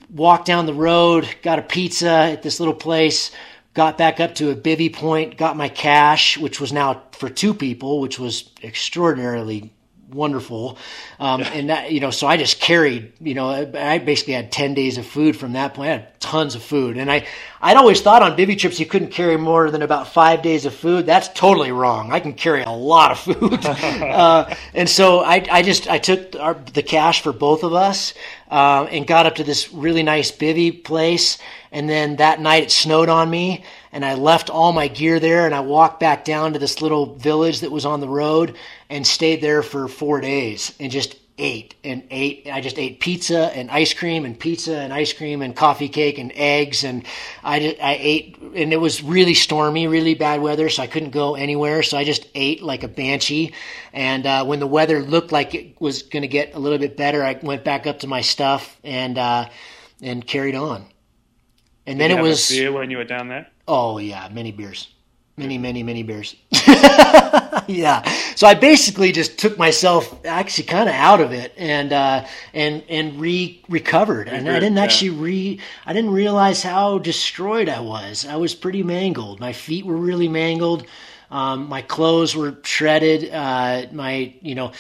walked 0.10 0.48
down 0.48 0.66
the 0.66 0.74
road, 0.74 1.28
got 1.44 1.60
a 1.60 1.62
pizza 1.62 2.10
at 2.10 2.42
this 2.42 2.60
little 2.60 2.74
place 2.74 3.32
got 3.76 3.98
back 3.98 4.20
up 4.20 4.34
to 4.36 4.50
a 4.50 4.56
bivy 4.56 4.92
point, 4.92 5.38
got 5.38 5.56
my 5.56 5.70
cash, 5.70 6.38
which 6.38 6.60
was 6.60 6.74
now 6.74 7.04
for 7.12 7.30
two 7.30 7.54
people, 7.54 8.00
which 8.00 8.18
was 8.18 8.50
extraordinarily 8.64 9.75
wonderful. 10.12 10.78
Um, 11.20 11.42
and 11.42 11.70
that, 11.70 11.92
you 11.92 12.00
know, 12.00 12.12
so 12.12 12.28
I 12.28 12.38
just 12.38 12.60
carried, 12.60 13.14
you 13.20 13.34
know, 13.34 13.50
I 13.50 13.98
basically 13.98 14.34
had 14.34 14.52
10 14.52 14.74
days 14.74 14.98
of 14.98 15.06
food 15.06 15.36
from 15.36 15.54
that 15.54 15.74
point. 15.74 15.90
I 15.90 15.92
had 15.94 16.20
tons 16.20 16.56
of 16.56 16.64
food. 16.64 16.98
And 16.98 17.12
I, 17.12 17.26
I'd 17.62 17.78
always 17.78 18.02
thought 18.02 18.22
on 18.22 18.38
bivy 18.38 18.58
trips 18.58 18.80
you 18.80 18.86
couldn't 18.86 19.10
carry 19.10 19.38
more 19.38 19.72
than 19.72 19.82
about 19.82 20.08
five 20.08 20.42
days 20.42 20.66
of 20.66 20.74
food. 20.74 21.06
That's 21.06 21.30
totally 21.30 21.72
wrong. 21.72 22.12
I 22.12 22.20
can 22.20 22.34
carry 22.34 22.64
a 22.64 22.72
lot 22.72 23.12
of 23.12 23.20
food. 23.20 23.66
uh, 23.66 24.54
and 24.74 24.90
so 24.90 25.20
I, 25.20 25.46
I 25.52 25.62
just, 25.62 25.90
I 25.90 25.98
took 25.98 26.36
our, 26.36 26.54
the 26.74 26.84
cash 26.84 27.22
for 27.22 27.34
both 27.34 27.64
of 27.64 27.74
us, 27.74 28.14
uh, 28.50 28.88
and 28.92 29.08
got 29.08 29.26
up 29.26 29.36
to 29.36 29.44
this 29.44 29.74
really 29.74 30.04
nice 30.04 30.32
bivy 30.32 30.84
place. 30.84 31.38
And 31.72 31.90
then 31.90 32.18
that 32.18 32.40
night 32.40 32.64
it 32.64 32.72
snowed 32.72 33.10
on 33.10 33.30
me 33.30 33.66
and 33.96 34.04
I 34.04 34.16
left 34.16 34.50
all 34.50 34.74
my 34.74 34.90
gear 34.90 35.22
there 35.22 35.46
and 35.46 35.56
I 35.56 35.62
walked 35.62 36.02
back 36.02 36.26
down 36.26 36.52
to 36.52 36.60
this 36.60 36.82
little 36.82 37.16
village 37.16 37.62
that 37.62 37.72
was 37.72 37.86
on 37.86 38.02
the 38.02 38.10
road 38.10 38.58
and 38.90 39.08
stayed 39.08 39.40
there 39.40 39.64
for 39.64 39.88
four 39.88 40.20
days 40.20 40.76
and 40.82 40.92
just 40.92 41.16
ate 41.38 41.76
and 41.82 42.04
ate. 42.12 42.46
I 42.52 42.60
just 42.60 42.78
ate 42.78 43.00
pizza 43.00 43.56
and 43.56 43.72
ice 43.72 43.94
cream 43.94 44.26
and 44.26 44.38
pizza 44.38 44.78
and 44.78 44.92
ice 44.92 45.14
cream 45.14 45.42
and 45.42 45.56
coffee 45.56 45.88
cake 45.88 46.18
and 46.18 46.34
eggs 46.36 46.84
and 46.84 47.06
I 47.42 47.78
I 47.82 47.98
ate 47.98 48.38
and 48.38 48.74
it 48.74 48.82
was 48.82 49.02
really 49.02 49.34
stormy, 49.34 49.88
really 49.88 50.14
bad 50.14 50.42
weather, 50.42 50.68
so 50.68 50.84
I 50.84 50.88
couldn't 50.88 51.12
go 51.12 51.36
anywhere. 51.36 51.82
So 51.82 51.98
I 51.98 52.04
just 52.04 52.28
ate 52.36 52.62
like 52.62 52.84
a 52.84 52.90
banshee. 52.90 53.54
And 53.94 54.26
uh, 54.26 54.44
when 54.44 54.60
the 54.60 54.68
weather 54.68 55.02
looked 55.02 55.32
like 55.32 55.56
it 55.56 55.80
was 55.80 56.04
going 56.04 56.24
to 56.24 56.28
get 56.28 56.54
a 56.54 56.60
little 56.60 56.80
bit 56.80 56.98
better, 56.98 57.24
I 57.24 57.40
went 57.42 57.64
back 57.64 57.88
up 57.88 58.00
to 58.00 58.08
my 58.08 58.20
stuff 58.20 58.78
and 58.84 59.18
uh, 59.18 59.48
and 60.02 60.28
carried 60.28 60.56
on. 60.56 60.86
And 61.88 61.98
Did 61.98 62.12
then 62.12 62.20
it 62.20 62.22
was 62.22 62.50
beer 62.50 62.74
when 62.74 62.92
you 62.92 62.98
were 62.98 63.06
down 63.06 63.30
there. 63.30 63.48
Oh 63.68 63.98
yeah, 63.98 64.30
many 64.32 64.52
beers. 64.52 64.90
Many, 65.38 65.58
many, 65.58 65.84
many 65.84 66.02
beers. 66.04 66.34
yeah. 67.68 68.04
So 68.36 68.48
I 68.48 68.54
basically 68.54 69.12
just 69.12 69.38
took 69.38 69.58
myself 69.58 70.26
actually 70.26 70.64
kind 70.64 70.88
of 70.88 70.96
out 70.96 71.20
of 71.20 71.34
it 71.34 71.54
and 71.58 71.92
uh, 71.92 72.26
and 72.54 72.84
and 72.88 73.20
re 73.20 73.62
recovered. 73.68 74.30
And 74.30 74.50
I 74.50 74.60
didn't 74.60 74.78
actually 74.78 75.10
re 75.10 75.60
I 75.86 75.92
didn't 75.92 76.12
realize 76.12 76.64
how 76.64 77.00
destroyed 77.00 77.68
I 77.68 77.82
was. 77.82 78.26
I 78.26 78.38
was 78.38 78.56
pretty 78.56 78.82
mangled. 78.82 79.42
My 79.42 79.52
feet 79.52 79.86
were 79.86 79.98
really 79.98 80.30
mangled. 80.30 80.86
Um, 81.30 81.68
my 81.68 81.82
clothes 81.82 82.34
were 82.34 82.56
shredded. 82.64 83.30
Uh, 83.30 83.88
my 83.92 84.34
you 84.42 84.56
know 84.56 84.72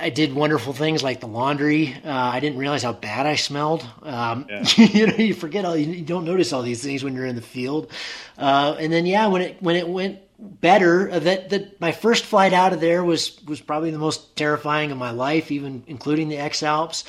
I 0.00 0.10
did 0.10 0.34
wonderful 0.34 0.72
things 0.72 1.02
like 1.02 1.20
the 1.20 1.28
laundry. 1.28 1.94
Uh, 2.04 2.10
I 2.10 2.40
didn't 2.40 2.58
realize 2.58 2.82
how 2.82 2.92
bad 2.92 3.26
I 3.26 3.36
smelled. 3.36 3.86
Um, 4.02 4.46
yeah. 4.48 4.64
you 4.76 5.06
know, 5.06 5.16
you 5.16 5.34
forget 5.34 5.64
all 5.64 5.76
you 5.76 6.02
don't 6.02 6.24
notice 6.24 6.52
all 6.52 6.62
these 6.62 6.82
things 6.82 7.04
when 7.04 7.14
you're 7.14 7.26
in 7.26 7.36
the 7.36 7.42
field. 7.42 7.90
Uh, 8.36 8.76
and 8.78 8.92
then 8.92 9.06
yeah, 9.06 9.26
when 9.28 9.42
it 9.42 9.62
when 9.62 9.76
it 9.76 9.88
went 9.88 10.18
better, 10.38 11.10
uh, 11.10 11.18
that 11.20 11.50
that 11.50 11.80
my 11.80 11.92
first 11.92 12.24
flight 12.24 12.52
out 12.52 12.72
of 12.72 12.80
there 12.80 13.04
was 13.04 13.40
was 13.44 13.60
probably 13.60 13.90
the 13.90 13.98
most 13.98 14.36
terrifying 14.36 14.90
of 14.90 14.98
my 14.98 15.10
life, 15.10 15.52
even 15.52 15.84
including 15.86 16.28
the 16.28 16.38
X 16.38 16.62
Alps. 16.62 17.04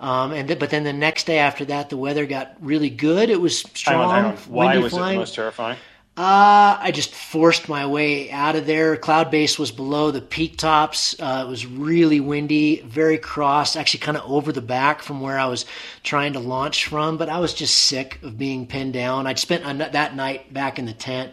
Um, 0.00 0.32
and 0.32 0.48
th- 0.48 0.58
but 0.58 0.70
then 0.70 0.84
the 0.84 0.92
next 0.92 1.24
day 1.24 1.38
after 1.38 1.64
that, 1.66 1.88
the 1.90 1.96
weather 1.96 2.26
got 2.26 2.56
really 2.60 2.90
good. 2.90 3.30
It 3.30 3.40
was 3.40 3.60
strong. 3.60 3.96
Hang 3.96 4.04
on, 4.04 4.24
hang 4.24 4.32
on. 4.32 4.38
Why 4.52 4.78
was 4.78 4.92
flying. 4.92 5.16
it 5.16 5.20
most 5.20 5.34
terrifying? 5.34 5.78
Uh, 6.16 6.78
I 6.80 6.92
just 6.92 7.12
forced 7.12 7.68
my 7.68 7.86
way 7.86 8.30
out 8.30 8.54
of 8.54 8.66
there. 8.66 8.96
Cloud 8.96 9.32
base 9.32 9.58
was 9.58 9.72
below 9.72 10.12
the 10.12 10.20
peak 10.20 10.56
tops. 10.56 11.18
Uh, 11.18 11.42
it 11.44 11.50
was 11.50 11.66
really 11.66 12.20
windy, 12.20 12.82
very 12.82 13.18
cross, 13.18 13.74
actually 13.74 13.98
kind 13.98 14.16
of 14.16 14.30
over 14.30 14.52
the 14.52 14.62
back 14.62 15.02
from 15.02 15.20
where 15.20 15.36
I 15.36 15.46
was 15.46 15.66
trying 16.04 16.34
to 16.34 16.38
launch 16.38 16.86
from. 16.86 17.16
But 17.16 17.28
I 17.28 17.40
was 17.40 17.52
just 17.52 17.74
sick 17.74 18.20
of 18.22 18.38
being 18.38 18.68
pinned 18.68 18.92
down. 18.92 19.26
I'd 19.26 19.40
spent 19.40 19.64
that 19.64 20.14
night 20.14 20.54
back 20.54 20.78
in 20.78 20.84
the 20.84 20.92
tent, 20.92 21.32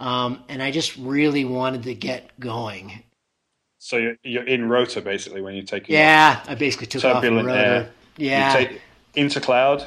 um, 0.00 0.42
and 0.48 0.62
I 0.62 0.70
just 0.70 0.96
really 0.96 1.44
wanted 1.44 1.82
to 1.82 1.94
get 1.94 2.30
going. 2.40 3.02
So 3.80 3.98
you're, 3.98 4.16
you're 4.22 4.44
in 4.44 4.66
rotor 4.66 5.02
basically 5.02 5.42
when 5.42 5.54
you 5.54 5.62
take. 5.62 5.90
Yeah, 5.90 6.38
off. 6.40 6.48
I 6.48 6.54
basically 6.54 6.86
took 6.86 7.02
Turbulent 7.02 7.50
off 7.50 7.54
rotor. 7.54 7.58
Air. 7.58 7.90
Yeah, 8.16 8.58
you 8.58 8.66
take 8.66 8.80
into 9.14 9.40
cloud. 9.40 9.86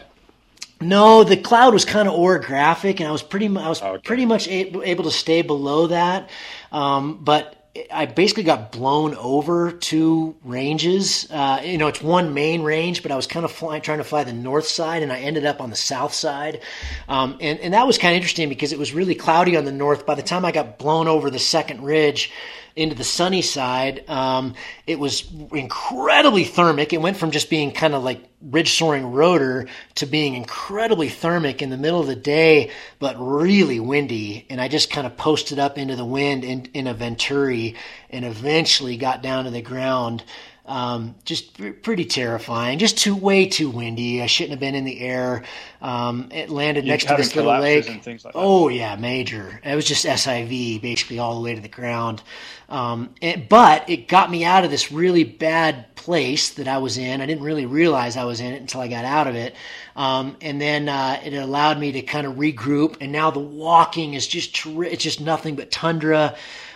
No, 0.81 1.23
the 1.23 1.37
cloud 1.37 1.73
was 1.73 1.85
kind 1.85 2.07
of 2.07 2.13
orographic, 2.13 2.99
and 2.99 3.07
I 3.07 3.11
was 3.11 3.23
pretty 3.23 3.47
I 3.47 3.69
was 3.69 3.81
okay. 3.81 4.01
pretty 4.03 4.25
much 4.25 4.47
able, 4.47 4.83
able 4.83 5.05
to 5.05 5.11
stay 5.11 5.41
below 5.41 5.87
that. 5.87 6.29
Um, 6.71 7.23
but 7.23 7.55
I 7.91 8.05
basically 8.05 8.43
got 8.43 8.71
blown 8.71 9.15
over 9.15 9.71
two 9.71 10.35
ranges. 10.43 11.29
Uh, 11.29 11.61
you 11.63 11.77
know, 11.77 11.87
it's 11.87 12.01
one 12.01 12.33
main 12.33 12.61
range, 12.61 13.03
but 13.03 13.11
I 13.11 13.15
was 13.15 13.27
kind 13.27 13.43
of 13.43 13.51
flying, 13.51 13.81
trying 13.81 13.97
to 13.97 14.03
fly 14.03 14.23
the 14.23 14.33
north 14.33 14.67
side, 14.67 15.03
and 15.03 15.11
I 15.11 15.19
ended 15.19 15.45
up 15.45 15.59
on 15.59 15.69
the 15.69 15.75
south 15.75 16.13
side. 16.13 16.61
Um, 17.09 17.37
and, 17.41 17.59
and 17.59 17.73
that 17.73 17.85
was 17.85 17.97
kind 17.97 18.13
of 18.13 18.15
interesting 18.15 18.47
because 18.47 18.71
it 18.71 18.79
was 18.79 18.93
really 18.93 19.15
cloudy 19.15 19.57
on 19.57 19.65
the 19.65 19.73
north. 19.73 20.05
By 20.05 20.15
the 20.15 20.23
time 20.23 20.45
I 20.45 20.51
got 20.51 20.77
blown 20.77 21.07
over 21.07 21.29
the 21.29 21.39
second 21.39 21.83
ridge, 21.83 22.31
into 22.75 22.95
the 22.95 23.05
sunny 23.05 23.41
side, 23.41 24.07
um, 24.09 24.53
it 24.85 24.99
was 24.99 25.31
incredibly 25.53 26.43
thermic. 26.43 26.91
It 26.91 26.99
went 27.01 27.15
from 27.15 27.31
just 27.31 27.49
being 27.49 27.71
kind 27.71 27.95
of 27.95 28.03
like 28.03 28.27
ridge 28.41 28.73
soaring 28.73 29.13
rotor 29.13 29.67
to 29.95 30.05
being 30.05 30.35
incredibly 30.35 31.07
thermic 31.07 31.61
in 31.61 31.69
the 31.69 31.77
middle 31.77 32.01
of 32.01 32.07
the 32.07 32.15
day, 32.15 32.71
but 32.99 33.15
really 33.17 33.79
windy. 33.79 34.45
And 34.49 34.59
I 34.59 34.67
just 34.67 34.89
kind 34.89 35.07
of 35.07 35.15
posted 35.15 35.57
up 35.57 35.77
into 35.77 35.95
the 35.95 36.05
wind 36.05 36.43
in, 36.43 36.65
in 36.73 36.87
a 36.87 36.93
Venturi 36.93 37.75
and 38.09 38.25
eventually 38.25 38.97
got 38.97 39.23
down 39.23 39.45
to 39.45 39.51
the 39.51 39.61
ground. 39.61 40.23
Um, 40.67 41.13
just 41.25 41.59
pretty 41.83 42.05
terrifying. 42.05 42.79
Just 42.79 42.97
too 42.97 43.15
way 43.15 43.47
too 43.47 43.69
windy. 43.69 44.23
I 44.23 44.25
shouldn't 44.25 44.51
have 44.51 44.59
been 44.59 44.73
in 44.73 44.83
the 44.83 44.99
air. 44.99 45.43
Um, 45.79 46.29
it 46.31 46.49
landed 46.49 46.85
next 46.85 47.05
to 47.05 47.15
this 47.15 47.35
little 47.35 47.59
lake. 47.59 47.87
Like 47.87 48.33
oh 48.33 48.69
yeah, 48.69 48.95
major. 48.95 49.59
It 49.63 49.75
was 49.75 49.85
just 49.85 50.05
SIV 50.05 50.81
basically 50.81 51.19
all 51.19 51.35
the 51.35 51.41
way 51.41 51.53
to 51.53 51.61
the 51.61 51.67
ground. 51.67 52.23
Um, 52.67 53.13
it, 53.21 53.47
but 53.47 53.87
it 53.89 54.07
got 54.07 54.31
me 54.31 54.43
out 54.43 54.63
of 54.65 54.71
this 54.71 54.91
really 54.91 55.23
bad 55.23 55.95
place 55.95 56.49
that 56.55 56.67
I 56.67 56.79
was 56.79 56.97
in. 56.97 57.21
I 57.21 57.27
didn't 57.27 57.43
really 57.43 57.67
realize 57.67 58.17
I 58.17 58.25
was 58.25 58.39
in 58.39 58.53
it 58.53 58.61
until 58.61 58.81
I 58.81 58.87
got 58.87 59.05
out 59.05 59.27
of 59.27 59.35
it. 59.35 59.55
Um, 59.95 60.35
and 60.41 60.59
then 60.59 60.89
uh, 60.89 61.19
it 61.23 61.33
allowed 61.33 61.79
me 61.79 61.91
to 61.91 62.01
kind 62.01 62.25
of 62.25 62.35
regroup. 62.35 62.97
And 63.01 63.11
now 63.11 63.29
the 63.29 63.39
walking 63.39 64.15
is 64.15 64.25
just 64.25 64.55
ter- 64.55 64.83
it's 64.83 65.03
just 65.03 65.21
nothing 65.21 65.55
but 65.55 65.69
tundra. 65.69 66.35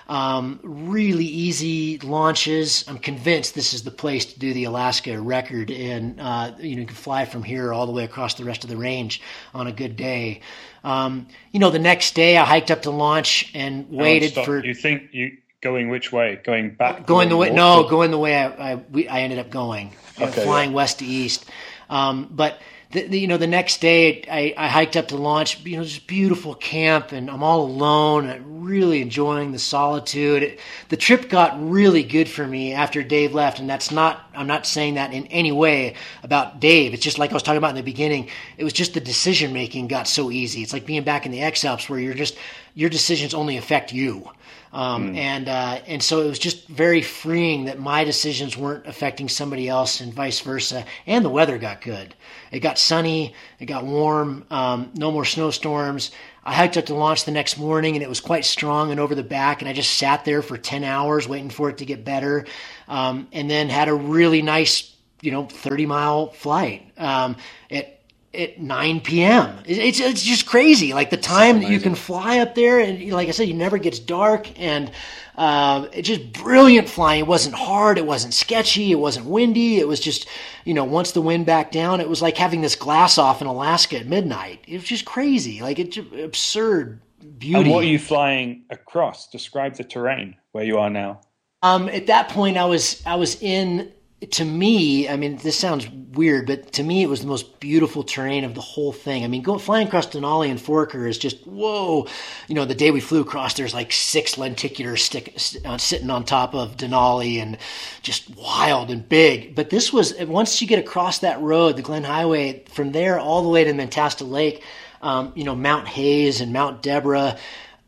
Um, 0.10 0.60
really 0.64 1.26
easy 1.26 2.00
launches. 2.00 2.84
I'm 2.88 2.98
convinced 2.98 3.54
this 3.54 3.76
is 3.76 3.84
the 3.84 3.92
place 3.92 4.26
to 4.34 4.40
do 4.40 4.56
the 4.56 4.64
Alaska 4.64 5.22
record, 5.22 5.70
and 5.70 6.20
uh, 6.20 6.54
you 6.58 6.76
know 6.76 6.82
you 6.82 6.88
can 6.88 6.96
fly 6.96 7.26
from 7.26 7.44
here 7.44 7.72
all 7.72 7.86
the 7.86 7.92
way 7.92 8.06
across 8.06 8.34
the 8.34 8.44
rest 8.44 8.64
of 8.64 8.72
the 8.72 8.76
range 8.76 9.22
on 9.54 9.68
a 9.68 9.72
good 9.72 9.96
day. 9.96 10.42
Um, 10.84 11.28
you 11.52 11.60
know, 11.60 11.70
the 11.70 11.78
next 11.78 12.16
day 12.16 12.38
I 12.38 12.44
hiked 12.44 12.72
up 12.72 12.82
to 12.84 12.90
launch 12.90 13.52
and 13.54 13.88
waited 13.92 14.34
for. 14.34 14.66
You 14.66 14.74
think 14.74 15.10
you 15.12 15.38
going 15.62 15.90
which 15.90 16.12
way? 16.12 16.40
Going 16.44 16.72
back? 16.72 17.06
Going 17.06 17.30
the 17.30 17.38
way? 17.38 17.52
No, 17.52 17.88
going 17.88 18.10
the 18.10 18.18
way 18.18 18.36
I 18.36 18.72
I, 18.72 18.76
we, 18.76 19.08
I 19.08 19.22
ended 19.22 19.38
up 19.38 19.52
going, 19.52 19.94
okay, 20.20 20.44
flying 20.44 20.72
yeah. 20.72 20.76
west 20.76 21.00
to 21.00 21.06
east. 21.06 21.46
Um, 21.88 22.30
but 22.32 22.60
the, 22.92 23.08
the, 23.08 23.20
you 23.20 23.28
know, 23.28 23.38
the 23.38 23.46
next 23.46 23.82
day 23.82 24.24
I, 24.30 24.54
I 24.58 24.68
hiked 24.68 24.98
up 24.98 25.10
to 25.10 25.16
launch, 25.16 25.64
you 25.64 25.78
know, 25.78 25.84
this 25.84 26.00
beautiful 26.00 26.56
camp 26.56 27.12
and 27.12 27.30
I'm 27.30 27.44
all 27.44 27.62
alone 27.62 28.28
and 28.28 28.66
really 28.66 29.00
enjoying 29.02 29.52
the 29.52 29.60
solitude. 29.60 30.42
It, 30.42 30.60
the 30.90 30.98
trip 30.98 31.30
got 31.30 31.56
really 31.70 32.02
good 32.02 32.28
for 32.28 32.48
me 32.48 32.74
after 32.74 33.04
Dave 33.04 33.36
left. 33.36 33.60
And 33.60 33.70
that's 33.70 33.92
not, 33.92 34.28
I'm 34.34 34.48
not 34.48 34.66
saying 34.66 34.96
that 34.96 35.14
in 35.14 35.28
any 35.28 35.52
way 35.52 35.94
about 36.24 36.60
Dave. 36.60 36.96
It's 36.96 37.04
just 37.04 37.20
like 37.20 37.30
I 37.30 37.36
was 37.36 37.44
talking 37.44 37.60
about 37.60 37.72
in 37.72 37.76
the 37.76 37.84
beginning. 37.84 38.30
It 38.58 38.64
was 38.64 38.74
just 38.74 38.96
the 38.96 39.02
decision 39.02 39.54
making 39.54 39.88
got 39.88 40.08
so 40.08 40.32
easy. 40.32 40.64
It's 40.64 40.74
like 40.74 40.88
being 40.88 41.04
back 41.04 41.28
in 41.28 41.32
the 41.32 41.42
X 41.42 41.64
Alps 41.64 41.90
where 41.90 42.00
you're 42.00 42.16
just, 42.16 42.36
your 42.74 42.90
decisions 42.90 43.36
only 43.36 43.58
affect 43.58 43.94
you. 43.94 44.32
Um, 44.72 45.14
mm. 45.14 45.18
And 45.18 45.50
uh, 45.50 45.80
and 45.88 46.02
so 46.02 46.22
it 46.22 46.28
was 46.28 46.40
just 46.40 46.68
very 46.68 47.02
freeing 47.02 47.66
that 47.66 47.80
my 47.80 48.04
decisions 48.04 48.56
weren't 48.56 48.86
affecting 48.86 49.28
somebody 49.28 49.68
else, 49.68 50.02
and 50.02 50.14
vice 50.14 50.40
versa. 50.42 50.86
And 51.08 51.26
the 51.26 51.30
weather 51.30 51.58
got 51.58 51.82
good. 51.82 52.14
It 52.52 52.60
got 52.60 52.78
sunny. 52.78 53.34
It 53.60 53.66
got 53.66 53.84
warm. 53.84 54.46
Um, 54.52 54.92
no 54.96 55.12
more 55.12 55.26
snowstorms. 55.26 56.12
I 56.44 56.54
hiked 56.54 56.78
up 56.78 56.86
to 56.88 56.96
launch 56.96 57.26
the 57.26 57.32
next 57.32 57.58
morning, 57.58 57.96
and 57.96 58.04
it 58.04 58.10
was 58.10 58.20
quite 58.20 58.46
strong 58.46 58.92
and 58.92 59.00
over 59.00 59.16
the 59.16 59.24
back. 59.24 59.62
And 59.62 59.70
I 59.70 59.74
just 59.74 59.98
sat 59.98 60.26
there 60.26 60.42
for 60.42 60.58
ten 60.58 60.84
hours 60.84 61.28
waiting 61.28 61.50
for 61.50 61.70
it 61.70 61.80
to 61.80 61.86
get 61.86 62.06
better, 62.06 62.46
um, 62.88 63.28
and 63.32 63.50
then 63.50 63.70
had 63.70 63.88
a 63.88 63.94
really 63.94 64.42
nice, 64.42 64.96
you 65.22 65.32
know, 65.32 65.46
thirty 65.46 65.86
mile 65.88 66.30
flight. 66.30 66.92
Um, 66.98 67.38
it 67.70 67.99
at 68.34 68.60
9 68.60 69.02
p.m. 69.02 69.58
It's, 69.66 70.00
it's 70.00 70.22
just 70.22 70.46
crazy. 70.46 70.94
Like 70.94 71.10
the 71.10 71.18
time 71.18 71.62
that 71.62 71.70
you 71.70 71.80
can 71.80 71.96
fly 71.96 72.40
up 72.40 72.56
there, 72.56 72.80
and 72.80 73.12
like 73.12 73.28
I 73.28 73.32
said, 73.32 73.50
it 73.50 73.56
never 73.56 73.78
gets 73.78 73.98
dark, 74.00 74.60
and 74.60 74.92
uh, 75.36 75.88
it's 75.94 76.08
just 76.08 76.34
brilliant 76.34 76.90
flying. 76.90 77.22
It 77.22 77.28
wasn't 77.28 77.56
hard, 77.56 77.98
it 77.98 78.06
wasn't 78.06 78.34
sketchy, 78.34 78.92
it 78.92 79.00
wasn't 79.00 79.26
windy. 79.26 79.80
It 79.80 79.88
was 79.88 80.00
just, 80.00 80.28
you 80.66 80.74
know, 80.74 80.84
once 80.84 81.14
the 81.14 81.22
wind 81.22 81.46
backed 81.46 81.72
down, 81.72 82.02
it 82.02 82.10
was 82.10 82.22
like 82.22 82.38
having 82.38 82.62
this 82.62 82.76
glass 82.76 83.18
off 83.18 83.42
in 83.42 83.48
Alaska 83.48 84.00
at 84.00 84.06
midnight. 84.06 84.64
It 84.68 84.74
was 84.74 84.84
just 84.84 85.06
crazy, 85.06 85.62
like 85.62 85.80
it's 85.80 85.98
absurd 85.98 87.02
beauty. 87.38 87.62
And 87.62 87.72
what 87.72 87.84
are 87.84 87.88
you 87.88 88.00
flying 88.00 88.66
across? 88.70 89.30
Describe 89.30 89.76
the 89.76 89.84
terrain 89.84 90.36
where 90.52 90.64
you 90.64 90.78
are 90.78 90.90
now. 90.90 91.22
Um, 91.62 91.90
at 91.90 92.08
that 92.08 92.30
point, 92.30 92.58
I 92.58 92.66
was 92.66 93.04
I 93.06 93.16
was 93.16 93.42
in 93.42 93.92
to 94.32 94.44
me, 94.44 95.08
I 95.08 95.16
mean, 95.16 95.38
this 95.38 95.58
sounds 95.58 95.88
weird, 95.90 96.46
but 96.46 96.74
to 96.74 96.84
me, 96.84 97.04
it 97.04 97.10
was 97.10 97.22
the 97.22 97.28
most 97.28 97.60
beautiful 97.62 98.04
terrain 98.04 98.44
of 98.44 98.54
the 98.54 98.62
whole 98.62 98.92
thing. 98.92 99.24
I 99.24 99.28
mean, 99.28 99.42
going 99.42 99.60
flying 99.60 99.88
across 99.88 100.08
Denali 100.08 100.50
and 100.50 100.60
Foraker 100.60 101.08
is 101.08 101.18
just 101.18 101.48
whoa. 101.48 102.06
You 102.50 102.56
know, 102.56 102.66
the 102.66 102.76
day 102.76 102.92
we 102.92 103.00
flew 103.00 103.22
across, 103.22 103.54
there's 103.54 103.74
like 103.74 103.94
six 103.94 104.36
lenticulars 104.36 105.00
stick, 105.00 105.38
uh, 105.64 105.78
sitting 105.78 106.10
on 106.10 106.26
top 106.26 106.54
of 106.54 106.76
Denali, 106.76 107.42
and 107.42 107.58
just 108.02 108.36
wild 108.36 108.92
and 108.92 109.08
big. 109.08 109.56
But 109.56 109.70
this 109.70 109.94
was 109.94 110.14
once 110.20 110.62
you 110.62 110.68
get 110.68 110.80
across 110.80 111.20
that 111.20 111.40
road, 111.40 111.78
the 111.78 111.82
Glenn 111.82 112.04
Highway, 112.04 112.66
from 112.72 112.92
there 112.92 113.20
all 113.20 113.42
the 113.42 113.50
way 113.50 113.64
to 113.64 113.72
Mentasta 113.72 114.30
Lake. 114.30 114.64
Um, 115.02 115.32
you 115.34 115.46
know, 115.46 115.56
Mount 115.56 115.88
Hayes 115.88 116.42
and 116.42 116.52
Mount 116.52 116.82
Deborah 116.82 117.38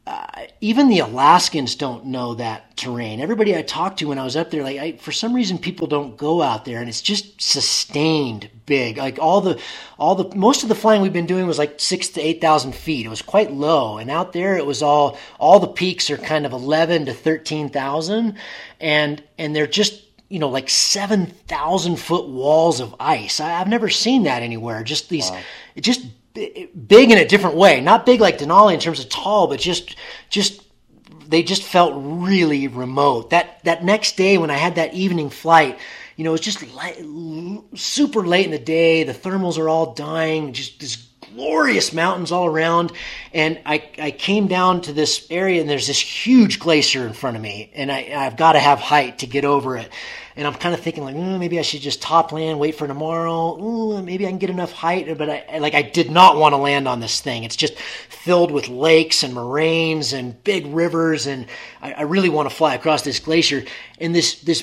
uh, 0.08 0.26
even 0.62 0.90
the 0.90 1.00
Alaskans 1.00 1.76
don't 1.76 2.06
know 2.06 2.34
that 2.34 2.76
terrain. 2.76 3.20
Everybody 3.20 3.56
I 3.56 3.62
talked 3.62 4.00
to 4.00 4.08
when 4.08 4.18
I 4.18 4.24
was 4.24 4.36
up 4.36 4.50
there, 4.50 4.64
like 4.64 4.80
I, 4.80 4.92
for 4.94 5.12
some 5.12 5.34
reason, 5.34 5.60
people 5.60 5.86
don't 5.86 6.18
go 6.18 6.42
out 6.42 6.66
there, 6.66 6.80
and 6.80 6.90
it's 6.90 7.04
just 7.04 7.40
sustained 7.40 8.50
big. 8.66 8.98
Like 8.98 9.20
all 9.20 9.42
the, 9.42 9.62
all 10.00 10.16
the 10.16 10.36
most 10.36 10.64
of 10.64 10.70
the 10.70 10.76
flying 10.76 11.04
we've 11.04 11.14
been 11.14 11.28
doing 11.28 11.46
was 11.46 11.60
like 11.60 11.80
six 11.80 12.10
to 12.10 12.22
eight 12.22 12.42
thousand 12.42 12.74
feet. 12.74 13.06
It 13.06 13.10
was 13.10 13.22
quite 13.22 13.52
low, 13.52 14.00
and 14.00 14.10
out 14.10 14.34
there 14.34 14.58
it 14.58 14.66
was 14.66 14.82
all 14.82 15.20
all 15.40 15.60
the 15.60 15.68
peaks 15.68 16.10
are 16.10 16.18
kind 16.18 16.48
of 16.48 16.52
eleven 16.52 17.06
to 17.06 17.14
thirteen 17.14 17.70
thousand, 17.70 18.38
and 18.80 19.22
and 19.38 19.56
they're 19.56 19.68
just 19.68 20.04
you 20.30 20.40
know 20.40 20.50
like 20.50 20.70
seven 20.70 21.28
thousand 21.48 21.98
foot 21.98 22.28
walls 22.28 22.80
of 22.80 22.96
ice. 23.00 23.40
I, 23.40 23.50
have 23.50 23.68
never 23.68 23.90
seen 23.90 24.24
that 24.24 24.42
anywhere. 24.42 24.82
Just 24.84 25.10
these, 25.10 25.30
wow. 25.30 25.42
just 25.80 26.08
big 26.34 27.12
in 27.12 27.18
a 27.18 27.28
different 27.28 27.56
way. 27.56 27.82
Not 27.82 28.06
big 28.06 28.22
like 28.22 28.38
Denali 28.38 28.74
in 28.74 28.80
terms 28.80 29.00
of 29.00 29.10
tall, 29.10 29.48
but 29.48 29.60
just 29.60 29.96
just 30.30 30.64
they 31.28 31.44
just 31.44 31.64
felt 31.64 31.94
really 31.96 32.68
remote. 32.68 33.30
That 33.32 33.64
that 33.64 33.84
next 33.84 34.18
day 34.18 34.38
when 34.38 34.50
I 34.50 34.58
had 34.58 34.76
that 34.76 34.94
evening 34.94 35.30
flight, 35.30 35.80
you 36.16 36.24
know, 36.24 36.32
it 36.32 36.34
was 36.34 36.42
just 36.42 36.74
light, 36.74 37.04
super 37.76 38.26
late 38.26 38.46
in 38.46 38.52
the 38.52 38.60
day. 38.60 39.04
The 39.04 39.14
thermals 39.14 39.58
are 39.58 39.70
all 39.70 39.94
dying. 39.94 40.54
Just 40.54 40.80
this 40.80 41.08
glorious 41.34 41.94
mountains 41.94 42.32
all 42.32 42.46
around. 42.46 42.92
And 43.34 43.60
I, 43.66 43.90
I 43.98 44.12
came 44.12 44.48
down 44.48 44.82
to 44.82 44.94
this 44.94 45.28
area 45.30 45.62
and 45.62 45.70
there's 45.70 45.88
this 45.88 46.00
huge 46.00 46.60
glacier 46.60 47.06
in 47.06 47.14
front 47.14 47.38
of 47.38 47.42
me 47.42 47.72
and 47.74 47.92
I, 47.92 48.12
I've 48.14 48.38
got 48.38 48.54
to 48.54 48.60
have 48.60 48.80
height 48.80 49.20
to 49.20 49.28
get 49.28 49.46
over 49.46 49.78
it. 49.78 49.90
And 50.36 50.48
I'm 50.48 50.54
kind 50.54 50.74
of 50.74 50.82
thinking 50.82 51.04
like, 51.04 51.16
mm, 51.16 51.40
maybe 51.40 51.60
I 51.60 51.62
should 51.62 51.82
just 51.82 52.02
top 52.02 52.32
land, 52.32 52.60
wait 52.60 52.76
for 52.76 52.88
tomorrow. 52.88 53.58
Ooh, 53.62 54.02
maybe 54.02 54.26
I 54.26 54.30
can 54.30 54.38
get 54.38 54.50
enough 54.50 54.72
height. 54.72 55.18
But 55.18 55.30
I, 55.30 55.58
like, 55.60 55.74
I 55.74 55.82
did 55.82 56.10
not 56.10 56.38
want 56.38 56.54
to 56.54 56.58
land 56.58 56.88
on 56.88 57.00
this 57.00 57.20
thing. 57.22 57.44
It's 57.44 57.56
just 57.56 57.78
filled 57.78 58.52
with 58.52 58.68
lakes 58.70 59.24
and 59.24 59.34
moraines 59.34 60.14
and 60.14 60.42
big 60.44 60.68
rivers. 60.68 61.28
And 61.28 61.48
I, 61.82 61.94
I 61.94 62.02
really 62.04 62.30
want 62.30 62.50
to 62.50 62.56
fly 62.56 62.76
across 62.76 63.02
this 63.02 63.20
glacier. 63.20 63.64
And 64.00 64.16
this, 64.16 64.42
this 64.42 64.62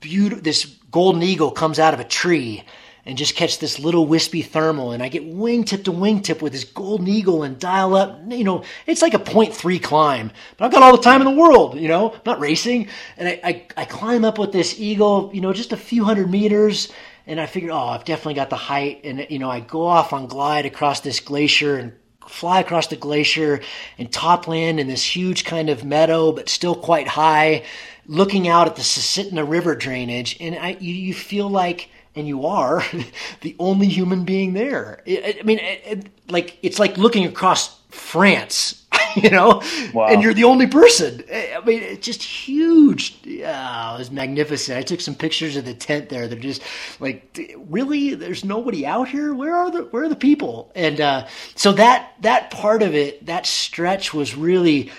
beautiful, 0.00 0.42
this 0.42 0.64
golden 0.90 1.22
eagle 1.22 1.50
comes 1.50 1.78
out 1.78 1.94
of 1.94 2.00
a 2.00 2.04
tree 2.04 2.64
and 3.08 3.16
just 3.16 3.34
catch 3.34 3.58
this 3.58 3.78
little 3.78 4.06
wispy 4.06 4.42
thermal 4.42 4.92
and 4.92 5.02
I 5.02 5.08
get 5.08 5.26
wingtip 5.26 5.84
to 5.84 5.92
wingtip 5.92 6.42
with 6.42 6.52
this 6.52 6.64
golden 6.64 7.08
eagle 7.08 7.42
and 7.42 7.58
dial 7.58 7.96
up, 7.96 8.20
you 8.28 8.44
know, 8.44 8.64
it's 8.86 9.00
like 9.00 9.14
a 9.14 9.18
0.3 9.18 9.82
climb, 9.82 10.30
but 10.56 10.66
I've 10.66 10.72
got 10.72 10.82
all 10.82 10.94
the 10.94 11.02
time 11.02 11.22
in 11.22 11.24
the 11.24 11.40
world, 11.40 11.80
you 11.80 11.88
know, 11.88 12.12
I'm 12.12 12.20
not 12.26 12.38
racing. 12.38 12.88
And 13.16 13.28
I, 13.28 13.40
I, 13.42 13.66
I 13.78 13.84
climb 13.86 14.26
up 14.26 14.38
with 14.38 14.52
this 14.52 14.78
eagle, 14.78 15.30
you 15.32 15.40
know, 15.40 15.54
just 15.54 15.72
a 15.72 15.76
few 15.76 16.04
hundred 16.04 16.30
meters 16.30 16.92
and 17.26 17.40
I 17.40 17.46
figured, 17.46 17.70
oh, 17.70 17.78
I've 17.78 18.04
definitely 18.04 18.34
got 18.34 18.50
the 18.50 18.56
height. 18.56 19.02
And, 19.04 19.26
you 19.30 19.38
know, 19.38 19.50
I 19.50 19.60
go 19.60 19.86
off 19.86 20.12
on 20.12 20.26
glide 20.26 20.66
across 20.66 21.00
this 21.00 21.20
glacier 21.20 21.76
and 21.76 21.92
fly 22.26 22.60
across 22.60 22.88
the 22.88 22.96
glacier 22.96 23.60
and 23.96 24.12
top 24.12 24.48
land 24.48 24.78
in 24.78 24.86
this 24.86 25.04
huge 25.04 25.44
kind 25.44 25.70
of 25.70 25.82
meadow, 25.82 26.32
but 26.32 26.48
still 26.50 26.74
quite 26.74 27.08
high, 27.08 27.64
looking 28.06 28.48
out 28.48 28.66
at 28.66 28.76
the 28.76 28.82
Susitna 28.82 29.48
River 29.48 29.74
drainage. 29.74 30.36
And 30.40 30.56
I, 30.56 30.76
you, 30.80 30.92
you 30.92 31.14
feel 31.14 31.48
like, 31.48 31.88
and 32.18 32.26
you 32.28 32.46
are 32.46 32.82
the 33.40 33.56
only 33.58 33.86
human 33.86 34.24
being 34.24 34.52
there. 34.52 35.02
I 35.06 35.40
mean, 35.44 35.58
it, 35.60 36.06
like 36.28 36.58
it's 36.62 36.78
like 36.78 36.98
looking 36.98 37.24
across 37.24 37.78
France, 37.90 38.86
you 39.16 39.30
know, 39.30 39.62
wow. 39.94 40.06
and 40.08 40.22
you're 40.22 40.34
the 40.34 40.44
only 40.44 40.66
person. 40.66 41.24
I 41.32 41.60
mean, 41.64 41.82
it's 41.82 42.04
just 42.04 42.22
huge. 42.22 43.18
Yeah, 43.24 43.94
it 43.94 43.98
was 43.98 44.10
magnificent. 44.10 44.78
I 44.78 44.82
took 44.82 45.00
some 45.00 45.14
pictures 45.14 45.56
of 45.56 45.64
the 45.64 45.74
tent 45.74 46.08
there. 46.08 46.28
They're 46.28 46.38
just 46.38 46.62
like, 47.00 47.38
really, 47.68 48.14
there's 48.14 48.44
nobody 48.44 48.84
out 48.84 49.08
here. 49.08 49.32
Where 49.34 49.56
are 49.56 49.70
the 49.70 49.84
Where 49.84 50.04
are 50.04 50.08
the 50.08 50.16
people? 50.16 50.70
And 50.74 51.00
uh, 51.00 51.26
so 51.54 51.72
that 51.72 52.14
that 52.20 52.50
part 52.50 52.82
of 52.82 52.94
it, 52.94 53.26
that 53.26 53.46
stretch 53.46 54.12
was 54.12 54.36
really 54.36 54.90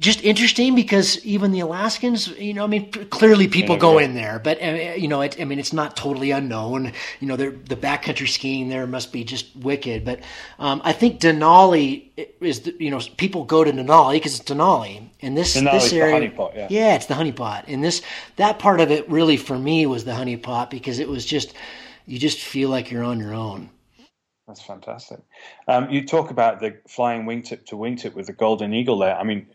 just 0.00 0.22
interesting 0.22 0.74
because 0.74 1.24
even 1.26 1.52
the 1.52 1.60
Alaskans, 1.60 2.28
you 2.38 2.54
know, 2.54 2.64
I 2.64 2.66
mean, 2.66 2.90
clearly 2.90 3.48
people 3.48 3.76
go 3.76 3.98
in 3.98 4.14
there, 4.14 4.40
but 4.42 4.60
uh, 4.60 4.94
you 4.96 5.08
know, 5.08 5.20
it, 5.20 5.38
I 5.38 5.44
mean, 5.44 5.58
it's 5.58 5.74
not 5.74 5.94
totally 5.94 6.30
unknown. 6.30 6.92
You 7.20 7.28
know, 7.28 7.36
the 7.36 7.50
backcountry 7.76 8.26
skiing 8.26 8.70
there 8.70 8.86
must 8.86 9.12
be 9.12 9.24
just 9.24 9.54
wicked. 9.56 10.06
But 10.06 10.20
um, 10.58 10.80
I 10.84 10.94
think 10.94 11.20
Denali 11.20 12.08
is, 12.40 12.60
the, 12.60 12.74
you 12.80 12.90
know, 12.90 12.98
people 13.18 13.44
go 13.44 13.62
to 13.62 13.70
Denali 13.70 14.14
because 14.14 14.40
it's 14.40 14.50
Denali, 14.50 15.06
and 15.20 15.36
this 15.36 15.54
Denali's 15.54 15.84
this 15.84 15.92
area, 15.92 16.30
honeypot, 16.30 16.56
yeah. 16.56 16.68
yeah, 16.70 16.94
it's 16.94 17.06
the 17.06 17.14
honeypot, 17.14 17.64
and 17.68 17.84
this 17.84 18.00
that 18.36 18.58
part 18.58 18.80
of 18.80 18.90
it 18.90 19.08
really 19.10 19.36
for 19.36 19.58
me 19.58 19.84
was 19.84 20.06
the 20.06 20.12
honeypot 20.12 20.70
because 20.70 20.98
it 20.98 21.08
was 21.08 21.26
just 21.26 21.52
you 22.06 22.18
just 22.18 22.40
feel 22.40 22.70
like 22.70 22.90
you're 22.90 23.04
on 23.04 23.20
your 23.20 23.34
own. 23.34 23.68
That's 24.50 24.62
fantastic. 24.62 25.20
Um, 25.68 25.90
you 25.90 26.04
talk 26.04 26.32
about 26.32 26.58
the 26.58 26.78
flying 26.88 27.24
wingtip 27.24 27.66
to 27.66 27.76
wingtip 27.76 28.14
with 28.14 28.26
the 28.26 28.32
golden 28.32 28.74
eagle 28.74 28.98
there. 28.98 29.16
I 29.16 29.22
mean, 29.22 29.46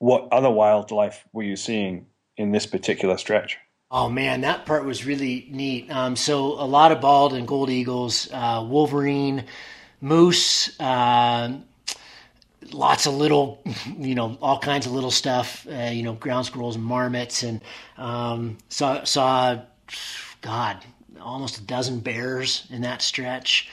what 0.00 0.28
other 0.32 0.50
wildlife 0.50 1.24
were 1.32 1.42
you 1.42 1.56
seeing 1.56 2.06
in 2.36 2.50
this 2.50 2.66
particular 2.66 3.16
stretch? 3.18 3.58
Oh 3.92 4.08
man, 4.08 4.40
that 4.40 4.66
part 4.66 4.84
was 4.84 5.04
really 5.04 5.46
neat. 5.50 5.90
Um, 5.90 6.16
so 6.16 6.54
a 6.60 6.64
lot 6.64 6.90
of 6.90 7.00
bald 7.00 7.34
and 7.34 7.46
gold 7.46 7.70
eagles, 7.70 8.28
uh, 8.32 8.64
wolverine, 8.66 9.44
moose, 10.00 10.78
uh, 10.80 11.52
lots 12.72 13.06
of 13.06 13.14
little, 13.14 13.62
you 13.98 14.14
know, 14.14 14.38
all 14.40 14.58
kinds 14.58 14.86
of 14.86 14.92
little 14.92 15.10
stuff. 15.10 15.66
Uh, 15.70 15.90
you 15.92 16.02
know, 16.02 16.14
ground 16.14 16.46
squirrels 16.46 16.76
and 16.76 16.84
marmots, 16.84 17.42
and 17.42 17.60
um, 17.98 18.56
saw 18.70 19.04
saw, 19.04 19.58
God, 20.40 20.82
almost 21.20 21.58
a 21.58 21.62
dozen 21.62 22.00
bears 22.00 22.66
in 22.70 22.82
that 22.82 23.02
stretch. 23.02 23.68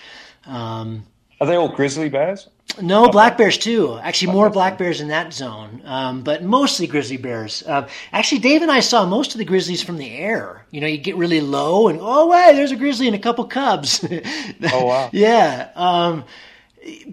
Um, 0.45 1.05
Are 1.39 1.47
they 1.47 1.55
all 1.55 1.69
grizzly 1.69 2.09
bears? 2.09 2.49
No, 2.81 3.09
black 3.09 3.37
bears 3.37 3.57
too. 3.57 3.97
Actually, 4.01 4.33
more 4.33 4.49
black 4.49 4.77
bears 4.77 5.01
in 5.01 5.07
that 5.07 5.33
zone, 5.33 5.81
um, 5.85 6.21
but 6.21 6.43
mostly 6.43 6.85
grizzly 6.85 7.17
bears. 7.17 7.63
Uh, 7.65 7.87
actually, 8.11 8.39
Dave 8.39 8.61
and 8.61 8.71
I 8.71 8.81
saw 8.81 9.05
most 9.05 9.33
of 9.33 9.39
the 9.39 9.45
grizzlies 9.45 9.81
from 9.81 9.97
the 9.97 10.11
air. 10.11 10.65
You 10.71 10.81
know, 10.81 10.87
you 10.87 10.97
get 10.97 11.15
really 11.15 11.41
low, 11.41 11.87
and 11.87 11.99
oh, 12.01 12.27
wait, 12.27 12.53
there's 12.53 12.71
a 12.71 12.75
grizzly 12.75 13.07
and 13.07 13.15
a 13.15 13.19
couple 13.19 13.45
cubs. 13.45 14.05
oh 14.73 14.85
wow! 14.85 15.09
yeah, 15.11 15.69
um, 15.75 16.25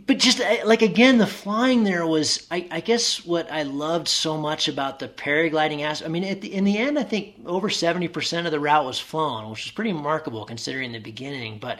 but 0.06 0.18
just 0.18 0.40
uh, 0.40 0.56
like 0.64 0.82
again, 0.82 1.18
the 1.18 1.26
flying 1.26 1.84
there 1.84 2.06
was, 2.06 2.46
I, 2.50 2.68
I, 2.70 2.80
guess, 2.80 3.24
what 3.24 3.50
I 3.50 3.62
loved 3.62 4.08
so 4.08 4.36
much 4.36 4.68
about 4.68 4.98
the 4.98 5.08
paragliding 5.08 5.82
aspect. 5.82 6.08
I 6.08 6.12
mean, 6.12 6.40
the, 6.40 6.52
in 6.52 6.64
the 6.64 6.76
end, 6.76 6.98
I 6.98 7.02
think 7.02 7.36
over 7.46 7.70
seventy 7.70 8.08
percent 8.08 8.46
of 8.46 8.52
the 8.52 8.60
route 8.60 8.84
was 8.84 9.00
flown, 9.00 9.50
which 9.50 9.64
was 9.64 9.72
pretty 9.72 9.92
remarkable 9.92 10.44
considering 10.44 10.92
the 10.92 10.98
beginning. 10.98 11.58
But 11.58 11.78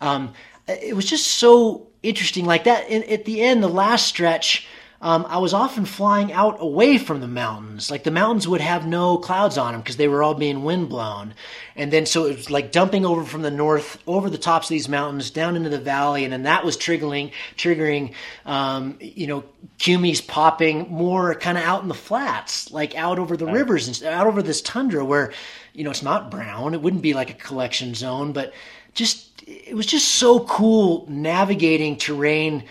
um, 0.00 0.34
it 0.66 0.96
was 0.96 1.04
just 1.04 1.26
so 1.26 1.86
interesting 2.02 2.44
like 2.44 2.64
that. 2.64 2.88
And 2.88 3.04
at 3.04 3.24
the 3.24 3.42
end, 3.42 3.62
the 3.62 3.68
last 3.68 4.06
stretch, 4.06 4.66
um, 5.04 5.26
I 5.28 5.36
was 5.36 5.52
often 5.52 5.84
flying 5.84 6.32
out 6.32 6.62
away 6.62 6.96
from 6.96 7.20
the 7.20 7.28
mountains. 7.28 7.90
Like 7.90 8.04
the 8.04 8.10
mountains 8.10 8.48
would 8.48 8.62
have 8.62 8.86
no 8.86 9.18
clouds 9.18 9.58
on 9.58 9.72
them 9.72 9.82
because 9.82 9.98
they 9.98 10.08
were 10.08 10.22
all 10.22 10.32
being 10.32 10.64
wind 10.64 10.88
blown. 10.88 11.34
And 11.76 11.92
then 11.92 12.06
so 12.06 12.24
it 12.24 12.36
was 12.36 12.50
like 12.50 12.72
dumping 12.72 13.04
over 13.04 13.22
from 13.22 13.42
the 13.42 13.50
north 13.50 13.98
over 14.06 14.30
the 14.30 14.38
tops 14.38 14.66
of 14.66 14.70
these 14.70 14.88
mountains 14.88 15.30
down 15.30 15.56
into 15.56 15.68
the 15.68 15.78
valley. 15.78 16.24
And 16.24 16.32
then 16.32 16.44
that 16.44 16.64
was 16.64 16.78
triggering, 16.78 17.32
triggering, 17.56 18.14
um, 18.46 18.96
you 18.98 19.26
know, 19.26 19.44
cumes 19.76 20.22
popping 20.22 20.88
more 20.90 21.34
kind 21.34 21.58
of 21.58 21.64
out 21.64 21.82
in 21.82 21.88
the 21.88 21.94
flats, 21.94 22.72
like 22.72 22.96
out 22.96 23.18
over 23.18 23.36
the 23.36 23.44
right. 23.44 23.56
rivers 23.56 23.88
and 23.88 24.10
out 24.10 24.26
over 24.26 24.42
this 24.42 24.62
tundra 24.62 25.04
where, 25.04 25.34
you 25.74 25.84
know, 25.84 25.90
it's 25.90 26.02
not 26.02 26.30
brown. 26.30 26.72
It 26.72 26.80
wouldn't 26.80 27.02
be 27.02 27.12
like 27.12 27.28
a 27.28 27.34
collection 27.34 27.94
zone, 27.94 28.32
but 28.32 28.54
just, 28.94 29.42
it 29.46 29.74
was 29.74 29.86
just 29.86 30.08
so 30.08 30.40
cool 30.40 31.06
navigating 31.08 31.96
terrain 31.96 32.64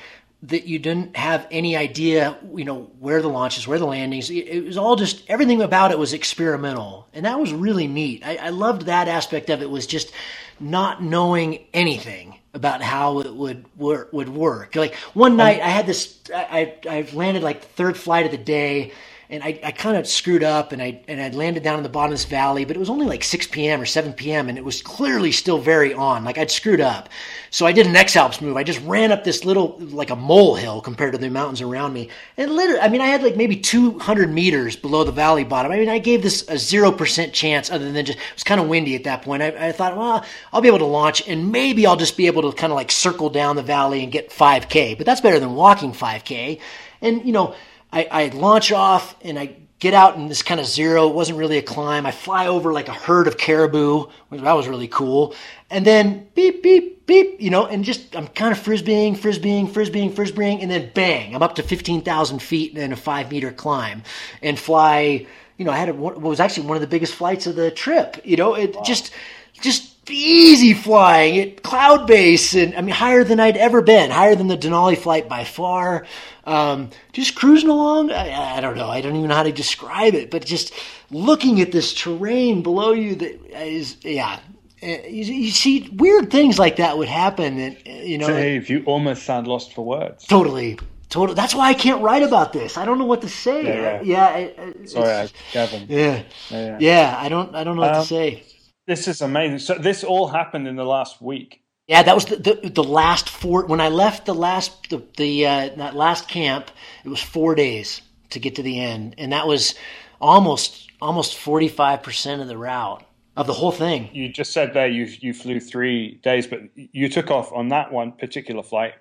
that 0.44 0.66
you 0.66 0.78
didn't 0.78 1.16
have 1.16 1.48
any 1.52 1.78
idea, 1.78 2.38
you 2.54 2.66
know, 2.66 2.92
where 3.00 3.22
the 3.22 3.30
launches, 3.30 3.66
where 3.66 3.80
the 3.80 3.86
landings. 3.86 4.30
It, 4.30 4.66
was 4.66 4.78
all 4.78 4.98
just 4.98 5.24
everything 5.30 5.62
about 5.62 5.92
it 5.92 5.98
was 5.98 6.14
experimental, 6.14 7.08
and 7.14 7.26
that 7.26 7.40
was 7.40 7.54
really 7.54 7.88
neat. 7.88 8.26
I, 8.26 8.36
I 8.36 8.50
loved 8.50 8.84
that 8.84 9.08
aspect 9.08 9.50
of 9.50 9.62
it. 9.62 9.70
Was 9.70 9.88
just 9.88 10.12
not 10.60 11.02
knowing 11.02 11.60
anything 11.74 12.40
about 12.54 12.82
how 12.82 13.20
it 13.20 13.34
would 13.34 13.66
work. 13.78 14.12
Would 14.12 14.30
work. 14.30 14.76
Like 14.76 14.96
one 15.14 15.32
um, 15.32 15.38
night, 15.38 15.62
I 15.62 15.70
had 15.70 15.86
this. 15.86 16.20
I 16.34 16.76
I 16.90 17.08
landed 17.14 17.42
like 17.42 17.62
the 17.62 17.68
third 17.68 17.96
flight 17.96 18.26
of 18.26 18.32
the 18.32 18.38
day 18.38 18.92
and 19.34 19.44
I, 19.44 19.60
I 19.64 19.72
kind 19.72 19.98
of 19.98 20.08
screwed 20.08 20.44
up 20.44 20.74
and 20.74 20.82
I 20.82 21.02
and 21.08 21.20
I 21.20 21.30
landed 21.30 21.64
down 21.64 21.78
in 21.78 21.84
the 21.84 21.90
bottom 21.90 22.12
of 22.12 22.20
this 22.20 22.26
valley, 22.26 22.66
but 22.66 22.76
it 22.76 22.80
was 22.80 22.90
only 22.90 23.08
like 23.08 23.24
6 23.24 23.48
p.m. 23.48 23.82
or 23.82 23.86
7 23.86 24.14
p.m. 24.14 24.48
and 24.48 24.60
it 24.60 24.64
was 24.64 24.84
clearly 24.84 25.32
still 25.32 25.58
very 25.58 25.92
on. 25.92 26.24
Like 26.24 26.38
I'd 26.38 26.52
screwed 26.52 26.80
up. 26.80 27.10
So 27.50 27.66
I 27.66 27.72
did 27.72 27.88
an 27.88 27.96
X-Alps 27.96 28.42
move. 28.42 28.58
I 28.58 28.64
just 28.64 28.80
ran 28.82 29.12
up 29.12 29.24
this 29.24 29.44
little 29.44 29.78
like 29.80 30.12
a 30.12 30.16
molehill 30.16 30.82
compared 30.82 31.14
to 31.14 31.18
the 31.18 31.32
mountains 31.32 31.62
around 31.62 31.94
me. 31.94 32.10
And 32.38 32.52
literally, 32.52 32.80
I 32.80 32.90
mean, 32.90 33.02
I 33.02 33.08
had 33.08 33.24
like 33.24 33.36
maybe 33.36 33.56
200 33.56 34.32
meters 34.32 34.76
below 34.76 35.04
the 35.04 35.12
valley 35.12 35.44
bottom. 35.44 35.72
I 35.72 35.80
mean, 35.80 35.90
I 35.90 35.98
gave 35.98 36.22
this 36.22 36.44
a 36.44 36.54
0% 36.54 37.34
chance 37.34 37.72
other 37.72 37.92
than 37.92 38.06
just, 38.06 38.20
it 38.20 38.34
was 38.36 38.44
kind 38.44 38.62
of 38.62 38.68
windy 38.68 38.94
at 38.96 39.06
that 39.06 39.24
point. 39.24 39.42
I, 39.42 39.70
I 39.70 39.72
thought, 39.72 39.98
well, 39.98 40.24
I'll 40.52 40.62
be 40.62 40.68
able 40.68 40.80
to 40.80 40.86
launch 40.86 41.28
and 41.28 41.52
maybe 41.52 41.88
I'll 41.88 41.96
just 41.96 42.18
be 42.18 42.28
able 42.28 42.44
to 42.44 42.56
kind 42.56 42.72
of 42.72 42.76
like 42.76 42.92
circle 42.92 43.32
down 43.32 43.56
the 43.56 43.64
valley 43.64 44.04
and 44.04 44.12
get 44.12 44.30
5K. 44.30 44.96
But 44.96 45.08
that's 45.08 45.22
better 45.22 45.40
than 45.40 45.56
walking 45.56 45.92
5K. 45.92 46.60
And, 47.02 47.26
you 47.26 47.34
know, 47.34 47.56
I, 47.94 48.08
I 48.10 48.28
launch 48.30 48.72
off 48.72 49.16
and 49.22 49.38
I 49.38 49.56
get 49.80 49.94
out 49.94 50.16
in 50.16 50.28
this 50.28 50.42
kind 50.42 50.60
of 50.60 50.66
zero. 50.66 51.08
It 51.10 51.14
wasn't 51.14 51.38
really 51.38 51.60
a 51.60 51.62
climb. 51.62 52.06
I 52.06 52.12
fly 52.12 52.48
over 52.48 52.74
like 52.74 52.88
a 52.88 52.94
herd 52.94 53.28
of 53.28 53.38
caribou. 53.38 54.08
That 54.32 54.54
was 54.54 54.68
really 54.68 54.88
cool. 54.88 55.36
And 55.70 55.86
then 55.86 56.28
beep, 56.34 56.64
beep, 56.64 57.06
beep, 57.06 57.40
you 57.40 57.52
know, 57.52 57.68
and 57.68 57.86
just 57.86 58.16
I'm 58.16 58.28
kind 58.28 58.52
of 58.52 58.58
frisbeeing, 58.58 59.16
frisbeeing, 59.16 59.70
frisbeeing, 59.70 60.12
frisbeeing, 60.12 60.64
and 60.64 60.72
then 60.72 60.92
bang, 60.96 61.36
I'm 61.36 61.44
up 61.44 61.56
to 61.56 61.64
15,000 61.64 62.40
feet 62.40 62.76
and 62.76 62.94
a 62.94 62.96
five 62.96 63.30
meter 63.30 63.52
climb 63.52 64.02
and 64.42 64.58
fly. 64.58 65.28
You 65.58 65.66
know, 65.66 65.72
I 65.72 65.78
had 65.78 65.90
a, 65.90 65.94
what 65.94 66.20
was 66.20 66.40
actually 66.40 66.66
one 66.66 66.78
of 66.78 66.82
the 66.82 66.88
biggest 66.88 67.14
flights 67.14 67.46
of 67.46 67.56
the 67.56 67.70
trip. 67.70 68.20
You 68.24 68.38
know, 68.38 68.56
it 68.56 68.76
wow. 68.76 68.82
just, 68.82 69.14
just 69.62 69.93
easy 70.10 70.74
flying 70.74 71.40
at 71.40 71.64
cloud 71.64 72.08
base 72.08 72.54
and 72.56 72.76
I 72.76 72.82
mean 72.82 72.94
higher 72.94 73.24
than 73.24 73.40
I'd 73.40 73.58
ever 73.58 73.82
been, 73.82 74.12
higher 74.12 74.36
than 74.36 74.48
the 74.48 74.58
Denali 74.58 74.98
flight 74.98 75.30
by 75.30 75.44
far. 75.44 76.06
Um, 76.46 76.90
just 77.14 77.36
cruising 77.36 77.70
along. 77.70 78.12
I, 78.12 78.58
I, 78.58 78.62
don't 78.62 78.76
know. 78.76 78.90
I 78.90 79.00
don't 79.00 79.16
even 79.16 79.30
know 79.30 79.36
how 79.36 79.44
to 79.44 79.52
describe 79.52 80.14
it, 80.14 80.30
but 80.30 80.46
just 80.46 80.74
looking 81.10 81.62
at 81.62 81.72
this 81.72 81.94
terrain 81.94 82.62
below 82.64 82.92
you 82.92 83.16
that 83.16 83.66
is, 83.66 83.98
yeah. 84.04 84.40
Uh, 84.82 84.98
you, 85.08 85.24
you 85.24 85.52
see 85.52 85.90
weird 85.94 86.30
things 86.30 86.60
like 86.60 86.76
that 86.76 86.98
would 86.98 87.08
happen, 87.08 87.58
and 87.58 87.78
uh, 87.88 87.90
you 87.90 88.18
know. 88.18 88.28
Dave, 88.28 88.70
you 88.70 88.84
almost 88.86 89.24
sound 89.24 89.48
lost 89.48 89.74
for 89.74 89.86
words. 89.86 90.26
Totally, 90.28 90.78
totally. 91.08 91.36
That's 91.36 91.56
why 91.56 91.70
I 91.70 91.74
can't 91.74 92.02
write 92.02 92.22
about 92.22 92.52
this. 92.52 92.78
I 92.78 92.84
don't 92.84 93.00
know 93.00 93.06
what 93.06 93.22
to 93.22 93.30
say. 93.30 93.64
Yeah, 93.64 94.02
yeah. 94.02 94.38
yeah 94.38 94.86
Sorry, 94.86 95.30
Kevin. 95.54 95.86
Yeah. 95.88 96.24
yeah, 96.50 96.78
yeah. 96.82 97.16
I 97.18 97.30
don't. 97.30 97.56
I 97.56 97.64
don't 97.64 97.78
know 97.78 97.84
um, 97.84 97.88
what 97.88 97.94
to 97.94 98.00
um, 98.00 98.06
say. 98.06 98.44
This 98.86 99.08
is 99.08 99.22
amazing. 99.22 99.60
So 99.60 99.76
this 99.76 100.04
all 100.04 100.28
happened 100.28 100.68
in 100.68 100.76
the 100.76 100.86
last 100.86 101.22
week. 101.22 101.62
Yeah, 101.88 102.04
that 102.04 102.16
was 102.16 102.26
the, 102.26 102.38
the, 102.38 102.70
the 102.70 102.84
last 102.84 103.30
four. 103.30 103.66
When 103.66 103.82
I 103.82 103.90
left 103.90 104.26
the 104.26 104.34
last 104.34 104.90
the, 104.90 105.04
the 105.18 105.46
uh, 105.46 105.70
that 105.78 105.96
last 105.96 106.30
camp, 106.30 106.72
it 107.04 107.10
was 107.10 107.22
four 107.22 107.56
days 107.56 108.02
to 108.30 108.40
get 108.40 108.56
to 108.56 108.64
the 108.64 108.80
end, 108.80 109.16
and 109.18 109.34
that 109.34 109.48
was 109.48 109.76
almost 110.22 110.90
almost 111.02 111.38
forty 111.38 111.68
five 111.68 112.02
percent 112.02 112.42
of 112.42 112.48
the 112.48 112.58
route 112.58 113.04
of 113.36 113.48
the 113.48 113.54
whole 113.54 113.72
thing. 113.72 114.10
You 114.14 114.30
just 114.30 114.54
said 114.54 114.74
there 114.74 114.88
you 114.88 115.06
you 115.20 115.34
flew 115.34 115.60
three 115.60 116.20
days, 116.24 116.48
but 116.48 116.62
you 116.76 117.10
took 117.10 117.30
off 117.32 117.52
on 117.52 117.70
that 117.70 117.92
one 117.92 118.14
particular 118.14 118.64
flight. 118.64 118.94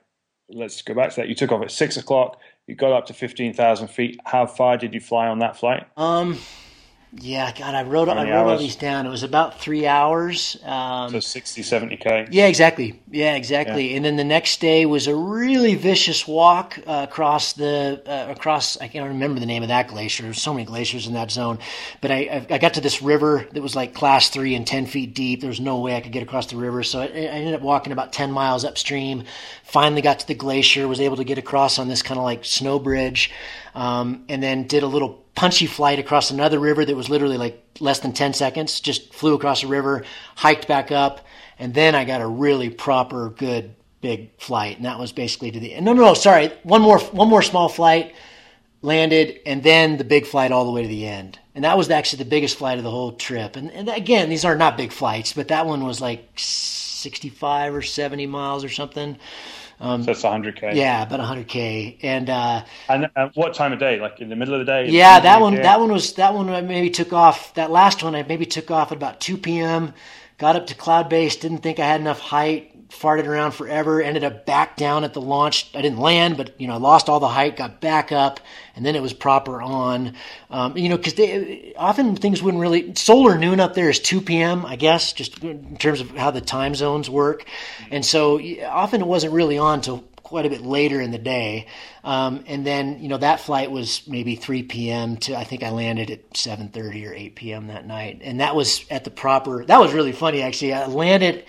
Let's 0.48 0.82
go 0.82 0.94
back 0.94 1.10
to 1.10 1.16
that. 1.16 1.28
You 1.28 1.34
took 1.36 1.52
off 1.52 1.62
at 1.62 1.70
six 1.70 1.96
o'clock. 1.96 2.38
You 2.66 2.74
got 2.74 2.92
up 2.92 3.06
to 3.06 3.14
fifteen 3.14 3.54
thousand 3.54 3.88
feet. 3.88 4.18
How 4.24 4.46
far 4.46 4.76
did 4.76 4.92
you 4.92 5.00
fly 5.00 5.28
on 5.28 5.38
that 5.38 5.56
flight? 5.56 5.86
Um, 5.96 6.38
yeah, 7.14 7.52
God, 7.52 7.74
I 7.74 7.82
wrote 7.82 8.08
I 8.08 8.30
wrote 8.30 8.52
all 8.52 8.56
these 8.56 8.74
down. 8.74 9.04
It 9.04 9.10
was 9.10 9.22
about 9.22 9.60
three 9.60 9.86
hours. 9.86 10.56
Um, 10.64 11.10
so 11.10 11.20
60, 11.20 11.62
70 11.62 11.96
k. 11.98 12.26
Yeah, 12.30 12.46
exactly. 12.46 13.02
Yeah, 13.10 13.34
exactly. 13.34 13.90
Yeah. 13.90 13.96
And 13.96 14.04
then 14.04 14.16
the 14.16 14.24
next 14.24 14.60
day 14.60 14.86
was 14.86 15.08
a 15.08 15.14
really 15.14 15.74
vicious 15.74 16.26
walk 16.26 16.78
uh, 16.86 17.06
across 17.06 17.52
the 17.52 18.02
uh, 18.06 18.32
across. 18.32 18.80
I 18.80 18.88
can't 18.88 19.08
remember 19.08 19.40
the 19.40 19.46
name 19.46 19.62
of 19.62 19.68
that 19.68 19.88
glacier. 19.88 20.22
There's 20.22 20.40
so 20.40 20.54
many 20.54 20.64
glaciers 20.64 21.06
in 21.06 21.12
that 21.12 21.30
zone, 21.30 21.58
but 22.00 22.10
I 22.10 22.46
I 22.48 22.56
got 22.56 22.74
to 22.74 22.80
this 22.80 23.02
river 23.02 23.46
that 23.52 23.62
was 23.62 23.76
like 23.76 23.92
class 23.92 24.30
three 24.30 24.54
and 24.54 24.66
ten 24.66 24.86
feet 24.86 25.14
deep. 25.14 25.42
There 25.42 25.50
was 25.50 25.60
no 25.60 25.80
way 25.80 25.94
I 25.94 26.00
could 26.00 26.12
get 26.12 26.22
across 26.22 26.46
the 26.46 26.56
river, 26.56 26.82
so 26.82 27.00
I, 27.00 27.04
I 27.04 27.08
ended 27.08 27.52
up 27.52 27.60
walking 27.60 27.92
about 27.92 28.14
ten 28.14 28.32
miles 28.32 28.64
upstream. 28.64 29.24
Finally 29.64 30.00
got 30.00 30.20
to 30.20 30.26
the 30.26 30.34
glacier. 30.34 30.88
Was 30.88 31.00
able 31.00 31.16
to 31.16 31.24
get 31.24 31.36
across 31.36 31.78
on 31.78 31.88
this 31.88 32.00
kind 32.00 32.16
of 32.16 32.24
like 32.24 32.46
snow 32.46 32.78
bridge, 32.78 33.30
um, 33.74 34.24
and 34.30 34.42
then 34.42 34.66
did 34.66 34.82
a 34.82 34.86
little 34.86 35.21
punchy 35.34 35.66
flight 35.66 35.98
across 35.98 36.30
another 36.30 36.58
river 36.58 36.84
that 36.84 36.96
was 36.96 37.08
literally 37.08 37.38
like 37.38 37.62
less 37.80 38.00
than 38.00 38.12
10 38.12 38.34
seconds. 38.34 38.80
Just 38.80 39.14
flew 39.14 39.34
across 39.34 39.62
a 39.62 39.66
river, 39.66 40.04
hiked 40.36 40.68
back 40.68 40.92
up, 40.92 41.26
and 41.58 41.74
then 41.74 41.94
I 41.94 42.04
got 42.04 42.20
a 42.20 42.26
really 42.26 42.70
proper, 42.70 43.30
good, 43.30 43.74
big 44.00 44.30
flight. 44.38 44.76
And 44.76 44.84
that 44.84 44.98
was 44.98 45.12
basically 45.12 45.50
to 45.50 45.60
the 45.60 45.74
end. 45.74 45.84
no, 45.84 45.92
no, 45.92 46.02
no, 46.02 46.14
sorry, 46.14 46.52
one 46.62 46.82
more, 46.82 46.98
one 46.98 47.28
more 47.28 47.42
small 47.42 47.68
flight, 47.68 48.14
landed, 48.82 49.40
and 49.46 49.62
then 49.62 49.96
the 49.96 50.04
big 50.04 50.26
flight 50.26 50.52
all 50.52 50.64
the 50.64 50.72
way 50.72 50.82
to 50.82 50.88
the 50.88 51.06
end. 51.06 51.38
And 51.54 51.64
that 51.64 51.76
was 51.78 51.90
actually 51.90 52.24
the 52.24 52.30
biggest 52.30 52.58
flight 52.58 52.78
of 52.78 52.84
the 52.84 52.90
whole 52.90 53.12
trip. 53.12 53.56
And, 53.56 53.70
and 53.70 53.88
again, 53.88 54.28
these 54.28 54.44
are 54.44 54.56
not 54.56 54.76
big 54.76 54.92
flights, 54.92 55.32
but 55.32 55.48
that 55.48 55.66
one 55.66 55.84
was 55.84 56.00
like 56.00 56.28
65 56.36 57.74
or 57.74 57.82
70 57.82 58.26
miles 58.26 58.64
or 58.64 58.68
something. 58.68 59.18
Um, 59.82 60.04
so 60.04 60.12
it's 60.12 60.22
100k. 60.22 60.76
Yeah, 60.76 61.02
about 61.02 61.18
100k. 61.18 61.98
And 62.02 62.30
uh, 62.30 62.64
and 62.88 63.10
uh, 63.16 63.30
what 63.34 63.52
time 63.52 63.72
of 63.72 63.80
day? 63.80 63.98
Like 63.98 64.20
in 64.20 64.28
the 64.28 64.36
middle 64.36 64.54
of 64.54 64.60
the 64.60 64.64
day? 64.64 64.88
Yeah, 64.88 65.18
that 65.18 65.40
one. 65.40 65.56
That 65.56 65.80
one 65.80 65.90
was 65.90 66.12
that 66.14 66.32
one. 66.32 66.48
I 66.48 66.60
maybe 66.60 66.88
took 66.88 67.12
off. 67.12 67.52
That 67.54 67.72
last 67.72 68.02
one, 68.04 68.14
I 68.14 68.22
maybe 68.22 68.46
took 68.46 68.70
off 68.70 68.92
at 68.92 68.96
about 68.96 69.20
2 69.20 69.36
p.m. 69.36 69.92
Got 70.38 70.54
up 70.54 70.68
to 70.68 70.74
cloud 70.76 71.08
base. 71.08 71.34
Didn't 71.34 71.58
think 71.58 71.80
I 71.80 71.86
had 71.86 72.00
enough 72.00 72.20
height. 72.20 72.71
Farted 72.92 73.26
around 73.26 73.52
forever. 73.52 74.02
Ended 74.02 74.22
up 74.22 74.46
back 74.46 74.76
down 74.76 75.02
at 75.02 75.14
the 75.14 75.20
launch. 75.20 75.70
I 75.74 75.82
didn't 75.82 75.98
land, 75.98 76.36
but 76.36 76.60
you 76.60 76.66
know, 76.66 76.74
I 76.74 76.76
lost 76.76 77.08
all 77.08 77.20
the 77.20 77.28
height. 77.28 77.56
Got 77.56 77.80
back 77.80 78.12
up, 78.12 78.38
and 78.76 78.84
then 78.84 78.94
it 78.94 79.02
was 79.02 79.12
proper 79.12 79.60
on. 79.60 80.14
Um, 80.50 80.76
you 80.76 80.88
know, 80.88 80.96
because 80.96 81.14
often 81.76 82.16
things 82.16 82.42
wouldn't 82.42 82.60
really. 82.60 82.94
Solar 82.94 83.38
noon 83.38 83.60
up 83.60 83.74
there 83.74 83.90
is 83.90 83.98
2 83.98 84.20
p.m. 84.20 84.66
I 84.66 84.76
guess, 84.76 85.12
just 85.12 85.42
in 85.42 85.76
terms 85.78 86.00
of 86.00 86.10
how 86.10 86.30
the 86.30 86.40
time 86.40 86.74
zones 86.74 87.08
work, 87.08 87.46
and 87.90 88.04
so 88.04 88.40
often 88.66 89.00
it 89.00 89.06
wasn't 89.06 89.32
really 89.32 89.58
on 89.58 89.80
till 89.80 90.04
quite 90.32 90.46
a 90.46 90.48
bit 90.48 90.62
later 90.62 90.98
in 90.98 91.10
the 91.10 91.18
day. 91.18 91.66
Um, 92.04 92.44
and 92.46 92.66
then, 92.66 93.02
you 93.02 93.08
know, 93.08 93.18
that 93.18 93.40
flight 93.40 93.70
was 93.70 94.08
maybe 94.08 94.34
3 94.34 94.62
p.m. 94.62 95.18
to, 95.18 95.36
I 95.36 95.44
think 95.44 95.62
I 95.62 95.68
landed 95.68 96.10
at 96.10 96.30
7.30 96.30 97.06
or 97.06 97.12
8 97.12 97.34
p.m. 97.36 97.66
that 97.66 97.86
night. 97.86 98.20
And 98.24 98.40
that 98.40 98.56
was 98.56 98.82
at 98.90 99.04
the 99.04 99.10
proper, 99.10 99.62
that 99.66 99.78
was 99.78 99.92
really 99.92 100.12
funny 100.12 100.40
actually. 100.40 100.72
I 100.72 100.86
landed 100.86 101.44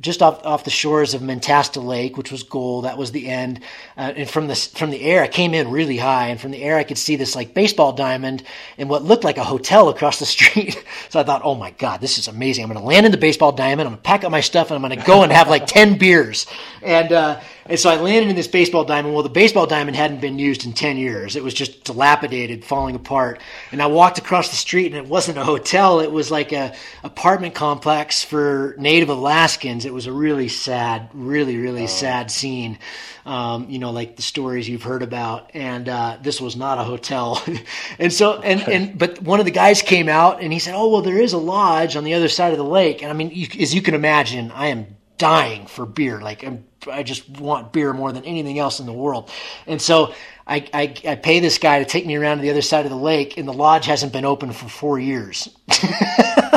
just 0.00 0.22
off 0.22 0.44
off 0.44 0.64
the 0.64 0.70
shores 0.70 1.14
of 1.14 1.22
Mentasta 1.22 1.84
Lake, 1.84 2.16
which 2.16 2.30
was 2.30 2.42
gold. 2.42 2.84
That 2.84 2.96
was 2.96 3.10
the 3.10 3.28
end. 3.28 3.60
Uh, 3.96 4.12
and 4.16 4.30
from 4.30 4.46
the 4.46 4.54
from 4.54 4.90
the 4.90 5.02
air, 5.02 5.22
I 5.22 5.28
came 5.28 5.54
in 5.54 5.70
really 5.70 5.96
high, 5.96 6.28
and 6.28 6.40
from 6.40 6.52
the 6.52 6.62
air, 6.62 6.76
I 6.76 6.84
could 6.84 6.98
see 6.98 7.16
this 7.16 7.34
like 7.34 7.54
baseball 7.54 7.92
diamond 7.92 8.44
and 8.76 8.88
what 8.88 9.02
looked 9.02 9.24
like 9.24 9.38
a 9.38 9.44
hotel 9.44 9.88
across 9.88 10.18
the 10.18 10.26
street. 10.34 10.82
so 11.08 11.18
I 11.20 11.24
thought, 11.24 11.42
oh 11.44 11.54
my 11.54 11.72
god, 11.72 12.00
this 12.00 12.18
is 12.18 12.28
amazing. 12.28 12.64
I'm 12.64 12.70
going 12.70 12.80
to 12.80 12.86
land 12.86 13.06
in 13.06 13.12
the 13.12 13.18
baseball 13.18 13.52
diamond. 13.52 13.88
I'm 13.88 13.94
going 13.94 14.02
to 14.02 14.02
pack 14.02 14.24
up 14.24 14.30
my 14.30 14.40
stuff, 14.40 14.70
and 14.70 14.76
I'm 14.76 14.88
going 14.88 14.98
to 14.98 15.06
go 15.06 15.22
and 15.22 15.32
have 15.32 15.48
like 15.48 15.66
ten 15.66 15.98
beers. 15.98 16.46
And 16.82 17.12
uh, 17.12 17.40
and 17.68 17.78
so 17.78 17.90
I 17.90 17.96
landed 17.96 18.30
in 18.30 18.36
this 18.36 18.48
baseball 18.48 18.84
diamond. 18.84 19.12
Well, 19.12 19.22
the 19.22 19.28
baseball 19.28 19.66
diamond 19.66 19.94
hadn't 19.94 20.20
been 20.22 20.38
used 20.38 20.64
in 20.64 20.72
10 20.72 20.96
years. 20.96 21.36
It 21.36 21.44
was 21.44 21.52
just 21.52 21.84
dilapidated, 21.84 22.64
falling 22.64 22.96
apart. 22.96 23.40
And 23.72 23.82
I 23.82 23.86
walked 23.86 24.16
across 24.16 24.48
the 24.48 24.56
street 24.56 24.86
and 24.86 24.96
it 24.96 25.06
wasn't 25.06 25.36
a 25.36 25.44
hotel. 25.44 26.00
It 26.00 26.10
was 26.10 26.30
like 26.30 26.52
a 26.52 26.74
apartment 27.04 27.54
complex 27.54 28.24
for 28.24 28.74
native 28.78 29.10
Alaskans. 29.10 29.84
It 29.84 29.92
was 29.92 30.06
a 30.06 30.12
really 30.12 30.48
sad, 30.48 31.10
really, 31.12 31.58
really 31.58 31.84
oh. 31.84 31.86
sad 31.86 32.30
scene. 32.30 32.78
Um, 33.26 33.68
you 33.68 33.78
know, 33.78 33.90
like 33.90 34.16
the 34.16 34.22
stories 34.22 34.66
you've 34.66 34.82
heard 34.82 35.02
about. 35.02 35.50
And, 35.52 35.88
uh, 35.90 36.16
this 36.22 36.40
was 36.40 36.56
not 36.56 36.78
a 36.78 36.84
hotel. 36.84 37.42
and 37.98 38.10
so, 38.10 38.40
and, 38.40 38.66
and, 38.66 38.98
but 39.00 39.20
one 39.20 39.40
of 39.40 39.44
the 39.44 39.52
guys 39.52 39.82
came 39.82 40.08
out 40.08 40.40
and 40.40 40.50
he 40.52 40.58
said, 40.58 40.74
Oh, 40.74 40.88
well, 40.88 41.02
there 41.02 41.20
is 41.20 41.34
a 41.34 41.38
lodge 41.38 41.96
on 41.96 42.04
the 42.04 42.14
other 42.14 42.28
side 42.28 42.52
of 42.52 42.58
the 42.58 42.64
lake. 42.64 43.02
And 43.02 43.10
I 43.10 43.14
mean, 43.14 43.30
you, 43.30 43.46
as 43.60 43.74
you 43.74 43.82
can 43.82 43.94
imagine, 43.94 44.50
I 44.52 44.68
am 44.68 44.97
dying 45.18 45.66
for 45.66 45.84
beer. 45.84 46.20
Like 46.20 46.44
I'm, 46.44 46.64
I 46.90 47.02
just 47.02 47.28
want 47.28 47.72
beer 47.72 47.92
more 47.92 48.12
than 48.12 48.24
anything 48.24 48.58
else 48.58 48.80
in 48.80 48.86
the 48.86 48.92
world. 48.92 49.30
And 49.66 49.82
so 49.82 50.14
I, 50.46 50.66
I, 50.72 50.94
I 51.06 51.14
pay 51.16 51.40
this 51.40 51.58
guy 51.58 51.80
to 51.80 51.84
take 51.84 52.06
me 52.06 52.16
around 52.16 52.38
to 52.38 52.42
the 52.42 52.50
other 52.50 52.62
side 52.62 52.86
of 52.86 52.90
the 52.90 52.96
lake, 52.96 53.36
and 53.36 53.46
the 53.46 53.52
lodge 53.52 53.84
hasn't 53.84 54.14
been 54.14 54.24
open 54.24 54.52
for 54.52 54.68
four 54.68 54.98
years. 54.98 55.50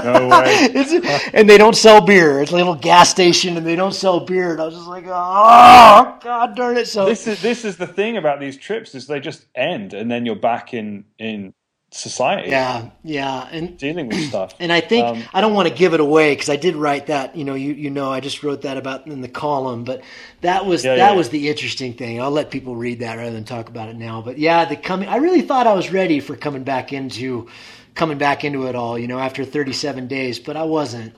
No 0.03 0.29
way. 0.29 1.19
and 1.33 1.49
they 1.49 1.57
don't 1.57 1.75
sell 1.75 1.99
beer. 1.99 2.41
It's 2.41 2.51
a 2.51 2.55
little 2.55 2.75
gas 2.75 3.09
station, 3.09 3.57
and 3.57 3.65
they 3.65 3.75
don't 3.75 3.93
sell 3.93 4.21
beer. 4.21 4.53
And 4.53 4.61
I 4.61 4.65
was 4.65 4.75
just 4.75 4.87
like, 4.87 5.05
oh 5.07 6.17
god 6.23 6.55
darn 6.55 6.77
it! 6.77 6.87
So 6.87 7.05
this 7.05 7.27
is 7.27 7.41
this 7.41 7.65
is 7.65 7.75
the 7.75 7.87
thing 7.87 8.15
about 8.15 8.39
these 8.39 8.55
trips 8.55 8.95
is 8.95 9.07
they 9.07 9.19
just 9.19 9.45
end, 9.55 9.93
and 9.93 10.09
then 10.09 10.25
you're 10.25 10.35
back 10.37 10.73
in 10.73 11.03
in 11.19 11.53
society. 11.91 12.51
Yeah, 12.51 12.91
yeah, 13.03 13.47
and 13.51 13.77
dealing 13.77 14.09
with 14.09 14.21
stuff. 14.21 14.55
And 14.59 14.71
I 14.73 14.81
think 14.81 15.07
Um, 15.07 15.29
I 15.33 15.41
don't 15.41 15.53
want 15.53 15.69
to 15.69 15.73
give 15.75 15.93
it 15.93 15.99
away 15.99 16.33
because 16.33 16.49
I 16.49 16.57
did 16.57 16.75
write 16.75 17.07
that. 17.07 17.35
You 17.35 17.45
know, 17.45 17.55
you 17.55 17.73
you 17.73 17.91
know, 17.91 18.11
I 18.11 18.21
just 18.21 18.43
wrote 18.43 18.63
that 18.63 18.77
about 18.77 19.07
in 19.07 19.21
the 19.21 19.29
column, 19.29 19.83
but 19.85 20.03
that 20.41 20.65
was 20.65 20.83
Yeah, 20.83 20.95
that 20.95 21.11
yeah. 21.11 21.15
was 21.15 21.29
the 21.29 21.49
interesting 21.49 21.93
thing. 21.93 22.21
I'll 22.21 22.31
let 22.31 22.51
people 22.51 22.75
read 22.75 22.99
that 23.01 23.17
rather 23.17 23.31
than 23.31 23.45
talk 23.45 23.69
about 23.69 23.89
it 23.89 23.97
now. 23.97 24.21
But 24.21 24.39
yeah, 24.39 24.65
the 24.65 24.77
coming. 24.77 25.09
I 25.09 25.17
really 25.17 25.41
thought 25.43 25.67
I 25.67 25.73
was 25.73 25.91
ready 25.91 26.19
for 26.21 26.35
coming 26.35 26.63
back 26.63 26.93
into 26.93 27.49
coming 27.95 28.17
back 28.17 28.43
into 28.45 28.67
it 28.67 28.75
all. 28.75 28.99
You 28.99 29.07
know, 29.07 29.19
after 29.19 29.45
37 29.45 30.07
days, 30.07 30.39
but 30.39 30.57
I 30.57 30.63
wasn't. 30.63 31.15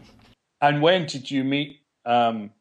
And 0.62 0.82
when 0.82 1.08
did 1.08 1.32
you 1.32 1.44
meet 1.46 1.82
um, 2.06 2.52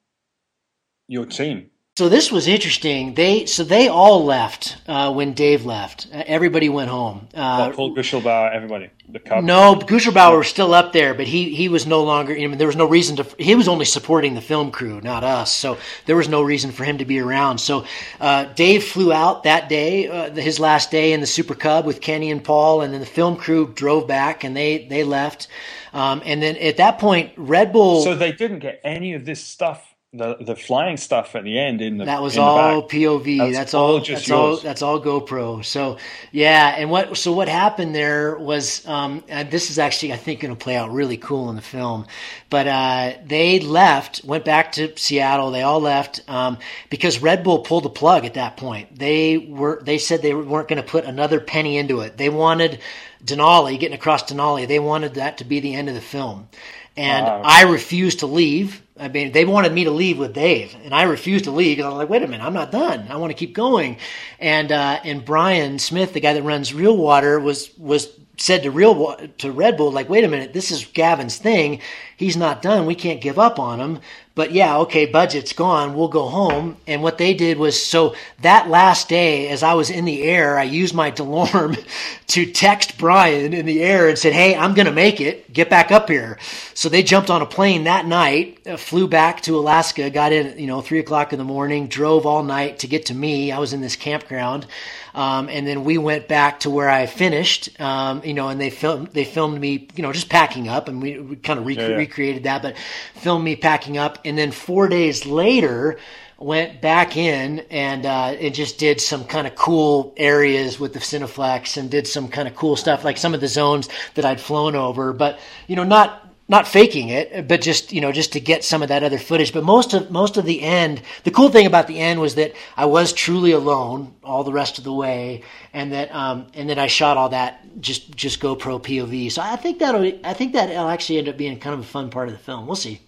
your 1.09 1.27
team? 1.27 1.72
So 1.99 2.09
this 2.09 2.33
was 2.33 2.49
interesting. 2.49 3.13
They 3.13 3.45
so 3.45 3.65
they 3.65 3.89
all 3.89 4.25
left 4.25 4.79
uh, 4.89 5.13
when 5.13 5.35
Dave 5.35 5.67
left. 5.67 6.09
Uh, 6.11 6.23
everybody 6.27 6.71
went 6.71 6.89
home. 6.89 7.29
Uh, 7.35 7.71
Paul 7.73 7.95
Guschlbauer, 7.95 8.51
everybody, 8.51 8.89
the 9.11 9.19
Cubs. 9.19 9.45
No, 9.45 9.75
Guschlbauer 9.75 10.39
was 10.39 10.49
still 10.49 10.73
up 10.73 10.95
there, 10.95 11.13
but 11.13 11.27
he 11.27 11.55
he 11.55 11.69
was 11.69 11.87
no 11.87 12.03
longer. 12.03 12.33
I 12.33 12.47
mean, 12.47 12.57
there 12.57 12.67
was 12.67 12.77
no 12.77 12.87
reason 12.87 13.17
to. 13.17 13.27
He 13.39 13.55
was 13.55 13.69
only 13.69 13.85
supporting 13.85 14.33
the 14.33 14.41
film 14.41 14.71
crew, 14.71 15.03
not 15.03 15.23
us. 15.23 15.53
So 15.53 15.77
there 16.07 16.17
was 16.17 16.31
no 16.31 16.41
reason 16.41 16.73
for 16.73 16.85
him 16.85 16.97
to 16.97 17.05
be 17.05 17.21
around. 17.21 17.59
So 17.59 17.85
uh, 18.21 18.45
Dave 18.45 18.85
flew 18.85 19.13
out 19.13 19.43
that 19.43 19.69
day, 19.69 20.09
uh, 20.09 20.35
his 20.35 20.59
last 20.59 20.91
day 20.91 21.13
in 21.13 21.21
the 21.21 21.27
Super 21.27 21.55
Cub 21.55 21.85
with 21.85 22.01
Kenny 22.01 22.31
and 22.31 22.43
Paul, 22.43 22.81
and 22.81 22.95
then 22.95 23.01
the 23.01 23.07
film 23.07 23.37
crew 23.37 23.71
drove 23.71 24.09
back 24.09 24.45
and 24.45 24.57
they 24.57 24.87
they 24.87 25.05
left. 25.05 25.49
Um, 25.93 26.23
and 26.25 26.43
then 26.43 26.57
at 26.57 26.79
that 26.79 26.99
point, 26.99 27.33
Red 27.37 27.71
Bull. 27.71 28.03
So 28.03 28.15
they 28.15 28.33
didn't 28.33 28.61
get 28.61 28.81
any 28.83 29.13
of 29.13 29.27
this 29.27 29.45
stuff, 29.45 29.92
the 30.13 30.37
the 30.41 30.57
flying 30.57 30.97
stuff 30.99 31.37
at 31.37 31.45
the 31.45 31.59
end 31.59 31.83
in 31.83 31.99
the 31.99 32.07
That 32.07 32.23
was 32.23 32.39
all. 32.39 32.89
POV. 32.89 33.53
That's 33.53 33.57
That's, 33.57 33.75
all 33.75 33.99
all. 33.99 34.01
just 34.01 34.23
that's 34.23 34.31
all. 34.31 34.57
yours. 34.57 34.63
That's 34.63 34.83
all 34.83 35.01
GoPro. 35.01 35.65
So 35.65 35.99
yeah, 36.33 36.75
and 36.79 36.91
what? 36.91 37.17
So 37.17 37.33
what 37.33 37.49
happened 37.49 37.95
there 37.95 38.37
was, 38.39 38.87
um, 38.87 39.25
and 39.29 39.51
this 39.51 39.71
is 39.71 39.79
actually 39.79 40.13
I 40.13 40.17
think 40.19 40.41
going 40.41 40.55
to 40.57 40.63
play 40.63 40.77
out 40.77 40.93
really 40.93 41.17
cool 41.17 41.51
in 41.51 41.57
the 41.57 41.63
film. 41.63 42.07
But 42.51 42.69
uh, 42.69 43.15
they 43.27 43.61
left, 43.61 44.25
went 44.25 44.45
back 44.45 44.73
to 44.73 44.97
Seattle. 44.99 45.51
They 45.53 45.63
all 45.63 45.81
left 45.81 46.23
um, 46.29 46.59
because 46.91 47.23
Red 47.23 47.45
Bull 47.45 47.61
pulled 47.61 47.85
the 47.85 47.91
plug 47.91 48.25
at 48.27 48.35
that 48.35 48.57
point. 48.59 48.99
They 48.99 49.39
were. 49.39 49.83
They 49.83 49.99
said 49.99 50.23
they 50.23 50.35
weren't 50.35 50.69
going 50.69 50.83
to 50.83 50.89
put 50.89 51.05
another 51.05 51.41
penny 51.41 51.79
into 51.79 52.01
it. 52.01 52.19
They 52.19 52.31
wanted 52.31 52.81
Denali 53.25 53.81
getting 53.81 53.97
across 53.97 54.25
Denali. 54.25 54.69
They 54.69 54.81
wanted 54.81 55.15
that 55.15 55.39
to 55.39 55.45
be 55.45 55.61
the 55.61 55.75
end 55.75 55.89
of 55.89 55.95
the 55.95 56.03
film. 56.03 56.49
And 56.97 57.27
Wow. 57.27 57.43
I 57.45 57.65
refused 57.65 58.21
to 58.21 58.27
leave. 58.27 58.82
I 58.99 59.09
mean, 59.09 59.33
they 59.33 59.45
wanted 59.45 59.73
me 59.73 59.85
to 59.85 59.91
leave 59.91 60.19
with 60.19 60.35
Dave, 60.35 60.77
and 60.85 60.95
I 60.95 61.05
refused 61.05 61.45
to 61.45 61.51
leave 61.51 61.77
because 61.77 61.87
I 61.87 61.89
was 61.95 61.99
like, 61.99 62.11
"Wait 62.11 62.23
a 62.23 62.27
minute, 62.27 62.45
I'm 62.45 62.53
not 62.53 62.71
done. 62.71 63.07
I 63.09 63.17
want 63.17 63.31
to 63.31 63.37
keep 63.37 63.55
going." 63.55 63.97
And 64.39 64.71
uh, 64.71 65.01
and 65.03 65.25
Brian 65.25 65.79
Smith, 65.79 66.13
the 66.13 66.21
guy 66.21 66.35
that 66.35 66.43
runs 66.43 66.75
Real 66.75 66.97
Water, 66.97 67.41
was 67.41 67.71
was 67.79 68.09
said 68.37 68.63
to 68.65 68.71
Real 68.71 69.17
to 69.39 69.53
Red 69.53 69.79
Bull, 69.79 69.91
like, 69.91 70.11
"Wait 70.11 70.25
a 70.25 70.29
minute, 70.29 70.53
this 70.53 70.71
is 70.71 70.85
Gavin's 70.85 71.39
thing. 71.39 71.81
He's 72.19 72.37
not 72.37 72.61
done. 72.61 72.85
We 72.85 72.95
can't 72.95 73.23
give 73.23 73.39
up 73.39 73.59
on 73.59 73.81
him." 73.81 74.01
But 74.35 74.53
yeah, 74.53 74.79
okay, 74.79 75.05
budget's 75.05 75.53
gone. 75.53 75.95
We'll 75.95 76.09
go 76.09 76.27
home. 76.27 76.79
And 76.87 77.03
what 77.03 77.19
they 77.19 77.35
did 77.35 77.59
was 77.59 77.81
so 77.81 78.15
that 78.41 78.71
last 78.71 79.11
day, 79.11 79.49
as 79.49 79.63
I 79.63 79.75
was 79.75 79.91
in 79.91 80.07
the 80.07 80.23
air, 80.23 80.59
I 80.59 80.63
used 80.63 80.95
my 80.95 81.11
Delorme 81.13 81.85
to 82.29 82.51
text 82.51 82.97
Brian 82.97 83.53
in 83.53 83.67
the 83.67 83.83
air 83.83 84.09
and 84.09 84.19
said, 84.19 84.33
Hey, 84.33 84.57
I'm 84.57 84.73
going 84.73 84.87
to 84.87 84.93
make 84.93 85.21
it. 85.21 85.53
Get 85.53 85.69
back 85.69 85.93
up 85.93 86.09
here. 86.09 86.39
So 86.73 86.89
they 86.89 87.03
jumped 87.03 87.29
on 87.29 87.43
a 87.43 87.47
plane 87.47 87.85
that 87.85 88.07
night, 88.07 88.59
uh, 88.67 88.79
flew 88.79 89.07
back 89.07 89.43
to 89.43 89.59
Alaska, 89.59 90.09
got 90.09 90.33
in, 90.33 90.59
you 90.59 90.67
know, 90.67 90.81
three 90.81 90.99
o'clock 90.99 91.35
in 91.35 91.39
the 91.39 91.45
morning, 91.45 91.87
drove 91.87 92.25
all 92.25 92.43
night 92.43 92.79
to 92.81 92.87
get 92.87 93.07
to 93.07 93.15
me. 93.15 93.53
I 93.53 93.59
was 93.59 93.75
in 93.75 93.83
this 93.83 93.97
campground. 93.97 94.67
Um, 95.15 95.49
and 95.49 95.67
then 95.67 95.85
we 95.85 95.99
went 95.99 96.29
back 96.29 96.61
to 96.61 96.71
where 96.71 96.89
I 96.89 97.07
finished, 97.07 97.79
um, 97.81 98.23
you 98.25 98.35
know, 98.35 98.49
and 98.49 98.61
they 98.61 98.71
filmed, 98.71 99.09
they 99.09 99.25
filmed 99.25 99.61
me, 99.61 99.89
you 99.95 100.03
know, 100.03 100.13
just 100.13 100.29
packing 100.31 100.69
up 100.69 100.89
and 100.89 101.03
we, 101.03 101.19
we 101.19 101.37
kind 101.37 101.59
of 101.59 101.67
rec- 101.67 101.77
Yeah, 101.79 101.89
yeah. 101.89 101.97
recreated 101.97 102.45
that, 102.45 102.63
but 102.63 102.77
filmed 103.15 103.45
me 103.45 103.57
packing 103.57 103.99
up. 103.99 104.19
And 104.25 104.39
then 104.39 104.53
four 104.53 104.89
days 104.89 105.27
later, 105.27 105.99
went 106.39 106.81
back 106.81 107.17
in 107.17 107.61
and 107.71 108.05
uh, 108.05 108.35
and 108.41 108.53
just 108.55 108.79
did 108.79 109.01
some 109.01 109.25
kind 109.25 109.47
of 109.47 109.55
cool 109.55 110.13
areas 110.17 110.81
with 110.81 110.93
the 110.93 110.99
Cineflex 110.99 111.77
and 111.77 111.89
did 111.91 112.07
some 112.07 112.27
kind 112.29 112.49
of 112.49 112.57
cool 112.57 112.75
stuff 112.75 113.05
like 113.05 113.17
some 113.17 113.33
of 113.33 113.41
the 113.41 113.47
zones 113.47 113.89
that 114.15 114.25
I'd 114.25 114.41
flown 114.41 114.75
over, 114.75 115.13
but 115.13 115.39
you 115.69 115.77
know 115.77 115.85
not 115.85 116.32
not 116.49 116.67
faking 116.67 117.09
it, 117.09 117.49
but 117.49 117.61
just 117.61 117.93
you 117.93 118.01
know 118.01 118.13
just 118.13 118.33
to 118.33 118.41
get 118.41 118.65
some 118.65 118.83
of 118.83 118.89
that 118.89 119.03
other 119.03 119.19
footage. 119.19 119.53
But 119.53 119.65
most 119.65 119.95
of 119.95 120.11
most 120.11 120.37
of 120.37 120.45
the 120.45 120.63
end, 120.63 121.03
the 121.25 121.31
cool 121.31 121.49
thing 121.49 121.67
about 121.67 121.87
the 121.87 121.99
end 121.99 122.21
was 122.21 122.35
that 122.35 122.53
I 122.77 122.87
was 122.87 123.13
truly 123.13 123.53
alone 123.53 124.15
all 124.23 124.45
the 124.45 124.53
rest 124.53 124.79
of 124.79 124.85
the 124.85 124.93
way, 124.93 125.43
and 125.73 125.93
that 125.93 126.15
um, 126.15 126.49
and 126.55 126.69
then 126.69 126.79
I 126.79 126.87
shot 126.87 127.17
all 127.17 127.31
that 127.31 127.81
just 127.81 128.15
just 128.17 128.41
GoPro 128.41 128.83
POV. 128.83 129.31
So 129.31 129.43
I 129.43 129.57
think 129.57 129.79
that'll 129.79 130.13
I 130.25 130.33
think 130.35 130.53
that'll 130.53 130.89
actually 130.89 131.19
end 131.19 131.29
up 131.29 131.37
being 131.37 131.59
kind 131.59 131.75
of 131.75 131.81
a 131.81 131.85
fun 131.85 132.11
part 132.11 132.29
of 132.29 132.35
the 132.35 132.41
film. 132.41 132.67
We'll 132.67 132.77
see. 132.77 133.01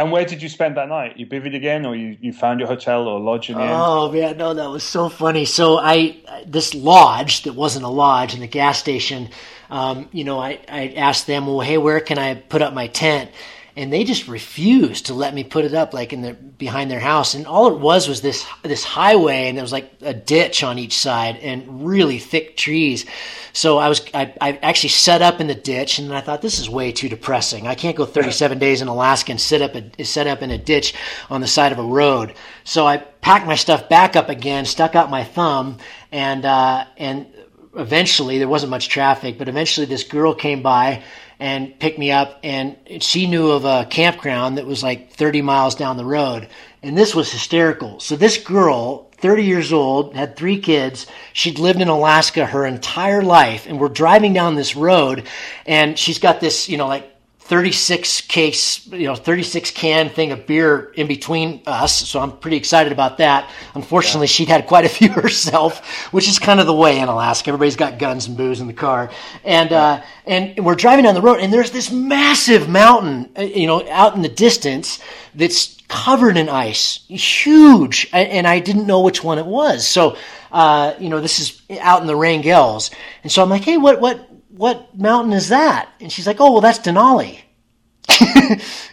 And 0.00 0.10
where 0.10 0.24
did 0.24 0.40
you 0.40 0.48
spend 0.48 0.78
that 0.78 0.88
night? 0.88 1.18
You 1.18 1.26
bivvied 1.26 1.54
again, 1.54 1.84
or 1.84 1.94
you, 1.94 2.16
you 2.22 2.32
found 2.32 2.58
your 2.58 2.68
hotel 2.70 3.06
or 3.06 3.20
lodge 3.20 3.50
in? 3.50 3.56
Oh 3.58 4.10
man, 4.10 4.38
no, 4.38 4.54
that 4.54 4.70
was 4.70 4.82
so 4.82 5.10
funny. 5.10 5.44
So 5.44 5.76
I 5.76 6.16
this 6.46 6.74
lodge 6.74 7.42
that 7.42 7.52
wasn't 7.52 7.84
a 7.84 7.88
lodge 7.88 8.32
in 8.32 8.40
the 8.40 8.46
gas 8.46 8.78
station. 8.78 9.28
Um, 9.68 10.08
you 10.10 10.24
know, 10.24 10.38
I, 10.38 10.58
I 10.70 10.94
asked 10.96 11.26
them, 11.26 11.46
well, 11.46 11.60
hey, 11.60 11.76
where 11.76 12.00
can 12.00 12.18
I 12.18 12.34
put 12.34 12.62
up 12.62 12.72
my 12.72 12.86
tent? 12.86 13.30
And 13.76 13.92
they 13.92 14.04
just 14.04 14.28
refused 14.28 15.06
to 15.06 15.14
let 15.14 15.34
me 15.34 15.44
put 15.44 15.64
it 15.64 15.74
up, 15.74 15.94
like 15.94 16.12
in 16.12 16.22
the 16.22 16.32
behind 16.34 16.90
their 16.90 17.00
house. 17.00 17.34
And 17.34 17.46
all 17.46 17.72
it 17.72 17.78
was 17.78 18.08
was 18.08 18.20
this 18.20 18.44
this 18.62 18.84
highway, 18.84 19.48
and 19.48 19.56
there 19.56 19.64
was 19.64 19.72
like 19.72 19.92
a 20.00 20.14
ditch 20.14 20.62
on 20.62 20.78
each 20.78 20.96
side, 20.96 21.36
and 21.36 21.86
really 21.86 22.18
thick 22.18 22.56
trees. 22.56 23.06
So 23.52 23.78
I 23.78 23.88
was 23.88 24.02
I, 24.14 24.34
I 24.40 24.58
actually 24.62 24.90
set 24.90 25.22
up 25.22 25.40
in 25.40 25.46
the 25.46 25.54
ditch, 25.54 25.98
and 25.98 26.12
I 26.12 26.20
thought 26.20 26.42
this 26.42 26.58
is 26.58 26.68
way 26.68 26.92
too 26.92 27.08
depressing. 27.08 27.66
I 27.66 27.74
can't 27.74 27.96
go 27.96 28.06
37 28.06 28.58
days 28.66 28.82
in 28.82 28.88
Alaska 28.88 29.32
and 29.32 29.40
sit 29.40 29.62
up 29.62 29.74
a, 29.74 30.04
set 30.04 30.26
up 30.26 30.42
in 30.42 30.50
a 30.50 30.58
ditch 30.58 30.94
on 31.30 31.40
the 31.40 31.46
side 31.46 31.72
of 31.72 31.78
a 31.78 31.84
road. 31.84 32.34
So 32.64 32.86
I 32.86 32.98
packed 32.98 33.46
my 33.46 33.56
stuff 33.56 33.88
back 33.88 34.16
up 34.16 34.28
again, 34.28 34.64
stuck 34.64 34.94
out 34.94 35.10
my 35.10 35.24
thumb, 35.24 35.78
and 36.12 36.44
uh, 36.44 36.84
and 36.96 37.26
eventually 37.76 38.38
there 38.38 38.48
wasn't 38.48 38.70
much 38.70 38.88
traffic, 38.88 39.38
but 39.38 39.48
eventually 39.48 39.86
this 39.86 40.04
girl 40.04 40.34
came 40.34 40.62
by 40.62 41.02
and 41.40 41.76
picked 41.80 41.98
me 41.98 42.12
up 42.12 42.38
and 42.44 42.76
she 43.00 43.26
knew 43.26 43.50
of 43.50 43.64
a 43.64 43.86
campground 43.88 44.58
that 44.58 44.66
was 44.66 44.82
like 44.82 45.10
30 45.14 45.40
miles 45.40 45.74
down 45.74 45.96
the 45.96 46.04
road. 46.04 46.46
And 46.82 46.96
this 46.96 47.14
was 47.14 47.32
hysterical. 47.32 47.98
So 47.98 48.14
this 48.14 48.36
girl, 48.36 49.10
30 49.18 49.44
years 49.44 49.72
old, 49.72 50.14
had 50.14 50.36
three 50.36 50.60
kids. 50.60 51.06
She'd 51.32 51.58
lived 51.58 51.80
in 51.80 51.88
Alaska 51.88 52.44
her 52.44 52.66
entire 52.66 53.22
life 53.22 53.66
and 53.66 53.80
we're 53.80 53.88
driving 53.88 54.34
down 54.34 54.54
this 54.54 54.76
road 54.76 55.26
and 55.66 55.98
she's 55.98 56.18
got 56.18 56.40
this, 56.40 56.68
you 56.68 56.76
know, 56.76 56.86
like 56.86 57.09
36 57.50 58.20
case, 58.20 58.86
you 58.86 59.06
know, 59.06 59.16
36 59.16 59.72
can 59.72 60.08
thing 60.08 60.30
of 60.30 60.46
beer 60.46 60.92
in 60.94 61.08
between 61.08 61.60
us. 61.66 61.92
So 61.92 62.20
I'm 62.20 62.38
pretty 62.38 62.56
excited 62.56 62.92
about 62.92 63.18
that. 63.18 63.50
Unfortunately, 63.74 64.28
she'd 64.28 64.46
had 64.46 64.68
quite 64.68 64.84
a 64.84 64.88
few 65.00 65.08
herself, 65.08 65.84
which 66.12 66.28
is 66.28 66.38
kind 66.38 66.60
of 66.60 66.66
the 66.66 66.72
way 66.72 67.00
in 67.00 67.08
Alaska. 67.08 67.48
Everybody's 67.48 67.74
got 67.74 67.98
guns 67.98 68.28
and 68.28 68.36
booze 68.36 68.60
in 68.60 68.68
the 68.68 68.72
car. 68.72 69.10
And, 69.42 69.72
uh, 69.72 70.00
and 70.26 70.64
we're 70.64 70.76
driving 70.76 71.06
down 71.06 71.16
the 71.16 71.20
road 71.20 71.40
and 71.40 71.52
there's 71.52 71.72
this 71.72 71.90
massive 71.90 72.68
mountain, 72.68 73.28
uh, 73.36 73.42
you 73.42 73.66
know, 73.66 73.84
out 73.90 74.14
in 74.14 74.22
the 74.22 74.28
distance 74.28 75.00
that's 75.34 75.76
covered 75.88 76.36
in 76.36 76.48
ice, 76.48 77.00
huge. 77.08 78.08
And 78.12 78.46
I 78.46 78.60
didn't 78.60 78.86
know 78.86 79.00
which 79.00 79.24
one 79.24 79.40
it 79.40 79.46
was. 79.46 79.84
So, 79.84 80.16
uh, 80.52 80.94
you 81.00 81.08
know, 81.08 81.20
this 81.20 81.40
is 81.40 81.60
out 81.80 82.00
in 82.00 82.06
the 82.06 82.12
Wrangells. 82.12 82.94
And 83.24 83.32
so 83.32 83.42
I'm 83.42 83.50
like, 83.50 83.64
hey, 83.64 83.76
what, 83.76 84.00
what, 84.00 84.29
what 84.60 84.94
mountain 84.94 85.32
is 85.32 85.48
that? 85.48 85.90
And 86.00 86.12
she's 86.12 86.26
like, 86.26 86.38
oh, 86.38 86.52
well, 86.52 86.60
that's 86.60 86.80
Denali. 86.80 87.40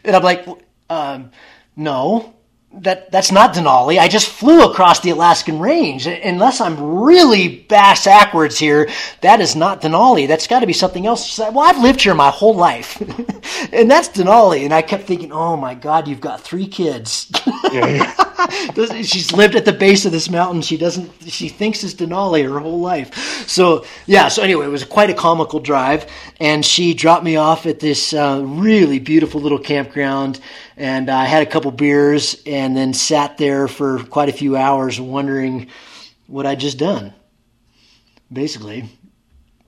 and 0.06 0.16
I'm 0.16 0.24
like, 0.24 0.48
um, 0.90 1.32
no, 1.76 2.37
that 2.82 3.12
that's 3.12 3.32
not 3.32 3.54
Denali. 3.54 4.00
I 4.00 4.08
just 4.08 4.30
flew 4.30 4.64
across 4.64 5.00
the 5.00 5.12
Alaskan 5.12 5.60
range. 5.60 6.08
Unless 6.08 6.62
I'm 6.62 7.02
really 7.02 7.48
bass 7.48 8.06
backwards 8.06 8.58
here, 8.58 8.90
that 9.22 9.42
is 9.42 9.56
not 9.56 9.82
Denali. 9.82 10.28
That's 10.28 10.48
got 10.48 10.62
to 10.62 10.68
be 10.68 10.74
something 10.74 11.06
else. 11.06 11.40
Well, 11.40 11.60
I've 11.60 11.82
lived 11.82 12.02
here 12.02 12.14
my 12.14 12.30
whole 12.30 12.56
life, 12.56 13.00
and 13.74 13.90
that's 13.90 14.10
Denali. 14.10 14.64
And 14.64 14.74
I 14.74 14.82
kept 14.82 15.04
thinking, 15.04 15.32
oh 15.32 15.58
my 15.58 15.76
God, 15.76 16.08
you've 16.08 16.22
got 16.22 16.42
three 16.42 16.68
kids. 16.68 17.32
Yeah, 17.74 17.88
yeah. 17.88 19.02
She's 19.02 19.34
lived 19.34 19.56
at 19.56 19.66
the 19.66 19.74
base 19.74 20.06
of 20.06 20.12
this 20.12 20.30
mountain. 20.30 20.62
She 20.62 20.78
doesn't. 20.78 21.12
She 21.24 21.50
thinks 21.50 21.84
it's 21.84 21.96
Denali 21.96 22.48
her 22.48 22.60
whole 22.60 22.80
life. 22.80 23.14
So 23.48 23.86
yeah. 24.06 24.30
So 24.30 24.42
anyway, 24.42 24.68
it 24.68 24.70
was 24.70 24.86
quite 24.86 25.10
a 25.10 25.14
comical 25.14 25.60
drive, 25.60 26.06
and 26.40 26.66
she 26.66 26.94
dropped 26.94 27.26
me 27.26 27.36
off 27.36 27.66
at 27.66 27.80
this 27.80 28.14
uh, 28.14 28.42
really 28.46 29.00
beautiful 29.00 29.42
little 29.42 29.60
campground, 29.60 30.40
and 30.78 31.10
I 31.10 31.26
had 31.26 31.44
a 31.44 31.50
couple 31.50 31.72
beers, 31.72 32.42
and 32.46 32.78
then 32.78 32.94
sat 32.94 33.38
there 33.38 33.68
for 33.68 34.04
quite 34.04 34.30
a 34.30 34.34
few 34.34 34.56
hours, 34.56 35.00
wondering 35.00 35.68
what 36.28 36.46
I'd 36.46 36.60
just 36.60 36.78
done. 36.78 37.14
Basically. 38.32 38.90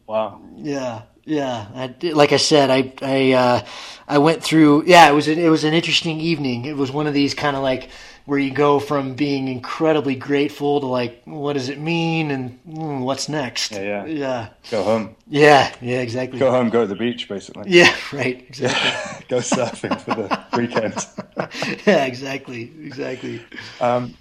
Wow. 0.08 0.42
Yeah. 0.56 1.02
Yeah, 1.30 1.68
I, 1.76 1.96
like 2.14 2.32
I 2.32 2.38
said, 2.38 2.72
I 2.72 2.92
I 3.04 3.34
uh, 3.34 3.66
I 4.08 4.18
went 4.18 4.42
through. 4.42 4.86
Yeah, 4.88 5.08
it 5.08 5.14
was 5.14 5.28
a, 5.28 5.34
it 5.34 5.50
was 5.50 5.64
an 5.64 5.76
interesting 5.76 6.20
evening. 6.20 6.66
It 6.66 6.76
was 6.76 6.92
one 6.92 7.06
of 7.06 7.14
these 7.14 7.36
kind 7.36 7.56
of 7.56 7.62
like 7.62 7.90
where 8.26 8.40
you 8.40 8.52
go 8.52 8.80
from 8.80 9.16
being 9.16 9.48
incredibly 9.48 10.16
grateful 10.16 10.80
to 10.80 10.86
like, 10.86 11.22
what 11.26 11.54
does 11.54 11.70
it 11.70 11.80
mean 11.80 12.32
and 12.32 12.60
mm, 12.66 13.02
what's 13.02 13.30
next? 13.30 13.72
Yeah, 13.72 13.82
yeah, 13.82 14.06
yeah. 14.06 14.50
Go 14.70 14.84
home. 14.84 15.16
Yeah, 15.28 15.74
yeah, 15.82 16.02
exactly. 16.02 16.40
Go 16.40 16.52
home. 16.52 16.70
Go 16.70 16.82
to 16.82 16.88
the 16.88 16.96
beach, 16.96 17.28
basically. 17.28 17.64
Yeah, 17.68 17.96
right. 18.14 18.46
Exactly. 18.48 19.26
go 19.30 19.38
surfing 19.38 20.00
for 20.02 20.16
the 20.16 20.46
weekend. 20.58 20.96
yeah, 21.88 22.06
exactly, 22.06 22.72
exactly. 22.84 23.42
Um, 23.80 24.16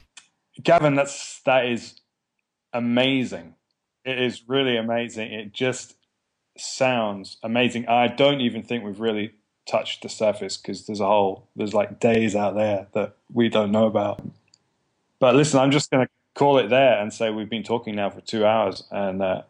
Gavin, 0.62 0.94
that's 0.94 1.40
that 1.44 1.66
is 1.66 2.00
amazing. 2.72 3.54
It 4.04 4.20
is 4.20 4.42
really 4.48 4.76
amazing. 4.76 5.32
It 5.32 5.52
just 5.52 5.94
sounds 6.56 7.38
amazing. 7.42 7.88
I 7.88 8.08
don't 8.08 8.40
even 8.40 8.62
think 8.62 8.84
we've 8.84 9.00
really 9.00 9.32
touched 9.68 10.02
the 10.02 10.08
surface 10.08 10.56
because 10.56 10.86
there's 10.86 11.00
a 11.00 11.06
whole 11.06 11.46
there's 11.54 11.74
like 11.74 12.00
days 12.00 12.34
out 12.34 12.54
there 12.54 12.86
that 12.94 13.14
we 13.32 13.48
don't 13.48 13.70
know 13.70 13.86
about. 13.86 14.22
But 15.20 15.36
listen, 15.36 15.60
I'm 15.60 15.70
just 15.70 15.90
going 15.90 16.06
to 16.06 16.10
call 16.34 16.58
it 16.58 16.68
there 16.68 17.00
and 17.00 17.12
say 17.12 17.30
we've 17.30 17.50
been 17.50 17.64
talking 17.64 17.96
now 17.96 18.10
for 18.10 18.20
two 18.20 18.46
hours, 18.46 18.84
and 18.90 19.20
uh, 19.20 19.42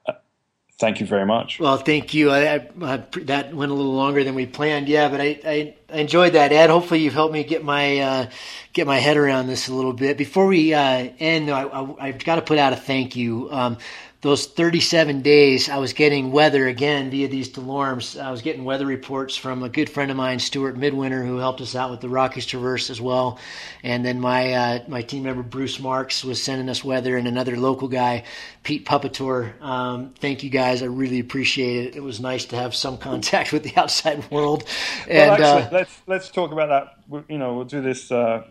thank 0.78 1.00
you 1.00 1.06
very 1.06 1.26
much. 1.26 1.60
Well, 1.60 1.76
thank 1.76 2.14
you. 2.14 2.30
I, 2.30 2.54
I, 2.54 2.68
I, 2.82 2.96
that 3.22 3.54
went 3.54 3.70
a 3.70 3.74
little 3.74 3.94
longer 3.94 4.24
than 4.24 4.34
we 4.34 4.46
planned. 4.46 4.88
Yeah, 4.88 5.08
but 5.08 5.20
I, 5.20 5.74
enjoyed 5.90 6.32
that, 6.32 6.52
Ed. 6.52 6.70
Hopefully, 6.70 7.00
you've 7.00 7.14
helped 7.14 7.34
me 7.34 7.44
get 7.44 7.64
my 7.64 7.98
uh, 7.98 8.30
get 8.72 8.86
my 8.86 8.98
head 8.98 9.16
around 9.16 9.46
this 9.46 9.68
a 9.68 9.74
little 9.74 9.92
bit. 9.92 10.16
Before 10.16 10.46
we 10.46 10.72
uh, 10.72 11.10
end, 11.18 11.48
though, 11.48 11.96
I, 12.00 12.06
have 12.08 12.24
got 12.24 12.36
to 12.36 12.42
put 12.42 12.58
out 12.58 12.72
a 12.72 12.76
thank 12.76 13.14
you. 13.16 13.48
Um, 13.52 13.76
those 14.20 14.46
37 14.46 15.22
days, 15.22 15.68
I 15.68 15.76
was 15.76 15.92
getting 15.92 16.32
weather 16.32 16.66
again 16.66 17.08
via 17.08 17.28
these 17.28 17.48
DeLormes. 17.50 18.20
I 18.20 18.32
was 18.32 18.42
getting 18.42 18.64
weather 18.64 18.84
reports 18.84 19.36
from 19.36 19.62
a 19.62 19.68
good 19.68 19.88
friend 19.88 20.10
of 20.10 20.16
mine, 20.16 20.40
Stuart 20.40 20.76
Midwinter, 20.76 21.24
who 21.24 21.36
helped 21.36 21.60
us 21.60 21.76
out 21.76 21.92
with 21.92 22.00
the 22.00 22.08
Rockies 22.08 22.44
Traverse 22.44 22.90
as 22.90 23.00
well. 23.00 23.38
And 23.84 24.04
then 24.04 24.20
my 24.20 24.52
uh, 24.52 24.84
my 24.88 25.02
team 25.02 25.22
member 25.22 25.44
Bruce 25.44 25.78
Marks 25.78 26.24
was 26.24 26.42
sending 26.42 26.68
us 26.68 26.82
weather, 26.82 27.16
and 27.16 27.28
another 27.28 27.56
local 27.56 27.86
guy, 27.86 28.24
Pete 28.64 28.84
Puppetor. 28.84 29.60
Um, 29.62 30.14
thank 30.18 30.42
you 30.42 30.50
guys, 30.50 30.82
I 30.82 30.86
really 30.86 31.20
appreciate 31.20 31.86
it. 31.86 31.96
It 31.96 32.02
was 32.02 32.18
nice 32.18 32.44
to 32.46 32.56
have 32.56 32.74
some 32.74 32.98
contact 32.98 33.52
with 33.54 33.62
the 33.62 33.76
outside 33.76 34.28
world. 34.32 34.64
And 35.08 35.30
well, 35.30 35.32
actually, 35.34 35.62
uh, 35.62 35.68
let's 35.70 36.02
let's 36.08 36.28
talk 36.28 36.50
about 36.50 36.68
that. 37.08 37.24
You 37.28 37.38
know, 37.38 37.54
we'll 37.54 37.66
do 37.66 37.80
this. 37.80 38.10
Uh 38.10 38.42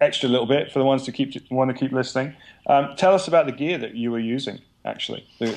extra 0.00 0.28
little 0.28 0.46
bit 0.46 0.72
for 0.72 0.78
the 0.78 0.84
ones 0.84 1.04
to 1.04 1.12
keep 1.12 1.34
want 1.50 1.70
to 1.70 1.76
keep 1.76 1.92
listening. 1.92 2.34
Um, 2.66 2.94
tell 2.96 3.14
us 3.14 3.28
about 3.28 3.46
the 3.46 3.52
gear 3.52 3.78
that 3.78 3.94
you 3.94 4.10
were 4.10 4.18
using, 4.18 4.60
actually. 4.84 5.26
The, 5.38 5.56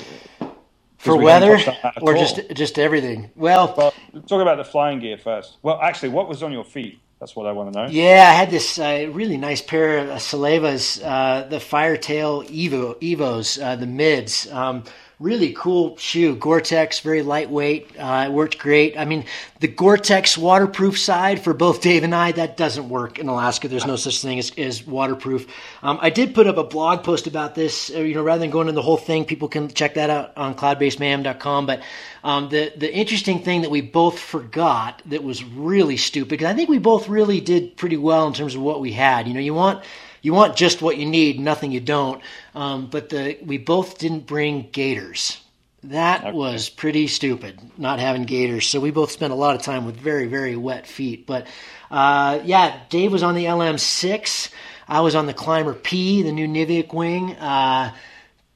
for 0.98 1.16
weather 1.16 1.58
or 2.00 2.14
just 2.14 2.40
just 2.54 2.78
everything. 2.78 3.30
Well, 3.36 3.74
well, 3.76 3.92
talk 4.26 4.40
about 4.40 4.56
the 4.56 4.64
flying 4.64 5.00
gear 5.00 5.18
first. 5.18 5.58
Well, 5.62 5.78
actually, 5.80 6.10
what 6.10 6.28
was 6.28 6.42
on 6.42 6.52
your 6.52 6.64
feet? 6.64 7.00
That's 7.20 7.36
what 7.36 7.46
I 7.46 7.52
want 7.52 7.72
to 7.72 7.78
know. 7.78 7.88
Yeah, 7.90 8.26
I 8.28 8.34
had 8.34 8.50
this 8.50 8.78
uh, 8.78 9.08
really 9.12 9.36
nice 9.36 9.62
pair 9.62 9.98
of 9.98 10.08
Salewas, 10.18 11.00
uh, 11.02 11.46
the 11.48 11.60
Firetail 11.60 12.42
Evo 12.44 13.00
Evos, 13.00 13.62
uh, 13.62 13.76
the 13.76 13.86
mids. 13.86 14.50
Um, 14.50 14.84
really 15.20 15.52
cool 15.52 15.96
shoe. 15.96 16.34
Gore-Tex, 16.36 17.00
very 17.00 17.22
lightweight. 17.22 17.98
Uh, 17.98 18.24
it 18.26 18.32
worked 18.32 18.58
great. 18.58 18.98
I 18.98 19.04
mean, 19.04 19.24
the 19.60 19.68
Gore-Tex 19.68 20.36
waterproof 20.36 20.98
side 20.98 21.42
for 21.42 21.54
both 21.54 21.80
Dave 21.80 22.02
and 22.02 22.14
I, 22.14 22.32
that 22.32 22.56
doesn't 22.56 22.88
work 22.88 23.18
in 23.18 23.28
Alaska. 23.28 23.68
There's 23.68 23.86
no 23.86 23.96
such 23.96 24.20
thing 24.20 24.38
as, 24.38 24.52
as 24.58 24.86
waterproof. 24.86 25.46
Um, 25.82 25.98
I 26.02 26.10
did 26.10 26.34
put 26.34 26.46
up 26.46 26.56
a 26.56 26.64
blog 26.64 27.04
post 27.04 27.26
about 27.26 27.54
this. 27.54 27.90
Uh, 27.94 28.00
you 28.00 28.14
know, 28.14 28.22
rather 28.22 28.40
than 28.40 28.50
going 28.50 28.68
into 28.68 28.76
the 28.76 28.82
whole 28.82 28.96
thing, 28.96 29.24
people 29.24 29.48
can 29.48 29.68
check 29.68 29.94
that 29.94 30.10
out 30.10 30.36
on 30.36 30.54
cloudbasemayhem.com. 30.54 31.66
But 31.66 31.82
um, 32.24 32.48
the 32.48 32.72
the 32.76 32.92
interesting 32.92 33.42
thing 33.42 33.62
that 33.62 33.70
we 33.70 33.80
both 33.82 34.18
forgot 34.18 35.00
that 35.06 35.22
was 35.22 35.44
really 35.44 35.96
stupid 35.96 36.30
because 36.30 36.46
I 36.46 36.54
think 36.54 36.68
we 36.68 36.78
both 36.78 37.08
really 37.08 37.40
did 37.40 37.76
pretty 37.76 37.96
well 37.96 38.26
in 38.26 38.32
terms 38.32 38.54
of 38.54 38.62
what 38.62 38.80
we 38.80 38.92
had. 38.92 39.28
You 39.28 39.34
know, 39.34 39.40
you 39.40 39.54
want 39.54 39.84
you 40.24 40.32
want 40.32 40.56
just 40.56 40.80
what 40.80 40.96
you 40.96 41.04
need, 41.04 41.38
nothing 41.38 41.70
you 41.70 41.80
don't. 41.80 42.22
Um, 42.54 42.86
but 42.86 43.10
the 43.10 43.38
we 43.44 43.58
both 43.58 43.98
didn't 43.98 44.26
bring 44.26 44.70
gaiters. 44.72 45.38
That 45.84 46.24
okay. 46.24 46.32
was 46.32 46.70
pretty 46.70 47.08
stupid, 47.08 47.60
not 47.76 48.00
having 48.00 48.24
gaiters. 48.24 48.66
So 48.66 48.80
we 48.80 48.90
both 48.90 49.10
spent 49.10 49.34
a 49.34 49.36
lot 49.36 49.54
of 49.54 49.60
time 49.60 49.84
with 49.84 49.96
very, 49.96 50.26
very 50.26 50.56
wet 50.56 50.86
feet. 50.86 51.26
But 51.26 51.46
uh, 51.90 52.40
yeah, 52.42 52.80
Dave 52.88 53.12
was 53.12 53.22
on 53.22 53.34
the 53.34 53.44
LM6. 53.44 54.48
I 54.88 55.02
was 55.02 55.14
on 55.14 55.26
the 55.26 55.34
Klimber 55.34 55.80
P, 55.80 56.22
the 56.22 56.32
new 56.32 56.48
Niviuk 56.48 56.94
wing. 56.94 57.36
Uh, 57.36 57.92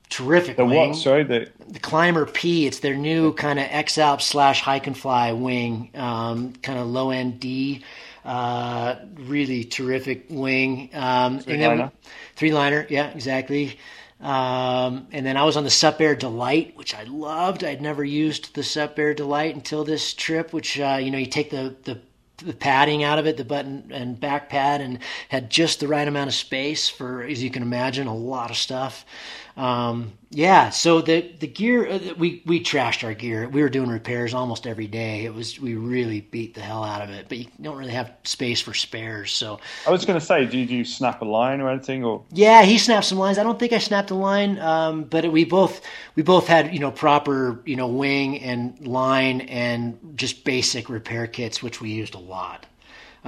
terrific 0.08 0.56
the 0.56 0.64
wing. 0.64 0.90
what? 0.90 0.96
Sorry, 0.96 1.22
the 1.24 1.50
the 1.68 1.80
Klimber 1.80 2.32
P. 2.32 2.66
It's 2.66 2.78
their 2.78 2.96
new 2.96 3.34
kind 3.34 3.58
of 3.58 3.66
X 3.68 3.98
Alp 3.98 4.22
slash 4.22 4.62
hike 4.62 4.86
and 4.86 4.96
fly 4.96 5.32
wing, 5.32 5.90
um, 5.96 6.54
kind 6.62 6.78
of 6.78 6.86
low 6.86 7.10
end 7.10 7.40
D. 7.40 7.84
Uh, 8.28 8.96
really 9.14 9.64
terrific 9.64 10.26
wing. 10.28 10.90
Um, 10.92 11.40
three 11.40 11.66
liner. 11.66 11.90
Three 12.36 12.52
liner, 12.52 12.86
yeah, 12.90 13.08
exactly. 13.08 13.78
Um, 14.20 15.06
and 15.12 15.24
then 15.24 15.38
I 15.38 15.44
was 15.44 15.56
on 15.56 15.64
the 15.64 15.70
Sup 15.70 15.98
Air 15.98 16.14
Delight, 16.14 16.76
which 16.76 16.94
I 16.94 17.04
loved. 17.04 17.64
I'd 17.64 17.80
never 17.80 18.04
used 18.04 18.54
the 18.54 18.62
Sup 18.62 18.98
Air 18.98 19.14
Delight 19.14 19.54
until 19.54 19.82
this 19.82 20.12
trip, 20.12 20.52
which 20.52 20.78
uh, 20.78 20.98
you 21.00 21.10
know 21.10 21.16
you 21.16 21.24
take 21.24 21.48
the 21.48 21.74
the 21.84 22.00
the 22.44 22.52
padding 22.52 23.02
out 23.02 23.18
of 23.18 23.26
it, 23.26 23.38
the 23.38 23.46
button 23.46 23.90
and 23.94 24.20
back 24.20 24.50
pad, 24.50 24.82
and 24.82 24.98
had 25.30 25.48
just 25.48 25.80
the 25.80 25.88
right 25.88 26.06
amount 26.06 26.28
of 26.28 26.34
space 26.34 26.86
for, 26.86 27.22
as 27.22 27.42
you 27.42 27.50
can 27.50 27.62
imagine, 27.62 28.06
a 28.06 28.14
lot 28.14 28.50
of 28.50 28.58
stuff. 28.58 29.06
Um, 29.58 30.12
yeah, 30.30 30.70
so 30.70 31.00
the 31.00 31.32
the 31.40 31.48
gear 31.48 31.88
uh, 31.88 31.98
we 32.16 32.42
we 32.46 32.62
trashed 32.62 33.02
our 33.02 33.12
gear. 33.12 33.48
We 33.48 33.60
were 33.60 33.68
doing 33.68 33.90
repairs 33.90 34.32
almost 34.32 34.68
every 34.68 34.86
day. 34.86 35.24
It 35.24 35.34
was 35.34 35.58
we 35.58 35.74
really 35.74 36.20
beat 36.20 36.54
the 36.54 36.60
hell 36.60 36.84
out 36.84 37.02
of 37.02 37.10
it, 37.10 37.28
but 37.28 37.38
you 37.38 37.46
don't 37.60 37.76
really 37.76 37.92
have 37.92 38.12
space 38.22 38.60
for 38.60 38.72
spares. 38.72 39.32
So 39.32 39.58
I 39.84 39.90
was 39.90 40.04
going 40.04 40.18
to 40.18 40.24
say, 40.24 40.46
did 40.46 40.70
you 40.70 40.84
snap 40.84 41.22
a 41.22 41.24
line 41.24 41.60
or 41.60 41.68
anything? 41.70 42.04
Or 42.04 42.22
yeah, 42.30 42.62
he 42.62 42.78
snapped 42.78 43.06
some 43.06 43.18
lines. 43.18 43.36
I 43.36 43.42
don't 43.42 43.58
think 43.58 43.72
I 43.72 43.78
snapped 43.78 44.12
a 44.12 44.14
line, 44.14 44.60
um, 44.60 45.04
but 45.04 45.32
we 45.32 45.44
both 45.44 45.80
we 46.14 46.22
both 46.22 46.46
had 46.46 46.72
you 46.72 46.78
know 46.78 46.92
proper 46.92 47.60
you 47.64 47.74
know 47.74 47.88
wing 47.88 48.38
and 48.38 48.86
line 48.86 49.40
and 49.40 49.98
just 50.14 50.44
basic 50.44 50.88
repair 50.88 51.26
kits, 51.26 51.64
which 51.64 51.80
we 51.80 51.90
used 51.90 52.14
a 52.14 52.18
lot. 52.20 52.66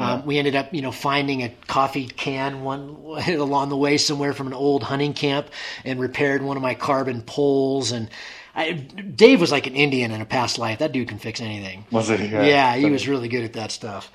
Um, 0.01 0.27
we 0.27 0.39
ended 0.39 0.56
up, 0.56 0.72
you 0.72 0.82
know, 0.82 0.93
finding 0.93 1.43
a 1.43 1.48
coffee 1.66 2.06
can 2.06 2.62
one 2.62 2.89
along 3.28 3.68
the 3.68 3.77
way 3.77 3.98
somewhere 3.98 4.32
from 4.32 4.47
an 4.47 4.55
old 4.55 4.82
hunting 4.82 5.14
camp, 5.14 5.48
and 5.85 6.01
repaired 6.01 6.43
one 6.43 6.56
of 6.56 6.62
my 6.62 6.74
carbon 6.74 7.22
poles. 7.22 7.93
And 7.93 8.10
I, 8.55 8.72
Dave 8.72 9.40
was 9.40 9.52
like 9.52 9.66
an 9.66 9.74
Indian 9.74 10.10
in 10.10 10.20
a 10.20 10.27
past 10.27 10.59
life. 10.59 10.78
That 10.78 10.93
dude 10.93 11.09
can 11.09 11.18
fix 11.18 11.40
anything. 11.40 11.86
Was 11.90 12.09
he? 12.09 12.16
Yeah, 12.27 12.43
yeah 12.43 12.77
he 12.77 12.90
was 12.90 13.09
really 13.09 13.28
good 13.28 13.44
at 13.44 13.52
that 13.55 13.70
stuff. 13.70 14.10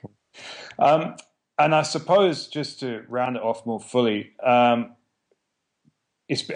Cool. 0.00 0.12
Um, 0.78 1.16
and 1.58 1.74
I 1.74 1.82
suppose 1.82 2.48
just 2.48 2.80
to 2.80 3.04
round 3.08 3.36
it 3.36 3.42
off 3.42 3.64
more 3.64 3.80
fully, 3.80 4.32
um, 4.42 4.94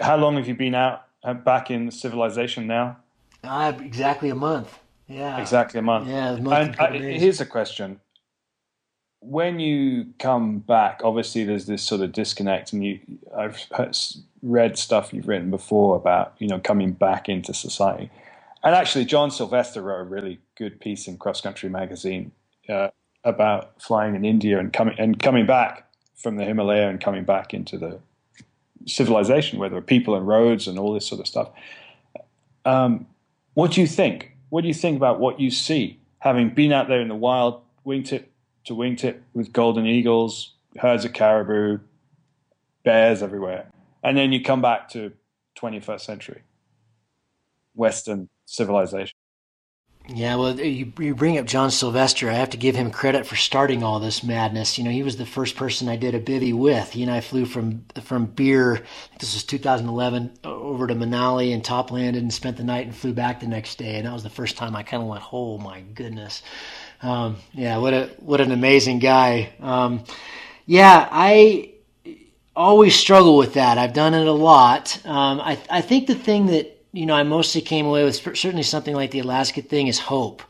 how 0.01 0.17
long 0.17 0.35
have 0.35 0.47
you 0.47 0.55
been 0.55 0.75
out 0.75 1.03
uh, 1.23 1.33
back 1.33 1.71
in 1.71 1.89
civilization 1.91 2.67
now? 2.67 2.97
Uh, 3.43 3.73
exactly 3.79 4.29
a 4.29 4.35
month. 4.35 4.77
Yeah. 5.07 5.39
Exactly 5.39 5.79
a 5.79 5.83
month. 5.83 6.07
Yeah. 6.07 6.33
A 6.33 6.41
month 6.41 6.79
and, 6.79 6.95
and 6.95 7.05
uh, 7.15 7.19
here's 7.19 7.41
a 7.41 7.45
question. 7.45 7.99
When 9.21 9.59
you 9.59 10.07
come 10.17 10.59
back, 10.59 11.01
obviously 11.03 11.43
there's 11.43 11.67
this 11.67 11.83
sort 11.83 12.01
of 12.01 12.11
disconnect, 12.11 12.73
and 12.73 12.83
you, 12.83 12.99
I've 13.37 13.65
read 14.41 14.77
stuff 14.77 15.13
you've 15.13 15.27
written 15.27 15.51
before 15.51 15.95
about 15.95 16.33
you 16.39 16.47
know 16.47 16.59
coming 16.59 16.91
back 16.91 17.29
into 17.29 17.53
society, 17.53 18.09
and 18.63 18.75
actually 18.75 19.05
John 19.05 19.29
Silvester 19.29 19.81
wrote 19.81 20.01
a 20.01 20.03
really 20.03 20.39
good 20.57 20.79
piece 20.79 21.07
in 21.07 21.17
Cross 21.17 21.41
Country 21.41 21.69
Magazine 21.69 22.31
uh, 22.67 22.89
about 23.23 23.79
flying 23.79 24.15
in 24.15 24.25
India 24.25 24.59
and 24.59 24.73
coming 24.73 24.95
and 24.97 25.21
coming 25.21 25.45
back 25.45 25.87
from 26.15 26.37
the 26.37 26.45
Himalaya 26.45 26.89
and 26.89 26.99
coming 26.99 27.23
back 27.23 27.53
into 27.53 27.77
the 27.77 27.99
civilization 28.87 29.59
where 29.59 29.69
there 29.69 29.77
are 29.77 29.83
people 29.83 30.15
and 30.15 30.27
roads 30.27 30.67
and 30.67 30.79
all 30.79 30.93
this 30.93 31.05
sort 31.05 31.21
of 31.21 31.27
stuff. 31.27 31.49
Um, 32.65 33.07
what 33.53 33.71
do 33.71 33.81
you 33.81 33.87
think? 33.87 34.35
What 34.49 34.61
do 34.61 34.67
you 34.67 34.73
think 34.73 34.97
about 34.97 35.19
what 35.19 35.39
you 35.39 35.51
see, 35.51 35.99
having 36.19 36.49
been 36.49 36.71
out 36.71 36.87
there 36.87 37.01
in 37.01 37.07
the 37.07 37.15
wild, 37.15 37.61
wingtip 37.85 38.25
to 38.65 38.73
wingtip 38.73 39.19
with 39.33 39.53
golden 39.53 39.85
eagles, 39.85 40.53
herds 40.77 41.05
of 41.05 41.13
caribou, 41.13 41.79
bears 42.83 43.21
everywhere, 43.21 43.71
and 44.03 44.17
then 44.17 44.31
you 44.31 44.41
come 44.41 44.61
back 44.61 44.89
to 44.89 45.11
21st 45.57 46.01
century 46.01 46.41
Western 47.75 48.29
civilization? 48.45 49.15
Yeah, 50.09 50.35
well, 50.35 50.59
you, 50.59 50.91
you 50.99 51.13
bring 51.13 51.37
up 51.37 51.45
John 51.45 51.69
Silvester. 51.69 52.29
I 52.29 52.33
have 52.33 52.49
to 52.49 52.57
give 52.57 52.75
him 52.75 52.89
credit 52.89 53.25
for 53.25 53.35
starting 53.35 53.83
all 53.83 53.99
this 53.99 54.23
madness. 54.23 54.77
You 54.77 54.83
know, 54.83 54.89
he 54.89 55.03
was 55.03 55.17
the 55.17 55.27
first 55.27 55.55
person 55.55 55.87
I 55.87 55.95
did 55.95 56.15
a 56.15 56.19
bivy 56.19 56.53
with. 56.53 56.89
He 56.89 57.03
and 57.03 57.11
I 57.11 57.21
flew 57.21 57.45
from 57.45 57.85
from 58.01 58.25
Bir, 58.25 58.81
this 59.19 59.35
was 59.35 59.43
2011, 59.43 60.39
over 60.43 60.87
to 60.87 60.95
Manali 60.95 61.53
and 61.53 61.63
top 61.63 61.91
landed 61.91 62.23
and 62.23 62.33
spent 62.33 62.57
the 62.57 62.63
night 62.63 62.87
and 62.87 62.95
flew 62.95 63.13
back 63.13 63.39
the 63.39 63.47
next 63.47 63.77
day. 63.77 63.97
And 63.97 64.07
that 64.07 64.13
was 64.13 64.23
the 64.23 64.29
first 64.29 64.57
time 64.57 64.75
I 64.75 64.83
kind 64.83 65.03
of 65.03 65.07
went, 65.07 65.23
oh 65.31 65.59
my 65.59 65.81
goodness. 65.81 66.41
Um, 67.01 67.37
yeah, 67.53 67.77
what 67.77 67.93
a 67.93 68.09
what 68.19 68.41
an 68.41 68.51
amazing 68.51 68.99
guy. 68.99 69.53
Um, 69.59 70.03
yeah, 70.65 71.07
I 71.11 71.71
always 72.55 72.95
struggle 72.95 73.37
with 73.37 73.55
that. 73.55 73.77
I've 73.77 73.93
done 73.93 74.13
it 74.13 74.27
a 74.27 74.31
lot. 74.31 75.03
Um, 75.05 75.41
I 75.41 75.57
I 75.69 75.81
think 75.81 76.07
the 76.07 76.15
thing 76.15 76.47
that 76.47 76.77
you 76.93 77.05
know, 77.05 77.15
I 77.15 77.23
mostly 77.23 77.61
came 77.61 77.85
away 77.85 78.03
with 78.03 78.15
certainly 78.15 78.63
something 78.63 78.93
like 78.93 79.11
the 79.11 79.19
Alaska 79.19 79.61
thing 79.61 79.87
is 79.87 79.99
hope. 79.99 80.43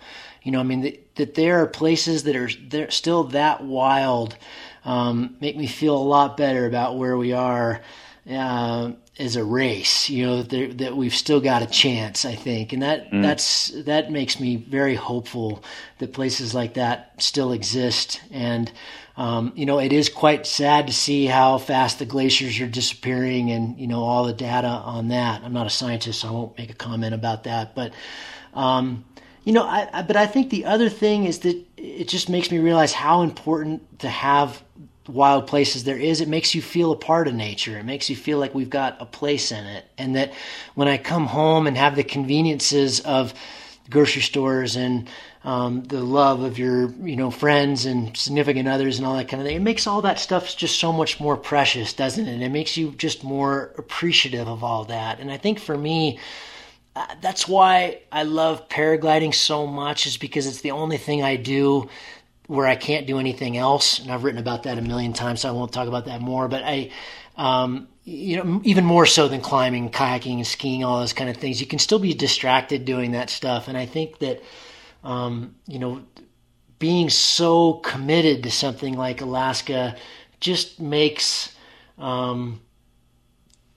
You 0.43 0.51
know, 0.51 0.59
I 0.59 0.63
mean, 0.63 0.81
that, 0.81 1.15
that 1.15 1.35
there 1.35 1.61
are 1.61 1.67
places 1.67 2.23
that 2.23 2.35
are 2.35 2.49
they're 2.67 2.89
still 2.91 3.25
that 3.25 3.63
wild 3.63 4.35
um, 4.83 5.37
make 5.39 5.55
me 5.55 5.67
feel 5.67 5.95
a 5.95 5.99
lot 5.99 6.35
better 6.37 6.65
about 6.65 6.97
where 6.97 7.15
we 7.15 7.33
are 7.33 7.81
uh, 8.29 8.91
as 9.19 9.35
a 9.35 9.43
race. 9.43 10.09
You 10.09 10.25
know, 10.25 10.43
that, 10.43 10.77
that 10.79 10.95
we've 10.95 11.15
still 11.15 11.41
got 11.41 11.61
a 11.61 11.67
chance. 11.67 12.25
I 12.25 12.35
think, 12.35 12.73
and 12.73 12.81
that 12.81 13.11
mm. 13.11 13.21
that's 13.21 13.69
that 13.83 14.11
makes 14.11 14.39
me 14.39 14.55
very 14.55 14.95
hopeful 14.95 15.63
that 15.99 16.13
places 16.13 16.53
like 16.53 16.75
that 16.75 17.21
still 17.21 17.51
exist 17.51 18.21
and. 18.31 18.71
Um, 19.17 19.51
you 19.55 19.65
know, 19.65 19.79
it 19.79 19.91
is 19.91 20.07
quite 20.07 20.47
sad 20.47 20.87
to 20.87 20.93
see 20.93 21.25
how 21.25 21.57
fast 21.57 21.99
the 21.99 22.05
glaciers 22.05 22.59
are 22.61 22.65
disappearing 22.65 23.51
and, 23.51 23.77
you 23.77 23.85
know, 23.85 24.01
all 24.01 24.23
the 24.23 24.33
data 24.33 24.67
on 24.67 25.09
that. 25.09 25.43
I'm 25.43 25.51
not 25.51 25.67
a 25.67 25.69
scientist, 25.69 26.21
so 26.21 26.29
I 26.29 26.31
won't 26.31 26.57
make 26.57 26.71
a 26.71 26.73
comment 26.73 27.13
about 27.13 27.43
that. 27.43 27.75
But, 27.75 27.93
um, 28.53 29.03
you 29.43 29.51
know, 29.51 29.63
I, 29.63 29.89
I, 29.93 30.01
but 30.01 30.15
I 30.15 30.25
think 30.25 30.49
the 30.49 30.65
other 30.65 30.89
thing 30.89 31.25
is 31.25 31.39
that 31.39 31.61
it 31.77 32.07
just 32.07 32.29
makes 32.29 32.49
me 32.49 32.59
realize 32.59 32.93
how 32.93 33.21
important 33.21 33.99
to 33.99 34.07
have 34.07 34.63
wild 35.07 35.47
places 35.47 35.83
there 35.83 35.97
is. 35.97 36.21
It 36.21 36.27
makes 36.27 36.53
you 36.55 36.61
feel 36.61 36.91
a 36.91 36.97
part 36.97 37.27
of 37.27 37.33
nature. 37.33 37.77
It 37.77 37.85
makes 37.85 38.09
you 38.09 38.15
feel 38.15 38.37
like 38.37 38.53
we've 38.53 38.69
got 38.69 39.01
a 39.01 39.05
place 39.05 39.51
in 39.51 39.65
it. 39.65 39.85
And 39.97 40.15
that 40.15 40.33
when 40.75 40.87
I 40.87 40.97
come 40.97 41.25
home 41.25 41.67
and 41.67 41.77
have 41.77 41.95
the 41.95 42.03
conveniences 42.03 42.99
of 43.01 43.33
grocery 43.89 44.21
stores 44.21 44.75
and, 44.75 45.09
um, 45.43 45.83
the 45.83 46.01
love 46.01 46.43
of 46.43 46.59
your 46.59 46.91
you 46.91 47.15
know 47.15 47.31
friends 47.31 47.85
and 47.85 48.15
significant 48.15 48.67
others 48.67 48.97
and 48.97 49.07
all 49.07 49.15
that 49.17 49.27
kind 49.27 49.41
of 49.41 49.47
thing. 49.47 49.57
It 49.57 49.61
makes 49.61 49.87
all 49.87 50.03
that 50.03 50.19
stuff 50.19 50.55
just 50.55 50.79
so 50.79 50.93
much 50.93 51.19
more 51.19 51.35
precious, 51.35 51.93
doesn't 51.93 52.27
it? 52.27 52.31
And 52.31 52.43
it 52.43 52.49
makes 52.49 52.77
you 52.77 52.91
just 52.91 53.23
more 53.23 53.73
appreciative 53.77 54.47
of 54.47 54.63
all 54.63 54.85
that. 54.85 55.19
And 55.19 55.31
I 55.31 55.37
think 55.37 55.59
for 55.59 55.77
me, 55.77 56.19
uh, 56.95 57.07
that's 57.21 57.47
why 57.47 58.01
I 58.11 58.23
love 58.23 58.67
paragliding 58.69 59.33
so 59.33 59.65
much, 59.65 60.05
is 60.05 60.17
because 60.17 60.45
it's 60.45 60.61
the 60.61 60.71
only 60.71 60.97
thing 60.97 61.23
I 61.23 61.37
do 61.37 61.89
where 62.51 62.67
I 62.67 62.75
can't 62.75 63.07
do 63.07 63.17
anything 63.17 63.55
else. 63.55 63.99
And 63.99 64.11
I've 64.11 64.25
written 64.25 64.39
about 64.39 64.63
that 64.63 64.77
a 64.77 64.81
million 64.81 65.13
times, 65.13 65.39
so 65.39 65.49
I 65.49 65.53
won't 65.53 65.71
talk 65.71 65.87
about 65.87 66.05
that 66.05 66.19
more. 66.19 66.49
But 66.49 66.63
I, 66.65 66.91
um, 67.37 67.87
you 68.03 68.43
know, 68.43 68.61
even 68.65 68.83
more 68.83 69.05
so 69.05 69.29
than 69.29 69.39
climbing, 69.39 69.89
kayaking, 69.89 70.35
and 70.35 70.45
skiing, 70.47 70.83
all 70.83 70.99
those 70.99 71.13
kind 71.13 71.29
of 71.29 71.37
things, 71.37 71.61
you 71.61 71.67
can 71.67 71.79
still 71.79 71.99
be 71.99 72.13
distracted 72.13 72.83
doing 72.83 73.11
that 73.11 73.29
stuff. 73.29 73.69
And 73.69 73.77
I 73.77 73.85
think 73.85 74.19
that 74.19 74.43
um, 75.03 75.55
you 75.65 75.79
know, 75.79 76.03
being 76.77 77.09
so 77.09 77.75
committed 77.75 78.43
to 78.43 78.51
something 78.51 78.95
like 78.95 79.21
Alaska 79.21 79.95
just 80.41 80.79
makes 80.81 81.55
um, 81.97 82.59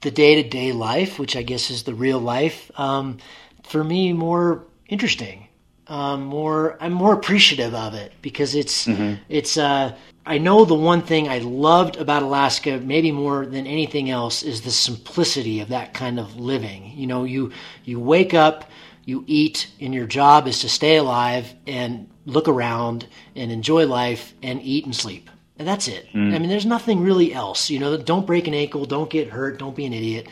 the 0.01 0.11
day 0.11 0.43
to 0.43 0.49
day 0.49 0.73
life, 0.73 1.19
which 1.21 1.37
I 1.37 1.43
guess 1.43 1.71
is 1.71 1.85
the 1.85 1.95
real 1.95 2.19
life, 2.19 2.73
um, 2.79 3.19
for 3.63 3.85
me 3.85 4.13
more 4.13 4.65
interesting. 4.89 5.47
Um, 5.87 6.25
more, 6.25 6.79
I'm 6.81 6.93
more 6.93 7.13
appreciative 7.13 7.75
of 7.75 7.95
it 7.95 8.13
because 8.23 8.55
it's 8.55 8.87
mm-hmm. 8.87 9.23
it's. 9.29 9.57
Uh, 9.57 9.95
I 10.27 10.39
know 10.39 10.65
the 10.65 10.75
one 10.75 11.03
thing 11.03 11.29
I 11.29 11.41
loved 11.41 11.97
about 11.97 12.23
Alaska, 12.23 12.81
maybe 12.83 13.13
more 13.13 13.45
than 13.45 13.67
anything 13.67 14.09
else, 14.09 14.43
is 14.43 14.63
the 14.63 14.71
simplicity 14.71 15.61
of 15.61 15.69
that 15.69 15.93
kind 15.93 16.19
of 16.19 16.37
living. 16.41 16.93
You 16.97 17.07
know, 17.07 17.25
you 17.25 17.53
you 17.85 18.01
wake 18.01 18.33
up 18.33 18.65
you 19.05 19.25
eat 19.27 19.71
and 19.81 19.95
your 19.95 20.07
job 20.07 20.47
is 20.49 20.61
to 20.61 20.69
stay 20.69 20.97
alive 20.97 21.55
and 21.67 22.09
look 22.27 22.49
around 22.49 23.07
and 23.37 23.53
enjoy 23.53 23.87
life 23.87 24.33
and 24.43 24.63
eat 24.63 24.85
and 24.85 24.95
sleep. 24.95 25.31
And 25.59 25.69
that's 25.69 25.87
it. 25.87 26.09
Mm. 26.13 26.35
I 26.35 26.39
mean, 26.39 26.49
there's 26.49 26.67
nothing 26.67 27.01
really 27.01 27.33
else. 27.33 27.71
You 27.71 27.79
know, 27.79 27.97
don't 27.97 28.27
break 28.27 28.49
an 28.49 28.55
ankle, 28.55 28.87
don't 28.87 29.09
get 29.09 29.29
hurt, 29.29 29.59
don't 29.59 29.77
be 29.77 29.85
an 29.85 29.93
idiot. 29.93 30.27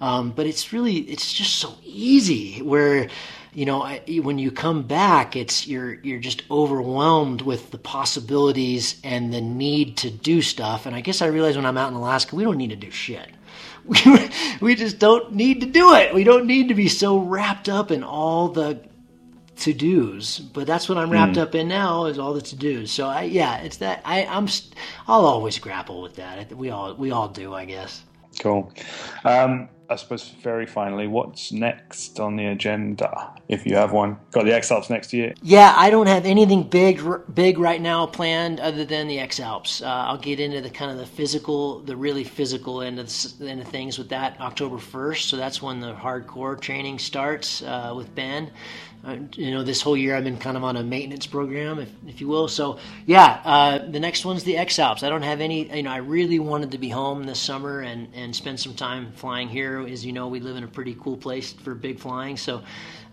Um, 0.00 0.30
but 0.30 0.46
it's 0.46 0.72
really, 0.72 0.98
it's 0.98 1.32
just 1.32 1.56
so 1.56 1.74
easy. 1.82 2.62
Where, 2.62 3.08
you 3.52 3.64
know, 3.64 3.82
I, 3.82 4.02
when 4.22 4.38
you 4.38 4.50
come 4.50 4.82
back, 4.82 5.36
it's 5.36 5.66
you're 5.66 5.94
you're 5.94 6.20
just 6.20 6.42
overwhelmed 6.50 7.42
with 7.42 7.70
the 7.70 7.78
possibilities 7.78 9.00
and 9.02 9.32
the 9.32 9.40
need 9.40 9.96
to 9.98 10.10
do 10.10 10.42
stuff. 10.42 10.86
And 10.86 10.94
I 10.94 11.00
guess 11.00 11.22
I 11.22 11.26
realize 11.26 11.56
when 11.56 11.66
I'm 11.66 11.78
out 11.78 11.88
in 11.88 11.94
Alaska, 11.94 12.36
we 12.36 12.44
don't 12.44 12.56
need 12.56 12.70
to 12.70 12.76
do 12.76 12.90
shit. 12.90 13.28
we, 13.84 14.30
we 14.60 14.74
just 14.74 14.98
don't 14.98 15.32
need 15.34 15.60
to 15.62 15.66
do 15.66 15.94
it. 15.94 16.14
We 16.14 16.24
don't 16.24 16.46
need 16.46 16.68
to 16.68 16.74
be 16.74 16.88
so 16.88 17.18
wrapped 17.18 17.68
up 17.68 17.90
in 17.90 18.04
all 18.04 18.48
the 18.48 18.80
to 19.60 19.72
dos. 19.72 20.38
But 20.38 20.66
that's 20.66 20.88
what 20.88 20.98
I'm 20.98 21.10
wrapped 21.10 21.36
mm. 21.36 21.42
up 21.42 21.54
in 21.54 21.68
now 21.68 22.04
is 22.04 22.18
all 22.18 22.34
the 22.34 22.42
to 22.42 22.56
dos. 22.56 22.90
So 22.90 23.06
I, 23.06 23.22
yeah, 23.22 23.58
it's 23.58 23.78
that 23.78 24.02
I, 24.04 24.24
I'm 24.24 24.48
I'll 25.06 25.26
always 25.26 25.58
grapple 25.58 26.02
with 26.02 26.16
that. 26.16 26.52
We 26.54 26.70
all 26.70 26.94
we 26.94 27.10
all 27.10 27.28
do, 27.28 27.54
I 27.54 27.64
guess. 27.64 28.04
Cool. 28.40 28.72
Um, 29.24 29.68
I 29.90 29.96
suppose 29.96 30.28
very 30.42 30.66
finally, 30.66 31.06
what's 31.06 31.50
next 31.50 32.20
on 32.20 32.36
the 32.36 32.46
agenda, 32.46 33.32
if 33.48 33.64
you 33.64 33.74
have 33.76 33.92
one? 33.92 34.18
Got 34.32 34.44
the 34.44 34.54
X 34.54 34.70
Alps 34.70 34.90
next 34.90 35.14
year? 35.14 35.32
Yeah, 35.42 35.72
I 35.76 35.88
don't 35.88 36.08
have 36.08 36.26
anything 36.26 36.64
big, 36.64 37.00
big 37.32 37.58
right 37.58 37.80
now 37.80 38.04
planned 38.04 38.60
other 38.60 38.84
than 38.84 39.08
the 39.08 39.18
X 39.18 39.40
Alps. 39.40 39.80
Uh, 39.80 39.86
I'll 39.86 40.18
get 40.18 40.40
into 40.40 40.60
the 40.60 40.68
kind 40.68 40.90
of 40.90 40.98
the 40.98 41.06
physical, 41.06 41.80
the 41.80 41.96
really 41.96 42.24
physical 42.24 42.82
end 42.82 42.98
of, 42.98 43.08
the, 43.38 43.48
end 43.48 43.62
of 43.62 43.68
things 43.68 43.96
with 43.96 44.10
that 44.10 44.38
October 44.40 44.76
first. 44.76 45.30
So 45.30 45.38
that's 45.38 45.62
when 45.62 45.80
the 45.80 45.94
hardcore 45.94 46.60
training 46.60 46.98
starts 46.98 47.62
uh, 47.62 47.94
with 47.96 48.14
Ben. 48.14 48.50
Uh, 49.04 49.16
you 49.34 49.52
know, 49.52 49.62
this 49.62 49.80
whole 49.80 49.96
year 49.96 50.16
I've 50.16 50.24
been 50.24 50.38
kind 50.38 50.56
of 50.56 50.64
on 50.64 50.76
a 50.76 50.82
maintenance 50.82 51.26
program, 51.26 51.78
if, 51.78 51.88
if 52.06 52.20
you 52.20 52.28
will. 52.28 52.48
So, 52.48 52.78
yeah, 53.06 53.40
uh, 53.44 53.78
the 53.78 54.00
next 54.00 54.24
one's 54.24 54.44
the 54.44 54.56
X 54.56 54.78
Alps. 54.78 55.02
I 55.02 55.08
don't 55.08 55.22
have 55.22 55.40
any, 55.40 55.74
you 55.74 55.82
know, 55.84 55.90
I 55.90 55.98
really 55.98 56.38
wanted 56.38 56.72
to 56.72 56.78
be 56.78 56.88
home 56.88 57.24
this 57.24 57.38
summer 57.38 57.80
and, 57.80 58.08
and 58.14 58.34
spend 58.34 58.58
some 58.58 58.74
time 58.74 59.12
flying 59.12 59.48
here. 59.48 59.80
As 59.86 60.04
you 60.04 60.12
know, 60.12 60.28
we 60.28 60.40
live 60.40 60.56
in 60.56 60.64
a 60.64 60.68
pretty 60.68 60.96
cool 61.00 61.16
place 61.16 61.52
for 61.52 61.74
big 61.74 62.00
flying. 62.00 62.36
So, 62.36 62.62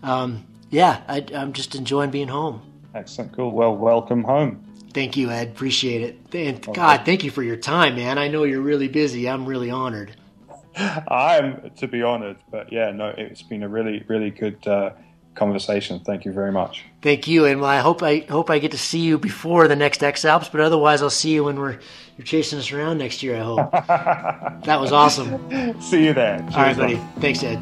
um, 0.02 0.46
yeah, 0.70 1.02
I, 1.08 1.24
I'm 1.34 1.52
just 1.52 1.74
enjoying 1.74 2.10
being 2.10 2.28
home. 2.28 2.62
Excellent. 2.94 3.32
Cool. 3.32 3.52
Well, 3.52 3.76
welcome 3.76 4.24
home. 4.24 4.64
Thank 4.92 5.16
you, 5.16 5.30
Ed. 5.30 5.48
Appreciate 5.48 6.02
it. 6.02 6.34
And 6.34 6.56
okay. 6.56 6.72
God, 6.72 7.04
thank 7.04 7.22
you 7.22 7.30
for 7.30 7.42
your 7.42 7.56
time, 7.56 7.96
man. 7.96 8.18
I 8.18 8.28
know 8.28 8.44
you're 8.44 8.62
really 8.62 8.88
busy. 8.88 9.28
I'm 9.28 9.46
really 9.46 9.70
honored. 9.70 10.16
I'm 10.76 11.70
to 11.76 11.88
be 11.88 12.02
honored, 12.02 12.38
but 12.50 12.72
yeah, 12.72 12.90
no, 12.90 13.14
it's 13.16 13.42
been 13.42 13.62
a 13.62 13.68
really, 13.68 14.04
really 14.08 14.30
good. 14.30 14.66
Uh, 14.66 14.90
conversation. 15.36 16.00
Thank 16.00 16.24
you 16.24 16.32
very 16.32 16.50
much. 16.50 16.84
Thank 17.02 17.28
you, 17.28 17.44
and 17.44 17.64
I 17.64 17.78
hope 17.78 18.02
I 18.02 18.20
hope 18.28 18.50
I 18.50 18.58
get 18.58 18.72
to 18.72 18.78
see 18.78 19.00
you 19.00 19.18
before 19.18 19.68
the 19.68 19.76
next 19.76 20.02
X 20.02 20.24
Alps, 20.24 20.48
but 20.48 20.60
otherwise 20.60 21.02
I'll 21.02 21.10
see 21.10 21.32
you 21.32 21.44
when 21.44 21.60
we're 21.60 21.78
you're 22.16 22.24
chasing 22.24 22.58
us 22.58 22.72
around 22.72 22.98
next 22.98 23.22
year. 23.22 23.36
I 23.36 23.40
hope. 23.40 23.70
that 24.64 24.80
was 24.80 24.92
awesome. 24.92 25.80
See 25.80 26.06
you 26.06 26.14
there. 26.14 26.38
Cheers, 26.38 26.54
All 26.54 26.62
right, 26.62 26.76
buddy. 26.76 26.94
Man. 26.94 27.12
Thanks, 27.20 27.42
Ed. 27.42 27.60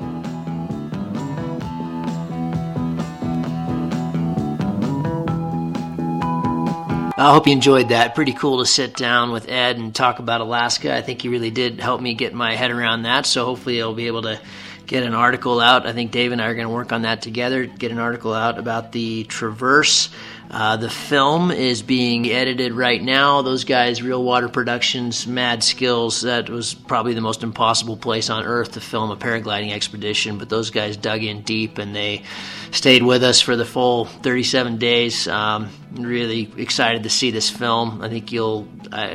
I 7.17 7.33
hope 7.33 7.47
you 7.47 7.53
enjoyed 7.53 7.91
that. 7.91 8.17
Pretty 8.17 8.33
cool 8.33 8.59
to 8.59 8.67
sit 8.67 8.97
down 8.97 9.31
with 9.31 9.49
Ed 9.49 9.77
and 9.77 9.95
talk 9.95 10.19
about 10.19 10.41
Alaska. 10.41 10.97
I 10.97 11.01
think 11.01 11.23
he 11.23 11.29
really 11.29 11.51
did 11.51 11.81
help 11.81 12.01
me 12.01 12.13
get 12.15 12.35
my 12.35 12.57
head 12.57 12.73
around 12.73 13.03
that. 13.03 13.25
So 13.25 13.45
hopefully 13.45 13.81
I'll 13.81 13.95
be 13.95 14.09
able 14.09 14.23
to 14.23 14.41
get 14.87 15.03
an 15.03 15.15
article 15.15 15.61
out. 15.61 15.87
I 15.87 15.93
think 15.93 16.11
Dave 16.11 16.33
and 16.33 16.41
I 16.41 16.47
are 16.47 16.55
going 16.55 16.67
to 16.67 16.73
work 16.73 16.93
on 16.93 17.03
that 17.03 17.23
together. 17.23 17.67
Get 17.67 17.91
an 17.91 17.99
article 17.99 18.33
out 18.35 18.59
about 18.59 18.93
the 18.93 19.25
Traverse. 19.25 20.11
Uh, 20.51 20.77
the 20.77 20.91
film 20.91 21.51
is 21.51 21.83
being 21.83 22.31
edited 22.31 22.73
right 22.73 23.03
now. 23.03 23.43
Those 23.43 23.65
guys, 23.65 24.03
Reel 24.03 24.23
Water 24.23 24.49
Productions, 24.49 25.27
Mad 25.27 25.65
Skills, 25.65 26.21
that 26.21 26.49
was 26.49 26.75
probably 26.75 27.15
the 27.15 27.21
most 27.21 27.43
impossible 27.43 27.97
place 27.97 28.31
on 28.31 28.45
earth 28.45 28.73
to 28.73 28.81
film 28.81 29.11
a 29.11 29.17
paragliding 29.17 29.73
expedition. 29.73 30.39
But 30.39 30.51
those 30.51 30.71
guys 30.71 30.97
dug 30.97 31.25
in 31.25 31.43
deep 31.43 31.79
and 31.79 31.95
they 31.95 32.23
stayed 32.71 33.03
with 33.03 33.25
us 33.25 33.41
for 33.41 33.57
the 33.57 33.65
full 33.65 34.05
37 34.05 34.79
days. 34.79 35.27
Um, 35.27 35.71
really 35.93 36.53
excited 36.57 37.03
to 37.05 37.11
see 37.11 37.31
this 37.31 37.51
film. 37.51 38.03
I 38.03 38.09
think 38.09 38.31
you'll. 38.31 38.69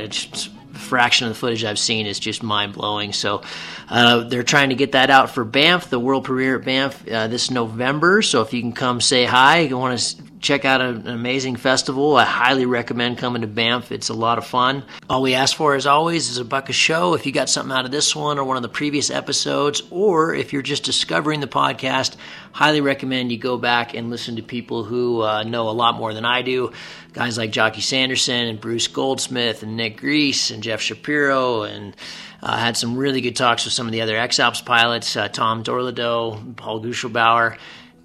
Just, 0.10 0.50
fraction 0.80 1.28
of 1.28 1.34
the 1.34 1.40
footage 1.40 1.64
I've 1.64 1.80
seen 1.80 2.06
is 2.06 2.20
just 2.20 2.44
mind 2.44 2.74
blowing. 2.74 3.14
So 3.14 3.44
uh, 3.90 4.24
they're 4.24 4.44
trying 4.44 4.70
to 4.70 4.76
get 4.76 4.94
that 4.94 5.10
out 5.10 5.32
for 5.32 5.44
Banff, 5.44 5.90
the 5.90 6.00
world 6.00 6.26
premiere 6.26 6.58
at 6.58 6.66
Banff 6.66 7.08
uh, 7.08 7.28
this 7.28 7.52
November. 7.52 8.22
So 8.22 8.42
if 8.42 8.54
you 8.54 8.62
can 8.62 8.74
come 8.74 9.02
say 9.02 9.26
hi, 9.26 9.60
you 9.60 9.78
want 9.78 10.00
to 10.00 10.24
check 10.40 10.64
out 10.64 10.82
an 10.82 11.08
amazing 11.08 11.58
festival. 11.58 12.16
I 12.16 12.24
highly 12.24 12.66
recommend 12.66 13.18
coming 13.18 13.42
to 13.42 13.48
Banff. 13.48 13.92
It's 13.92 14.10
a 14.10 14.14
lot 14.14 14.38
of 14.38 14.46
fun. 14.46 14.84
All 15.10 15.22
we 15.22 15.34
ask 15.34 15.56
for, 15.56 15.76
as 15.76 15.86
always, 15.86 16.30
is 16.30 16.38
a 16.38 16.46
buck 16.46 16.70
a 16.70 16.74
show. 16.74 17.14
If 17.14 17.26
you 17.26 17.32
got 17.32 17.50
something 17.50 17.76
out 17.76 17.86
of 17.86 17.92
this 17.92 18.16
one 18.16 18.40
or 18.40 18.46
one 18.46 18.56
of 18.56 18.64
the 18.64 18.70
previous 18.70 19.10
episodes, 19.10 19.82
or 19.92 20.34
if 20.34 20.54
you're 20.54 20.62
just 20.62 20.84
discovering 20.84 21.42
the 21.42 21.48
podcast, 21.48 22.16
highly 22.52 22.82
recommend 22.82 23.32
you 23.32 23.38
go 23.38 23.58
back 23.58 23.94
and 23.94 24.10
listen 24.10 24.38
to 24.38 24.42
people 24.42 24.84
who 24.84 25.22
uh, 25.22 25.44
know 25.44 25.70
a 25.70 25.72
lot 25.72 25.96
more 25.96 26.14
than 26.14 26.26
I 26.26 26.42
do. 26.42 26.72
Guys 27.14 27.38
like 27.38 27.52
Jocky 27.52 27.82
Sanderson 27.82 28.48
and 28.48 28.62
Bruce 28.62 28.88
Goldsmith 28.88 29.64
and 29.64 29.76
Nick 29.76 29.98
Greece 29.98 30.52
and 30.52 30.62
Jeff 30.62 30.80
Shapiro 30.80 31.64
and 31.64 31.96
uh, 32.42 32.56
had 32.56 32.78
some 32.78 32.98
really 32.98 33.22
good 33.22 33.36
talks 33.36 33.66
with 33.66 33.74
some 33.74 33.88
of 33.88 33.92
the 33.92 34.02
other 34.02 34.16
X 34.16 34.40
Alps 34.40 34.62
pilots, 34.62 35.16
uh, 35.16 35.28
Tom 35.28 35.64
Dorlodot, 35.64 36.56
Paul 36.56 36.82
Guschlbauer 36.82 37.58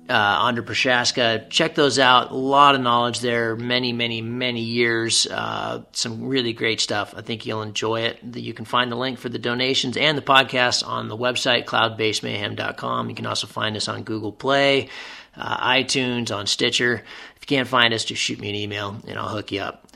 uh, 0.09 0.13
Andre 0.13 0.65
Prochaska. 0.65 1.47
Check 1.49 1.75
those 1.75 1.99
out. 1.99 2.31
A 2.31 2.35
lot 2.35 2.75
of 2.75 2.81
knowledge 2.81 3.21
there. 3.21 3.57
Many, 3.57 3.93
many, 3.93 4.21
many 4.21 4.61
years. 4.61 5.27
Uh, 5.27 5.83
some 5.93 6.27
really 6.27 6.53
great 6.53 6.81
stuff. 6.81 7.15
I 7.17 7.23
think 7.23 7.47
you'll 7.47 7.63
enjoy 7.63 8.03
it. 8.03 8.19
You 8.37 8.53
can 8.53 8.67
find 8.67 8.93
the 8.93 8.97
link 8.97 9.19
for 9.19 9.31
the 9.31 9.39
donations 9.39 9.97
and 9.97 10.19
the 10.19 10.23
podcast 10.23 10.87
on 10.87 11.09
the 11.09 11.17
website, 11.17 11.65
cloudbasemayhem.com. 11.65 13.09
You 13.09 13.15
can 13.15 13.27
also 13.27 13.47
find 13.47 13.77
us 13.77 13.89
on 13.89 14.03
Google 14.03 14.33
Play, 14.33 14.91
uh, 15.37 15.69
iTunes, 15.69 16.35
on 16.35 16.47
Stitcher. 16.47 17.03
If 17.37 17.43
you 17.43 17.47
can't 17.47 17.69
find 17.69 17.93
us, 17.93 18.05
just 18.05 18.23
shoot 18.23 18.41
me 18.41 18.49
an 18.49 18.55
email 18.55 18.97
and 19.07 19.19
I'll 19.19 19.29
hook 19.29 19.53
you 19.53 19.61
up. 19.61 19.89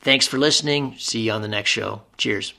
Thanks 0.00 0.26
for 0.26 0.38
listening. 0.38 0.94
See 0.98 1.20
you 1.20 1.32
on 1.32 1.42
the 1.42 1.48
next 1.48 1.70
show. 1.70 2.02
Cheers. 2.16 2.54